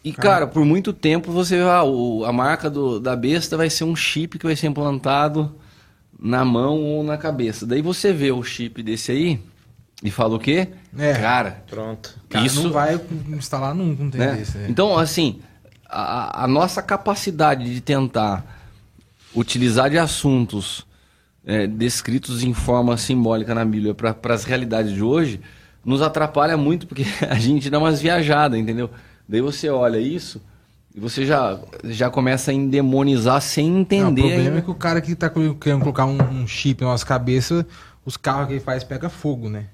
e 0.02 0.12
cara, 0.12 0.48
por 0.48 0.64
muito 0.64 0.92
tempo 0.92 1.30
você 1.30 1.60
ah, 1.60 1.84
o, 1.84 2.24
a 2.24 2.32
marca 2.32 2.68
do, 2.68 2.98
da 2.98 3.14
besta 3.14 3.56
vai 3.56 3.70
ser 3.70 3.84
um 3.84 3.94
chip 3.94 4.36
que 4.36 4.44
vai 4.44 4.56
ser 4.56 4.66
implantado 4.66 5.54
na 6.18 6.44
mão 6.44 6.82
ou 6.82 7.04
na 7.04 7.16
cabeça. 7.16 7.64
Daí 7.64 7.80
você 7.80 8.12
vê 8.12 8.32
o 8.32 8.42
chip 8.42 8.82
desse 8.82 9.12
aí 9.12 9.40
e 10.02 10.10
fala 10.10 10.34
o 10.34 10.40
quê? 10.40 10.70
É. 10.98 11.12
Cara, 11.12 11.62
Pronto. 11.70 12.18
Cara, 12.28 12.44
isso 12.44 12.64
não 12.64 12.72
vai 12.72 13.00
instalar 13.28 13.76
nunca 13.76 14.02
um 14.02 14.10
trem 14.10 14.26
né? 14.26 14.32
desse. 14.38 14.58
né? 14.58 14.66
Então, 14.68 14.98
assim, 14.98 15.40
a, 15.88 16.42
a 16.42 16.48
nossa 16.48 16.82
capacidade 16.82 17.72
de 17.72 17.80
tentar 17.80 18.44
utilizar 19.36 19.88
de 19.88 19.98
assuntos 19.98 20.84
é, 21.46 21.66
descritos 21.66 22.42
em 22.42 22.54
forma 22.54 22.96
simbólica 22.96 23.54
na 23.54 23.64
Bíblia 23.64 23.94
para 23.94 24.34
as 24.34 24.44
realidades 24.44 24.92
de 24.92 25.02
hoje 25.02 25.40
nos 25.84 26.00
atrapalha 26.02 26.56
muito 26.56 26.86
porque 26.86 27.04
a 27.28 27.34
gente 27.34 27.68
dá 27.70 27.78
umas 27.78 28.00
viajadas, 28.00 28.58
entendeu? 28.58 28.88
Daí 29.28 29.40
você 29.40 29.68
olha 29.68 29.98
isso 29.98 30.40
e 30.94 31.00
você 31.00 31.24
já, 31.26 31.58
já 31.84 32.10
começa 32.10 32.50
a 32.50 32.54
endemonizar 32.54 33.40
sem 33.40 33.68
Não, 33.70 33.78
o 33.78 33.80
entender. 33.80 34.20
problema 34.22 34.40
ainda. 34.40 34.58
é 34.58 34.62
que 34.62 34.70
o 34.70 34.74
cara 34.74 35.00
que 35.00 35.14
tá 35.14 35.28
colo- 35.30 35.54
querendo 35.56 35.80
colocar 35.80 36.04
um, 36.06 36.18
um 36.22 36.46
chip 36.46 36.82
na 36.82 36.90
nossa 36.90 37.06
cabeça, 37.06 37.66
os 38.04 38.16
carros 38.16 38.46
que 38.48 38.52
ele 38.54 38.60
faz 38.60 38.84
pega 38.84 39.08
fogo, 39.08 39.48
né? 39.48 39.66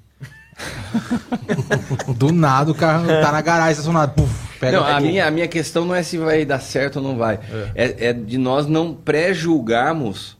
Do 2.16 2.32
nada 2.32 2.70
o 2.70 2.74
carro 2.74 3.06
tá 3.06 3.30
na 3.32 3.40
garagem 3.40 3.72
estacionado. 3.72 4.12
Puf, 4.14 4.58
pega 4.58 4.78
Não, 4.80 4.86
a 4.86 5.00
minha, 5.00 5.26
a 5.26 5.30
minha 5.30 5.48
questão 5.48 5.84
não 5.84 5.94
é 5.94 6.02
se 6.02 6.16
vai 6.18 6.44
dar 6.44 6.60
certo 6.60 6.96
ou 6.96 7.02
não 7.02 7.16
vai. 7.16 7.38
É, 7.74 8.08
é 8.08 8.12
de 8.12 8.38
nós 8.38 8.66
não 8.66 8.94
pré-julgarmos 8.94 10.36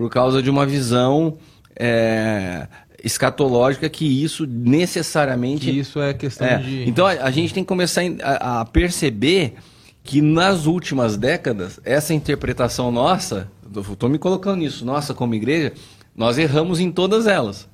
por 0.00 0.08
causa 0.10 0.42
de 0.42 0.48
uma 0.48 0.64
visão 0.64 1.36
é, 1.76 2.66
escatológica 3.04 3.86
que 3.88 4.04
isso 4.24 4.46
necessariamente. 4.46 5.66
Que 5.70 5.78
isso 5.78 6.00
é 6.00 6.14
questão 6.14 6.46
É, 6.46 6.56
de. 6.56 6.88
Então 6.88 7.06
a, 7.06 7.10
a 7.10 7.30
gente 7.30 7.52
tem 7.52 7.62
que 7.62 7.68
começar 7.68 8.00
a, 8.22 8.60
a 8.60 8.64
perceber 8.64 9.54
que 10.02 10.22
nas 10.22 10.64
últimas 10.64 11.18
décadas, 11.18 11.78
essa 11.84 12.14
interpretação 12.14 12.90
nossa, 12.90 13.48
estou 13.92 14.08
me 14.08 14.18
colocando 14.18 14.56
nisso, 14.60 14.84
nossa 14.86 15.12
como 15.12 15.34
igreja, 15.34 15.74
nós 16.16 16.38
erramos 16.38 16.80
em 16.80 16.90
todas 16.90 17.26
elas. 17.26 17.68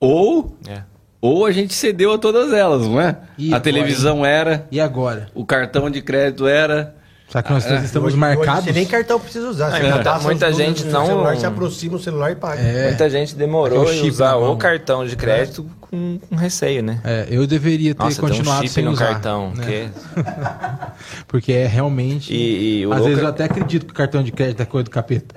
Ou, 0.00 0.56
É. 0.66 0.82
ou 1.20 1.44
a 1.44 1.52
gente 1.52 1.74
cedeu 1.74 2.12
a 2.14 2.18
todas 2.18 2.52
elas, 2.52 2.86
não 2.86 2.98
é? 3.00 3.18
E 3.36 3.46
a 3.52 3.56
agora, 3.56 3.60
televisão 3.62 4.24
era, 4.24 4.66
E 4.70 4.80
agora? 4.80 5.28
o 5.34 5.44
cartão 5.44 5.90
de 5.90 6.00
crédito 6.00 6.46
era. 6.46 6.96
Será 7.28 7.42
que 7.42 7.52
nós 7.52 7.66
É, 7.66 7.76
estamos 7.84 8.08
Hoje- 8.08 8.16
marcados? 8.16 8.48
Hoje 8.64 8.64
você 8.64 8.72
nem 8.72 8.86
cartão 8.86 9.20
precisa 9.20 9.48
usar. 9.50 9.70
Você 9.70 9.82
Não, 9.82 9.88
já 9.98 10.02
passa 10.02 10.24
muita 10.24 10.50
gente 10.52 10.84
não- 10.86 11.04
Celular, 11.06 11.36
você 11.36 11.46
aproxima 11.46 11.96
o 11.96 11.98
celular 12.00 12.30
e 12.32 12.34
paga. 12.36 12.60
É. 12.62 12.86
Muita 12.88 13.10
gente 13.10 13.34
demorou 13.34 13.86
chip 13.86 14.08
usar 14.08 14.36
o 14.36 14.56
cartão 14.56 15.06
de 15.06 15.14
crédito 15.14 15.66
com, 15.78 16.18
com 16.26 16.36
receio, 16.36 16.82
né? 16.82 17.00
É, 17.04 17.26
eu 17.30 17.46
deveria 17.46 17.94
ter 17.94 18.02
Nossa, 18.02 18.16
tem 18.16 18.24
um 18.24 18.28
continuado 18.28 18.62
chip 18.62 18.72
sem 18.72 18.84
no 18.84 18.92
usar, 18.92 19.08
cartão. 19.08 19.52
né? 19.54 19.64
que- 19.66 19.90
Porque 21.28 21.52
é 21.52 21.66
realmente. 21.66 22.32
E, 22.32 22.80
e 22.80 22.86
o 22.86 22.92
Às 22.94 23.04
vezes 23.04 23.18
é- 23.18 23.22
eu 23.22 23.28
até 23.28 23.44
acredito 23.44 23.84
que 23.84 23.92
o 23.92 23.94
cartão 23.94 24.22
de 24.22 24.32
crédito 24.32 24.62
é 24.62 24.64
coisa 24.64 24.84
do 24.84 24.90
capeta. 24.90 25.34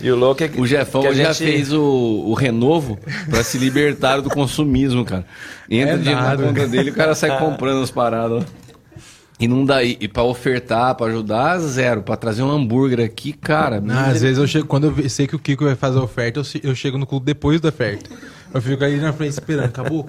E 0.00 0.10
o 0.10 0.16
louco 0.16 0.42
é 0.44 0.48
que 0.48 0.60
O 0.60 0.66
Jefão 0.66 1.00
que 1.02 1.08
a 1.08 1.12
já 1.14 1.32
gente- 1.32 1.50
fez 1.50 1.72
o, 1.72 1.82
o 1.82 2.34
renovo 2.34 2.98
para 3.28 3.42
se 3.42 3.58
libertar 3.58 4.20
do 4.20 4.28
consumismo, 4.30 5.04
cara. 5.04 5.24
Entra 5.68 5.94
É 5.94 6.14
na 6.14 6.20
nada. 6.22 6.42
conta 6.44 6.66
dele 6.68 6.90
e 6.90 6.92
o 6.92 6.94
cara 6.94 7.14
sai 7.14 7.36
comprando 7.38 7.82
as 7.82 7.90
paradas. 7.90 8.44
E 9.44 9.48
não 9.48 9.64
dá. 9.64 9.82
E, 9.82 9.96
e 10.00 10.08
pra 10.08 10.22
ofertar, 10.22 10.94
pra 10.94 11.06
ajudar, 11.06 11.58
zero. 11.58 12.02
Pra 12.02 12.16
trazer 12.16 12.42
um 12.42 12.50
hambúrguer 12.50 13.04
aqui, 13.04 13.32
cara. 13.32 13.80
Não, 13.80 13.94
às 13.98 14.22
vezes 14.22 14.38
eu 14.38 14.46
chego, 14.46 14.66
quando 14.66 14.94
eu 14.96 15.08
sei 15.10 15.26
que 15.26 15.36
o 15.36 15.38
Kiko 15.38 15.64
vai 15.64 15.74
fazer 15.74 15.98
a 15.98 16.02
oferta, 16.02 16.40
eu, 16.40 16.44
che- 16.44 16.60
eu 16.62 16.74
chego 16.74 16.96
no 16.98 17.06
clube 17.06 17.26
depois 17.26 17.60
da 17.60 17.68
oferta. 17.68 18.08
Eu 18.52 18.62
fico 18.62 18.84
aí 18.84 18.96
na 19.00 19.12
frente 19.12 19.32
esperando, 19.32 19.66
acabou? 19.66 20.06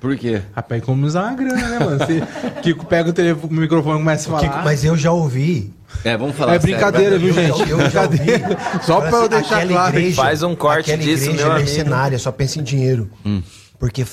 Por 0.00 0.16
quê? 0.16 0.40
Rapaz, 0.54 0.82
economizar 0.82 1.24
uma 1.24 1.34
grana, 1.36 1.68
né, 1.68 1.78
mano? 1.78 1.98
Você, 1.98 2.22
Kiko 2.62 2.86
pega 2.86 3.10
o, 3.10 3.12
telefone, 3.12 3.54
o 3.56 3.60
microfone 3.60 3.96
e 3.96 3.98
começa 3.98 4.28
a 4.28 4.32
falar. 4.38 4.48
Kiko, 4.52 4.64
mas 4.64 4.84
eu 4.84 4.96
já 4.96 5.12
ouvi. 5.12 5.72
É, 6.02 6.16
vamos 6.16 6.34
falar 6.36 6.54
é 6.54 6.58
brincadeira, 6.58 7.18
viu, 7.18 7.28
Eu- 7.28 7.34
gente? 7.34 7.70
eu 7.70 7.90
já 7.90 8.02
ouvi. 8.02 8.16
brincadeira. 8.16 8.58
Só 8.82 9.00
pra 9.02 9.10
eu 9.18 9.28
deixar 9.28 9.56
aquela 9.58 9.72
claro. 9.72 9.98
igreja- 9.98 10.16
Faz 10.22 10.42
um 10.42 10.56
corte 10.56 10.96
disso, 10.96 11.30
meu 11.32 11.38
é 11.40 11.42
amigo. 11.42 11.54
mercenária, 11.58 12.18
só 12.18 12.32
pensa 12.32 12.58
em 12.58 12.62
dinheiro. 12.62 13.10
Hum. 13.24 13.42
Porque, 13.78 14.04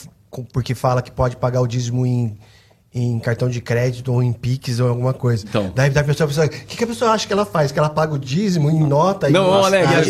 porque 0.51 0.75
fala 0.75 1.01
que 1.01 1.09
pode 1.11 1.37
pagar 1.37 1.61
o 1.61 1.67
dízimo 1.67 2.05
em, 2.05 2.37
em 2.95 3.17
cartão 3.19 3.49
de 3.49 3.59
crédito 3.59 4.13
ou 4.13 4.21
em 4.21 4.31
Pix 4.31 4.79
ou 4.79 4.87
alguma 4.87 5.13
coisa. 5.13 5.45
Então. 5.47 5.71
Daí 5.73 5.89
da 5.89 6.03
pessoa, 6.03 6.25
a 6.25 6.27
pessoa, 6.27 6.45
o 6.45 6.49
que, 6.49 6.77
que 6.77 6.83
a 6.83 6.87
pessoa 6.87 7.11
acha 7.11 7.25
que 7.25 7.33
ela 7.33 7.45
faz? 7.45 7.71
Que 7.71 7.79
ela 7.79 7.89
paga 7.89 8.13
o 8.13 8.19
dízimo 8.19 8.69
em 8.69 8.79
nota 8.79 9.29
Não, 9.29 9.67
e, 9.67 9.71
e 9.71 9.75
a 9.77 10.03
gente 10.03 10.09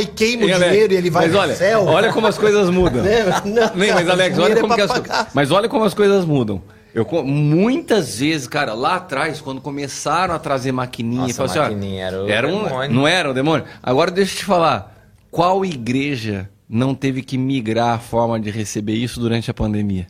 e 0.00 0.06
queima 0.06 0.46
o 0.46 0.54
Alex? 0.54 0.70
dinheiro 0.70 0.92
e 0.94 0.96
ele 0.96 1.10
vai 1.10 1.26
mas 1.26 1.36
olha, 1.36 1.54
céu. 1.54 1.84
Olha 1.84 2.10
como 2.12 2.26
as 2.26 2.38
coisas 2.38 2.70
mudam. 2.70 3.02
Né? 3.12 3.24
Não, 3.44 3.70
Nem, 3.74 3.92
mas 3.92 4.08
Alex, 4.08 4.38
olha 4.38 4.54
dinheiro 4.54 4.60
como 4.60 4.72
é 4.72 4.76
que 4.76 4.82
as. 4.82 5.34
Mas 5.34 5.50
olha 5.50 5.68
como 5.68 5.84
as 5.84 5.92
coisas 5.92 6.24
mudam. 6.24 6.62
Eu, 6.94 7.06
muitas 7.24 8.18
vezes, 8.18 8.46
cara, 8.46 8.74
lá 8.74 8.96
atrás, 8.96 9.40
quando 9.40 9.60
começaram 9.60 10.34
a 10.34 10.38
trazer 10.38 10.72
maquininha, 10.72 11.22
Nossa, 11.22 11.42
e 11.42 11.44
assim, 11.44 11.58
maquininha 11.58 12.06
era 12.06 12.22
o 12.22 12.28
era 12.28 12.48
um, 12.48 12.64
demônio. 12.64 12.94
não 12.94 13.08
era 13.08 13.30
o 13.30 13.34
demônio. 13.34 13.64
Agora 13.82 14.10
deixa 14.10 14.34
eu 14.34 14.38
te 14.38 14.44
falar, 14.44 14.94
qual 15.30 15.64
igreja 15.64 16.48
não 16.68 16.94
teve 16.94 17.22
que 17.22 17.38
migrar 17.38 17.94
a 17.94 17.98
forma 17.98 18.38
de 18.38 18.50
receber 18.50 18.94
isso 18.94 19.18
durante 19.20 19.50
a 19.50 19.54
pandemia? 19.54 20.06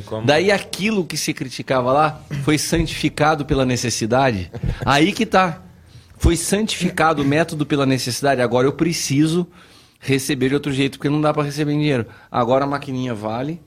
Como- 0.00 0.26
Daí 0.26 0.50
aquilo 0.50 1.04
que 1.04 1.16
se 1.16 1.34
criticava 1.34 1.92
lá 1.92 2.20
foi 2.44 2.56
santificado 2.58 3.44
pela 3.44 3.64
necessidade. 3.66 4.50
Aí 4.84 5.12
que 5.12 5.26
tá. 5.26 5.60
Foi 6.16 6.36
santificado 6.36 7.22
o 7.22 7.24
método 7.24 7.66
pela 7.66 7.84
necessidade. 7.84 8.40
Agora 8.40 8.66
eu 8.66 8.72
preciso 8.72 9.46
receber 9.98 10.48
de 10.48 10.54
outro 10.54 10.72
jeito, 10.72 10.98
porque 10.98 11.08
não 11.10 11.20
dá 11.20 11.32
para 11.34 11.42
receber 11.42 11.72
dinheiro. 11.72 12.06
Agora 12.30 12.64
a 12.64 12.66
maquininha 12.66 13.14
vale. 13.14 13.60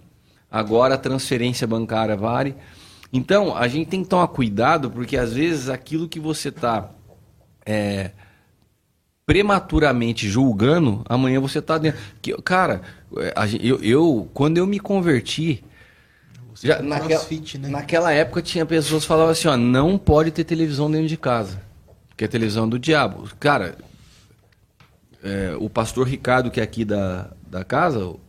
Agora 0.49 0.95
a 0.95 0.97
transferência 0.97 1.67
bancária 1.67 2.15
vale. 2.15 2.55
Então, 3.11 3.55
a 3.55 3.67
gente 3.67 3.87
tem 3.89 4.03
que 4.03 4.09
tomar 4.09 4.27
cuidado, 4.29 4.89
porque 4.89 5.15
às 5.17 5.33
vezes 5.33 5.69
aquilo 5.69 6.07
que 6.07 6.19
você 6.19 6.49
está 6.49 6.89
prematuramente 9.25 10.29
julgando, 10.29 11.03
amanhã 11.09 11.39
você 11.39 11.61
tá 11.61 11.77
dentro. 11.77 11.99
Que, 12.21 12.33
cara, 12.41 12.81
é, 13.17 13.33
eu, 13.61 13.81
eu- 13.83 14.29
quando 14.33 14.57
eu 14.57 14.67
me 14.67 14.79
converti, 14.79 15.63
já, 16.65 16.81
naquela, 16.81 17.09
crossfit, 17.09 17.57
né? 17.57 17.69
naquela 17.69 18.11
época 18.11 18.41
tinha 18.41 18.65
pessoas 18.65 19.03
que 19.03 19.07
falavam 19.07 19.31
assim, 19.31 19.47
ó, 19.47 19.55
não 19.55 19.97
pode 19.97 20.31
ter 20.31 20.43
televisão 20.43 20.89
dentro 20.89 21.07
de 21.07 21.17
casa, 21.17 21.61
porque 22.09 22.25
é 22.25 22.27
televisão 22.27 22.67
do 22.67 22.79
diabo. 22.79 23.29
Cara, 23.39 23.75
é, 25.23 25.55
o 25.59 25.69
pastor 25.69 26.07
Ricardo, 26.07 26.49
que 26.51 26.59
é 26.59 26.63
aqui 26.63 26.83
da, 26.85 27.31
da 27.47 27.63
casa, 27.63 28.05
o, 28.05 28.19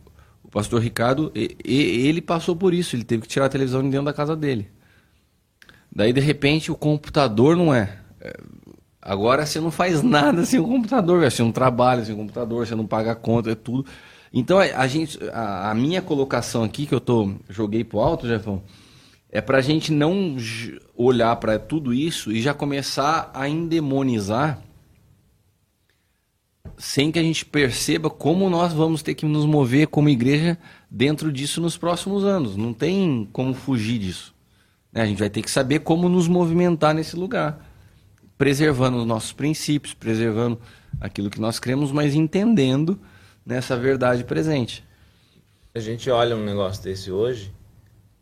pastor 0.51 0.81
Ricardo, 0.81 1.31
e- 1.35 1.55
e- 1.63 2.07
ele 2.07 2.21
passou 2.21 2.55
por 2.55 2.73
isso, 2.73 2.95
ele 2.95 3.03
teve 3.03 3.23
que 3.23 3.27
tirar 3.27 3.45
a 3.45 3.49
televisão 3.49 3.83
de 3.83 3.89
dentro 3.89 4.05
da 4.05 4.13
casa 4.13 4.35
dele. 4.35 4.69
Daí, 5.93 6.11
de 6.13 6.19
repente, 6.21 6.71
o 6.71 6.75
computador 6.75 7.55
não 7.55 7.73
é. 7.73 7.97
É, 8.21 8.33
Agora 9.01 9.45
você 9.45 9.59
não 9.61 9.71
faz 9.71 10.03
nada 10.03 10.43
sem 10.45 10.59
o 10.59 10.65
computador, 10.65 11.19
velho. 11.19 11.31
Você 11.31 11.41
não 11.41 11.51
trabalha 11.51 12.03
sem 12.03 12.13
o 12.13 12.17
computador, 12.17 12.67
você 12.67 12.75
não 12.75 12.85
paga 12.85 13.13
a 13.13 13.15
conta, 13.15 13.51
é 13.51 13.55
tudo. 13.55 13.85
Então, 14.33 14.59
a, 14.59 14.63
a 14.63 14.87
gente, 14.87 15.17
a, 15.31 15.71
a 15.71 15.75
minha 15.75 16.01
colocação 16.01 16.63
aqui, 16.63 16.85
que 16.85 16.93
eu 16.93 16.99
tô, 16.99 17.33
joguei 17.49 17.83
pro 17.83 17.99
alto, 17.99 18.27
Jefão, 18.27 18.61
é 19.29 19.41
pra 19.41 19.61
gente 19.61 19.91
não 19.91 20.37
olhar 20.95 21.35
para 21.35 21.59
tudo 21.59 21.93
isso 21.93 22.31
e 22.31 22.41
já 22.41 22.53
começar 22.53 23.29
a 23.33 23.47
endemonizar 23.47 24.61
sem 26.77 27.11
que 27.11 27.17
a 27.17 27.23
gente 27.23 27.45
perceba 27.45 28.09
como 28.09 28.49
nós 28.49 28.71
vamos 28.71 29.01
ter 29.01 29.15
que 29.15 29.25
nos 29.25 29.45
mover 29.45 29.87
como 29.87 30.09
igreja 30.09 30.57
dentro 30.89 31.31
disso 31.31 31.59
nos 31.59 31.75
próximos 31.75 32.23
anos. 32.23 32.55
Não 32.55 32.71
tem 32.71 33.27
como 33.33 33.53
fugir 33.53 33.99
disso. 33.99 34.33
né? 34.91 35.01
A 35.01 35.05
gente 35.05 35.17
vai 35.17 35.29
ter 35.29 35.41
que 35.41 35.49
saber 35.49 35.79
como 35.79 36.07
nos 36.07 36.27
movimentar 36.27 36.93
nesse 36.93 37.15
lugar, 37.15 37.67
preservando 38.37 38.97
os 38.97 39.05
nossos 39.05 39.33
princípios, 39.33 39.93
preservando 39.93 40.59
aquilo 41.01 41.29
que 41.29 41.41
nós 41.41 41.59
cremos, 41.59 41.91
mas 41.91 42.13
entendendo 42.13 42.99
nessa 43.47 43.77
verdade 43.77 44.23
presente. 44.25 44.83
A 45.73 45.79
gente 45.79 46.09
olha 46.09 46.35
um 46.35 46.43
negócio 46.43 46.83
desse 46.83 47.11
hoje, 47.11 47.53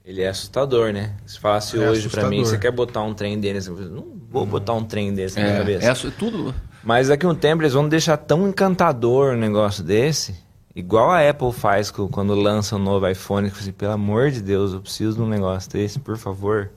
ele 0.06 0.22
é 0.22 0.28
assustador, 0.30 0.94
né? 0.94 1.16
Se 1.26 1.40
falasse 1.40 1.78
É 1.78 1.90
hoje 1.90 2.08
pra 2.10 2.30
mim, 2.30 2.46
você 2.46 2.58
quer 2.58 2.72
botar 2.72 3.02
um 3.02 3.14
trem 3.14 3.40
desse, 3.40 3.70
não 3.72 4.06
vou 4.30 4.46
botar 4.46 4.74
um 4.74 4.84
trem 4.84 5.14
desse 5.14 5.38
na 5.38 5.44
minha 5.46 5.56
É, 5.56 5.58
cabeça. 5.60 5.86
é 5.86 5.90
assu- 5.90 6.12
tudo. 6.12 6.54
Mas 6.84 7.08
daqui 7.08 7.26
a 7.26 7.30
um 7.30 7.34
tempo 7.36 7.64
eles 7.64 7.74
vão 7.74 7.90
deixar 7.90 8.16
tão 8.18 8.48
encantador 8.48 9.34
um 9.34 9.38
negócio 9.38 9.84
desse 9.84 10.46
Igual 10.78 11.10
a 11.10 11.28
Apple 11.30 11.54
faz 11.54 11.90
quando 11.90 12.36
lança 12.36 12.76
um 12.76 12.80
novo 12.80 13.08
iPhone, 13.08 13.50
que 13.50 13.58
assim, 13.58 13.72
pelo 13.72 13.94
amor 13.94 14.30
de 14.30 14.42
Deus, 14.42 14.74
eu 14.74 14.82
preciso 14.82 15.16
de 15.16 15.22
um 15.22 15.28
negócio 15.30 15.72
desse, 15.72 15.98
por 16.00 16.18
favor. 16.18 16.70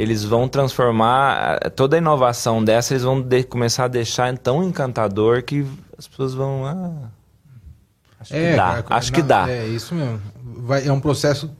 Eles 0.00 0.24
vão 0.24 0.48
transformar 0.48 1.58
eh, 1.60 1.68
toda 1.68 1.94
a 1.94 1.98
inovação 1.98 2.64
dessa, 2.64 2.94
eles 2.94 3.02
vão 3.02 3.20
de, 3.20 3.42
começar 3.44 3.84
a 3.84 3.88
deixar 3.88 4.36
tão 4.38 4.64
encantador 4.64 5.42
que 5.42 5.66
as 5.98 6.08
pessoas 6.08 6.32
vão. 6.32 6.64
Ah, 6.64 7.10
acho 8.18 8.34
é, 8.34 8.50
que 8.50 8.56
dá. 8.56 8.82
Cara, 8.82 8.84
acho 8.88 9.12
que 9.12 9.22
dá. 9.22 9.50
É 9.50 9.66
isso 9.66 9.94
mesmo. 9.94 10.18
Vai, 10.42 10.86
é 10.86 10.92
um 10.92 11.00
processo 11.00 11.50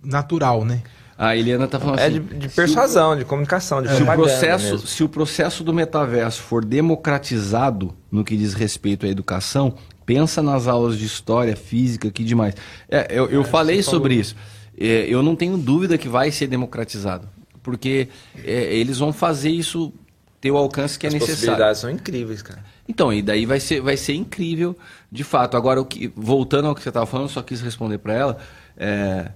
natural, 0.00 0.64
né? 0.64 0.80
A 1.18 1.34
Eliana 1.34 1.66
tá 1.66 1.80
falando 1.80 1.98
é 1.98 2.06
assim. 2.06 2.16
É 2.16 2.18
de, 2.20 2.38
de 2.38 2.48
persuasão, 2.50 3.12
o, 3.12 3.16
de 3.16 3.24
comunicação, 3.24 3.82
de 3.82 3.88
se 3.88 4.00
o 4.00 4.06
processo 4.06 4.72
mesmo. 4.72 4.86
Se 4.86 5.02
o 5.02 5.08
processo 5.08 5.64
do 5.64 5.74
metaverso 5.74 6.42
for 6.42 6.64
democratizado 6.64 7.92
no 8.12 8.22
que 8.22 8.36
diz 8.36 8.54
respeito 8.54 9.06
à 9.06 9.08
educação, 9.08 9.74
pensa 10.04 10.40
nas 10.40 10.68
aulas 10.68 10.96
de 10.96 11.04
história, 11.04 11.56
física, 11.56 12.12
que 12.12 12.22
demais. 12.22 12.54
É, 12.88 13.08
eu, 13.10 13.28
eu 13.28 13.40
é, 13.40 13.44
falei 13.44 13.82
sobre 13.82 14.10
falou. 14.10 14.20
isso. 14.20 14.36
É, 14.78 15.06
eu 15.08 15.20
não 15.20 15.34
tenho 15.34 15.58
dúvida 15.58 15.98
que 15.98 16.08
vai 16.08 16.30
ser 16.30 16.46
democratizado. 16.46 17.34
Porque 17.66 18.08
é, 18.44 18.76
eles 18.76 18.98
vão 18.98 19.12
fazer 19.12 19.50
isso 19.50 19.92
ter 20.40 20.52
o 20.52 20.56
alcance 20.56 20.96
que 20.96 21.04
é 21.04 21.08
As 21.08 21.14
é 21.14 21.18
necessário. 21.18 21.34
As 21.34 21.40
possibilidades 21.40 21.80
são 21.80 21.90
incríveis, 21.90 22.42
cara. 22.42 22.64
Então, 22.88 23.12
e 23.12 23.20
daí 23.20 23.44
vai 23.44 23.58
ser, 23.58 23.80
vai 23.80 23.96
ser 23.96 24.14
incrível, 24.14 24.78
de 25.10 25.24
fato. 25.24 25.56
Agora, 25.56 25.80
o 25.80 25.84
que, 25.84 26.06
voltando 26.14 26.68
ao 26.68 26.76
que 26.76 26.80
você 26.80 26.90
estava 26.90 27.06
falando, 27.06 27.28
só 27.28 27.42
quis 27.42 27.60
responder 27.60 27.98
para 27.98 28.14
ela. 28.14 28.38
É, 28.76 29.32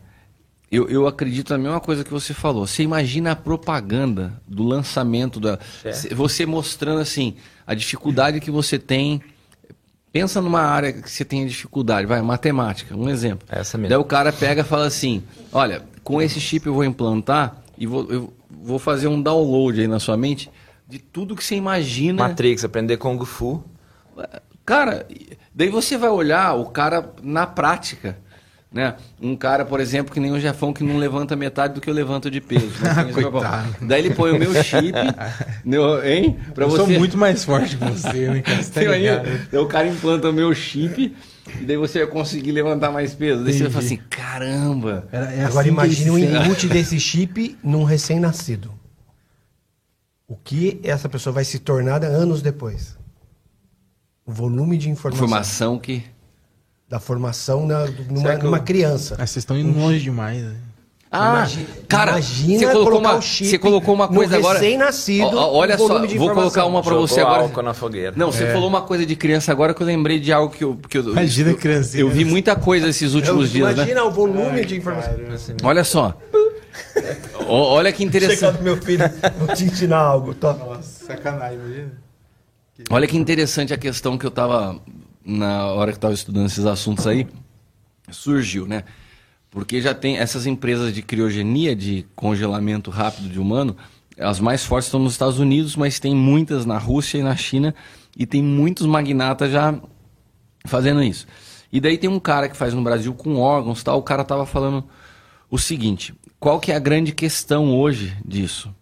eu, 0.70 0.88
eu 0.88 1.08
acredito 1.08 1.50
na 1.50 1.58
mesma 1.58 1.80
coisa 1.80 2.04
que 2.04 2.12
você 2.12 2.32
falou. 2.32 2.68
Você 2.68 2.84
imagina 2.84 3.32
a 3.32 3.36
propaganda 3.36 4.40
do 4.46 4.62
lançamento 4.62 5.40
da. 5.40 5.58
É. 5.84 5.90
Você 6.14 6.46
mostrando 6.46 7.00
assim 7.00 7.34
a 7.66 7.74
dificuldade 7.74 8.38
que 8.38 8.50
você 8.52 8.78
tem. 8.78 9.20
Pensa 10.12 10.40
numa 10.40 10.62
área 10.62 10.92
que 10.92 11.10
você 11.10 11.24
tem 11.24 11.44
dificuldade, 11.46 12.06
vai, 12.06 12.22
matemática, 12.22 12.96
um 12.96 13.08
exemplo. 13.08 13.46
Essa 13.48 13.76
mesmo. 13.76 13.90
Daí 13.90 13.98
o 13.98 14.04
cara 14.04 14.32
pega 14.32 14.60
e 14.62 14.64
fala 14.64 14.86
assim: 14.86 15.20
olha, 15.52 15.82
com 16.04 16.22
esse 16.22 16.40
chip 16.40 16.66
eu 16.66 16.74
vou 16.74 16.84
implantar 16.84 17.60
e 17.80 17.86
vou, 17.86 18.06
eu 18.10 18.32
vou 18.50 18.78
fazer 18.78 19.08
um 19.08 19.20
download 19.20 19.80
aí 19.80 19.88
na 19.88 19.98
sua 19.98 20.14
mente 20.14 20.50
de 20.86 20.98
tudo 20.98 21.34
que 21.34 21.42
você 21.42 21.54
imagina. 21.54 22.28
Matrix, 22.28 22.62
aprender 22.62 22.98
Kung 22.98 23.24
Fu. 23.24 23.64
Cara, 24.66 25.06
daí 25.54 25.70
você 25.70 25.96
vai 25.96 26.10
olhar 26.10 26.54
o 26.54 26.66
cara 26.66 27.10
na 27.22 27.46
prática. 27.46 28.18
Né? 28.70 28.94
Um 29.20 29.34
cara, 29.34 29.64
por 29.64 29.80
exemplo, 29.80 30.12
que 30.12 30.20
nem 30.20 30.30
o 30.30 30.38
Jefão 30.38 30.72
que 30.72 30.84
não 30.84 30.96
levanta 30.96 31.34
metade 31.34 31.74
do 31.74 31.80
que 31.80 31.90
eu 31.90 31.94
levanto 31.94 32.30
de 32.30 32.40
peso. 32.40 32.70
Coitado. 33.12 33.76
Daí 33.80 34.04
ele 34.04 34.14
põe 34.14 34.30
o 34.30 34.38
meu 34.38 34.54
chip, 34.62 34.92
meu, 35.64 36.06
hein? 36.06 36.38
Pra 36.54 36.66
eu 36.66 36.70
você... 36.70 36.76
sou 36.76 36.86
muito 36.86 37.16
mais 37.16 37.44
forte 37.44 37.76
que 37.76 37.84
você, 37.84 38.28
né? 38.28 38.42
Tá 39.50 39.60
o 39.60 39.66
cara 39.66 39.88
implanta 39.88 40.28
o 40.28 40.32
meu 40.32 40.54
chip 40.54 41.16
e 41.60 41.64
daí 41.64 41.76
você 41.76 42.04
vai 42.04 42.08
conseguir 42.08 42.52
levantar 42.52 42.90
mais 42.90 43.14
peso. 43.14 43.44
Daí 43.44 43.52
você 43.52 43.62
vai 43.64 43.72
falar 43.72 43.84
assim, 43.84 43.96
caramba. 44.08 45.08
Era, 45.10 45.32
é 45.32 45.44
Agora 45.44 45.60
assim 45.60 45.68
imagine 45.70 46.10
o 46.10 46.18
input 46.18 46.68
desse 46.68 46.98
chip 47.00 47.58
num 47.62 47.84
recém-nascido. 47.84 48.72
O 50.28 50.36
que 50.36 50.80
essa 50.84 51.08
pessoa 51.08 51.32
vai 51.32 51.44
se 51.44 51.58
tornar 51.58 52.04
anos 52.04 52.40
depois? 52.40 52.96
O 54.24 54.32
volume 54.32 54.78
de 54.78 54.88
informação. 54.88 55.24
Informação 55.24 55.78
que 55.78 56.04
da 56.88 56.98
formação 56.98 57.66
na, 57.66 57.86
numa, 57.86 58.36
numa 58.36 58.60
criança. 58.60 59.14
Ah, 59.14 59.24
vocês 59.24 59.38
estão 59.38 59.56
indo 59.56 59.78
longe 59.78 60.00
demais. 60.00 60.42
Né? 60.42 60.56
Ah, 61.12 61.38
imagina, 61.38 61.66
cara, 61.88 62.10
imagina 62.12 62.58
você 62.58 62.72
colocou, 62.72 62.98
uma, 63.00 63.20
você 63.20 63.58
colocou 63.58 63.94
uma 63.94 64.06
coisa 64.06 64.36
agora. 64.36 64.60
recém-nascido. 64.60 65.36
Olha 65.36 65.76
só, 65.76 66.06
vou 66.06 66.30
colocar 66.32 66.64
uma 66.66 66.82
para 66.82 66.94
você 66.94 67.20
agora. 67.20 67.62
na 67.62 67.74
fogueira. 67.74 68.12
Não, 68.14 68.30
você 68.30 68.44
é. 68.44 68.52
falou 68.52 68.68
uma 68.68 68.82
coisa 68.82 69.04
de 69.04 69.16
criança 69.16 69.50
agora 69.50 69.74
que 69.74 69.82
eu 69.82 69.86
lembrei 69.86 70.20
de 70.20 70.32
algo 70.32 70.54
que 70.54 70.62
eu. 70.62 70.78
Que 70.88 70.98
eu 70.98 71.10
imagina 71.10 71.52
criança. 71.54 71.98
Eu 71.98 72.08
vi 72.08 72.24
muita 72.24 72.54
coisa 72.54 72.88
esses 72.88 73.12
últimos 73.14 73.46
eu, 73.46 73.50
dias. 73.50 73.66
Né? 73.68 73.72
Imagina 73.72 74.02
né? 74.02 74.06
o 74.06 74.10
volume 74.12 74.60
Ai, 74.60 74.64
de 74.64 74.76
informação. 74.76 75.14
Cara, 75.14 75.56
olha 75.64 75.82
só. 75.82 76.16
olha 77.48 77.92
que 77.92 78.04
interessante. 78.04 78.38
Chegando 78.38 78.62
meu 78.62 78.76
filho, 78.76 79.04
vou 79.36 79.48
te 79.48 79.64
ensinar 79.64 79.98
algo. 79.98 80.32
Tô. 80.32 80.52
Nossa, 80.52 81.06
sacanagem, 81.06 81.58
imagina. 81.58 81.92
Olha 82.88 83.08
que 83.08 83.16
interessante 83.16 83.74
a 83.74 83.76
questão 83.76 84.16
que 84.16 84.24
eu 84.24 84.30
tava 84.30 84.80
na 85.24 85.66
hora 85.66 85.90
que 85.90 85.98
estava 85.98 86.14
estudando 86.14 86.46
esses 86.46 86.64
assuntos 86.64 87.06
aí, 87.06 87.26
surgiu, 88.10 88.66
né? 88.66 88.84
Porque 89.50 89.80
já 89.80 89.92
tem 89.94 90.18
essas 90.18 90.46
empresas 90.46 90.94
de 90.94 91.02
criogenia, 91.02 91.74
de 91.74 92.06
congelamento 92.14 92.90
rápido 92.90 93.28
de 93.28 93.40
humano, 93.40 93.76
as 94.18 94.38
mais 94.38 94.64
fortes 94.64 94.86
estão 94.86 95.00
nos 95.00 95.12
Estados 95.12 95.38
Unidos, 95.38 95.74
mas 95.76 95.98
tem 95.98 96.14
muitas 96.14 96.66
na 96.66 96.78
Rússia 96.78 97.18
e 97.18 97.22
na 97.22 97.34
China, 97.34 97.74
e 98.16 98.26
tem 98.26 98.42
muitos 98.42 98.86
magnatas 98.86 99.50
já 99.50 99.74
fazendo 100.66 101.02
isso. 101.02 101.26
E 101.72 101.80
daí 101.80 101.96
tem 101.96 102.10
um 102.10 102.20
cara 102.20 102.48
que 102.48 102.56
faz 102.56 102.74
no 102.74 102.82
Brasil 102.82 103.14
com 103.14 103.36
órgãos, 103.36 103.82
tal, 103.82 103.98
o 103.98 104.02
cara 104.02 104.24
tava 104.24 104.44
falando 104.44 104.84
o 105.50 105.58
seguinte, 105.58 106.14
qual 106.38 106.60
que 106.60 106.70
é 106.70 106.76
a 106.76 106.80
grande 106.80 107.12
questão 107.12 107.74
hoje 107.76 108.16
disso? 108.24 108.74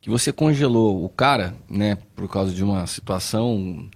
Que 0.00 0.08
você 0.08 0.32
congelou 0.32 1.04
o 1.04 1.08
cara, 1.08 1.54
né, 1.68 1.96
por 2.14 2.28
causa 2.28 2.52
de 2.52 2.62
uma 2.62 2.86
situação 2.86 3.88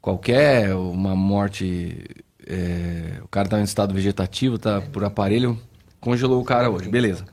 qualquer, 0.00 0.74
uma 0.74 1.14
morte. 1.14 2.04
É, 2.46 3.20
o 3.22 3.28
cara 3.28 3.46
está 3.46 3.60
em 3.60 3.64
estado 3.64 3.92
vegetativo, 3.92 4.58
tá 4.58 4.80
por 4.80 5.04
aparelho, 5.04 5.58
congelou 6.00 6.40
o 6.40 6.44
cara 6.44 6.70
hoje, 6.70 6.88
beleza. 6.88 7.24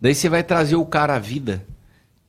Daí 0.00 0.14
você 0.14 0.28
vai 0.28 0.42
trazer 0.42 0.76
o 0.76 0.84
cara 0.84 1.16
à 1.16 1.18
vida, 1.18 1.64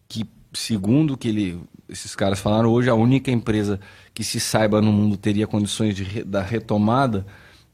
que 0.07 0.25
segundo 0.53 1.17
que 1.17 1.27
ele, 1.27 1.61
esses 1.89 2.15
caras 2.15 2.39
falaram 2.39 2.69
hoje, 2.69 2.89
a 2.89 2.95
única 2.95 3.31
empresa 3.31 3.79
que 4.13 4.23
se 4.23 4.39
saiba 4.39 4.81
no 4.81 4.91
mundo 4.91 5.17
teria 5.17 5.47
condições 5.47 5.95
de, 5.95 6.23
da 6.23 6.41
retomada 6.41 7.25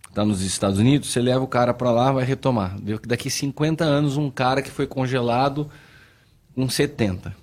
está 0.08 0.26
nos 0.26 0.42
Estados 0.42 0.80
Unidos, 0.80 1.10
você 1.10 1.22
leva 1.22 1.44
o 1.44 1.48
cara 1.48 1.72
para 1.74 1.92
lá, 1.92 2.12
vai 2.12 2.24
retomar. 2.24 2.76
Daqui 3.06 3.30
50 3.30 3.84
anos, 3.84 4.18
um 4.18 4.30
cara 4.30 4.62
que 4.62 4.72
foi 4.72 4.88
congelado 4.88 5.70
com 6.56 6.68
70 6.68 7.36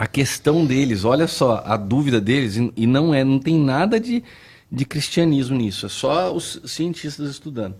a 0.00 0.06
questão 0.06 0.64
deles, 0.64 1.04
olha 1.04 1.28
só, 1.28 1.62
a 1.62 1.76
dúvida 1.76 2.22
deles, 2.22 2.56
e 2.74 2.86
não 2.86 3.12
é, 3.12 3.22
não 3.22 3.38
tem 3.38 3.54
nada 3.60 4.00
de, 4.00 4.24
de 4.72 4.86
cristianismo 4.86 5.58
nisso, 5.58 5.84
é 5.84 5.90
só 5.90 6.34
os 6.34 6.58
cientistas 6.64 7.28
estudando. 7.28 7.76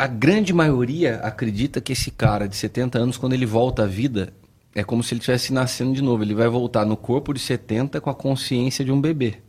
A 0.00 0.06
grande 0.06 0.50
maioria 0.54 1.16
acredita 1.16 1.78
que 1.78 1.92
esse 1.92 2.10
cara 2.10 2.48
de 2.48 2.56
70 2.56 2.98
anos, 2.98 3.18
quando 3.18 3.34
ele 3.34 3.44
volta 3.44 3.82
à 3.82 3.86
vida, 3.86 4.32
é 4.74 4.82
como 4.82 5.02
se 5.02 5.12
ele 5.12 5.18
estivesse 5.18 5.52
nascendo 5.52 5.92
de 5.92 6.00
novo. 6.00 6.22
Ele 6.22 6.32
vai 6.32 6.48
voltar 6.48 6.86
no 6.86 6.96
corpo 6.96 7.34
de 7.34 7.38
70 7.38 8.00
com 8.00 8.08
a 8.08 8.14
consciência 8.14 8.82
de 8.82 8.90
um 8.90 8.98
bebê. 8.98 9.42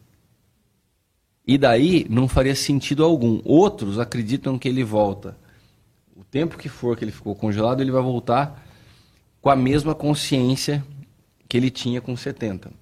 E 1.47 1.57
daí 1.57 2.05
não 2.09 2.27
faria 2.27 2.53
sentido 2.53 3.01
algum. 3.01 3.39
Outros 3.45 3.97
acreditam 3.97 4.59
que 4.59 4.67
ele 4.67 4.83
volta. 4.83 5.37
O 6.17 6.25
tempo 6.25 6.57
que 6.57 6.67
for 6.67 6.97
que 6.97 7.05
ele 7.05 7.13
ficou 7.13 7.33
congelado, 7.33 7.79
ele 7.79 7.89
vai 7.89 8.01
voltar 8.01 8.61
com 9.39 9.49
a 9.49 9.55
mesma 9.55 9.95
consciência 9.95 10.83
que 11.47 11.55
ele 11.55 11.69
tinha 11.69 12.01
com 12.01 12.13
70. 12.13 12.73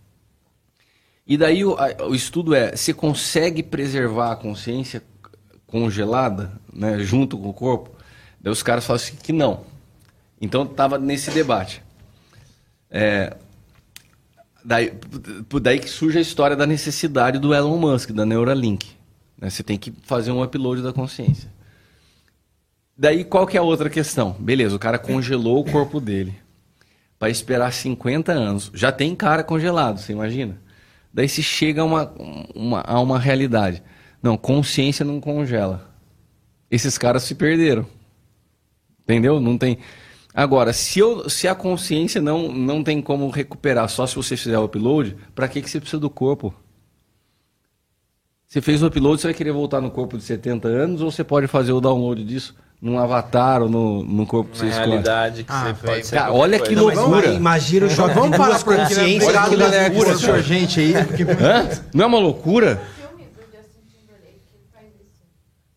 E 1.28 1.38
daí 1.38 1.64
o, 1.64 1.78
o 2.08 2.16
estudo 2.16 2.56
é, 2.56 2.76
se 2.76 2.96
consegue 2.96 3.62
preservar 3.62 4.32
a 4.32 4.36
consciência 4.36 5.04
congelada, 5.72 6.52
né, 6.74 7.00
junto 7.00 7.38
com 7.38 7.50
o 7.50 7.54
corpo? 7.54 7.92
Daí 8.42 8.52
os 8.52 8.64
caras 8.64 8.86
falam 8.86 9.02
assim 9.02 9.16
que 9.16 9.34
não. 9.34 9.62
Então 10.42 10.64
estava 10.64 10.98
nesse 10.98 11.32
debate. 11.32 11.84
É, 12.90 13.36
daí, 14.64 14.94
daí 15.62 15.80
que 15.80 15.90
surge 15.90 16.18
a 16.18 16.22
história 16.22 16.56
da 16.56 16.66
necessidade 16.66 17.40
do 17.40 17.54
Elon 17.54 17.78
Musk, 17.78 18.12
da 18.12 18.26
Neuralink. 18.26 18.88
Né? 19.40 19.50
Você 19.50 19.64
tem 19.64 19.78
que 19.78 19.94
fazer 20.04 20.32
um 20.32 20.44
upload 20.44 20.82
da 20.82 20.94
consciência. 20.94 21.50
Daí 22.98 23.24
qual 23.24 23.48
que 23.48 23.58
é 23.58 23.60
a 23.60 23.64
outra 23.64 23.90
questão? 23.90 24.36
Beleza, 24.40 24.76
o 24.76 24.80
cara 24.80 25.00
congelou 25.00 25.60
o 25.60 25.72
corpo 25.72 26.02
dele 26.02 26.36
para 27.18 27.30
esperar 27.30 27.72
50 27.72 28.32
anos. 28.32 28.72
Já 28.74 28.92
tem 28.92 29.16
cara 29.16 29.44
congelado, 29.44 30.00
você 30.00 30.14
imagina? 30.14 30.60
Daí 31.14 31.28
se 31.28 31.42
chega 31.44 31.82
a 31.82 31.86
uma, 31.86 32.14
uma, 32.56 32.82
a 32.82 33.00
uma 33.00 33.20
realidade. 33.20 33.84
Não, 34.22 34.38
consciência 34.38 35.06
não 35.06 35.20
congela. 35.20 35.90
Esses 36.70 36.98
caras 36.98 37.24
se 37.24 37.36
perderam. 37.36 37.86
Entendeu? 39.04 39.40
Não 39.40 39.58
tem. 39.58 39.80
Agora, 40.34 40.72
se, 40.72 41.00
eu, 41.00 41.30
se 41.30 41.48
a 41.48 41.56
consciência 41.56 42.22
não, 42.22 42.52
não 42.52 42.84
tem 42.84 43.02
como 43.02 43.30
recuperar 43.30 43.90
só 43.90 44.06
se 44.06 44.16
você 44.16 44.38
fizer 44.38 44.58
o 44.58 44.66
upload, 44.66 45.16
para 45.34 45.48
que, 45.48 45.62
que 45.62 45.70
você 45.70 45.80
precisa 45.80 46.00
do 46.00 46.10
corpo? 46.10 46.54
Você 48.48 48.62
fez 48.62 48.82
o 48.82 48.88
upload, 48.88 49.22
você 49.22 49.28
vai 49.28 49.34
querer 49.34 49.52
voltar 49.52 49.82
no 49.82 49.92
corpo 49.92 50.18
de 50.18 50.24
70 50.24 50.68
anos 50.68 51.02
ou 51.02 51.12
você 51.12 51.24
pode 51.24 51.48
fazer 51.48 51.72
o 51.72 51.82
download 51.82 52.24
disso 52.24 52.56
num 52.82 52.98
avatar 52.98 53.62
ou 53.62 53.70
no, 53.70 54.04
no 54.04 54.26
corpo 54.26 54.52
que 54.52 54.58
você 54.58 54.68
escolhe. 54.68 54.88
realidade 54.88 55.44
que 55.44 55.52
ah, 55.52 55.66
você 55.66 55.88
pode 55.88 56.08
ser 56.08 56.16
cara, 56.16 56.32
olha 56.32 56.60
que 56.60 56.74
loucura. 56.74 57.28
Imagina 57.28 57.88
o 57.88 57.90
choque 57.90 58.14
Vamos 58.14 58.38
parar 58.38 58.64
por 58.64 58.80
aqui? 58.80 59.20
Olha 59.22 59.50
que 59.50 59.56
loucura, 59.56 60.18
senhor 60.18 60.42
gente 60.42 60.80
aí. 60.80 60.94
Hã? 60.96 61.70
Não 61.94 62.06
é 62.06 62.08
uma 62.08 62.20
loucura? 62.20 62.82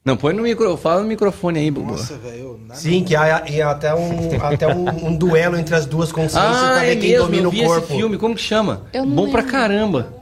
Não, 0.04 0.16
põe 0.16 0.34
no 0.34 0.42
micro, 0.42 0.76
fala 0.76 1.02
no 1.02 1.08
microfone 1.08 1.60
aí, 1.60 1.70
Bubu. 1.70 1.92
Nossa, 1.92 2.16
velho. 2.16 2.58
Sim, 2.74 3.04
que 3.04 3.14
há, 3.14 3.36
há 3.36 3.70
até, 3.70 3.94
um, 3.94 4.42
até 4.42 4.74
um, 4.74 5.06
um, 5.06 5.16
duelo 5.16 5.56
entre 5.56 5.76
as 5.76 5.86
duas 5.86 6.10
consciências 6.10 6.56
ah, 6.56 6.72
pra 6.72 6.80
ver 6.80 6.92
é 6.92 6.96
quem 6.96 7.10
mesmo, 7.10 7.26
domina 7.26 7.44
eu 7.44 7.50
vi 7.50 7.60
o 7.60 7.66
corpo. 7.66 7.86
Esse 7.86 7.96
filme, 7.96 8.18
como 8.18 8.34
que 8.34 8.40
chama? 8.40 8.82
Eu 8.92 9.06
Bom 9.06 9.26
lembro. 9.26 9.30
pra 9.30 9.42
caramba. 9.44 10.12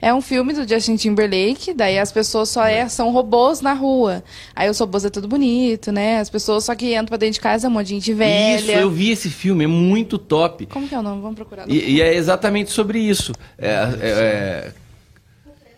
É 0.00 0.12
um 0.12 0.20
filme 0.20 0.52
do 0.52 0.68
Justin 0.68 0.96
Timberlake, 0.96 1.72
daí 1.72 1.98
as 1.98 2.12
pessoas 2.12 2.50
só 2.50 2.64
é, 2.64 2.88
são 2.88 3.10
robôs 3.10 3.60
na 3.60 3.72
rua. 3.72 4.22
Aí 4.54 4.68
os 4.68 4.78
robôs 4.78 5.04
é 5.04 5.10
tudo 5.10 5.28
bonito, 5.28 5.90
né? 5.92 6.20
As 6.20 6.28
pessoas 6.28 6.64
só 6.64 6.74
que 6.74 6.92
entram 6.92 7.06
pra 7.06 7.16
dentro 7.16 7.34
de 7.34 7.40
casa, 7.40 7.66
é 7.66 7.70
um 7.70 7.72
monte 7.72 7.88
de 7.88 7.94
gente 7.94 8.12
velha. 8.14 8.60
Isso, 8.60 8.70
eu 8.70 8.90
vi 8.90 9.10
esse 9.10 9.30
filme, 9.30 9.64
é 9.64 9.66
muito 9.66 10.18
top. 10.18 10.66
Como 10.66 10.88
que 10.88 10.94
é 10.94 10.98
o 10.98 11.02
nome? 11.02 11.20
Vamos 11.20 11.36
procurar. 11.36 11.68
E, 11.68 11.96
e 11.96 12.02
é 12.02 12.14
exatamente 12.14 12.70
sobre 12.70 12.98
isso. 12.98 13.32
É, 13.58 13.70
é, 14.00 14.72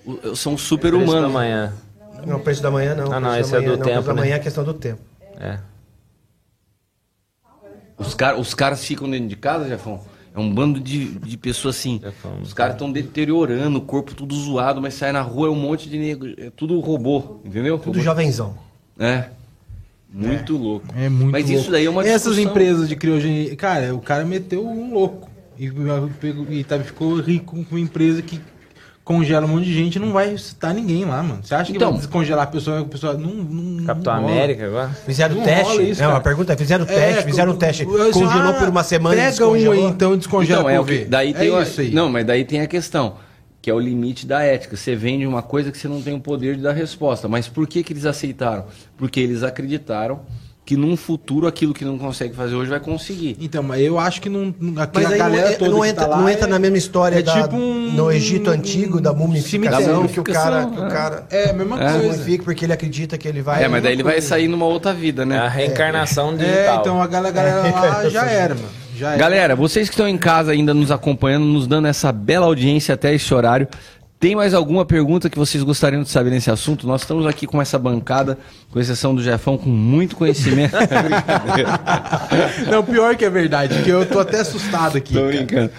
é, 0.09 0.35
são 0.35 0.57
super-humanos. 0.57 1.23
da 1.23 1.29
manhã. 1.29 1.73
Não, 2.25 2.37
o 2.37 2.41
preço 2.41 2.63
da 2.63 2.71
manhã 2.71 2.95
não. 2.95 3.13
Ah, 3.13 3.19
não, 3.21 3.37
esse 3.39 3.55
é 3.55 3.61
do 3.61 3.67
não. 3.67 3.75
O 3.75 3.79
preço 3.79 3.91
tempo, 3.95 4.07
da 4.07 4.15
né? 4.15 4.21
manhã 4.21 4.33
é 4.35 4.37
a 4.37 4.41
questão 4.41 4.65
do 4.65 4.75
tempo. 4.75 5.01
É. 5.41 5.59
Os, 7.99 8.15
car 8.15 8.39
os 8.39 8.55
caras 8.55 8.85
ficam 8.85 9.09
dentro 9.11 9.29
de 9.29 9.37
casa, 9.37 9.67
Jefão? 9.69 10.01
É 10.35 10.39
um 10.39 10.53
bando 10.53 10.79
de, 10.79 11.07
de 11.19 11.37
pessoas 11.39 11.77
assim. 11.77 11.99
Jefão, 12.03 12.39
os 12.43 12.53
caras 12.53 12.75
estão 12.75 12.93
deteriorando, 12.93 13.79
o 13.79 13.81
corpo 13.81 14.15
tudo 14.15 14.35
zoado, 14.37 14.83
mas 14.83 14.95
sai 14.95 15.11
na 15.13 15.23
rua 15.23 15.49
é 15.49 15.51
um 15.51 15.55
monte 15.57 15.89
de 15.89 15.99
negro. 15.99 16.35
É 16.37 16.51
tudo 16.51 16.79
robô, 16.81 17.41
entendeu? 17.45 17.79
Tudo 17.79 17.93
Robô. 17.95 18.01
jovenzão. 18.01 18.55
É. 18.99 19.31
Muito 20.13 20.57
louco. 20.57 20.87
É 20.97 21.09
muito 21.09 21.33
Mas 21.33 21.45
louco. 21.47 21.61
isso 21.61 21.71
daí 21.71 21.85
é 21.85 21.91
uma 21.91 22.03
Essas 22.07 22.35
discussão. 22.35 22.51
empresas 22.51 22.89
de 22.89 22.97
criogenia... 22.97 23.55
Cara, 23.57 23.95
o 23.95 24.01
cara 24.01 24.25
meteu 24.25 24.67
um 24.67 24.93
louco. 24.95 25.29
E, 25.59 25.71
pegou- 26.21 26.47
e 26.51 26.65
tá, 26.65 26.79
ficou 26.81 27.17
rico 27.21 27.65
com 27.65 27.75
uma 27.75 27.81
empresa 27.81 28.23
que 28.23 28.41
congela 29.07 29.47
um 29.47 29.49
monte 29.51 29.67
de 29.67 29.73
gente 29.73 29.97
e 29.97 29.99
não 30.01 30.13
vai 30.13 30.37
citar 30.37 30.75
ninguém 30.75 31.05
lá, 31.05 31.23
mano. 31.23 31.39
Você 31.41 31.55
acha 31.55 31.71
que 31.71 31.77
Então- 31.77 31.91
vai 31.93 31.99
descongelar 32.01 32.43
a 32.43 32.47
pessoa? 32.49 32.81
A 32.81 32.85
pessoa 32.85 33.15
não, 33.15 33.31
não, 33.31 33.85
Capitão 33.87 34.17
não. 34.21 34.29
América 34.29 34.67
agora? 34.67 34.89
Fizeram 35.07 35.37
Não 35.37 35.45
teste. 35.45 35.91
isso, 35.91 36.01
não, 36.03 36.09
cara. 36.09 36.19
a 36.19 36.21
pergunta 36.21 36.53
é: 36.53 36.57
fizeram 36.57 36.85
É, 36.85 36.89
teste, 36.89 37.25
fizeram 37.25 37.53
co- 37.53 37.59
teste. 37.59 37.83
eu- 37.85 37.89
Congelou 38.13 38.49
ah, 38.49 38.53
por 38.55 38.69
uma 38.69 38.83
semana 38.83 39.15
e 39.15 39.19
Pega 39.19 39.47
um 39.47 39.55
aí, 39.55 39.61
descongelou. 39.63 39.89
então, 39.91 40.13
e 40.15 40.17
descongela 40.17 40.61
Então, 40.63 40.71
é 40.71 40.81
o 40.81 40.83
ver. 40.83 41.05
daí 41.07 41.31
é 41.31 41.33
tem 41.35 41.51
o- 41.53 41.63
isso 41.63 41.81
aí. 41.81 41.93
Não, 41.93 42.09
mas 42.09 42.27
daí 42.27 42.45
tem 42.45 42.61
a 42.61 42.67
questão, 42.67 43.15
que 43.63 43.71
é 43.71 43.75
o 43.75 43.79
limite 43.79 44.27
da 44.27 44.43
ética. 44.43 44.77
Você 44.77 44.97
vende 44.97 45.25
uma 45.25 45.41
coisa 45.41 45.71
que 45.71 45.79
você 45.79 45.87
não 45.87 46.03
tem 46.03 46.13
o 46.13 46.19
poder 46.21 46.57
de 46.57 46.63
dar 46.63 46.73
resposta. 46.73 47.29
Mas 47.29 47.47
por 47.47 47.65
que, 47.69 47.85
que 47.85 47.93
eles 47.93 48.07
aceitaram? 48.07 48.65
Porque 48.99 49.21
eles 49.21 49.45
acreditaram 49.45 50.23
que 50.67 50.77
num 50.77 50.97
futuro 50.97 51.47
aquilo 51.47 51.73
que 51.73 51.85
não 51.85 51.97
consegue 51.97 52.35
fazer 52.35 52.57
hoje 52.57 52.69
vai 52.69 52.81
conseguir. 52.81 53.37
Então, 53.41 53.63
mas 53.63 53.81
eu 53.81 54.01
acho 54.01 54.21
que 54.21 54.29
não. 54.29 54.53
Aqui 54.79 55.01
Mas 55.01 55.07
a 55.07 55.09
aí 55.11 55.13
não, 55.13 55.19
galera 55.19 55.49
é- 55.51 55.53
toda 55.55 55.71
não 55.71 55.81
que 55.83 55.87
entra, 55.89 56.05
tá 56.05 56.11
lá 56.11 56.17
não 56.21 56.29
entra 56.29 56.47
é- 56.47 56.51
na 56.51 56.59
mesma 56.59 56.77
história 56.77 57.19
é 57.21 57.23
da, 57.23 57.41
tipo 57.43 57.55
um- 57.57 57.93
no 57.93 58.11
Egito 58.11 58.51
Antigo, 58.51 59.01
da 59.01 59.13
mumificação, 59.13 60.09
que 60.09 60.19
o 60.19 60.25
cara, 60.25 60.67
que 60.67 60.81
o 60.81 60.89
cara 60.89 61.25
É 61.31 61.51
a 61.51 61.53
mesma 61.53 61.77
É. 61.81 61.93
coisa. 61.93 62.09
mumifica 62.09 62.45
porque 62.45 62.65
ele 62.65 62.73
acredita 62.73 63.17
que 63.17 63.29
ele 63.29 63.43
vai. 63.43 63.63
é, 63.63 63.69
mas 63.69 63.81
daí 63.83 63.93
ele 63.93 64.03
vai 64.03 64.21
sair 64.21 64.49
numa 64.49 64.67
outra 64.67 64.93
vida, 64.93 65.23
É 65.23 65.25
a 65.25 65.27
né? 65.27 65.49
reencarnação 65.49 66.33
É, 66.33 66.37
digital. 66.37 66.81
então 66.81 67.01
a 67.01 67.07
galera, 67.07 67.33
galera 67.33 67.71
lá 67.71 68.09
já 68.11 68.25
era, 68.27 68.55
mano. 68.57 68.67
Já 68.97 69.09
era. 69.11 69.19
Galera, 69.19 69.55
vocês 69.55 69.89
que 69.89 69.95
estão 69.95 70.09
em 70.09 70.17
casa 70.19 70.53
ainda 70.53 70.73
nos 70.75 70.91
acompanhando, 70.91 71.45
nos 71.45 71.67
dando 71.67 71.87
essa 71.87 72.11
bela 72.11 72.47
audiência 72.47 72.95
até 72.95 73.15
esse 73.15 73.33
horário, 73.33 73.69
tem 74.19 74.35
mais 74.35 74.55
alguma 74.55 74.85
pergunta 74.85 75.29
que 75.29 75.39
vocês 75.39 75.63
gostariam 75.63 76.03
de 76.03 76.09
saber 76.09 76.31
nesse 76.31 76.51
assunto? 76.51 76.87
Nós 76.87 77.03
estamos 77.03 77.27
aqui 77.27 77.47
com 77.47 77.61
essa 77.61 77.79
bancada, 77.79 78.39
com 78.71 78.81
exceção 78.81 79.15
do 79.15 79.23
Jefão, 79.23 79.59
com 79.59 79.69
muito 79.69 80.17
conhecimento. 80.17 80.75
Não, 82.71 82.83
pior 82.85 83.17
que 83.17 83.25
é 83.25 83.31
verdade, 83.31 83.83
que 83.83 83.91
eu 83.91 84.07
tô 84.09 84.19
até 84.19 84.41
assustado 84.41 84.97
aqui. 84.97 85.13
Tô 85.15 85.21
cara. 85.21 85.33
brincando. 85.37 85.71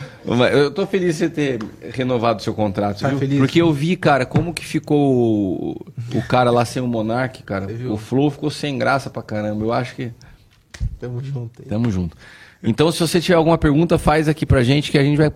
Eu 0.51 0.71
tô 0.71 0.85
feliz 0.85 1.17
de 1.17 1.25
você 1.25 1.29
ter 1.29 1.59
renovado 1.93 2.39
o 2.39 2.43
seu 2.43 2.53
contrato, 2.53 2.99
Tá 3.01 3.09
viu? 3.09 3.17
feliz? 3.17 3.39
Porque 3.39 3.61
eu 3.61 3.71
vi, 3.73 3.95
cara, 3.95 4.25
como 4.25 4.53
que 4.53 4.65
ficou 4.65 4.99
o, 5.73 5.85
o 6.15 6.21
cara 6.27 6.51
lá 6.51 6.65
sem 6.65 6.81
o 6.81 6.87
Monark, 6.87 7.43
cara. 7.43 7.67
O 7.89 7.97
Flow 7.97 8.29
ficou 8.29 8.49
sem 8.49 8.77
graça 8.77 9.09
pra 9.09 9.21
caramba. 9.23 9.63
Eu 9.65 9.73
acho 9.73 9.95
que 9.95 10.11
Tamo 10.99 11.23
junto 11.23 11.61
aí. 11.61 11.67
tamo 11.67 11.89
junto. 11.91 12.15
Então, 12.63 12.91
se 12.91 12.99
você 12.99 13.21
tiver 13.21 13.35
alguma 13.35 13.57
pergunta, 13.57 13.97
faz 13.99 14.27
aqui 14.27 14.45
pra 14.45 14.63
gente 14.63 14.91
que 14.91 14.97
a 14.97 15.03
gente 15.03 15.17
vai. 15.17 15.31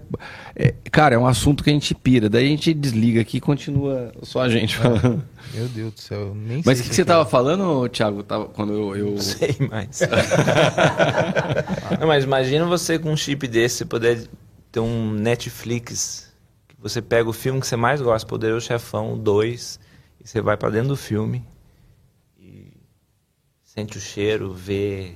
é, 0.56 0.74
cara, 0.92 1.16
é 1.16 1.18
um 1.18 1.28
assunto 1.28 1.64
que 1.64 1.70
a 1.70 1.74
gente 1.74 1.94
pira. 1.94 2.28
Daí 2.28 2.46
a 2.46 2.50
gente 2.50 2.74
desliga 2.74 3.22
aqui 3.22 3.38
e 3.38 3.42
continua 3.42 4.12
só 4.24 4.42
a 4.42 4.50
gente 4.50 4.76
falando. 4.76 5.24
Meu 5.54 5.68
Deus 5.68 5.94
do 5.94 6.00
céu, 6.00 6.20
eu 6.20 6.36
nem 6.36 6.64
Mas 6.66 6.80
sei 6.80 6.86
o 6.86 6.90
que, 6.90 6.96
você 6.96 7.02
eu 7.02 7.06
tava 7.06 7.26
falando, 7.26 7.88
Thiago, 7.90 8.24
tava, 8.24 8.46
quando 8.46 8.74
eu. 8.74 8.96
eu... 8.96 9.12
Não 9.12 9.18
sei 9.20 9.56
mais. 9.70 10.02
Não, 12.00 12.08
mas 12.08 12.24
imagina 12.24 12.66
você 12.66 12.98
com 12.98 13.12
um 13.12 13.18
chip 13.18 13.48
desse, 13.48 13.78
você 13.78 13.86
poder 13.86 14.28
ter 14.72 14.80
um 14.80 15.12
Netflix, 15.12 16.34
que 16.68 16.76
você 16.80 17.02
pega 17.02 17.30
o 17.30 17.34
filme 17.34 17.60
que 17.60 17.68
você 17.68 17.76
mais 17.76 18.02
gosta, 18.02 18.28
Poderoso 18.28 18.66
Chefão 18.66 19.18
2, 19.18 19.80
e 20.24 20.28
você 20.28 20.42
vai 20.42 20.58
pra 20.58 20.70
dentro 20.70 20.90
do 20.90 20.98
filme 20.98 21.44
e 22.40 22.72
sente 23.64 23.98
o 23.98 24.02
cheiro, 24.02 24.52
vê. 24.54 25.14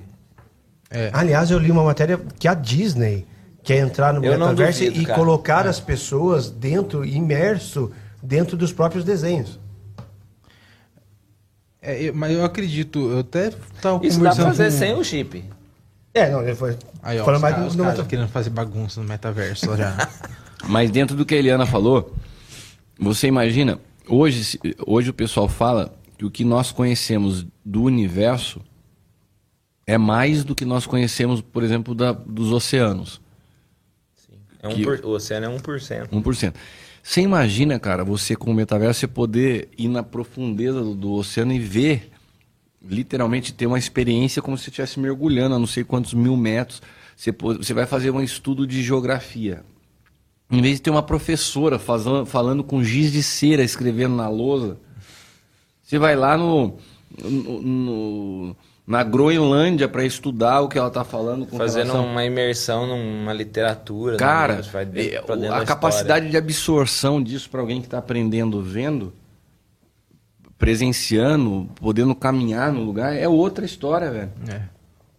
Aliás, 1.12 1.50
eu 1.50 1.58
li 1.58 1.70
uma 1.70 1.84
matéria 1.84 2.18
que 2.38 2.46
a 2.48 2.54
Disney 2.54 3.26
quer 3.62 3.78
entrar 3.78 4.12
no 4.14 4.24
Eu 4.24 4.32
metaverso 4.32 4.80
duvido, 4.84 5.00
e 5.02 5.04
cara. 5.06 5.18
colocar 5.18 5.66
as 5.66 5.80
pessoas 5.80 6.50
dentro, 6.50 7.04
imerso 7.04 7.90
dentro 8.22 8.56
dos 8.56 8.72
próprios 8.72 9.04
desenhos. 9.04 9.58
É, 11.82 12.02
eu- 12.02 12.14
mas 12.14 12.32
eu 12.32 12.44
acredito, 12.44 12.98
eu 13.10 13.20
até 13.20 13.50
tava 13.80 14.04
Isso 14.06 14.18
dá 14.20 14.34
pra 14.34 14.44
conversando 14.44 14.56
fazer 14.56 14.70
com... 14.70 14.78
sem 14.78 14.94
o 14.94 15.04
chip. 15.04 15.44
É, 16.14 16.30
não, 16.30 16.42
ele 16.42 16.54
foi. 16.54 16.76
Aí, 17.02 17.20
ó, 17.20 17.24
falando 17.24 17.36
os 17.36 17.42
mais 17.42 17.54
caras, 17.54 17.74
do, 17.76 17.82
caras 17.84 18.06
querendo 18.06 18.28
fazer 18.28 18.50
bagunça 18.50 19.00
no 19.00 19.08
metaverso 19.08 19.76
já. 19.76 20.08
Mas 20.66 20.90
dentro 20.90 21.14
do 21.16 21.24
que 21.26 21.34
a 21.34 21.38
Eliana 21.38 21.66
falou, 21.66 22.14
você 22.98 23.26
imagina, 23.28 23.78
hoje, 24.08 24.58
hoje 24.86 25.10
o 25.10 25.14
pessoal 25.14 25.46
fala 25.48 25.94
que 26.16 26.24
o 26.24 26.30
que 26.30 26.44
nós 26.44 26.72
conhecemos 26.72 27.46
do 27.64 27.82
universo 27.82 28.60
é 29.86 29.96
mais 29.96 30.42
do 30.44 30.54
que 30.54 30.64
nós 30.64 30.84
conhecemos, 30.86 31.40
por 31.40 31.62
exemplo, 31.62 31.94
da- 31.94 32.12
dos 32.12 32.50
oceanos. 32.52 33.20
É 34.62 34.68
um 34.68 34.74
Que- 34.74 34.82
por- 34.82 35.00
O 35.04 35.10
oceano 35.10 35.46
é 35.46 35.48
1%. 35.48 36.08
1%. 36.12 36.54
Você 37.02 37.20
imagina, 37.20 37.78
cara, 37.78 38.04
você 38.04 38.34
com 38.34 38.50
o 38.50 38.54
metaverso, 38.54 39.00
você 39.00 39.06
poder 39.06 39.68
ir 39.78 39.86
na 39.88 40.02
profundeza 40.02 40.80
do, 40.82 40.92
do 40.94 41.12
oceano 41.12 41.52
e 41.52 41.58
ver, 41.60 42.10
literalmente 42.82 43.52
ter 43.54 43.66
uma 43.66 43.78
experiência 43.78 44.42
como 44.42 44.56
se 44.58 44.64
você 44.64 44.70
estivesse 44.70 44.98
mergulhando 44.98 45.54
a 45.54 45.58
não 45.58 45.66
sei 45.68 45.84
quantos 45.84 46.14
mil 46.14 46.36
metros. 46.36 46.82
Você, 47.16 47.30
você 47.32 47.72
vai 47.72 47.86
fazer 47.86 48.10
um 48.10 48.20
estudo 48.20 48.66
de 48.66 48.82
geografia. 48.82 49.64
Em 50.50 50.60
vez 50.60 50.76
de 50.76 50.82
ter 50.82 50.90
uma 50.90 51.02
professora 51.02 51.78
fazan- 51.78 52.24
falando 52.26 52.62
com 52.64 52.82
giz 52.82 53.12
de 53.12 53.22
cera, 53.22 53.62
escrevendo 53.62 54.16
na 54.16 54.28
lousa, 54.28 54.76
você 55.82 55.98
vai 55.98 56.16
lá 56.16 56.36
no, 56.36 56.76
no- 57.22 57.62
no- 57.62 58.56
na 58.86 59.02
Groenlândia 59.02 59.88
para 59.88 60.04
estudar 60.04 60.60
o 60.60 60.68
que 60.68 60.78
ela 60.78 60.88
está 60.88 61.02
falando 61.04 61.44
com 61.46 61.56
Fazendo 61.56 61.86
relação- 61.88 62.06
uma 62.06 62.24
imersão 62.24 62.86
numa 62.86 63.32
literatura. 63.32 64.16
Cara, 64.16 64.52
num 64.54 64.58
livro, 64.60 64.72
vai 64.72 64.84
dentro- 64.84 65.32
é, 65.32 65.36
dentro 65.36 65.54
a 65.54 65.58
da 65.58 65.64
capacidade 65.66 66.30
de 66.30 66.36
absorção 66.36 67.20
disso 67.22 67.50
para 67.50 67.60
alguém 67.60 67.80
que 67.80 67.86
está 67.88 67.98
aprendendo 67.98 68.62
vendo, 68.62 69.12
presenciando, 70.58 71.68
podendo 71.76 72.14
caminhar 72.14 72.72
no 72.72 72.82
lugar, 72.82 73.14
é 73.14 73.28
outra 73.28 73.64
história, 73.64 74.10
velho. 74.10 74.30
É. 74.48 74.60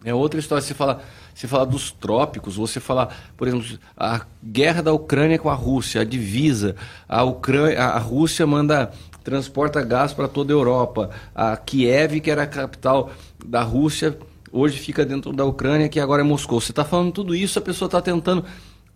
É 0.06 0.14
outra 0.14 0.40
história. 0.40 0.62
Você 0.62 0.74
fala, 0.74 1.02
você 1.34 1.48
fala 1.48 1.66
dos 1.66 1.92
trópicos, 1.92 2.56
você 2.56 2.80
fala, 2.80 3.10
por 3.36 3.48
exemplo, 3.48 3.66
a 3.98 4.22
guerra 4.44 4.82
da 4.82 4.94
Ucrânia 4.94 5.38
com 5.38 5.50
a 5.50 5.54
Rússia, 5.54 6.02
a 6.02 6.06
divisa, 6.06 6.76
a 7.08 7.24
Ucrânia, 7.24 7.84
a 7.84 7.98
Rússia 8.00 8.48
manda 8.48 8.92
transporta 9.24 9.82
gás 9.84 10.14
para 10.14 10.28
toda 10.28 10.54
a 10.54 10.56
Europa. 10.56 11.10
A 11.36 11.58
Kiev, 11.58 12.22
que 12.22 12.32
era 12.32 12.44
a 12.44 12.48
capital 12.48 13.12
da 13.46 13.62
Rússia, 13.64 14.18
hoje 14.52 14.78
fica 14.80 15.06
dentro 15.06 15.32
da 15.34 15.46
Ucrânia, 15.46 15.90
que 15.90 16.00
agora 16.00 16.22
é 16.22 16.26
Moscou. 16.26 16.60
Você 16.62 16.72
está 16.72 16.84
falando 16.86 17.12
tudo 17.12 17.36
isso, 17.36 17.58
a 17.60 17.62
pessoa 17.62 17.88
está 17.88 18.02
tentando. 18.02 18.44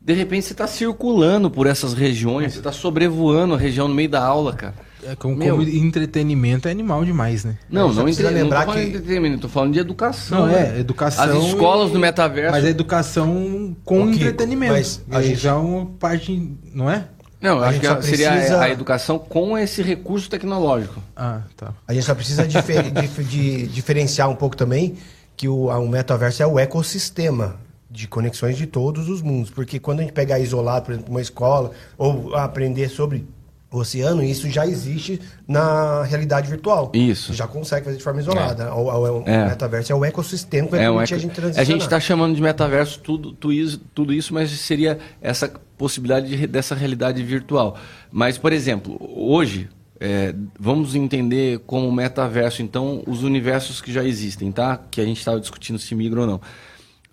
De 0.03 0.13
repente 0.13 0.45
você 0.47 0.53
está 0.53 0.65
circulando 0.65 1.49
por 1.51 1.67
essas 1.67 1.93
regiões, 1.93 2.53
você 2.53 2.57
está 2.59 2.71
sobrevoando 2.71 3.53
a 3.53 3.57
região 3.57 3.87
no 3.87 3.93
meio 3.93 4.09
da 4.09 4.23
aula, 4.23 4.53
cara. 4.53 4.73
É, 5.03 5.15
como, 5.15 5.35
Meu. 5.35 5.57
como 5.57 5.67
entretenimento 5.67 6.67
é 6.67 6.71
animal 6.71 7.03
demais, 7.05 7.43
né? 7.43 7.57
Não, 7.69 7.91
não, 7.93 8.07
entre... 8.07 8.23
não 8.23 8.31
lembrar 8.31 8.61
tô 8.65 8.65
falando 8.71 8.79
que- 8.83 8.89
de 8.91 8.97
entretenimento, 8.97 9.41
tô 9.41 9.47
falando 9.49 9.73
de 9.73 9.79
educação. 9.79 10.39
Não, 10.41 10.47
né? 10.47 10.75
é, 10.75 10.79
educação. 10.79 11.23
As 11.23 11.45
escolas 11.47 11.89
e- 11.89 11.93
do 11.93 11.99
metaverso. 11.99 12.51
Mas 12.51 12.65
é 12.65 12.69
educação 12.69 13.75
com 13.85 14.07
Kiko, 14.11 14.15
entretenimento. 14.25 14.73
mas 14.73 15.03
a 15.11 15.17
Aí 15.19 15.27
gente- 15.27 15.39
já 15.39 15.51
é 15.51 15.53
uma 15.55 15.85
parte. 15.85 16.51
Não 16.73 16.89
é? 16.89 17.07
Não, 17.41 17.57
eu 17.57 17.63
A 17.63 17.67
acho 17.69 17.73
gente 17.73 17.81
que 17.81 17.87
só 17.87 17.93
a- 17.97 18.01
seria 18.01 18.31
precisa- 18.31 18.61
a, 18.61 18.69
educação 18.69 19.17
com 19.19 19.57
esse 19.57 19.81
recurso 19.81 20.29
tecnológico. 20.29 21.01
Ah, 21.15 21.41
tá. 21.57 21.73
A 21.87 21.93
gente 21.93 22.05
só 22.05 22.13
precisa 22.13 22.47
difer- 22.47 22.91
dif- 22.93 23.23
de 23.23 23.67
diferenciar 23.67 24.29
um 24.29 24.35
pouco 24.35 24.55
também 24.55 24.95
que 25.35 25.47
o, 25.47 25.67
o 25.67 25.89
metaverso 25.89 26.43
é 26.43 26.45
o 26.47 26.59
ecossistema 26.59 27.55
de 27.89 28.07
conexões 28.07 28.57
de 28.57 28.67
todos 28.67 29.09
os 29.09 29.21
mundos. 29.21 29.49
Porque 29.49 29.79
quando 29.79 29.99
a 29.99 30.03
gente 30.03 30.13
pegar 30.13 30.39
isolado, 30.39 30.85
por 30.85 30.91
exemplo, 30.93 31.09
uma 31.11 31.21
escola, 31.21 31.71
ou 31.97 32.35
aprender 32.35 32.87
sobre 32.89 33.25
oceano, 33.71 34.21
isso 34.21 34.49
já 34.49 34.67
existe 34.67 35.19
na 35.47 36.03
realidade 36.03 36.49
virtual. 36.49 36.91
Isso. 36.93 37.33
Já 37.33 37.47
consegue 37.47 37.85
fazer 37.85 37.97
de 37.97 38.03
forma 38.03 38.19
isolada. 38.19 38.73
O, 38.73 38.87
o- 38.89 39.23
o 39.23 39.23
É. 39.29 39.47
metaverso 39.47 39.93
é 39.93 39.95
o 39.95 40.03
ecossistema 40.03 40.67
que 40.67 40.75
vai 40.75 40.83
É, 40.85 40.89
um 40.91 40.95
permitir 40.95 41.13
eco- 41.13 41.19
a 41.19 41.21
gente 41.21 41.31
a 41.31 41.35
transicionar. 41.35 41.65
gente 41.65 41.81
está 41.83 41.99
chamando 41.99 42.35
de 42.35 42.41
metaverso 42.41 42.99
tudo, 42.99 43.31
tudo 43.31 44.11
isso, 44.13 44.33
mas 44.33 44.51
seria 44.51 44.99
essa 45.21 45.49
possibilidade 45.77 46.27
de 46.35 46.47
dessa 46.47 46.75
realidade 46.75 47.23
virtual. 47.23 47.77
Mas, 48.11 48.37
por 48.37 48.51
exemplo, 48.51 48.97
hoje, 49.15 49.69
é, 49.99 50.35
vamos 50.59 50.93
entender 50.93 51.59
como 51.65 51.89
metaverso, 51.91 52.61
então, 52.61 53.01
os 53.07 53.23
universos 53.23 53.79
que 53.79 53.91
já 53.93 54.03
existem, 54.03 54.51
tá? 54.51 54.79
Que 54.91 54.99
a 54.99 55.05
gente 55.05 55.19
estava 55.19 55.39
discutindo 55.39 55.79
se 55.79 55.95
migra 55.95 56.21
ou 56.21 56.27
não. 56.27 56.41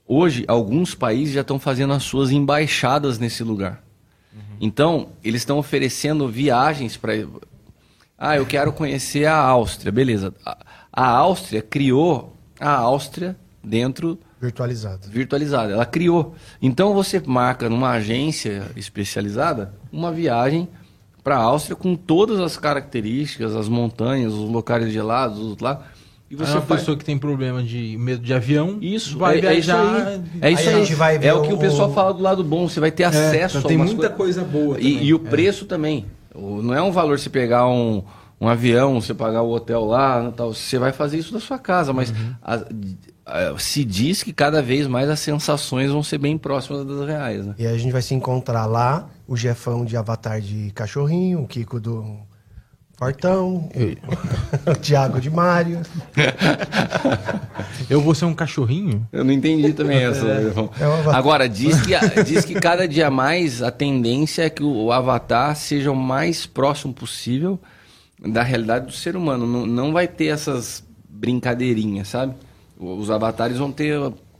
Hoje, 0.06 0.44
alguns 0.48 0.94
países 0.94 1.34
já 1.34 1.42
estão 1.42 1.58
fazendo 1.58 1.92
as 1.92 2.02
suas 2.02 2.30
embaixadas 2.30 3.18
nesse 3.18 3.44
lugar. 3.44 3.82
Então, 4.60 5.10
eles 5.22 5.42
estão 5.42 5.58
oferecendo 5.58 6.28
viagens 6.28 6.96
para. 6.96 7.12
Ah, 8.16 8.36
eu 8.36 8.44
quero 8.44 8.72
conhecer 8.72 9.26
a 9.26 9.36
Áustria, 9.36 9.92
beleza. 9.92 10.34
A, 10.44 10.58
a 10.92 11.06
Áustria 11.08 11.62
criou 11.62 12.36
a 12.58 12.70
Áustria 12.70 13.36
dentro 13.62 14.18
Virtualizado. 14.40 15.08
virtualizada. 15.08 15.72
Ela 15.72 15.86
criou. 15.86 16.34
Então 16.60 16.94
você 16.94 17.20
marca 17.24 17.68
numa 17.68 17.90
agência 17.90 18.70
especializada 18.76 19.74
uma 19.92 20.12
viagem 20.12 20.68
para 21.22 21.36
a 21.36 21.42
Áustria 21.42 21.76
com 21.76 21.94
todas 21.94 22.40
as 22.40 22.56
características, 22.56 23.54
as 23.54 23.68
montanhas, 23.68 24.32
os 24.32 24.48
locais 24.48 24.92
gelados, 24.92 25.38
os 25.38 25.58
lá. 25.58 25.84
E 26.30 26.36
você 26.36 26.50
é 26.50 26.54
uma 26.54 26.60
faz... 26.62 26.80
pessoa 26.80 26.96
que 26.96 27.04
tem 27.04 27.16
problema 27.16 27.62
de 27.62 27.96
medo 27.98 28.22
de 28.22 28.34
avião, 28.34 28.78
isso 28.82 29.16
vai 29.16 29.38
é, 29.38 29.40
viajar. 29.40 30.20
É 30.42 30.50
isso 30.50 30.68
aí. 30.68 30.74
É, 30.74 30.82
isso 30.82 31.02
aí. 31.02 31.26
é 31.26 31.32
o 31.32 31.42
que 31.42 31.52
o, 31.52 31.56
o 31.56 31.58
pessoal 31.58 31.92
fala 31.92 32.12
do 32.12 32.22
lado 32.22 32.44
bom. 32.44 32.68
Você 32.68 32.80
vai 32.80 32.90
ter 32.90 33.04
é, 33.04 33.06
acesso. 33.06 33.58
Então 33.58 33.68
tem 33.68 33.78
muita 33.78 34.10
coisa 34.10 34.44
boa. 34.44 34.78
E, 34.78 35.04
e, 35.04 35.14
o 35.14 35.22
é. 35.24 35.30
preço 35.30 35.64
também. 35.64 36.04
Não 36.34 36.74
é 36.74 36.82
um 36.82 36.92
valor 36.92 37.18
você 37.18 37.30
pegar 37.30 37.66
um, 37.66 38.04
um 38.38 38.46
avião, 38.46 39.00
você 39.00 39.14
pagar 39.14 39.42
o 39.42 39.50
hotel 39.50 39.86
lá, 39.86 40.30
tal. 40.36 40.52
Você 40.52 40.78
vai 40.78 40.92
fazer 40.92 41.16
isso 41.16 41.32
da 41.32 41.40
sua 41.40 41.58
casa, 41.58 41.94
mas 41.94 42.10
uhum. 42.10 42.34
a, 42.42 42.54
a, 43.24 43.58
se 43.58 43.82
diz 43.82 44.22
que 44.22 44.32
cada 44.32 44.60
vez 44.60 44.86
mais 44.86 45.08
as 45.08 45.20
sensações 45.20 45.90
vão 45.90 46.02
ser 46.02 46.18
bem 46.18 46.36
próximas 46.36 46.84
das 46.84 47.08
reais. 47.08 47.46
Né? 47.46 47.54
E 47.58 47.66
a 47.66 47.76
gente 47.78 47.90
vai 47.90 48.02
se 48.02 48.14
encontrar 48.14 48.66
lá, 48.66 49.08
o 49.26 49.34
Jefão 49.34 49.82
de 49.82 49.96
Avatar 49.96 50.42
de 50.42 50.70
cachorrinho, 50.74 51.42
o 51.42 51.46
Kiko 51.46 51.80
do 51.80 52.27
Fortão, 52.98 53.70
o 54.66 54.74
Thiago 54.82 55.20
de 55.20 55.30
Mário. 55.30 55.80
Eu 57.88 58.00
vou 58.00 58.12
ser 58.12 58.24
um 58.24 58.34
cachorrinho? 58.34 59.06
Eu 59.12 59.22
não 59.22 59.32
entendi 59.32 59.72
também 59.72 59.98
essa. 59.98 60.26
É, 60.26 60.48
é 60.48 61.14
Agora, 61.14 61.48
diz 61.48 61.80
que, 61.80 62.24
diz 62.24 62.44
que 62.44 62.54
cada 62.54 62.88
dia 62.88 63.08
mais 63.08 63.62
a 63.62 63.70
tendência 63.70 64.42
é 64.42 64.50
que 64.50 64.64
o 64.64 64.90
avatar 64.90 65.54
seja 65.54 65.92
o 65.92 65.96
mais 65.96 66.44
próximo 66.44 66.92
possível 66.92 67.60
da 68.18 68.42
realidade 68.42 68.86
do 68.86 68.92
ser 68.92 69.14
humano. 69.14 69.46
Não, 69.46 69.64
não 69.64 69.92
vai 69.92 70.08
ter 70.08 70.26
essas 70.26 70.84
brincadeirinhas, 71.08 72.08
sabe? 72.08 72.34
Os 72.76 73.12
avatares 73.12 73.58
vão 73.58 73.70
ter 73.70 73.96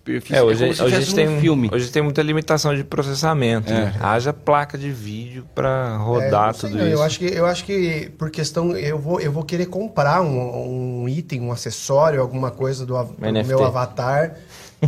perfis. 0.08 0.34
É, 0.34 0.42
hoje, 0.42 0.64
é 0.64 0.68
hoje, 0.68 0.82
a 0.82 1.00
gente 1.00 1.14
tem, 1.14 1.40
filme. 1.40 1.70
hoje 1.70 1.90
tem 1.90 2.02
muita 2.02 2.22
limitação 2.22 2.74
de 2.74 2.82
processamento. 2.82 3.70
É. 3.70 3.76
Né? 3.76 3.94
Haja 4.00 4.32
placa 4.32 4.78
de 4.78 4.90
vídeo 4.90 5.44
para 5.54 5.96
rodar 5.98 6.50
é, 6.50 6.52
tudo 6.54 6.78
não, 6.78 6.86
isso. 6.86 6.94
Eu 6.94 7.02
acho, 7.02 7.18
que, 7.18 7.26
eu 7.26 7.46
acho 7.46 7.64
que, 7.64 8.10
por 8.16 8.30
questão, 8.30 8.74
eu 8.74 8.98
vou, 8.98 9.20
eu 9.20 9.30
vou 9.30 9.44
querer 9.44 9.66
comprar 9.66 10.22
um, 10.22 11.02
um 11.02 11.08
item, 11.08 11.42
um 11.42 11.52
acessório, 11.52 12.20
alguma 12.20 12.50
coisa 12.50 12.86
do, 12.86 12.94
do 13.02 13.44
meu 13.46 13.64
avatar. 13.64 14.34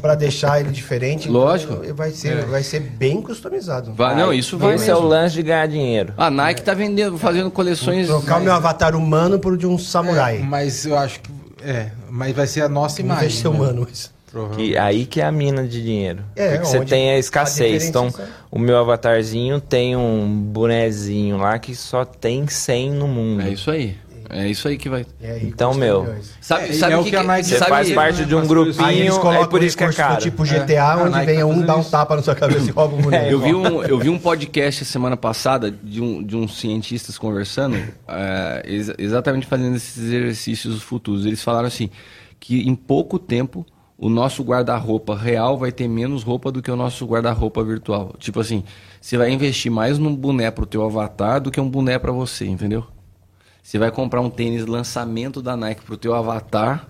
para 0.00 0.14
deixar 0.14 0.60
ele 0.60 0.70
diferente. 0.70 1.26
Lógico. 1.30 1.80
Então, 1.82 1.96
vai 1.96 2.12
ser, 2.12 2.38
é. 2.38 2.42
vai 2.42 2.62
ser 2.62 2.78
bem 2.78 3.20
customizado. 3.20 3.92
Vai, 3.92 4.14
não, 4.14 4.32
isso 4.32 4.56
vai 4.56 4.76
Esse 4.76 4.86
mesmo. 4.86 5.00
é 5.00 5.04
o 5.04 5.06
lance 5.06 5.34
de 5.34 5.42
ganhar 5.42 5.66
dinheiro. 5.66 6.14
A 6.16 6.30
Nike 6.30 6.62
tá 6.62 6.74
vendendo, 6.74 7.18
fazendo 7.18 7.50
coleções. 7.50 8.06
Vou 8.06 8.20
trocar 8.20 8.40
o 8.40 8.44
meu 8.44 8.52
avatar 8.52 8.94
humano 8.94 9.40
por 9.40 9.56
de 9.56 9.66
um 9.66 9.76
samurai. 9.76 10.36
É, 10.36 10.40
mas 10.40 10.86
eu 10.86 10.96
acho 10.96 11.20
que. 11.20 11.30
É, 11.62 11.90
mas 12.08 12.34
vai 12.34 12.46
ser 12.46 12.62
a 12.62 12.68
nossa 12.68 13.00
imagem. 13.00 13.28
Vai 13.28 13.30
ser 13.30 13.48
né? 13.48 13.54
humano, 13.56 13.86
mas... 13.88 14.10
Que, 14.54 14.76
aí 14.76 15.06
que 15.06 15.20
é 15.20 15.24
a 15.24 15.32
mina 15.32 15.66
de 15.66 15.82
dinheiro. 15.82 16.22
É, 16.36 16.50
Porque 16.50 16.66
você 16.66 16.84
tem 16.84 17.10
a 17.10 17.18
escassez. 17.18 17.84
A 17.84 17.88
então, 17.88 18.14
o 18.50 18.58
meu 18.58 18.78
avatarzinho 18.78 19.60
tem 19.60 19.96
um 19.96 20.28
bonezinho 20.28 21.36
lá 21.36 21.58
que 21.58 21.74
só 21.74 22.04
tem 22.04 22.46
100 22.46 22.92
no 22.92 23.08
mundo. 23.08 23.42
É 23.42 23.50
isso 23.50 23.70
aí. 23.70 23.96
É 24.32 24.46
isso 24.46 24.68
aí 24.68 24.78
que 24.78 24.88
vai. 24.88 25.04
Aí, 25.20 25.44
então, 25.44 25.74
meu. 25.74 26.14
Sabe, 26.40 26.68
é, 26.68 26.72
sabe 26.72 26.92
é 26.92 26.96
o 26.96 27.02
que, 27.02 27.10
que 27.10 27.16
a 27.16 27.24
Nike 27.24 27.48
Você 27.48 27.58
sabe, 27.58 27.70
faz 27.70 27.92
parte 27.92 28.24
de 28.24 28.32
um 28.32 28.46
grupinho, 28.46 28.84
aí 28.84 29.00
eles 29.00 29.16
é 29.16 29.46
por 29.46 29.60
isso 29.60 29.76
que 29.76 29.82
é 29.82 29.92
caro. 29.92 30.20
Tipo 30.20 30.44
GTA, 30.44 30.74
é. 30.74 30.96
onde 30.96 31.26
vem 31.26 31.38
tá 31.40 31.46
um, 31.46 31.62
dá 31.62 31.76
um 31.76 31.82
tapa 31.82 32.14
na 32.14 32.22
sua 32.22 32.36
cabeça 32.36 32.68
e 32.68 32.70
rouba 32.70 32.94
o 32.94 32.98
boneco. 33.02 33.26
eu, 33.26 33.40
vi 33.40 33.52
um, 33.52 33.82
eu 33.82 33.98
vi 33.98 34.08
um 34.08 34.18
podcast 34.18 34.84
semana 34.84 35.16
passada 35.16 35.68
de, 35.68 36.00
um, 36.00 36.22
de 36.22 36.36
uns 36.36 36.60
cientistas 36.60 37.18
conversando, 37.18 37.76
é, 38.06 38.62
ex 38.66 38.92
exatamente 38.98 39.48
fazendo 39.48 39.74
esses 39.74 39.98
exercícios 39.98 40.80
futuros. 40.80 41.26
Eles 41.26 41.42
falaram 41.42 41.66
assim: 41.66 41.90
que 42.38 42.68
em 42.68 42.76
pouco 42.76 43.18
tempo 43.18 43.66
o 44.02 44.08
nosso 44.08 44.42
guarda-roupa 44.42 45.14
real 45.14 45.58
vai 45.58 45.70
ter 45.70 45.86
menos 45.86 46.22
roupa 46.22 46.50
do 46.50 46.62
que 46.62 46.70
o 46.70 46.74
nosso 46.74 47.04
guarda-roupa 47.04 47.62
virtual. 47.62 48.14
Tipo 48.18 48.40
assim, 48.40 48.64
você 48.98 49.18
vai 49.18 49.30
investir 49.30 49.70
mais 49.70 49.98
num 49.98 50.16
boné 50.16 50.50
pro 50.50 50.64
teu 50.64 50.82
avatar 50.82 51.38
do 51.38 51.50
que 51.50 51.60
um 51.60 51.68
boné 51.68 51.98
para 51.98 52.10
você, 52.10 52.46
entendeu? 52.46 52.86
Você 53.62 53.78
vai 53.78 53.90
comprar 53.90 54.22
um 54.22 54.30
tênis 54.30 54.64
lançamento 54.64 55.42
da 55.42 55.54
Nike 55.54 55.82
pro 55.82 55.98
teu 55.98 56.14
avatar 56.14 56.88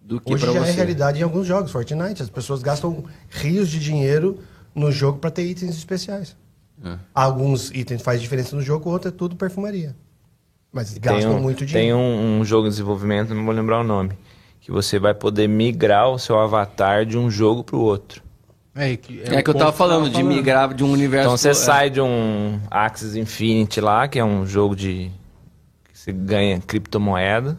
do 0.00 0.20
que 0.20 0.36
para 0.36 0.52
você. 0.52 0.60
Hoje 0.60 0.70
é 0.70 0.72
realidade 0.72 1.18
em 1.18 1.24
alguns 1.24 1.48
jogos, 1.48 1.72
Fortnite, 1.72 2.22
as 2.22 2.30
pessoas 2.30 2.62
gastam 2.62 3.02
rios 3.28 3.68
de 3.68 3.80
dinheiro 3.80 4.38
no 4.72 4.92
jogo 4.92 5.18
para 5.18 5.32
ter 5.32 5.42
itens 5.46 5.76
especiais. 5.76 6.36
É. 6.84 6.96
Alguns 7.12 7.72
itens 7.72 8.02
faz 8.02 8.22
diferença 8.22 8.54
no 8.54 8.62
jogo, 8.62 8.88
outro 8.88 9.08
é 9.08 9.12
tudo 9.12 9.34
perfumaria. 9.34 9.96
Mas 10.72 10.96
gastam 10.96 11.38
um, 11.38 11.40
muito 11.40 11.66
dinheiro. 11.66 11.88
Tem 11.88 11.92
um, 11.92 12.38
um 12.38 12.44
jogo 12.44 12.68
em 12.68 12.70
desenvolvimento, 12.70 13.34
não 13.34 13.44
vou 13.44 13.52
lembrar 13.52 13.80
o 13.80 13.84
nome 13.84 14.16
que 14.68 14.72
você 14.72 14.98
vai 14.98 15.14
poder 15.14 15.48
migrar 15.48 16.10
o 16.10 16.18
seu 16.18 16.38
avatar 16.38 17.06
de 17.06 17.16
um 17.16 17.30
jogo 17.30 17.64
para 17.64 17.74
o 17.74 17.80
outro. 17.80 18.22
É, 18.74 18.98
que, 18.98 19.22
é, 19.22 19.36
é 19.36 19.42
que 19.42 19.48
eu 19.48 19.54
tava 19.54 19.72
falando, 19.72 20.00
tava 20.00 20.10
de 20.10 20.16
falando. 20.16 20.36
migrar 20.36 20.74
de 20.74 20.84
um 20.84 20.92
universo. 20.92 21.26
Então 21.26 21.38
você 21.38 21.48
é. 21.48 21.54
sai 21.54 21.88
de 21.88 22.02
um 22.02 22.60
Axis 22.70 23.16
Infinity 23.16 23.80
lá, 23.80 24.06
que 24.06 24.18
é 24.18 24.24
um 24.24 24.44
jogo 24.44 24.76
de. 24.76 25.10
que 25.90 25.98
você 25.98 26.12
ganha 26.12 26.60
criptomoeda. 26.60 27.58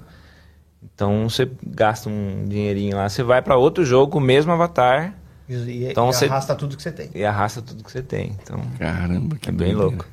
Então 0.83 1.27
você 1.27 1.49
gasta 1.65 2.07
um 2.09 2.45
dinheirinho 2.47 2.95
lá, 2.95 3.09
você 3.09 3.23
vai 3.23 3.41
para 3.41 3.57
outro 3.57 3.83
jogo 3.83 4.11
com 4.11 4.19
o 4.19 4.21
mesmo 4.21 4.51
avatar. 4.51 5.15
E, 5.49 5.85
então, 5.85 6.11
e 6.11 6.13
você, 6.13 6.25
arrasta 6.25 6.53
tudo 6.53 6.77
que 6.77 6.83
você 6.83 6.91
tem. 6.91 7.09
E 7.15 7.25
arrasta 7.25 7.59
tudo 7.59 7.83
que 7.83 7.91
você 7.91 8.03
tem. 8.03 8.37
Então, 8.39 8.61
Caramba, 8.77 9.35
que 9.35 9.49
é 9.49 9.51
bem 9.51 9.73
doideira. 9.73 9.83
louco. 9.83 10.05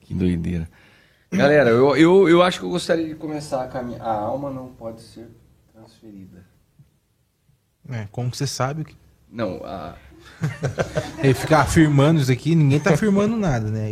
Que 0.00 0.12
doideira. 0.12 0.68
Galera, 1.30 1.70
eu, 1.70 1.96
eu, 1.96 2.28
eu 2.28 2.42
acho 2.42 2.58
que 2.58 2.66
eu 2.66 2.70
gostaria 2.70 3.06
de 3.06 3.14
começar 3.14 3.62
a 3.62 3.68
caminhar. 3.68 4.04
A 4.04 4.12
alma 4.12 4.50
não 4.50 4.66
pode 4.66 5.00
ser 5.00 5.28
transferida. 5.84 6.44
É, 7.90 8.06
como 8.10 8.34
você 8.34 8.46
sabe 8.46 8.82
o 8.82 8.84
que. 8.84 8.96
Não, 9.30 9.60
a. 9.64 9.96
Ele 11.22 11.34
fica 11.34 11.58
afirmando 11.58 12.20
isso 12.20 12.32
aqui, 12.32 12.54
ninguém 12.54 12.80
tá 12.80 12.94
afirmando 12.94 13.36
nada, 13.36 13.70
né? 13.70 13.90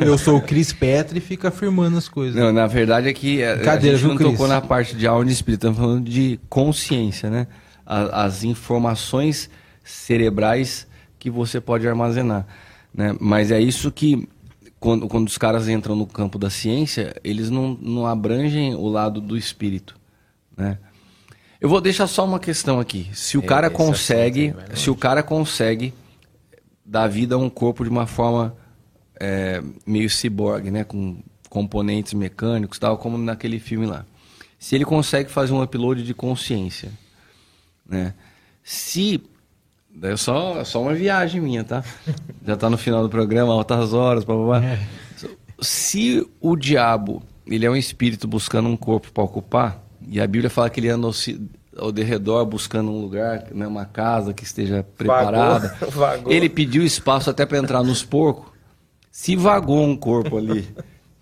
Eu 0.00 0.16
sou 0.16 0.38
o 0.38 0.42
Chris 0.42 0.72
Petri 0.72 1.18
e 1.18 1.20
fica 1.20 1.48
afirmando 1.48 1.98
as 1.98 2.08
coisas. 2.08 2.34
Não, 2.34 2.52
na 2.52 2.66
verdade 2.66 3.08
é 3.08 3.12
que 3.12 3.44
a, 3.44 3.58
Cadeira, 3.58 3.96
a 3.96 3.98
gente 3.98 4.08
não 4.08 4.16
Chris? 4.16 4.30
tocou 4.30 4.48
na 4.48 4.60
parte 4.62 4.96
de 4.96 5.06
alma 5.06 5.28
e 5.28 5.32
espírito, 5.32 5.60
estamos 5.60 5.78
falando 5.78 6.08
de 6.08 6.40
consciência, 6.48 7.28
né? 7.28 7.46
as 7.88 8.44
informações 8.44 9.48
cerebrais 9.82 10.86
que 11.18 11.30
você 11.30 11.60
pode 11.60 11.88
armazenar. 11.88 12.46
Né? 12.92 13.16
Mas 13.18 13.50
é 13.50 13.60
isso 13.60 13.90
que, 13.90 14.28
quando, 14.78 15.08
quando 15.08 15.26
os 15.26 15.38
caras 15.38 15.68
entram 15.68 15.96
no 15.96 16.06
campo 16.06 16.38
da 16.38 16.50
ciência, 16.50 17.14
eles 17.24 17.48
não, 17.48 17.78
não 17.80 18.06
abrangem 18.06 18.74
o 18.74 18.88
lado 18.88 19.20
do 19.20 19.36
espírito. 19.36 19.98
Né? 20.56 20.78
Eu 21.60 21.68
vou 21.68 21.80
deixar 21.80 22.06
só 22.06 22.24
uma 22.24 22.38
questão 22.38 22.78
aqui. 22.78 23.10
Se 23.12 23.36
o 23.36 23.42
cara 23.42 23.68
consegue, 23.68 24.54
se 24.74 24.90
o 24.90 24.96
cara 24.96 25.22
consegue 25.22 25.92
dar 26.84 27.08
vida 27.08 27.34
a 27.34 27.38
um 27.38 27.50
corpo 27.50 27.84
de 27.84 27.90
uma 27.90 28.06
forma 28.06 28.56
é, 29.20 29.62
meio 29.86 30.08
ciborgue, 30.08 30.70
né, 30.70 30.84
com 30.84 31.18
componentes 31.50 32.12
mecânicos, 32.14 32.78
tal, 32.78 32.96
como 32.96 33.18
naquele 33.18 33.58
filme 33.58 33.86
lá. 33.86 34.04
Se 34.58 34.74
ele 34.74 34.84
consegue 34.84 35.30
fazer 35.30 35.52
um 35.52 35.62
upload 35.62 36.02
de 36.02 36.14
consciência, 36.14 36.90
né? 37.86 38.14
Se 38.62 39.22
é 40.02 40.16
só, 40.16 40.62
só 40.64 40.82
uma 40.82 40.94
viagem 40.94 41.40
minha, 41.40 41.64
tá? 41.64 41.82
Já 42.46 42.56
tá 42.56 42.70
no 42.70 42.78
final 42.78 43.02
do 43.02 43.08
programa, 43.08 43.52
altas 43.52 43.92
horas, 43.92 44.24
blá, 44.24 44.36
blá, 44.36 44.60
blá. 44.60 44.64
É. 44.64 44.86
Se 45.60 46.26
o 46.40 46.54
diabo, 46.54 47.22
ele 47.46 47.66
é 47.66 47.70
um 47.70 47.76
espírito 47.76 48.28
buscando 48.28 48.68
um 48.68 48.76
corpo 48.76 49.10
para 49.10 49.24
ocupar, 49.24 49.82
e 50.10 50.20
a 50.20 50.26
Bíblia 50.26 50.48
fala 50.48 50.70
que 50.70 50.80
ele 50.80 50.88
anda 50.88 51.06
ao, 51.06 51.12
ao 51.76 51.92
derredor 51.92 52.44
buscando 52.46 52.90
um 52.90 53.00
lugar, 53.00 53.48
né, 53.52 53.66
uma 53.66 53.84
casa 53.84 54.32
que 54.32 54.44
esteja 54.44 54.84
preparada. 54.96 55.68
Vagou, 55.80 55.90
vagou. 55.92 56.32
Ele 56.32 56.48
pediu 56.48 56.82
espaço 56.82 57.28
até 57.30 57.44
para 57.44 57.58
entrar 57.58 57.82
nos 57.82 58.02
porcos. 58.02 58.46
Se 59.10 59.36
vagou 59.36 59.84
um 59.84 59.96
corpo 59.96 60.38
ali 60.38 60.68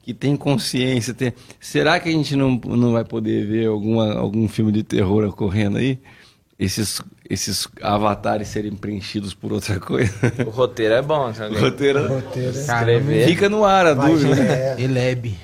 que 0.03 0.15
tem 0.15 0.37
consciência, 0.37 1.13
tem... 1.13 1.33
será 1.59 1.99
que 1.99 2.09
a 2.09 2.13
gente 2.13 2.37
não, 2.37 2.61
não 2.65 2.93
vai 2.93 3.05
poder 3.05 3.45
ver 3.47 3.67
alguma, 3.67 4.15
algum 4.15 4.49
filme 4.49 4.71
de 4.71 4.83
terror 4.83 5.25
ocorrendo 5.25 5.79
aí? 5.79 5.99
Esses, 6.59 7.03
esses 7.29 7.69
avatares 7.83 8.49
serem 8.49 8.73
preenchidos 8.73 9.35
por 9.35 9.53
outra 9.53 9.79
coisa. 9.81 10.15
O 10.47 10.51
roteiro 10.51 10.95
é 10.95 11.03
bom, 11.03 11.35
sabe? 11.35 11.57
O 11.57 11.61
roteiro, 11.61 12.05
o 12.05 12.09
roteiro 12.21 12.57
é... 12.57 12.61
Escrever. 12.61 13.29
Fica 13.29 13.49
no 13.49 13.65
ar 13.65 13.87
a 13.87 13.95
dúvida. 13.95 14.43
É. 14.43 14.77
Elebe. 14.79 15.37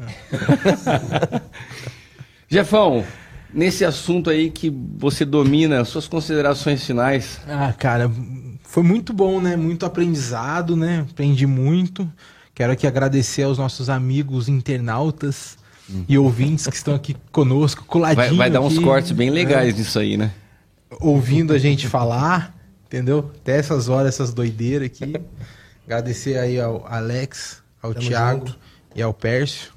Jefão, 2.52 3.04
nesse 3.54 3.84
assunto 3.84 4.28
aí 4.28 4.50
que 4.50 4.68
você 4.98 5.24
domina, 5.24 5.84
suas 5.84 6.08
considerações 6.08 6.84
finais. 6.84 7.40
Ah, 7.46 7.72
cara, 7.72 8.10
foi 8.64 8.82
muito 8.82 9.12
bom, 9.12 9.40
né? 9.40 9.54
Muito 9.54 9.86
aprendizado, 9.86 10.74
né? 10.74 11.06
Aprendi 11.08 11.46
muito. 11.46 12.10
Quero 12.52 12.72
aqui 12.72 12.88
agradecer 12.88 13.44
aos 13.44 13.56
nossos 13.56 13.88
amigos 13.88 14.48
internautas 14.48 15.56
hum. 15.88 16.04
e 16.08 16.18
ouvintes 16.18 16.66
que 16.66 16.74
estão 16.74 16.92
aqui 16.92 17.16
conosco, 17.30 17.84
coladinho. 17.84 18.36
Vai, 18.36 18.36
vai 18.36 18.50
dar 18.50 18.60
uns 18.60 18.74
aqui, 18.74 18.82
cortes 18.82 19.12
bem 19.12 19.30
legais 19.30 19.72
é, 19.72 19.78
nisso 19.78 20.00
aí, 20.00 20.16
né? 20.16 20.32
Ouvindo 20.98 21.52
a 21.52 21.58
gente 21.58 21.86
falar, 21.86 22.52
entendeu? 22.84 23.30
Até 23.40 23.58
essas 23.58 23.88
horas, 23.88 24.14
essas 24.14 24.34
doideiras 24.34 24.86
aqui. 24.86 25.14
Agradecer 25.86 26.36
aí 26.36 26.60
ao 26.60 26.84
Alex, 26.84 27.62
ao 27.80 27.94
Tamo 27.94 28.08
Thiago 28.08 28.46
junto. 28.48 28.58
e 28.96 29.00
ao 29.00 29.14
Pércio. 29.14 29.70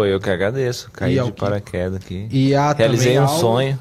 Pô, 0.00 0.06
eu 0.06 0.18
que 0.18 0.30
agradeço. 0.30 0.90
Caí 0.92 1.22
de 1.22 1.32
paraquedas 1.32 1.96
aqui. 1.96 2.26
E 2.30 2.54
a, 2.54 2.72
Realizei 2.72 3.18
um 3.18 3.24
ao, 3.24 3.28
sonho. 3.28 3.78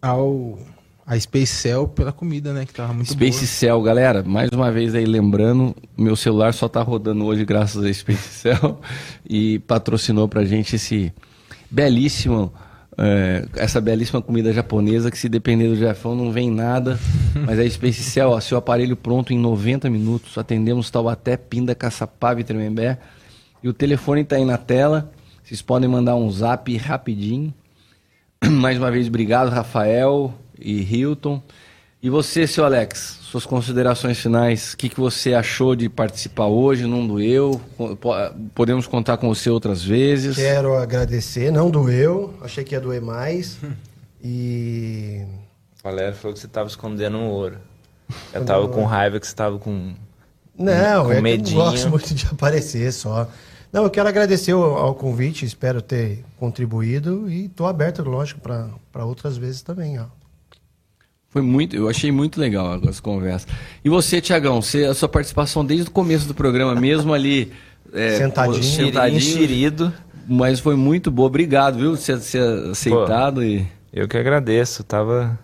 Ao 0.00 0.58
a 1.06 1.20
Space 1.20 1.52
Cell 1.52 1.86
pela 1.86 2.10
comida, 2.10 2.54
né? 2.54 2.64
Que 2.64 2.72
tava 2.72 2.94
muito 2.94 3.12
Space 3.12 3.40
boa. 3.40 3.46
Cell, 3.46 3.82
galera, 3.82 4.22
mais 4.22 4.48
uma 4.50 4.72
vez 4.72 4.94
aí 4.94 5.04
lembrando, 5.04 5.76
meu 5.94 6.16
celular 6.16 6.54
só 6.54 6.68
tá 6.68 6.80
rodando 6.80 7.26
hoje 7.26 7.44
graças 7.44 7.84
a 7.84 7.92
Space 7.92 8.28
Cell 8.30 8.80
e 9.28 9.58
patrocinou 9.58 10.26
pra 10.26 10.42
gente 10.42 10.76
esse 10.76 11.12
belíssimo 11.70 12.50
é, 12.96 13.46
essa 13.56 13.78
belíssima 13.78 14.22
comida 14.22 14.54
japonesa 14.54 15.10
que 15.10 15.18
se 15.18 15.28
depender 15.28 15.68
do 15.68 15.76
Jefão 15.76 16.14
não 16.16 16.32
vem 16.32 16.50
nada. 16.50 16.98
Mas 17.44 17.58
a 17.58 17.68
Space 17.68 18.04
Cell, 18.04 18.30
ó, 18.30 18.40
seu 18.40 18.56
aparelho 18.56 18.96
pronto 18.96 19.34
em 19.34 19.38
90 19.38 19.90
minutos. 19.90 20.38
Atendemos 20.38 20.90
Taubaté, 20.90 21.36
Pinda, 21.36 21.74
Caçapava 21.74 22.40
e 22.40 22.44
Tremembé. 22.44 22.96
E 23.62 23.68
o 23.68 23.74
telefone 23.74 24.22
está 24.22 24.36
aí 24.36 24.46
na 24.46 24.56
tela. 24.56 25.12
Vocês 25.52 25.60
podem 25.60 25.86
mandar 25.86 26.16
um 26.16 26.30
zap 26.30 26.74
rapidinho. 26.78 27.52
Mais 28.42 28.78
uma 28.78 28.90
vez, 28.90 29.06
obrigado, 29.06 29.50
Rafael 29.50 30.32
e 30.58 30.80
Hilton. 30.80 31.42
E 32.02 32.08
você, 32.08 32.46
seu 32.46 32.64
Alex, 32.64 33.18
suas 33.20 33.44
considerações 33.44 34.18
finais. 34.18 34.72
O 34.72 34.78
que, 34.78 34.88
que 34.88 34.98
você 34.98 35.34
achou 35.34 35.76
de 35.76 35.90
participar 35.90 36.46
hoje? 36.46 36.86
Não 36.86 37.06
doeu? 37.06 37.60
Podemos 38.54 38.86
contar 38.86 39.18
com 39.18 39.28
você 39.28 39.50
outras 39.50 39.84
vezes? 39.84 40.36
Quero 40.36 40.74
agradecer. 40.74 41.52
Não 41.52 41.70
doeu. 41.70 42.32
Achei 42.40 42.64
que 42.64 42.74
ia 42.74 42.80
doer 42.80 43.02
mais. 43.02 43.58
e. 44.24 45.20
O 45.80 45.84
Valério 45.84 46.14
falou 46.14 46.32
que 46.32 46.40
você 46.40 46.46
estava 46.46 46.66
escondendo 46.66 47.18
um 47.18 47.28
ouro. 47.28 47.58
Eu 48.32 48.40
estava 48.40 48.66
com 48.68 48.86
raiva 48.86 49.20
que 49.20 49.26
você 49.26 49.32
estava 49.34 49.58
com. 49.58 49.92
Não, 50.58 51.04
com 51.04 51.12
é 51.12 51.20
medinho. 51.20 51.60
eu 51.60 51.64
gosto 51.64 51.90
muito 51.90 52.14
de 52.14 52.24
aparecer 52.32 52.90
só. 52.90 53.28
Não, 53.72 53.84
eu 53.84 53.90
quero 53.90 54.08
agradecer 54.08 54.52
ao, 54.52 54.62
ao 54.62 54.94
convite, 54.94 55.46
espero 55.46 55.80
ter 55.80 56.22
contribuído 56.36 57.30
e 57.30 57.46
estou 57.46 57.66
aberto, 57.66 58.02
lógico, 58.02 58.40
para 58.40 59.04
outras 59.04 59.38
vezes 59.38 59.62
também. 59.62 59.98
Ó. 59.98 60.04
Foi 61.30 61.40
muito, 61.40 61.74
eu 61.74 61.88
achei 61.88 62.12
muito 62.12 62.38
legal 62.38 62.78
essa 62.86 63.00
conversa. 63.00 63.46
E 63.82 63.88
você, 63.88 64.20
Tiagão, 64.20 64.60
você, 64.60 64.84
a 64.84 64.92
sua 64.92 65.08
participação 65.08 65.64
desde 65.64 65.88
o 65.88 65.90
começo 65.90 66.28
do 66.28 66.34
programa, 66.34 66.78
mesmo 66.78 67.14
ali 67.14 67.50
é, 67.94 68.18
sentadinho, 68.18 68.62
sentadinho, 68.62 69.16
enxerido. 69.16 69.92
Mas 70.28 70.60
foi 70.60 70.76
muito 70.76 71.10
boa. 71.10 71.28
Obrigado, 71.28 71.78
viu, 71.78 71.92
por 71.92 71.96
ser 71.96 72.18
aceitado. 72.70 73.36
Pô, 73.36 73.42
e... 73.42 73.66
Eu 73.90 74.06
que 74.06 74.18
agradeço. 74.18 74.84
Tava... 74.84 75.38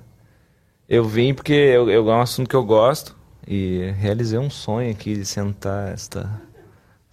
Eu 0.86 1.04
vim 1.04 1.32
porque 1.32 1.54
eu, 1.54 1.88
eu, 1.88 2.10
é 2.10 2.14
um 2.14 2.20
assunto 2.20 2.48
que 2.48 2.56
eu 2.56 2.64
gosto 2.64 3.16
e 3.46 3.90
realizei 3.98 4.38
um 4.38 4.50
sonho 4.50 4.90
aqui 4.90 5.14
de 5.14 5.24
sentar 5.24 5.92
esta, 5.92 6.30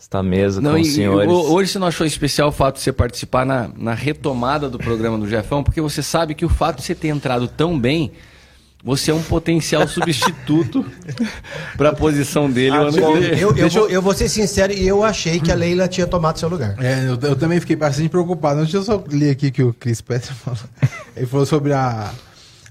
esta 0.06 0.22
mesa 0.22 0.62
não, 0.62 0.74
com 0.74 0.80
os 0.80 0.94
senhores. 0.94 1.32
Hoje 1.32 1.72
você 1.72 1.80
não 1.80 1.88
achou 1.88 2.06
especial 2.06 2.50
o 2.50 2.52
fato 2.52 2.76
de 2.76 2.82
você 2.82 2.94
participar 2.94 3.44
na, 3.44 3.70
na 3.76 3.94
retomada 3.96 4.70
do 4.70 4.78
programa 4.78 5.18
do 5.18 5.28
Jefão, 5.28 5.64
porque 5.64 5.82
você 5.82 6.04
sabe 6.04 6.36
que 6.36 6.46
o 6.46 6.50
fato 6.50 6.78
de 6.78 6.84
você 6.84 6.94
ter 6.94 7.08
entrado 7.08 7.48
tão 7.48 7.78
bem 7.78 8.12
você 8.84 9.10
é 9.10 9.14
um 9.16 9.24
potencial 9.24 9.88
substituto 9.90 10.86
para 11.76 11.90
a 11.90 11.94
posição 11.94 12.48
dele. 12.52 12.76
Ah, 12.78 12.84
eu, 13.36 13.58
eu, 13.58 13.68
vou, 13.68 13.90
eu, 13.90 14.00
vou, 14.00 14.14
ser 14.14 14.30
sincero 14.30 14.72
e 14.72 14.88
eu 14.88 15.04
achei 15.04 15.40
que 15.40 15.52
a 15.52 15.56
Leila 15.56 15.88
tinha 15.88 16.06
tomado 16.06 16.38
seu 16.38 16.48
lugar. 16.48 16.76
É, 16.78 17.08
eu, 17.08 17.18
eu 17.28 17.36
também 17.36 17.60
fiquei 17.60 17.76
bastante 17.76 18.10
preocupado. 18.10 18.62
Deixa 18.62 18.78
eu 18.78 18.84
só 18.84 19.04
ler 19.10 19.32
aqui 19.32 19.50
que 19.50 19.64
o 19.64 19.74
Chris 19.74 20.02
Petzer 20.02 20.36
falou. 20.36 20.60
Ele 21.18 21.26
falou 21.26 21.48
sobre 21.48 21.74
a, 21.74 22.12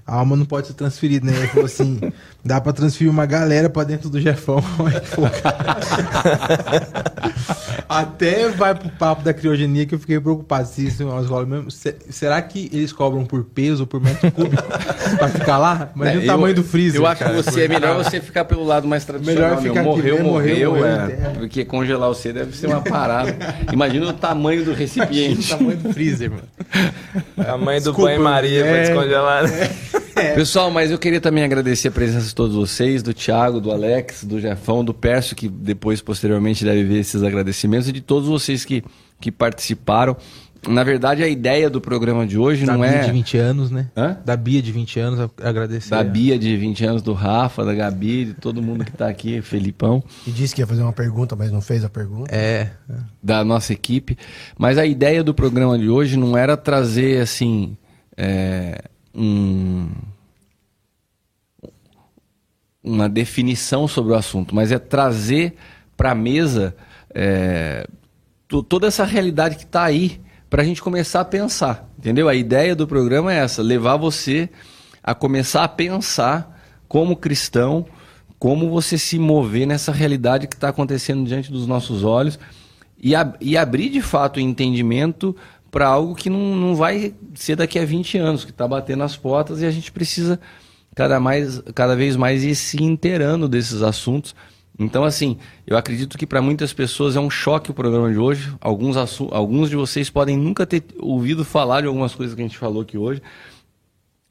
a 0.05 0.15
alma 0.15 0.35
não 0.35 0.45
pode 0.45 0.67
ser 0.67 0.73
transferida, 0.73 1.25
né? 1.25 1.35
Ele 1.37 1.47
falou 1.47 1.65
assim: 1.65 1.99
dá 2.43 2.61
pra 2.61 2.71
transferir 2.71 3.11
uma 3.11 3.25
galera 3.25 3.69
pra 3.69 3.83
dentro 3.83 4.09
do 4.09 4.21
Jefão. 4.21 4.63
Até 7.87 8.49
vai 8.49 8.73
pro 8.73 8.89
papo 8.89 9.23
da 9.23 9.33
criogenia 9.33 9.85
que 9.85 9.95
eu 9.95 9.99
fiquei 9.99 10.19
preocupado 10.19 10.67
se 10.67 10.87
isso 10.87 11.07
rola 11.07 11.45
mesmo. 11.45 11.69
Será 11.71 12.41
que 12.41 12.69
eles 12.73 12.91
cobram 12.91 13.25
por 13.25 13.43
peso, 13.43 13.85
por 13.85 14.01
metro 14.01 14.31
cúbico 14.31 14.63
pra 15.17 15.29
ficar 15.29 15.57
lá? 15.57 15.91
Imagina 15.95 16.21
é, 16.21 16.23
o 16.23 16.27
tamanho 16.27 16.55
do 16.55 16.63
freezer. 16.63 16.99
Eu 16.99 17.07
acho 17.07 17.19
cara, 17.19 17.35
que 17.35 17.43
você 17.43 17.63
é 17.63 17.67
melhor 17.67 18.03
você 18.03 18.19
ficar 18.19 18.45
pelo 18.45 18.63
lado 18.63 18.87
mais 18.87 19.05
tradicional. 19.05 19.43
Melhor 19.43 19.61
ficar 19.61 19.83
morreu, 19.83 20.15
aqui, 20.15 20.23
morreu, 20.23 20.71
morreu, 20.71 20.85
é, 20.85 21.11
é. 21.11 21.33
Porque 21.37 21.65
congelar 21.65 22.09
você 22.09 22.33
deve 22.33 22.55
ser 22.55 22.67
uma 22.67 22.81
parada. 22.81 23.35
Imagina 23.71 24.07
o 24.07 24.13
tamanho 24.13 24.65
do 24.65 24.73
recipiente. 24.73 25.53
o 25.53 25.57
tamanho 25.57 25.77
do 25.77 25.93
freezer, 25.93 26.31
mano. 26.31 26.43
Tamanho 27.35 27.81
do 27.81 27.93
banho-maria 27.93 28.65
é, 28.65 28.71
pra 28.71 28.81
descongelar. 28.81 29.43
Né? 29.43 29.69
É. 30.15 30.33
Pessoal, 30.33 30.71
mas 30.71 30.91
eu 30.91 30.97
queria 30.97 31.19
também 31.19 31.43
agradecer 31.43 31.89
a 31.89 31.91
presença 31.91 32.27
de 32.27 32.33
todos 32.33 32.55
vocês, 32.55 33.03
do 33.03 33.13
Thiago, 33.13 33.59
do 33.59 33.71
Alex, 33.71 34.23
do 34.23 34.39
Jefão, 34.39 34.83
do 34.83 34.93
Pércio, 34.93 35.35
que 35.35 35.49
depois, 35.49 36.01
posteriormente, 36.01 36.63
deve 36.63 36.83
ver 36.85 36.99
esses 36.99 37.21
agradecimentos, 37.21 37.89
e 37.89 37.91
de 37.91 38.01
todos 38.01 38.29
vocês 38.29 38.63
que, 38.63 38.83
que 39.19 39.29
participaram. 39.31 40.15
Na 40.67 40.83
verdade, 40.83 41.21
a 41.21 41.27
ideia 41.27 41.69
do 41.69 41.79
programa 41.79 42.25
de 42.25 42.37
hoje 42.37 42.65
da 42.65 42.73
não 42.73 42.81
Bia 42.81 42.89
é. 42.89 42.91
Da 42.93 42.97
Bia 42.99 43.07
de 43.07 43.13
20 43.13 43.37
anos, 43.37 43.71
né? 43.71 43.87
Hã? 43.95 44.17
Da 44.25 44.37
Bia 44.37 44.61
de 44.61 44.71
20 44.71 44.99
anos, 44.99 45.29
agradecer. 45.43 45.89
Da 45.89 46.03
Bia 46.03 46.39
de 46.39 46.57
20 46.57 46.85
anos, 46.85 47.01
do 47.01 47.13
Rafa, 47.13 47.63
da 47.63 47.73
Gabi, 47.73 48.25
de 48.25 48.33
todo 48.35 48.63
mundo 48.63 48.83
que 48.83 48.91
está 48.91 49.07
aqui, 49.07 49.41
Felipão. 49.41 50.03
E 50.25 50.31
disse 50.31 50.55
que 50.55 50.61
ia 50.61 50.67
fazer 50.67 50.81
uma 50.81 50.93
pergunta, 50.93 51.35
mas 51.35 51.51
não 51.51 51.61
fez 51.61 51.83
a 51.83 51.89
pergunta. 51.89 52.33
É, 52.33 52.71
da 53.21 53.43
nossa 53.43 53.73
equipe. 53.73 54.17
Mas 54.57 54.77
a 54.77 54.85
ideia 54.85 55.23
do 55.23 55.33
programa 55.33 55.77
de 55.77 55.89
hoje 55.89 56.17
não 56.17 56.35
era 56.35 56.57
trazer, 56.57 57.21
assim, 57.21 57.77
é, 58.17 58.81
um 59.15 59.89
uma 62.83 63.09
definição 63.09 63.87
sobre 63.87 64.13
o 64.13 64.15
assunto, 64.15 64.53
mas 64.53 64.71
é 64.71 64.77
trazer 64.77 65.55
para 65.97 66.11
a 66.11 66.15
mesa 66.15 66.75
é, 67.09 67.87
toda 68.69 68.85
essa 68.85 69.03
realidade 69.03 69.55
que 69.55 69.63
está 69.63 69.83
aí 69.83 70.21
para 70.51 70.61
a 70.61 70.65
gente 70.65 70.83
começar 70.83 71.21
a 71.21 71.25
pensar, 71.25 71.89
entendeu? 71.97 72.29
A 72.29 72.35
ideia 72.35 72.75
do 72.75 72.87
programa 72.87 73.33
é 73.33 73.37
essa, 73.37 73.63
levar 73.63 73.97
você 73.97 74.49
a 75.03 75.15
começar 75.15 75.63
a 75.63 75.67
pensar 75.67 76.55
como 76.87 77.15
cristão, 77.15 77.87
como 78.37 78.69
você 78.69 78.97
se 78.97 79.17
mover 79.17 79.65
nessa 79.65 79.91
realidade 79.91 80.47
que 80.47 80.55
está 80.55 80.69
acontecendo 80.69 81.25
diante 81.25 81.51
dos 81.51 81.65
nossos 81.65 82.03
olhos 82.03 82.37
e, 83.01 83.15
ab 83.15 83.35
e 83.41 83.57
abrir 83.57 83.89
de 83.89 84.01
fato 84.01 84.37
o 84.37 84.39
entendimento 84.39 85.35
para 85.75 85.87
algo 85.87 86.15
que 86.15 86.29
não, 86.29 86.55
não 86.55 86.73
vai 86.73 87.13
ser 87.33 87.57
daqui 87.57 87.77
a 87.77 87.83
20 87.83 88.17
anos, 88.17 88.45
que 88.45 88.51
está 88.51 88.65
batendo 88.65 89.03
as 89.03 89.17
portas 89.17 89.61
e 89.61 89.65
a 89.65 89.71
gente 89.71 89.91
precisa 89.91 90.39
cada, 90.95 91.19
mais, 91.19 91.61
cada 91.75 91.97
vez 91.97 92.15
mais 92.15 92.45
ir 92.45 92.55
se 92.55 92.81
inteirando 92.81 93.45
desses 93.45 93.81
assuntos. 93.81 94.33
Então, 94.79 95.03
assim, 95.03 95.35
eu 95.67 95.75
acredito 95.75 96.17
que 96.17 96.25
para 96.25 96.41
muitas 96.41 96.71
pessoas 96.71 97.17
é 97.17 97.19
um 97.19 97.29
choque 97.29 97.71
o 97.71 97.73
programa 97.73 98.09
de 98.09 98.17
hoje. 98.17 98.55
Alguns, 98.61 98.95
alguns 99.33 99.69
de 99.69 99.75
vocês 99.75 100.09
podem 100.09 100.37
nunca 100.37 100.65
ter 100.65 100.81
ouvido 100.97 101.43
falar 101.43 101.81
de 101.81 101.87
algumas 101.87 102.15
coisas 102.15 102.33
que 102.33 102.41
a 102.41 102.45
gente 102.45 102.57
falou 102.57 102.81
aqui 102.81 102.97
hoje, 102.97 103.21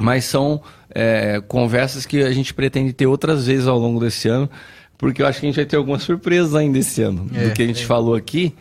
mas 0.00 0.24
são 0.24 0.62
é, 0.88 1.42
conversas 1.46 2.06
que 2.06 2.22
a 2.22 2.32
gente 2.32 2.54
pretende 2.54 2.94
ter 2.94 3.06
outras 3.06 3.48
vezes 3.48 3.66
ao 3.66 3.78
longo 3.78 4.00
desse 4.00 4.28
ano, 4.28 4.48
porque 4.96 5.20
eu 5.20 5.26
acho 5.26 5.40
que 5.40 5.46
a 5.46 5.48
gente 5.50 5.56
vai 5.56 5.66
ter 5.66 5.76
algumas 5.76 6.04
surpresas 6.04 6.54
ainda 6.54 6.78
esse 6.78 7.02
ano 7.02 7.28
é, 7.34 7.48
do 7.48 7.54
que 7.54 7.62
a 7.62 7.66
gente 7.66 7.82
é. 7.82 7.86
falou 7.86 8.14
aqui. 8.14 8.54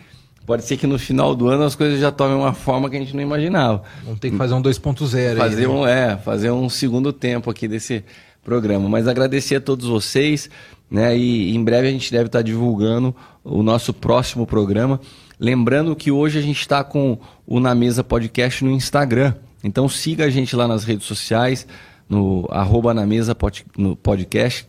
Pode 0.45 0.65
ser 0.65 0.75
que 0.75 0.85
no 0.85 0.99
final 0.99 1.35
do 1.35 1.47
ano 1.47 1.63
as 1.63 1.73
coisas 1.73 1.99
já 1.99 2.11
tomem 2.11 2.35
uma 2.35 2.53
forma 2.53 2.89
que 2.89 2.97
a 2.97 2.99
gente 2.99 3.15
não 3.15 3.23
imaginava. 3.23 3.83
Vamos 4.03 4.19
ter 4.19 4.29
que 4.29 4.37
fazer 4.37 4.53
um 4.53 4.61
2.0 4.61 5.37
fazer 5.37 5.61
né? 5.61 5.67
um 5.67 5.87
É, 5.87 6.17
fazer 6.17 6.51
um 6.51 6.69
segundo 6.69 7.13
tempo 7.13 7.49
aqui 7.49 7.67
desse 7.67 8.03
programa. 8.43 8.89
Mas 8.89 9.07
agradecer 9.07 9.55
a 9.55 9.61
todos 9.61 9.87
vocês, 9.87 10.49
né? 10.91 11.17
E 11.17 11.55
em 11.55 11.63
breve 11.63 11.87
a 11.87 11.91
gente 11.91 12.11
deve 12.11 12.25
estar 12.25 12.41
divulgando 12.41 13.15
o 13.41 13.63
nosso 13.63 13.93
próximo 13.93 14.45
programa. 14.45 14.99
Lembrando 15.39 15.95
que 15.95 16.11
hoje 16.11 16.39
a 16.39 16.41
gente 16.41 16.59
está 16.59 16.83
com 16.83 17.17
o 17.47 17.59
Na 17.59 17.73
Mesa 17.73 18.03
Podcast 18.03 18.65
no 18.65 18.71
Instagram. 18.71 19.33
Então 19.63 19.87
siga 19.87 20.25
a 20.25 20.29
gente 20.29 20.55
lá 20.57 20.67
nas 20.67 20.83
redes 20.83 21.07
sociais, 21.07 21.65
no 22.09 22.45
arroba 22.51 22.93
na 22.93 23.05
mesa 23.05 23.33
podcast. 23.33 24.67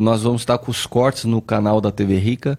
Nós 0.00 0.22
vamos 0.22 0.42
estar 0.42 0.58
com 0.58 0.72
os 0.72 0.86
cortes 0.86 1.24
no 1.24 1.40
canal 1.40 1.80
da 1.80 1.92
TV 1.92 2.18
Rica 2.18 2.58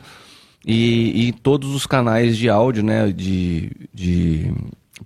e, 0.65 1.27
e 1.27 1.31
todos 1.31 1.73
os 1.73 1.85
canais 1.85 2.37
de 2.37 2.49
áudio, 2.49 2.83
né, 2.83 3.11
de, 3.11 3.71
de 3.93 4.53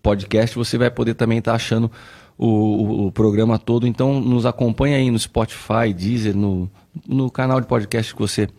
podcast, 0.02 0.56
você 0.56 0.78
vai 0.78 0.90
poder 0.90 1.14
também 1.14 1.40
estar 1.40 1.52
tá 1.52 1.56
achando 1.56 1.92
o, 2.38 2.48
o, 2.48 3.08
o, 3.08 3.12
programa 3.12 3.60
todo. 3.60 3.88
Então, 3.88 4.20
nos 4.20 4.46
acompanha 4.46 4.98
aí 4.98 5.12
no 5.12 5.20
Spotify, 5.20 5.94
Deezer, 5.96 6.36
no, 6.36 6.70
no 7.08 7.30
canal 7.30 7.62
de 7.62 7.68
podcast 7.68 8.14
que 8.14 8.20
você 8.20 8.50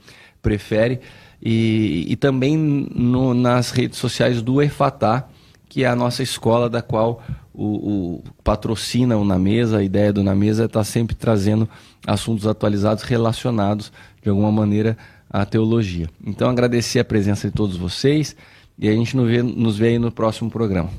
prefere. 0.41 1.01
E, 1.43 2.07
e 2.09 2.17
também 2.17 2.57
no, 2.57 3.35
nas 3.35 3.71
redes 3.71 3.99
sociais 3.99 4.41
do 4.41 4.63
EFATA, 4.63 5.27
que 5.69 5.85
é 5.85 5.89
a 5.89 5.97
nossa 5.97 6.23
escola 6.23 6.71
da 6.71 6.81
qual 6.81 7.23
o, 7.53 7.65
o 7.65 8.25
patrocina 8.43 9.17
o 9.17 9.25
Na 9.25 9.39
Mesa. 9.39 9.79
A 9.79 9.83
ideia 9.83 10.13
do 10.13 10.23
Na 10.23 10.35
Mesa 10.35 10.63
é 10.63 10.67
estar 10.67 10.81
tá 10.81 10.85
sempre 10.85 11.15
trazendo 11.15 11.69
assuntos 12.07 12.47
atualizados 12.47 13.03
relacionados, 13.03 13.93
de 14.23 14.31
alguma 14.31 14.53
maneira, 14.53 14.97
a 15.35 15.45
teologia. 15.45 16.09
Então, 16.25 16.49
agradecer 16.49 17.01
a 17.01 17.05
presença 17.05 17.49
de 17.49 17.55
todos 17.55 17.77
vocês 17.77 18.37
e 18.79 18.89
a 18.89 18.93
gente 18.93 19.17
nos 19.17 19.29
vê, 19.29 19.43
nos 19.43 19.77
vê 19.77 19.89
aí 19.89 19.99
no 19.99 20.13
próximo 20.13 20.49
programa. 20.49 20.91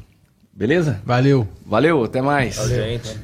Beleza? 0.53 1.01
Valeu. 1.05 1.47
Valeu, 1.65 2.03
até 2.03 2.22
mais. 2.22 2.57
Valeu. 2.57 2.83
Gente. 2.83 3.17